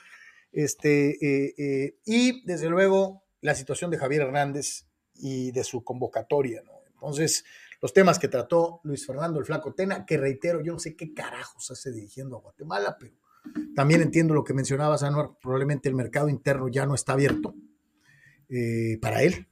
Este, 0.53 1.11
eh, 1.21 1.55
eh, 1.59 1.97
y 2.05 2.45
desde 2.47 2.69
luego 2.69 3.25
la 3.41 3.57
situación 3.57 3.91
de 3.91 3.99
Javier 3.99 4.23
Hernández 4.23 4.87
y 5.15 5.51
de 5.51 5.65
su 5.65 5.83
convocatoria, 5.83 6.63
¿no? 6.63 6.83
Entonces, 6.87 7.45
los 7.81 7.93
temas 7.93 8.21
que 8.21 8.29
trató 8.29 8.81
Luis 8.85 9.05
Fernando 9.05 9.41
el 9.41 9.45
Flaco 9.45 9.75
Tena, 9.75 10.07
que 10.07 10.19
reitero, 10.19 10.63
yo 10.63 10.73
no 10.75 10.79
sé 10.79 10.95
qué 10.95 11.13
carajos 11.13 11.69
hace 11.69 11.91
dirigiendo 11.91 12.37
a 12.37 12.41
Guatemala, 12.41 12.97
pero 12.97 13.17
también 13.75 14.03
entiendo 14.03 14.35
lo 14.35 14.45
que 14.45 14.55
mencionabas, 14.55 15.03
Anuar, 15.03 15.31
probablemente 15.41 15.89
el 15.89 15.95
mercado 15.95 16.29
interno 16.29 16.69
ya 16.69 16.87
no 16.87 16.95
está 16.95 17.15
abierto 17.15 17.55
eh, 18.49 18.99
para 19.01 19.23
él. 19.23 19.47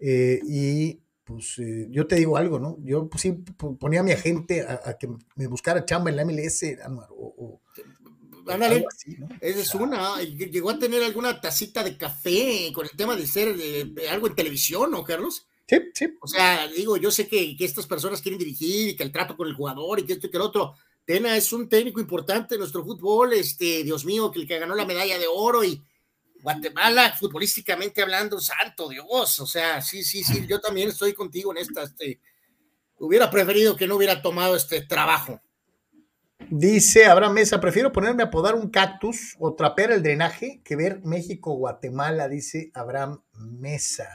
Eh, 0.00 0.40
y 0.44 1.00
pues 1.24 1.58
eh, 1.58 1.86
yo 1.90 2.06
te 2.06 2.16
digo 2.16 2.36
algo, 2.36 2.58
¿no? 2.58 2.76
Yo 2.82 3.08
pues, 3.08 3.22
sí 3.22 3.32
ponía 3.78 4.00
a 4.00 4.02
mi 4.02 4.12
agente 4.12 4.62
a, 4.62 4.96
que 4.98 5.08
me 5.36 5.46
buscara 5.46 5.84
chamba 5.84 6.10
en 6.10 6.16
la 6.16 6.24
MLS, 6.24 6.64
Anuar, 6.84 7.08
o, 7.10 7.60
Ándale, 8.46 8.84
esa 9.40 9.60
es 9.60 9.74
una. 9.74 10.20
¿Llegó 10.22 10.70
a 10.70 10.78
tener 10.78 11.04
alguna 11.04 11.40
tacita 11.40 11.84
de 11.84 11.96
café 11.96 12.72
con 12.74 12.84
el 12.84 12.96
tema 12.96 13.14
de 13.14 13.26
ser 13.26 13.54
algo 14.10 14.26
en 14.26 14.34
televisión, 14.34 14.90
¿no, 14.90 15.04
Carlos? 15.04 15.46
Sí, 15.68 15.76
sí. 15.94 16.06
O 16.20 16.26
sea, 16.26 16.66
digo, 16.66 16.96
yo 16.96 17.12
sé 17.12 17.28
que, 17.28 17.56
que, 17.56 17.64
estas 17.64 17.86
personas 17.86 18.20
quieren 18.20 18.40
dirigir 18.40 18.88
y 18.88 18.96
que 18.96 19.04
el 19.04 19.12
trato 19.12 19.36
con 19.36 19.46
el 19.46 19.54
jugador 19.54 20.00
y 20.00 20.04
que 20.04 20.14
esto 20.14 20.26
y 20.26 20.30
que 20.30 20.36
el 20.36 20.42
otro, 20.42 20.74
Tena 21.10 21.36
es 21.36 21.52
un 21.52 21.68
técnico 21.68 21.98
importante 21.98 22.54
en 22.54 22.60
nuestro 22.60 22.84
fútbol, 22.84 23.32
este, 23.32 23.82
Dios 23.82 24.04
mío, 24.04 24.30
que 24.30 24.38
el 24.38 24.46
que 24.46 24.60
ganó 24.60 24.76
la 24.76 24.86
medalla 24.86 25.18
de 25.18 25.26
oro 25.28 25.64
y 25.64 25.82
Guatemala, 26.40 27.16
futbolísticamente 27.18 28.00
hablando, 28.00 28.38
santo 28.38 28.88
Dios, 28.88 29.40
o 29.40 29.44
sea, 29.44 29.82
sí, 29.82 30.04
sí, 30.04 30.22
sí, 30.22 30.46
yo 30.46 30.60
también 30.60 30.90
estoy 30.90 31.12
contigo 31.12 31.50
en 31.50 31.58
esta, 31.58 31.82
este, 31.82 32.20
hubiera 33.00 33.28
preferido 33.28 33.74
que 33.74 33.88
no 33.88 33.96
hubiera 33.96 34.22
tomado 34.22 34.54
este 34.54 34.82
trabajo. 34.82 35.40
Dice 36.48 37.06
Abraham 37.06 37.32
Mesa, 37.32 37.60
prefiero 37.60 37.90
ponerme 37.90 38.22
a 38.22 38.30
podar 38.30 38.54
un 38.54 38.70
cactus 38.70 39.34
o 39.40 39.56
trapear 39.56 39.90
el 39.90 40.04
drenaje 40.04 40.62
que 40.64 40.76
ver 40.76 41.00
México-Guatemala, 41.02 42.28
dice 42.28 42.70
Abraham 42.72 43.20
Mesa. 43.32 44.06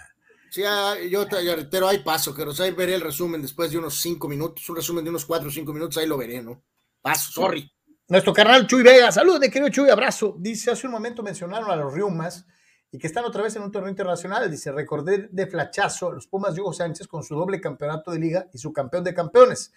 Sí, 0.50 0.64
ah, 0.66 0.96
yo 1.12 1.28
te 1.28 1.42
reitero, 1.58 1.90
hay 1.90 2.00
paso, 2.00 2.34
pero 2.34 2.54
ahí 2.58 2.72
veré 2.72 2.96
el 2.96 3.02
resumen 3.02 3.42
después 3.42 3.70
de 3.70 3.80
unos 3.80 4.00
cinco 4.00 4.30
minutos, 4.30 4.70
un 4.70 4.78
resumen 4.78 5.04
de 5.04 5.10
unos 5.10 5.26
cuatro 5.26 5.50
o 5.50 5.52
cinco 5.52 5.74
minutos, 5.74 5.98
ahí 5.98 6.08
lo 6.08 6.18
veré, 6.18 6.42
¿no? 6.42 6.64
Paso, 7.06 7.32
sorry. 7.32 7.72
Nuestro 8.08 8.34
carnal 8.34 8.66
Chuy 8.66 8.82
Vega, 8.82 9.12
saludos 9.12 9.40
de 9.42 9.52
querido 9.52 9.70
Chuy, 9.70 9.92
abrazo. 9.92 10.36
Dice, 10.40 10.72
hace 10.72 10.88
un 10.88 10.94
momento 10.94 11.22
mencionaron 11.22 11.70
a 11.70 11.76
los 11.76 11.94
Riumas 11.94 12.48
y 12.90 12.98
que 12.98 13.06
están 13.06 13.24
otra 13.26 13.44
vez 13.44 13.56
en 13.56 13.62
un 13.62 13.72
torneo 13.72 13.92
internacional. 13.92 14.50
Dice, 14.50 14.72
recordé 14.72 15.30
de 15.32 15.46
flachazo 15.46 16.10
a 16.10 16.14
los 16.14 16.26
Pumas 16.26 16.56
de 16.56 16.62
Hugo 16.62 16.74
Sánchez 16.74 17.08
con 17.08 17.22
su 17.22 17.36
doble 17.36 17.62
campeonato 17.62 18.10
de 18.10 18.18
liga 18.18 18.50
y 18.52 18.58
su 18.58 18.74
campeón 18.74 19.04
de 19.04 19.14
campeones. 19.14 19.72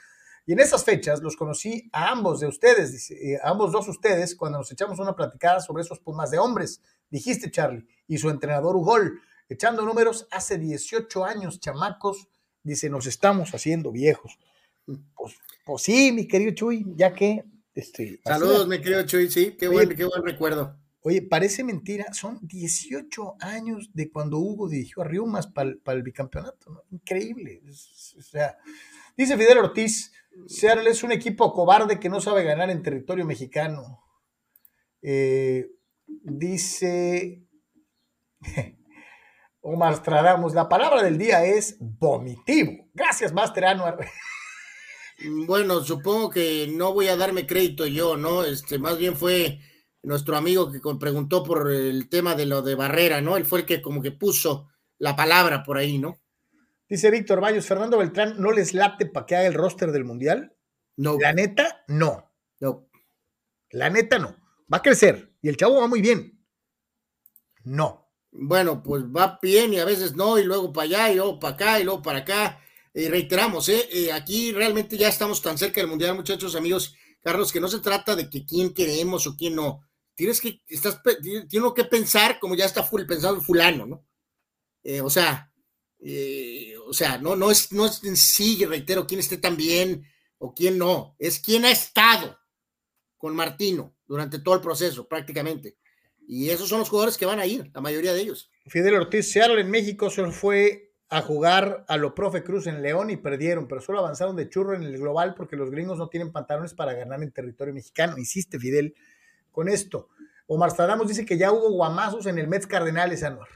Y 0.47 0.55
en 0.55 0.61
esas 0.61 0.83
fechas 0.85 1.21
los 1.21 1.37
conocí 1.37 1.91
a 1.93 2.09
ambos 2.09 2.41
de 2.41 2.47
ustedes, 2.47 2.93
dice, 2.93 3.15
eh, 3.35 3.39
a 3.43 3.51
ambos 3.51 3.73
dos 3.73 3.87
ustedes, 3.89 4.35
cuando 4.35 4.57
nos 4.57 4.73
echamos 4.73 4.99
una 4.99 5.15
platicada 5.15 5.61
sobre 5.61 5.83
esos 5.83 5.99
Pumas 5.99 6.31
de 6.31 6.39
hombres, 6.39 6.81
dijiste 7.11 7.51
Charlie, 7.51 7.87
y 8.07 8.17
su 8.17 8.31
entrenador 8.31 8.75
Ugol, 8.75 9.21
echando 9.51 9.83
números 9.83 10.27
hace 10.31 10.57
18 10.57 11.27
años, 11.27 11.61
chamacos, 11.61 12.27
dice, 12.63 12.89
nos 12.89 13.05
estamos 13.05 13.55
haciendo 13.55 13.93
viejos. 13.93 14.39
Pues 14.87 15.35
pues 15.69 15.83
sí, 15.83 16.13
mi 16.13 16.27
querido 16.27 16.53
Chuy, 16.53 16.83
ya 16.97 17.13
que. 17.13 17.45
Este, 17.75 18.23
Saludos, 18.25 18.67
mi 18.67 18.81
querido 18.81 19.03
Chuy, 19.03 19.29
sí, 19.29 19.55
qué, 19.59 19.69
buen, 19.69 19.95
qué 19.95 20.07
buen 20.07 20.25
recuerdo. 20.25 20.81
Oye, 21.03 21.21
parece 21.21 21.63
mentira, 21.63 22.15
son 22.15 22.39
18 22.41 23.37
años 23.41 23.91
de 23.93 24.11
cuando 24.11 24.39
Hugo 24.39 24.71
dirigió 24.71 25.03
a 25.03 25.07
Riumas 25.07 25.47
para 25.47 25.77
el 25.89 26.03
bicampeonato, 26.03 26.85
Increíble. 26.91 27.61
o 28.19 28.23
sea, 28.23 28.57
dice 29.15 29.37
Fidel 29.37 29.59
Ortiz, 29.59 30.11
Seattle 30.47 30.89
es 30.89 31.03
un 31.03 31.13
equipo 31.13 31.53
cobarde 31.53 32.01
que 32.01 32.09
no 32.09 32.23
sabe 32.23 32.45
ganar 32.45 32.71
en 32.71 32.83
territorio 32.83 33.27
mexicano. 33.27 34.03
Eh, 35.03 35.67
dice 36.07 37.45
Omar 39.61 39.97
Stradamos, 39.97 40.55
la 40.55 40.67
palabra 40.67 41.03
del 41.03 41.19
día 41.19 41.45
es 41.45 41.77
vomitivo. 41.79 42.89
Gracias, 42.95 43.35
Master 43.35 43.67
Anuar. 43.67 43.99
Bueno, 45.21 45.83
supongo 45.83 46.31
que 46.31 46.69
no 46.73 46.93
voy 46.93 47.09
a 47.09 47.17
darme 47.17 47.47
crédito 47.47 47.87
yo, 47.87 48.17
¿no? 48.17 48.45
Este, 48.45 48.79
más 48.79 48.99
bien 48.99 49.17
fue 49.17 49.59
nuestro 50.03 50.37
amigo 50.37 50.71
que 50.71 50.81
preguntó 50.99 51.43
por 51.43 51.73
el 51.73 52.09
tema 52.09 52.37
de 52.37 52.47
lo 52.47 52.63
de 52.63 52.77
Barrera, 52.77 53.21
¿no? 53.21 53.37
Él 53.37 53.45
fue 53.45 53.61
el 53.61 53.67
que 53.67 53.83
como 53.83 54.01
que 54.01 54.13
puso 54.13 54.69
la 54.99 55.17
palabra 55.17 55.65
por 55.65 55.77
ahí, 55.77 55.99
¿no? 55.99 56.21
Dice 56.89 57.11
Víctor 57.11 57.41
Bayos, 57.41 57.67
Fernando 57.67 57.99
Beltrán, 57.99 58.41
¿no 58.41 58.53
les 58.53 58.75
late 58.75 59.07
para 59.07 59.27
que 59.27 59.37
haga 59.37 59.49
el 59.49 59.55
roster 59.55 59.91
del 59.91 60.05
Mundial? 60.05 60.55
No. 60.97 61.19
La 61.19 61.33
neta, 61.33 61.85
no. 61.89 62.31
No. 62.61 62.89
La 63.71 63.91
neta, 63.91 64.19
no. 64.19 64.37
Va 64.73 64.79
a 64.79 64.83
crecer 64.83 65.35
y 65.43 65.49
el 65.49 65.57
chavo 65.57 65.81
va 65.81 65.89
muy 65.89 66.01
bien. 66.01 66.41
No. 67.65 68.09
Bueno, 68.31 68.83
pues 68.85 69.05
va 69.05 69.39
bien 69.43 69.75
y 69.75 69.81
a 69.81 69.85
veces 69.85 70.15
no, 70.15 70.39
y 70.39 70.45
luego 70.45 70.73
para 70.73 70.85
allá, 70.85 71.11
y 71.11 71.17
luego 71.17 71.41
para 71.41 71.55
acá, 71.55 71.81
y 71.81 71.85
luego 71.85 72.03
para 72.03 72.21
acá 72.21 72.61
eh, 72.95 73.09
reiteramos, 73.09 73.69
eh, 73.69 73.89
eh, 73.93 74.13
aquí 74.13 74.53
realmente 74.53 74.97
ya 74.97 75.09
estamos 75.09 75.43
tan 75.43 75.59
cerca 75.59 75.81
del 75.81 75.91
Mundial, 75.91 76.15
muchachos, 76.15 76.55
amigos, 76.57 76.95
Carlos, 77.23 77.53
que 77.53 77.61
no 77.61 77.69
se 77.69 77.81
trata 77.81 78.17
de 78.17 78.29
que 78.29 78.45
quién 78.45 78.73
queremos 78.73 79.27
o 79.27 79.37
quién 79.37 79.55
no. 79.55 79.81
Tienes 80.15 80.41
que, 80.41 80.63
estás, 80.67 81.01
tienes 81.49 81.73
que 81.75 81.85
pensar 81.85 82.39
como 82.41 82.55
ya 82.55 82.65
está 82.65 82.83
full, 82.83 83.05
pensado 83.05 83.41
fulano, 83.41 83.87
¿no? 83.87 84.05
o 85.05 85.11
sea, 85.11 85.53
o 86.87 86.93
sea, 86.95 87.19
no, 87.19 87.37
no, 87.37 87.51
es, 87.51 87.73
no 87.73 87.85
es 87.87 88.03
en 88.05 88.17
sí, 88.17 88.65
reitero, 88.65 89.07
quién 89.07 89.21
esté 89.21 89.37
tan 89.37 89.57
bien 89.57 90.05
o 90.39 90.55
quién 90.55 90.79
no, 90.79 91.15
es 91.19 91.39
quién 91.41 91.65
ha 91.67 91.71
estado 91.71 92.39
con 93.19 93.37
Martino 93.37 93.97
durante 94.07 94.39
todo 94.39 94.55
el 94.55 94.61
proceso, 94.61 95.07
prácticamente. 95.07 95.77
Y 96.27 96.51
esos 96.51 96.69
son 96.69 96.81
los 96.81 96.89
jugadores 96.89 97.17
que 97.17 97.27
van 97.27 97.39
a 97.41 97.47
ir, 97.47 97.71
la 97.75 97.81
mayoría 97.81 98.13
de 98.13 98.21
ellos. 98.21 98.51
Fidel 98.67 98.95
Ortiz 98.95 99.31
Seattle 99.31 99.61
en 99.61 99.71
México 99.71 100.11
se 100.11 100.31
fue 100.31 100.88
a 101.11 101.23
jugar 101.23 101.85
a 101.89 101.97
lo 101.97 102.15
profe 102.15 102.43
Cruz 102.43 102.67
en 102.67 102.83
León 102.83 103.11
y 103.11 103.17
perdieron, 103.17 103.67
pero 103.67 103.81
solo 103.81 104.01
avanzaron 104.01 104.37
de 104.37 104.49
churro 104.49 104.75
en 104.75 104.83
el 104.83 104.99
global 104.99 105.35
porque 105.35 105.57
los 105.57 105.71
gringos 105.71 105.99
no 105.99 106.09
tienen 106.09 106.33
pantalones 106.33 106.75
para 106.75 106.93
ganar 106.93 107.23
en 107.23 107.33
territorio 107.33 107.73
mexicano. 107.73 108.19
Insiste 108.19 108.59
Fidel 108.59 108.95
con 109.51 109.69
esto. 109.69 110.09
Omar 110.47 110.71
Stadamos 110.71 111.09
dice 111.09 111.25
que 111.25 111.39
ya 111.39 111.53
hubo 111.53 111.71
guamazos 111.71 112.27
en 112.27 112.39
el 112.39 112.49
Mets 112.49 112.67
Cardenales, 112.67 113.23
Anuar. 113.23 113.49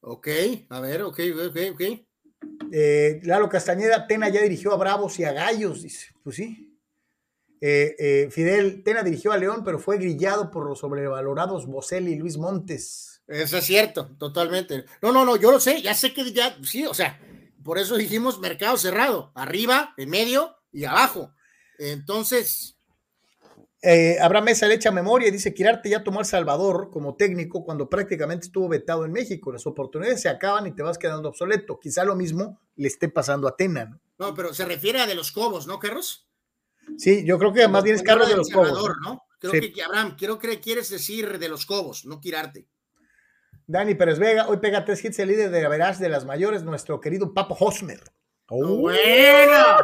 Ok, 0.00 0.28
a 0.68 0.80
ver, 0.80 1.02
ok, 1.02 1.20
ok, 1.48 1.56
ok. 1.74 1.82
Eh, 2.72 3.20
Lalo 3.22 3.48
Castañeda, 3.48 4.06
Tena 4.06 4.28
ya 4.28 4.42
dirigió 4.42 4.72
a 4.72 4.76
Bravos 4.76 5.18
y 5.20 5.24
a 5.24 5.32
Gallos, 5.32 5.82
dice. 5.82 6.08
Pues 6.22 6.36
sí. 6.36 6.78
Eh, 7.60 7.94
eh, 7.98 8.28
Fidel, 8.30 8.82
Tena 8.82 9.02
dirigió 9.02 9.30
a 9.30 9.36
León, 9.36 9.62
pero 9.64 9.78
fue 9.78 9.98
grillado 9.98 10.50
por 10.50 10.66
los 10.66 10.80
sobrevalorados 10.80 11.66
Boselli 11.66 12.12
y 12.12 12.16
Luis 12.16 12.36
Montes. 12.36 13.11
Eso 13.26 13.58
es 13.58 13.64
cierto, 13.64 14.14
totalmente. 14.18 14.84
No, 15.00 15.12
no, 15.12 15.24
no, 15.24 15.36
yo 15.36 15.50
lo 15.50 15.60
sé, 15.60 15.80
ya 15.80 15.94
sé 15.94 16.12
que 16.12 16.32
ya, 16.32 16.56
sí, 16.62 16.84
o 16.86 16.94
sea, 16.94 17.20
por 17.62 17.78
eso 17.78 17.96
dijimos 17.96 18.40
mercado 18.40 18.76
cerrado, 18.76 19.32
arriba, 19.34 19.94
en 19.96 20.10
medio 20.10 20.56
y 20.72 20.84
abajo. 20.84 21.32
Entonces, 21.78 22.76
eh, 23.84 24.16
Abraham 24.20 24.44
Mesa 24.44 24.68
le 24.68 24.74
echa 24.74 24.92
memoria 24.92 25.28
y 25.28 25.32
dice: 25.32 25.52
Quirarte 25.52 25.90
ya 25.90 26.04
tomó 26.04 26.20
El 26.20 26.26
Salvador 26.26 26.90
como 26.92 27.16
técnico 27.16 27.64
cuando 27.64 27.88
prácticamente 27.88 28.46
estuvo 28.46 28.68
vetado 28.68 29.04
en 29.04 29.12
México. 29.12 29.50
Las 29.50 29.66
oportunidades 29.66 30.22
se 30.22 30.28
acaban 30.28 30.68
y 30.68 30.74
te 30.74 30.82
vas 30.82 30.98
quedando 30.98 31.28
obsoleto. 31.28 31.80
Quizá 31.80 32.04
lo 32.04 32.14
mismo 32.14 32.60
le 32.76 32.86
esté 32.86 33.08
pasando 33.08 33.48
a 33.48 33.56
Tena. 33.56 33.86
¿no? 33.86 34.00
No, 34.18 34.34
pero 34.34 34.54
se 34.54 34.64
refiere 34.64 35.00
a 35.00 35.06
de 35.06 35.16
los 35.16 35.32
Cobos, 35.32 35.66
¿no, 35.66 35.80
Carlos? 35.80 36.28
Sí, 36.96 37.24
yo 37.24 37.38
creo 37.38 37.52
que 37.52 37.66
más 37.66 37.82
bien 37.82 37.96
es 37.96 38.02
Carlos 38.02 38.28
de 38.28 38.36
los 38.36 38.50
Cobos. 38.50 38.92
¿no? 39.02 39.24
Creo 39.40 39.52
sí. 39.52 39.72
que, 39.72 39.82
Abraham, 39.82 40.14
quiero 40.16 40.38
que 40.38 40.60
quieres 40.60 40.88
decir 40.88 41.40
de 41.40 41.48
los 41.48 41.66
Cobos, 41.66 42.04
no 42.04 42.20
Quirarte. 42.20 42.68
Dani 43.66 43.94
Pérez 43.94 44.18
Vega, 44.18 44.48
hoy 44.48 44.58
pega 44.58 44.84
tres 44.84 45.04
hits 45.04 45.18
el 45.18 45.28
líder 45.28 45.50
de 45.50 45.62
la 45.62 45.68
Verás 45.68 45.98
de 45.98 46.08
las 46.08 46.24
mayores, 46.24 46.62
nuestro 46.62 47.00
querido 47.00 47.32
Papo 47.32 47.56
Hosmer. 47.58 48.00
Oh. 48.48 48.80
Bueno, 48.80 49.78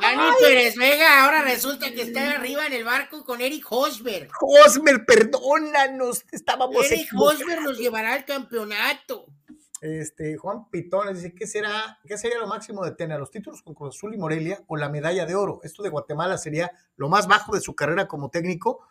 Dani 0.00 0.34
Pérez 0.40 0.76
Vega 0.76 1.24
ahora 1.24 1.42
resulta 1.42 1.90
que 1.92 2.02
está 2.02 2.32
arriba 2.32 2.66
en 2.66 2.72
el 2.74 2.84
barco 2.84 3.24
con 3.24 3.40
Eric 3.40 3.64
Hosmer. 3.70 4.28
Hosmer, 4.40 5.04
perdónanos, 5.06 6.24
estábamos 6.32 6.90
Eric 6.90 7.08
Hosmer 7.16 7.62
nos 7.62 7.78
llevará 7.78 8.14
al 8.14 8.24
campeonato. 8.24 9.26
Este, 9.80 10.38
Juan 10.38 10.70
Pitón 10.70 11.12
dice, 11.12 11.34
¿qué 11.34 11.46
será, 11.46 11.98
¿qué 12.06 12.16
sería 12.16 12.38
lo 12.38 12.46
máximo 12.46 12.82
de 12.86 12.92
Tena? 12.92 13.18
¿Los 13.18 13.30
títulos 13.30 13.60
con 13.60 13.74
Cruz 13.74 13.94
Azul 13.94 14.14
y 14.14 14.16
Morelia 14.16 14.62
o 14.66 14.78
la 14.78 14.88
medalla 14.88 15.26
de 15.26 15.34
oro? 15.34 15.60
Esto 15.62 15.82
de 15.82 15.90
Guatemala 15.90 16.38
sería 16.38 16.72
lo 16.96 17.10
más 17.10 17.26
bajo 17.26 17.54
de 17.54 17.60
su 17.60 17.74
carrera 17.74 18.08
como 18.08 18.30
técnico. 18.30 18.88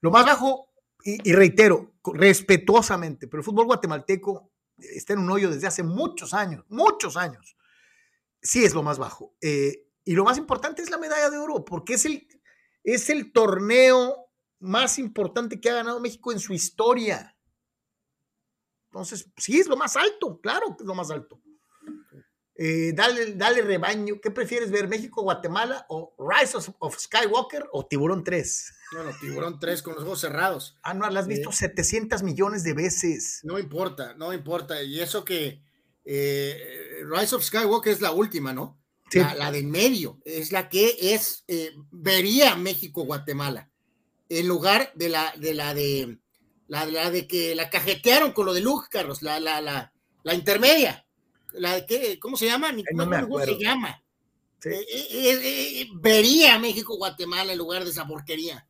Lo 0.00 0.12
más 0.12 0.24
bajo, 0.24 0.68
y, 1.08 1.32
reitero, 1.32 1.94
respetuosamente, 2.04 3.28
pero 3.28 3.40
el 3.40 3.44
fútbol 3.44 3.66
guatemalteco 3.66 4.50
está 4.76 5.12
en 5.12 5.20
un 5.20 5.30
hoyo 5.30 5.48
desde 5.48 5.68
hace 5.68 5.84
muchos 5.84 6.34
años, 6.34 6.64
muchos 6.68 7.16
años. 7.16 7.56
Sí 8.42 8.64
es 8.64 8.74
lo 8.74 8.82
más 8.82 8.98
bajo. 8.98 9.36
Eh, 9.40 9.86
y 10.04 10.14
lo 10.14 10.24
más 10.24 10.36
importante 10.36 10.82
es 10.82 10.90
la 10.90 10.98
medalla 10.98 11.30
de 11.30 11.38
oro, 11.38 11.64
porque 11.64 11.94
es 11.94 12.06
el, 12.06 12.26
es 12.82 13.08
el 13.08 13.32
torneo 13.32 14.32
más 14.58 14.98
importante 14.98 15.60
que 15.60 15.70
ha 15.70 15.74
ganado 15.74 16.00
México 16.00 16.32
en 16.32 16.40
su 16.40 16.52
historia. 16.52 17.36
Entonces, 18.90 19.30
sí, 19.36 19.60
es 19.60 19.68
lo 19.68 19.76
más 19.76 19.96
alto, 19.96 20.40
claro 20.40 20.76
que 20.76 20.82
es 20.82 20.86
lo 20.88 20.94
más 20.96 21.12
alto. 21.12 21.40
Eh, 22.56 22.92
dale, 22.94 23.34
dale 23.34 23.62
rebaño. 23.62 24.20
¿Qué 24.20 24.32
prefieres 24.32 24.72
ver, 24.72 24.88
México, 24.88 25.22
Guatemala 25.22 25.86
o 25.88 26.16
Rise 26.18 26.56
of, 26.56 26.70
of 26.80 26.98
Skywalker 26.98 27.68
o 27.70 27.86
Tiburón 27.86 28.24
3? 28.24 28.75
Bueno, 28.92 29.10
Tiburón 29.20 29.58
3 29.58 29.82
con 29.82 29.94
los 29.94 30.04
ojos 30.04 30.20
cerrados. 30.20 30.76
Ah, 30.82 30.94
no, 30.94 31.08
la 31.10 31.20
has 31.20 31.26
visto 31.26 31.50
eh, 31.50 31.54
700 31.54 32.22
millones 32.22 32.62
de 32.62 32.74
veces. 32.74 33.40
No 33.42 33.58
importa, 33.58 34.14
no 34.14 34.32
importa. 34.32 34.82
Y 34.82 35.00
eso 35.00 35.24
que 35.24 35.62
eh, 36.04 37.02
Rise 37.04 37.34
of 37.34 37.44
Skywalker 37.44 37.92
es 37.92 38.00
la 38.00 38.12
última, 38.12 38.52
¿no? 38.52 38.80
Sí. 39.10 39.18
La, 39.18 39.34
la, 39.34 39.52
de 39.52 39.60
en 39.60 39.70
medio 39.70 40.20
es 40.24 40.52
la 40.52 40.68
que 40.68 40.96
es, 41.00 41.44
eh, 41.48 41.72
vería 41.90 42.56
México-Guatemala 42.56 43.70
en 44.28 44.48
lugar 44.48 44.92
de 44.94 45.08
la 45.08 45.32
de 45.36 45.54
la 45.54 45.74
de 45.74 46.18
la, 46.68 46.84
la, 46.86 47.10
de 47.10 47.28
que 47.28 47.54
la 47.54 47.70
cajetearon 47.70 48.32
con 48.32 48.46
lo 48.46 48.54
de 48.54 48.60
Luke, 48.60 48.88
Carlos, 48.90 49.22
la, 49.22 49.38
la, 49.38 49.60
la, 49.60 49.92
la 50.24 50.34
intermedia. 50.34 51.06
La 51.52 51.76
de 51.76 51.86
que, 51.86 52.18
¿Cómo 52.18 52.36
se 52.36 52.46
llama? 52.46 52.72
No 52.92 53.06
me 53.06 53.22
¿Cómo 53.22 53.40
se 53.40 53.56
llama? 53.56 54.02
Sí. 54.60 54.70
Eh, 54.70 54.86
eh, 54.90 55.88
vería 55.94 56.58
México-Guatemala 56.58 57.52
en 57.52 57.58
lugar 57.58 57.84
de 57.84 57.90
esa 57.90 58.06
porquería. 58.06 58.66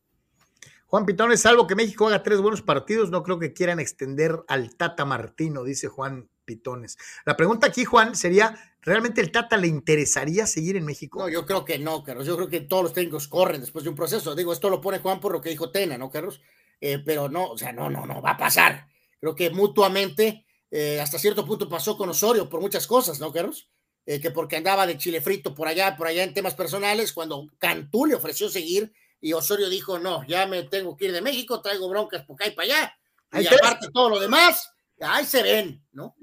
Juan 0.86 1.04
Pitones, 1.04 1.40
salvo 1.40 1.66
que 1.66 1.74
México 1.74 2.06
haga 2.06 2.22
tres 2.22 2.40
buenos 2.40 2.62
partidos, 2.62 3.10
no 3.10 3.24
creo 3.24 3.40
que 3.40 3.52
quieran 3.52 3.80
extender 3.80 4.44
al 4.46 4.76
Tata 4.76 5.04
Martino, 5.04 5.64
dice 5.64 5.88
Juan 5.88 6.30
Pitones. 6.44 6.96
La 7.24 7.36
pregunta 7.36 7.66
aquí, 7.66 7.84
Juan, 7.84 8.14
sería, 8.14 8.56
¿realmente 8.82 9.20
el 9.20 9.32
Tata 9.32 9.56
le 9.56 9.66
interesaría 9.66 10.46
seguir 10.46 10.76
en 10.76 10.84
México? 10.84 11.18
No, 11.18 11.28
yo 11.28 11.44
creo 11.44 11.64
que 11.64 11.80
no, 11.80 12.04
Carlos. 12.04 12.24
Yo 12.24 12.36
creo 12.36 12.48
que 12.48 12.60
todos 12.60 12.84
los 12.84 12.92
técnicos 12.92 13.26
corren 13.26 13.60
después 13.60 13.82
de 13.82 13.90
un 13.90 13.96
proceso. 13.96 14.36
Digo, 14.36 14.52
esto 14.52 14.70
lo 14.70 14.80
pone 14.80 15.00
Juan 15.00 15.18
por 15.18 15.32
lo 15.32 15.40
que 15.40 15.50
dijo 15.50 15.72
Tena, 15.72 15.98
¿no, 15.98 16.08
Carlos? 16.08 16.40
Eh, 16.80 17.02
pero 17.04 17.28
no, 17.28 17.50
o 17.50 17.58
sea, 17.58 17.72
no, 17.72 17.90
no, 17.90 18.06
no, 18.06 18.22
va 18.22 18.32
a 18.32 18.36
pasar. 18.36 18.86
Creo 19.18 19.34
que 19.34 19.50
mutuamente, 19.50 20.46
eh, 20.70 21.00
hasta 21.00 21.18
cierto 21.18 21.44
punto 21.44 21.68
pasó 21.68 21.96
con 21.96 22.10
Osorio 22.10 22.48
por 22.48 22.60
muchas 22.60 22.86
cosas, 22.86 23.18
¿no, 23.18 23.32
Carlos? 23.32 23.68
Eh, 24.04 24.20
que 24.20 24.30
porque 24.30 24.56
andaba 24.56 24.86
de 24.86 24.98
chile 24.98 25.20
frito 25.20 25.52
por 25.52 25.66
allá, 25.66 25.96
por 25.96 26.06
allá 26.06 26.22
en 26.22 26.32
temas 26.32 26.54
personales, 26.54 27.12
cuando 27.12 27.48
Cantú 27.58 28.06
le 28.06 28.14
ofreció 28.14 28.48
seguir 28.48 28.92
y 29.26 29.32
Osorio 29.32 29.68
dijo, 29.68 29.98
no, 29.98 30.24
ya 30.28 30.46
me 30.46 30.62
tengo 30.62 30.96
que 30.96 31.06
ir 31.06 31.12
de 31.12 31.20
México, 31.20 31.60
traigo 31.60 31.88
broncas 31.88 32.24
por 32.24 32.34
acá 32.34 32.46
y 32.46 32.52
para 32.52 32.66
allá. 32.66 32.98
Y 33.32 33.38
Entonces, 33.38 33.58
aparte 33.60 33.88
todo 33.92 34.08
lo 34.08 34.20
demás, 34.20 34.70
ahí 35.00 35.24
se 35.24 35.42
ven, 35.42 35.84
¿no? 35.90 36.14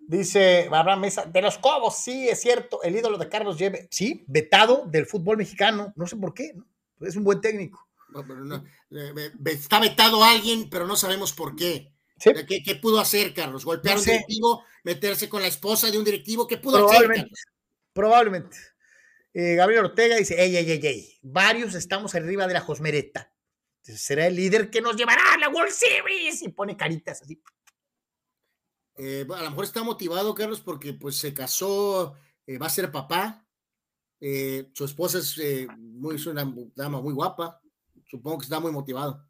Dice 0.00 0.68
Abraham 0.72 1.02
Mesa, 1.02 1.26
de 1.26 1.42
los 1.42 1.58
Cobos, 1.58 1.98
sí, 1.98 2.28
es 2.28 2.40
cierto, 2.40 2.82
el 2.82 2.96
ídolo 2.96 3.18
de 3.18 3.28
Carlos 3.28 3.56
Lleve, 3.56 3.86
sí, 3.92 4.24
vetado 4.26 4.82
del 4.86 5.06
fútbol 5.06 5.36
mexicano, 5.36 5.92
no 5.94 6.08
sé 6.08 6.16
por 6.16 6.34
qué, 6.34 6.52
¿no? 6.52 6.66
es 7.06 7.14
un 7.14 7.22
buen 7.22 7.40
técnico. 7.40 7.86
No, 8.08 8.26
pero 8.26 8.44
no, 8.44 8.64
está 9.44 9.78
vetado 9.78 10.24
alguien, 10.24 10.68
pero 10.70 10.88
no 10.88 10.96
sabemos 10.96 11.32
por 11.32 11.54
qué. 11.54 11.92
Sí. 12.18 12.32
¿Qué, 12.48 12.64
¿Qué, 12.64 12.74
pudo 12.74 12.98
hacer, 12.98 13.32
Carlos? 13.32 13.64
¿Golpear 13.64 13.96
a 13.96 14.00
sé. 14.00 14.10
un 14.10 14.16
directivo? 14.16 14.64
¿Meterse 14.82 15.28
con 15.28 15.40
la 15.40 15.46
esposa 15.46 15.88
de 15.88 15.98
un 15.98 16.04
directivo? 16.04 16.48
¿Qué 16.48 16.56
pudo 16.56 16.78
Probablemente. 16.78 17.20
hacer? 17.20 17.28
Carlos? 17.28 17.44
Probablemente. 17.92 18.56
Eh, 19.32 19.54
Gabriel 19.54 19.84
Ortega 19.84 20.16
dice, 20.16 20.42
ey, 20.42 20.56
ey, 20.56 20.70
ey, 20.70 20.80
ey, 20.82 21.18
varios 21.22 21.74
estamos 21.74 22.14
arriba 22.14 22.46
de 22.46 22.54
la 22.54 22.60
Josmereta. 22.60 23.32
Será 23.82 24.26
el 24.26 24.36
líder 24.36 24.70
que 24.70 24.80
nos 24.80 24.96
llevará 24.96 25.22
a 25.34 25.38
la 25.38 25.48
World 25.48 25.72
Series 25.72 26.42
y 26.42 26.48
pone 26.48 26.76
caritas 26.76 27.22
así. 27.22 27.40
Eh, 28.96 29.26
a 29.32 29.42
lo 29.42 29.50
mejor 29.50 29.64
está 29.64 29.82
motivado, 29.82 30.34
Carlos, 30.34 30.60
porque 30.60 30.92
pues 30.94 31.16
se 31.16 31.32
casó, 31.32 32.16
eh, 32.46 32.58
va 32.58 32.66
a 32.66 32.70
ser 32.70 32.90
papá. 32.90 33.46
Su 34.74 34.84
esposa 34.84 35.18
es, 35.18 35.38
muy, 35.78 36.16
es 36.16 36.26
una 36.26 36.52
dama 36.74 37.00
muy 37.00 37.14
guapa. 37.14 37.62
Supongo 38.06 38.38
que 38.38 38.44
está 38.44 38.60
muy 38.60 38.72
motivado. 38.72 39.26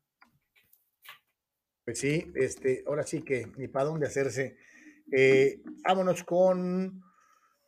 Pues 1.84 2.00
sí, 2.00 2.26
este, 2.34 2.82
ahora 2.86 3.04
sí 3.04 3.22
que 3.22 3.46
ni 3.56 3.68
para 3.68 3.84
dónde 3.84 4.06
hacerse. 4.06 4.56
Vámonos 5.84 6.24
con 6.24 7.02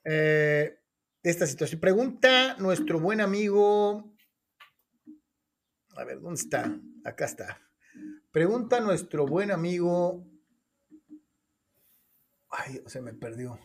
eh, 0.05 0.82
esta 1.23 1.47
situación. 1.47 1.81
Pregunta 1.81 2.57
nuestro 2.59 2.99
buen 3.01 3.21
amigo. 3.21 4.13
A 5.97 6.05
ver, 6.05 6.21
¿dónde 6.21 6.41
está? 6.41 6.79
Acá 7.05 7.27
está. 7.27 7.61
Pregunta 8.31 8.81
nuestro 8.81 9.27
buen 9.27 9.51
amigo. 9.51 10.27
Ay, 12.49 12.83
se 12.87 13.01
me 13.01 13.13
perdió. 13.15 13.59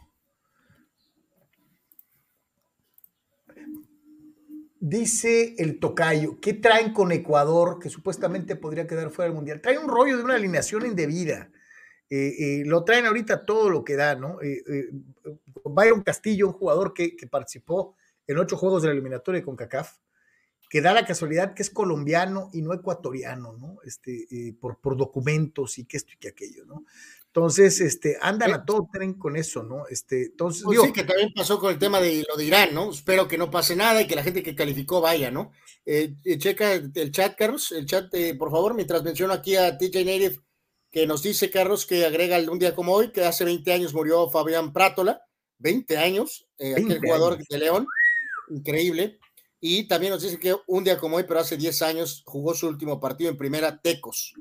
Dice 4.80 5.56
el 5.58 5.80
tocayo, 5.80 6.40
¿qué 6.40 6.54
traen 6.54 6.94
con 6.94 7.12
Ecuador 7.12 7.80
que 7.80 7.90
supuestamente 7.90 8.56
podría 8.56 8.86
quedar 8.86 9.10
fuera 9.10 9.30
del 9.30 9.36
Mundial? 9.36 9.60
Trae 9.60 9.78
un 9.78 9.88
rollo 9.88 10.18
de 10.18 10.24
una 10.24 10.36
alineación 10.36 10.86
indebida. 10.86 11.52
Eh, 12.10 12.36
eh, 12.40 12.64
lo 12.66 12.86
traen 12.86 13.06
ahorita 13.06 13.46
todo 13.46 13.70
lo 13.70 13.84
que 13.84 13.96
da, 13.96 14.16
¿no? 14.16 14.42
Eh, 14.42 14.90
Byron 15.70 16.04
Castillo, 16.04 16.48
un 16.48 16.54
jugador 16.54 16.94
que, 16.94 17.16
que, 17.16 17.28
participó 17.28 17.96
en 18.26 18.38
ocho 18.38 18.58
juegos 18.58 18.82
de 18.82 18.90
la 18.90 18.94
eliminatoria 18.94 19.44
con 19.44 19.56
CACAF, 19.56 19.98
que 20.70 20.82
da 20.82 20.94
la 20.94 21.06
casualidad 21.06 21.54
que 21.54 21.64
es 21.64 21.70
colombiano 21.70 22.50
y 22.54 22.62
no 22.62 22.74
ecuatoriano, 22.74 23.54
¿no? 23.54 23.78
Este, 23.84 24.28
por, 24.60 24.80
por 24.80 24.98
documentos 24.98 25.78
y 25.78 25.86
que 25.86 25.98
esto 25.98 26.12
y 26.14 26.18
que 26.18 26.30
aquello, 26.30 26.66
¿no? 26.66 26.84
Entonces, 27.28 27.82
este, 27.82 28.18
andan 28.20 28.52
a 28.54 28.66
todo 28.66 28.90
tren 28.92 29.14
con 29.14 29.36
eso, 29.36 29.62
¿no? 29.62 29.86
Este, 29.90 30.24
entonces, 30.24 30.64
pues 30.64 30.76
digo, 30.76 30.86
sí, 30.86 30.92
que 30.92 31.04
también 31.04 31.32
pasó 31.36 31.60
con 31.60 31.72
el 31.72 31.78
tema 31.78 32.02
de 32.02 32.26
lo 32.28 32.36
de 32.36 32.46
Irán, 32.46 32.74
¿no? 32.74 32.90
Espero 32.90 33.28
que 33.28 33.38
no 33.38 33.52
pase 33.52 33.76
nada 33.76 34.02
y 34.02 34.08
que 34.08 34.16
la 34.16 34.24
gente 34.24 34.42
que 34.42 34.56
calificó 34.56 35.02
vaya, 35.02 35.30
¿no? 35.30 35.52
Eh, 35.86 36.16
checa 36.40 36.74
el 36.74 37.12
chat, 37.12 37.38
Carlos, 37.38 37.72
el 37.72 37.86
chat, 37.86 38.12
eh, 38.16 38.34
por 38.34 38.50
favor, 38.50 38.74
mientras 38.74 39.04
menciono 39.04 39.34
aquí 39.34 39.56
a 39.56 39.78
TJ 39.78 40.04
Native, 40.04 40.40
que 40.90 41.06
nos 41.06 41.22
dice, 41.22 41.52
Carlos, 41.52 41.86
que 41.86 42.06
agrega 42.06 42.40
un 42.52 42.58
día 42.58 42.74
como 42.74 42.94
hoy, 42.94 43.12
que 43.12 43.24
hace 43.24 43.46
20 43.46 43.72
años 43.72 43.94
murió 43.94 44.30
Fabián 44.32 44.74
Prátola, 44.74 45.22
20 45.60 45.98
años, 45.98 46.48
eh, 46.58 46.74
20 46.76 46.94
aquel 46.94 47.06
jugador 47.08 47.34
años. 47.34 47.48
de 47.50 47.58
León, 47.58 47.88
increíble. 48.50 49.20
Y 49.60 49.88
también 49.88 50.14
nos 50.14 50.22
dice 50.22 50.40
que 50.40 50.56
un 50.68 50.84
día 50.84 50.98
como 50.98 51.18
hoy, 51.18 51.24
pero 51.28 51.40
hace 51.40 51.58
10 51.58 51.82
años, 51.82 52.24
jugó 52.26 52.54
su 52.54 52.68
último 52.68 53.00
partido 53.00 53.30
en 53.30 53.38
primera 53.38 53.82
Tecos. 53.82 54.34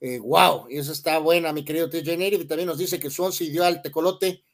Eh, 0.00 0.18
wow, 0.18 0.66
eso 0.68 0.92
está 0.92 1.18
buena, 1.18 1.52
mi 1.52 1.64
querido 1.64 1.88
TJ 1.88 2.16
Native. 2.16 2.42
Y 2.42 2.46
también 2.46 2.68
nos 2.68 2.78
dice 2.78 2.98
que 2.98 3.10
Swansea 3.10 3.50
dio 3.50 3.64
al 3.64 3.82
Tecolote 3.82 4.44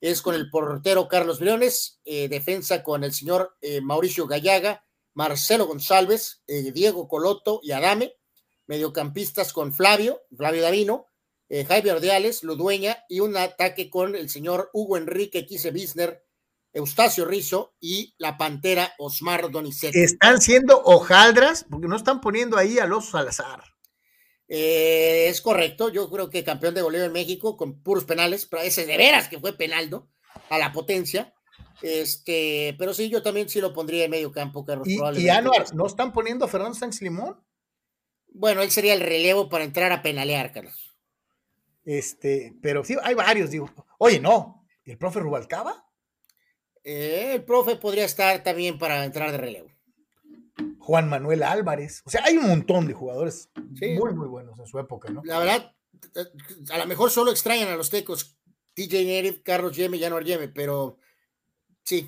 es 0.00 0.20
con 0.20 0.34
el 0.34 0.50
portero 0.50 1.08
Carlos 1.08 1.40
Briones, 1.40 2.00
eh, 2.04 2.28
defensa 2.28 2.82
con 2.82 3.04
el 3.04 3.12
señor 3.14 3.56
eh, 3.62 3.80
Mauricio 3.80 4.26
Gallaga, 4.26 4.84
Marcelo 5.14 5.66
González, 5.66 6.42
Diego 6.46 7.06
Coloto 7.06 7.60
y 7.62 7.70
Adame, 7.70 8.14
mediocampistas 8.66 9.52
con 9.52 9.72
Flavio, 9.72 10.22
Flavio 10.36 10.62
Davino, 10.62 11.06
Jaime 11.48 11.92
Ordeales, 11.92 12.42
Ludueña 12.42 13.04
y 13.08 13.20
un 13.20 13.36
ataque 13.36 13.90
con 13.90 14.16
el 14.16 14.28
señor 14.28 14.70
Hugo 14.72 14.96
Enrique 14.96 15.46
Quise 15.46 15.70
Bisner, 15.70 16.24
Eustacio 16.72 17.24
Rizo 17.24 17.74
y 17.80 18.14
la 18.18 18.36
Pantera 18.36 18.94
Osmar 18.98 19.50
Donizetti. 19.50 20.00
Están 20.00 20.40
siendo 20.40 20.82
hojaldras 20.82 21.64
porque 21.70 21.86
no 21.86 21.96
están 21.96 22.20
poniendo 22.20 22.56
ahí 22.56 22.78
a 22.78 22.86
los 22.86 23.10
Salazar. 23.10 23.62
Eh, 24.48 25.28
es 25.28 25.40
correcto, 25.40 25.88
yo 25.88 26.10
creo 26.10 26.28
que 26.28 26.44
campeón 26.44 26.74
de 26.74 26.82
goleo 26.82 27.04
en 27.04 27.12
México 27.12 27.56
con 27.56 27.82
puros 27.82 28.04
penales, 28.04 28.46
pero 28.46 28.62
ese 28.62 28.84
de 28.84 28.96
veras 28.96 29.28
que 29.28 29.38
fue 29.38 29.56
penaldo 29.56 30.08
a 30.50 30.58
la 30.58 30.72
potencia. 30.72 31.32
Este, 31.80 32.74
pero 32.78 32.92
sí, 32.92 33.08
yo 33.08 33.22
también 33.22 33.48
sí 33.48 33.60
lo 33.60 33.72
pondría 33.72 34.04
en 34.04 34.10
medio 34.10 34.32
campo, 34.32 34.64
Carlos. 34.64 34.88
¿Y, 34.88 34.98
y 35.20 35.28
Anuar, 35.28 35.74
no 35.74 35.86
están 35.86 36.12
poniendo 36.12 36.44
a 36.44 36.48
Fernando 36.48 36.78
Sánchez 36.78 37.02
Limón? 37.02 37.40
Bueno, 38.28 38.62
él 38.62 38.70
sería 38.70 38.94
el 38.94 39.00
relevo 39.00 39.48
para 39.48 39.64
entrar 39.64 39.92
a 39.92 40.02
penalear, 40.02 40.52
Carlos. 40.52 40.93
Este, 41.84 42.54
pero 42.62 42.84
sí, 42.84 42.96
hay 43.02 43.14
varios, 43.14 43.50
digo. 43.50 43.70
Oye, 43.98 44.20
no, 44.20 44.66
¿y 44.84 44.92
el 44.92 44.98
profe 44.98 45.20
Rubalcaba? 45.20 45.86
Eh, 46.82 47.32
el 47.34 47.44
profe 47.44 47.76
podría 47.76 48.04
estar 48.04 48.42
también 48.42 48.78
para 48.78 49.04
entrar 49.04 49.30
de 49.32 49.38
relevo. 49.38 49.70
Juan 50.78 51.08
Manuel 51.08 51.42
Álvarez. 51.42 52.02
O 52.04 52.10
sea, 52.10 52.22
hay 52.24 52.36
un 52.36 52.46
montón 52.46 52.86
de 52.86 52.92
jugadores 52.92 53.50
muy, 53.56 54.14
muy 54.14 54.28
buenos 54.28 54.58
en 54.58 54.66
su 54.66 54.78
época, 54.78 55.10
¿no? 55.10 55.22
La 55.24 55.38
verdad, 55.38 55.74
a 56.70 56.78
lo 56.78 56.86
mejor 56.86 57.10
solo 57.10 57.30
extrañan 57.30 57.68
a 57.68 57.76
los 57.76 57.90
tecos, 57.90 58.36
TJ 58.74 59.42
Carlos 59.42 59.74
Yeme, 59.74 59.98
Januar 59.98 60.24
Yeme, 60.24 60.48
pero 60.48 60.98
sí, 61.82 62.06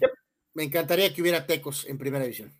me 0.52 0.64
encantaría 0.64 1.12
que 1.12 1.22
hubiera 1.22 1.46
tecos 1.46 1.86
en 1.86 1.96
primera 1.96 2.24
división. 2.24 2.52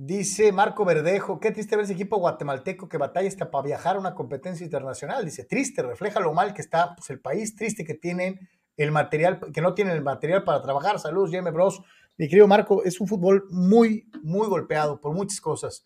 Dice 0.00 0.52
Marco 0.52 0.84
Verdejo, 0.84 1.40
qué 1.40 1.50
triste 1.50 1.74
ver 1.74 1.84
ese 1.84 1.94
equipo 1.94 2.18
guatemalteco 2.18 2.88
que 2.88 2.98
batalla 2.98 3.26
hasta 3.26 3.50
para 3.50 3.64
viajar 3.64 3.96
a 3.96 3.98
una 3.98 4.14
competencia 4.14 4.62
internacional. 4.62 5.24
Dice, 5.24 5.42
triste, 5.42 5.82
refleja 5.82 6.20
lo 6.20 6.32
mal 6.32 6.54
que 6.54 6.62
está 6.62 6.94
pues, 6.94 7.10
el 7.10 7.18
país, 7.18 7.56
triste 7.56 7.84
que 7.84 7.94
tienen 7.94 8.48
el 8.76 8.92
material, 8.92 9.40
que 9.52 9.60
no 9.60 9.74
tienen 9.74 9.96
el 9.96 10.04
material 10.04 10.44
para 10.44 10.62
trabajar. 10.62 11.00
Saludos, 11.00 11.32
Yeme 11.32 11.50
Bros. 11.50 11.82
Mi 12.16 12.28
querido 12.28 12.46
Marco, 12.46 12.84
es 12.84 13.00
un 13.00 13.08
fútbol 13.08 13.46
muy, 13.50 14.08
muy 14.22 14.46
golpeado 14.46 15.00
por 15.00 15.14
muchas 15.14 15.40
cosas. 15.40 15.84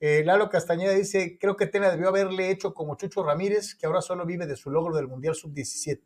Eh, 0.00 0.24
Lalo 0.24 0.50
Castañeda 0.50 0.94
dice, 0.94 1.38
creo 1.38 1.54
que 1.54 1.68
Tena 1.68 1.88
debió 1.88 2.08
haberle 2.08 2.50
hecho 2.50 2.74
como 2.74 2.96
Chucho 2.96 3.22
Ramírez, 3.22 3.76
que 3.76 3.86
ahora 3.86 4.02
solo 4.02 4.26
vive 4.26 4.48
de 4.48 4.56
su 4.56 4.72
logro 4.72 4.96
del 4.96 5.06
Mundial 5.06 5.36
Sub-17. 5.36 6.00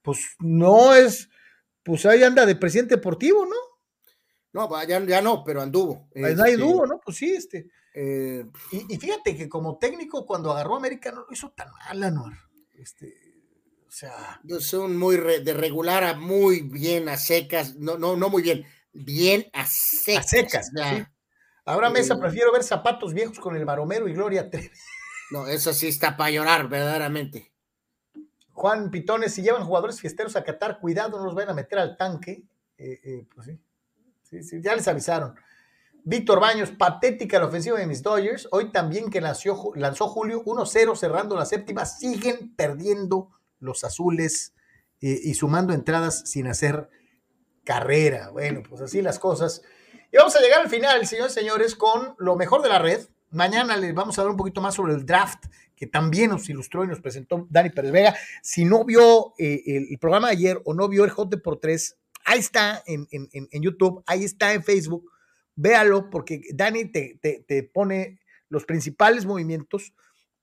Pues 0.00 0.20
no 0.38 0.94
es, 0.94 1.28
pues 1.82 2.06
ahí 2.06 2.22
anda 2.22 2.46
de 2.46 2.56
presidente 2.56 2.94
deportivo, 2.94 3.44
¿no? 3.44 3.67
No, 4.52 4.68
ya, 4.86 5.04
ya 5.04 5.20
no, 5.20 5.44
pero 5.44 5.60
anduvo. 5.60 6.08
Ahí 6.14 6.32
este, 6.32 6.54
anduvo, 6.54 6.86
¿no? 6.86 7.00
Pues 7.04 7.16
sí, 7.18 7.34
este. 7.34 7.70
Eh, 7.94 8.44
y, 8.72 8.96
fíjate 8.96 9.36
que 9.36 9.48
como 9.48 9.78
técnico, 9.78 10.24
cuando 10.24 10.52
agarró 10.52 10.74
a 10.74 10.78
América, 10.78 11.10
no 11.12 11.20
lo 11.22 11.32
hizo 11.32 11.50
tan 11.50 11.70
mal, 11.72 12.02
Anuar. 12.02 12.32
Este, 12.74 13.14
o 13.86 13.90
sea. 13.90 14.40
Son 14.60 14.96
muy 14.96 15.16
de 15.16 15.54
regular 15.54 16.04
a 16.04 16.14
muy 16.14 16.62
bien, 16.62 17.08
a 17.08 17.16
secas, 17.16 17.76
no, 17.76 17.98
no, 17.98 18.16
no 18.16 18.30
muy 18.30 18.42
bien 18.42 18.64
bien 18.92 19.46
a 19.52 19.66
secas. 19.66 20.70
Ahora, 21.64 21.90
Mesa, 21.90 22.14
eh, 22.14 22.18
prefiero 22.18 22.52
ver 22.52 22.62
zapatos 22.62 23.14
viejos 23.14 23.38
con 23.38 23.56
el 23.56 23.64
Baromero 23.64 24.08
y 24.08 24.14
Gloria 24.14 24.50
Trevi. 24.50 24.70
No, 25.30 25.46
eso 25.46 25.72
sí 25.74 25.88
está 25.88 26.16
para 26.16 26.30
llorar, 26.30 26.68
verdaderamente. 26.68 27.52
Juan 28.52 28.90
Pitones, 28.90 29.34
si 29.34 29.42
llevan 29.42 29.64
jugadores 29.64 30.00
fiesteros 30.00 30.34
a 30.36 30.42
Qatar, 30.42 30.80
cuidado, 30.80 31.18
no 31.18 31.26
los 31.26 31.34
vayan 31.34 31.50
a 31.50 31.54
meter 31.54 31.78
al 31.78 31.96
tanque. 31.96 32.44
Eh, 32.78 33.00
eh, 33.04 33.26
pues 33.34 33.46
sí. 33.46 33.60
Sí, 34.28 34.42
sí, 34.42 34.60
ya 34.62 34.74
les 34.74 34.88
avisaron. 34.88 35.34
Víctor 36.04 36.40
Baños, 36.40 36.70
patética 36.70 37.38
la 37.38 37.46
ofensiva 37.46 37.78
de 37.78 37.86
mis 37.86 38.02
Dodgers. 38.02 38.48
Hoy 38.50 38.70
también 38.72 39.10
que 39.10 39.20
lanzó, 39.20 39.72
lanzó 39.74 40.08
Julio 40.08 40.44
1-0 40.44 40.96
cerrando 40.96 41.36
la 41.36 41.44
séptima, 41.44 41.84
siguen 41.86 42.54
perdiendo 42.54 43.30
los 43.60 43.84
azules 43.84 44.54
y 45.00 45.34
sumando 45.34 45.72
entradas 45.72 46.22
sin 46.28 46.46
hacer 46.46 46.88
carrera. 47.68 48.30
Bueno, 48.30 48.62
pues 48.66 48.80
así 48.80 49.02
las 49.02 49.18
cosas. 49.18 49.62
Y 50.10 50.16
vamos 50.16 50.34
a 50.34 50.40
llegar 50.40 50.62
al 50.62 50.70
final, 50.70 51.06
señores 51.06 51.32
y 51.32 51.40
señores, 51.40 51.74
con 51.74 52.14
lo 52.18 52.34
mejor 52.34 52.62
de 52.62 52.70
la 52.70 52.78
red. 52.78 53.06
Mañana 53.30 53.76
les 53.76 53.94
vamos 53.94 54.18
a 54.18 54.22
dar 54.22 54.30
un 54.30 54.38
poquito 54.38 54.62
más 54.62 54.74
sobre 54.74 54.94
el 54.94 55.04
draft, 55.04 55.44
que 55.76 55.86
también 55.86 56.30
nos 56.30 56.48
ilustró 56.48 56.82
y 56.84 56.88
nos 56.88 57.02
presentó 57.02 57.46
Dani 57.50 57.68
Pérez 57.68 57.92
Vega. 57.92 58.16
Si 58.42 58.64
no 58.64 58.84
vio 58.84 59.34
eh, 59.36 59.62
el, 59.66 59.98
programa 59.98 60.28
de 60.28 60.32
ayer 60.32 60.62
o 60.64 60.72
no 60.72 60.88
vio 60.88 61.04
el 61.04 61.10
Hot 61.10 61.28
de 61.28 61.36
por 61.36 61.60
tres, 61.60 61.97
ahí 62.28 62.38
está 62.38 62.82
en, 62.86 63.06
YouTube, 63.62 64.02
ahí 64.06 64.24
está 64.24 64.54
en 64.54 64.62
Facebook. 64.62 65.10
Véalo, 65.56 66.08
porque 66.10 66.42
Dani 66.54 66.86
te, 66.86 67.70
pone 67.72 68.20
los 68.48 68.64
principales 68.64 69.26
movimientos 69.26 69.92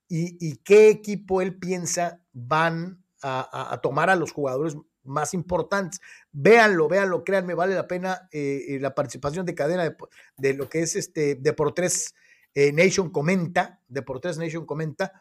y, 0.08 0.56
qué 0.58 0.88
equipo 0.88 1.40
él 1.40 1.58
piensa 1.58 2.20
van 2.32 3.02
a 3.22 3.80
tomar 3.82 4.10
a 4.10 4.16
los 4.16 4.32
jugadores 4.32 4.76
más 5.06 5.34
importantes. 5.34 6.00
Véanlo, 6.32 6.88
véanlo, 6.88 7.24
créanme, 7.24 7.54
vale 7.54 7.74
la 7.74 7.86
pena 7.86 8.28
eh, 8.32 8.64
eh, 8.68 8.80
la 8.80 8.94
participación 8.94 9.46
de 9.46 9.54
cadena 9.54 9.96
de, 10.36 10.54
lo 10.54 10.68
que 10.68 10.80
es 10.80 10.96
este 10.96 11.36
Deportes 11.36 12.14
eh, 12.54 12.72
Nation 12.72 13.10
Comenta, 13.10 13.80
Deportes 13.88 14.38
Nation 14.38 14.66
Comenta, 14.66 15.12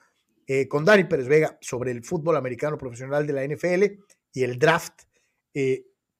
con 0.69 0.85
Dani 0.85 1.05
Pérez 1.05 1.27
Vega 1.27 1.57
sobre 1.59 1.89
el 1.89 2.03
fútbol 2.03 2.37
americano 2.37 2.77
profesional 2.77 3.25
de 3.25 3.33
la 3.33 3.43
NFL 3.43 3.99
y 4.31 4.43
el 4.43 4.59
draft, 4.59 4.93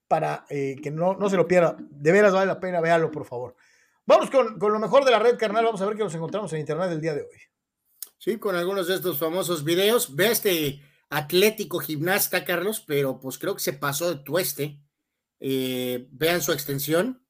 para 0.07 0.45
que 0.49 0.91
no, 0.91 1.15
no, 1.15 1.29
se 1.29 1.37
lo 1.37 1.47
pierda. 1.47 1.75
De 1.79 2.11
veras 2.11 2.33
vale 2.33 2.45
la 2.45 2.59
pena, 2.59 2.81
véanlo, 2.81 3.11
por 3.11 3.25
favor. 3.25 3.55
Vamos 4.05 4.29
con, 4.29 4.59
con 4.59 4.71
lo 4.71 4.79
mejor 4.79 5.03
de 5.03 5.11
la 5.11 5.19
red, 5.19 5.37
carnal. 5.37 5.65
Vamos 5.65 5.81
a 5.81 5.85
ver 5.85 5.95
qué 5.97 6.03
nos 6.03 6.15
encontramos 6.15 6.53
en 6.53 6.59
internet 6.59 6.91
el 6.91 7.01
día 7.01 7.13
de 7.13 7.21
hoy. 7.21 7.39
Sí, 8.17 8.37
con 8.37 8.55
algunos 8.55 8.87
de 8.87 8.95
estos 8.95 9.17
famosos 9.17 9.63
videos. 9.63 10.15
Ve 10.15 10.31
este 10.31 10.81
atlético 11.09 11.79
gimnasta, 11.79 12.43
Carlos, 12.45 12.83
pero 12.85 13.19
pues 13.19 13.37
creo 13.37 13.55
que 13.55 13.61
se 13.61 13.73
pasó 13.73 14.09
de 14.09 14.23
tueste. 14.23 14.79
Eh, 15.39 16.07
vean 16.11 16.41
su 16.41 16.51
extensión 16.51 17.23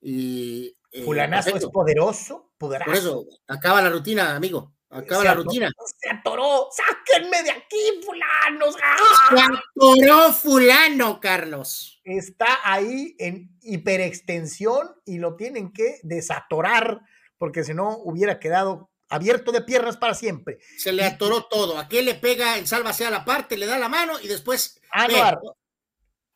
y... 0.00 0.76
Eh, 0.92 1.04
Fulanazo 1.04 1.54
es 1.54 1.66
poderoso, 1.66 2.52
poderoso. 2.58 2.90
Por 2.90 2.96
eso, 2.96 3.26
acaba 3.46 3.80
la 3.80 3.90
rutina, 3.90 4.34
amigo. 4.34 4.74
Acaba 4.90 5.24
la 5.24 5.34
rutina. 5.34 5.70
Se 6.00 6.10
atoró. 6.10 6.68
Sáquenme 6.72 7.42
de 7.44 7.50
aquí, 7.50 8.00
fulanos. 8.04 8.74
Se 8.74 9.40
atoró 9.40 10.32
fulano, 10.32 11.20
Carlos. 11.20 12.00
Está 12.04 12.58
ahí 12.64 13.14
en 13.18 13.56
hiperextensión 13.62 14.96
y 15.04 15.18
lo 15.18 15.36
tienen 15.36 15.72
que 15.72 16.00
desatorar 16.02 17.02
porque 17.38 17.64
si 17.64 17.72
no 17.72 17.96
hubiera 18.04 18.38
quedado 18.38 18.90
abierto 19.08 19.50
de 19.50 19.62
piernas 19.62 19.96
para 19.96 20.14
siempre. 20.14 20.58
Se 20.76 20.92
le 20.92 21.04
atoró 21.04 21.44
todo. 21.44 21.78
¿A 21.78 21.88
qué 21.88 22.02
le 22.02 22.14
pega 22.14 22.58
en 22.58 22.66
sálvase 22.66 23.06
a 23.06 23.10
la 23.10 23.24
parte? 23.24 23.56
Le 23.56 23.66
da 23.66 23.78
la 23.78 23.88
mano 23.88 24.20
y 24.20 24.28
después. 24.28 24.80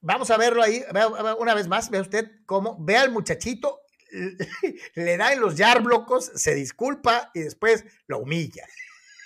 vamos 0.00 0.30
a 0.30 0.36
verlo 0.36 0.62
ahí 0.62 0.82
una 1.38 1.54
vez 1.54 1.68
más. 1.68 1.90
Vea 1.90 2.00
usted 2.00 2.30
cómo 2.46 2.76
ve 2.80 2.96
al 2.96 3.10
muchachito, 3.10 3.80
le 4.94 5.16
da 5.16 5.32
en 5.32 5.40
los 5.40 5.56
yarblocos, 5.56 6.30
se 6.34 6.54
disculpa 6.54 7.30
y 7.34 7.40
después 7.40 7.84
lo 8.06 8.18
humilla. 8.18 8.66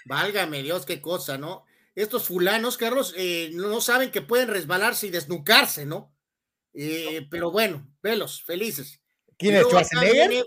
Válgame 0.07 0.62
Dios, 0.62 0.86
qué 0.86 1.00
cosa, 1.00 1.39
¿no? 1.39 1.65
Estos 1.94 2.25
fulanos, 2.28 2.78
Carlos, 2.78 3.12
eh, 3.17 3.50
no 3.55 3.81
saben 3.81 4.10
que 4.10 4.23
pueden 4.23 4.49
resbalarse 4.49 5.08
y 5.08 5.10
desnucarse, 5.10 5.84
¿no? 5.84 6.15
Eh, 6.73 7.26
pero 7.31 7.50
bueno, 7.50 7.91
velos, 8.02 8.42
felices. 8.44 9.00
¿Quién 9.36 9.57
es 9.57 9.65
Schwarzenegger? 9.65 10.28
Viene, 10.28 10.44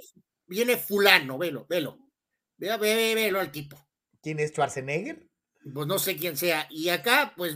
viene 0.47 0.77
fulano, 0.77 1.37
velo, 1.37 1.65
velo. 1.67 1.99
Ve, 2.57 2.77
ve, 2.77 3.15
velo 3.15 3.39
al 3.39 3.51
tipo. 3.51 3.77
¿Quién 4.21 4.39
es 4.39 4.51
Schwarzenegger? 4.51 5.27
Pues 5.73 5.87
no 5.87 5.99
sé 5.99 6.15
quién 6.15 6.37
sea. 6.37 6.67
Y 6.69 6.89
acá, 6.89 7.33
pues, 7.35 7.55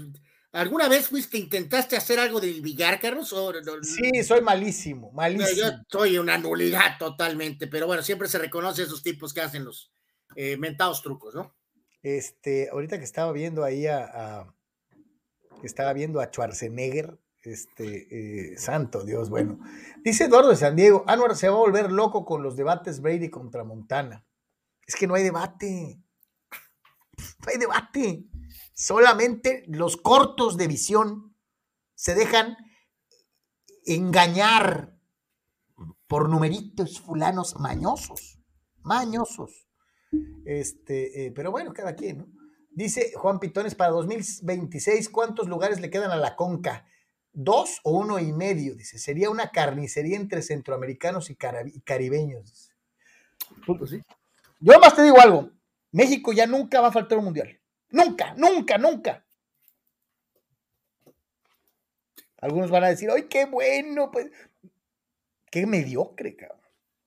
¿alguna 0.56 0.88
vez 0.88 1.10
fuiste, 1.10 1.38
intentaste 1.38 1.96
hacer 1.96 2.20
algo 2.20 2.40
del 2.40 2.62
billar, 2.62 3.00
Carlos? 3.00 3.34
sí, 3.84 4.24
soy 4.24 4.42
malísimo, 4.42 5.12
malísimo. 5.12 5.50
Yo 5.56 5.78
soy 5.90 6.18
una 6.18 6.38
nulidad 6.38 6.98
totalmente, 6.98 7.68
pero 7.68 7.88
bueno, 7.88 8.02
siempre 8.02 8.28
se 8.28 8.40
reconoce 8.40 8.82
a 8.82 8.86
esos 8.86 9.04
tipos 9.04 9.34
que 9.34 9.42
hacen 9.42 9.66
los 9.66 9.92
eh, 10.36 10.58
mentados 10.58 11.02
trucos, 11.02 11.36
¿no? 11.36 11.56
Este, 12.02 12.70
ahorita 12.72 12.98
que 12.98 13.04
estaba 13.04 13.32
viendo 13.32 13.64
ahí 13.64 13.88
a, 13.88 14.48
estaba 15.64 15.92
viendo 15.94 16.20
a 16.20 16.28
Schwarzenegger, 16.28 17.20
este, 17.44 18.54
eh, 18.54 18.58
santo 18.58 19.04
Dios, 19.04 19.30
bueno. 19.30 19.60
Dice 20.04 20.26
Eduardo 20.26 20.50
de 20.50 20.56
San 20.56 20.76
Diego, 20.76 21.04
Anwar 21.08 21.36
se 21.36 21.50
va 21.50 21.56
a 21.56 21.60
volver 21.60 21.92
loco 21.92 22.26
con 22.26 22.44
los 22.44 22.56
debates 22.56 23.02
Brady 23.02 23.30
contra 23.30 23.64
Montana. 23.64 24.26
Es 24.86 24.96
que 24.96 25.08
no 25.08 25.16
hay 25.16 25.24
debate. 25.24 26.00
No 27.18 27.52
hay 27.52 27.58
debate. 27.58 28.26
Solamente 28.76 29.64
los 29.68 29.98
cortos 29.98 30.56
de 30.58 30.68
visión 30.68 31.36
se 31.96 32.14
dejan 32.14 32.56
engañar 33.86 34.96
por 36.06 36.30
numeritos 36.30 37.00
fulanos 37.00 37.56
mañosos. 37.60 38.38
Mañosos. 38.84 39.68
Este, 40.46 41.26
eh, 41.26 41.32
pero 41.32 41.50
bueno, 41.50 41.74
cada 41.74 41.96
quien, 41.96 42.20
¿no? 42.20 42.28
Dice 42.70 43.14
Juan 43.16 43.40
Pitones, 43.40 43.74
para 43.74 43.92
2026, 43.92 45.10
¿cuántos 45.10 45.48
lugares 45.48 45.80
le 45.82 45.90
quedan 45.90 46.12
a 46.12 46.18
la 46.18 46.36
Conca? 46.36 46.86
dos 47.36 47.82
o 47.84 47.92
uno 47.92 48.18
y 48.18 48.32
medio, 48.32 48.76
dice. 48.76 48.98
Sería 48.98 49.30
una 49.30 49.52
carnicería 49.52 50.16
entre 50.16 50.42
centroamericanos 50.42 51.30
y, 51.30 51.36
caribeños. 51.36 52.72
Pues 53.68 53.92
Yo 54.60 54.80
más 54.80 54.96
te 54.96 55.04
digo 55.04 55.20
algo. 55.20 55.52
México 55.92 56.34
ya 56.34 56.48
nunca 56.48 56.82
va 56.82 56.88
a 56.88 56.94
faltar 56.94 57.18
un 57.18 57.26
mundial. 57.26 57.60
Nunca, 57.92 58.34
nunca, 58.36 58.78
nunca. 58.78 59.26
Algunos 62.38 62.70
van 62.70 62.84
a 62.84 62.90
decir, 62.90 63.10
¡ay, 63.10 63.24
qué 63.30 63.46
bueno! 63.46 64.12
Pues, 64.12 64.28
qué 65.52 65.66
mediocre, 65.66 66.36
cabrón. 66.36 66.60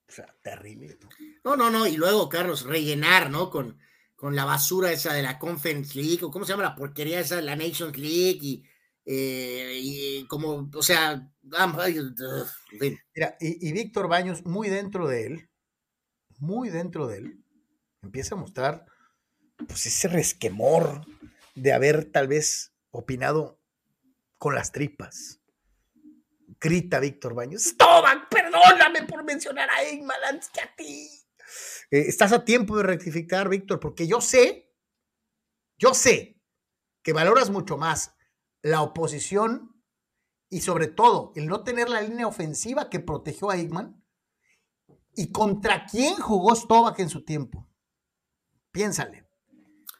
O 0.09 0.13
sea, 0.13 0.35
terrible. 0.43 0.99
¿no? 1.45 1.57
no, 1.57 1.71
no, 1.71 1.87
Y 1.87 1.97
luego, 1.97 2.29
Carlos, 2.29 2.65
rellenar, 2.65 3.31
¿no? 3.31 3.51
Con, 3.51 3.79
con 4.17 4.35
la 4.35 4.45
basura 4.45 4.91
esa 4.91 5.13
de 5.13 5.23
la 5.23 5.39
Conference 5.39 5.95
League, 5.99 6.25
o 6.25 6.31
cómo 6.31 6.45
se 6.45 6.53
llama 6.53 6.63
la 6.65 6.75
porquería 6.75 7.21
esa 7.21 7.37
de 7.37 7.43
la 7.43 7.57
Nations 7.57 7.97
League, 7.99 8.41
y, 8.43 8.65
eh, 9.05 10.25
como, 10.29 10.71
o 10.75 10.83
sea, 10.83 11.31
Mira, 13.15 13.37
y, 13.41 13.69
y 13.69 13.73
Víctor 13.73 14.09
Baños, 14.09 14.45
muy 14.45 14.69
dentro 14.69 15.07
de 15.09 15.27
él, 15.27 15.51
muy 16.39 16.71
dentro 16.71 17.07
de 17.07 17.19
él, 17.19 17.45
empieza 18.03 18.35
a 18.35 18.39
mostrar 18.39 18.87
pues 19.67 19.87
ese 19.87 20.09
resquemor 20.09 21.07
de 21.55 21.73
haber 21.73 22.11
tal 22.11 22.29
vez 22.29 22.75
opinado 22.91 23.61
con 24.39 24.55
las 24.55 24.73
tripas. 24.73 25.41
Grita 26.61 26.99
Víctor 26.99 27.35
Baños, 27.35 27.63
Stovak, 27.63 28.29
perdóname 28.29 29.05
por 29.05 29.23
mencionar 29.25 29.69
a 29.71 29.83
Eggman 29.85 30.17
antes 30.29 30.49
que 30.51 30.61
a 30.61 30.75
ti. 30.75 31.09
Eh, 31.91 32.05
estás 32.09 32.33
a 32.33 32.45
tiempo 32.45 32.77
de 32.77 32.83
rectificar, 32.83 33.49
Víctor, 33.49 33.79
porque 33.81 34.07
yo 34.07 34.21
sé, 34.21 34.73
yo 35.79 35.95
sé 35.95 36.41
que 37.03 37.13
valoras 37.13 37.51
mucho 37.51 37.77
más 37.77 38.15
la 38.63 38.83
oposición 38.83 39.81
y 40.51 40.63
sobre 40.63 40.89
todo 40.89 41.33
el 41.37 41.47
no 41.47 41.63
tener 41.63 41.89
la 41.89 42.01
línea 42.01 42.27
ofensiva 42.27 42.91
que 42.91 43.01
protegió 43.01 43.51
a 43.51 43.57
Eggman 43.57 44.03
y 45.15 45.31
contra 45.31 45.87
quién 45.87 46.17
jugó 46.17 46.55
Stovak 46.55 46.99
en 47.01 47.09
su 47.09 47.25
tiempo. 47.25 47.69
Piénsale. 48.73 49.28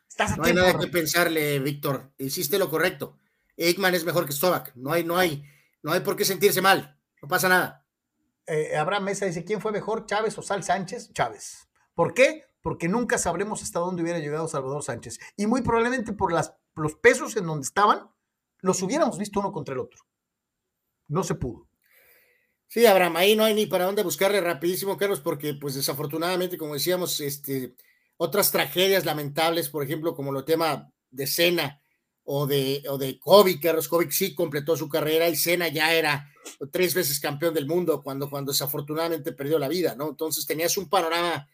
Estás 0.09 0.33
a 0.33 0.37
no 0.37 0.45
hay 0.45 0.55
nada 0.55 0.79
que 0.79 0.89
pensarle, 0.89 1.59
Víctor. 1.61 2.13
Hiciste 2.19 2.59
lo 2.59 2.71
correcto. 2.71 3.19
Eggman 3.57 3.95
es 3.95 4.05
mejor 4.05 4.27
que 4.27 4.33
Stovak. 4.33 4.75
No 4.77 4.93
hay, 4.93 5.05
no 5.05 5.17
hay, 5.17 5.45
no 5.83 5.93
hay 5.93 6.01
por 6.01 6.17
qué 6.17 6.25
sentirse 6.25 6.61
mal. 6.61 6.99
No 7.21 7.29
pasa 7.29 7.49
nada. 7.49 7.87
Eh, 8.47 8.77
Abraham 8.77 9.05
Mesa 9.05 9.27
dice: 9.27 9.45
¿Quién 9.45 9.61
fue 9.61 9.73
mejor, 9.73 10.07
Chávez 10.07 10.37
o 10.39 10.43
Sal 10.43 10.65
Sánchez? 10.65 11.13
Chávez. 11.13 11.69
¿Por 11.95 12.15
qué? 12.15 12.45
Porque 12.63 12.89
nunca 12.89 13.19
sabremos 13.19 13.63
hasta 13.63 13.81
dónde 13.81 14.03
hubiera 14.03 14.19
llegado 14.19 14.49
Salvador 14.49 14.83
Sánchez. 14.83 15.19
Y 15.37 15.47
muy 15.47 15.63
probablemente 15.63 16.13
por 16.13 16.33
las, 16.33 16.55
los 16.75 16.95
pesos 16.95 17.37
en 17.37 17.47
donde 17.47 17.65
estaban, 17.65 18.09
los 18.61 18.83
hubiéramos 18.83 19.19
visto 19.19 19.41
uno 19.41 19.53
contra 19.53 19.75
el 19.75 19.81
otro. 19.81 20.05
No 21.09 21.25
se 21.25 21.35
pudo. 21.35 21.69
Sí, 22.69 22.85
Abraham, 22.85 23.17
ahí 23.17 23.35
no 23.35 23.45
hay 23.45 23.55
ni 23.55 23.67
para 23.67 23.87
dónde 23.87 24.03
buscarle 24.03 24.41
rapidísimo, 24.41 24.97
Carlos, 24.97 25.21
porque 25.21 25.55
pues 25.55 25.75
desafortunadamente, 25.75 26.59
como 26.59 26.75
decíamos, 26.75 27.21
este, 27.21 27.75
otras 28.19 28.51
tragedias 28.51 29.05
lamentables, 29.05 29.71
por 29.71 29.83
ejemplo, 29.83 30.15
como 30.15 30.37
el 30.37 30.45
tema 30.45 30.93
de 31.11 31.27
Cena 31.27 31.81
o 32.25 32.47
de, 32.47 32.83
o 32.89 32.99
de 32.99 33.19
Kobe, 33.19 33.59
Carlos 33.59 33.89
Kobe 33.89 34.11
sí 34.11 34.35
completó 34.35 34.77
su 34.77 34.89
carrera 34.89 35.29
y 35.29 35.37
Cena 35.37 35.69
ya 35.69 35.95
era 35.95 36.31
tres 36.71 36.95
veces 36.95 37.21
campeón 37.21 37.55
del 37.55 37.67
mundo 37.67 38.03
cuando, 38.03 38.29
cuando 38.29 38.53
desafortunadamente 38.53 39.33
perdió 39.33 39.59
la 39.59 39.69
vida, 39.69 39.95
¿no? 39.95 40.11
Entonces 40.11 40.45
tenías 40.47 40.77
un 40.77 40.91
panorama 40.91 41.49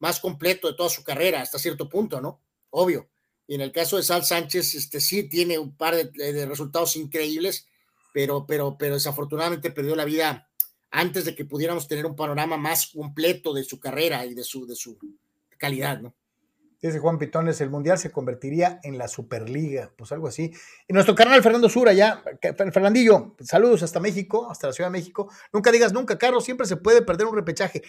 más 0.00 0.20
completo 0.20 0.68
de 0.68 0.74
toda 0.74 0.90
su 0.90 1.02
carrera 1.02 1.40
hasta 1.40 1.58
cierto 1.58 1.88
punto, 1.88 2.20
¿no? 2.20 2.42
Obvio. 2.70 3.08
Y 3.46 3.54
en 3.54 3.60
el 3.60 3.72
caso 3.72 3.96
de 3.96 4.02
Sal 4.02 4.24
Sánchez, 4.24 4.74
este 4.74 5.00
sí 5.00 5.28
tiene 5.28 5.58
un 5.58 5.76
par 5.76 5.94
de, 5.94 6.46
resultados 6.46 6.96
increíbles, 6.96 7.66
pero, 8.12 8.44
pero, 8.44 8.76
pero 8.76 8.94
desafortunadamente 8.94 9.70
perdió 9.70 9.96
la 9.96 10.04
vida 10.04 10.50
antes 10.90 11.24
de 11.24 11.34
que 11.34 11.44
pudiéramos 11.44 11.86
tener 11.86 12.04
un 12.04 12.16
panorama 12.16 12.56
más 12.56 12.88
completo 12.88 13.54
de 13.54 13.64
su 13.64 13.78
carrera 13.78 14.26
y 14.26 14.34
de 14.34 14.44
su, 14.44 14.66
de 14.66 14.74
su 14.74 14.98
calidad, 15.58 16.00
¿no? 16.00 16.14
Dice 16.80 17.00
Juan 17.00 17.18
Pitones, 17.18 17.60
el 17.60 17.70
Mundial 17.70 17.98
se 17.98 18.12
convertiría 18.12 18.78
en 18.84 18.98
la 18.98 19.08
Superliga, 19.08 19.92
pues 19.96 20.12
algo 20.12 20.28
así. 20.28 20.52
Y 20.86 20.92
nuestro 20.92 21.16
canal 21.16 21.42
Fernando 21.42 21.68
Sura, 21.68 21.92
ya, 21.92 22.22
Fernandillo, 22.72 23.34
saludos 23.40 23.82
hasta 23.82 23.98
México, 23.98 24.48
hasta 24.48 24.68
la 24.68 24.72
Ciudad 24.72 24.88
de 24.88 24.96
México. 24.96 25.28
Nunca 25.52 25.72
digas 25.72 25.92
nunca, 25.92 26.16
Carlos, 26.18 26.44
siempre 26.44 26.68
se 26.68 26.76
puede 26.76 27.02
perder 27.02 27.26
un 27.26 27.34
repechaje. 27.34 27.82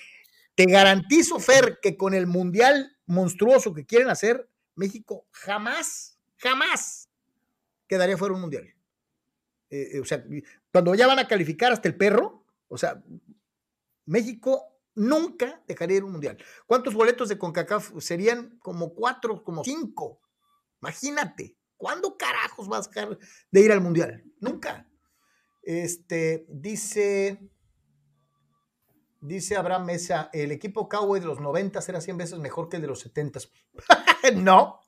Te 0.56 0.65
garantizo, 0.65 1.39
Fer, 1.39 1.77
que 1.81 1.98
con 1.98 2.15
el 2.15 2.25
mundial 2.25 2.98
monstruoso 3.06 3.75
que 3.75 3.85
quieren 3.85 4.09
hacer, 4.09 4.49
México 4.73 5.27
jamás, 5.31 6.17
jamás 6.38 7.09
quedaría 7.88 8.17
fuera 8.17 8.33
un 8.33 8.41
mundial. 8.41 8.73
Eh, 9.69 9.89
eh, 9.93 9.99
o 9.99 10.06
sea, 10.06 10.23
cuando 10.72 10.95
ya 10.95 11.06
van 11.06 11.19
a 11.19 11.27
calificar 11.27 11.72
hasta 11.72 11.88
el 11.88 11.95
perro, 11.95 12.43
o 12.67 12.77
sea, 12.77 13.03
México 14.06 14.68
nunca 15.00 15.64
dejaría 15.68 15.98
ir 15.98 16.03
un 16.03 16.11
mundial. 16.11 16.38
¿Cuántos 16.68 16.94
boletos 16.94 17.30
de 17.30 17.38
CONCACAF 17.38 17.92
serían? 18.00 18.60
Como 18.60 18.94
cuatro, 18.94 19.44
como 19.44 19.64
cinco. 19.64 20.19
Imagínate, 20.82 21.58
¿cuándo 21.78 22.18
carajos 22.18 22.68
vas 22.68 22.88
a 22.88 22.90
dejar 22.90 23.19
de 23.50 23.61
ir 23.61 23.72
al 23.72 23.82
mundial? 23.82 24.24
Nunca. 24.40 24.88
Este, 25.64 26.45
dice 26.50 27.50
Dice 29.22 29.58
Abraham 29.58 29.86
Mesa, 29.86 30.30
el 30.32 30.52
equipo 30.52 30.88
Cowboy 30.88 31.19
de 31.19 31.26
los 31.26 31.42
90 31.42 31.80
era 31.90 32.00
100 32.00 32.18
veces 32.18 32.40
mejor 32.40 32.69
que 32.69 32.78
el 32.78 32.82
de 32.82 32.88
los 32.88 33.02
70. 33.02 33.40
no, 34.36 34.78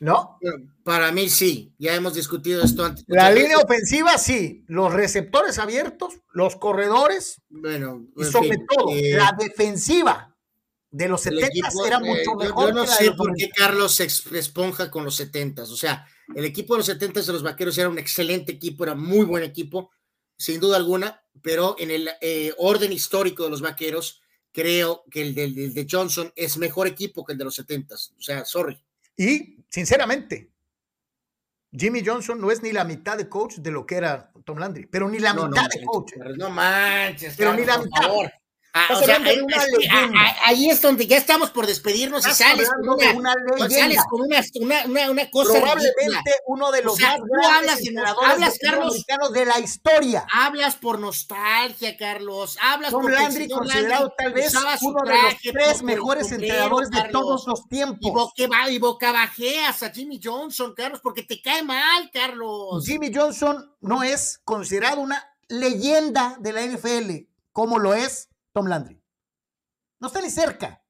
no. 0.00 0.38
Para 0.82 1.12
mí 1.12 1.28
sí, 1.28 1.72
ya 1.78 1.94
hemos 1.94 2.14
discutido 2.14 2.64
esto 2.64 2.84
antes. 2.84 3.04
La 3.06 3.30
línea 3.30 3.58
ofensiva 3.58 4.18
sí, 4.18 4.64
los 4.66 4.92
receptores 4.92 5.58
abiertos, 5.58 6.14
los 6.32 6.56
corredores, 6.56 7.40
bueno, 7.48 8.06
y 8.16 8.24
sobre 8.24 8.58
todo 8.68 8.90
eh, 8.92 9.12
la 9.14 9.36
defensiva 9.38 10.34
de 10.90 11.08
los 11.08 11.20
70 11.20 11.68
era 11.86 11.98
eh, 11.98 12.00
mucho 12.00 12.34
mejor. 12.34 12.70
Yo, 12.70 12.74
no 12.74 12.86
sé 12.86 13.12
por 13.12 13.34
qué 13.36 13.50
Carlos 13.50 13.94
se 13.94 14.04
esponja 14.04 14.90
con 14.90 15.04
los 15.04 15.14
70 15.16 15.62
o 15.62 15.66
sea, 15.66 16.06
el 16.34 16.44
equipo 16.44 16.74
de 16.74 16.78
los 16.78 16.86
70 16.86 17.20
de 17.20 17.32
los 17.32 17.42
vaqueros 17.42 17.76
era 17.78 17.88
un 17.88 17.98
excelente 17.98 18.52
equipo, 18.52 18.84
era 18.84 18.94
muy 18.94 19.24
buen 19.24 19.44
equipo 19.44 19.90
sin 20.40 20.58
duda 20.58 20.78
alguna, 20.78 21.22
pero 21.42 21.76
en 21.78 21.90
el 21.90 22.08
eh, 22.22 22.54
orden 22.56 22.92
histórico 22.94 23.44
de 23.44 23.50
los 23.50 23.60
vaqueros, 23.60 24.22
creo 24.52 25.04
que 25.10 25.20
el 25.20 25.34
de, 25.34 25.86
Johnson 25.88 26.32
es 26.34 26.56
mejor 26.56 26.86
equipo 26.86 27.26
que 27.26 27.32
el 27.32 27.38
de 27.38 27.44
los 27.44 27.56
70 27.56 27.94
O 27.94 28.22
sea, 28.22 28.46
sorry. 28.46 28.82
Y, 29.18 29.59
sinceramente, 29.70 30.50
Jimmy 31.72 32.02
Johnson 32.04 32.40
no 32.40 32.50
es 32.50 32.62
ni 32.62 32.72
la 32.72 32.84
mitad 32.84 33.16
de 33.16 33.28
coach 33.28 33.56
de 33.56 33.70
lo 33.70 33.86
que 33.86 33.94
era 33.94 34.32
Tom 34.44 34.58
Landry, 34.58 34.86
pero 34.86 35.08
ni 35.08 35.18
la 35.18 35.32
mitad 35.32 35.68
de 35.68 35.84
coach. 35.84 36.12
No 36.36 36.50
manches, 36.50 37.34
pero 37.36 37.54
ni 37.54 37.64
la 37.64 37.78
mitad. 37.78 38.10
Ah, 38.72 38.86
ahí, 40.44 40.70
es 40.70 40.80
donde 40.80 41.04
ya 41.04 41.16
estamos 41.16 41.50
por 41.50 41.66
despedirnos 41.66 42.24
y 42.24 42.30
sales 42.30 42.68
con 42.68 42.88
una, 42.88 43.08
con 43.12 43.16
una, 43.16 45.10
una, 45.10 45.30
cosa. 45.30 45.54
Probablemente 45.54 46.34
uno 46.46 46.70
de 46.70 46.82
los 46.82 47.00
más 47.00 47.18
grandes 47.20 47.82
hablas, 48.22 48.58
Carlos, 48.60 49.32
de 49.32 49.44
la 49.44 49.58
historia. 49.58 50.24
Hablas 50.32 50.76
por 50.76 51.00
nostalgia, 51.00 51.96
Carlos. 51.96 52.58
Hablas 52.62 52.92
Tom 52.92 53.06
Landry 53.06 53.48
considerado 53.48 54.14
tal 54.16 54.32
vez 54.32 54.54
uno 54.82 55.00
de 55.04 55.14
los 55.14 55.34
tres 55.52 55.82
mejores 55.82 56.30
entrenadores 56.30 56.90
de 56.90 57.08
todos 57.10 57.46
los 57.48 57.66
tiempos. 57.68 58.32
Y, 58.36 58.78
boca 58.78 59.10
bajeas 59.10 59.82
a 59.82 59.90
Jimmy 59.90 60.20
Johnson, 60.22 60.74
Carlos, 60.76 61.00
porque 61.02 61.24
te 61.24 61.42
cae 61.42 61.62
mal, 61.64 62.08
Carlos. 62.12 62.86
Jimmy 62.86 63.10
Johnson 63.12 63.74
no 63.80 64.04
es 64.04 64.40
considerado 64.44 65.00
una 65.00 65.28
leyenda 65.48 66.36
de 66.38 66.52
la 66.52 66.62
NFL, 66.62 67.26
como 67.52 67.78
lo 67.78 67.94
es 67.94 68.29
Tom 68.52 68.66
Landry. 68.66 69.02
No 70.00 70.08
está 70.08 70.20
ni 70.20 70.30
cerca. 70.30 70.82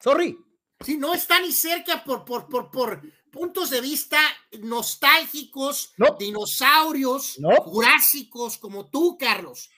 Sorry. 0.00 0.36
Sí, 0.80 0.96
no 0.96 1.12
está 1.12 1.40
ni 1.40 1.52
cerca 1.52 2.04
por, 2.04 2.24
por, 2.24 2.48
por, 2.48 2.70
por 2.70 3.02
puntos 3.30 3.70
de 3.70 3.80
vista 3.80 4.20
nostálgicos, 4.60 5.92
dinosaurios, 6.18 7.38
jurásicos, 7.64 8.58
como 8.58 8.88
tú, 8.88 9.16
Carlos. 9.18 9.70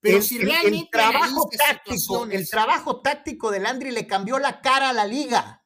Pero 0.00 0.20
si 0.20 0.38
realmente 0.38 0.78
el 0.82 0.90
trabajo 0.90 1.48
táctico, 1.56 2.24
el 2.26 2.48
trabajo 2.48 3.00
táctico 3.00 3.50
de 3.50 3.60
Landry 3.60 3.90
le 3.90 4.06
cambió 4.06 4.38
la 4.38 4.60
cara 4.60 4.90
a 4.90 4.92
la 4.92 5.06
liga. 5.06 5.64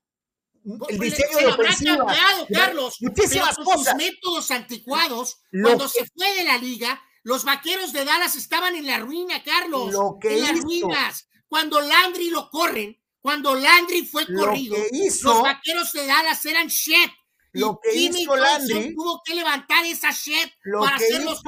El 0.88 0.98
diseño 0.98 1.38
de 1.38 1.46
ofensiva, 1.46 1.96
cambiado, 1.96 2.46
Carlos. 2.52 2.96
Muchísimas 3.00 3.56
cosas. 3.56 3.84
Sus 3.84 3.94
métodos 3.96 4.50
anticuados, 4.50 5.38
cuando 5.50 5.88
se 5.88 6.06
fue 6.06 6.34
de 6.34 6.44
la 6.44 6.58
liga, 6.58 7.00
los 7.28 7.44
vaqueros 7.44 7.92
de 7.92 8.07
Dallas 8.07 8.36
estaban 8.36 8.74
en 8.74 8.86
la 8.86 9.00
ruina, 9.00 9.42
Carlos. 9.42 9.92
Lo 9.92 10.16
que 10.18 10.39
en 10.39 10.42
las 10.44 10.60
ruinas. 10.62 11.28
Cuando 11.47 11.78
Landry 11.78 12.31
lo 12.31 12.48
corren, 12.48 12.98
cuando 13.20 13.55
Landry 13.55 14.07
fue 14.07 14.24
corrido, 14.26 14.78
los 15.23 15.42
vaqueros 15.42 15.92
de 15.92 16.07
Dallas 16.07 16.42
eran 16.47 16.68
shit. 16.68 17.10
Lo 17.52 17.78
que 17.82 17.94
hizo 17.94 18.34
Landry 18.34 18.94
tuvo 18.94 19.20
que 19.23 19.34
levantar 19.34 19.84
esa 19.84 20.10
shit 20.10 20.50
para 20.81 20.98
ser 20.98 21.23
los 21.23 21.42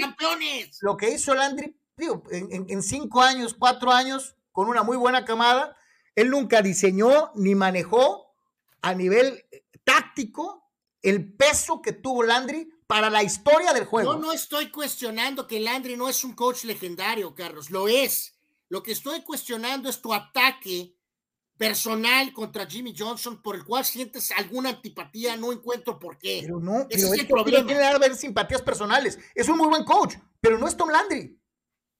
campeones. 0.00 0.78
Lo 0.80 0.96
que 0.96 1.10
hizo 1.10 1.34
Landry, 1.34 1.76
digo, 1.94 2.22
en, 2.30 2.64
en 2.70 2.82
cinco 2.82 3.20
años, 3.20 3.54
cuatro 3.58 3.92
años, 3.92 4.36
con 4.50 4.66
una 4.66 4.82
muy 4.82 4.96
buena 4.96 5.26
camada, 5.26 5.76
él 6.14 6.30
nunca 6.30 6.62
diseñó 6.62 7.32
ni 7.34 7.54
manejó 7.54 8.34
a 8.80 8.94
nivel 8.94 9.44
táctico 9.84 10.70
el 11.02 11.34
peso 11.34 11.82
que 11.82 11.92
tuvo 11.92 12.22
Landry 12.22 12.72
para 12.92 13.08
la 13.08 13.22
historia 13.22 13.72
del 13.72 13.86
juego. 13.86 14.12
Yo 14.12 14.18
no 14.18 14.32
estoy 14.32 14.70
cuestionando 14.70 15.46
que 15.46 15.58
Landry 15.60 15.96
no 15.96 16.10
es 16.10 16.24
un 16.24 16.34
coach 16.34 16.64
legendario, 16.64 17.34
Carlos, 17.34 17.70
lo 17.70 17.88
es. 17.88 18.34
Lo 18.68 18.82
que 18.82 18.92
estoy 18.92 19.22
cuestionando 19.22 19.88
es 19.88 20.02
tu 20.02 20.12
ataque 20.12 20.94
personal 21.56 22.34
contra 22.34 22.66
Jimmy 22.66 22.94
Johnson 22.94 23.40
por 23.40 23.56
el 23.56 23.64
cual 23.64 23.86
sientes 23.86 24.30
alguna 24.32 24.68
antipatía, 24.68 25.38
no 25.38 25.52
encuentro 25.52 25.98
por 25.98 26.18
qué. 26.18 26.40
Pero 26.42 26.60
no, 26.60 26.86
Ese 26.90 27.06
pero 27.06 27.14
es 27.14 27.20
el 27.20 27.22
no 27.22 27.28
problema. 27.28 27.66
tiene 27.66 27.92
que 27.92 27.98
ver 27.98 28.14
simpatías 28.14 28.60
personales. 28.60 29.18
Es 29.34 29.48
un 29.48 29.56
muy 29.56 29.68
buen 29.68 29.84
coach, 29.84 30.16
pero 30.42 30.58
no 30.58 30.68
es 30.68 30.76
Tom 30.76 30.90
Landry. 30.90 31.40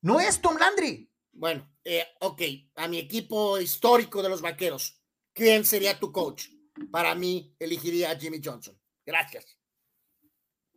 No 0.02 0.20
es 0.20 0.42
Tom 0.42 0.58
Landry. 0.58 1.10
Bueno, 1.32 1.72
eh, 1.84 2.04
ok, 2.20 2.42
a 2.74 2.86
mi 2.86 2.98
equipo 2.98 3.58
histórico 3.58 4.22
de 4.22 4.28
los 4.28 4.42
vaqueros, 4.42 5.00
¿quién 5.32 5.64
sería 5.64 5.98
tu 5.98 6.12
coach? 6.12 6.48
Para 6.90 7.14
mí, 7.14 7.56
elegiría 7.58 8.10
a 8.10 8.18
Jimmy 8.18 8.42
Johnson. 8.44 8.78
Gracias. 9.06 9.61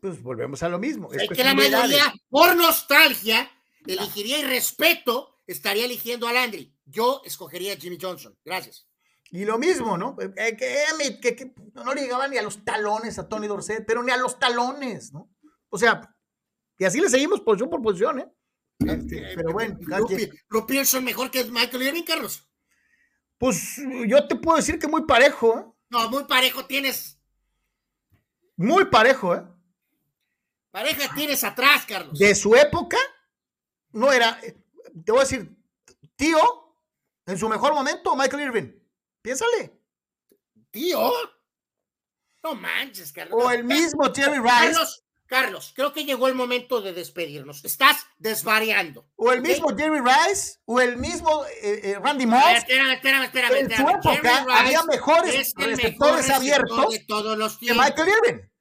Pues 0.01 0.22
volvemos 0.22 0.61
a 0.64 0.69
lo 0.69 0.77
mismo. 0.80 1.11
Es 1.11 1.27
que 1.30 1.43
la 1.43 1.53
mayoría, 1.53 2.14
por 2.30 2.56
nostalgia, 2.56 3.49
elegiría 3.85 4.40
y 4.40 4.43
respeto, 4.43 5.40
estaría 5.48 5.85
eligiendo 5.85 6.27
a 6.27 6.33
Landry. 6.33 6.75
Yo 6.85 7.22
escogería 7.25 7.74
a 7.74 7.77
Jimmy 7.77 7.98
Johnson. 7.99 8.38
Gracias. 8.43 8.88
Y 9.32 9.43
lo 9.45 9.57
mismo, 9.57 9.98
¿no? 9.98 10.15
Eh, 10.19 10.56
que, 10.56 10.83
eh, 10.83 11.19
que- 11.19 11.35
que 11.35 11.53
no 11.74 11.93
le 11.93 12.01
llegaba 12.03 12.27
ni 12.27 12.38
a 12.38 12.43
los 12.43 12.64
talones 12.64 13.17
a 13.17 13.27
Tony 13.27 13.48
Dorsett, 13.48 13.85
pero 13.85 14.03
ni 14.03 14.11
a 14.11 14.17
los 14.17 14.38
talones, 14.38 15.11
¿no? 15.11 15.30
O 15.69 15.77
sea, 15.77 16.15
y 16.77 16.85
así 16.85 17.01
le 17.01 17.09
seguimos 17.09 17.41
posición 17.41 17.69
por 17.69 17.82
posición, 17.82 18.19
¿eh? 18.19 18.32
Este, 18.80 19.33
pero 19.35 19.53
bueno, 19.53 19.77
Drew 19.80 20.67
Pearson 20.67 21.03
mejor 21.03 21.32
que 21.32 21.43
Michael 21.45 21.83
Irving, 21.83 22.03
Carlos. 22.03 22.48
pues 23.38 23.77
yo 24.07 24.27
te 24.27 24.35
puedo 24.35 24.57
decir 24.57 24.77
que 24.80 24.88
muy 24.88 25.06
parejo, 25.06 25.57
¿eh? 25.59 25.65
No, 25.90 26.09
muy 26.09 26.24
parejo 26.25 26.65
tienes. 26.65 27.19
Muy 28.57 28.85
parejo, 28.85 29.35
¿eh? 29.35 29.43
Pareja 30.75 31.09
tienes 31.15 31.41
atrás, 31.45 31.85
Carlos. 31.85 32.19
De 32.19 32.35
su 32.35 32.53
época, 32.53 32.97
no 33.93 34.11
era, 34.11 34.37
eh, 34.43 34.57
te 35.05 35.11
voy 35.13 35.21
a 35.21 35.23
decir, 35.23 35.49
tío, 36.17 36.37
en 37.25 37.37
su 37.37 37.47
mejor 37.47 37.73
momento, 37.73 38.13
Michael 38.13 38.43
Irving. 38.43 38.71
Piénsale. 39.21 39.71
Tío. 40.71 40.99
No 42.43 42.55
manches, 42.55 43.13
Carlos. 43.13 43.41
O 43.41 43.49
el 43.51 43.63
mismo 43.63 44.13
Jerry 44.13 44.39
Rice, 44.39 44.73
Carlos, 44.73 45.05
Carlos, 45.27 45.71
creo 45.73 45.93
que 45.93 46.03
llegó 46.03 46.27
el 46.27 46.35
momento 46.35 46.81
de 46.81 46.91
despedirnos. 46.91 47.63
Estás 47.63 48.05
desvariando. 48.17 49.07
o 49.15 49.31
el 49.31 49.41
mismo 49.41 49.69
Jerry 49.77 50.01
Rice, 50.01 50.59
o 50.65 50.81
el 50.81 50.97
mismo 50.97 51.45
eh, 51.61 51.79
eh, 51.83 51.99
Randy 52.03 52.25
A 52.25 52.27
ver, 52.27 52.37
Moss. 52.37 52.57
espérame, 52.57 52.91
espérame, 52.95 53.23
espérame. 53.23 53.55
En 53.55 53.65
su 53.67 53.71
espérame. 53.71 54.15
época 54.17 54.45
había 54.59 54.83
mejores 54.83 55.55
mejor 55.55 55.69
receptores 55.71 56.17
receptor 56.17 56.35
abiertos 56.35 56.89
de 56.91 56.99
todos 57.07 57.37
los 57.37 57.53
que 57.53 57.67
tiempos. 57.67 57.85
Michael 57.85 58.09
Irving. 58.09 58.55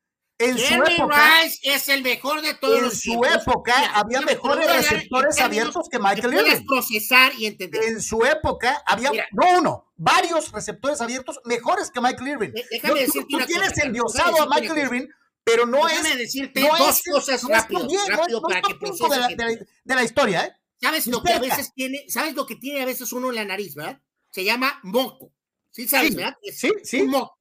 En 0.45 0.59
su 0.59 0.65
Jerry 0.65 0.95
época, 0.95 1.41
Rice 1.43 1.59
es 1.63 1.89
el 1.89 2.03
mejor 2.03 2.41
de 2.43 2.55
todos 2.55 2.77
en 2.79 2.85
los 2.85 2.95
su 2.95 3.03
tiempos. 3.11 3.29
época 3.43 3.75
Mira, 3.79 3.93
había 3.95 4.21
mejores 4.23 4.67
receptores 4.67 5.39
abiertos 5.41 5.89
que 5.89 5.99
Michael 5.99 6.31
que 6.31 6.51
Irving. 6.51 6.67
procesar 6.67 7.33
y 7.39 7.47
entender. 7.47 7.83
En 7.85 8.01
su 8.03 8.25
época 8.25 8.83
había, 8.87 9.11
Mira. 9.11 9.27
no 9.33 9.59
uno, 9.59 9.93
varios 9.97 10.53
receptores 10.53 11.01
abiertos 11.01 11.41
mejores 11.45 11.91
que 11.91 12.01
Michael 12.01 12.29
Irving. 12.29 12.51
Déjame 12.71 12.95
tú- 12.95 13.01
decirte 13.07 13.27
tú, 13.31 13.37
una 13.37 13.47
tienes 13.47 13.69
cosa, 13.69 13.81
Carlos, 13.83 13.87
endiosado 14.15 14.43
a 14.43 14.47
Michael. 14.61 14.79
Irving, 14.79 15.07
pero 15.45 15.67
no 15.67 15.87
Déjame 15.87 16.13
es. 16.13 16.19
decirte 16.19 16.61
no 16.63 16.77
dos 16.79 16.89
es- 16.99 17.03
cosas 17.13 17.43
no 17.45 17.51
es 17.55 17.63
rápido, 17.63 17.81
tu 17.83 17.87
bien, 17.89 18.01
no 18.01 18.05
es- 18.13 18.19
rápido 18.19 18.41
no 18.41 18.49
es 18.49 18.55
para 18.55 18.69
que 18.69 18.75
de 18.85 19.19
la, 19.19 19.29
de 19.29 19.37
la- 19.57 19.67
de 19.85 19.95
la 19.95 20.03
historia, 20.05 20.45
¿eh? 20.47 20.53
¿Sabes 20.81 21.07
lo 21.07 21.23
que 21.23 21.33
a 21.33 21.39
veces 21.39 21.73
tiene? 21.75 22.05
¿Sabes 22.09 22.35
lo 22.35 22.45
que 22.47 22.57
tiene 22.57 22.83
a 22.83 22.87
veces 22.87 23.13
uno 23.13 23.31
en 23.31 23.37
la 23.37 23.45
nariz, 23.45 23.75
verdad? 23.75 24.01
Se 24.31 24.45
llama 24.45 24.81
moco. 24.83 25.33
¿Sí 25.71 25.89
sabes, 25.89 26.11
Sí, 26.11 26.17
verdad? 26.17 26.37
Es 26.43 26.59
sí, 26.59 26.71
sí. 26.83 27.01
un 27.03 27.11
moco. 27.11 27.39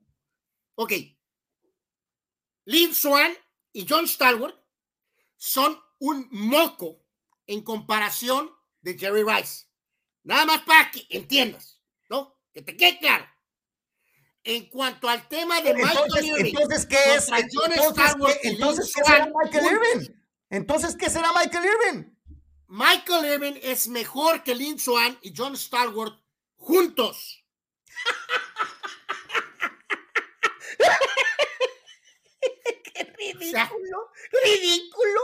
Ok. 0.75 0.93
Lynn 2.65 2.93
Swan 2.93 3.33
y 3.71 3.85
John 3.87 4.07
Stalwart 4.07 4.55
son 5.37 5.79
un 5.99 6.27
moco 6.31 7.03
en 7.47 7.61
comparación 7.61 8.51
de 8.81 8.97
Jerry 8.97 9.23
Rice. 9.23 9.65
Nada 10.23 10.45
más 10.45 10.61
para 10.61 10.89
que 10.91 11.05
entiendas, 11.09 11.81
¿no? 12.09 12.37
Que 12.53 12.61
te 12.61 12.77
quede 12.77 12.99
claro. 12.99 13.25
En 14.43 14.69
cuanto 14.69 15.07
al 15.07 15.27
tema 15.27 15.61
de 15.61 15.73
Michael 15.73 15.97
Entonces, 16.05 16.25
Irving, 16.25 16.45
entonces, 16.45 16.85
¿qué 16.85 17.15
es? 17.15 17.29
Entonces, 17.29 17.93
¿qué, 18.41 18.49
entonces, 18.49 18.93
¿qué 18.93 19.03
será 19.03 19.31
Michael. 19.33 19.65
Irving? 19.65 20.13
Entonces, 20.49 20.95
¿qué 20.97 21.09
será 21.09 21.31
Michael 21.31 21.65
Irving? 21.65 22.13
Michael 22.67 23.25
Irving 23.25 23.59
es 23.61 23.87
mejor 23.87 24.43
que 24.43 24.55
Lynn 24.55 24.79
Swan 24.79 25.17
y 25.21 25.33
John 25.35 25.55
Stalwart 25.55 26.19
juntos. 26.55 27.43
Ridículo, 33.31 34.09
ridículo. 34.43 35.19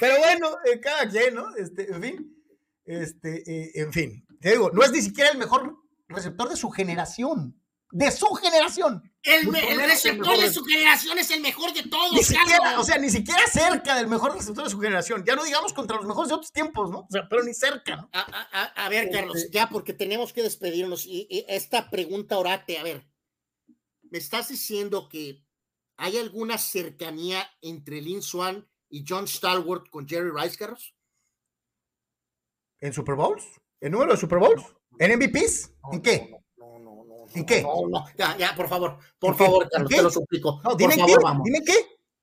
Pero 0.00 0.18
bueno, 0.18 0.56
eh, 0.64 0.80
cada 0.80 1.08
quien, 1.08 1.34
¿no? 1.34 1.54
Este, 1.56 1.90
en 1.92 2.02
fin, 2.02 2.44
este, 2.84 3.42
eh, 3.50 3.70
en 3.74 3.92
fin, 3.92 4.26
te 4.40 4.50
digo, 4.52 4.70
no 4.72 4.82
es 4.82 4.90
ni 4.92 5.02
siquiera 5.02 5.30
el 5.30 5.38
mejor 5.38 5.76
receptor 6.08 6.48
de 6.48 6.56
su 6.56 6.70
generación, 6.70 7.60
de 7.90 8.10
su 8.10 8.26
generación. 8.34 9.02
El, 9.22 9.46
receptor 9.78 10.36
de 10.38 10.52
su 10.52 10.62
generación 10.64 11.18
es 11.18 11.30
el 11.30 11.40
mejor 11.40 11.72
de 11.72 11.82
todos, 11.84 12.12
Ni 12.12 12.22
siquiera, 12.22 12.58
Carlos. 12.58 12.82
o 12.82 12.84
sea, 12.84 12.98
ni 12.98 13.08
siquiera 13.08 13.46
cerca 13.46 13.94
del 13.96 14.06
mejor 14.06 14.34
receptor 14.34 14.64
de 14.64 14.70
su 14.70 14.78
generación. 14.78 15.24
Ya 15.26 15.34
no 15.34 15.44
digamos 15.44 15.72
contra 15.72 15.96
los 15.96 16.04
mejores 16.06 16.28
de 16.28 16.34
otros 16.34 16.52
tiempos, 16.52 16.90
¿no? 16.90 17.00
O 17.00 17.08
sea, 17.10 17.26
pero 17.30 17.42
ni 17.42 17.54
cerca, 17.54 17.96
¿no? 17.96 18.10
A, 18.12 18.20
a- 18.20 18.48
a- 18.62 18.84
a 18.84 18.88
ver, 18.90 19.10
Carlos, 19.10 19.36
Este- 19.36 19.50
ya 19.52 19.68
porque 19.70 19.94
tenemos 19.94 20.32
que 20.34 20.42
despedirnos. 20.42 21.06
Y, 21.06 21.26
y 21.30 21.46
esta 21.48 21.88
pregunta 21.88 22.36
orate, 22.38 22.78
a 22.78 22.82
ver, 22.82 23.06
¿me 24.10 24.18
estás 24.18 24.48
diciendo 24.48 25.08
que 25.08 25.43
hay 25.96 26.18
alguna 26.18 26.58
cercanía 26.58 27.48
entre 27.62 28.00
Lynn 28.00 28.22
Swan 28.22 28.68
y 28.88 29.04
John 29.08 29.26
Stalwart 29.26 29.88
con 29.90 30.06
Jerry 30.08 30.30
Rice, 30.30 30.56
Carlos? 30.56 30.94
¿En 32.80 32.92
Super 32.92 33.14
Bowls? 33.14 33.44
¿En 33.80 33.92
número 33.92 34.12
de 34.12 34.18
Super 34.18 34.38
Bowls? 34.38 34.62
¿En 34.98 35.16
MVPs? 35.18 35.72
¿En 35.92 36.02
qué? 36.02 36.30
No, 36.56 36.78
no, 36.78 37.04
no. 37.04 37.24
¿En 37.34 37.44
qué? 37.46 37.62
No, 37.62 37.88
no, 37.88 38.04
ya, 38.16 38.36
ya, 38.36 38.54
por 38.54 38.68
favor, 38.68 38.98
por 39.18 39.36
favor, 39.36 39.64
¿En 39.64 39.68
Carlos, 39.70 39.90
te 39.90 40.02
lo 40.02 40.10
suplico. 40.10 40.60
No, 40.62 40.70
por 40.70 40.76
dime 40.76 40.94
en 40.94 41.00
favor, 41.00 41.18
qué. 41.18 41.24
vamos. 41.24 41.44
Dime 41.44 41.62
qué. 41.64 41.74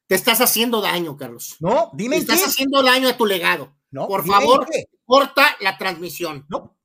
Te 0.08 0.16
estás 0.16 0.42
haciendo 0.42 0.82
daño, 0.82 1.16
Carlos. 1.18 1.56
No, 1.60 1.90
dime 1.94 2.20
Te 2.20 2.26
qué. 2.28 2.34
estás 2.34 2.50
haciendo 2.50 2.84
daño 2.84 3.08
a 3.10 3.18
tu 3.18 3.26
legado. 3.26 3.76
No, 3.92 4.08
por 4.08 4.26
favor, 4.26 4.68
qué. 4.72 4.86
corta 5.06 5.56
la 5.60 5.78
transmisión. 5.78 6.46
No. 6.50 6.78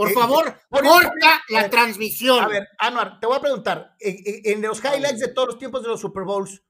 Por 0.00 0.10
Eh, 0.10 0.14
favor, 0.14 0.60
por- 0.70 0.82
corta 0.82 1.42
la 1.50 1.60
ver, 1.62 1.70
transmisión. 1.70 2.42
A 2.42 2.48
ver, 2.48 2.66
Anuar, 2.78 3.20
te 3.20 3.26
voy 3.26 3.36
a 3.36 3.40
preguntar, 3.40 3.94
en, 4.00 4.16
en- 4.44 4.62
los 4.62 4.78
highlights 4.82 5.20
de 5.20 5.28
todos 5.28 5.48
los 5.48 5.58
tiempos 5.58 5.82
de 5.82 5.88
los 5.88 6.00
Super 6.00 6.24
Bowls, 6.24 6.62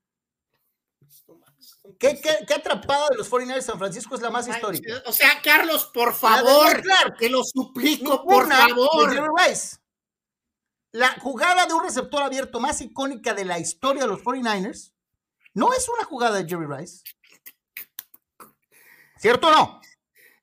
¿qué, 2.01 2.21
qué, 2.21 2.39
qué 2.49 2.55
atrapada 2.55 3.07
de 3.11 3.19
los 3.19 3.31
49ers 3.31 3.55
de 3.55 3.63
San 3.63 3.79
Francisco 3.79 4.17
es 4.17 4.21
la 4.21 4.31
más 4.31 4.49
histórica? 4.49 5.01
O 5.07 5.13
sea, 5.13 5.41
Carlos, 5.45 5.87
por 5.95 6.13
favor, 6.13 6.83
Clark. 6.83 7.19
te 7.19 7.29
lo 7.31 7.45
suplico, 7.45 8.25
por 8.25 8.49
favor. 8.49 9.13
Jerry 9.13 9.29
Rice. 9.47 9.77
La 10.93 11.13
jugada 11.21 11.67
de 11.67 11.75
un 11.75 11.85
receptor 11.85 12.25
abierto 12.25 12.59
más 12.59 12.81
icónica 12.81 13.33
de 13.33 13.45
la 13.45 13.61
historia 13.61 14.03
de 14.03 14.09
los 14.09 14.23
49ers 14.25 14.93
no 15.55 15.73
es 15.73 15.89
una 15.89 16.03
jugada 16.05 16.43
de 16.43 16.49
Jerry 16.49 16.67
Rice. 16.67 17.05
¿Cierto 19.19 19.47
o 19.47 19.51
no? 19.53 19.81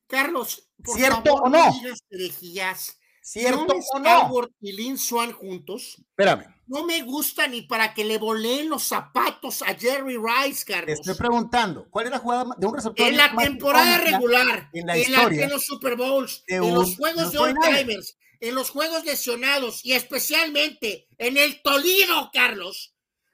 Carlos, 0.07 0.66
por 0.83 0.97
¿Cierto 0.97 1.23
favor, 1.23 1.41
o 1.45 1.49
no? 1.49 1.75
herejías. 2.09 2.97
¿Cierto 3.21 3.65
John 3.91 4.05
o 4.07 4.31
no? 4.39 4.47
Y 4.61 4.71
Lynn 4.71 4.97
Swan 4.97 5.33
juntos 5.33 5.97
Espérame, 5.99 6.45
no 6.67 6.85
me 6.85 7.01
gusta 7.01 7.47
ni 7.47 7.61
para 7.61 7.93
que 7.93 8.05
le 8.05 8.17
voleen 8.17 8.69
los 8.69 8.83
zapatos 8.83 9.61
a 9.61 9.73
Jerry 9.73 10.17
Rice, 10.17 10.65
te 10.65 10.73
Carlos. 10.73 10.99
estoy 10.99 11.15
preguntando, 11.15 11.87
¿cuál 11.89 12.05
es 12.05 12.11
la 12.11 12.19
jugada 12.19 12.45
de 12.57 12.67
un 12.67 12.75
receptor 12.75 13.07
En 13.07 13.17
la 13.17 13.35
temporada 13.35 13.97
regular, 13.97 14.69
en 14.73 14.87
la 14.87 14.95
en, 14.95 15.01
historia 15.01 15.43
en 15.45 15.49
los 15.49 15.65
Super 15.65 15.95
Bowls, 15.95 16.43
de 16.47 16.55
en 16.55 16.73
los 16.73 16.95
juegos 16.95 17.31
de 17.31 17.37
All 17.37 17.53
49ers. 17.53 17.77
Timers, 17.77 18.17
en 18.39 18.55
los 18.55 18.69
juegos 18.69 19.05
lesionados 19.05 19.83
y 19.83 19.93
especialmente 19.93 21.07
en 21.17 21.37
el 21.37 21.61
Toledo, 21.61 22.29
Carlos. 22.33 22.93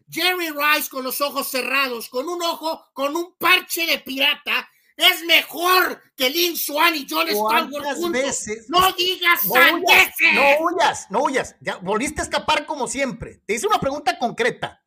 Jerry 0.10 0.50
Rice 0.50 0.90
con 0.90 1.04
los 1.04 1.22
ojos 1.22 1.48
cerrados, 1.48 2.10
con 2.10 2.28
un 2.30 2.42
ojo, 2.44 2.86
con 2.94 3.16
un 3.16 3.36
parche 3.38 3.86
de 3.88 3.98
pirata, 4.00 4.70
es 4.98 5.24
mejor 5.24 6.02
que 6.16 6.30
Lynn 6.30 6.56
Swan 6.56 6.96
y 6.96 7.08
John 7.10 7.28
¿Cuántas 7.34 7.96
juntos. 7.96 8.12
veces? 8.12 8.70
No 8.70 8.92
digas 8.94 9.42
No 9.46 9.54
huyas, 9.54 10.14
no 10.34 10.66
huyas, 10.66 11.08
no 11.10 11.24
huyas. 11.24 11.56
Ya 11.62 11.78
volviste 11.78 12.22
a 12.22 12.24
escapar 12.24 12.66
como 12.66 12.88
siempre. 12.88 13.42
Te 13.46 13.56
hice 13.56 13.68
una 13.68 13.80
pregunta 13.80 14.18
concreta. 14.20 14.84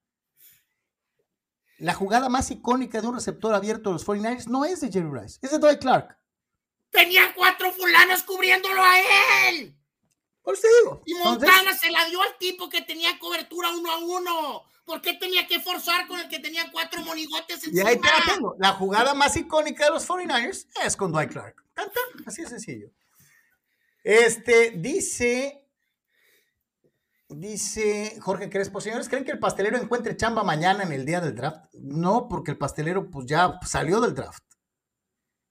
La 1.78 1.92
jugada 1.92 2.28
más 2.28 2.50
icónica 2.50 3.00
de 3.00 3.06
un 3.08 3.14
receptor 3.16 3.54
abierto 3.54 3.90
de 3.90 3.94
los 3.94 4.06
49ers 4.06 4.46
no 4.46 4.64
es 4.64 4.80
de 4.80 4.90
Jerry 4.90 5.10
Rice, 5.12 5.38
es 5.42 5.50
de 5.50 5.58
Dwight 5.58 5.80
Clark. 5.80 6.18
Tenía 6.90 7.34
cuatro 7.34 7.70
fulanos 7.72 8.22
cubriéndolo 8.22 8.82
a 8.82 9.48
él. 9.50 9.76
Por 10.40 10.54
eso 10.54 10.68
digo. 10.82 11.02
Y 11.04 11.12
Entonces, 11.12 11.48
Montana 11.50 11.76
se 11.76 11.90
la 11.90 12.04
dio 12.06 12.22
al 12.22 12.38
tipo 12.38 12.68
que 12.68 12.80
tenía 12.80 13.18
cobertura 13.18 13.70
uno 13.72 13.90
a 13.90 13.98
uno. 13.98 14.62
¿Por 14.86 15.02
qué 15.02 15.14
tenía 15.14 15.46
que 15.46 15.60
forzar 15.60 16.06
con 16.06 16.18
el 16.20 16.28
que 16.28 16.38
tenía 16.38 16.70
cuatro 16.72 17.02
monigotes 17.02 17.66
y 17.66 17.70
encima? 17.70 17.90
ahí 17.90 18.00
te 18.00 18.08
la 18.08 18.34
tengo. 18.34 18.56
La 18.58 18.72
jugada 18.72 19.12
más 19.12 19.36
icónica 19.36 19.84
de 19.84 19.90
los 19.90 20.08
49ers 20.08 20.66
es 20.82 20.96
con 20.96 21.12
Dwight 21.12 21.30
Clark. 21.30 21.62
Tan, 21.74 21.88
así 22.24 22.42
de 22.42 22.48
sencillo. 22.48 22.90
Este 24.02 24.70
dice 24.70 25.66
Dice 27.28 28.18
Jorge 28.20 28.48
Crespo, 28.48 28.80
señores, 28.80 29.08
¿creen 29.08 29.24
que 29.24 29.32
el 29.32 29.40
pastelero 29.40 29.76
encuentre 29.76 30.16
chamba 30.16 30.44
mañana 30.44 30.84
en 30.84 30.92
el 30.92 31.04
día 31.04 31.20
del 31.20 31.34
draft? 31.34 31.74
No, 31.74 32.28
porque 32.28 32.52
el 32.52 32.56
pastelero 32.56 33.10
pues 33.10 33.26
ya 33.26 33.58
salió 33.66 34.00
del 34.00 34.14
draft. 34.14 34.44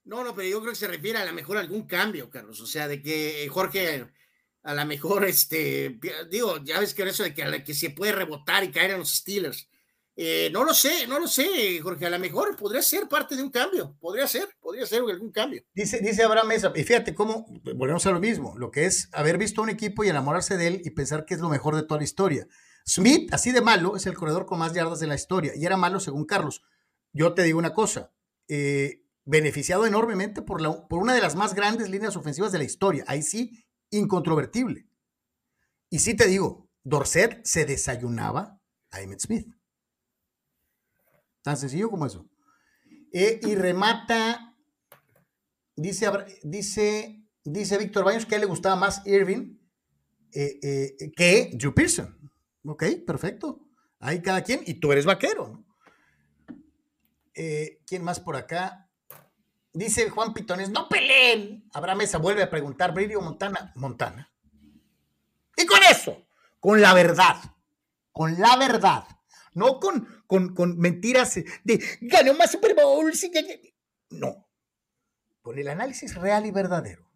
No, 0.05 0.23
no, 0.23 0.33
pero 0.33 0.47
yo 0.47 0.61
creo 0.61 0.71
que 0.71 0.79
se 0.79 0.87
refiere 0.87 1.19
a 1.19 1.25
lo 1.25 1.33
mejor 1.33 1.57
a 1.57 1.59
algún 1.59 1.85
cambio, 1.85 2.29
Carlos. 2.29 2.61
O 2.61 2.65
sea, 2.65 2.87
de 2.87 3.01
que 3.01 3.49
Jorge 3.51 4.07
a 4.65 4.73
lo 4.73 4.85
mejor, 4.85 5.25
este, 5.25 5.99
digo, 6.29 6.57
ya 6.63 6.79
ves 6.79 6.95
que 6.95 7.03
eso 7.03 7.23
de 7.23 7.33
que, 7.33 7.63
que 7.63 7.73
se 7.75 7.91
puede 7.91 8.11
rebotar 8.11 8.63
y 8.63 8.71
caer 8.71 8.91
en 8.91 8.99
los 8.99 9.13
Steelers. 9.13 9.69
Eh, 10.17 10.49
no 10.51 10.63
lo 10.63 10.73
sé, 10.73 11.05
no 11.07 11.19
lo 11.19 11.27
sé, 11.27 11.79
Jorge. 11.81 12.07
A 12.07 12.09
lo 12.09 12.17
mejor 12.17 12.55
podría 12.55 12.81
ser 12.81 13.07
parte 13.07 13.35
de 13.35 13.43
un 13.43 13.51
cambio. 13.51 13.95
Podría 13.99 14.27
ser, 14.27 14.47
podría 14.59 14.87
ser 14.87 15.01
algún 15.01 15.31
cambio. 15.31 15.63
Dice, 15.73 15.99
dice 15.99 16.23
Abraham 16.23 16.47
Mesa, 16.47 16.71
y 16.73 16.83
fíjate 16.83 17.13
cómo, 17.13 17.45
volvemos 17.75 18.05
a 18.07 18.11
lo 18.11 18.19
mismo, 18.19 18.57
lo 18.57 18.71
que 18.71 18.85
es 18.85 19.09
haber 19.11 19.37
visto 19.37 19.61
a 19.61 19.65
un 19.65 19.69
equipo 19.69 20.03
y 20.03 20.09
enamorarse 20.09 20.57
de 20.57 20.67
él 20.67 20.81
y 20.83 20.91
pensar 20.91 21.25
que 21.25 21.35
es 21.35 21.41
lo 21.41 21.49
mejor 21.49 21.75
de 21.75 21.83
toda 21.83 21.99
la 21.99 22.05
historia. 22.05 22.47
Smith, 22.87 23.31
así 23.33 23.51
de 23.51 23.61
malo, 23.61 23.95
es 23.95 24.07
el 24.07 24.15
corredor 24.15 24.47
con 24.47 24.57
más 24.57 24.73
yardas 24.73 24.99
de 24.99 25.07
la 25.07 25.15
historia, 25.15 25.53
y 25.55 25.65
era 25.65 25.77
malo 25.77 25.99
según 25.99 26.25
Carlos. 26.25 26.63
Yo 27.11 27.33
te 27.33 27.43
digo 27.43 27.59
una 27.59 27.73
cosa, 27.73 28.13
eh, 28.47 29.03
beneficiado 29.25 29.85
enormemente 29.85 30.41
por, 30.41 30.61
la, 30.61 30.87
por 30.87 30.99
una 30.99 31.13
de 31.13 31.21
las 31.21 31.35
más 31.35 31.55
grandes 31.55 31.89
líneas 31.89 32.15
ofensivas 32.15 32.51
de 32.51 32.59
la 32.59 32.63
historia. 32.63 33.03
Ahí 33.07 33.21
sí, 33.21 33.64
incontrovertible. 33.97 34.87
Y 35.89 35.99
sí 35.99 36.15
te 36.15 36.27
digo, 36.27 36.69
Dorset 36.83 37.41
se 37.43 37.65
desayunaba 37.65 38.61
a 38.91 39.01
Emmett 39.01 39.19
Smith. 39.19 39.47
Tan 41.41 41.57
sencillo 41.57 41.89
como 41.89 42.05
eso. 42.05 42.27
Eh, 43.11 43.39
y 43.43 43.55
remata, 43.55 44.57
dice, 45.75 46.07
dice, 46.43 47.23
dice 47.43 47.77
Víctor 47.77 48.03
Baños 48.03 48.25
que 48.25 48.39
le 48.39 48.45
gustaba 48.45 48.75
más 48.75 49.05
Irving 49.05 49.57
eh, 50.33 50.59
eh, 50.61 51.11
que 51.15 51.51
Drew 51.53 51.73
Pearson. 51.73 52.31
Ok, 52.65 52.83
perfecto. 53.05 53.67
Ahí 53.99 54.21
cada 54.21 54.43
quien. 54.43 54.61
Y 54.65 54.75
tú 54.75 54.91
eres 54.91 55.05
vaquero. 55.05 55.63
¿Quién 57.33 58.03
más 58.03 58.19
por 58.19 58.35
acá? 58.35 58.84
Dice 59.75 60.09
Juan 60.09 60.33
Pitones, 60.33 60.69
no 60.69 60.87
peleen. 60.87 61.69
Abraham 61.73 61.97
Mesa 61.97 62.17
vuelve 62.17 62.41
a 62.41 62.49
preguntar, 62.49 62.93
Bridio 62.93 63.19
Montana, 63.19 63.73
Montana. 63.75 64.31
Y 65.57 65.65
con 65.65 65.79
eso, 65.91 66.29
con 66.61 66.79
la 66.79 66.93
verdad, 66.93 67.35
con 68.13 68.39
la 68.39 68.55
verdad, 68.55 69.03
no 69.53 69.81
con, 69.81 70.23
con, 70.27 70.77
mentiras 70.77 71.35
de 71.65 71.83
ganó 71.99 72.33
más 72.35 72.53
Super 72.53 72.73
Bowl. 72.73 73.11
No, 74.11 74.47
con 75.41 75.59
el 75.59 75.67
análisis 75.67 76.15
real 76.15 76.45
y 76.45 76.51
verdadero. 76.51 77.11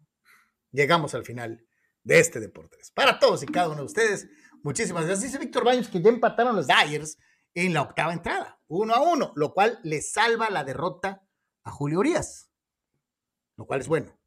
Llegamos 0.70 1.14
al 1.14 1.24
final 1.24 1.66
de 2.02 2.20
este 2.20 2.40
Deportes. 2.40 2.90
Para 2.90 3.18
todos 3.18 3.42
y 3.42 3.46
cada 3.46 3.68
uno 3.68 3.78
de 3.78 3.86
ustedes, 3.86 4.28
muchísimas 4.62 5.06
gracias. 5.06 5.32
Dice 5.32 5.38
Víctor 5.42 5.64
Baños 5.64 5.88
que 5.88 6.02
ya 6.02 6.10
empataron 6.10 6.56
los 6.56 6.66
Dyers 6.66 7.16
en 7.54 7.72
la 7.72 7.80
octava 7.80 8.12
entrada, 8.12 8.60
uno 8.68 8.94
a 8.94 9.00
uno, 9.00 9.32
lo 9.34 9.54
cual 9.54 9.80
le 9.82 10.02
salva 10.02 10.50
la 10.50 10.62
derrota 10.62 11.26
a 11.64 11.70
Julio 11.70 12.00
Urias, 12.00 12.49
lo 13.60 13.66
cual 13.66 13.80
es 13.80 13.88
bueno. 13.88 14.18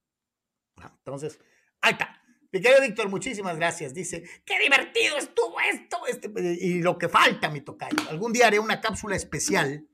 Entonces, 0.99 1.39
ahí 1.81 1.93
está. 1.93 2.21
Mi 2.51 2.61
querido 2.61 2.81
Víctor, 2.81 3.09
muchísimas 3.09 3.57
gracias. 3.57 3.91
Dice, 3.91 4.23
qué 4.45 4.59
divertido 4.59 5.17
estuvo 5.17 5.55
esto. 5.71 6.05
Este, 6.05 6.31
y 6.61 6.83
lo 6.83 6.99
que 6.99 7.09
falta, 7.09 7.49
mi 7.49 7.61
tocayo. 7.61 7.97
Algún 8.09 8.31
día 8.31 8.45
haré 8.45 8.59
una 8.59 8.79
cápsula 8.79 9.15
especial 9.15 9.87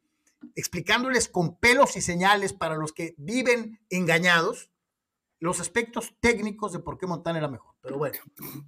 explicándoles 0.56 1.30
con 1.30 1.58
pelos 1.58 1.96
y 1.96 2.02
señales 2.02 2.52
para 2.52 2.76
los 2.76 2.92
que 2.92 3.16
viven 3.18 3.80
engañados 3.90 4.72
los 5.40 5.62
aspectos 5.62 6.14
técnicos 6.20 6.74
de 6.74 6.80
por 6.80 6.98
qué 6.98 7.08
Montana 7.08 7.38
era 7.38 7.48
mejor. 7.48 7.76
Pero 7.82 7.98
bueno. 7.98 8.20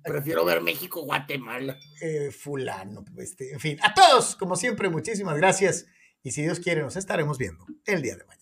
Prefiero 0.05 0.45
ver 0.45 0.61
México-Guatemala. 0.61 1.77
Eh, 2.01 2.31
fulano, 2.31 3.03
este, 3.17 3.51
en 3.51 3.59
fin. 3.59 3.77
A 3.83 3.93
todos, 3.93 4.37
como 4.37 4.55
siempre, 4.55 4.87
muchísimas 4.87 5.35
gracias. 5.35 5.85
Y 6.23 6.31
si 6.31 6.43
Dios 6.43 6.61
quiere, 6.61 6.81
nos 6.81 6.95
estaremos 6.95 7.37
viendo 7.37 7.65
el 7.85 8.01
día 8.01 8.15
de 8.15 8.23
mañana. 8.23 8.40